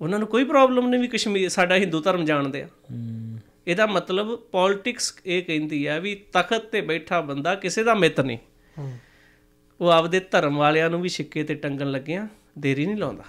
ਉਹਨਾਂ 0.00 0.18
ਨੂੰ 0.18 0.28
ਕੋਈ 0.28 0.44
ਪ੍ਰੋਬਲਮ 0.44 0.88
ਨਹੀਂ 0.88 1.00
ਵੀ 1.00 1.08
ਕਸ਼ਮੀਰ 1.08 1.48
ਸਾਡਾ 1.48 1.74
ਹਿੰਦੂ 1.74 2.00
ਧਰਮ 2.00 2.24
ਜਾਣਦੇ 2.24 2.62
ਆ। 2.62 2.68
ਇਹਦਾ 3.66 3.86
ਮਤਲਬ 3.86 4.36
ਪੋਲਿਟਿਕਸ 4.36 5.20
ਇਹ 5.26 5.42
ਕਹਿੰਦੀ 5.42 5.86
ਹੈ 5.88 6.00
ਵੀ 6.00 6.14
ਤਖਤ 6.32 6.66
ਤੇ 6.66 6.80
ਬੈਠਾ 6.80 7.20
ਬੰਦਾ 7.20 7.54
ਕਿਸੇ 7.54 7.82
ਦਾ 7.82 7.94
ਮਿੱਤ 7.94 8.20
ਨਹੀਂ। 8.20 8.38
ਉਹ 9.80 9.88
ਆਪਦੇ 9.88 10.20
ਧਰਮ 10.20 10.56
ਵਾਲਿਆਂ 10.56 10.90
ਨੂੰ 10.90 11.00
ਵੀ 11.00 11.08
ਛਿੱਕੇ 11.08 11.44
ਤੇ 11.44 11.54
ਟੰਗਣ 11.54 11.90
ਲੱਗਿਆ 11.90 12.28
ਦੇਰੀ 12.58 12.86
ਨਹੀਂ 12.86 12.96
ਲਾਉਂਦਾ। 12.96 13.24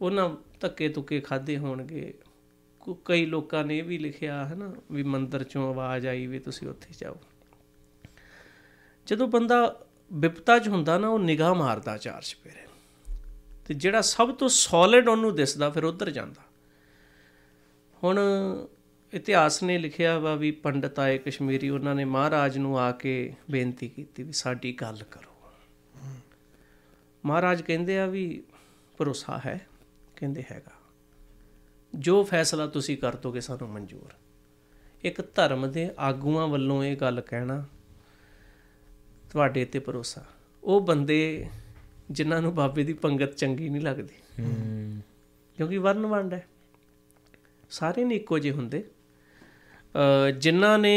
ਉਹਨਾਂ 0.00 0.30
ਧੱਕੇ 0.60 0.88
ਤੁੱਕੇ 0.88 1.20
ਖਾਦੇ 1.20 1.58
ਹੋਣਗੇ। 1.58 2.14
ਕਈ 3.04 3.26
ਲੋਕਾਂ 3.26 3.64
ਨੇ 3.64 3.78
ਇਹ 3.78 3.84
ਵੀ 3.84 3.98
ਲਿਖਿਆ 3.98 4.44
ਹੈ 4.44 4.54
ਨਾ 4.54 4.74
ਵੀ 4.92 5.02
ਮੰਦਰ 5.02 5.44
ਚੋਂ 5.44 5.68
ਆਵਾਜ਼ 5.68 6.06
ਆਈ 6.06 6.26
ਵੀ 6.26 6.38
ਤੁਸੀਂ 6.38 6.68
ਉੱਥੇ 6.68 6.88
ਜਾਓ। 6.98 7.16
ਜਦੋਂ 9.06 9.28
ਬੰਦਾ 9.28 9.80
ਵਿਪਤਾ 10.12 10.58
'ਚ 10.58 10.68
ਹੁੰਦਾ 10.68 10.98
ਨਾ 10.98 11.08
ਉਹ 11.08 11.18
ਨਿਗਾਹ 11.18 11.54
ਮਾਰਦਾ 11.54 11.96
ਚਾਰ 11.96 12.22
ਚਪੇਰੇ 12.22 12.63
ਤੇ 13.66 13.74
ਜਿਹੜਾ 13.74 14.00
ਸਭ 14.00 14.34
ਤੋਂ 14.34 14.48
ਸੋਲਿਡ 14.48 15.08
ਉਹਨੂੰ 15.08 15.34
ਦਿਸਦਾ, 15.34 15.70
ਫਿਰ 15.70 15.84
ਉਧਰ 15.84 16.10
ਜਾਂਦਾ। 16.10 16.42
ਹੁਣ 18.04 18.18
ਇਤਿਹਾਸ 19.12 19.62
ਨੇ 19.62 19.78
ਲਿਖਿਆ 19.78 20.18
ਵਾ 20.18 20.34
ਵੀ 20.34 20.50
ਪੰਡਤ 20.50 20.98
ਆਏ 20.98 21.18
ਕਸ਼ਮੀਰੀ, 21.18 21.68
ਉਹਨਾਂ 21.68 21.94
ਨੇ 21.94 22.04
ਮਹਾਰਾਜ 22.04 22.58
ਨੂੰ 22.58 22.78
ਆ 22.78 22.92
ਕੇ 22.92 23.34
ਬੇਨਤੀ 23.50 23.88
ਕੀਤੀ 23.88 24.22
ਵੀ 24.22 24.32
ਸਾਡੀ 24.32 24.72
ਗੱਲ 24.72 24.96
ਕਰੋ। 25.10 25.30
ਮਹਾਰਾਜ 27.24 27.62
ਕਹਿੰਦੇ 27.62 27.98
ਆ 27.98 28.06
ਵੀ 28.06 28.42
ਭਰੋਸਾ 28.98 29.40
ਹੈ, 29.46 29.66
ਕਹਿੰਦੇ 30.16 30.44
ਹੈਗਾ। 30.52 30.72
ਜੋ 31.94 32.24
ਫੈਸਲਾ 32.24 32.66
ਤੁਸੀਂ 32.66 32.98
ਕਰ 32.98 33.16
ਦੋਗੇ 33.16 33.40
ਸਾਨੂੰ 33.40 33.68
ਮਨਜ਼ੂਰ। 33.68 34.12
ਇੱਕ 35.02 35.34
ਧਰਮ 35.34 35.72
ਦੇ 35.72 35.90
ਆਗੂਆਂ 35.98 36.48
ਵੱਲੋਂ 36.48 36.84
ਇਹ 36.84 36.96
ਗੱਲ 36.96 37.20
ਕਹਿਣਾ 37.20 37.64
ਤੁਹਾਡੇ 39.30 39.64
ਤੇ 39.64 39.78
ਭਰੋਸਾ। 39.78 40.24
ਉਹ 40.64 40.80
ਬੰਦੇ 40.80 41.48
ਜਿਨ੍ਹਾਂ 42.10 42.40
ਨੂੰ 42.42 42.54
ਬਾਬੇ 42.54 42.84
ਦੀ 42.84 42.92
ਪੰਗਤ 42.92 43.36
ਚੰਗੀ 43.36 43.68
ਨਹੀਂ 43.68 43.82
ਲੱਗਦੀ। 43.82 44.42
ਹੂੰ 44.42 45.00
ਕਿਉਂਕਿ 45.56 45.78
ਵਰਨ 45.78 46.06
ਵੰਡ 46.06 46.32
ਹੈ। 46.34 46.46
ਸਾਰੇ 47.70 48.04
ਨਹੀਂ 48.04 48.18
ਇੱਕੋ 48.18 48.38
ਜਿਹੇ 48.38 48.52
ਹੁੰਦੇ। 48.52 48.84
ਜਿਨ੍ਹਾਂ 50.38 50.78
ਨੇ 50.78 50.96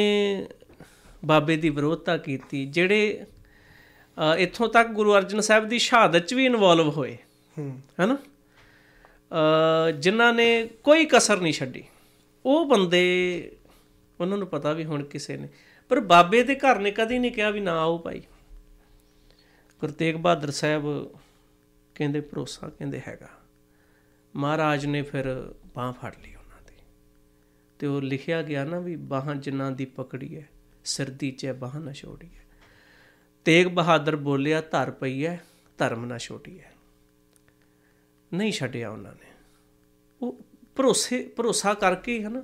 ਬਾਬੇ 1.25 1.57
ਦੀ 1.57 1.69
ਵਿਰੋਧਤਾ 1.69 2.17
ਕੀਤੀ 2.17 2.65
ਜਿਹੜੇ 2.65 3.25
ਇੱਥੋਂ 4.37 4.67
ਤੱਕ 4.69 4.87
ਗੁਰੂ 4.87 5.15
ਅਰਜਨ 5.15 5.39
ਸਾਹਿਬ 5.39 5.67
ਦੀ 5.67 5.79
ਸ਼ਹਾਦਤ 5.79 6.25
'ਚ 6.25 6.33
ਵੀ 6.33 6.45
ਇਨਵੋਲਵ 6.45 6.89
ਹੋਏ। 6.89 7.17
ਹੂੰ। 7.57 7.81
ਹੈਨਾ? 7.99 8.17
ਜਿਨ੍ਹਾਂ 9.99 10.33
ਨੇ 10.33 10.69
ਕੋਈ 10.83 11.05
ਕਸਰ 11.05 11.41
ਨਹੀਂ 11.41 11.53
ਛੱਡੀ। 11.53 11.83
ਉਹ 12.45 12.65
ਬੰਦੇ 12.65 13.51
ਉਹਨਾਂ 14.19 14.37
ਨੂੰ 14.37 14.47
ਪਤਾ 14.47 14.73
ਵੀ 14.73 14.85
ਹੁਣ 14.85 15.03
ਕਿਸੇ 15.03 15.37
ਨੇ। 15.37 15.47
ਪਰ 15.89 15.99
ਬਾਬੇ 15.99 16.43
ਦੇ 16.43 16.55
ਘਰ 16.55 16.79
ਨੇ 16.79 16.91
ਕਦੀ 16.91 17.19
ਨਹੀਂ 17.19 17.31
ਕਿਹਾ 17.31 17.49
ਵੀ 17.49 17.59
ਨਾ 17.59 17.79
ਆਓ 17.79 17.97
ਭਾਈ। 17.97 18.21
ਗੁਰੂ 19.79 19.93
ਤੇਗ 19.93 20.15
ਬਹਾਦਰ 20.15 20.51
ਸਾਹਿਬ 20.51 20.83
ਕਹਿੰਦੇ, 21.95 22.21
ਭਰੋਸਾ 22.21 22.69
ਕਹਿੰਦੇ 22.69 23.01
ਹੈਗਾ। 23.07 23.29
ਮਹਾਰਾਜ 24.35 24.85
ਨੇ 24.85 25.01
ਫਿਰ 25.01 25.53
ਬਾਹ 25.75 25.93
ਫੜ 25.93 26.15
ਲਈ 26.23 26.35
ਉਹਨਾਂ 26.35 26.61
ਦੀ 26.67 26.75
ਤੇ 27.79 27.87
ਉਹ 27.87 28.01
ਲਿਖਿਆ 28.01 28.41
ਗਿਆ 28.41 28.63
ਨਾ 28.63 28.79
ਵੀ 28.79 28.95
ਬਾਹਾਂ 28.95 29.35
ਜਿਨ੍ਹਾਂ 29.35 29.71
ਦੀ 29.71 29.85
ਪਕੜੀ 29.85 30.35
ਹੈ, 30.35 30.49
ਸਿਰ 30.85 31.09
ਦੀ 31.09 31.31
ਚੈ 31.31 31.53
ਬਾਹ 31.53 31.79
ਨਾ 31.79 31.93
ਛੋੜੀ 31.93 32.29
ਹੈ। 32.35 32.43
ਤੇਗ 33.45 33.67
ਬਹਾਦਰ 33.67 34.15
ਬੋਲਿਆ, 34.15 34.61
ਧਰ 34.61 34.91
ਪਈ 34.91 35.25
ਹੈ, 35.25 35.41
ਧਰਮ 35.77 36.05
ਨਾ 36.05 36.17
ਛੋਟੀ 36.17 36.59
ਹੈ। 36.59 36.73
ਨਹੀਂ 38.33 38.51
ਛੱਡਿਆ 38.51 38.89
ਉਹਨਾਂ 38.89 39.13
ਨੇ। 39.13 39.31
ਉਹ 40.21 40.39
ਭਰੋਸੇ, 40.75 41.33
ਭਰੋਸਾ 41.35 41.73
ਕਰਕੇ 41.73 42.17
ਹੀ 42.17 42.23
ਹਨਾ 42.23 42.43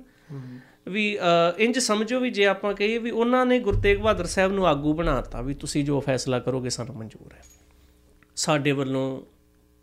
ਵੀ 0.88 1.18
ਇੰਜ 1.58 1.78
ਸਮਝੋ 1.78 2.20
ਵੀ 2.20 2.30
ਜੇ 2.30 2.46
ਆਪਾਂ 2.46 2.74
ਕਹੀਏ 2.74 2.98
ਵੀ 2.98 3.10
ਉਹਨਾਂ 3.10 3.46
ਨੇ 3.46 3.58
ਗੁਰੂ 3.58 3.80
ਤੇਗ 3.80 3.98
ਬਹਾਦਰ 3.98 4.26
ਸਾਹਿਬ 4.26 4.52
ਨੂੰ 4.52 4.66
ਆਗੂ 4.66 4.92
ਬਣਾਤਾ 4.94 5.40
ਵੀ 5.40 5.54
ਤੁਸੀਂ 5.54 5.84
ਜੋ 5.84 6.00
ਫੈਸਲਾ 6.00 6.38
ਕਰੋਗੇ 6.38 6.70
ਸਾਨੂੰ 6.70 6.94
ਮਨਜ਼ੂਰ 6.94 7.32
ਹੈ। 7.32 7.42
ਸਾਡੇ 8.36 8.72
ਵੱਲੋਂ 8.72 9.22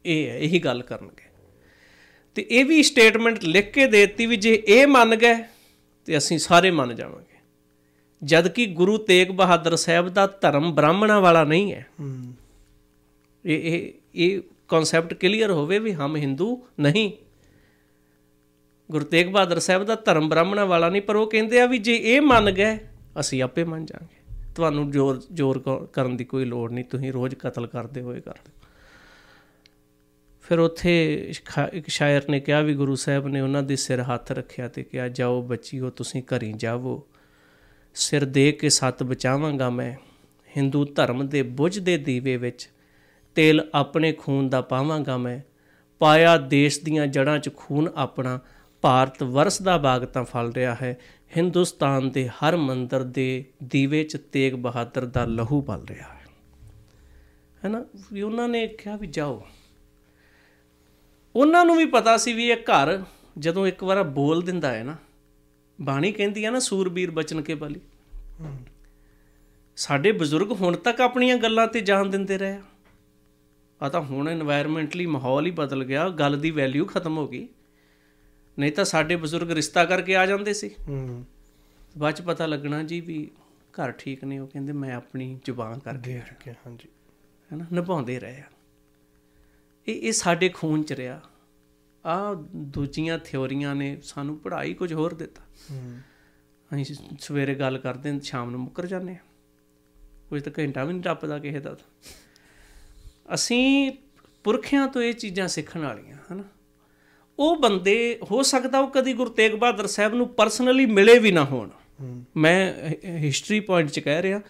ਇਹ 0.05 0.27
ਹੈ 0.29 0.37
ਇਹੀ 0.37 0.59
ਗੱਲ 0.59 0.81
ਕਰਨਗੇ। 0.81 1.29
ਤੇ 2.35 2.45
ਇਹ 2.49 2.65
ਵੀ 2.65 2.83
ਸਟੇਟਮੈਂਟ 2.83 3.43
ਲਿਖ 3.43 3.71
ਕੇ 3.71 3.87
ਦੇਤੀ 3.87 4.25
ਵੀ 4.25 4.37
ਜੇ 4.37 4.63
ਇਹ 4.67 4.87
ਮੰਨ 4.87 5.15
ਗਏ 5.15 5.35
ਤੇ 6.05 6.17
ਅਸੀਂ 6.17 6.37
ਸਾਰੇ 6.39 6.71
ਮੰਨ 6.71 6.95
ਜਾਵਾਂਗੇ। 6.95 7.39
ਜਦ 8.23 8.47
ਕਿ 8.47 8.65
ਗੁਰੂ 8.65 8.97
ਤੇਗ 8.97 9.27
ਬਹਾਦਰ 9.27 9.75
ਸਾਹਿਬ 9.75 10.09
ਦਾ 10.09 10.27
ਧਰਮ 10.41 10.71
ਬ੍ਰਾਹਮਣਾਂ 10.75 11.21
ਵਾਲਾ 11.21 11.43
ਨਹੀਂ 11.43 11.73
ਹੂੰ। 11.99 12.33
ਇਹ 13.45 13.59
ਇਹ 13.63 13.91
ਇਹ 14.15 14.41
ਕਨਸੈਪਟ 14.67 15.13
ਕਲੀਅਰ 15.13 15.51
ਹੋਵੇ 15.51 15.79
ਵੀ 15.79 15.93
ਹਮ 15.93 16.15
ਹਿੰਦੂ 16.15 16.67
ਨਹੀਂ। 16.79 17.11
ਗੁਰੂ 18.91 19.05
ਤੇਗ 19.05 19.27
ਬਹਾਦਰ 19.27 19.59
ਸਾਹਿਬ 19.59 19.83
ਦਾ 19.83 19.95
ਧਰਮ 19.95 20.29
ਬ੍ਰਾਹਮਣਾਂ 20.29 20.65
ਵਾਲਾ 20.65 20.89
ਨਹੀਂ, 20.89 21.01
ਪਰ 21.01 21.15
ਉਹ 21.15 21.29
ਕਹਿੰਦੇ 21.29 21.61
ਆ 21.61 21.65
ਵੀ 21.65 21.77
ਜੇ 21.77 21.95
ਇਹ 21.95 22.21
ਮੰਨ 22.21 22.51
ਗਏ, 22.51 22.77
ਅਸੀਂ 23.19 23.43
ਆਪੇ 23.43 23.63
ਮੰਨ 23.63 23.85
ਜਾਾਂਗੇ। 23.85 24.35
ਤੁਹਾਨੂੰ 24.55 24.91
ਜ਼ੋਰ 24.91 25.21
ਜ਼ੋਰ 25.33 25.59
ਕ- 25.59 25.89
ਕਰਨ 25.93 26.17
ਦੀ 26.17 26.23
ਕੋਈ 26.23 26.45
ਲੋੜ 26.45 26.71
ਨਹੀਂ, 26.71 26.85
ਤੁਸੀਂ 26.85 27.13
ਰੋਜ਼ 27.13 27.35
ਕਤਲ 27.35 27.67
ਕਰਦੇ 27.67 28.01
ਹੋਏ 28.01 28.21
ਕਰਦੇ 28.21 28.51
ਫਿਰ 30.41 30.59
ਉੱਥੇ 30.59 31.25
ਖਾ- 31.45 31.69
ਇੱਕ 31.73 31.87
ਸ਼ਾਇਰ 31.87 32.21
ਨੇ 32.29 32.39
ਕਿਹਾ 32.39 32.61
ਵੀ 32.61 32.73
ਗੁਰੂ 32.73 32.95
ਸਾਹਿਬ 32.95 33.27
ਨੇ 33.27 33.41
ਉਹਨਾਂ 33.41 33.63
ਦੇ 33.63 33.75
ਸਿਰ 33.75 34.01
ਹੱਥ 34.01 34.31
ਰੱਖਿਆ 34.31 34.67
ਤੇ 34.67 34.83
ਕਿਹਾ, 34.83 35.07
ਜਾਓ 35.07 35.41
ਬੱਚੀਓ, 35.41 35.89
ਤੁਸੀਂ 35.89 36.23
ਘਰੀ 36.23 36.53
ਜਾਵੋ। 36.55 37.07
ਸਿਰ 37.93 38.25
ਦੇ 38.25 38.51
ਕੇ 38.51 38.69
ਸੱਤ 38.69 39.03
ਬਚਾਵਾਂਗਾ 39.03 39.69
ਮੈਂ। 39.69 39.95
ਹਿੰਦੂ 40.57 40.85
ਧਰਮ 40.85 41.27
ਦੇ 41.27 41.41
ਬੁੱਝਦੇ 41.43 41.97
ਦੀਵੇ 41.97 42.37
ਵਿੱਚ 42.37 42.69
ਤੇਲ 43.35 43.69
ਆਪਣੇ 43.75 44.11
ਖੂਨ 44.11 44.49
ਦਾ 44.49 44.61
ਪਾਵਾਂਗਾ 44.61 45.17
ਮੈਂ। 45.17 45.39
ਪਾਇਆ 45.99 46.37
ਦੇਸ਼ 46.37 46.79
ਦੀਆਂ 46.83 47.07
ਜੜਾਂ 47.07 47.39
'ਚ 47.39 47.55
ਖੂਨ 47.55 47.91
ਆਪਣਾ 47.95 48.39
ਭਾਰਤ 48.81 49.23
ਵਰਸ 49.23 49.61
ਦਾ 49.61 49.77
ਬਾਗ 49.77 50.05
ਤਾਂ 50.05 50.23
ਫਲ 50.23 50.51
ਰਿਹਾ 50.51 50.75
ਹੈ। 50.81 50.97
ਹਿੰਦੁਸਤਾਨ 51.37 52.09
ਦੇ 52.09 52.27
ਹਰ 52.27 52.55
ਮੰਦਰ 52.55 53.03
ਦੇ 53.03 53.45
ਦੀਵੇ 53.63 54.03
'ਚ 54.03 54.17
ਤੇਗ 54.31 54.53
ਬਹਾਦਰ 54.53 55.05
ਦਾ 55.05 55.25
ਲਹੂ 55.25 55.61
ਪਲ 55.61 55.85
ਰਿਹਾ 55.85 56.13
ਹੈ। 56.13 56.21
ਹੈਨਾ? 57.65 57.85
ਵੀ 58.13 58.21
ਉਹਨਾਂ 58.21 58.47
ਨੇ 58.47 58.67
ਕਿਹਾ 58.67 58.95
ਵੀ 58.95 59.07
ਜਾਓ। 59.07 59.47
ਉਹਨਾਂ 61.35 61.65
ਨੂੰ 61.65 61.77
ਵੀ 61.77 61.85
ਪਤਾ 61.85 62.17
ਸੀ 62.17 62.33
ਵੀ 62.33 62.47
ਇਹ 62.47 62.57
ਘਰ 62.57 63.03
ਜਦੋਂ 63.39 63.67
ਇੱਕ 63.67 63.83
ਵਾਰ 63.83 64.03
ਬੋਲ 64.03 64.41
ਦਿੰਦਾ 64.41 64.71
ਹੈ 64.71 64.83
ਨਾ 64.83 64.95
ਬਾਣੀ 65.81 66.11
ਕਹਿੰਦੀ 66.11 66.45
ਆ 66.45 66.49
ਨਾ 66.49 66.59
ਸੂਰਬੀਰ 66.59 67.11
ਬਚਨ 67.11 67.41
ਕੇ 67.41 67.55
ਬਲੀ। 67.55 67.79
ਸਾਡੇ 69.75 70.11
ਬਜ਼ੁਰਗ 70.11 70.51
ਹੁਣ 70.51 70.75
ਤੱਕ 70.75 71.01
ਆਪਣੀਆਂ 71.01 71.37
ਗੱਲਾਂ 71.37 71.67
ਤੇ 71.67 71.81
ਜਾਣ 71.81 72.05
ਦਿੰਦੇ 72.05 72.37
ਰਹੇ 72.37 72.59
ਆ। 73.81 73.89
ਤਾਂ 73.89 74.01
ਹੁਣ 74.01 74.39
এনवायरमेंटਲੀ 74.39 75.05
ਮਾਹੌਲ 75.05 75.45
ਹੀ 75.45 75.51
ਬਦਲ 75.51 75.83
ਗਿਆ 75.83 76.09
ਗੱਲ 76.09 76.39
ਦੀ 76.39 76.51
ਵੈਲਿਊ 76.51 76.85
ਖਤਮ 76.85 77.17
ਹੋ 77.17 77.27
ਗਈ। 77.27 77.47
ਨਹੀਂ 78.61 78.71
ਤਾਂ 78.71 78.85
ਸਾਡੇ 78.85 79.15
ਬਜ਼ੁਰਗ 79.15 79.51
ਰਿਸ਼ਤਾ 79.51 79.85
ਕਰਕੇ 79.85 80.15
ਆ 80.15 80.25
ਜਾਂਦੇ 80.25 80.53
ਸੀ। 80.53 80.69
ਹੂੰ। 80.87 81.25
ਬਾਅਦ 81.97 82.13
ਚ 82.13 82.21
ਪਤਾ 82.21 82.45
ਲੱਗਣਾ 82.45 82.83
ਜੀ 82.83 83.01
ਵੀ 83.01 83.31
ਘਰ 83.57 83.91
ਠੀਕ 83.91 84.23
ਨਹੀਂ 84.23 84.39
ਉਹ 84.39 84.47
ਕਹਿੰਦੇ 84.47 84.73
ਮੈਂ 84.73 84.95
ਆਪਣੀ 84.95 85.39
ਜ਼ੁਬਾਨ 85.45 85.79
ਕਰਕੇ 85.79 86.13
ਦੇ 86.13 86.19
ਚੁੱਕੇ 86.19 86.51
ਹਾਂਜੀ। 86.51 86.89
ਹੈਨਾ 87.51 87.65
ਨਿਭਾਉਂਦੇ 87.71 88.19
ਰਹੇ 88.19 88.39
ਆ। 88.39 88.43
ਇਹ 89.87 89.95
ਇਹ 89.95 90.11
ਸਾਡੇ 90.11 90.49
ਖੂਨ 90.49 90.83
ਚ 90.83 90.93
ਰਿਹਾ। 90.93 91.21
ਆ 92.05 92.33
ਦੂਜੀਆਂ 92.55 93.19
ਥਿਉਰੀਆਂ 93.19 93.75
ਨੇ 93.75 93.97
ਸਾਨੂੰ 94.03 94.37
ਪੜ੍ਹਾਈ 94.37 94.73
ਕੁਝ 94.73 94.93
ਹੋਰ 94.93 95.13
ਦਿੱਤਾ। 95.13 95.41
ਹੂੰ। 95.71 95.99
ਅਸੀਂ 96.81 96.95
ਸਵੇਰੇ 97.19 97.55
ਗੱਲ 97.55 97.77
ਕਰਦੇ 97.77 98.11
ਹਾਂ 98.11 98.19
ਸ਼ਾਮ 98.19 98.49
ਨੂੰ 98.49 98.59
ਮੁੱਕਰ 98.59 98.85
ਜਾਂਦੇ 98.85 99.15
ਹਾਂ। 99.15 99.21
ਕੁਝ 100.29 100.43
ਤਾਂ 100.43 100.51
ਘੰਟਾ 100.59 100.83
ਵੀ 100.83 100.93
ਨਹੀਂ 100.93 101.03
ਟੱਪਦਾ 101.03 101.39
ਕਿਸੇ 101.39 101.59
ਦਾ। 101.59 101.77
ਅਸੀਂ 103.33 103.91
ਪੁਰਖਿਆਂ 104.43 104.87
ਤੋਂ 104.87 105.01
ਇਹ 105.01 105.13
ਚੀਜ਼ਾਂ 105.13 105.47
ਸਿੱਖਣ 105.47 105.79
ਵਾਲੀਆਂ। 105.81 106.17
ਉਹ 107.41 107.55
ਬੰਦੇ 107.55 108.19
ਹੋ 108.31 108.43
ਸਕਦਾ 108.43 108.79
ਉਹ 108.79 108.89
ਕਦੀ 108.91 109.13
ਗੁਰੂ 109.13 109.29
ਤੇਗ 109.29 109.51
ਬਹਾਦਰ 109.51 109.87
ਸਾਹਿਬ 109.87 110.13
ਨੂੰ 110.13 110.27
ਪਰਸਨਲੀ 110.27 110.85
ਮਿਲੇ 110.85 111.19
ਵੀ 111.19 111.31
ਨਾ 111.31 111.45
ਹੋਣ। 111.45 111.69
ਮੈਂ 112.37 112.73
ਹਿਸਟਰੀ 113.05 113.59
ਪੁਆਇੰਟ 113.59 113.89
'ਚ 113.89 113.99
ਕਹਿ 113.99 114.21
ਰਿਹਾ 114.21 114.41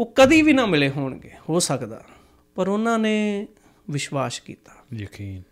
ਉਹ 0.00 0.12
ਕਦੀ 0.14 0.42
ਵੀ 0.42 0.52
ਨਾ 0.52 0.66
ਮਿਲੇ 0.66 0.88
ਹੋਣਗੇ 0.88 1.32
ਹੋ 1.48 1.58
ਸਕਦਾ। 1.58 2.04
ਪਰ 2.54 2.68
ਉਹਨਾਂ 2.68 2.98
ਨੇ 2.98 3.46
ਵਿਸ਼ਵਾਸ 3.90 4.40
ਕੀਤਾ। 4.40 4.72
ਯਕੀਨ। 4.94 5.42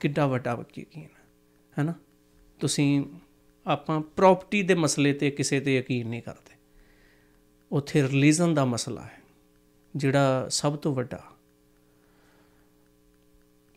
ਕਿੱਡਾ 0.00 0.26
ਵੱਡਾ 0.26 0.64
ਯਕੀਨ 0.78 1.08
ਹੈ 1.78 1.82
ਨਾ? 1.82 1.94
ਤੁਸੀਂ 2.60 3.04
ਆਪਾਂ 3.66 4.00
ਪ੍ਰਾਪਰਟੀ 4.00 4.62
ਦੇ 4.62 4.74
ਮਸਲੇ 4.74 5.12
ਤੇ 5.12 5.30
ਕਿਸੇ 5.30 5.60
ਤੇ 5.60 5.76
ਯਕੀਨ 5.76 6.08
ਨਹੀਂ 6.08 6.22
ਕਰਦੇ। 6.22 6.56
ਉੱਥੇ 7.72 8.02
ਰਿਲੀਜਨ 8.02 8.54
ਦਾ 8.54 8.64
ਮਸਲਾ 8.64 9.02
ਹੈ 9.02 9.22
ਜਿਹੜਾ 9.96 10.46
ਸਭ 10.48 10.76
ਤੋਂ 10.78 10.94
ਵੱਡਾ। 10.94 11.24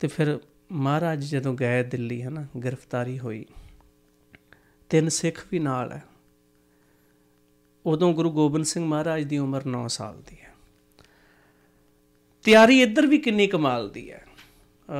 ਤੇ 0.00 0.08
ਫਿਰ 0.08 0.38
ਮਹਾਰਾਜ 0.72 1.24
ਜਦੋਂ 1.24 1.54
ਗਏ 1.54 1.82
ਦਿੱਲੀ 1.82 2.22
ਹੈ 2.22 2.30
ਨਾ 2.30 2.46
ਗ੍ਰਿਫਤਾਰੀ 2.64 3.18
ਹੋਈ। 3.18 3.46
ਤਿੰਨ 4.88 5.08
ਸਿੱਖ 5.08 5.46
ਵੀ 5.50 5.58
ਨਾਲ 5.58 5.92
ਹੈ। 5.92 6.02
ਉਦੋਂ 7.86 8.14
ਗੁਰੂ 8.14 8.30
ਗੋਬਿੰਦ 8.30 8.64
ਸਿੰਘ 8.64 8.84
ਮਹਾਰਾਜ 8.84 9.22
ਦੀ 9.22 9.38
ਉਮਰ 9.38 9.62
9 9.66 9.88
ਸਾਲ 9.88 10.22
ਦੀ 10.30 10.36
ਹੈ। 10.40 10.54
ਤਿਆਰੀ 12.44 12.82
ਇੱਧਰ 12.82 13.06
ਵੀ 13.06 13.18
ਕਿੰਨੀ 13.18 13.46
ਕਮਾਲ 13.46 13.90
ਦੀ 13.90 14.12
ਹੈ। 14.12 14.26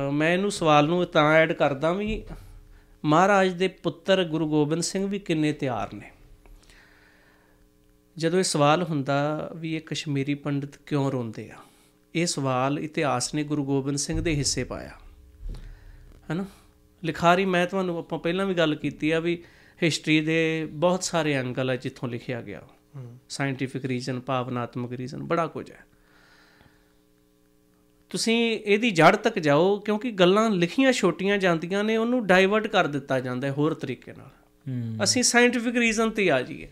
ਅ, 0.07 0.11
ਮੈਂ 0.11 0.33
ਇਹਨੂੰ 0.33 0.51
ਸਵਾਲ 0.51 0.87
ਨੂੰ 0.87 1.05
ਤਾਂ 1.05 1.33
ਐਡ 1.33 1.53
ਕਰਦਾ 1.53 1.93
ਵੀ 1.93 2.23
ਮਹਾਰਾਜ 3.05 3.53
ਦੇ 3.53 3.67
ਪੁੱਤਰ 3.67 4.23
ਗੁਰੂ 4.23 4.49
ਗੋਬਿੰਦ 4.49 4.81
ਸਿੰਘ 4.81 5.09
ਵੀ 5.09 5.19
ਕਿੰਨੇ 5.19 5.53
ਤਿਆਰ 5.53 5.93
ਨੇ। 5.93 6.11
ਜਦੋਂ 8.17 8.39
ਇਹ 8.39 8.43
ਸਵਾਲ 8.43 8.83
ਹੁੰਦਾ 8.83 9.51
ਵੀ 9.55 9.75
ਇਹ 9.75 9.81
ਕਸ਼ਮੀਰੀ 9.81 10.33
ਪੰਡਿਤ 10.33 10.77
ਕਿਉਂ 10.77 11.11
ਰੋਂਦੇ 11.11 11.51
ਆ 11.51 11.55
ਇਹ 12.15 12.25
ਸਵਾਲ 12.25 12.79
ਇਤਿਹਾਸ 12.79 13.33
ਨੇ 13.33 13.43
ਗੁਰੂ 13.43 13.65
ਗੋਬਿੰਦ 13.65 13.97
ਸਿੰਘ 13.97 14.21
ਦੇ 14.21 14.35
ਹਿੱਸੇ 14.35 14.63
ਪਾਇਆ। 14.63 14.91
ਹੈਨਾ? 16.29 16.45
ਲਿਖਾਰੀ 17.03 17.45
ਮੈਂ 17.45 17.65
ਤੁਹਾਨੂੰ 17.67 17.97
ਆਪਾਂ 17.97 18.19
ਪਹਿਲਾਂ 18.19 18.45
ਵੀ 18.45 18.53
ਗੱਲ 18.53 18.75
ਕੀਤੀ 18.75 19.11
ਆ 19.11 19.19
ਵੀ 19.19 19.43
ਹਿਸਟਰੀ 19.83 20.21
ਦੇ 20.21 20.67
ਬਹੁਤ 20.73 21.03
ਸਾਰੇ 21.03 21.33
ਐਂਗਲ 21.33 21.69
ਆ 21.69 21.75
ਜਿੱਥੋਂ 21.75 22.09
ਲਿਖਿਆ 22.09 22.41
ਗਿਆ। 22.41 22.61
ਸਾਇੰਟੀਫਿਕ 23.29 23.85
ਰੀਜ਼ਨ 23.85 24.19
ਭਾਵਨਾਤਮਕ 24.19 24.91
ਰੀਜ਼ਨ 24.91 25.23
ਬੜਾ 25.23 25.47
ਕੁਝ 25.47 25.71
ਹੈ। 25.71 25.79
ਤੁਸੀਂ 28.09 28.59
ਇਹਦੀ 28.65 28.91
ਜੜ 28.91 29.15
ਤੱਕ 29.15 29.39
ਜਾਓ 29.39 29.77
ਕਿਉਂਕਿ 29.79 30.11
ਗੱਲਾਂ 30.11 30.49
ਲਿਖੀਆਂ 30.49 30.91
ਛੋਟੀਆਂ 30.93 31.37
ਜਾਂਦੀਆਂ 31.37 31.83
ਨੇ 31.83 31.97
ਉਹਨੂੰ 31.97 32.25
ਡਾਈਵਰਟ 32.27 32.67
ਕਰ 32.67 32.87
ਦਿੱਤਾ 32.87 33.19
ਜਾਂਦਾ 33.19 33.47
ਹੈ 33.47 33.51
ਹੋਰ 33.51 33.73
ਤਰੀਕੇ 33.73 34.13
ਨਾਲ। 34.13 34.31
ਅਸੀਂ 35.03 35.23
ਸਾਇੰਟੀਫਿਕ 35.23 35.75
ਰੀਜ਼ਨ 35.75 36.09
ਤੇ 36.09 36.31
ਆ 36.31 36.41
ਜਾਈਏ। 36.41 36.67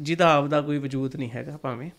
ਜਿਹਦਾ 0.00 0.32
ਆਪਦਾ 0.34 0.60
ਕੋਈ 0.60 0.78
ਵਜੂਦ 0.78 1.16
ਨਹੀਂ 1.16 1.30
ਹੈਗਾ 1.30 1.56
ਭਾਵੇਂ। 1.56 1.90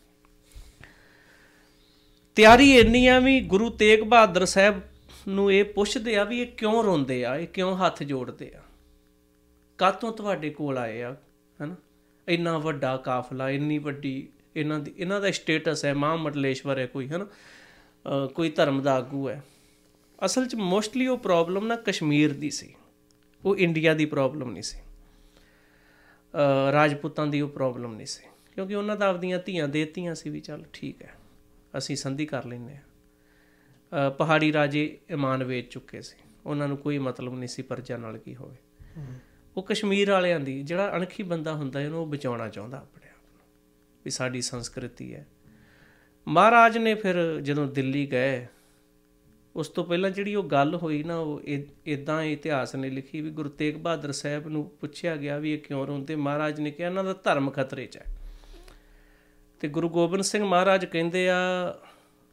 ਤਿਆਰੀ 2.35 2.71
ਇੰਨੀ 2.77 3.07
ਆ 3.07 3.19
ਵੀ 3.19 3.39
ਗੁਰੂ 3.41 3.69
ਤੇਗ 3.69 3.99
ਬਹਾਦਰ 3.99 4.45
ਸਾਹਿਬ 4.45 4.81
ਨੂੰ 5.27 5.51
ਇਹ 5.51 5.63
ਪੁੱਛਦੇ 5.63 6.17
ਆ 6.17 6.23
ਵੀ 6.23 6.41
ਇਹ 6.41 6.47
ਕਿਉਂ 6.47 6.83
ਰੋਂਦੇ 6.83 7.25
ਆ? 7.25 7.35
ਇਹ 7.35 7.47
ਕਿਉਂ 7.47 7.77
ਹੱਥ 7.77 8.03
ਜੋੜਦੇ 8.03 8.51
ਆ? 8.55 8.63
ਕਾਤੋਂ 9.77 10.11
ਤੁਹਾਡੇ 10.11 10.49
ਕੋਲ 10.49 10.77
ਆਏ 10.77 11.01
ਆ? 11.01 11.15
ਹਨਾ? 11.63 11.75
ਇੰਨਾ 12.29 12.57
ਵੱਡਾ 12.57 12.97
ਕਾਫਲਾ 12.97 13.49
ਇੰਨੀ 13.49 13.77
ਵੱਡੀ 13.77 14.29
ਇਹਨਾਂ 14.55 14.79
ਦੀ 14.79 14.93
ਇਹਨਾਂ 14.97 15.21
ਦਾ 15.21 15.31
ਸਟੇਟਸ 15.31 15.85
ਹੈ 15.85 15.93
ਮਹਾ 15.93 16.15
ਮੰਡਲੇਸ਼ਵਰ 16.15 16.77
ਹੈ 16.77 16.85
ਕੋਈ 16.85 17.07
ਹਨਾ? 17.07 17.25
ਅ, 17.25 18.27
ਕੋਈ 18.27 18.49
ਧਰਮ 18.49 18.81
ਦਾ 18.81 18.93
ਆਗੂ 18.93 19.29
ਹੈ। 19.29 19.43
ਅਸਲ 20.25 20.47
'ਚ 20.47 20.55
ਮੋਸਟਲੀ 20.55 21.07
ਉਹ 21.07 21.17
ਪ੍ਰੋਬਲਮ 21.17 21.67
ਨਾ 21.67 21.75
ਕਸ਼ਮੀਰ 21.75 22.33
ਦੀ 22.33 22.49
ਸੀ। 22.49 22.75
ਉਹ 23.45 23.57
ਇੰਡੀਆ 23.57 23.93
ਦੀ 23.93 24.05
ਪ੍ਰੋਬਲਮ 24.05 24.51
ਨਹੀਂ 24.51 24.63
ਸੀ। 24.63 24.77
ਅ, 26.33 26.71
ਰਾਜਪੂਤਾਂ 26.71 27.27
ਦੀ 27.27 27.41
ਉਹ 27.41 27.49
ਪ੍ਰੋਬਲਮ 27.49 27.95
ਨਹੀਂ 27.95 28.07
ਸੀ। 28.07 28.23
ਕਿਉਂਕਿ 28.55 28.75
ਉਹਨਾਂ 28.75 28.95
ਦਾ 28.95 29.07
ਆਪਦੀਆਂ 29.07 29.39
ਧੀਆਂ 29.39 29.67
ਦੇਤੀਆਂ 29.67 30.15
ਸੀ 30.15 30.29
ਵੀ 30.29 30.39
ਚੱਲ 30.39 30.63
ਠੀਕ 30.73 31.01
ਹੈ 31.01 31.13
ਅਸੀਂ 31.77 31.95
ਸੰਧੀ 31.95 32.25
ਕਰ 32.25 32.45
ਲੈਂਦੇ 32.45 32.73
ਆ 32.73 32.81
ਪਹਾੜੀ 34.17 34.53
ਰਾਜੇ 34.53 34.97
ਇਮਾਨ 35.09 35.43
ਵੇਚ 35.43 35.71
ਚੁੱਕੇ 35.71 36.01
ਸੀ। 36.01 36.17
ਉਹਨਾਂ 36.45 36.67
ਨੂੰ 36.67 36.77
ਕੋਈ 36.77 36.97
ਮਤਲਬ 36.97 37.35
ਨਹੀਂ 37.35 37.47
ਸੀ 37.47 37.61
ਪਰਜਾ 37.61 37.97
ਨਾਲ 37.97 38.17
ਕੀ 38.17 38.35
ਹੋਵੇ। 38.35 38.55
ਉਹ 39.57 39.63
ਕਸ਼ਮੀਰ 39.63 40.11
ਵਾਲਿਆਂ 40.11 40.39
ਦੀ 40.39 40.63
ਜਿਹੜਾ 40.63 40.95
ਅਣਖੀ 40.95 41.23
ਬੰਦਾ 41.23 41.53
ਹੁੰਦਾ 41.53 41.79
ਹੈ 41.79 41.85
ਉਹਨੂੰ 41.85 42.01
ਉਹ 42.01 42.07
ਬਚਾਉਣਾ 42.07 42.49
ਚਾਹੁੰਦਾ 42.49 42.77
ਆਪਣੇ 42.77 43.07
ਆਪ 43.07 43.25
ਨੂੰ। 43.33 43.45
ਵੀ 44.05 44.11
ਸਾਡੀ 44.11 44.41
ਸੰਸਕ੍ਰਿਤੀ 44.41 45.15
ਹੈ। 45.15 45.27
ਮਹਾਰਾਜ 46.27 46.77
ਨੇ 46.77 46.95
ਫਿਰ 46.95 47.41
ਜਦੋਂ 47.41 47.67
ਦਿੱਲੀ 47.67 48.05
ਗਏ, 48.05 48.47
ਉਸ 49.55 49.69
ਤੋਂ 49.69 49.85
ਪਹਿਲਾਂ 49.85 50.09
ਜਿਹੜੀ 50.09 50.35
ਉਹ 50.35 50.43
ਗੱਲ 50.43 50.75
ਹੋਈ 50.75 51.03
ਨਾ, 51.03 51.15
ਉਹ 51.15 51.41
ਇਦਾਂ 51.85 52.23
ਇਤਿਹਾਸ 52.23 52.75
ਨੇ 52.75 52.89
ਲਿਖੀ 52.89 53.21
ਵੀ 53.21 53.29
ਗੁਰੂ 53.29 53.49
ਤੇਗ 53.49 53.75
ਬਹਾਦਰ 53.75 54.11
ਸਾਹਿਬ 54.11 54.47
ਨੂੰ 54.47 54.69
ਪੁੱਛਿਆ 54.69 55.15
ਗਿਆ 55.15 55.37
ਵੀ 55.37 55.53
ਇਹ 55.53 55.59
ਕਿਉਂ 55.59 55.87
ਰੋਂਦੇ? 55.87 56.15
ਮਹਾਰਾਜ 56.15 56.59
ਨੇ 56.59 56.71
ਕਿਹਾ, 56.71 56.89
ਇਹਨਾਂ 56.89 57.03
ਦਾ 57.03 57.13
ਧਰਮ 57.13 57.49
ਖਤਰੇ 57.49 57.85
'ਚ 57.85 57.97
ਹੈ। 57.97 58.03
ਤੇ 59.59 59.67
ਗੁਰੂ 59.67 59.89
ਗੋਬਿੰਦ 59.89 60.23
ਸਿੰਘ 60.23 60.45
ਮਹਾਰਾਜ 60.45 60.85
ਕਹਿੰਦੇ 60.85 61.29
ਆ 61.29 61.35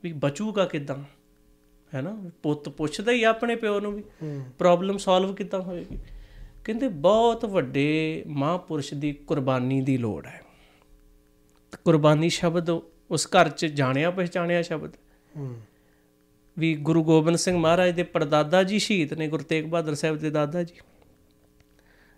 ਵੀ 0.03 0.13
ਬਚੂਗਾ 0.13 0.65
ਕਿਦਾਂ? 0.65 1.03
ਹੈ 1.95 2.01
ਨਾ 2.03 2.31
ਪੁੱਤ 2.43 2.69
ਪੁੱਛਦਾ 2.69 3.13
ਹੀ 3.13 3.23
ਆਪਣੇ 3.23 3.57
ਪਿਓ 3.57 3.81
ਨੂੰ 3.81 3.93
ਵੀ 3.95 4.03
ਪ੍ਰੋਬਲਮ 4.59 4.99
ਸੋਲਵ 4.99 5.35
ਕਿਦਾਂ 5.35 5.61
ਹੋਏਗੀ? 5.61 5.99
ਕਹਿੰਦੇ 6.65 6.89
ਬਹੁਤ 6.89 7.45
ਵੱਡੇ 7.45 8.25
ਮਹਾਂਪੁਰਸ਼ 8.27 8.95
ਦੀ 8.95 9.13
ਕੁਰਬਾਨੀ 9.13 9.81
ਦੀ 9.81 9.97
ਲੋੜ 9.97 10.27
ਹੈ। 10.27 10.43
ਕੁਰਬਾਨੀ 11.85 12.29
ਸ਼ਬਦ 12.29 12.71
ਉਸ 13.11 13.27
ਘਰ 13.27 13.49
'ਚ 13.49 13.67
ਜਾਣਿਆ 13.67 14.11
ਪਹਿਚਾਣਿਆ 14.11 14.63
ਸ਼ਬਦ। 14.63 14.93
ਵੀ 16.59 16.75
ਗੁਰੂ 16.75 17.05
ਗੋਬਿੰਦ 17.05 17.37
ਸਿੰਘ 17.37 17.59
ਮਹਾਰਾਜ 17.59 17.91
ਦੇ 17.91 18.03
ਪਰਦਾਦਾ 18.03 18.63
ਜੀ 18.63 18.79
ਸ਼ਹੀਦ 18.79 19.15
ਨੇ 19.15 19.29
ਗੁਰੂ 19.29 19.43
ਤੇਗ 19.43 19.65
ਬਹਾਦਰ 19.65 19.95
ਸਾਹਿਬ 19.95 20.17
ਦੇ 20.17 20.31
ਦਾਦਾ 20.31 20.63
ਜੀ। 20.63 20.75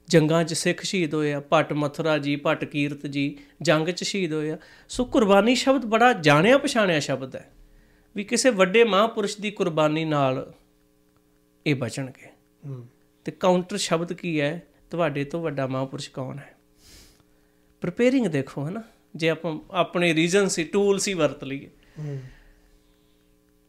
ਜੰਗਾਂ 0.08 0.44
'ਚ 0.44 0.54
ਸਿੱਖ 0.54 0.82
ਸ਼ਹੀਦ 0.82 1.14
ਹੋਏ 1.14 1.32
ਆ 1.32 1.40
ਭੱਟ 1.40 1.72
ਮਥੁਰਾ 1.72 2.18
ਜੀ 2.18 2.36
ਭੱਟ 2.36 2.64
ਕੀਰਤ 2.64 3.06
ਜੀ 3.06 3.38
ਜੰਗ 3.62 3.88
'ਚ 3.88 4.04
ਸ਼ਹੀਦ 4.04 4.32
ਹੋਏ 4.32 4.50
ਆ। 4.50 4.58
ਸੋ 4.88 5.04
ਕੁਰਬਾਨੀ 5.04 5.54
ਸ਼ਬਦ 5.54 5.84
ਬੜਾ 5.84 6.12
ਜਾਣਿਆ 6.12 6.58
ਪਛਾਣਿਆ 6.58 7.00
ਸ਼ਬਦ 7.00 7.36
ਹੈ। 7.36 7.50
ਵੀ 8.16 8.24
ਕਿਸੇ 8.24 8.50
ਵੱਡੇ 8.50 8.84
ਮਹਾਂਪੁਰਸ਼ 8.84 9.40
ਦੀ 9.40 9.50
ਕੁਰਬਾਨੀ 9.50 10.04
ਨਾਲ 10.04 10.52
ਇਹ 11.66 11.74
ਬਚਣਗੇ। 11.74 12.28
ਤੇ 13.24 13.32
ਕਾਊਂਟਰ 13.32 13.76
ਸ਼ਬਦ 13.76 14.12
ਕੀ 14.12 14.40
ਹੈ? 14.40 14.62
ਤੁਹਾਡੇ 14.90 15.24
ਤੋਂ 15.24 15.42
ਵੱਡਾ 15.42 15.66
ਮਹਾਂਪੁਰਸ਼ 15.66 16.10
ਕੌਣ 16.10 16.38
ਹੈ? 16.38 16.54
ਪ੍ਰੀਪੇਅਰਿੰਗ 17.80 18.26
ਦੇਖੋ 18.26 18.68
ਹਨਾ? 18.68 18.82
ਜੇ 19.16 19.28
ਆਪਾਂ 19.28 19.58
ਆਪਣੇ 19.70 20.14
ਰੀਜਨ 20.14 20.48
ਸੀ 20.48 20.64
ਟੂਲ 20.64 20.98
ਸੀ 20.98 21.14
ਵਰਤ 21.14 21.44
ਲਈਏ। 21.44 21.70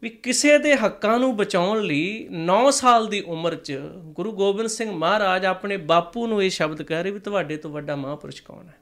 ਵੀ 0.01 0.09
ਕਿਸੇ 0.09 0.57
ਦੇ 0.57 0.75
ਹੱਕਾਂ 0.75 1.19
ਨੂੰ 1.19 1.37
ਬਚਾਉਣ 1.37 1.81
ਲਈ 1.81 2.27
9 2.29 2.71
ਸਾਲ 2.71 3.07
ਦੀ 3.07 3.21
ਉਮਰ 3.21 3.55
'ਚ 3.55 3.79
ਗੁਰੂ 4.03 4.31
ਗੋਬਿੰਦ 4.31 4.69
ਸਿੰਘ 4.69 4.91
ਮਹਾਰਾਜ 4.91 5.45
ਆਪਣੇ 5.45 5.77
ਬਾਪੂ 5.77 6.27
ਨੂੰ 6.27 6.43
ਇਹ 6.43 6.49
ਸ਼ਬਦ 6.49 6.81
ਕਹਿ 6.81 7.03
ਰਹੇ 7.03 7.11
ਵੀ 7.11 7.19
ਤੁਹਾਡੇ 7.19 7.57
ਤੋਂ 7.57 7.71
ਵੱਡਾ 7.71 7.95
ਮਹਾਂਪੁਰਸ਼ 7.95 8.43
ਕੌਣ 8.43 8.67
ਹੈ? 8.67 8.77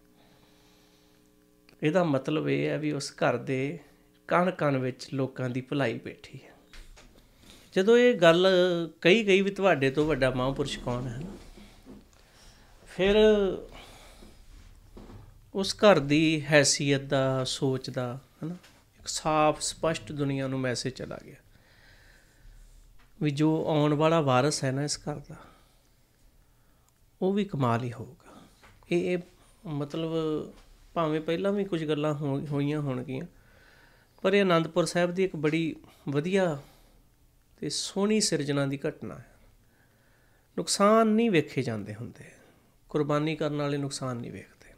ਇਹਦਾ 1.83 2.03
ਮਤਲਬ 2.03 2.49
ਇਹ 2.49 2.67
ਹੈ 2.67 2.77
ਵੀ 2.77 2.91
ਉਸ 2.91 3.11
ਘਰ 3.11 3.37
ਦੇ 3.37 3.79
ਕਣ 4.27 4.51
ਕਣ 4.51 4.77
ਵਿੱਚ 4.77 5.07
ਲੋਕਾਂ 5.13 5.49
ਦੀ 5.49 5.61
ਭਲਾਈ 5.61 5.99
ਬੈਠੀ 5.99 6.39
ਹੈ। 6.45 6.53
ਜਦੋਂ 7.75 7.97
ਇਹ 7.97 8.15
ਗੱਲ 8.15 8.47
ਕਹੀ 9.01 9.27
ਗਈ 9.27 9.41
ਵੀ 9.41 9.49
ਤੁਹਾਡੇ 9.49 9.91
ਤੋਂ 9.91 10.05
ਵੱਡਾ 10.05 10.29
ਮਹਾਂਪੁਰਸ਼ 10.29 10.79
ਕੌਣ 10.79 11.07
ਹੈ, 11.07 11.21
ਫਿਰ 12.87 13.15
ਉਸ 15.55 15.75
ਘਰ 15.75 15.99
ਦੀ 15.99 16.45
ਹੈਸੀਅਤ 16.45 17.01
ਦਾ, 17.01 17.43
ਸੋਚ 17.43 17.89
ਦਾ, 17.89 18.19
ਹਨਾ, 18.43 18.55
ਇੱਕ 18.99 19.07
ਸਾਫ਼, 19.07 19.61
ਸਪਸ਼ਟ 19.61 20.11
ਦੁਨੀਆ 20.11 20.47
ਨੂੰ 20.47 20.59
ਮੈਸੇਜ 20.59 20.93
ਚਲਾ 20.93 21.17
ਗਿਆ 21.25 21.35
ਵੀ 23.21 23.31
ਜੋ 23.31 23.67
ਆਉਣ 23.67 23.93
ਵਾਲਾ 23.93 24.21
ਵਾਰਸ 24.21 24.63
ਹੈ 24.63 24.71
ਨਾ 24.71 24.83
ਇਸ 24.83 24.99
ਘਰ 24.99 25.15
ਦਾ, 25.15 25.35
ਉਹ 27.21 27.33
ਵੀ 27.33 27.45
ਕਮਾਲ 27.45 27.83
ਹੀ 27.83 27.93
ਹੋਊਗਾ। 27.93 28.41
ਇਹ 28.91 29.13
ਇਹ 29.13 29.17
ਮਤਲਬ 29.65 30.11
ਭਾਵੇਂ 30.93 31.21
ਪਹਿਲਾਂ 31.21 31.51
ਵੀ 31.51 31.63
ਕੁਝ 31.63 31.85
ਗੱਲਾਂ 31.85 32.13
ਹੋ- 32.13 32.45
ਹੋਈਆਂ 32.51 32.81
ਹੋਣਗੀਆਂ 32.81 33.25
ਪਰ 34.25 34.33
ਇਹ 34.33 34.41
ਆਨੰਦਪੁਰ 34.41 34.85
ਸਾਹਿਬ 34.85 35.11
ਦੀ 35.11 35.23
ਇੱਕ 35.23 35.35
ਬੜੀ 35.35 35.75
ਵਧੀਆ 36.09 36.61
ਤੇ 37.57 37.69
ਸੋਹਣੀ 37.69 38.21
ਸਿਰਜਣਾ 38.21 38.65
ਦੀ 38.65 38.79
ਘਟਨਾ 38.89 39.15
ਹੈ। 39.15 39.25
ਨੁਕਸਾਨ 40.57 41.07
ਨਹੀਂ 41.07 41.31
ਵੇਖੇ 41.31 41.61
ਜਾਂਦੇ 41.61 41.95
ਹੁੰਦੇ। 41.95 42.23
ਕੁਰਬਾਨੀ 42.89 43.35
ਕਰਨ 43.35 43.61
ਵਾਲੇ 43.61 43.77
ਨੁਕਸਾਨ 43.77 44.17
ਨਹੀਂ 44.17 44.31
ਵੇਖਦੇ। 44.31 44.73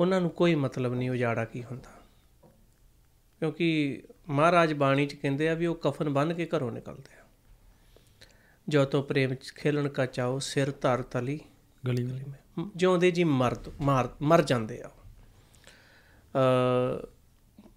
ਉਹਨਾਂ 0.00 0.20
ਨੂੰ 0.20 0.30
ਕੋਈ 0.30 0.54
ਮਤਲਬ 0.54 0.94
ਨਹੀਂ 0.94 1.10
ਉਜਾੜਾ 1.10 1.44
ਕੀ 1.44 1.64
ਹੁੰਦਾ? 1.64 1.90
ਕਿਉਂਕਿ 3.38 4.02
ਮਹਾਰਾਜ 4.28 4.72
ਬਾਣੀ 4.72 5.06
ਚ 5.06 5.14
ਕਹਿੰਦੇ 5.14 5.48
ਆ 5.48 5.54
ਵੀ 5.54 5.66
ਉਹ 5.66 5.74
ਕਫਨ 5.74 6.08
ਬੰਨ 6.08 6.34
ਕੇ 6.34 6.48
ਘਰੋਂ 6.56 6.72
ਨਿਕਲਦੇ 6.72 7.16
ਆ। 7.16 7.24
ਜੋ 8.68 8.84
ਤੋ 8.84 9.02
ਪ੍ਰੇਮ 9.02 9.34
ਚ 9.34 9.52
ਖੇਲਣ 9.54 9.88
ਕਾ 9.88 10.06
ਚਾਓ 10.06 10.38
ਸਿਰ 10.38 10.70
ਧਰ 10.70 11.02
ਤਲੀ। 11.02 11.40
ਗਲੀ 11.86 12.04
ਗਲੀ 12.04 12.24
ਮ- 12.58 12.70
ਜਿਉਂਦੇ 12.76 13.10
ਜੀ 13.10 13.24
ਮਰ 13.24 13.56
ਮਾਰ 13.80 14.08
ਮਰ 14.22 14.42
ਜਾਂਦੇ 14.42 14.82
ਆ 14.82 14.90
ਅ 16.34 17.06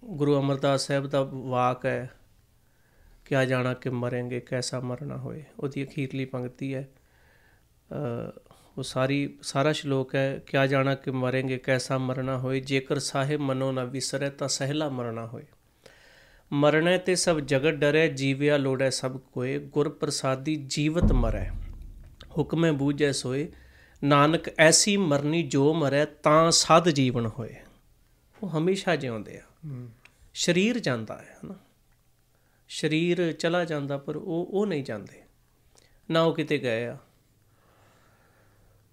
ਗੁਰੂ 0.04 0.40
ਅਮਰਦਾਸ 0.40 0.86
ਸਾਹਿਬ 0.86 1.06
ਦਾ 1.06 1.22
ਵਾਕ 1.22 1.86
ਹੈ, 1.86 2.10
ਕਿਆ 3.24 3.44
ਜਾਣਾ 3.44 3.74
ਕਿ 3.74 3.90
ਮਰਾਂਗੇ, 3.90 4.40
ਕੈਸਾ 4.40 4.80
ਮਰਨਾ 4.80 5.16
ਹੋਏ। 5.16 5.44
ਉਹਦੀ 5.58 5.84
ਅਖੀਰਲੀ 5.84 6.24
ਪੰਕਤੀ 6.24 6.74
ਹੈ। 6.74 6.88
ਅ 7.92 8.40
ਉਹ 8.78 8.82
ਸਾਰੀ, 8.82 9.38
ਸਾਰਾ 9.42 9.72
ਸ਼ਲੋਕ 9.72 10.14
ਹੈ, 10.14 10.38
ਕਿਆ 10.46 10.66
ਜਾਣਾ 10.66 10.94
ਕਿ 10.94 11.10
ਮਰਾਂਗੇ, 11.10 11.58
ਕੈਸਾ 11.58 11.98
ਮਰਨਾ 11.98 12.38
ਹੋਏ। 12.38 12.60
ਜੇਕਰ 12.60 12.98
ਸਾਹਿਬ 12.98 13.40
ਮਨੋ 13.40 13.72
ਨਾ 13.72 13.84
ਵਿਸਰੈ, 13.84 14.30
ਤਾਂ 14.30 14.48
ਸਹਿਲਾ 14.48 14.88
ਮਰਨਾ 14.88 15.26
ਹੋਏ। 15.26 15.42
ਮਰਨੇ 16.52 16.98
ਤੇ 16.98 17.14
ਸਭ 17.14 17.40
ਜਗਤ 17.40 17.74
ਡਰੈ, 17.74 18.06
ਜੀਵਿਆ 18.06 18.56
ਲੋੜੈ 18.56 18.90
ਸਭ 18.90 19.18
ਕੋਏ। 19.18 19.58
ਗੁਰ 19.58 19.88
ਪ੍ਰਸਾਦੀ 19.88 20.56
ਜੀਵਤ 20.56 21.12
ਮਰੈ, 21.12 21.50
ਹੁਕਮੇ 22.38 22.70
ਬੂਝੈ 22.70 23.12
ਸੋਏ। 23.12 23.52
ਨਾਨਕ 24.04 24.44
ਐਸੀ 24.58 24.96
ਮਰਨੀ 24.96 25.42
ਜੋ 25.42 25.74
ਮਰੈ, 25.74 26.04
ਤਾਂ 26.04 26.50
ਸਦ 26.50 26.88
ਜੀਵਨ 26.88 27.26
ਹੋਏ। 27.26 27.54
ਉਹ 28.42 28.48
ਹਮੇਸ਼ਾ 28.48 28.96
ਜਿਉਂਦੇ 28.96 29.38
ਆ। 29.38 29.42
ਸਰੀਰ 30.34 30.78
ਜਾਂਦਾ 30.78 31.18
ਹੈ, 31.18 31.38
ਹਨਾ? 31.44 31.54
ਸਰੀਰ 32.68 33.32
ਚਲਾ 33.32 33.64
ਜਾਂਦਾ, 33.64 33.98
ਪਰ 33.98 34.16
ਉਹ 34.16 34.46
ਉਹ 34.50 34.66
ਨਹੀਂ 34.66 34.84
ਜਾਂਦੇ। 34.84 35.22
ਨਾ 36.10 36.22
ਉਹ 36.22 36.34
ਕਿਤੇ 36.34 36.58
ਗਏ 36.58 36.86
ਆ। 36.86 36.98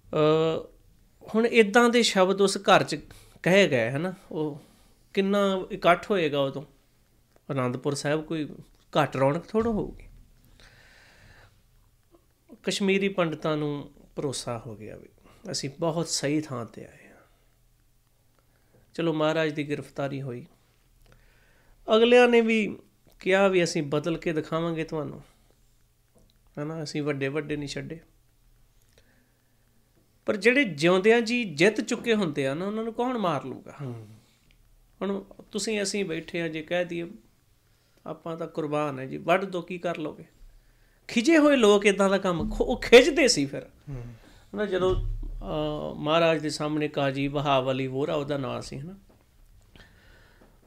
ਅ 0.06 0.68
ਹੁਣ 1.34 1.46
ਇਦਾਂ 1.46 1.88
ਦੇ 1.88 2.02
ਸ਼ਬਦ 2.02 2.40
ਉਸ 2.40 2.58
ਘਰ 2.58 2.82
'ਚ 2.82 2.94
ਕਹੇ 3.42 3.68
ਗਏ, 3.68 3.90
ਹਨਾ? 3.90 4.14
ਉਹ 4.30 4.62
ਕਿੰਨਾ 5.14 5.66
ਇਕੱਠ 5.70 6.10
ਹੋਏਗਾ 6.10 6.40
ਉਦੋਂ? 6.40 6.62
ਆਨੰਦਪੁਰ 7.50 7.94
ਸਾਹਿਬ 7.94 8.24
ਕੋਈ 8.24 8.48
ਘੱਟ 9.02 9.16
ਰੌਣਕ 9.16 9.46
ਥੋੜਾ 9.46 9.70
ਹੋਊਗੀ। 9.70 10.08
ਕਸ਼ਮੀਰੀ 12.62 13.08
ਪੰਡਤਾਂ 13.08 13.56
ਨੂੰ 13.56 13.90
ਭਰੋਸਾ 14.16 14.62
ਹੋ 14.66 14.76
ਗਿਆ 14.76 14.96
ਵੀ 14.96 15.08
ਅਸੀਂ 15.50 15.70
ਬਹੁਤ 15.80 16.08
ਸਹੀ 16.08 16.40
ਥਾਂ 16.40 16.64
ਤੇ 16.64 16.84
ਆਏ 16.84 17.08
ਹਾਂ। 17.08 17.16
ਚਲੋ 18.94 19.12
ਮਹਾਰਾਜ 19.12 19.50
ਦੀ 19.52 19.70
ਗ੍ਰਿਫਤਾਰੀ 19.70 20.22
ਹੋਈ। 20.22 20.46
ਅਗਲਿਆਂ 21.88 22.28
ਨੇ 22.28 22.40
ਵੀ 22.40 22.78
ਕਿਹਾ 23.20 23.46
ਵੀ 23.48 23.62
ਅਸੀਂ 23.64 23.82
ਬਦਲ 23.82 24.16
ਕੇ 24.16 24.32
ਦਿਖਾਵਾਂਗੇ 24.32 24.84
ਤੁਹਾਨੂੰ। 24.84 25.22
ਹਨਾ 26.56 26.82
ਅਸੀਂ 26.82 27.02
ਵੱਡੇ 27.02 27.28
ਵੱਡੇ 27.28 27.56
ਨਹੀਂ 27.56 27.68
ਛੱਡੇ। 27.68 27.98
ਪਰ 30.26 30.36
ਜਿਹੜੇ 30.36 30.64
ਜਿਉਂਦਿਆਂ 30.64 31.20
ਜੀ 31.20 31.42
ਜਿੱਤ 31.44 31.80
ਚੁੱਕੇ 31.80 32.14
ਹੁੰਦੇ 32.14 32.46
ਆ 32.46 32.54
ਨਾ 32.54 32.66
ਉਹਨਾਂ 32.66 32.84
ਨੂੰ 32.84 32.92
ਕੌਣ 32.92 33.18
ਮਾਰ 33.18 33.44
ਲੂਗਾ 33.44 33.74
ਹੁਣ 35.02 35.22
ਤੁਸੀਂ 35.52 35.82
ਅਸੀਂ 35.82 36.04
ਬੈਠੇ 36.04 36.40
ਆ 36.42 36.48
ਜੇ 36.48 36.62
ਕਹਿ 36.62 36.84
ਦਈਏ 36.84 37.06
ਆਪਾਂ 38.06 38.36
ਤਾਂ 38.36 38.46
ਕੁਰਬਾਨ 38.46 38.98
ਹੈ 38.98 39.06
ਜੀ 39.06 39.16
ਵੱਢ 39.16 39.44
ਦੋ 39.44 39.62
ਕੀ 39.62 39.78
ਕਰ 39.78 39.96
ਲੋਗੇ 39.96 40.24
ਖਿਜੇ 41.08 41.38
ਹੋਏ 41.38 41.56
ਲੋਕ 41.56 41.86
ਇਦਾਂ 41.86 42.10
ਦਾ 42.10 42.18
ਕੰਮ 42.18 42.40
ਉਹ 42.52 42.80
ਖਿੱਚਦੇ 42.80 43.28
ਸੀ 43.28 43.46
ਫਿਰ। 43.46 43.66
ਹਨਾ 43.90 44.66
ਜਦੋਂ 44.66 44.94
ਮਹਾਰਾਜ 45.94 46.40
ਦੇ 46.42 46.50
ਸਾਹਮਣੇ 46.50 46.88
ਕਾਜੀ 46.88 47.28
ਬਹਾਵ 47.28 47.70
ਅਲੀ 47.70 47.86
ਵੋਰਾ 47.86 48.14
ਉਹਦਾ 48.14 48.38
ਨਾਂ 48.38 48.60
ਸੀ 48.62 48.78
ਹਨਾ। 48.78 48.94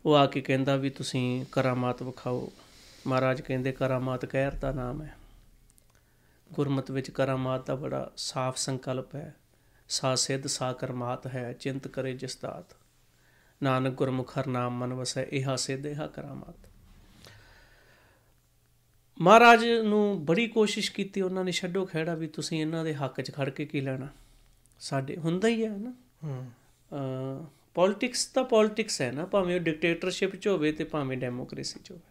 ਉਹ 0.09 0.15
ਆ 0.15 0.25
ਕੇ 0.25 0.41
ਕਹਿੰਦਾ 0.41 0.75
ਵੀ 0.75 0.89
ਤੁਸੀਂ 0.89 1.45
ਕਰਾਮਾਤ 1.51 2.03
ਵਿਖਾਓ। 2.03 2.51
ਮਹਾਰਾਜ 3.07 3.41
ਕਹਿੰਦੇ 3.41 3.71
ਕਰਾਮਾਤ 3.71 4.25
ਕਹਿਰ 4.25 4.51
ਦਾ 4.51 4.71
ਨਾਮ 4.71 5.01
ਹੈ। 5.01 5.17
ਗੁਰਮਤ 6.53 6.91
ਵਿੱਚ 6.91 7.11
ਕਰਾਮਾਤ 7.11 7.67
ਦਾ 7.67 7.75
ਬੜਾ 7.75 8.11
ਸਾਫ਼ 8.17 8.57
ਸੰਕਲਪ 8.57 9.15
ਹੈ। 9.15 9.35
ਸਾ 9.89 10.15
ਸਿੱਧ 10.15 10.47
ਸਾ 10.47 10.73
ਕਰਮਾਤ 10.73 11.27
ਹੈ 11.27 11.53
ਚਿੰਤ 11.53 11.87
ਕਰੇ 11.87 12.13
ਜਿਸ 12.13 12.37
ਦਾਤ। 12.37 12.75
ਨਾਨਕ 13.63 13.93
ਗੁਰਮੁਖ 13.93 14.39
ਹਰ 14.39 14.47
ਨਾਮ 14.47 14.77
ਮਨ 14.77 14.93
ਵਸੈ 14.93 15.23
ਇਹਾ 15.23 15.55
ਸਿੱਧ 15.55 15.85
ਇਹਾ 15.85 16.07
ਕਰਾਮਾਤ। 16.07 16.69
ਮਹਾਰਾਜ 19.21 19.65
ਨੂੰ 19.65 20.25
ਬੜੀ 20.25 20.47
ਕੋਸ਼ਿਸ਼ 20.47 20.91
ਕੀਤੀ 20.91 21.21
ਉਹਨਾਂ 21.21 21.43
ਨੇ 21.43 21.51
ਛੱਡੋ 21.51 21.85
ਖਹਿੜਾ 21.85 22.15
ਵੀ 22.15 22.27
ਤੁਸੀਂ 22.27 22.61
ਇਹਨਾਂ 22.61 22.83
ਦੇ 22.83 22.95
ਹੱਕ 22.95 23.21
'ਚ 23.21 23.33
ਖੜ 23.33 23.49
ਕੇ 23.49 23.65
ਕੀ 23.65 23.81
ਲੈਣਾ। 23.81 24.07
ਸਾਡੇ 24.79 25.17
ਹੁੰਦਾ 25.17 25.47
ਹੀ 25.47 25.65
ਹੈ 25.65 25.77
ਨਾ। 25.77 25.93
ਹੂੰ। 26.23 27.47
ਪੋਲਿਟਿਕਸ 27.79 28.25
ਤਾਂ 28.25 28.43
ਪੋਲਿਟਿਕਸ 28.43 29.01
ਹੈ 29.01 29.11
ਨਾ, 29.11 29.25
ਭਾਵੇਂ 29.25 29.55
ਉਹ 29.55 29.59
ਡਿਕਟੇਟਰਸ਼ਿਪ 29.59 30.35
'ਚ 30.35 30.47
ਹੋਵੇ 30.47 30.71
ਤੇ 30.71 30.83
ਭਾਵੇਂ 30.83 31.17
ਡੈਮੋਕ੍ਰੇਸੀ 31.17 31.79
'ਚ 31.83 31.91
ਹੋਵੇ। 31.91 32.01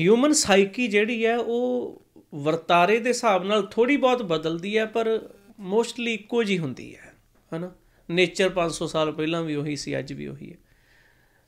ਹਿਊਮਨ 0.00 0.32
ਸਾਈਕੀ 0.32 0.88
ਜਿਹੜੀ 0.88 1.26
ਹੈ, 1.26 1.38
ਉਹ 1.38 2.02
ਵਰਤਾਰੇ 2.34 2.98
ਦੇ 2.98 3.08
ਹਿਸਾਬ 3.08 3.44
ਨਾਲ 3.44 3.66
ਥੋੜੀ 3.66 3.96
ਬਹੁਤ 3.96 4.22
ਬਦਲਦੀ 4.22 4.78
ਹੈ, 4.78 4.86
ਪਰ 4.86 5.28
ਮੋਸਟਲੀ 5.60 6.14
ਇੱਕੋ 6.14 6.42
ਜੀ 6.42 6.58
ਹੁੰਦੀ 6.58 6.96
ਹੈ, 6.96 7.14
ਹਨਾ? 7.56 7.74
ਨੇਚਰ 8.10 8.48
500 8.48 8.86
ਸਾਲ 8.86 9.12
ਪਹਿਲਾਂ 9.12 9.42
ਵੀ 9.42 9.54
ਉਹੀ 9.54 9.76
ਸੀ, 9.76 9.98
ਅੱਜ 9.98 10.12
ਵੀ 10.12 10.26
ਉਹੀ 10.26 10.52
ਹੈ। 10.52 10.56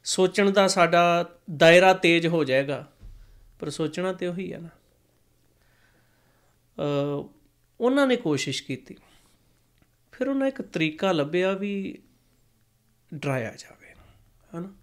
ਸੋਚਣ 0.05 0.51
ਦਾ 0.51 0.67
ਸਾਡਾ 0.67 1.31
ਦਾਇਰਾ 1.57 1.93
ਤੇਜ਼ 1.93 2.27
ਹੋ 2.27 2.45
ਜਾਏਗਾ, 2.45 2.93
ਪਰ 3.61 3.71
ਸੋਚਣਾ 3.71 4.13
ਤੇ 4.13 4.27
ਉਹੀ 4.27 4.53
ਹੈ 4.53 4.59
ਨਾ। 4.59 4.69
ਅ 6.79 7.29
ਉਹਨਾਂ 7.81 8.07
ਨੇ 8.07 8.17
ਕੋਸ਼ਿਸ਼ 8.17 8.63
ਕੀਤੀ। 8.63 8.97
ਫਿਰ 10.13 10.29
ਉਹਨਾਂ 10.29 10.49
ਇੱਕ 10.49 10.63
ਤਰੀਕਾ 10.63 11.13
ਲੱਭਿਆ 11.13 11.53
ਵੀ 11.53 11.99
ਡਰਾਇਆ 13.15 13.55
ਜਾਵੇ, 13.59 13.87
ਹਨਾ? 14.57 14.75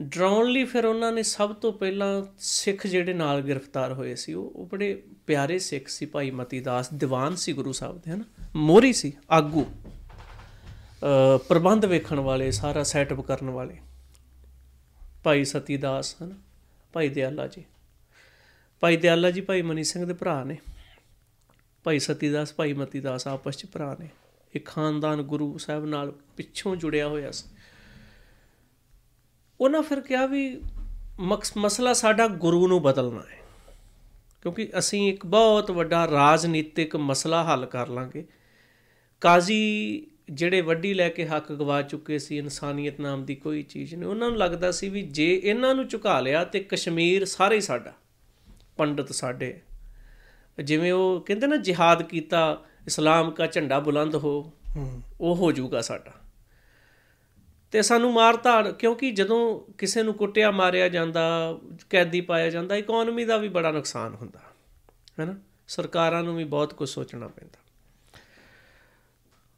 ਡਰਾਉਣ 0.00 0.46
ਲਈ 0.46 0.64
ਫਿਰ 0.64 0.84
ਉਹਨਾਂ 0.84 1.12
ਨੇ 1.12 1.22
ਸਭ 1.22 1.54
ਤੋਂ 1.54 1.72
ਪਹਿਲਾਂ 1.72 2.22
ਸਿੱਖ 2.38 2.86
ਜਿਹੜੇ 2.86 3.12
ਨਾਲ 3.12 3.42
ਗ੍ਰਿਫਤਾਰ 3.42 3.92
ਹੋਏ 3.92 4.14
ਸੀ, 4.14 4.34
ਉਹ 4.34 4.50
ਉਹ 4.50 4.66
ਬੜੇ 4.66 5.02
ਪਿਆਰੇ 5.26 5.58
ਸਿੱਖ 5.58 5.88
ਸੀ 5.88 6.06
ਭਾਈ 6.06 6.30
ਮਤੀ 6.30 6.60
ਦਾਸ 6.60 6.92
ਦੀਵਾਨ 6.92 7.36
ਸੀ 7.36 7.52
ਗੁਰੂ 7.52 7.72
ਸਾਹਿਬ 7.72 7.98
ਦੇ, 7.98 8.10
ਹਨਾ? 8.10 8.24
ਮੋਰੀ 8.56 8.92
ਸੀ, 8.92 9.12
ਆਗੂ। 9.30 9.64
ਅ 9.64 11.38
ਪ੍ਰਬੰਧ 11.48 11.84
ਵੇਖਣ 11.84 12.20
ਵਾਲੇ, 12.20 12.50
ਸਾਰਾ 12.50 12.82
ਸੈਟਅਪ 12.82 13.20
ਕਰਨ 13.20 13.50
ਵਾਲੇ। 13.50 13.80
ਭਾਈ 15.24 15.44
ਸਤੀ 15.44 15.76
ਦਾਸ 15.76 16.16
ਹਨ? 16.22 16.42
ਭਾਈ 16.92 17.08
ਦਿਆਲਾ 17.08 17.46
ਜੀ। 17.46 17.64
ਭਾਈ 18.80 18.96
ਦਿਆਲਾ 18.96 19.30
ਜੀ, 19.30 19.40
ਭਾਈ 19.40 19.62
ਮਨੀ 19.62 19.84
ਸਿੰਘ 19.84 20.06
ਦੇ 20.06 20.12
ਭਰਾ 20.12 20.44
ਨੇ। 20.44 20.56
ਭਾਈ 21.84 21.98
ਸਤੀ 21.98 22.30
ਦਾਸ 22.30 22.54
ਭਾਈ 22.54 22.72
ਮਤੀ 22.72 23.00
ਦਾਸ 23.00 23.28
ਆਪਸ 23.28 23.56
ਚ 23.56 23.66
ਭਰਾ 23.66 23.96
ਨੇ। 24.00 24.08
ਇਹ 24.54 24.60
ਖਾਨਦਾਨ 24.64 25.22
ਗੁਰੂ 25.22 25.58
ਸਾਹਿਬ 25.58 25.86
ਨਾਲ 25.86 26.12
ਪਿੱਛੋਂ 26.36 26.76
ਜੁੜਿਆ 26.76 27.08
ਹੋਇਆ 27.08 27.30
ਸੀ। 27.30 27.48
ਉਹਨਾਂ 29.60 29.82
ਫਿਰ 29.82 30.00
ਕਿਹਾ 30.00 30.26
ਵੀ 30.26 30.60
ਮਕਸ- 31.18 31.54
ਮਸਲਾ 31.56 31.92
ਸਾਡਾ 31.92 32.28
ਗੁਰੂ 32.28 32.68
ਨੂੰ 32.68 32.82
ਬਦਲਣਾ 32.82 33.22
ਹੈ। 33.30 33.38
ਕਿਉਂਕਿ 34.42 34.68
ਅਸੀਂ 34.78 35.12
ਇੱਕ 35.12 35.26
ਬਹੁਤ 35.26 35.70
ਵੱਡਾ 35.70 36.10
ਰਾਜਨੀਤਿਕ 36.10 36.96
ਮਸਲਾ 36.96 37.44
ਹੱਲ 37.44 37.66
ਕਰ 37.66 37.88
ਲਾਂਗੇ। 37.88 38.26
ਕਾਜ਼ੀ 39.20 40.06
ਜਿਹੜੇ 40.30 40.60
ਵੱਡੀ 40.60 40.94
ਲੈ 40.94 41.08
ਕੇ 41.08 41.26
ਹੱਕ 41.26 41.52
ਗਵਾ 41.52 41.82
ਚੁੱਕੇ 41.82 42.18
ਸੀ, 42.18 42.38
ਇਨਸਾਨੀਅਤ 42.38 43.00
ਨਾਮ 43.00 43.24
ਦੀ 43.24 43.34
ਕੋਈ 43.34 43.62
ਚੀਜ਼ 43.62 43.94
ਨਹੀਂ। 43.94 44.08
ਉਹਨਾਂ 44.08 44.28
ਨੂੰ 44.28 44.38
ਲੱਗਦਾ 44.38 44.70
ਸੀ 44.70 44.88
ਵੀ 44.88 45.02
ਜੇ 45.02 45.40
ਇਹਨਾਂ 45.44 45.74
ਨੂੰ 45.74 45.88
ਝੁਕਾ 45.88 46.20
ਲਿਆ 46.20 46.44
ਤੇ 46.44 46.60
ਕਸ਼ਮੀਰ 46.60 47.24
ਸਾਰੇ 47.24 47.56
ਹੀ 47.56 47.60
ਸਾਡਾ, 47.60 47.92
ਪੰਡਤ 48.76 49.12
ਸਾਡੇ। 49.12 49.60
ਜਿਵੇਂ 50.64 50.92
ਉਹ 50.92 51.20
ਕਹਿੰਦੇ 51.20 51.46
ਨਾ, 51.46 51.56
ਜਿਹਾਦ 51.56 52.02
ਕੀਤਾ 52.02 52.64
ਇਸਲਾਮ 52.86 53.30
ਦਾ 53.30 53.46
ਝੰਡਾ 53.46 53.78
ਬੁਲੰਦ 53.78 54.16
ਹੋ 54.16 54.52
ਉਹ 55.20 55.36
ਹੋ 55.36 55.52
ਜਾਊਗਾ 55.52 55.80
ਸਾਡਾ। 55.80 56.12
ਤੇ 57.72 57.82
ਸਾਨੂੰ 57.82 58.12
ਮਾਰ 58.12 58.36
ਧਾੜ 58.36 58.72
ਕਿਉਂਕਿ 58.72 59.10
ਜਦੋਂ 59.10 59.72
ਕਿਸੇ 59.78 60.02
ਨੂੰ 60.02 60.14
ਕੁੱਟਿਆ 60.14 60.50
ਮਾਰਿਆ 60.50 60.88
ਜਾਂਦਾ 60.88 61.58
ਕੈਦੀ 61.90 62.20
ਪਾਇਆ 62.20 62.50
ਜਾਂਦਾ 62.50 62.76
ਇਕਨੋਮੀ 62.76 63.24
ਦਾ 63.24 63.36
ਵੀ 63.36 63.48
ਬੜਾ 63.48 63.70
ਨੁਕਸਾਨ 63.70 64.14
ਹੁੰਦਾ। 64.14 64.40
ਹੈਨਾ 65.20 65.34
ਸਰਕਾਰਾਂ 65.68 66.22
ਨੂੰ 66.22 66.36
ਵੀ 66.36 66.44
ਬਹੁਤ 66.44 66.74
ਕੁਝ 66.74 66.88
ਸੋਚਣਾ 66.88 67.28
ਪੈਂਦਾ। 67.28 67.58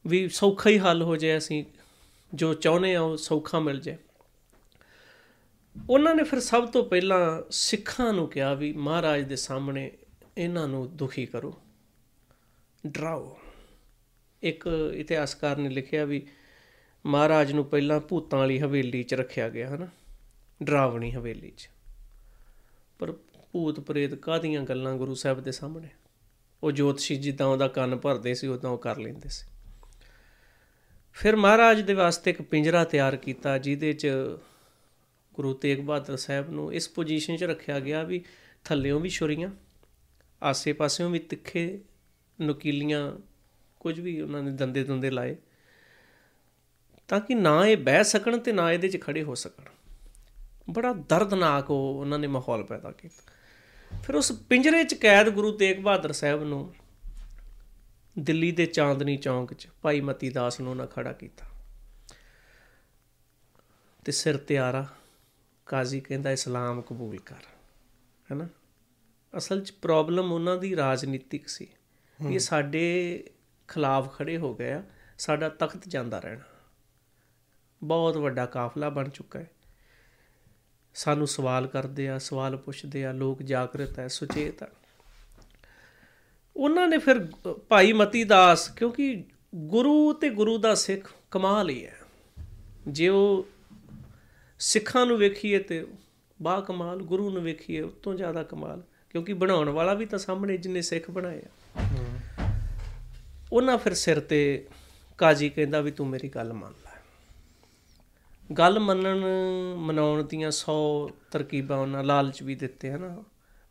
ਵੀ 0.07 0.29
ਸੌਖਾ 0.29 0.71
ਹੀ 0.71 0.79
ਹੱਲ 0.79 1.03
ਹੋ 1.03 1.17
ਜਾਏ 1.17 1.39
ਅਸੀਂ 1.39 1.65
ਜੋ 2.35 2.55
ਚਾਹੁੰਦੇ 2.55 2.95
ਆ 2.95 3.01
ਉਹ 3.01 3.17
ਸੌਖਾ 3.17 3.61
ਮਿਲ 3.61 3.81
ਜਾਏ। 3.81 3.97
ਉਹਨਾਂ 5.91 6.15
ਨੇ 6.15 6.23
ਫਿਰ 6.23 6.41
ਸਭ 6.41 6.69
ਤੋਂ 6.69 6.85
ਪਹਿਲਾਂ 6.85 7.43
ਸਿੱਖਾਂ 7.51 8.13
ਨੂੰ 8.13 8.29
ਕਿਹਾ 8.29 8.55
ਵੀ 8.55 8.73
ਮਹਾਰਾਜ 8.73 9.21
ਦੇ 9.21 9.37
ਸਾਹਮਣੇ 9.37 9.93
ਇਹਨਾਂ 10.39 10.69
ਨੂੰ 10.69 10.97
ਦੁਖੀ 10.97 11.27
ਕਰੋ। 11.27 11.61
ਡਰਾਓ। 12.87 13.39
ਇੱਕ 14.43 14.93
ਇਤਿਹਾਸਕਾਰ 14.95 15.57
ਨੇ 15.57 15.69
ਲਿਖਿਆ 15.69 16.05
ਵੀ 16.05 16.27
ਮਹਾਰਾਜ 17.07 17.53
ਨੂੰ 17.53 17.65
ਪਹਿਲਾਂ 17.65 18.01
ਭੂਤਾਂ 18.01 18.39
ਵਾਲੀ 18.39 18.61
ਹਵੇਲੀ 18.61 19.03
'ਚ 19.03 19.15
ਰੱਖਿਆ 19.15 19.49
ਗਿਆ, 19.49 19.69
ਹਨਾ? 19.69 19.89
ਡਰਾਵਣੀ 20.63 21.13
ਹਵੇਲੀ 21.13 21.51
'ਚ। 21.51 21.69
ਪਰ 22.99 23.13
ਭੂਤ 23.53 23.81
ਪ੍ਰੇਤ 23.81 24.15
ਕਾਦੀਆਂ 24.15 24.63
ਗੱਲਾਂ 24.63 24.95
ਗੁਰੂ 24.95 25.15
ਸਾਹਿਬ 25.15 25.41
ਦੇ 25.41 25.53
ਸਾਹਮਣੇ? 25.53 25.89
ਉਹ 26.63 26.73
ਜੋਤਸ਼ੀ 26.73 27.17
ਜਿੱਦਾਂ 27.17 27.47
ਉਹਦਾ 27.47 27.69
ਕੰਨ 27.69 27.97
ਭਰਦੇ 27.97 28.35
ਸੀ, 28.35 28.47
ਉਦਾਂ 28.47 28.71
ਉਹ 28.71 28.79
ਕਰ 28.79 28.99
ਲੈਂਦੇ 28.99 29.29
ਸੀ। 29.29 29.47
ਫਿਰ 31.13 31.37
ਮਹਾਰਾਜ 31.37 31.81
ਦੇ 31.81 31.95
ਵਾਸਤੇ 31.95 32.31
ਇੱਕ 32.31 32.43
ਪਿੰਜਰਾ 32.43 32.85
ਤਿਆਰ 32.85 33.17
ਕੀਤਾ, 33.17 33.59
ਜਿਹਦੇ 33.59 33.93
'ਚ 33.93 34.09
ਗੁਰੂ 35.35 35.55
ਤੇਗ 35.55 35.79
ਬਹਾਦਰ 35.79 36.17
ਸਾਹਿਬ 36.17 36.51
ਨੂੰ 36.51 36.75
ਇਸ 36.75 36.89
ਪੋਜੀਸ਼ਨ 36.89 37.37
'ਚ 37.37 37.45
ਰੱਖਿਆ 37.45 37.81
ਗਿਆ 37.81 38.03
ਵੀ 38.03 38.25
ਥੱਲਿਓਂ 38.65 39.01
ਵੀ 39.01 39.09
ਛੁਰੀਆਂ 39.09 39.51
ਆਸੇ-ਪਾਸਿਓਂ 40.43 41.11
ਵੀ 41.11 41.19
ਤਿੱਖੇ 41.19 41.81
ਨੁਕੀਲੀਆਂ 42.41 43.19
ਕੁਝ 43.81 44.01
ਵੀ 44.01 44.21
ਉਹਨਾਂ 44.21 44.43
ਨੇ 44.43 44.51
ਦੰਦੇ 44.51 44.85
ਦੁੰਦੇ 44.85 45.11
ਲਾਏ, 45.11 45.37
ਤਾਂ 47.09 47.21
ਕਿ 47.21 47.35
ਨਾ 47.35 47.67
ਇਹ 47.67 47.77
ਬਹਿ 47.77 48.05
ਸਕਣ 48.05 48.39
ਤੇ 48.39 48.53
ਨਾ 48.53 48.73
ਇਹਦੇ 48.73 48.89
'ਚ 48.89 49.01
ਖੜੇ 49.01 49.23
ਹੋ 49.23 49.35
ਸਕਣ। 49.35 49.65
ਬੜਾ 50.71 50.93
ਦਰਦਨਾਕ 50.93 51.71
ਉਹ 51.71 52.01
ਉਹਨਾਂ 52.01 52.19
ਨੇ 52.19 52.27
ਮਾਹੌਲ 52.27 52.65
ਪੈਦਾ 52.65 52.93
ਕੀਤਾ। 52.93 53.33
ਫਿਰ 54.03 54.17
ਉਸ 54.17 54.33
ਪਿੰਜਰੇ 54.33 54.85
'ਚ 54.85 54.95
ਕੈਦ 54.95 55.29
ਗੁਰੂ 55.29 55.53
ਤੇਗ 55.53 55.81
ਬਹਾਦਰ 55.81 56.13
ਸਾਹਿਬ 56.13 56.45
ਨੂੰ 56.45 56.75
ਦਿੱਲੀ 58.19 58.53
ਦੇ 58.53 58.67
ਚਾਂਦਨੀ 58.67 59.17
ਚੌਂਕ 59.17 59.55
'ਚ 59.55 59.69
ਭਾਈ 59.83 60.01
ਮਤੀ 60.01 60.31
ਦਾਸ 60.31 60.61
ਨੂੰ 60.61 60.71
ਉਹਨਾਂ 60.71 60.87
ਖੜਾ 60.87 61.13
ਕੀਤਾ। 61.13 61.47
ਤੇ 64.05 64.13
ਸਿਰ 64.13 64.37
ਤੇ 64.37 64.59
ਆਰਾ, 64.59 64.87
ਕਾਜ਼ੀ 65.67 66.01
ਕਹਿੰਦਾ, 66.01 66.31
ਇਸਲਾਮ 66.31 66.83
ਕਬੂਲ 66.83 67.19
ਕਰ। 67.19 67.43
ਹੈਨਾ? 68.33 68.49
ਅਸਲ 69.37 69.65
'ਚ 69.65 69.73
ਪ੍ਰੋਬਲਮ 69.73 70.33
ਉਹਨਾਂ 70.33 70.57
ਦੀ 70.57 70.77
ਰਾਜਨੀਤਿਕ 70.77 71.49
ਸੀ। 71.49 71.69
ਇਹ 72.25 72.39
ਸਾਡੇ 72.39 73.25
ਖਿਲਾਫ 73.69 74.19
ਖੜੇ 74.19 74.37
ਹੋ 74.37 74.55
ਗਏ 74.55 74.73
ਆ, 74.73 74.83
ਸਾਡਾ 75.19 75.49
ਤਖਤ 75.49 75.89
ਜਾਂਦਾ 75.89 76.19
ਰਹਿਣਾ। 76.19 76.45
ਬਹੁਤ 77.85 78.17
ਵੱਡਾ 78.17 78.47
ਕਾਫਲਾ 78.47 78.89
ਬਣ 78.89 79.09
ਚੁੱਕਾ 79.09 79.39
ਹੈ। 79.39 79.51
ਸਾਨੂੰ 80.95 81.27
ਸਵਾਲ 81.27 81.67
ਕਰਦੇ 81.67 82.09
ਆ, 82.09 82.19
ਸਵਾਲ 82.19 82.57
ਪੁੱਛਦੇ 82.57 83.05
ਆ, 83.05 83.13
ਲੋਕ 83.13 83.43
ਜਾਗਰਤ 83.43 83.99
ਹੈ, 83.99 84.09
ਸੁਚੇਤ 84.09 84.63
ਹੈ 84.63 84.69
ਉਹਨਾਂ 86.57 86.89
ਨੇ 86.89 86.99
ਫਿਰ 86.99 87.25
ਭਾਈ 87.69 87.93
ਮਤੀ 87.93 88.25
ਦਾਸ, 88.25 88.69
ਕਿਉਂਕਿ 88.69 89.25
ਗੁਰੂ 89.55 90.13
ਤੇ 90.13 90.31
ਗੁਰੂ 90.31 90.59
ਦਾ 90.59 90.75
ਸਿੱਖ 90.75 91.13
ਕਮਾਲ 91.31 91.71
ਹੀ 91.71 91.87
ਹੈ। 91.87 91.97
ਜੇ 92.89 93.09
ਉਹ 93.09 93.47
ਸਿੱਖਾਂ 94.59 95.07
ਨੂੰ 95.07 95.19
ਵੇਖੀਏ 95.19 95.59
ਤੇ 95.59 95.87
ਬਾ 96.43 96.61
ਕਮਾਲ, 96.61 97.03
ਗੁਰੂ 97.03 97.31
ਨੂੰ 97.31 97.43
ਵੇਖੀਏ 97.43 97.81
ਉਸ 97.81 97.93
ਤੋਂ 97.93 98.15
ਜ਼ਿਆਦਾ 98.15 98.43
ਕਮਾਲ, 98.43 98.83
ਕਿਉਂਕਿ 99.11 99.33
ਬਣਾਉਣ 99.33 99.69
ਵਾਲਾ 99.69 99.95
ਵੀ 99.95 100.07
ਤਾਂ 100.07 100.19
ਸਾਹਮਣੇ 100.19 100.57
ਜਿੰਨੇ 100.57 100.83
ਸਿੱਖ 100.83 101.11
ਬਣਾਏ 101.11 101.39
ਆ। 101.39 101.49
ਉਹਨਾਂ 103.53 103.79
ਫਿਰ 103.79 103.95
ਸਿਰ 103.95 104.21
ਤੇ 104.21 104.67
ਕਾਜੀ 105.19 105.49
ਕਹਿੰਦਾ 105.49 105.81
ਵੀ 105.81 105.91
ਤੂੰ 105.91 106.09
ਮੇਰੀ 106.09 106.29
ਗੱਲ 106.29 106.53
ਮੰਨ 106.53 106.73
ਲੈ। 106.73 107.03
ਗੱਲ 108.55 108.79
ਮੰਨਣ 108.79 109.25
ਮਨਾਉਣ 109.77 110.23
ਦੀਆਂ 110.23 110.51
100 110.51 111.09
ਤਰਕੀਬਾਂ 111.31 111.79
ਉਹਨਾਂ 111.79 112.05
ਲਾਲਚ 112.05 112.43
ਵੀ 112.43 112.55
ਦਿੱਤੇ 112.55 112.91
ਹਨਾ। 112.91 113.25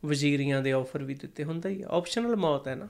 ਵਜ਼ੀਰੀਆਂ 0.04 0.62
ਦੇ 0.62 0.72
ਆਫਰ 0.72 1.02
ਵੀ 1.02 1.14
ਦਿੱਤੇ 1.14 1.44
ਹੁੰਦਾ 1.44 1.68
ਹੀ 1.68 1.84
ਆਪਸ਼ਨਲ 1.88 2.36
ਮੌਤ 2.36 2.68
ਹੈ 2.68 2.74
ਨਾ। 2.74 2.88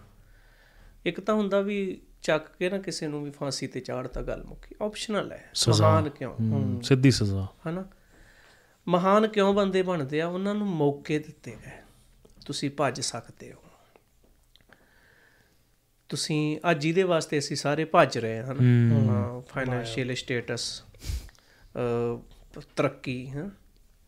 ਇੱਕ 1.07 1.21
ਤਾਂ 1.21 1.35
ਹੁੰਦਾ 1.35 1.61
ਵੀ 1.61 2.03
ਚੱਕ 2.23 2.47
ਕੇ 2.59 2.71
ਨਾ 2.71 2.79
ਕਿਸੇ 2.79 3.09
ਨੂੰ 3.09 3.25
ਵੀ 3.25 3.31
ਫਾਂਸੀ 3.31 3.67
ਤੇ 3.67 3.81
ਚਾੜਤਾ 3.81 4.23
ਗੱਲ 4.23 4.45
ਮੁੱਕੀ। 4.45 4.75
ਆਪਸ਼ਨਲ 4.83 5.33
ਹੈ। 5.33 5.51
ਮਹਾਨ 5.83 6.09
ਕਿਉਂ? 6.09 6.37
ਸਿੱਧੀ 6.83 7.11
ਸਜ਼ਾ। 7.11 7.47
ਹਨਾ। 7.69 7.85
ਮਹਾਨ 8.89 9.29
ਕਿਉਂ 9.29 9.55
ਬੰਦੇ 9.55 9.83
ਬਣਦੇ 9.83 10.21
ਆ? 10.21 10.29
ਉਹਨਾਂ 10.29 10.55
ਨੂੰ 10.55 10.67
ਮੌਕੇ 10.67 11.19
ਦਿੱਤੇ 11.19 11.51
ਗਏ। 11.51 11.83
ਤੁਸੀਂ 12.47 12.71
ਭੱਜ 12.71 13.01
ਸਕਦੇ 13.01 13.53
ਹੋ। 13.53 13.59
ਤੁਸੀਂ 16.09 16.59
ਅੱਜ 16.71 16.83
ਜਿਹਦੇ 16.83 17.03
ਵਾਸਤੇ 17.03 17.39
ਅਸੀਂ 17.39 17.57
ਸਾਰੇ 17.57 17.85
ਭੱਜ 17.85 18.19
ਰਹੇ 18.19 18.39
ਹਾਂ 18.39 18.55
ਹਾਂ। 19.09 19.41
ਫਾਈਨੈਂਸ਼ੀਅਲ 19.41 20.15
ਸਟੇਟਸ 20.15 20.85
ਤਰੱਕੀ 22.77 23.31
ਹਾਂ 23.31 23.51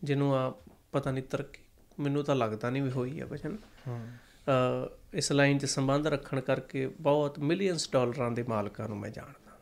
ਜਿਹਨੂੰ 0.04 0.36
ਆ 0.36 0.60
ਪਤਾ 0.92 1.10
ਨਹੀਂ 1.10 1.24
ਤਰੱਕੀ 1.24 1.62
ਮੈਨੂੰ 2.02 2.24
ਤਾਂ 2.24 2.36
ਲੱਗਦਾ 2.36 2.70
ਨਹੀਂ 2.70 2.82
ਵੀ 2.82 2.90
ਹੋਈ 2.90 3.20
ਆ 3.20 3.26
ਬਚਨ 3.26 3.56
ਅ 3.88 4.96
ਇਸ 5.14 5.32
ਲਾਈਨ 5.32 5.58
'ਚ 5.58 5.64
ਸੰਬੰਧ 5.64 6.06
ਰੱਖਣ 6.06 6.40
ਕਰਕੇ 6.40 6.86
ਬਹੁਤ 6.86 7.38
ਮਿਲੀਅਨਸ 7.38 7.92
ਡਾਲਰਾਂ 7.92 8.30
ਦੇ 8.30 8.42
ਮਾਲਕਾਂ 8.42 8.88
ਨੂੰ 8.88 8.98
ਮੈਂ 8.98 9.10
ਜਾਣਦਾ। 9.10 9.58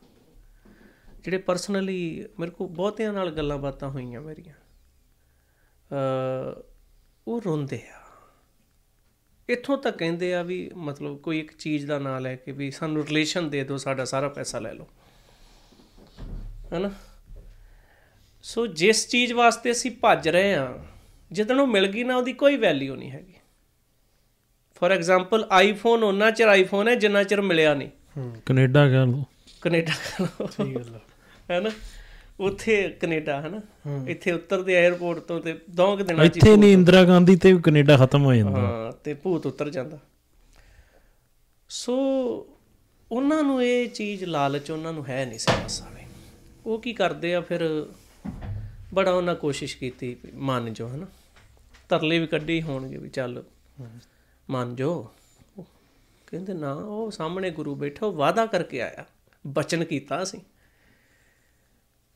ਜਿਹੜੇ 1.24 1.38
ਪਰਸਨਲੀ 1.38 2.24
ਮੇਰੇ 2.38 2.50
ਕੋਲ 2.50 2.68
ਬਹੁਤਿਆਂ 2.68 3.12
ਨਾਲ 3.12 3.30
ਗੱਲਾਂ 3.30 3.58
ਬਾਤਾਂ 3.58 3.90
ਹੋਈਆਂ 3.90 4.20
ਮੇਰੀਆਂ। 4.20 4.54
ਉਹ 7.28 7.42
ਰੋਂਦੇ 7.42 7.82
ਆ। 7.88 8.05
ਇੱਥੋਂ 9.48 9.78
ਤੱਕ 9.78 9.98
ਕਹਿੰਦੇ 9.98 10.34
ਆ 10.34 10.42
ਵੀ 10.42 10.70
ਮਤਲਬ 10.76 11.18
ਕੋਈ 11.18 11.38
ਇੱਕ 11.38 11.56
ਚੀਜ਼ 11.56 11.86
ਦਾ 11.86 11.98
ਨਾਂ 11.98 12.20
ਲੈ 12.20 12.36
ਕੇ 12.36 12.52
ਵੀ 12.52 12.70
ਸਾਨੂੰ 12.70 13.06
ਰਿਲੇਸ਼ਨ 13.06 13.50
ਦੇ 13.50 13.64
ਦਿਓ 13.64 13.76
ਸਾਡਾ 13.76 14.04
ਸਾਰਾ 14.04 14.28
ਪੈਸਾ 14.28 14.58
ਲੈ 14.58 14.72
ਲਓ। 14.72 14.88
ਹੈਨਾ? 16.72 16.90
ਸੋ 18.42 18.66
ਜਿਸ 18.66 19.08
ਚੀਜ਼ 19.08 19.32
ਵਾਸਤੇ 19.32 19.70
ਅਸੀਂ 19.70 19.90
ਭੱਜ 19.90 20.28
ਰਹੇ 20.28 20.54
ਆ 20.54 20.84
ਜਦੋਂ 21.32 21.56
ਉਹ 21.56 21.66
ਮਿਲ 21.66 21.86
ਗਈ 21.86 22.04
ਨਾ 22.04 22.16
ਉਹਦੀ 22.16 22.32
ਕੋਈ 22.32 22.56
ਵੈਲਿਊ 22.56 22.96
ਨਹੀਂ 22.96 23.10
ਹੈਗੀ। 23.10 23.34
ਫੋਰ 24.80 24.90
ਐਗਜ਼ਾਮਪਲ 24.90 25.46
ਆਈਫੋਨ 25.50 26.02
ਉਹਨਾਂ 26.02 26.30
ਚਿਰ 26.30 26.48
ਆਈਫੋਨ 26.48 26.88
ਹੈ 26.88 26.94
ਜਿੰਨਾ 26.94 27.22
ਚਿਰ 27.22 27.40
ਮਿਲਿਆ 27.40 27.74
ਨਹੀਂ। 27.74 27.88
ਕੈਨੇਡਾ 28.46 28.88
ਕਹਿ 28.88 29.06
ਲਓ। 29.06 29.24
ਕੈਨੇਡਾ 29.60 30.26
ਸਹੀ 30.46 30.74
ਗੱਲ 30.74 30.94
ਆ। 30.94 31.00
ਹੈਨਾ? 31.50 31.70
ਉੱਥੇ 32.40 32.88
ਕੈਨੇਡਾ 33.00 33.40
ਹੈਨਾ? 33.40 33.60
ਇੱਥੇ 34.08 34.32
ਉਤਰਦੇ 34.32 34.86
에ਅਰਪੋਰਟ 34.86 35.18
ਤੋਂ 35.18 35.40
ਤੇ 35.40 35.58
ਦੋ 35.70 35.96
ਕੁ 35.96 36.02
ਦਿਨਾਂ 36.04 36.26
ਚ 36.26 36.36
ਇੱਥੇ 36.36 36.56
ਨਹੀਂ 36.56 36.72
ਇੰਦਰਾ 36.72 37.04
ਗਾਂਧੀ 37.04 37.36
ਤੇ 37.36 37.54
ਕੈਨੇਡਾ 37.64 37.96
ਖਤਮ 37.96 38.24
ਹੋ 38.24 38.34
ਜਾਂਦਾ। 38.34 38.60
ਹਾਂ 38.60 38.92
ਤੇ 39.04 39.14
ਭੂਤ 39.14 39.46
ਉਤਰ 39.46 39.70
ਜਾਂਦਾ। 39.70 39.98
ਸੋ 41.68 41.94
ਉਹਨਾਂ 43.12 43.42
ਨੂੰ 43.42 43.62
ਇਹ 43.64 43.88
ਚੀਜ਼ 43.88 44.24
ਲਾਲਚ 44.24 44.70
ਉਹਨਾਂ 44.70 44.92
ਨੂੰ 44.92 45.06
ਹੈ 45.06 45.24
ਨਹੀਂ 45.24 45.38
ਸੀ 45.38 45.52
ਮਸਾਵੇ 45.64 46.04
ਉਹ 46.66 46.78
ਕੀ 46.78 46.92
ਕਰਦੇ 46.92 47.34
ਆ 47.34 47.40
ਫਿਰ? 47.40 47.86
ਬੜਾ 48.94 49.10
ਉਹਨਾਂ 49.10 49.34
ਕੋਸ਼ਿਸ਼ 49.34 49.76
ਕੀਤੀ 49.76 50.16
ਮੰਨ 50.34 50.72
ਜੋ 50.72 50.88
ਹਨਾ? 50.88 51.06
ਤਰਲੇ 51.88 52.18
ਵੀ 52.18 52.26
ਕੱਢੇ 52.26 52.60
ਹੋਣਗੇ 52.62 52.96
ਵੀ 52.96 53.08
ਚੱਲ 53.08 53.42
ਮੰਨ 54.50 54.74
ਜੋ 54.76 55.10
ਕਹਿੰਦੇ 56.26 56.54
ਨਾ 56.54 56.72
ਉਹ 56.72 57.10
ਸਾਹਮਣੇ 57.10 57.50
ਗੁਰੂ 57.50 57.74
ਬੈਠਾ 57.74 58.06
ਉਹ 58.06 58.12
ਵਾਅਦਾ 58.12 58.46
ਕਰਕੇ 58.46 58.80
ਆਇਆ। 58.82 59.04
ਬਚਨ 59.46 59.84
ਕੀਤਾ 59.84 60.24
ਸੀ 60.24 60.38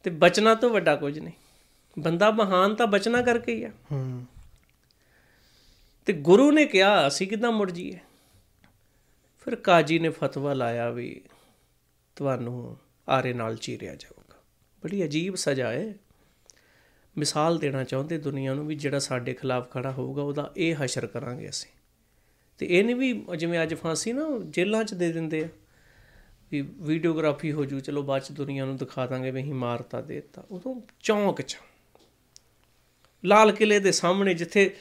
ਤੇ 0.02 0.10
ਬਚਨਾ 0.10 0.54
ਤੋਂ 0.54 0.70
ਵੱਡਾ 0.70 0.96
ਕੁਝ 0.96 1.18
ਨਹੀਂ। 1.18 1.32
ਬੰਦਾ 1.98 2.30
ਮਹਾਨ 2.30 2.74
ਤਾਂ 2.74 2.86
ਬਚਨਾ 2.86 3.22
ਕਰਕੇ 3.22 3.54
ਹੀ 3.54 3.64
ਆ। 3.64 3.70
ਹੂੰ। 3.92 4.26
ਤੇ 6.06 6.12
ਗੁਰੂ 6.12 6.50
ਨੇ 6.50 6.66
ਕਿਹਾ 6.66 7.08
ਅਸੀਂ 7.08 7.28
ਕਿਦਾਂ 7.28 7.52
ਮੁੜ 7.52 7.70
ਜੀਏ 7.70 7.98
ਫਿਰ 9.44 9.56
ਕਾਜੀ 9.56 9.98
ਨੇ 9.98 10.08
ਫਤਵਾ 10.08 10.54
ਲਾਇਆ 10.54 10.90
ਵੀ 10.90 11.22
ਤੁਹਾਨੂੰ 12.16 12.76
ਆਰੇ 13.08 13.32
ਨਾਲ 13.32 13.56
ਚੀਰਿਆ 13.56 13.94
ਜਾਊਗਾ। 13.94 14.36
ਬੜੀ 14.84 15.04
ਅਜੀਬ 15.04 15.34
ਸਜ਼ਾ 15.34 15.72
ਹੈ 15.72 15.94
ਮਿਸਾਲ 17.18 17.58
ਦੇਣਾ 17.58 17.84
ਚਾਹੁੰਦੇ 17.84 18.18
ਦੁਨੀਆ 18.18 18.54
ਨੂੰ 18.54 18.66
ਵੀ 18.66 18.74
ਜਿਹੜਾ 18.74 18.98
ਸਾਡੇ 18.98 19.34
ਖਿਲਾਫ 19.34 19.70
ਖੜਾ 19.70 19.90
ਹੋਊਗਾ 19.90 20.22
ਉਹਦਾ 20.22 20.52
ਇਹ 20.56 20.76
ਹਸ਼ਰ 20.84 21.06
ਕਰਾਂਗੇ 21.06 21.48
ਅਸੀਂ। 21.48 21.70
ਤੇ 22.58 22.66
ਇਹ 22.66 22.84
ਨਹੀਂ 22.84 22.96
ਵੀ 22.96 23.24
ਜਿਵੇਂ 23.36 23.62
ਅੱਜ 23.62 23.74
ਫਾਂਸੀ 23.74 24.12
ਨਾ 24.12 24.22
ਜੇਲ੍ਹਾਂ 24.46 24.84
'ਚ 24.84 24.94
ਦੇ 24.94 25.12
ਦਿੰਦੇ 25.12 25.44
ਆ। 25.44 25.48
ਵੀ 26.52 26.60
ਵੀਡੀਓਗ੍ਰਾਫੀ 26.62 27.52
ਹੋ 27.52 27.64
ਜੂ 27.64 27.80
ਚਲੋ 27.80 28.02
ਬਾਅਦ 28.02 28.22
'ਚ 28.22 28.32
ਦੁਨੀਆ 28.32 28.64
ਨੂੰ 28.64 28.76
ਦਿਖਾ 28.76 29.06
ਦਾਂਗੇ 29.06 29.30
ਵੀ 29.30 29.42
ਅਸੀਂ 29.42 29.54
ਮਾਰਤਾ 29.54 30.00
ਦੇਤਾ। 30.00 30.44
ਉਦੋਂ 30.50 30.80
ਚੌਂਕ 31.00 31.42
'ਚ 31.42 31.58
ਲਾਲ 33.24 33.52
ਕਿਲੇ 33.52 33.78
ਦੇ 33.78 33.92
ਸਾਹਮਣੇ 33.92 34.34
ਜਿੱਥੇ 34.34 34.74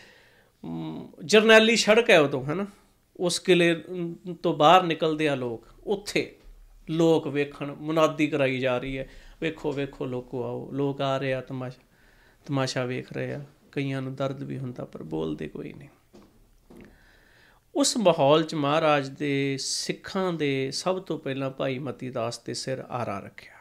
ਅਮ, 0.65 1.11
ਜਰਨੈਲੀ 1.25 1.75
ਸੜਕ 1.75 2.09
ਹੈ 2.09 2.19
ਉਦੋਂ 2.19 2.45
ਹੈਨਾ? 2.45 2.67
ਉਸ 3.17 3.39
ਕਿਲੇ 3.39 3.83
ਅਮ, 3.89 4.15
ਤੋਂ 4.33 4.53
ਬਾਹਰ 4.53 4.83
ਨਿਕਲਦੇ 4.83 5.27
ਆ 5.27 5.35
ਲੋਕ। 5.35 5.67
ਉੱਥੇ 5.83 6.35
ਲੋਕ 6.89 7.27
ਵੇਖਣ 7.27 7.75
ਮੁਨਾਦੀ 7.75 8.27
ਕਰਾਈ 8.27 8.59
ਜਾ 8.59 8.77
ਰਹੀ 8.77 8.97
ਹੈ। 8.97 9.09
ਵੇਖੋ 9.41 9.71
ਵੇਖੋ 9.71 10.05
ਲੋਕੋ 10.05 10.43
ਆਓ। 10.43 10.71
ਲੋਕ 10.71 11.01
ਆ 11.01 11.17
ਰਹੇ 11.17 11.33
ਆ 11.33 11.41
ਤਮਾਸ਼ਾ 11.41 11.83
ਤਮਾਸ਼ਾ 12.45 12.85
ਵੇਖ 12.85 13.13
ਰਹੇ 13.13 13.33
ਆ। 13.33 13.45
ਕਈਆਂ 13.71 14.01
ਨੂੰ 14.01 14.15
ਦਰਦ 14.15 14.43
ਵੀ 14.43 14.57
ਹੁੰਦਾ 14.57 14.85
ਪਰ 14.85 15.03
ਬੋਲਦੇ 15.03 15.47
ਕੋਈ 15.47 15.73
ਨਹੀਂ। 15.73 15.89
ਉਸ 17.79 17.97
ਮਾਹੌਲ 17.97 18.43
'ਚ 18.43 18.55
ਮਹਾਰਾਜ 18.55 19.09
ਦੇ 19.09 19.57
ਸਿੱਖਾਂ 19.57 20.33
ਦੇ 20.33 20.71
ਸਭ 20.71 21.01
ਤੋਂ 21.01 21.19
ਪਹਿਲਾਂ 21.19 21.49
ਭਾਈ 21.49 21.79
ਮਤੀ 21.79 22.09
ਦਾਸ 22.09 22.37
ਤੇ 22.37 22.53
ਸਿਰ 22.53 22.79
ਆਰਾ 22.79 23.19
ਰੱਖਿਆ। 23.19 23.53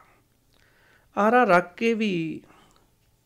ਆਰਾ 1.17 1.43
ਰੱਖ 1.43 1.75
ਕੇ 1.75 1.93
ਵੀ 1.93 2.41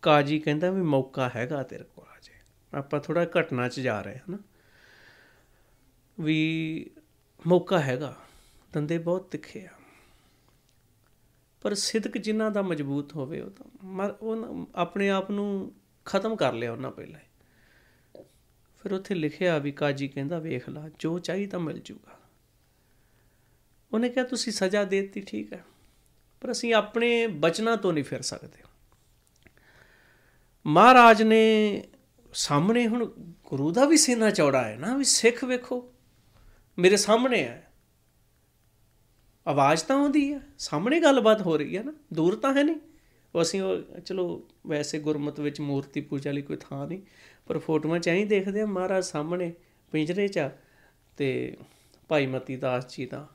ਕਾਜੀ 0.02 0.40
ਕਹਿੰਦਾ 0.40 0.72
ਵੀ 0.72 0.82
ਮੌਕਾ 0.82 1.32
ਹੈਗਾ 1.36 1.64
ਤੇਰੇ 1.64 1.84
ਕੋਲ 1.84 2.06
ਅਜੇ 2.06 2.32
ਆਪਾਂ 2.74 2.99
ਥੋੜਾ 2.99 3.26
ਘਟਨਾ 3.26 3.68
'ਚ 3.68 3.80
ਜਾ 3.80 4.02
ਰਹੇ 4.02 4.15
ਹਾਂ 4.15 4.32
ਨਾ। 4.32 4.38
ਵੀ 6.20 6.90
ਮੌਕਾ 7.48 7.80
ਹੈਗਾ, 7.80 8.18
ਦੰਦੇ 8.74 8.98
ਬਹੁਤ 8.98 9.28
ਤਿੱਖੇ 9.30 9.65
ਆ। 9.65 9.72
ਪਰ 11.61 11.74
ਸਿਦਕ 11.74 12.18
ਜਿਨ੍ਹਾਂ 12.18 12.52
ਦਾ 12.52 12.61
ਮਜ਼ਬੂਤ 12.61 13.15
ਹੋਵੇ 13.15 13.41
ਉਹ 13.41 13.49
ਤਾਂ 13.49 13.65
ਮਰ- 13.84 14.15
ਉਹ 14.22 14.36
ਨਾ, 14.36 14.68
ਆਪਣੇ 14.76 15.10
ਆਪ 15.10 15.32
ਨੂੰ 15.32 15.76
ਖਤਮ 16.06 16.36
ਕਰ 16.36 16.53
ਲਿਆ 16.53 16.72
ਉਹਨਾਂ 16.72 16.91
ਪਹਿਲਾਂ 16.91 17.20
ਹੀ। 17.20 17.26
ਫਿਰ 18.84 18.93
ਉੱਥੇ 18.93 19.15
ਲਿਖਿਆ 19.15 19.57
ਵੀ 19.57 19.72
ਕਾਜੀ 19.72 20.07
ਕਹਿੰਦਾ, 20.07 20.39
ਵੇਖ 20.39 20.69
ਲਾ, 20.69 20.89
ਜੋ 20.99 21.19
ਚਾਹੀਦਾ 21.19 21.57
ਮਿਲ 21.57 21.80
ਜੂਗਾ। 21.80 22.19
ਉਹਨੇ 23.91 24.10
ਕਿਹਾ, 24.10 24.26
ਤੁਸੀਂ 24.26 24.53
ਸਜ਼ਾ 24.53 24.84
ਦੇ 24.84 25.01
ਦਿੱਤੀ, 25.01 25.22
ਠੀਕ 25.22 25.53
ਹੈ, 25.53 25.64
ਪਰ 26.41 26.51
ਅਸੀਂ 26.51 26.73
ਆਪਣੇ 26.73 27.27
ਬਚਨਾਂ 27.27 27.77
ਤੋਂ 27.77 27.93
ਨਹੀਂ 27.93 28.03
ਫਿਰ 28.03 28.22
ਸਕਦੇ। 28.22 28.64
ਮਹਾਰਾਜ 30.65 31.22
ਨੇ 31.23 31.84
ਸਾਹਮਣੇ 32.34 32.88
ਹੁਣ 32.88 33.05
ਗੁਰੂ 33.43 33.72
ਦਾ 33.72 33.85
ਵੀ 33.85 33.97
ਸੀਨਾ 33.97 34.30
ਚੌੜਾ 34.30 34.64
ਹੈ 34.64 34.77
ਨਾ, 34.77 34.97
ਵੀ 34.97 35.03
ਸਿੱਖ 35.03 35.43
ਵੇਖੋ, 35.43 35.93
ਮੇਰੇ 36.77 36.97
ਸਾਹਮਣੇ 36.97 37.43
ਹੈ। 37.43 37.72
ਆਵਾਜ਼ 39.47 39.84
ਤਾਂ 39.84 39.97
ਆਉਂਦੀ 39.97 40.34
ਹੈ, 40.34 40.39
ਸਾਹਮਣੇ 40.57 40.99
ਗੱਲਬਾਤ 40.99 41.41
ਹੋ 41.41 41.57
ਰਹੀ 41.57 41.77
ਹੈ 41.77 41.84
ਨਾ, 41.84 41.93
ਦੂਰ 42.14 42.35
ਤਾਂ 42.35 42.53
ਹੈ 42.53 42.64
ਨਹੀਂ। 42.64 42.76
ਉਹ 43.35 43.41
ਅਸੀਂ 43.41 43.61
ਉਹ, 43.61 43.99
ਚਲੋ, 43.99 44.49
ਵੈਸੇ 44.68 44.99
ਗੁਰਮਤ 44.99 45.39
ਵਿੱਚ 45.39 45.60
ਮੂਰਤੀ 45.60 46.01
ਪੂਜਾ 46.01 46.31
ਲਈ 46.31 46.41
ਕੋਈ 46.41 46.57
ਥਾਂ 46.57 46.88
ਨਹੀਂ 46.88 47.01
ਪਰ 47.45 47.60
ਫੋਟੋਆਂ 47.60 47.99
ਚ 47.99 48.10
ਐਂ 48.10 48.26
ਦੇਖਦੇ 48.26 48.61
ਆ 48.61 48.65
ਮਹਾਰਾਜ 48.65 49.03
ਸਾਹਮਣੇ 49.03 49.53
ਪਿੰਜਰੇ 49.91 50.28
'ਚ 50.28 50.38
ਆ 50.38 50.52
ਤੇ 51.18 51.57
ਭਾਈ 52.07 52.26
ਮਤੀ 52.26 52.56
ਦਾਸ 52.56 52.95
ਜੀ 52.95 53.06
ਦਾ 53.06 53.30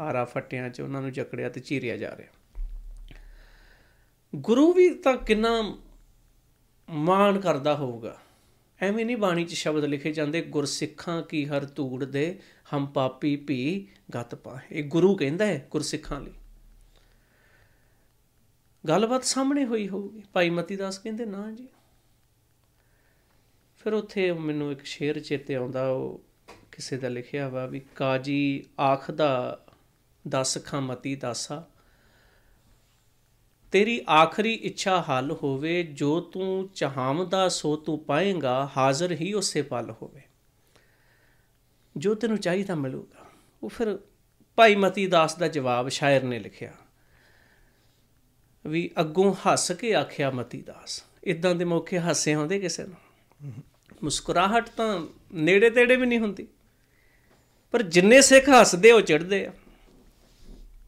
ਆਰਾ 0.00 0.24
ਫੱਟਿਆਂ 0.24 0.70
'ਚ 0.70 0.80
ਉਹਨਾਂ 0.80 1.02
ਨੂੰ 1.02 1.12
ਜਕੜਿਆ 1.12 1.48
ਤੇ 1.48 1.60
ਚੀਰਿਆ 1.60 1.96
ਜਾ 1.96 2.16
ਰਿਹਾ। 2.16 2.30
ਗੁਰੂ 4.34 4.72
ਵੀ 4.72 4.94
ਤਾਂ 4.94 5.16
ਕਿੰਨਾ 5.16 5.78
ਮਾਣ 6.90 7.40
ਕਰਦਾ 7.40 7.76
ਹੋਊਗਾ। 7.76 8.20
ਐਵੇਂ 8.82 9.06
ਨਹੀਂ 9.06 9.16
ਬਾਣੀ 9.16 9.44
'ਚ 9.44 9.54
ਸ਼ਬਦ 9.54 9.84
ਲਿਖੇ 9.84 10.12
ਜਾਂਦੇ, 10.12 10.42
ਗੁਰਸਿੱਖਾਂ 10.42 11.22
ਕੀ 11.22 11.46
ਹਰ 11.46 11.64
ਧੂੜ 11.64 12.04
ਦੇ 12.04 12.38
ਹਮ 12.74 12.86
ਪਾਪੀ 12.86 13.36
ਭੀ 13.36 13.88
ਗਤ 14.16 14.34
ਪਾਏ 14.34 14.66
ਇਹ 14.70 14.84
ਗੁਰੂ 14.84 15.16
ਕਹਿੰਦਾ 15.16 15.46
ਹੈ 15.46 15.68
ਗੁਰਸਿੱਖਾਂ 15.70 16.20
ਲਈ। 16.20 16.32
ਗੱਲਬਾਤ 18.88 19.24
ਸਾਹਮਣੇ 19.24 19.64
ਹੋਈ 19.64 19.88
ਹੋਊਗੀ। 19.88 20.22
ਭਾਈ 20.32 20.50
ਮਤੀ 20.50 20.76
ਦਾਸ 20.76 20.98
ਕਹਿੰਦੇ, 20.98 21.26
ਨਾ 21.26 21.50
ਜੀ। 21.50 21.68
ਫਿਰ 23.84 23.92
ਉੱਥੇ 23.92 24.32
ਮੈਨੂੰ 24.32 24.72
ਇੱਕ 24.72 24.84
ਸ਼ੇਰ 24.84 25.20
ਚੇਤੇ 25.20 25.54
ਆਉਂਦਾ, 25.54 25.88
ਉਹ 25.88 26.22
ਕਿਸੇ 26.72 26.96
ਦਾ 26.96 27.08
ਲਿਖਿਆ 27.08 27.48
ਵਾ 27.48 27.66
ਵੀ, 27.66 27.80
ਕਾਜੀ 27.96 28.66
ਆਖਦਾ 28.80 29.60
ਦਸ 30.28 30.58
ਖਾਂ 30.64 30.80
ਮਤੀ 30.80 31.16
ਦਾਸਾ। 31.16 31.68
ਤੇਰੀ 33.72 34.04
ਆਖਰੀ 34.10 34.54
ਇੱਛਾ 34.54 35.04
ਹੱਲ 35.10 35.30
ਹੋਵੇ, 35.42 35.82
ਜੋ 35.82 36.20
ਤੂੰ 36.20 36.68
ਚਾਹਮਦਾ 36.74 37.48
ਸੋ 37.48 37.76
ਤੂੰ 37.76 38.04
ਪਾਏਗਾ, 38.04 38.70
ਹਾਜ਼ਰ 38.76 39.12
ਹੀ 39.12 39.32
ਉਸੇ 39.32 39.62
ਪਲ 39.62 39.94
ਹੋਵੇ। 40.02 40.22
ਜੋ 41.96 42.14
ਤੈਨੂੰ 42.14 42.38
ਚਾਹੀਦਾ 42.38 42.74
ਮਿਲੂਗਾ। 42.74 43.26
ਉਹ 43.62 43.68
ਫਿਰ 43.68 43.98
ਭਾਈ 44.56 44.74
ਮਤੀ 44.74 45.06
ਦਾਸ 45.06 45.34
ਦਾ 45.34 45.48
ਜਵਾਬ 45.48 45.88
ਸ਼ਾਇਰ 45.88 46.22
ਨੇ 46.22 46.38
ਲਿਖਿਆ 46.38 46.72
ਵੀ, 48.66 48.90
ਅੱਗੋਂ 49.00 49.34
ਹੱਸ 49.34 49.72
ਕੇ 49.72 49.94
ਆਖਿਆ 49.94 50.30
ਮਤੀ 50.30 50.62
ਦਾਸ। 50.62 51.04
ਇਦਾਂ 51.24 51.54
ਦੇ 51.54 51.64
ਮੌਕੇ 51.64 52.00
ਹਾਸੇ 52.00 52.32
ਆਉਂਦੇ 52.32 52.58
ਕਿਸੇ 52.58 52.86
ਨੂੰ? 52.86 52.96
ਮੁਸਕਰਾਹਟ 54.02 54.68
ਤਾਂ 54.68 55.06
ਨੇੜੇ 55.32 55.70
ਤੇੜੇ 55.70 55.96
ਵੀ 55.96 56.06
ਨਹੀਂ 56.06 56.18
ਹੁੰਦੀ। 56.18 56.48
ਪਰ 57.70 57.82
ਜਿੰਨੇ 57.82 58.20
ਸਿੱਖ 58.20 58.48
ਹੱਸਦੇ 58.48 58.92
ਉਹ 58.92 59.00
ਚੜਦੇ 59.00 59.46
ਆ। 59.46 59.52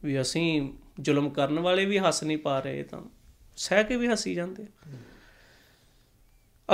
ਵੀ 0.03 0.21
ਅਸੀਂ 0.21 0.73
ਜ਼ੁਲਮ 1.01 1.29
ਕਰਨ 1.29 1.59
ਵਾਲੇ 1.59 1.85
ਵੀ 1.85 1.99
ਹੱਸ 1.99 2.23
ਨਹੀਂ 2.23 2.37
ਪਾ 2.37 2.59
ਰਹੇ, 2.59 2.83
ਤਾਂ 2.83 3.01
ਸਹਿ 3.57 3.83
ਕੇ 3.83 3.97
ਵੀ 3.97 4.07
ਹੱਸੀ 4.07 4.35
ਜਾਂਦੇ 4.35 4.65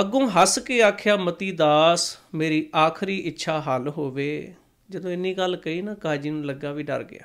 ਅੱਗੋਂ 0.00 0.30
ਹੱਸ 0.30 0.58
ਕੇ 0.58 0.82
ਆਖਿਆ, 0.82 1.16
ਮਤੀ 1.16 1.52
ਦਾਸ, 1.52 2.18
ਮੇਰੀ 2.34 2.70
ਆਖਰੀ 2.76 3.18
ਇੱਛਾ 3.18 3.60
ਹੱਲ 3.60 3.88
ਹੋਵੇ। 3.88 4.54
ਜਦੋਂ 4.90 5.10
ਇੰਨੀ 5.10 5.34
ਗੱਲ 5.34 5.56
ਕਹੀ 5.56 5.82
ਨਾ, 5.82 5.94
ਕਾਜੀ 5.94 6.30
ਨੂੰ 6.30 6.46
ਲੱਗਾ 6.46 6.72
ਵੀ 6.72 6.82
ਡਰ 6.82 7.04
ਗਿਆ। 7.04 7.24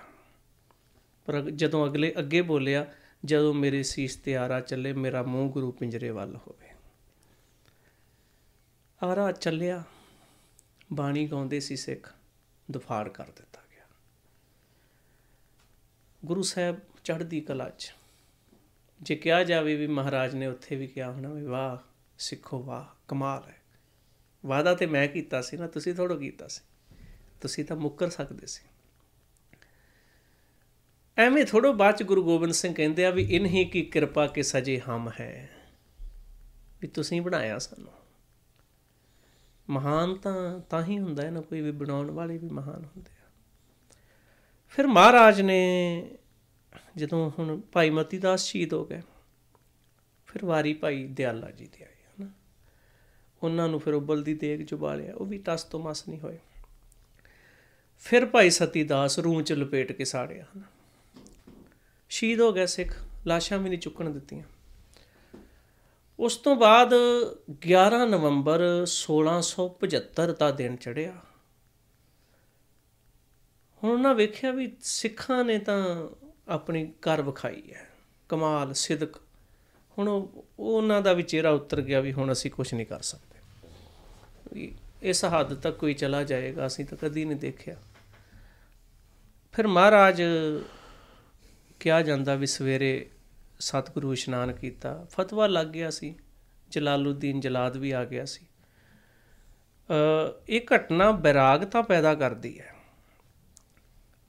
ਪਰ 1.26 1.42
ਜਦੋਂ 1.42 1.88
ਅਗਲੇ 1.88 2.14
ਅੱਗੇ 2.20 2.42
ਬੋਲਿਆ, 2.42 2.86
ਜਦੋਂ 3.26 3.54
ਮੇਰੇ 3.54 3.84
ਸੀਸ 3.84 4.16
ਤੇ 4.16 4.38
ਆਰਾ 4.38 4.60
ਚੱਲੇ, 4.60 4.94
ਮੇਰਾ 4.94 5.24
ਮੂੰਹ 5.24 5.52
ਗੁਰੂ 5.52 5.72
ਪਿੰਜਰੇ 5.72 6.10
ਵੱਲ 6.10 6.36
ਹੋਵੇ। 6.36 6.65
ਆਰਾ 9.04 9.32
ਚੱਲਿਆ। 9.32 9.84
ਬਾਣੀ 10.94 11.28
ਗਾਉਂਦੇ 11.28 11.60
ਸੀ 11.60 11.76
ਸਿੱਖ, 11.76 12.14
ਦੁਫਾੜ 12.72 13.10
ਕਰ 13.10 13.26
ਦਿੱਤਾ 13.26 13.62
ਗਿਆ। 13.72 13.84
ਗੁਰੂ 16.26 16.42
ਸਾਹਿਬ 16.42 16.80
ਚੜ੍ਹਦੀ 17.04 17.42
ਕਲਾ 17.42 17.70
'ਚ। 17.70 17.94
ਜੇ 19.02 19.16
ਕਿਹਾ 19.16 19.44
ਜਾਵੇ 19.44 19.76
ਵੀ 19.76 19.88
ਮਹਾਰਾਜ 19.88 20.36
ਨੇ 20.36 20.48
ਉੱਥੇ 20.48 20.76
ਵੀ 20.76 20.88
ਕਿਹਾ 20.88 21.12
ਹੋਣਾ 21.12 21.30
ਵੀ 21.30 21.44
ਵਾਹ, 21.44 21.78
ਸਿੱਖੋ 22.20 22.64
ਵਾਹ, 22.64 23.06
ਕਮਾਲ 23.08 23.44
ਹੈ। 23.48 23.62
ਵਾਦਾ 24.46 24.76
ਤੇ 24.76 24.86
ਮੈਂ 24.86 25.08
ਕੀਤਾ 25.08 25.42
ਸੀ 25.42 25.58
ਨਾ, 25.58 25.68
ਤੁਸੀਂ 25.68 25.96
ਥੋੜੋ 25.96 26.18
ਕੀਤਾ 26.18 26.48
ਸੀ। 26.48 26.96
ਤੁਸੀਂ 27.42 27.66
ਤਾਂ 27.66 27.76
ਮੁੱਕਰ 27.76 28.10
ਸਕਦੇ 28.10 28.48
ਸੀ। 28.48 28.64
ਐਵੇਂ 31.18 31.46
ਥੋੜੋ 31.46 31.74
ਬਾਅਦ 31.74 31.96
ਚ 31.96 32.04
ਗੁਰੂ 32.04 32.24
ਗੋਬਿੰਦ 32.24 32.54
ਸਿੰਘ 32.54 32.74
ਕਹਿੰਦੇ 32.74 33.06
ਆ 33.06 33.10
ਵੀ 33.10 33.36
ਇਨਹੀ 33.36 33.66
ਕੀ 33.66 33.82
ਕਿਰਪਾ 33.82 34.28
ਕੇ 34.28 34.44
ਸਜੇ 34.44 34.80
ਹਮ 34.80 35.12
ਹੈ। 35.20 35.50
ਵੀ 36.82 36.88
ਤੁਸੀਂ 36.88 37.22
ਬਣਾਇਆ 37.22 37.60
ਸਾਨੂੰ। 37.60 38.05
ਮਹਾਨ 39.70 40.14
ਤਾਂ 40.16 40.60
ਤਾਂ 40.60 40.84
ਹੀ 40.84 40.98
ਹੁੰਦਾ 41.00 41.24
ਹੈ 41.24 41.32
ਨਾ 41.32 41.42
ਕੋਈ 41.42 41.62
ਵੀ 41.62 41.72
ਬਣਾਉਣ 41.72 42.12
ਵਾਲੇ 42.12 42.38
ਵੀ 42.38 42.50
ਮਹਾਨ 42.50 42.86
ਹੁੰਦੇ 42.86 43.12
ਆ। 43.12 43.30
ਫਿਰ 44.68 44.88
ਮਹਾਰਾਜ 44.88 45.42
ਨੇ 45.42 45.60
ਜਦੋਂ 46.98 47.30
ਹੁਣ 47.40 47.60
ਭਾਈ 47.72 47.90
ਮਤੀ 47.90 48.18
ਦਾਸ 48.18 48.44
ਸ਼ਹੀਦ 48.44 48.74
ਹੋ 48.74 48.86
ਗਏ, 48.86 49.02
ਫਿਰ 50.28 50.46
ਵਾਰੀ 50.46 50.74
ਭਾਈ 50.74 51.04
ਦਿਆਲਾ 51.08 51.52
ਜੀ 51.52 51.68
ਦੀ 51.68 51.84
ਆਈ 51.84 52.04
ਹਨਾ। 52.16 52.30
ਉਹਨਾਂ 53.44 53.68
ਨੂੰ 53.70 53.80
ਫਿਰ 53.80 53.94
ਉਬਲਦੀ 53.94 54.34
ਦੇਗ 54.34 54.62
ਚੁਬਾਲਿਆ 54.62 55.14
ਉਹ 55.16 55.26
ਵੀ 55.26 55.38
ਟਸ 55.38 55.64
ਤੋਂ 55.64 55.80
ਮਸ 55.80 56.08
ਨਹੀਂ 56.08 56.20
ਹੋਏ। 56.20 56.38
ਫਿਰ 58.04 58.26
ਭਾਈ 58.26 58.50
ਸਤੀ 58.50 58.84
ਦਾਸ 58.84 59.20
ਰੂਹ 59.20 59.42
ਚ 59.42 59.54
ਲਪੇਟ 59.54 59.92
ਕੇ 59.92 60.06
ਸਾੜਿਆ, 60.06 60.46
ਹਨਾ। 60.46 60.64
ਸ਼ਹੀਦ 62.10 62.42
ਹੋ 62.42 62.52
ਗਏ 62.54 62.66
ਸਿੱਖ, 62.66 62.96
ਲਾਸ਼ਾਂ 63.28 63.60
ਵੀ 63.60 63.70
ਨਹੀਂ 63.70 63.80
ਚੁੱਕਣ 63.80 64.10
ਦਿੱਤੀਆਂ। 64.10 64.44
ਉਸ 66.20 66.38
ਤੋਂ 66.38 66.56
ਬਾਅਦ 66.56 66.94
11 67.60 68.06
ਨਵੰਬਰ 68.06 68.86
1675 68.86 70.34
ਦਾ 70.40 70.52
ਦਿਨ 70.52 70.76
ਚੜਿਆ 70.76 71.14
ਹੁਣ 73.84 73.92
ਉਹਨਾਂ 73.92 74.16
ਵੇਖਿਆ 74.16 74.52
ਵੀ 74.52 74.78
ਸਿੱਖਾਂ 74.82 75.44
ਨੇ 75.44 75.60
ਤਾਂ 75.60 76.10
ਆਪਣੀ 76.48 76.94
ਕਰ 77.02 77.22
ਵਿਖਾਈ 77.22 77.74
ਹੈ, 77.74 77.90
ਕਮਾਲ, 78.30 78.74
ਸਿਦਕ। 78.74 79.16
ਹੁਣ 79.98 80.08
ਉਹ, 80.08 80.46
ਉਹਨਾਂ 80.60 81.02
ਦਾ 81.02 81.14
ਵੀ 81.14 81.24
ਚਿਹਰਾ 81.24 81.50
ਉਤਰ 81.50 81.82
ਗਿਆ 81.82 82.00
ਵੀ 82.00 82.14
ਹੁਣ 82.14 82.32
ਅਸੀਂ 82.32 82.52
ਕੁਝ 82.52 82.74
ਨਹੀਂ 82.74 82.86
ਕਰ 82.86 83.02
ਸਕਦੇ। 83.02 83.36
ਇਸ 85.02 85.26
ਹੱਦ 85.26 85.54
ਤੱਕ 85.54 85.78
ਕੋਈ 85.78 85.94
ਚਲਾ 85.94 86.24
ਜਾਏਗਾ, 86.24 86.68
ਅਸੀਂ 86.68 86.86
ਤਾਂ 86.86 86.98
ਕਦੀ 86.98 87.26
ਨਹੀਂ 87.26 87.38
ਦੇਖਿਆ। 87.38 87.76
ਫਿਰ 89.54 89.68
ਮਹਾਰਾਜ 89.68 90.24
ਕਿਹਾ 91.80 92.02
ਜਾਂਦਾ 92.02 92.36
ਵੀ 92.36 92.46
ਸਵੇਰੇ 92.46 93.10
ਸਤਿਗੁਰੂ 93.60 94.14
ਇਸ਼ਨਾਨ 94.14 94.54
ਕੀਤਾ, 94.54 95.06
ਫਤਵਾ 95.10 95.48
ਲੱਗ 95.48 95.68
ਗਿਆ 95.68 95.90
ਸੀ 95.90 96.16
ਜਲਾਲਉਦੀਨ 96.70 97.40
ਜਲਾਦ 97.40 97.78
ਵੀ 97.78 97.92
ਆ 97.92 98.06
ਗਿਆ 98.06 98.26
ਸੀ। 98.26 98.46
ਅ 99.88 100.44
ਇਹ 100.50 100.62
ਘਟਨਾ 100.76 101.12
ਬੈਰਾਗ 101.12 101.64
ਤਾਂ 101.64 101.84
ਪੈਦਾ 101.84 102.16
ਕਰਦੀ 102.16 102.60
ਹੈ। 102.60 102.76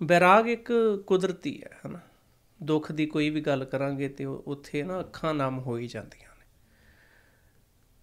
ਬੈਰਾਗ 0.02 0.48
ਇੱਕ 0.48 0.72
ਕੁਦਰਤੀ 1.06 1.62
ਹੈ, 1.62 1.78
ਹਨਾ। 1.86 2.00
ਦੁੱਖ 2.62 2.92
ਦੀ 2.92 3.06
ਕੋਈ 3.06 3.30
ਵੀ 3.30 3.40
ਗੱਲ 3.40 3.64
ਕਰਾਂਗੇ 3.64 4.08
ਤੇ 4.08 4.24
ਉੱਥੇ 4.24 4.82
ਨਾ 4.82 5.00
ਅੱਖਾਂ 5.00 5.34
ਨਮ 5.34 5.58
ਹੋ 5.58 5.78
ਹੀ 5.78 5.86
ਜਾਂਦੀਆਂ 5.86 6.30
ਨੇ। 6.38 6.44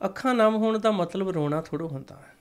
ਅੱਖਾਂ 0.05 0.35
ਨਮ 0.35 0.55
ਹੋਣ 0.55 0.79
ਦਾ 0.79 0.91
ਮਤਲਬ 0.91 1.29
ਰੋਣਾ 1.29 1.61
ਥੋੜਾ 1.61 1.85
ਹੁੰਦਾ 1.85 2.15
ਹੈ। 2.15 2.35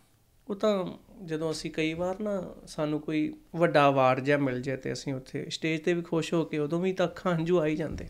ਉਹ 0.49 0.55
ਤਾਂ 0.55 0.85
ਜਦੋਂ 1.25 1.51
ਅਸੀਂ 1.51 1.71
ਕਈ 1.71 1.95
ਵਾਰ 1.95 2.21
ਨਾ 2.21 2.55
ਸਾਨੂੰ 2.67 3.01
ਕੋਈ 3.01 3.35
ਵੱਡਾ 3.57 3.89
ਅਵਾਰਡ 3.89 4.21
ਜਾਂ 4.21 4.39
ਮਿਲ 4.39 4.63
ਜਾਏ 4.63 4.77
ਤੇ 4.77 4.93
ਅਸੀਂ 4.93 5.15
ਉੱਥੇ 5.15 5.51
ਸਟੇਜ 5.51 5.81
ਤੇ 5.81 5.95
ਵੀ 5.95 6.03
ਖੁਸ਼ 6.03 6.35
ਹੋ 6.35 6.45
ਕੇ 6.45 6.59
ਉਦੋਂ 6.59 6.81
ਵੀ 6.81 6.93
ਤਾਂ 6.93 7.07
ਅੱਖਾਂ 7.07 7.35
ਹੰਝੂ 7.35 7.61
ਆਈ 7.61 7.77
ਜਾਂਦੇ 7.77 8.09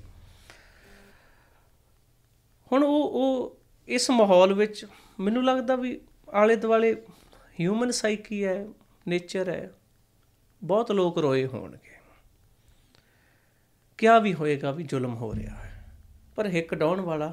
ਹੁਣ 2.73 2.85
ਉਹ 2.85 3.03
ਉਹ 3.13 3.59
ਇਸ 3.89 4.11
ਮਾਹੌਲ 4.11 4.53
ਵਿੱਚ 4.55 4.85
ਮੈਨੂੰ 5.21 5.45
ਲੱਗਦਾ 5.45 5.77
ਵੀ 5.77 5.99
ਆਲੇ 6.33 6.57
ਦੁਆਲੇ 6.57 6.95
ਹਿਊਮਨ 7.61 7.91
ਸਾਈਕੀ 7.91 8.45
ਹੈ 8.45 8.67
ਨੇਚਰ 9.07 9.49
ਹੈ, 9.49 9.71
ਬਹੁਤ 10.63 10.93
ਲੋਕ 10.93 11.19
ਰੋਏ 11.19 11.47
ਹੋਣਗੇ। 11.47 11.91
ਕਿਆ 13.99 14.19
ਵੀ 14.19 14.33
ਹੋਏਗਾ 14.35 14.71
ਵੀ 14.71 14.85
ਜ਼ੁਲਮ 14.85 15.15
ਹੋ 15.15 15.33
ਰਿਹਾ 15.35 15.55
ਹੈ, 15.55 15.85
ਪਰ 16.37 16.49
ਹਿੱਕ 16.49 16.75
ਡਾਉਣ 16.75 17.01
ਵਾਲਾ 17.01 17.33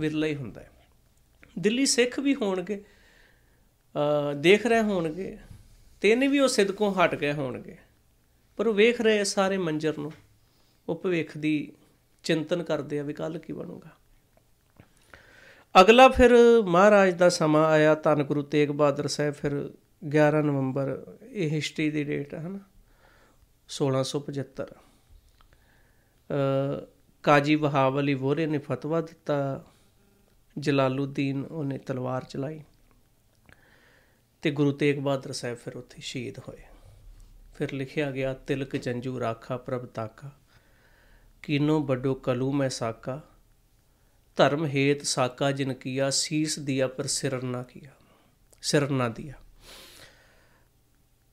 ਵਿਰਲਾ 0.00 0.26
ਹੀ 0.26 0.34
ਹੁੰਦਾ 0.34 0.60
ਹੈ। 0.60 0.70
ਦਿੱਲੀ 1.58 1.86
ਸਿੱਖ 1.86 2.18
ਵੀ 2.20 2.34
ਹੋਣਗੇ 2.34 2.82
ਦੇਖ 4.36 4.66
ਰਹੇ 4.66 4.82
ਹੋਣਗੇ, 4.82 5.36
ਤੇ 6.02 6.10
ਇਹਨੇ 6.10 6.28
ਵੀ 6.28 6.38
ਉਹ 6.38 6.48
ਸਿਦਕੋਂ 6.48 6.92
ਹਟ 6.94 7.14
ਗਏ 7.14 7.32
ਹੋਣਗੇ, 7.32 7.76
ਪਰ 8.58 8.66
ਉਹ 8.66 8.74
ਵੇਖ 8.74 9.00
ਰਹੇ 9.00 9.24
ਸਾਰੇ 9.24 9.58
ਮੰਜ਼ਰ 9.58 9.98
ਨੂੰ, 9.98 10.12
ਉਹ 10.88 10.94
ਭਵਿੱਖ 10.96 11.36
ਦੀ 11.38 11.72
ਚਿੰਤਨ 12.24 12.62
ਕਰਦੇ 12.62 12.98
ਆ 12.98 13.02
ਵੀ 13.02 13.12
ਕੱਲ 13.14 13.38
ਕੀ 13.38 13.52
ਬਣੂਗਾ। 13.52 13.90
ਅਗਲਾ 15.80 16.08
ਫਿਰ 16.08 16.30
ਮਹਾਰਾਜ 16.64 17.14
ਦਾ 17.14 17.28
ਸਮਾਂ 17.28 17.66
ਆਇਆ, 17.66 17.94
ਧੰਨ 17.94 18.22
ਗੁਰੂ 18.22 18.42
ਤੇਗ 18.42 18.68
ਬਹਾਦਰ 18.68 19.06
ਸਾਹਿਬ 19.06 19.34
ਫਿਰ 19.34 19.70
11 20.06 20.42
ਨਵੰਬਰ, 20.42 21.16
ਇਹ 21.30 21.50
ਹਿਸਟਰੀ 21.50 21.90
ਦੀ 21.90 22.04
ਡੇਟ 22.04 22.34
ਹੈ 22.34 22.40
ਹਨਾ? 22.40 22.60
1675 23.68 24.74
ਅ 26.30 26.86
ਕਾਜੀ 27.22 27.54
ਵਹਾਬ 27.54 27.98
ਅਲੀ 27.98 28.14
ਵੋਰੇ 28.14 28.46
ਨੇ 28.46 28.58
ਫਤਵਾ 28.58 29.00
ਦਿੱਤਾ 29.00 29.64
ਜਲਾਲਉਦੀਨ 30.58 31.44
ਉਹਨੇ 31.44 31.78
ਤਲਵਾਰ 31.78 32.24
ਚਲਾਈ 32.24 32.60
ਤੇ 34.42 34.50
ਗੁਰੂ 34.50 34.72
ਤੇਗ 34.72 34.98
ਬਹਾਦਰ 34.98 35.32
ਸਾਹਿਬ 35.32 35.56
ਫਿਰ 35.56 35.76
ਉੱਥੇ 35.76 35.96
ਸ਼ਹੀਦ 36.00 36.38
ਹੋਏ। 36.38 36.62
ਫਿਰ 37.54 37.72
ਲਿਖਿਆ 37.72 38.10
ਗਿਆ, 38.10 38.34
ਤਿਲਕ 38.34 38.76
ਜੰਜੂ 38.76 39.20
ਰਾਖਾ 39.20 39.56
ਪ੍ਰਭ 39.56 39.86
ਤਾਕਾ, 39.86 40.30
ਕੀਨੋ 41.42 41.82
ਵੱਡੋ 41.82 42.14
ਕਲੂ 42.14 42.52
ਮੈਂ 42.52 42.68
ਸਾਕਾ 42.68 43.22
ਧਰਮ 44.36 44.66
ਹੇਤ 44.66 45.04
ਸਾਕਾ 45.06 45.50
ਜਿਨ 45.52 45.72
ਕੀਆ, 45.74 46.10
ਸੀਸ 46.10 46.58
ਦਿਆ 46.58 46.88
ਪਰ 46.88 47.06
ਸਿਰ 47.08 47.42
ਨਾ 47.42 47.62
ਕੀਆ, 47.62 47.90
ਸਿਰ 48.62 48.88
ਨਾ 48.90 49.08
ਦਿਆ। 49.08 49.34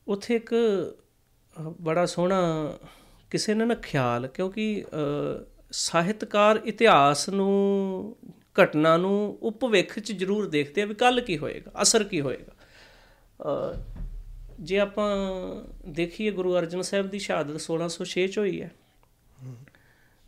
ਉਥੇ 0.07 0.35
ਇੱਕ 0.35 0.53
ਬੜਾ 1.81 2.05
ਸੋਹਣਾ 2.05 2.39
ਕਿਸੇ 3.31 3.53
ਨੇ 3.53 3.65
ਨਾ 3.65 3.75
ਖਿਆਲ, 3.75 4.27
ਕਿਉਂਕਿ 4.27 4.85
ਸਾਹਿਤਕਾਰ 5.71 6.61
ਇਤਿਹਾਸ 6.65 7.27
ਨੂੰ, 7.29 8.15
ਘਟਨਾ 8.55 8.95
ਨੂੰ 8.97 9.37
ਉਪਵਿਖ 9.41 9.99
ਚ 9.99 10.11
ਜ਼ਰੂਰ 10.11 10.47
ਦੇਖਦੇ 10.49 10.81
ਆ 10.81 10.85
ਵੀ 10.85 10.95
ਕੱਲ 10.95 11.21
ਕੀ 11.21 11.37
ਹੋਏਗਾ, 11.37 11.71
ਅਸਰ 11.81 12.03
ਕੀ 12.03 12.21
ਹੋਏਗਾ। 12.21 12.53
ਜੇ 14.59 14.79
ਆਪਾਂ 14.79 15.09
ਦੇਖੀਏ 15.89 16.31
ਗੁਰੂ 16.31 16.57
ਅਰਜਨ 16.57 16.81
ਸਾਹਿਬ 16.81 17.09
ਦੀ 17.09 17.19
ਸ਼ਹਾਦਤ 17.19 17.61
1606 17.61 18.27
ਚ 18.27 18.37
ਹੋਈ 18.37 18.61
ਹੈ, 18.61 18.71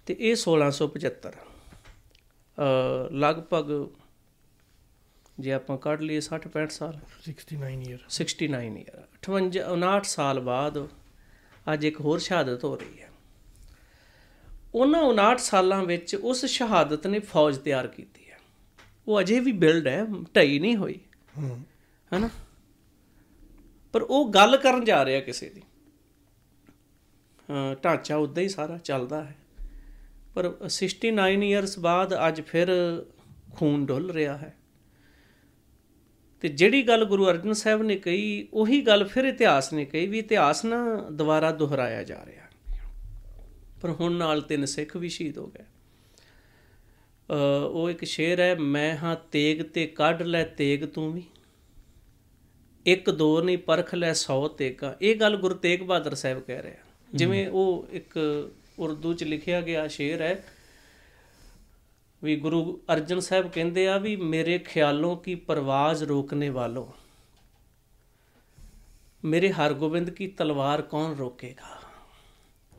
ਤੇ 0.08 0.16
ਇਹ 0.20 0.36
1675 0.38 1.34
ਅ 1.34 1.53
ਲਗਭਗ 3.12 3.88
ਜੇ 5.40 5.54
ਆਪਾਂ 5.54 5.78
ਕੱਢ 5.78 6.02
ਲਈਏ 6.02 6.22
60 6.22 6.50
65 6.50 6.72
ਸਾਲ। 6.72 7.00
69 7.30 7.82
ਇਅਰ 7.82 8.00
69 8.10 8.78
ਇਅਰ 8.78 9.08
58 9.22 9.62
59 9.64 10.04
ਸਾਲ 10.04 10.40
ਬਾਅਦ 10.40 10.88
ਅੱਜ 11.74 11.86
ਇੱਕ 11.86 12.02
ਹੋਰ 12.02 12.20
ਸ਼ਹਾਦਤ 12.20 12.64
ਹੋ 12.64 12.76
ਰਹੀ 12.76 13.02
ਹੈ। 13.02 13.10
ਉਹਨਾਂ 14.76 15.02
59 15.02 15.40
ਸਾਲਾਂ 15.40 15.84
ਵਿੱਚ 15.84 16.16
ਉਸ 16.16 16.46
ਸ਼ਹਾਦਤ 16.46 17.08
ਨੇ 17.08 17.20
ਫੌਜ 17.20 17.58
ਤਿਆਰ 17.58 17.88
ਕੀਤੀ 17.88 18.30
ਹੈ। 18.32 18.40
ਉਹ 19.08 19.22
ਅਜੇ 19.22 19.40
ਵੀ 19.40 19.52
ਬਿਲਡ 19.52 19.88
ਹੈ 19.88 20.06
ਢਈ 20.36 20.60
ਨਹੀਂ 20.60 20.76
ਹੋਈ। 20.76 21.00
ਹੂੰ। 21.38 21.64
ਹੈਨਾ? 22.14 22.30
ਪਰ 23.94 24.02
ਉਹ 24.02 24.30
ਗੱਲ 24.30 24.58
ਕਰਨ 24.58 24.86
ਜਾ 24.86 25.06
ਰਿਹਾ 25.06 25.20
ਕਿਸੇ 25.20 25.50
ਦੀ। 25.50 25.62
ਢਾਂਚਾ 27.84 28.16
ਉਦਾਂ 28.16 28.44
ਹੀ 28.44 28.50
ਸਾਰਾ 28.50 28.78
ਚੱਲਦਾ 28.78 29.24
ਹੈ। 29.24 29.36
ਪਰ 30.36 30.52
69 30.70 31.44
ਇਅਰਸ 31.44 31.80
ਬਾਅਦ 31.80 32.14
ਅੱਜ 32.28 32.42
ਫਿਰ 32.42 32.70
ਖੂਨ 33.56 33.86
ਡੁੱਲ 33.86 34.10
ਰਿਹਾ 34.12 34.38
ਹੈ। 34.38 34.54
ਤੇ 36.44 36.50
ਜਿਹੜੀ 36.50 36.82
ਗੱਲ 36.88 37.06
ਗੁਰੂ 37.06 37.28
ਅਰਜਨ 37.30 37.54
ਸਾਹਿਬ 37.54 37.84
ਨੇ 37.84 37.96
ਕਹੀ 37.96 38.48
ਉਹੀ 38.54 38.82
ਗੱਲ 38.82 39.04
ਫਿਰ 39.04 39.26
ਇਤਿਹਾਸ 39.26 39.74
ਨੇ 39.74 39.86
ਕਹੀ 39.86 40.08
ਵੀ 40.08 40.20
ਇਤਿਹਾਸ 40.20 40.66
ਨਾ 40.66 40.80
ਦੁਬਾਰਾ 41.12 41.52
ਦੁਹਰਾਇਆ 41.52 42.04
ਜਾ 42.04 42.24
ਰਿਹਾ। 42.26 42.48
ਪਰ 43.82 43.92
ਹੁਣ 43.92 44.12
ਨਾਲ 44.12 44.42
ਤਿੰਨ 44.42 44.66
ਸਿੱਖ 44.66 44.98
ਵੀ 44.98 45.10
ਸ਼ਹੀਦ 45.10 45.38
ਹੋ 45.38 45.48
ਗਏ। 45.48 45.66
ਉਹ 47.64 47.90
ਇੱਕ 47.90 48.04
ਸ਼ੇਰ 48.04 48.40
ਹੈ 48.40 48.56
ਮੈਂ 48.56 48.96
ਹਾਂ 48.98 49.16
ਤੇਗ 49.32 49.62
ਤੇ 49.64 49.86
ਕੱਢ 49.88 50.22
ਲੈ 50.22 50.44
ਤੇਗ 50.44 50.84
ਤੂੰ 50.86 51.14
ਵੀ। 51.14 51.24
ਇੱਕ 52.86 53.10
ਦੋ 53.10 53.42
ਨਹੀਂ 53.42 53.58
ਪਰਖ 53.58 53.94
ਲੈ 53.96 54.12
100 54.12 54.48
ਤੇਗਾ। 54.48 54.96
ਇਹ 55.02 55.16
ਗੱਲ 55.16 55.36
ਗੁਰੂ 55.36 55.56
ਤੇਗ 55.56 55.82
ਬਹਾਦਰ 55.82 56.16
ਸਾਹਿਬ 56.16 56.40
ਕਹਿ 56.40 56.62
ਰਿਹਾ 56.64 56.84
ਜਿਵੇਂ 57.14 57.48
ਉਹ 57.50 57.88
ਇੱਕ 57.92 58.20
ਉਰਦੂ 58.80 59.14
ਚ 59.14 59.24
ਲਿਖਿਆ 59.24 59.62
ਗਿਆ 59.62 59.88
ਸ਼ੇਰ 59.88 60.22
ਹੈ 60.22 60.44
ਵੀ 62.24 62.36
ਗੁਰੂ 62.36 62.82
ਅਰਜਨ 62.94 63.20
ਸਾਹਿਬ 63.20 63.52
ਕਹਿੰਦੇ 63.52 63.88
ਆ 63.88 63.98
ਵੀ 63.98 64.16
ਮੇਰੇ 64.16 64.60
ਖਿਆਲੋਂ 64.60 65.18
ਕੀ 65.18 65.36
ਪਰਵਾਜ਼ 65.36 66.04
ਰੋਕਨੇ 66.04 66.50
ਵਾਲੋ? 66.50 66.94
ਮੇਰੇ 69.26 69.52
ਹਰਗੋਬਿੰਦ 69.52 70.10
ਕੀ 70.10 70.28
ਤਲਵਾਰ 70.28 70.82
ਕੌਣ 70.82 71.16
ਰੋਕੇਗਾ? 71.16 71.82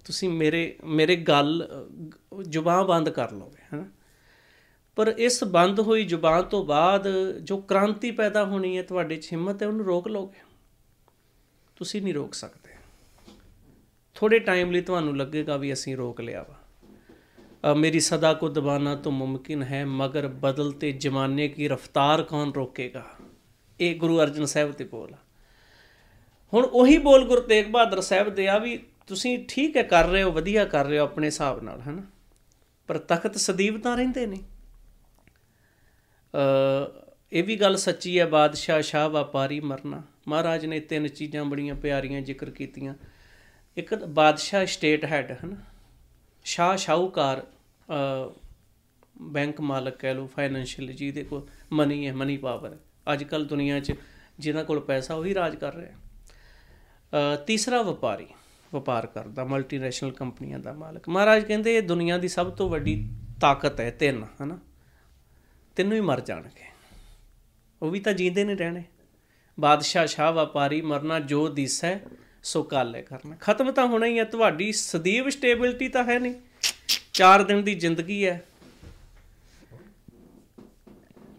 ਤੁਸੀਂ 0.05 0.29
ਮੇਰੇ 0.29 0.77
ਮੇਰੇ 0.85 1.17
ਗੱਲ, 1.17 1.69
ਜ਼ੁਬਾਨ 2.43 2.85
ਬੰਦ 2.85 3.11
ਕਰ 3.11 3.33
ਲਓਗੇ, 3.33 3.63
ਹੈਨਾ? 3.73 3.89
ਪਰ 4.97 5.15
ਇਸ 5.19 5.45
ਬੰਦ 5.45 5.81
ਹੋਈ 5.81 6.05
ਜ਼ੁਬਾਨ 6.05 6.43
ਤੋਂ 6.43 6.65
ਬਾਅਦ 6.65 7.09
ਜੋ 7.43 7.57
ਕ੍ਰਾਂਤੀ 7.57 8.11
ਪੈਦਾ 8.11 8.45
ਹੋਣੀ 8.45 8.77
ਹੈ 8.77 8.83
ਤੁਹਾਡੇ 8.83 9.17
'ਚ 9.17 9.29
ਹਿੰਮਤ 9.33 9.63
ਹੈ, 9.63 9.69
ਉਹਨੂੰ 9.69 9.87
ਰੋਕ 9.87 10.09
ਲਓਗੇ? 10.09 10.41
ਤੁਸੀਂ 11.77 12.03
ਨਹੀਂ 12.03 12.15
ਰੋਕ 12.15 12.35
ਸਕਦੇ। 12.35 12.64
ਥੋੜੇ 14.25 14.39
ਟਾਈਮ 14.39 14.71
ਲਈ 14.71 14.81
ਤੁਹਾਨੂੰ 14.81 15.17
ਲੱਗੇਗਾ 15.17 15.57
ਵੀ 15.57 15.73
ਅਸੀਂ 15.73 15.97
ਰੋਕ 15.97 16.21
ਲਿਆ 16.21 16.43
ਵਾ। 16.43 16.55
ਅ, 17.73 17.75
ਮੇਰੀ 17.75 18.01
ਸਦਾ 18.01 18.35
ਕੋ 18.35 18.49
ਦਬਾਨਾ 18.49 18.97
ਤਾਂ 18.97 19.13
ਮੁਮਕਿਨ 19.13 19.63
ਹੈ 19.63 19.85
ਮਗਰ 19.87 20.29
ਬਦਲਤੇ 20.29 20.93
ਜ਼ਮਾਨੇ 20.93 21.49
ਕੀ 21.49 21.69
ਰਫਤਾਰ 21.69 22.23
ਕੌਣ 22.23 22.53
ਰੋਕੇਗਾ? 22.53 23.11
ਇਹ 23.81 23.97
ਗੁਰੂ 23.97 24.21
ਅਰਜਨ 24.21 24.45
ਸਾਹਿਬ 24.45 24.73
ਤੇ 24.73 24.85
ਬੋਲ 24.85 25.15
ਆ। 25.15 25.17
ਹੁਣ 26.55 26.65
ਉਹੀ 26.65 26.99
ਬੋਲ 26.99 27.25
ਗੁਰੂ 27.25 27.41
ਤੇਗ 27.41 27.67
ਬਹਾਦਰ 27.67 28.01
ਸਾਹਿਬ 28.01 28.29
ਦੇ 28.29 28.49
ਆ 28.49 28.59
ਵੀ 28.59 28.83
ਤੁਸੀਂ 29.07 29.45
ਠੀਕ 29.49 29.77
ਹੈ 29.77 29.83
ਕਰ 29.83 30.07
ਰਹੇ 30.07 30.23
ਹੋ 30.23 30.31
ਵਧੀਆ 30.31 30.65
ਕਰ 30.65 30.85
ਰਹੇ 30.85 30.99
ਹੋ 30.99 31.05
ਆਪਣੇ 31.05 31.27
ਹਿਸਾਬ 31.27 31.63
ਨਾਲ 31.63 31.81
ਹਨਾ? 31.81 32.03
ਪਰ 32.87 32.99
ਤਖਤ 32.99 33.37
ਸਦੀਵ 33.37 33.81
ਤਾਂ 33.81 33.97
ਰਹਿੰਦੇ 33.97 34.27
ਨੇ। 34.27 34.39
ਅ 36.35 37.17
ਇਹ 37.33 37.45
ਵੀ 37.45 37.57
ਗੱਲ 37.57 37.77
ਸੱਚੀ 37.77 38.21
ਹੈ 38.21 38.27
ਬਾਦਸ਼ਾਹ 38.27 38.81
ਸ਼ਾਹ 38.81 39.09
ਵਪਾਰੀ 39.09 39.61
ਮਰਨਾ। 39.61 40.03
ਮਹਾਰਾਜ 40.29 40.67
ਨੇ 40.67 40.81
ਤਿੰਨ 40.81 41.09
ਚੀਜ਼ਾਂ 41.09 41.45
ਬੜੀਆਂ 41.45 41.75
ਪਿਆਰੀਆਂ 41.75 42.21
ਜ਼ਿਕਰ 42.21 42.51
ਕੀਤੀਆਂ। 42.51 42.95
ਇੱਕ 43.77 43.95
ਬਾਦਸ਼ਾਹ 43.95 44.67
ਸਟੇਟ 44.67 45.05
ਹੈਡ 45.05 45.33
ਹਨਾ? 45.45 45.57
ਸ਼ਾਹ 46.45 46.77
ਸ਼ਾਹੂਕਾਰ 46.77 47.47
ਅ 47.89 48.33
ਬੈਂਕ 49.23 49.61
ਮਾਲਕ 49.61 49.97
ਕਹਿ 49.97 50.15
ਲਓ 50.15 50.27
ਫਾਈਨੈਂਸ਼ੀਅਲ 50.27 50.93
ਜਿਹਦੇ 50.93 51.23
ਕੋਲ 51.25 51.47
ਮਨੀ 51.73 52.07
ਹੈ 52.07 52.13
ਮਨੀ 52.13 52.37
ਪਾਵਰ 52.37 52.77
ਅੱਜ 53.13 53.25
ਕੱਲ 53.25 53.45
ਦੁਨੀਆ 53.45 53.81
'ਚ 53.81 53.95
ਜਿਹਨਾਂ 54.39 54.65
ਕੋਲ 54.65 54.81
ਪੈਸਾ 54.81 55.15
ਉਹੀ 55.15 55.35
ਰਾਜ 55.35 55.57
ਕਰ 55.57 55.75
ਰਿਹਾ 55.75 55.99
ਅ 57.13 57.37
ਤੀਸਰਾ 57.37 57.83
ਵਪਾਰੀ, 57.83 58.27
ਵਪਾਰ 58.75 59.07
ਕਰਦਾ 59.07 59.45
ਮਲਟੀਨੈਸ਼ਨਲ 59.45 60.11
ਕੰਪਨੀਆਂ 60.13 60.59
ਦਾ 60.59 60.73
ਮਾਲਕ। 60.73 61.09
ਮਹਾਰਾਜ 61.09 61.45
ਕਹਿੰਦੇ 61.45 61.77
ਇਹ 61.77 61.83
ਦੁਨੀਆ 61.83 62.19
ਦੀ 62.19 62.29
ਸਭ 62.29 62.51
ਤੋਂ 62.51 62.71
ਵੱਡੀ 62.71 63.09
ਤਾਕਤ 63.41 63.81
ਹੈ, 63.81 63.91
ਤਿੰਨ, 63.91 64.27
ਹਨਾ? 64.43 64.59
ਤਿੰਨੋਂ 65.77 65.97
ਹੀ 65.97 66.01
ਮਰ 66.01 66.21
ਜਾਣਗੇ। 66.21 66.65
ਉਹ 67.83 67.91
ਵੀ 67.91 68.01
ਤਾਂ 68.01 68.13
ਜੀਂਦੇ 68.13 68.45
ਨਹੀਂ 68.45 68.57
ਰਹਿਣੇ। 68.57 68.85
ਬਾਦਸ਼ਾਹ, 69.61 70.07
ਸ਼ਾਹ 70.07 70.33
ਵਪਾਰੀ 70.33 70.81
ਮਰਨਾ 70.81 71.21
ਜੋ 71.21 71.49
ਦਿਸੈ 71.49 71.99
ਸੋ 72.45 72.63
ਕਾਲੇ 72.63 73.03
ਕਰਨਾ। 73.03 73.37
ਖਤਮ 73.41 73.71
ਤਾਂ 73.73 73.87
ਹੋਣਾ 73.87 74.07
ਹੀ 74.07 74.19
ਹੈ 74.19 74.25
ਤੁਹਾਡੀ 74.25 74.73
ਸਦੀਵ 74.73 75.29
ਸਟੇਬਿਲਿਟੀ 75.29 75.89
ਤਾਂ 75.89 76.05
ਹੈ 76.05 76.19
ਨਹੀਂ। 76.19 76.35
4 77.13 77.45
ਦਿਨ 77.45 77.63
ਦੀ 77.63 77.75
ਜ਼ਿੰਦਗੀ 77.75 78.25
ਹੈ। 78.27 78.45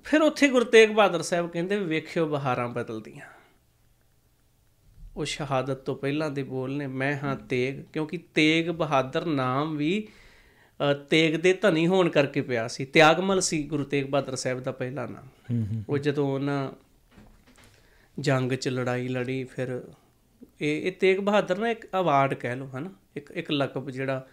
ਫਿਰ 0.04 0.22
ਉੱਥੇ 0.22 0.48
ਗੁਰੂ 0.48 0.66
ਤੇਗ 0.66 0.90
ਬਹਾਦਰ 0.90 1.22
ਸਾਹਿਬ 1.22 1.50
ਕਹਿੰਦੇ 1.50 1.78
ਵੇਖਿਓ 1.80 2.26
ਬਹਾਰਾਂ 2.26 2.68
ਬਦਲਦੀਆਂ। 2.70 3.26
ਉਹ 5.18 5.26
ਸ਼ਹਾਦਤ 5.26 5.78
ਤੋਂ 5.78 5.96
ਪਹਿਲਾਂ 5.96 6.30
ਦੇ 6.30 6.44
ਬੋਲ 6.44 6.76
ਨੇ 6.78 6.88
ਮੈਂ 6.88 7.16
ਹਾਂ 7.24 7.36
ਤੇਗ 7.50 7.80
ਕਿਉਂਕਿ 7.94 8.18
ਤੇਗ 8.34 8.70
ਬਹਾਦਰ 8.70 9.26
ਨਾਮ 9.26 9.76
ਵੀ 9.78 10.08
ਤੇਗ 11.10 11.36
ਦੇ 11.36 11.54
ਧਨੀ 11.54 11.86
ਹੋਣ 11.88 12.10
ਕਰਕੇ 12.10 12.42
ਪਿਆ 12.42 12.68
ਸੀ। 12.68 12.86
ਤਿਆਗਮਲ 12.86 13.42
ਸੀ 13.42 13.62
ਗੁਰੂ 13.64 13.84
ਤੇਗ 13.84 14.06
ਬਹਾਦਰ 14.06 14.36
ਸਾਹਿਬ 14.36 14.60
ਦਾ 14.60 14.72
ਪਹਿਲਾ 14.72 15.06
ਨਾਮ। 15.06 15.84
ਉਹ 15.90 15.98
ਜਦੋਂ 15.98 16.28
ਉਹਨਾਂ 16.28 16.70
ਜੰਗ 18.18 18.54
'ਚ 18.54 18.68
ਲੜਾਈ 18.68 19.08
ਲੜੀ 19.08 19.44
ਫਿਰ 19.44 19.82
ਇਹ 20.62 20.82
ਇਹ 20.82 20.92
ਤੇਗ 20.92 21.18
ਬਹਾਦਰ 21.18 21.58
ਨਾ 21.58 21.70
ਇੱਕ 21.70 21.88
ਅਵਾਰਡ 22.00 22.34
ਕਹਿ 22.34 22.56
ਲਓ, 22.56 22.70
ਹਨਾ? 22.78 22.90
ਇੱਕ 23.16 23.32
ਇੱਕ 23.32 23.52
ਲਕਬ 23.52 23.90
ਜਿਹੜਾ 23.90 24.28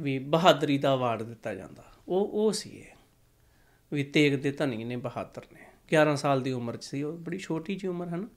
ਵੀ 0.00 0.18
ਬਹਾਦਰੀ 0.18 0.78
ਦਾ 0.78 0.94
ਅਵਾਰਡ 0.94 1.22
ਦਿੱਤਾ 1.22 1.54
ਜਾਂਦਾ। 1.54 1.84
ਉਹ 2.08 2.28
ਉਹ 2.32 2.52
ਸੀ 2.52 2.70
ਇਹ। 2.70 2.96
ਵੀ 3.92 4.04
ਤੇਗ 4.04 4.34
ਦੇ 4.34 4.50
ਧਨੀ 4.50 4.84
ਨੇ 4.84 4.96
ਬਹਾਦਰ 4.96 5.42
ਨੇ। 5.52 5.60
11 5.88 6.16
ਸਾਲ 6.16 6.40
ਦੀ 6.40 6.52
ਉਮਰ 6.52 6.76
'ਚ 6.76 6.84
ਸੀ 6.84 7.02
ਉਹ, 7.02 7.18
ਬੜੀ 7.18 7.38
ਛੋਟੀ 7.38 7.74
ਜਿਹੀ 7.74 7.88
ਉਮਰ 7.88 8.08
ਹੈ 8.08 8.16
ਨਾ 8.16 8.28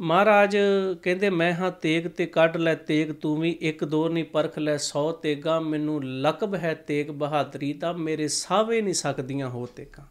ਮਹਾਰਾਜ 0.00 0.58
ਕਹਿੰਦੇ, 1.02 1.30
ਮੈਂ 1.30 1.52
ਹਾਂ 1.52 1.70
ਤੇਗ 1.70 2.08
ਤੇ 2.08 2.26
ਕੱਢ 2.26 2.56
ਲੈ 2.56 2.74
ਤੇਗ, 2.74 3.12
ਤੂੰ 3.12 3.40
ਵੀ 3.40 3.58
ਇੱਕ 3.60 3.84
ਦੋ 3.84 4.08
ਨਹੀਂ 4.08 4.24
ਪਰਖ 4.24 4.58
ਲੈ 4.58 4.78
100 4.78 5.12
ਤੇਗਾ। 5.12 5.60
ਮੈਨੂੰ 5.60 6.04
ਲਕਬ 6.04 6.54
ਹੈ 6.54 6.74
ਤੇਗ 6.74 7.10
ਬਹਾਦਰੀ 7.10 7.72
ਦਾ, 7.72 7.92
ਮੇਰੇ 7.92 8.28
ਸਾਵੇ 8.28 8.82
ਨਹੀਂ 8.82 8.94
ਸਕਦੀਆਂ 8.94 9.48
ਹੋ 9.48 9.66
ਤੇਗਾ। 9.66 10.08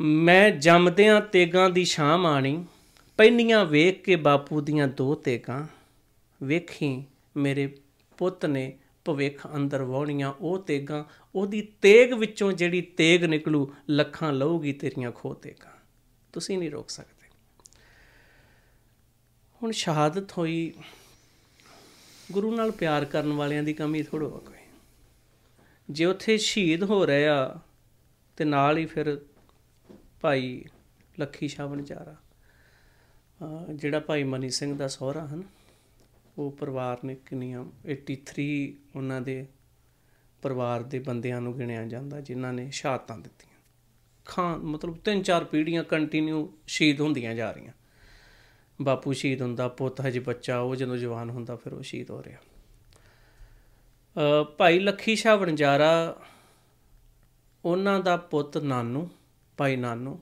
ਮੈਂ 0.00 0.50
ਜੰਮਦਿਆਂ 0.50 1.20
ਤੇਗਾਂ 1.20 1.70
ਦੀ 1.70 1.84
ਸ਼ਾਮ 1.84 2.26
ਆਣੀ 2.26 2.66
ਪੈਨੀਆਂ 3.16 3.64
ਵੇਖ 3.64 4.02
ਕੇ 4.02 4.16
ਬਾਪੂ 4.16 4.60
ਦੀਆਂ 4.60 4.88
ਦੋ 4.88 5.14
ਤੇਗਾਂ 5.14 5.66
ਵੇਖੀ, 6.42 7.04
ਮੇਰੇ 7.36 7.76
ਪੁੱਤ 8.18 8.46
ਨੇ 8.46 8.78
ਭਵਿੱਖ 9.04 9.54
ਅੰਦਰ 9.54 9.82
ਵਾਉਣੀਆਂ 9.82 10.34
ਉਹ 10.40 10.58
ਤੇਗਾਂ, 10.58 11.04
ਉਹਦੀ 11.34 11.62
ਤੇਗ 11.62 12.12
ਵਿੱਚੋਂ 12.12 12.52
ਜਿਹੜੀ 12.52 12.82
ਤੇਗ 12.82 13.24
ਨਿਕਲੂ, 13.24 13.74
ਲੱਖਾਂ 13.90 14.32
ਲਊਗੀ 14.32 14.72
ਤੇਰੀਆਂ 14.72 15.12
ਖੋ 15.12 15.34
ਤੇਗਾਂ। 15.34 15.72
ਤੁਸੀਂ 16.32 16.58
ਨਹੀਂ 16.58 16.70
ਰੋਕ 16.70 16.90
ਸਕਦੇ। 16.90 17.28
ਹੁਣ 19.62 19.70
ਸ਼ਹਾਦਤ 19.70 20.38
ਹੋਈ, 20.38 20.72
ਗੁਰੂ 22.32 22.56
ਨਾਲ 22.56 22.70
ਪਿਆਰ 22.70 23.04
ਕਰਨ 23.04 23.32
ਵਾਲਿਆਂ 23.32 23.62
ਦੀ 23.62 23.72
ਕਮੀ 23.72 24.02
ਥੋੜੋ 24.02 24.34
ਆ 24.34 24.38
ਕੋਈ 24.38 24.56
ਜੇ 25.90 26.04
ਉੱਥੇ 26.04 26.38
ਸ਼ਹੀਦ 26.38 26.84
ਹੋ 26.84 27.06
ਰਿਹਾ, 27.06 27.60
ਤੇ 28.36 28.44
ਨਾਲ 28.44 28.78
ਹੀ 28.78 28.86
ਫਿਰ 28.86 29.20
ਭਾਈ 30.20 30.64
ਲੱਖੀ 31.18 31.48
ਸ਼ਾਹ 31.48 31.68
ਵਣਜਾਰਾ 31.68 32.12
ਅਹ 32.12 32.25
ਜਿਹੜਾ 33.74 34.00
ਭਾਈ 34.00 34.24
ਮਨੀ 34.24 34.50
ਸਿੰਘ 34.50 34.78
ਦਾ 34.78 34.88
ਸਹੁਰਾ 34.88 35.26
ਹਨ, 35.26 35.42
ਉਹ 36.38 36.50
ਪਰਿਵਾਰ 36.50 36.98
ਨੇ 37.04 37.14
ਕਿੰਨੀਆਂ 37.14 37.64
83 37.86 38.76
ਉਹਨਾਂ 38.96 39.20
ਦੇ 39.20 39.46
ਪਰਿਵਾਰ 40.42 40.82
ਦੇ 40.82 40.98
ਬੰਦਿਆਂ 40.98 41.40
ਨੂੰ 41.40 41.58
ਗਿਣਿਆ 41.58 41.84
ਜਾਂਦਾ, 41.84 42.20
ਜਿਨ੍ਹਾਂ 42.20 42.52
ਨੇ 42.52 42.70
ਸ਼ਹਾਦਤਾਂ 42.70 43.18
ਦਿੱਤੀਆਂ। 43.18 43.60
ਖਾਂ, 44.24 44.58
ਮਤਲਬ 44.58 44.96
ਤਿੰਨ 44.96 45.22
ਚਾਰ 45.22 45.44
ਪੀੜ੍ਹੀਆਂ 45.44 45.84
ਕੰਟੀਨਿਊ 45.84 46.48
ਸ਼ਹੀਦ 46.66 47.00
ਹੁੰਦੀਆਂ 47.00 47.34
ਜਾ 47.34 47.50
ਰਹੀਆਂ। 47.52 47.72
ਬਾਪੂ 48.82 49.12
ਸ਼ਹੀਦ 49.12 49.42
ਹੁੰਦਾ, 49.42 49.68
ਪੁੱਤ 49.68 50.00
ਹਜੇ 50.00 50.18
ਬੱਚਾ, 50.18 50.58
ਉਹ 50.58 50.76
ਜਦੋਂ 50.76 50.96
ਜਵਾਨ 50.96 51.30
ਹੁੰਦਾ, 51.30 51.56
ਫਿਰ 51.56 51.72
ਉਹ 51.72 51.82
ਸ਼ਹੀਦ 51.82 52.10
ਹੋ 52.10 52.22
ਰਿਹਾ। 52.22 52.38
ਅ 54.16 54.44
ਭਾਈ 54.58 54.78
ਲੱਖੀ 54.78 55.16
ਸ਼ਾਹ 55.16 55.36
ਵਣਜਾਰਾ, 55.36 56.22
ਉਹਨਾਂ 57.64 58.00
ਦਾ 58.00 58.16
ਪੁੱਤ 58.16 58.58
ਨਾਨੂ, 58.58 59.08
ਭਾਈ 59.56 59.76
ਨਾਨੂ 59.76 60.20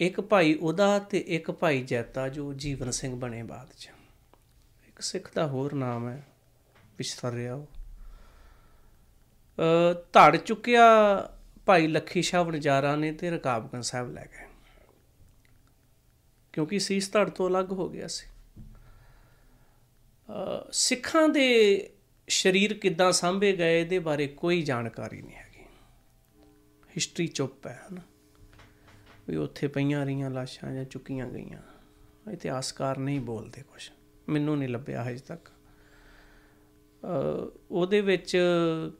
ਇੱਕ 0.00 0.20
ਭਾਈ 0.20 0.54
ਉਹਦਾ 0.54 0.98
ਤੇ 0.98 1.18
ਇੱਕ 1.18 1.50
ਭਾਈ 1.50 1.82
ਜੈਤਾ 1.82 2.28
ਜੋ 2.28 2.52
ਜੀਵਨ 2.52 2.90
ਸਿੰਘ 2.90 3.20
ਬਣੇ 3.20 3.42
ਬਾਅਦ 3.42 3.68
ਚ। 3.78 3.90
ਇੱਕ 4.88 5.00
ਸਿੱਖ 5.00 5.34
ਦਾ 5.34 5.46
ਹੋਰ 5.46 5.74
ਨਾਮ 5.74 6.08
ਹੈ 6.08 6.26
ਵਿਸਰ 6.98 7.32
ਰਿਹਾ 7.32 7.54
ਉਹ। 7.54 7.66
ਅ 9.60 10.04
ਧੜ 10.12 10.36
ਚੁੱਕਿਆ 10.36 10.84
ਭਾਈ 11.66 11.86
ਲੱਖੀ 11.86 12.22
ਸ਼ਾਹ 12.22 12.44
ਵਣਜਾਰਾ 12.44 12.96
ਨੇ 12.96 13.12
ਤੇ 13.12 13.30
ਰਕਾਬਗੰਜ 13.30 13.84
ਸਾਹਿਬ 13.84 14.10
ਲੈ 14.10 14.24
ਗਏ। 14.24 14.46
ਕਿਉਂਕਿ 16.52 16.78
ਸੀਸ 16.78 17.12
ਧੜ 17.12 17.30
ਤੋਂ 17.30 17.48
ਅਲੱਗ 17.48 17.72
ਹੋ 17.72 17.88
ਗਿਆ 17.88 18.06
ਸੀ। 18.06 18.26
ਅ 20.30 20.68
ਸਿੱਖਾਂ 20.72 21.28
ਦੇ 21.28 21.90
ਸਰੀਰ 22.28 22.74
ਕਿੱਦਾਂ 22.74 23.12
ਸਾਂਭੇ 23.12 23.56
ਗਏ, 23.56 23.80
ਇਹਦੇ 23.80 23.98
ਬਾਰੇ 23.98 24.26
ਕੋਈ 24.26 24.62
ਜਾਣਕਾਰੀ 24.62 25.22
ਨਹੀਂ 25.22 25.36
ਹੈਗੀ। 25.36 25.64
ਹਿਸਟਰੀ 26.88 27.26
ਚੁੱਪ 27.26 27.66
ਹੈ, 27.66 27.86
ਹਨਾ? 27.92 28.00
ਵੀ 29.28 29.36
ਉੱਥੇ 29.36 29.68
ਪਈਆਂ 29.68 30.06
ਰਹੀਆਂ 30.06 30.30
ਲਾਸ਼ਾਂ 30.30 30.72
ਜਾਂ 30.72 30.84
ਚੁੱਕੀਆਂ 30.84 31.26
ਗਈਆਂ। 31.26 31.62
ਇਤਿਹਾਸਕਾਰ 32.30 32.98
ਨਹੀਂ 32.98 33.20
ਬੋਲਦੇ 33.20 33.62
ਕੁਝ 33.62 33.90
ਮੈਨੂੰ 34.28 34.58
ਨਹੀਂ 34.58 34.68
ਲੱਭਿਆ 34.68 35.04
ਹਜੇ 35.04 35.18
ਤੱਕ। 35.18 35.46
ਅ 35.46 35.48
ਉਹਦੇ 37.70 38.00
ਵਿੱਚ 38.00 38.36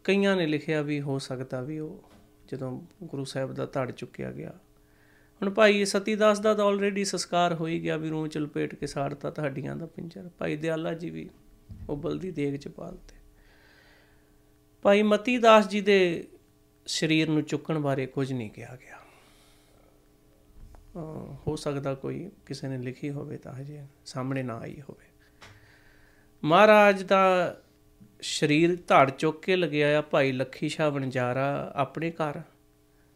ਕਈਆਂ 0.05 0.37
ਨੇ 0.37 0.47
ਲਿਖਿਆ 0.47 0.83
ਵੀ 0.83 1.01
ਹੋ 1.01 1.19
ਸਕਦਾ 1.19 1.61
ਵੀ 1.61 1.79
ਉਹ 1.79 2.11
ਜਦੋਂ 2.49 2.83
ਗੁਰੂ 3.03 3.25
ਸਾਹਿਬ 3.25 3.53
ਦਾ 3.53 3.67
ਧੜ 3.67 3.91
ਚੁੱਕਿਆ 3.91 4.33
ਗਿਆ। 4.33 4.53
ਹੁਣ 5.43 5.51
ਭਾਈ 5.51 5.85
ਸਤੀਦਾਸ 5.85 6.41
ਦਾ 6.41 6.55
ਤਾਂ 6.55 6.65
ਆਲਰੇਡੀ 6.65 7.05
ਸੰਸਕਾਰ 7.05 7.55
ਹੋ 7.55 7.67
ਹੀ 7.67 7.83
ਗਿਆ 7.83 7.97
ਵੀ 7.97 8.09
ਰੂਹ 8.09 8.29
ਚ 8.29 8.39
ਲਪੇਟ 8.39 8.75
ਕੇ 8.75 8.87
ਸਾੜਤਾ 8.87 9.31
ਤਾਂ 9.31 9.45
ਹੱਡੀਆਂ 9.45 9.77
ਦਾ 9.77 9.87
ਪਿੰਜਰ। 9.87 10.31
ਭਾਈ 10.39 10.57
ਦਿਆਲਾ 10.57 10.95
ਜੀ 10.95 11.11
ਵੀ 11.11 11.31
ਉਬਲਦੀ 11.89 12.31
ਦੇਗ 12.31 12.57
ਚ 12.57 12.69
ਪਾਲਤੇ। 12.69 13.17
ਭਾਈ 14.83 15.03
ਮਤੀ 15.03 15.39
ਦਾਸ 15.39 15.69
ਜੀ 15.69 15.81
ਦੇ 15.81 16.29
ਸਰੀਰ 16.87 17.29
ਨੂੰ 17.29 17.43
ਚੁੱਕਣ 17.43 17.79
ਬਾਰੇ 17.79 18.07
ਕੁਝ 18.07 18.33
ਨਹੀਂ 18.33 18.51
ਕਿਹਾ 18.51 18.77
ਗਿਆ। 18.77 19.06
ਹੋ 21.47 21.57
ਸਕਦਾ 21.57 21.95
ਕੋਈ 21.95 22.31
ਕਿਸੇ 22.47 22.69
ਨੇ 22.69 22.79
ਲਿਖੀ 22.79 23.11
ਹੋਵੇ 23.11 23.37
ਤਾਂ 23.37 23.53
ਹਜੇ 23.53 23.87
ਸਾਹਮਣੇ 24.05 24.43
ਨਾ 24.43 24.59
ਆਈ 24.59 24.81
ਹੋਵੇ। 24.81 25.05
ਮਹਾਰਾਜ 26.45 27.03
ਦਾ 27.03 27.57
ਸਰੀਰ 28.21 28.77
ਧੜ 28.77 29.11
ਚੁੱਕ 29.11 29.45
ਕੇ 29.45 29.57
ਲਗਿਆ 29.57 29.99
ਆ 29.99 30.03
ਭਾਈ 30.03 30.33
ਲੱਖੀ 30.33 30.69
ਸ਼ਾਹ 30.69 30.91
ਵਣਜਾਰਾ 30.91 31.73
ਆਪਣੇ 31.77 32.11
ਘਰ। 32.11 32.43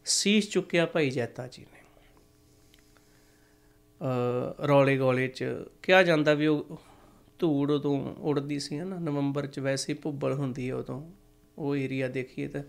ਸੀਸ 0.05 0.49
ਚੁੱਕਿਆ 0.49 0.85
ਭਾਈ 0.85 1.09
ਜੈਤਾ 1.09 1.47
ਜੀ 1.47 1.65
ਨੇ। 1.73 1.81
ਅ 4.63 4.67
ਰੌਲੇ 4.67 4.97
ਗੋਲੇ 4.97 5.27
ਚ 5.27 5.45
ਕਿਹਾ 5.83 6.03
ਜਾਂਦਾ 6.03 6.33
ਵੀ 6.33 6.47
ਉਹ 6.47 6.81
ਧੂੜ 7.39 7.71
ਉਦੋਂ 7.71 8.15
ਉੜਦੀ 8.15 8.59
ਸੀ 8.59 8.77
ਨਾ 8.77 8.99
ਨਵੰਬਰ 8.99 9.47
ਚ 9.47 9.59
ਵੈਸੇ 9.59 9.93
ਹੀ 9.93 9.97
ਭੁੱਬਲ 9.97 10.33
ਹੁੰਦੀ 10.33 10.69
ਹੈ 10.69 10.75
ਉਦੋਂ। 10.75 11.11
ਉਹ 11.57 11.75
ਏਰੀਆ 11.75 12.07
ਦੇਖੀਏ 12.07 12.47
ਤਾਂ 12.47 12.63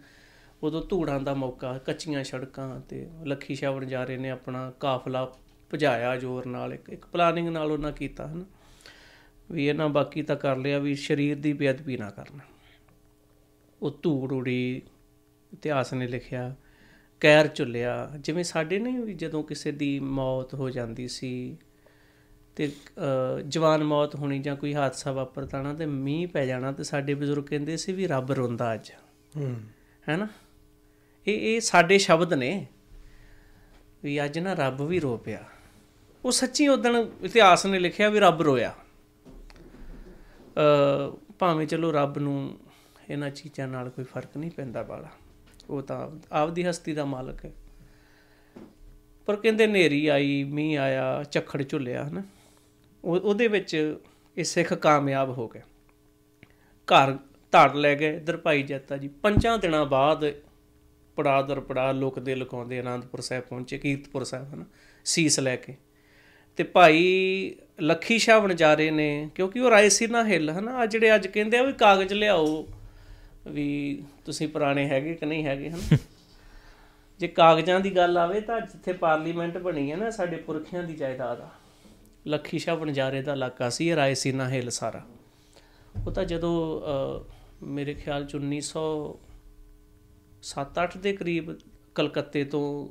ਉਦੋਂ 0.63 0.83
ਧੂੜਾਂ 0.89 1.21
ਦਾ 1.21 1.35
ਮੌਕਾ 1.35 1.79
ਕੱਚੀਆਂ 1.79 2.25
ਸੜਕਾਂ 2.25 2.81
ਤੇ 2.81 3.11
ਲੱਖੀ 3.25 3.55
ਸ਼ਾਹ 3.55 3.73
ਵਣਜਾਰੇ 3.73 4.17
ਨੇ 4.17 4.31
ਆਪਣਾ 4.31 4.73
ਕਾਫਲਾ 4.81 5.37
ਭਜਾਇਆ 5.75 6.17
ਜ਼ੋਰ 6.17 6.47
ਨਾਲ 6.47 6.75
ਇੱਕ 6.75 6.89
ਇੱਕ 6.89 7.07
ਪਲਾਨਿੰਗ 7.07 7.49
ਨਾਲ 7.49 7.73
ਉਹਨਾਂ 7.73 7.93
ਕੀਤਾ 7.93 8.29
ਹਨ? 8.29 8.45
ਵੀ 9.51 9.67
ਇਹਨਾਂ 9.67 9.89
ਬਾਕੀ 9.89 10.23
ਤਾਂ 10.23 10.37
ਕਰ 10.37 10.57
ਲਿਆ 10.57 10.79
ਵੀ 10.79 10.95
ਸਰੀਰ 10.95 11.39
ਦੀ 11.39 11.53
ਬੇਅਦਬੀ 11.53 11.97
ਨਾ 11.97 12.11
ਕਰਨਾ। 12.11 12.45
ਉਹ 13.83 13.99
ਧੂੜ 14.03 14.33
ਉੜੀ 14.33 14.83
ਇਤਿਹਾਸ 15.53 15.93
ਨੇ 15.93 16.07
ਲਿਖਿਆ 16.07 16.55
ਕੈਰ 17.21 17.49
ਝੁੱਲਿਆ 17.55 18.13
ਜਿਵੇਂ 18.21 18.45
ਸਾਡੇ 18.45 18.79
ਨਹੀਂ 18.79 19.17
ਜਦੋਂ 19.17 19.43
ਕਿਸੇ 19.45 19.73
ਦੀ 19.73 20.01
ਮੌਤ 20.01 20.55
ਹੋ 20.55 20.71
ਜਾਂਦੀ 20.71 21.09
ਸੀ 21.09 21.57
ਤੇ 22.57 22.73
ਜਵਾਨ 23.49 23.85
ਮੌਤ 23.85 24.15
ਹੋਣੀ 24.15 24.39
ਜਾਂ 24.39 24.57
ਕੋਈ 24.57 24.75
ਹਾਦਸਾ 24.75 25.13
ਵਾਪਰਦਾ 25.13 25.63
ਨਾ 25.63 25.75
ਤੇ 25.75 25.87
ਮੀਂਹ 25.87 26.29
ਪੈ 26.29 26.47
ਜਾਣਾ 26.47 26.73
ਤੇ 26.73 26.85
ਸਾਡੇ 26.85 27.15
ਬਜ਼ੁਰਗ 27.15 27.45
ਕਹਿੰਦੇ 27.45 27.77
ਸੀ 27.77 27.93
ਵੀ 27.93 28.07
ਰੱਬ 28.07 28.33
ਰੋਂਦਾ 28.33 28.75
ਅੱਜ। 28.75 28.91
ਹੂੰ। 29.37 29.57
ਹੈਨਾ? 30.09 30.29
ਇਹ 31.27 31.57
ਇਹ 31.57 31.61
ਸਾਡੇ 31.61 31.99
ਸ਼ਬਦ 31.99 32.33
ਨੇ 32.33 32.67
ਵੀ 34.03 34.25
ਅੱਜ 34.25 34.39
ਨਾ 34.39 34.55
ਰੱਬ 34.55 34.83
ਵੀ 34.83 35.01
ਰੋ 35.01 35.17
ਪਿਆ। 35.17 35.45
ਉਹ 36.25 36.33
ਸੱਚੀ 36.33 36.69
ਉਦਣ 36.69 37.05
ਇਤਿਹਾਸ 37.23 37.67
ਨੇ 37.67 37.79
ਲਿਖਿਆ 37.79 38.09
ਵੀ 38.09 38.21
ਰੱਬ 38.21 38.43
ਰੋਇਆ। 38.43 38.75
ਅ 40.55 41.17
ਭਾਵੇਂ 41.39 41.67
ਚਲੋ 41.67 41.93
ਰੱਬ 41.93 42.19
ਨੂੰ 42.19 42.59
ਇਹਨਾਂ 43.11 43.31
ਚੀਜ਼ਾਂ 43.31 43.69
ਨਾਲ 43.69 43.91
ਕੋਈ 43.91 44.05
ਫ਼ਰਕ 44.05 44.37
ਨਹੀਂ 44.37 44.51
ਪੈਂਦਾ 44.51 44.83
ਬਾਲਾ। 44.83 45.09
ਉਹ 45.71 45.83
ਤਾਂ 45.83 46.11
ਆਪਦੀ 46.33 46.63
ਹਸਤੀ 46.63 46.93
ਦਾ 46.93 47.05
ਮਾਲਕ 47.05 47.45
ਹੈ। 47.45 47.53
ਪਰ 49.27 49.37
ਕਹਿੰਦੇ 49.37 49.67
ਨੇਰੀ 49.67 50.07
ਆਈ, 50.07 50.45
ਮੀਂਹ 50.45 50.81
ਆਇਆ, 50.81 51.25
ਝੱਖੜ 51.31 51.65
ਝੁੱਲਿਆ, 51.69 52.09
ਹਨਾ। 52.09 52.23
ਉਹਦੇ 53.05 53.49
ਵਿੱਚ 53.49 53.97
ਇਹ 54.37 54.45
ਸਿੱਖ 54.45 54.75
ਕਾਮਯਾਬ 54.75 55.31
ਹੋ 55.31 55.49
ਗਿਆ 55.49 55.63
ਘਰ 56.87 57.13
ਧੜ 57.53 57.75
ਲੈ 57.75 57.95
ਗਏ, 57.95 58.17
ਇਧਰ 58.17 58.37
ਭਾਈ 58.37 58.63
ਜੱਤਾ 58.63 58.97
ਜੀ। 58.97 59.09
ਪੰਜਾਂ 59.09 59.59
ਦਿਨਾਂ 59.59 59.87
ਬਾਅਦ 59.87 60.35
ਪੜਾ 61.17 61.43
ਦਰ 61.43 61.61
ਪੜਾ 61.61 61.93
ਲੋਕ 61.93 62.19
ਦੇ 62.19 62.35
ਲੁਕਾਉਂਦੇ 62.35 62.79
ਆਨੰਦਪੁਰ 62.79 63.21
ਸਾਹਿਬ 63.21 63.45
ਪਹੁੰਚੇ 63.45 63.79
ਕੀਰਤਪੁਰ 63.79 64.25
ਸਾਹਿਬ 64.25 64.55
ਹਨਾ 64.55 64.65
ਸੀਸ 65.05 65.41
ਲੈ 65.41 65.57
ਕੇ। 65.57 65.77
ਤੇ 66.57 66.65
ਭਾਈ 66.65 67.55
ਲੱਖੀ 67.81 68.19
ਸ਼ਾਹ 68.19 68.41
ਵਣਜਾਰੇ 68.41 68.91
ਨੇ 68.91 69.31
ਕਿਉਂਕਿ 69.35 69.61
ਉਹ 69.61 69.71
ਰਾਏ 69.71 69.89
ਸੀ 69.89 70.07
ਨਾ 70.07 70.25
ਹਿੱਲ 70.25 70.51
ਹਨਾ 70.51 70.77
ਆ 70.77 70.87
ਜਿਹੜੇ 70.87 71.15
ਅੱਜ 71.15 71.27
ਕਹਿੰਦੇ 71.27 71.59
ਆ 71.59 71.63
ਵੀ 71.63 71.73
ਕਾਗਜ਼ 71.73 72.13
ਲਿਆਓ 72.13 72.67
ਵੀ 73.49 74.03
ਤੁਸੀਂ 74.25 74.49
ਪੁਰਾਣੇ 74.49 74.89
ਹੈਗੇ 74.89 75.15
ਕਿ 75.15 75.27
ਨਹੀਂ 75.27 75.45
ਹੈਗੇ 75.45 75.71
ਹਨਾ। 75.71 75.97
ਜੇ 77.19 77.29
ਕਾਗਜ਼ਾਂ 77.29 77.81
ਦੀ 77.81 77.97
ਗੱਲ 77.97 78.19
ਆਵੇ 78.19 78.41
ਤਾਂ 78.41 78.61
ਜਿੱਥੇ 78.61 78.93
ਪਾਰਲੀਮੈਂਟ 78.93 79.59
ਬਣੀ 79.59 79.91
ਹੈ 79.93 79.97
ਨਾ 79.97 80.11
ਸਾਡੇ 80.11 80.37
ਪੁਰਖਿਆਂ 80.37 80.83
ਦੀ 80.83 80.95
ਜਾਇਦਾਦ 80.95 81.41
ਆ। 81.41 81.49
ਲੱਖੀ 82.27 82.59
ਸ਼ਾਹ 82.59 82.77
ਵਣਜਾਰੇ 82.77 83.23
ਦਾ 83.23 83.33
ਇਲਾਕਾ 83.33 83.69
ਸੀ 83.71 83.89
ਇਹ 83.91 83.97
ਰਾਏ 83.97 84.15
ਸੀਨਾ 84.15 84.49
ਹਿੱਲ 84.49 84.71
ਸਾਰਾ। 84.71 85.07
ਉਹ 86.07 86.13
ਤਾਂ 86.13 86.25
ਜਦੋਂ 86.25 86.83
ਮੇਰੇ 87.65 87.95
ਖਿਆਲ 87.95 88.27
ਚ 88.27 88.37
1907-8 90.43 91.01
ਦੇ 91.01 91.13
ਕਰੀਬ 91.13 91.55
ਕਲਕੱਤੇ 91.95 92.45
ਤੋਂ 92.45 92.89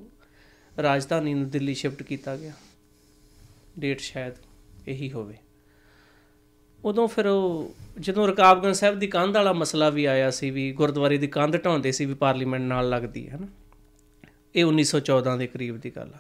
ਰਾਜਧਾਨੀ 0.82 1.34
ਨੂੰ 1.34 1.50
ਦਿੱਲੀ 1.50 1.74
ਸ਼ਿਫਟ 1.74 2.04
ਕੀਤਾ 2.04 2.38
ਗਿਆ। 2.38 2.54
ਡੇਟ 3.80 4.00
ਸ਼ਾਇਦ 4.00 4.34
ਇਹੀ 4.88 5.12
ਹੋਵੇ। 5.12 5.38
ਉਦੋਂ 6.86 7.08
ਫਿਰ 7.08 7.26
ਉਹ 7.28 7.76
ਜਦੋਂ 8.00 8.28
ਰਕਾਬਗੰਜ 8.28 8.76
ਸਾਹਿਬ 8.76 9.00
ਦੀ 9.00 9.08
ਕੰਧ 9.08 9.36
ਵਾਲਾ 9.36 9.54
ਮਸਲਾ 9.54 9.90
ਵੀ 9.90 10.06
ਆਇਆ 10.06 10.32
ਸੀ 10.32 10.52
ਵੀ 10.52 10.72
ਗੁਰਦੁਆਰੇ 10.72 11.18
ਦੀ 11.18 11.28
ਕੰਧ 11.28 11.58
ਢਾਉਂਦੇ 11.66 11.92
ਸੀ 11.92 12.06
ਵੀ 12.06 12.14
ਪਾਰਲੀਮੈਂਟ 12.14 12.62
ਨਾਲ 12.62 12.90
ਲੱਗਦੀ 12.90 13.30
ਹੈ 13.30 13.38
ਨਾ, 13.38 13.48
ਇਹ 14.56 14.66
1914 14.66 15.38
ਦੇ 15.38 15.48
ਕਰੀਬ 15.48 15.78
ਦੀ 15.78 15.92
ਗੱਲ 15.96 16.14
ਆ। 16.14 16.18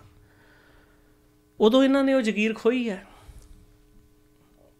ਉਦੋਂ 1.59 1.83
ਇਹਨਾਂ 1.83 2.03
ਨੇ 2.03 2.13
ਉਹ 2.13 2.21
ਜ਼ਗੀਰ 2.21 2.53
ਖੋਈ 2.53 2.89
ਹੈ। 2.89 3.05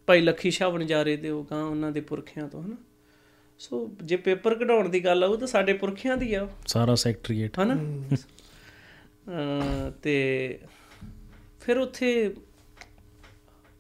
ਭਾਈ 0.08 0.22
ਲੱਖੀ 0.22 0.52
ਸ਼ਾਹ 0.52 0.70
ਵਣਜਾਰੇ 0.70 1.18
ਦੇ 1.18 1.30
ਉਹ 1.30 1.48
ਗਾਂ 1.52 1.64
ਉਹਨਾਂ 1.64 1.92
ਦੇ 1.92 2.02
ਪੁਰਖਿਆਂ 2.02 2.48
ਤੋਂ 2.48 2.64
ਹਨਾ 2.64 2.76
ਸੋ 3.62 3.96
ਜੇ 4.04 4.16
ਪੇਪਰ 4.16 4.56
ਕਢਾਉਣ 4.56 4.90
ਦੀ 4.90 5.06
ਗੱਲ 5.06 5.24
ਆਉ 5.24 5.36
ਤਾਂ 5.36 5.48
ਸਾਡੇ 5.48 5.74
ਪੁਰਖਿਆਂ 5.74 6.18
ਦੀ 6.18 6.34
ਆ। 6.34 6.50
ਸਾਰਾ 6.68 6.96
ਸੈਕਟਰੀਏਟ। 6.96 7.60
ਹਨਾ? 7.60 7.80
ਤੇ 10.02 10.60
ਫਿਰ 11.62 11.78
ਉੱਥੇ 11.78 12.36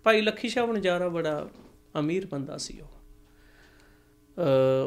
ਭਾਈ 0.03 0.21
ਲੱਖੀ 0.21 0.49
ਸ਼ਾਹ 0.49 0.67
ਵਣਜਾਰਾ 0.67 1.07
ਬੜਾ 1.09 1.49
ਅਮੀਰ 1.99 2.25
ਬੰਦਾ 2.25 2.57
ਸੀ 2.57 2.79
ਉਹ। 2.79 2.87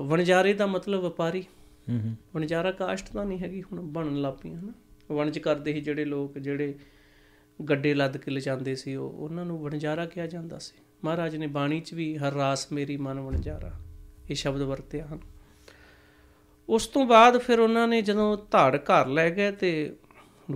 ਵਣਜਾਰੇ 0.04 0.52
ਦਾ 0.52 0.66
ਮਤਲਬ 0.66 1.00
ਵਪਾਰੀ। 1.00 1.42
ਹੂੰ 1.90 2.00
ਹੂੰ। 2.00 2.16
ਵਣਜਾਰਾ 2.34 2.72
ਕਾਸ਼ਟ 2.72 3.12
ਤਾਂ 3.12 3.24
ਨਹੀਂ 3.24 3.38
ਹੈਗੀ 3.38 3.62
ਹੁਣ 3.62 3.80
ਬਣਨ 3.80 4.20
ਲੱਪੀਆਂ 4.20 4.60
ਹਨਾ? 4.60 4.72
ਵਣਜ 5.14 5.38
ਕਰਦੇ 5.38 5.72
ਸੀ 5.72 5.80
ਜਿਹੜੇ 5.80 6.04
ਲੋਕ 6.04 6.38
ਜਿਹੜੇ 6.38 6.74
ਗੱਡੇ 7.68 7.94
ਲੱਦ 7.94 8.16
ਕੇ 8.16 8.30
ਲਿਜਾਂਦੇ 8.30 8.74
ਸੀ 8.74 8.94
ਉਹ। 8.94 9.10
ਉਹਨਾਂ 9.10 9.44
ਨੂੰ 9.44 9.58
ਵਣਜਾਰਾ 9.58 10.06
ਕਿਹਾ 10.06 10.26
ਜਾਂਦਾ 10.26 10.58
ਸੀ। 10.58 10.74
ਮਹਾਰਾਜ 11.04 11.36
ਨੇ 11.36 11.46
ਬਾਣੀ 11.46 11.80
'ਚ 11.80 11.94
ਵੀ 11.94 12.16
ਹਰ 12.16 12.32
ਰਾਸ 12.32 12.72
ਮੇਰੀ 12.72 12.96
ਮਨ 12.96 13.20
ਵਣਜਾਰਾ। 13.20 13.72
ਇਹ 14.30 14.34
ਸ਼ਬਦ 14.34 14.62
ਵਰਤਿਆ 14.62 15.06
ਹਨ। 15.06 15.20
ਉਸ 16.68 16.86
ਤੋਂ 16.86 17.04
ਬਾਅਦ 17.06 17.38
ਫਿਰ 17.38 17.60
ਉਹਨਾਂ 17.60 17.86
ਨੇ 17.88 18.00
ਜਦੋਂ 18.02 18.36
ਧਾੜ 18.50 18.76
ਘਰ 18.76 19.06
ਲੈ 19.08 19.28
ਗਏ 19.30 19.50
ਤੇ 19.52 19.72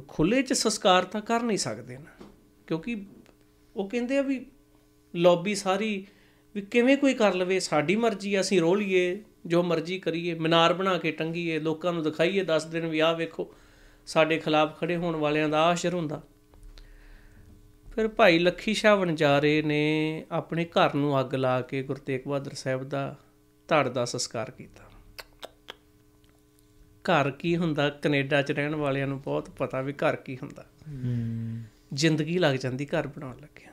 ਖੁੱਲੇ 0.09 0.43
'ਚ 0.43 0.53
ਸੰਸਕਾਰ 0.53 1.05
ਤਾਂ 1.05 1.21
ਕਰ 1.21 1.43
ਨਹੀਂ 1.43 1.59
ਸਕਦੇ 1.59 1.97
ਨਾ, 1.97 2.27
ਕਿਉਂਕਿ 2.67 2.97
ਉਹ 3.77 3.89
ਕਹਿੰਦੇ 3.89 4.19
ਆ 4.19 4.23
ਵੀ 4.23 4.45
ਲੌਬੀ 5.15 5.55
ਸਾਰੀ 5.55 6.07
ਵੀ 6.55 6.63
ਕਿਵੇਂ 6.63 6.97
ਕੋਈ 6.97 7.15
ਕਰ 7.15 7.35
ਲਵੇ, 7.35 7.59
ਸਾਡੀ 7.61 7.97
ਮਰਜ਼ੀ 7.97 8.35
ਆ, 8.35 8.41
ਅਸੀਂ 8.41 8.61
ਰੋਲੀਏ, 8.61 9.23
ਜੋ 9.47 9.63
ਮਰਜ਼ੀ 9.63 9.99
ਕਰੀਏ, 9.99 10.35
ਮਨਾਰ 10.35 10.73
ਬਣਾ 10.75 10.97
ਕੇ 10.99 11.11
ਟੰਗੀਏ, 11.11 11.59
ਲੋਕਾਂ 11.59 11.93
ਨੂੰ 11.93 12.03
ਦਿਖਾਈਏ 12.03 12.45
10 12.45 12.67
ਦਿਨ 12.67 12.87
ਵੀ 12.87 12.99
ਆਹ 13.01 13.15
ਵੇਖੋ, 13.15 13.53
ਸਾਡੇ 14.09 14.39
ਖਿਲਾਫ 14.39 14.79
ਖੜੇ 14.81 14.97
ਹੋਣ 14.97 15.17
ਵਾਲਿਆਂ 15.17 15.49
ਦਾ 15.49 15.65
ਆਸ਼ਰ 15.65 15.95
ਹੁੰਦਾ। 15.95 16.21
ਫਿਰ 17.89 18.09
ਭਾਈ 18.09 18.39
ਲੱਖੀ 18.39 18.75
ਸ਼ਾਹ 18.75 18.97
ਵਣਜਾਰੇ 18.97 19.61
ਨੇ 19.63 20.25
ਆਪਣੇ 20.33 20.65
ਘਰ 20.67 20.95
ਨੂੰ 20.95 21.19
ਅੱਗ 21.21 21.35
ਲਾ 21.35 21.61
ਕੇ 21.61 21.83
ਗੁਰੂ 21.83 22.01
ਤੇਗ 22.01 22.29
ਬਹਾਦਰ 22.29 22.55
ਸਾਹਿਬ 22.55 22.85
ਦਾ 22.85 23.17
ਧੜ 23.69 23.89
ਦਾ 23.89 24.05
ਸੰਸਕਾਰ 24.05 24.51
ਕੀਤਾ। 24.51 24.85
ਘਰ 27.05 27.31
ਕੀ 27.31 27.57
ਹੁੰਦਾ? 27.57 27.91
ਕੈਨੇਡਾ 27.91 28.43
'ਚ 28.43 28.53
ਰਹਿਣ 28.53 28.75
ਵਾਲਿਆਂ 28.75 29.07
ਨੂੰ 29.07 29.21
ਬਹੁਤ 29.21 29.51
ਪਤਾ 29.51 29.81
ਵੀ 29.81 29.93
ਘਰ 29.93 30.17
ਕੀ 30.17 30.37
ਹੁੰਦਾ। 30.37 30.65
ਜ਼ਿੰਦਗੀ 31.95 32.39
ਲੱਗ 32.39 32.57
ਜਾਂਦੀ 32.57 32.87
ਘਰ 32.87 33.07
ਬਣਾਉਣ 33.07 33.37
ਲੱਗਿਆ 33.37 33.73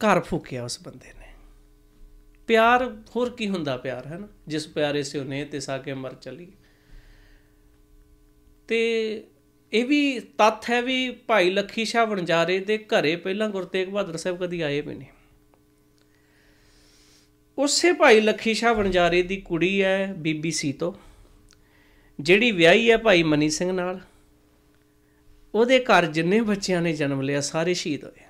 ਘਰ 0.00 0.20
ਫੂਕਿਆ 0.20 0.64
ਉਸ 0.64 0.82
ਬੰਦੇ 0.82 1.12
ਨੇ। 1.18 1.26
ਪਿਆਰ, 2.46 2.96
ਹੋਰ 3.16 3.30
ਕੀ 3.30 3.48
ਹੁੰਦਾ 3.48 3.76
ਪਿਆਰ, 3.76 4.06
ਹੈ 4.06 4.18
ਨਾ? 4.18 4.28
ਜਿਸ 4.48 4.66
ਪਿਆਰੇ 4.66 5.02
ਸੇ 5.02 5.18
ਉਹਨੇ 5.18 5.44
ਤੇ 5.44 5.60
ਸਾਕੇ 5.60 5.94
ਮਰ 5.94 6.14
ਚਲੀ। 6.14 6.52
ਤੇ 8.68 8.78
ਇਹ 9.72 9.84
ਵੀ 9.84 10.20
ਤੱਥ 10.20 10.70
ਹੈ 10.70 10.82
ਵੀ 10.82 11.10
ਭਾਈ 11.10 11.50
ਲੱਖੀ 11.50 11.84
ਸ਼ਾਹ 11.84 12.06
ਵਣਜਾਰੇ 12.06 12.60
ਦੇ 12.60 12.78
ਘਰੇ 12.78 13.16
ਪਹਿਲਾਂ 13.16 13.48
ਗੁਰਤੇਗ 13.48 13.88
ਬਹਾਦਰ 13.88 14.16
ਸਾਹਿਬ 14.16 14.38
ਕਦੀ 14.38 14.60
ਆਏ 14.60 14.80
ਵੀ 14.80 14.94
ਨਹੀਂ। 14.94 15.08
ਉਸੇ 17.58 17.92
ਭਾਈ 17.92 18.20
ਲੱਖੀ 18.20 18.54
ਸ਼ਾਹ 18.54 18.74
ਵਣਜਾਰੇ 18.74 19.22
ਦੀ 19.22 19.36
ਕੁੜੀ 19.36 19.82
ਹੈ 19.82 20.14
ਬੀਬੀਸੀ 20.18 20.72
ਤੋਂ 20.72 20.92
ਜਿਹੜੀ 22.20 22.50
ਵਿਆਹੀ 22.50 22.90
ਹੈ 22.90 22.96
ਭਾਈ 22.96 23.22
ਮਨੀ 23.22 23.48
ਸਿੰਘ 23.48 23.72
ਨਾਲ। 23.72 24.00
ਉਹਦੇ 25.54 25.80
ਘਰ 25.80 26.06
ਜਿੰਨੇ 26.06 26.40
ਬੱਚਿਆਂ 26.40 26.82
ਨੇ 26.82 26.92
ਜਨਮ 26.92 27.20
ਲਿਆ, 27.20 27.40
ਸਾਰੇ 27.40 27.74
ਸ਼ਹੀਦ 27.74 28.04
ਹੋਏ। 28.04 28.20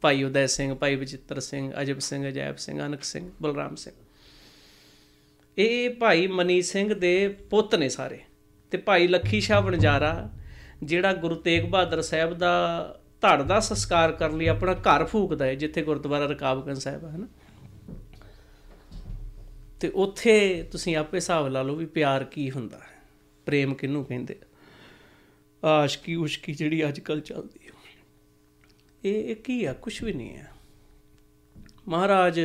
ਭਾਈ 0.00 0.22
ਉਦੈ 0.22 0.46
ਸਿੰਘ, 0.46 0.74
ਭਾਈ 0.74 0.96
ਬਚਿੱਤਰ 0.96 1.40
ਸਿੰਘ, 1.40 1.72
ਅਜਬ 1.82 1.98
ਸਿੰਘ 1.98 2.28
ਅਜੈਬ 2.28 2.56
ਸਿੰਘ 2.56 2.86
ਅਨਕ 2.86 3.04
ਸਿੰਘ, 3.04 3.30
ਬਲਰਾਮ 3.42 3.74
ਸਿੰਘ। 3.74 3.94
ਇਹ 5.58 5.90
ਭਾਈ 5.90 6.26
ਮਨੀ 6.26 6.62
ਸਿੰਘ 6.62 6.94
ਦੇ 6.94 7.28
ਪੁੱਤ 7.28 7.74
ਨੇ 7.74 7.88
ਸਾਰੇ। 7.88 8.18
ਤੇ 8.70 8.78
ਭਾਈ 8.78 9.06
ਲੱਖੀ 9.06 9.40
ਸ਼ਾਹ 9.40 9.62
ਵਣਜਾਰਾ, 9.62 10.30
ਜਿਹੜਾ 10.82 11.12
ਗੁਰੂ 11.12 11.34
ਤੇਗ 11.34 11.64
ਬਹਾਦਰ 11.64 12.02
ਸਾਹਿਬ 12.02 12.34
ਦਾ 12.34 12.96
ਧੜ 13.20 13.42
ਦਾ 13.42 13.60
ਸੰਸਕਾਰ 13.60 14.12
ਕਰਨ 14.12 14.36
ਲਈ 14.36 14.46
ਆਪਣਾ 14.46 14.74
ਘਰ 14.74 15.04
ਫੂਕਦਾ 15.04 15.44
ਹੈ, 15.44 15.54
ਜਿੱਥੇ 15.54 15.82
ਗੁਰਦੁਆਰਾ 15.82 16.26
ਰਕਾਬਗੰਜ 16.26 16.78
ਸਾਹਿਬ 16.78 17.04
ਹੈ 17.04 17.16
ਨਾ 17.16 17.26
ਤੇ 19.80 19.88
ਉੱਥੇ 19.88 20.62
ਤੁਸੀਂ 20.72 20.96
ਆਪੇ 20.96 21.16
ਹਿਸਾਬ 21.16 21.48
ਲਾ 21.48 21.62
ਲਓ 21.62 21.74
ਵੀ 21.74 21.86
ਪਿਆਰ 21.86 22.24
ਕੀ 22.24 22.50
ਹੁੰਦਾ 22.50 22.78
ਹੈ। 22.78 23.02
ਪ੍ਰੇਮ 23.46 23.74
ਕਿਹਨੂੰ 23.74 24.04
ਕਹਿੰਦੇ 24.04 24.38
ਆਸ਼ਕੀ 25.64 26.14
ਉਸ਼ਕੀ 26.14 26.54
ਜਿਹੜੀ 26.54 26.88
ਅੱਜ 26.88 27.00
ਕੱਲ 27.00 27.20
ਚੱਲਦੀ 27.20 27.58
ਹੈ 27.66 27.72
ਇਹ 29.04 29.24
ਇਹ 29.24 29.36
ਕੀ 29.36 29.64
ਆ? 29.64 29.72
ਕੁਝ 29.72 30.04
ਵੀ 30.04 30.12
ਨਹੀਂ 30.12 30.36
ਹੈ 30.36 30.52
ਮਹਾਰਾਜ 31.88 32.40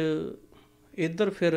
ਇੱਧਰ 0.93 1.29
ਫਿਰ 1.29 1.53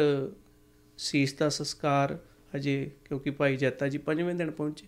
ਸੀਸ 0.98 1.34
ਦਾ 1.34 1.48
ਸੰਸਕਾਰ 1.48 2.18
ਅਜੇ 2.56 2.90
ਕਿਉਂਕਿ 3.04 3.30
ਭਾਈ 3.30 3.56
ਜੱਤਾ 3.56 3.88
ਜੀ 3.88 3.98
ਪੰਜਵੇਂ 3.98 4.34
ਦਿਨ 4.34 4.50
ਪਹੁੰਚੇ। 4.50 4.86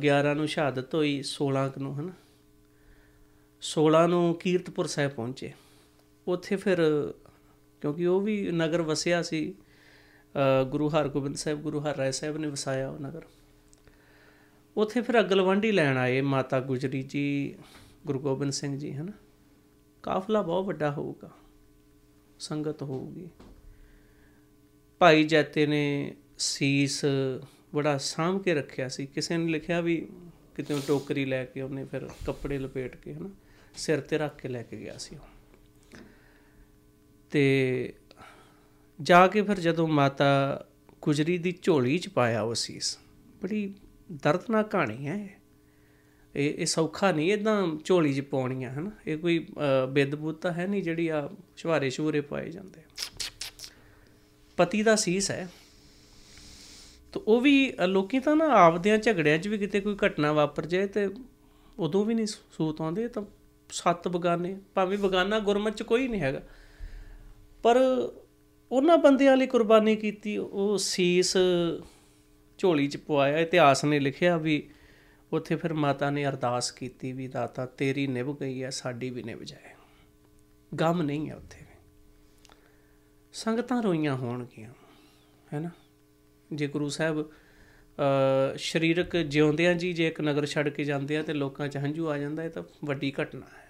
11 0.00 0.34
ਨੂੰ 0.34 0.48
ਸ਼ਹਾਦਤ 0.48 0.94
ਹੋਈ 0.94 1.22
16 1.22 1.78
ਨੂੰ, 1.78 2.00
ਹਨਾ? 2.00 2.12
16 3.62 4.06
ਨੂੰ 4.08 4.34
ਕੀਰਤਪੁਰ 4.34 4.86
ਸਾਹਿਬ 4.86 5.10
ਪਹੁੰਚੇ। 5.10 5.52
ਉੱਥੇ 6.26 6.56
ਫਿਰ, 6.56 6.78
ਕਿਉਂਕਿ 7.80 8.06
ਉਹ 8.06 8.20
ਵੀ 8.20 8.50
ਨਗਰ 8.50 8.82
ਵਸਿਆ 8.82 9.22
ਸੀ 9.22 9.54
ਗੁਰੂ 10.70 10.88
ਹਰਗੋਬਿੰਦ 10.88 11.36
ਸਾਹਿਬ, 11.36 11.60
ਗੁਰੂ 11.60 11.80
ਹਰਰਾਏ 11.80 12.12
ਸਾਹਿਬ 12.12 12.36
ਨੇ 12.36 12.48
ਵਸਾਇਆ 12.48 12.88
ਉਹ 12.90 13.00
ਨਗਰ। 13.00 13.22
ਉੱਥੇ 14.76 15.00
ਫਿਰ 15.00 15.20
ਅਗਲਵੰਡੀ 15.20 15.72
ਲੈਣ 15.72 15.96
ਆਏ 15.96 16.20
ਮਾਤਾ 16.20 16.60
ਗੁਜਰੀ 16.60 17.02
ਜੀ, 17.02 17.54
ਗੁਰੂ 18.06 18.18
ਗੋਬਿੰਦ 18.18 18.52
ਸਿੰਘ 18.52 18.78
ਜੀ, 18.78 18.92
ਹਨਾ? 18.92 19.12
ਕਾਫਲਾ 20.02 20.42
ਬਹੁਤ 20.42 20.64
ਵੱਡਾ 20.64 20.90
ਹੋਊਗਾ, 20.90 21.30
ਸੰਗਤ 22.38 22.82
ਹੋਊਗੀ। 22.82 23.28
ਭਾਈ 24.98 25.24
ਜੈਤੇ 25.24 25.66
ਨੇ 25.66 26.14
ਸੀਸ 26.38 27.04
ਬੜਾ 27.74 27.98
ਸਾਂਭ 27.98 28.42
ਕੇ 28.42 28.54
ਰੱਖਿਆ 28.54 28.88
ਸੀ। 28.88 29.06
ਕਿਸੇ 29.06 29.36
ਨੇ 29.36 29.50
ਲਿਖਿਆ 29.50 29.80
ਵੀ 29.80 29.96
ਕਿਤੇ 30.56 30.78
ਟੋਕਰੀ 30.86 31.24
ਲੈ 31.24 31.44
ਕੇ 31.44 31.62
ਉਹਨੇ 31.62 31.84
ਫਿਰ 31.84 32.08
ਕੱਪੜੇ 32.26 32.58
ਲਪੇਟ 32.58 32.96
ਕੇ, 32.96 33.14
ਹਨਾ? 33.14 33.30
ਸਿਰ 33.74 34.00
ਤੇ 34.00 34.18
ਰੱਖ 34.18 34.40
ਕੇ 34.40 34.48
ਲੈ 34.48 34.62
ਕੇ 34.62 34.76
ਗਿਆ 34.76 34.96
ਸੀ 34.98 35.16
ਉਹ। 35.16 35.98
ਤੇ 37.30 37.94
ਜਾ 39.00 39.26
ਕੇ 39.26 39.42
ਫਿਰ 39.42 39.60
ਜਦੋਂ 39.60 39.86
ਮਾਤਾ 39.88 40.28
ਗੁਜਰੀ 41.02 41.36
ਦੀ 41.38 41.52
ਝੋਲੀ 41.62 41.98
ਚ 41.98 42.08
ਪਾਇਆ 42.08 42.42
ਉਹ 42.42 42.54
ਸੀਸ, 42.54 42.98
ਬੜੀ 43.42 43.74
ਦਰਦਨਾਕ 44.12 44.70
ਕਹਾਣੀ 44.70 45.06
ਹੈ 45.06 45.14
ਇਹ। 45.16 45.28
ਇਹ 46.34 46.54
ਇਹ 46.54 46.66
ਸੌਖਾ 46.66 47.10
ਨਹੀਂ 47.12 47.32
ਇਦਾਂ 47.32 47.66
ਝੋਲੀ 47.84 48.12
'ਚ 48.14 48.20
ਪਾਉਣੀਆਂ 48.20 48.70
ਹਨ? 48.70 48.90
ਇਹ 49.06 49.16
ਕੋਈ 49.18 49.38
ਬਿੱਦ 49.90 50.14
ਬੁੱਤਾ 50.14 50.52
ਹੈ 50.52 50.66
ਨਹੀਂ 50.66 50.82
ਜਿਹੜੀ 50.82 51.08
ਆ 51.08 51.28
ਸ਼ਵਾਰੇ 51.56 51.90
ਸ਼ੂਰੇ 51.90 52.20
ਪਾਏ 52.20 52.50
ਜਾਂਦੇ। 52.50 52.82
ਪਤੀ 54.58 54.82
ਦਾ 54.82 54.96
ਸੀਸ 54.96 55.30
ਹੈ। 55.30 55.48
ਤਾਂ 57.12 57.20
ਉਹ 57.26 57.40
ਵੀ 57.40 57.72
ਲੋਕੀ 57.86 58.18
ਤਾਂ 58.18 58.36
ਨਾ 58.36 58.48
ਆਪਦਿਆਂ 58.56 58.98
ਝਗੜਿਆਂ 58.98 59.38
'ਚ 59.38 59.48
ਵੀ 59.48 59.58
ਕਿਤੇ 59.58 59.80
ਕੋਈ 59.80 59.96
ਘਟਨਾ 60.06 60.32
ਵਾਪਰ 60.32 60.66
ਜਾਏ 60.66 60.86
ਤੇ 60.86 61.08
ਉਦੋਂ 61.78 62.04
ਵੀ 62.04 62.14
ਨਹੀਂ 62.14 62.26
ਸੂਤ 62.26 62.80
ਆਉਂਦੇ 62.80 63.08
ਤਾਂ 63.08 63.22
ਸੱਤ 63.70 64.08
ਬਗਾਨੇ, 64.08 64.56
ਭਾਵੇਂ 64.74 64.98
ਬਗਾਨਾ 64.98 65.38
ਗੁਰਮਤ 65.38 65.76
'ਚ 65.76 65.82
ਕੋਈ 65.82 66.08
ਨਹੀਂ 66.08 66.20
ਹੈਗਾ। 66.20 66.42
ਪਰ 67.62 67.76
ਉਹਨਾਂ 68.70 68.96
ਬੰਦਿਆਂ 68.98 69.36
ਲਈ 69.36 69.46
ਕੁਰਬਾਨੀ 69.46 69.96
ਕੀਤੀ, 69.96 70.36
ਉਹ 70.36 70.76
ਸੀਸ 70.78 71.36
ਝੋਲੀ 72.58 72.86
'ਚ 72.88 72.96
ਪਵਾਇਆ, 72.96 73.38
ਇਤਿਹਾਸ 73.38 73.84
ਨੇ 73.84 73.98
ਲਿਖਿਆ 74.00 74.36
ਵੀ 74.36 74.62
ਉੱਥੇ 75.32 75.56
ਫਿਰ 75.56 75.72
ਮਾਤਾ 75.74 76.10
ਨੇ 76.10 76.26
ਅਰਦਾਸ 76.26 76.70
ਕੀਤੀ 76.70 77.12
ਵੀ 77.12 77.26
ਦਾਤਾ 77.28 77.66
ਤੇਰੀ 77.66 78.06
ਨਿਭ 78.06 78.36
ਗਈ 78.40 78.62
ਹੈ, 78.62 78.70
ਸਾਡੀ 78.70 79.10
ਵੀ 79.10 79.22
ਨਿਭ 79.22 79.42
ਜਾਏ। 79.42 79.74
ਗਮ 80.72 81.02
ਨਹੀਂ 81.02 81.28
ਹੈ 81.30 81.36
ਉੱਥੇ 81.36 81.64
ਸੰਗਤਾਂ 83.34 83.82
ਰੋਈਆਂ 83.82 84.16
ਹੋਣਗੀਆਂ 84.16 84.72
ਹੈਨਾ 85.54 85.70
ਜੇ 86.50 86.66
ਗੁਰੂ 86.66 86.88
ਸਾਹਿਬ 86.88 87.30
ਸਰੀਰਕ 88.56 89.16
ਜਿਉਂਦਿਆਂ 89.16 89.74
ਜੀ 89.74 89.92
ਜੇ 89.92 90.06
ਇੱਕ 90.06 90.20
ਨਗਰ 90.20 90.46
ਛੱਡ 90.46 90.68
ਕੇ 90.68 90.84
ਜਾਂਦੇ 90.84 91.16
ਆ 91.16 91.22
ਤੇ 91.22 91.32
ਲੋਕਾਂ 91.34 91.68
'ਚ 91.68 91.76
ਹੰਝੂ 91.76 92.08
ਆ 92.08 92.18
ਜਾਂਦਾ, 92.18 92.44
ਇਹ 92.44 92.50
ਤਾਂ 92.50 92.62
ਵੱਡੀ 92.84 93.12
ਘਟਨਾ 93.12 93.46
ਹੈ। 93.46 93.68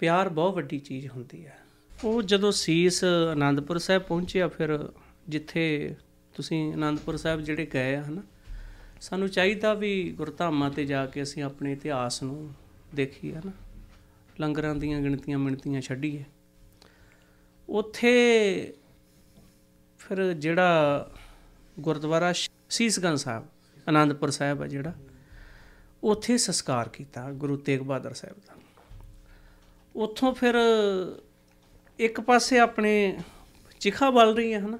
ਪਿਆਰ 0.00 0.28
ਬਹੁਤ 0.28 0.54
ਵੱਡੀ 0.54 0.78
ਚੀਜ਼ 0.78 1.06
ਹੁੰਦੀ 1.08 1.44
ਹੈ। 1.46 1.58
ਉਹ 2.04 2.22
ਜਦੋਂ 2.22 2.52
ਸੀਸ 2.52 3.04
ਆਨੰਦਪੁਰ 3.04 3.78
ਸਾਹਿਬ 3.78 4.02
ਪਹੁੰਚਿਆ, 4.02 4.48
ਫਿਰ 4.48 4.92
ਜਿੱਥੇ 5.28 5.94
ਤੁਸੀਂ 6.34 6.72
ਆਨੰਦਪੁਰ 6.72 7.16
ਸਾਹਿਬ 7.16 7.40
ਜਿਹੜੇ 7.40 7.66
ਗਏ 7.66 7.94
ਆ, 7.96 8.02
ਹਨਾ, 8.02 8.22
ਸਾਨੂੰ 9.00 9.28
ਚਾਹੀਦਾ 9.28 9.74
ਵੀ 9.74 10.10
ਗੁਰਧਾਮਾਂ 10.10 10.70
ਤੇ 10.70 10.84
ਜਾ 10.84 11.06
ਕੇ 11.06 11.22
ਅਸੀਂ 11.22 11.42
ਆਪਣੇ 11.42 11.72
ਇਤਿਹਾਸ 11.72 12.22
ਨੂੰ 12.22 12.54
ਦੇਖੀਏ, 12.94 13.34
ਹਨਾ, 13.34 13.52
ਲੰਗਰਾਂ 14.40 14.74
ਦੀਆਂ 14.74 15.00
ਗਿਣਤੀਆਂ, 15.00 15.38
ਮਿਣਤੀਆਂ 15.38 15.80
ਛੱਡੀਏ। 15.80 16.24
ਉੱਥੇ 17.68 18.12
ਫਿਰ 19.98 20.32
ਜਿਹੜਾ 20.32 21.10
ਗੁਰਦੁਆਰਾ 21.80 22.32
ਸੀਸਗੰਜ 22.70 23.18
ਸਾਹਿਬ 23.18 23.46
ਆਨੰਦਪੁਰ 23.88 24.30
ਸਾਹਿਬ 24.30 24.62
ਹੈ 24.62 24.66
ਜਿਹੜਾ, 24.66 24.92
ਉੱਥੇ 26.02 26.36
ਸੰਸਕਾਰ 26.36 26.88
ਕੀਤਾ 26.88 27.32
ਗੁਰੂ 27.32 27.56
ਤੇਗ 27.56 27.80
ਬਹਾਦਰ 27.80 28.12
ਸਾਹਿਬ 28.12 28.36
ਦਾ। 28.36 28.54
ਉੱਥੋਂ 29.96 30.34
ਫਿਰ 30.34 30.54
ਇੱਕ 31.98 32.20
ਪਾਸੇ 32.20 32.58
ਆਪਣੇ 32.58 33.18
ਚਿਖਾ 33.80 34.10
ਬਲ 34.10 34.36
ਰਹੀ 34.36 34.54
ਹੈ, 34.54 34.60
ਹਨਾ? 34.60 34.78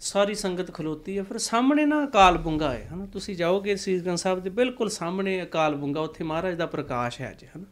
ਸਾਰੀ 0.00 0.34
ਸੰਗਤ 0.34 0.74
ਖਲੋਤੀ 0.74 1.18
ਹੈ। 1.18 1.22
ਫਿਰ 1.22 1.38
ਸਾਹਮਣੇ 1.38 1.86
ਨਾ 1.86 2.04
ਅਕਾਲ 2.04 2.38
ਬੁੰਗਾ 2.38 2.72
ਹੈ, 2.72 2.88
ਹਨਾ? 2.94 3.06
ਤੁਸੀਂ 3.06 3.36
ਜਾਓਗੇ 3.36 3.76
ਸੀਸਗੰਜ 3.76 4.18
ਸਾਹਿਬ 4.18 4.40
ਦੇ, 4.40 4.50
ਬਿਲਕੁਲ 4.50 4.88
ਸਾਹਮਣੇ 4.88 5.42
ਅਕਾਲ 5.42 5.74
ਬੁੰਗਾ 5.74 6.00
ਉੱਥੇ 6.00 6.24
ਮਹਾਰਾਜ 6.24 6.54
ਦਾ 6.54 6.66
ਪ੍ਰਕਾਸ਼ 6.66 7.20
ਹੈ 7.20 7.30
ਅੱਜ, 7.30 7.44
ਹਨਾ? 7.44 7.64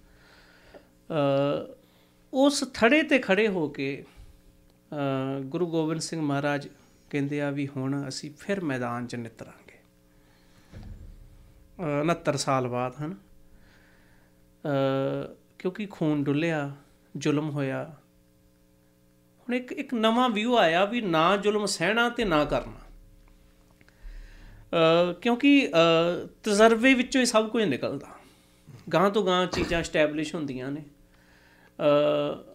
ਅ 1.73 1.75
ਉਸ 2.33 2.65
ਥੜੇ 2.75 3.03
ਤੇ 3.03 3.19
ਖੜੇ 3.19 3.49
ਹੋ 3.49 3.69
ਕੇ 3.69 4.05
ਗੁਰੂ 5.45 5.67
ਗੋਬਿੰਦ 5.67 6.01
ਸਿੰਘ 6.01 6.21
ਮਹਾਰਾਜ 6.21 6.69
ਕਹਿੰਦੇ 7.11 7.41
ਆ 7.41 7.51
ਵੀ 7.51 7.69
ਹੁਣ 7.77 8.09
ਅਸੀਂ 8.09 8.31
ਫਿਰ 8.39 8.61
ਮੈਦਾਨ 8.65 9.07
'ਚ 9.07 9.15
ਨਿਤਰਾਂਗੇ। 9.15 9.79
69 12.05 12.37
ਸਾਲ 12.37 12.69
ਬਾਅਦ, 12.69 12.95
ਹਨ? 13.01 13.17
ਕਿਉਂਕਿ 15.59 15.87
ਖੂਨ 15.87 16.25
ਡੁੱਲਿਆ, 16.25 16.73
ਜ਼ੁਲਮ 17.17 17.51
ਹੋਇਆ 17.51 17.97
ਹੁਣ 19.49 19.55
ਇੱਕ 19.55 19.73
ਇੱਕ 19.73 19.95
ਨਵਾਂ 19.95 20.29
ਵਿਊ 20.29 20.57
ਆਇਆ 20.57 20.85
ਵੀ 20.85 21.01
ਨਾ 21.01 21.37
ਜ਼ੁਲਮ 21.37 21.67
ਸਹਿਣਾ 21.67 22.09
ਤੇ 22.09 22.25
ਨਾ 22.25 22.45
ਕਰਨਾ। 22.45 22.85
ਕਿਉਂਕਿ 25.23 25.71
ਤਜਰਬੇ 26.43 26.95
ਵਿੱਚੋਂ 26.95 27.21
ਹੀ 27.21 27.27
ਸਭ 27.27 27.49
ਕੁਝ 27.49 27.63
ਨਿਕਲਦਾ। 27.65 28.07
ਗਾਂ 28.93 29.11
ਤੋਂ 29.11 29.25
ਗਾਂ 29.27 29.47
ਚੀਜ਼ਾਂ 29.47 29.83
ਸਟੈਬਲਿਸ਼ 29.83 30.35
ਹੁੰਦੀਆਂ 30.35 30.71
ਨੇ। 30.73 30.83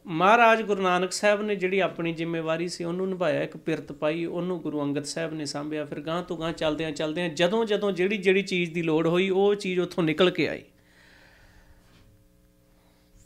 ਮਹਾਰਾਜ 0.06 0.61
ਗੁਰੂ 0.61 0.82
ਨਾਨਕ 0.82 1.11
ਸਾਹਿਬ 1.11 1.41
ਨੇ 1.41 1.56
ਜਿਹੜੀ 1.56 1.80
ਆਪਣੀ 1.80 2.14
ਜ਼ਿੰਮੇਵਾਰੀ 2.14 2.68
ਸੀ, 2.68 2.84
ਉਹਨੂੰ 2.84 3.10
ਨਿਭਾਇਆ, 3.10 3.44
ਇੱਕ 3.44 3.57
ਪਿਰਤ 3.57 3.91
ਪਾਈ, 3.91 4.26
ਉਹਨੂੰ 4.26 4.60
ਗੁਰੂ 4.61 4.82
ਅੰਗਦ 4.82 5.03
ਸਾਹਿਬ 5.03 5.34
ਨੇ 5.34 5.45
ਸੰਭਿਆ। 5.45 5.86
ਫਿਰ 5.86 6.02
ਗਾਂ 6.02 6.22
ਤੋਂ 6.24 6.38
ਗਾਂ 6.38 6.52
ਚੱਲਦਿਆਂ 6.53 6.91
ਚੱਲਦਿਆਂ, 6.91 7.30
ਜਦੋਂ 7.30 7.65
ਜਦੋਂ 7.65 7.91
ਜਿਹੜੀ 7.91 8.18
ਜਿਹੜੀ 8.18 8.41
ਚੀਜ਼ 8.44 8.74
ਦੀ 8.74 8.82
ਲੋੜ 8.82 9.07
ਹੋਈ, 9.07 9.30
ਉਹ 9.30 9.56
ਚੀਜ਼ 9.56 9.80
ਉੱਥੋਂ 9.80 10.03
ਨਿਕਲ 10.03 10.30
ਕੇ 10.30 10.48
ਆਈ। 10.49 10.64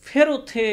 ਫਿਰ 0.04 0.28
ਉੱਥੇ 0.28 0.66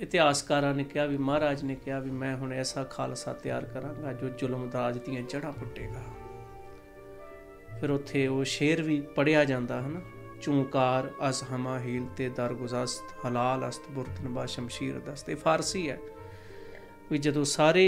ਇਤਿਹਾਸਕਾਰਾਂ 0.00 0.74
ਨੇ 0.74 0.84
ਕਿਹਾ 0.84 1.04
ਵੀ 1.06 1.16
ਮਹਾਰਾਜ 1.16 1.62
ਨੇ 1.64 1.74
ਕਿਹਾ 1.74 1.98
ਵੀ 1.98 2.10
ਮੈਂ 2.10 2.36
ਹੁਣ 2.36 2.52
ਐਸਾ 2.52 2.82
ਖਾਲਸਾ 2.84 3.32
ਤਿਆਰ 3.32 3.64
ਕਰਾਂਗਾ 3.64 4.12
ਜੋ 4.12 4.28
ਜ਼ੁਲਮ 4.28 4.68
ਦਾਜ 4.70 4.98
ਦੀਆਂ 4.98 5.22
ਜੜ੍ਹਾਂ 5.22 5.52
ਪੁੱਟੇਗਾ। 5.52 6.02
ਫਿਰ 7.80 7.90
ਉੱਥੇ 7.90 8.26
ਉਹ 8.26 8.44
ਸ਼ੇਰ 8.44 8.82
ਵੀ 8.82 9.00
ਪੜਿਆ 9.16 9.44
ਜਾਂਦਾ 9.44 9.80
ਹਨਾ। 9.80 10.00
ਚੂੰਕਾਰ 10.42 11.10
ਅਸ 11.28 11.44
ਹਮਾ 11.44 11.78
ਹੀਲ 11.80 12.06
ਤੇ 12.16 12.28
ਦਰਗੁਜ਼ਸਤ, 12.28 13.14
ਹਲਾਲ, 13.26 13.68
ਅਸਤ 13.68 13.88
ਬੁਰਤਨ 13.90 14.28
ਬਾ 14.28 14.46
ਸ਼ਮਸ਼ੀਰ 14.46 14.98
ਦਸਤ 15.00 15.30
ਇਹ 15.30 15.36
ਫਾਰਸੀ 15.36 15.88
ਹੈ। 15.90 15.98
ਵੀ 17.10 17.18
ਜਦੋਂ 17.18 17.44
ਸਾਰੇ 17.44 17.86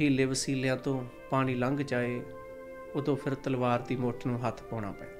ਹੀਲੇ 0.00 0.24
ਵਸੀਲਿਆਂ 0.24 0.76
ਤੋਂ 0.76 1.02
ਪਾਣੀ 1.30 1.54
ਲੰਘ 1.54 1.78
ਜਾਏ, 1.78 2.20
ਉਦੋਂ 2.94 3.16
ਫਿਰ 3.16 3.34
ਤਲਵਾਰ 3.34 3.80
ਦੀ 3.80 3.96
ਮੁੱਠ 3.96 4.26
ਨੂੰ 4.26 4.46
ਹੱਥ 4.46 4.62
ਪਾਉਣਾ 4.62 4.92
ਪੈਂਦਾ। 4.92 5.16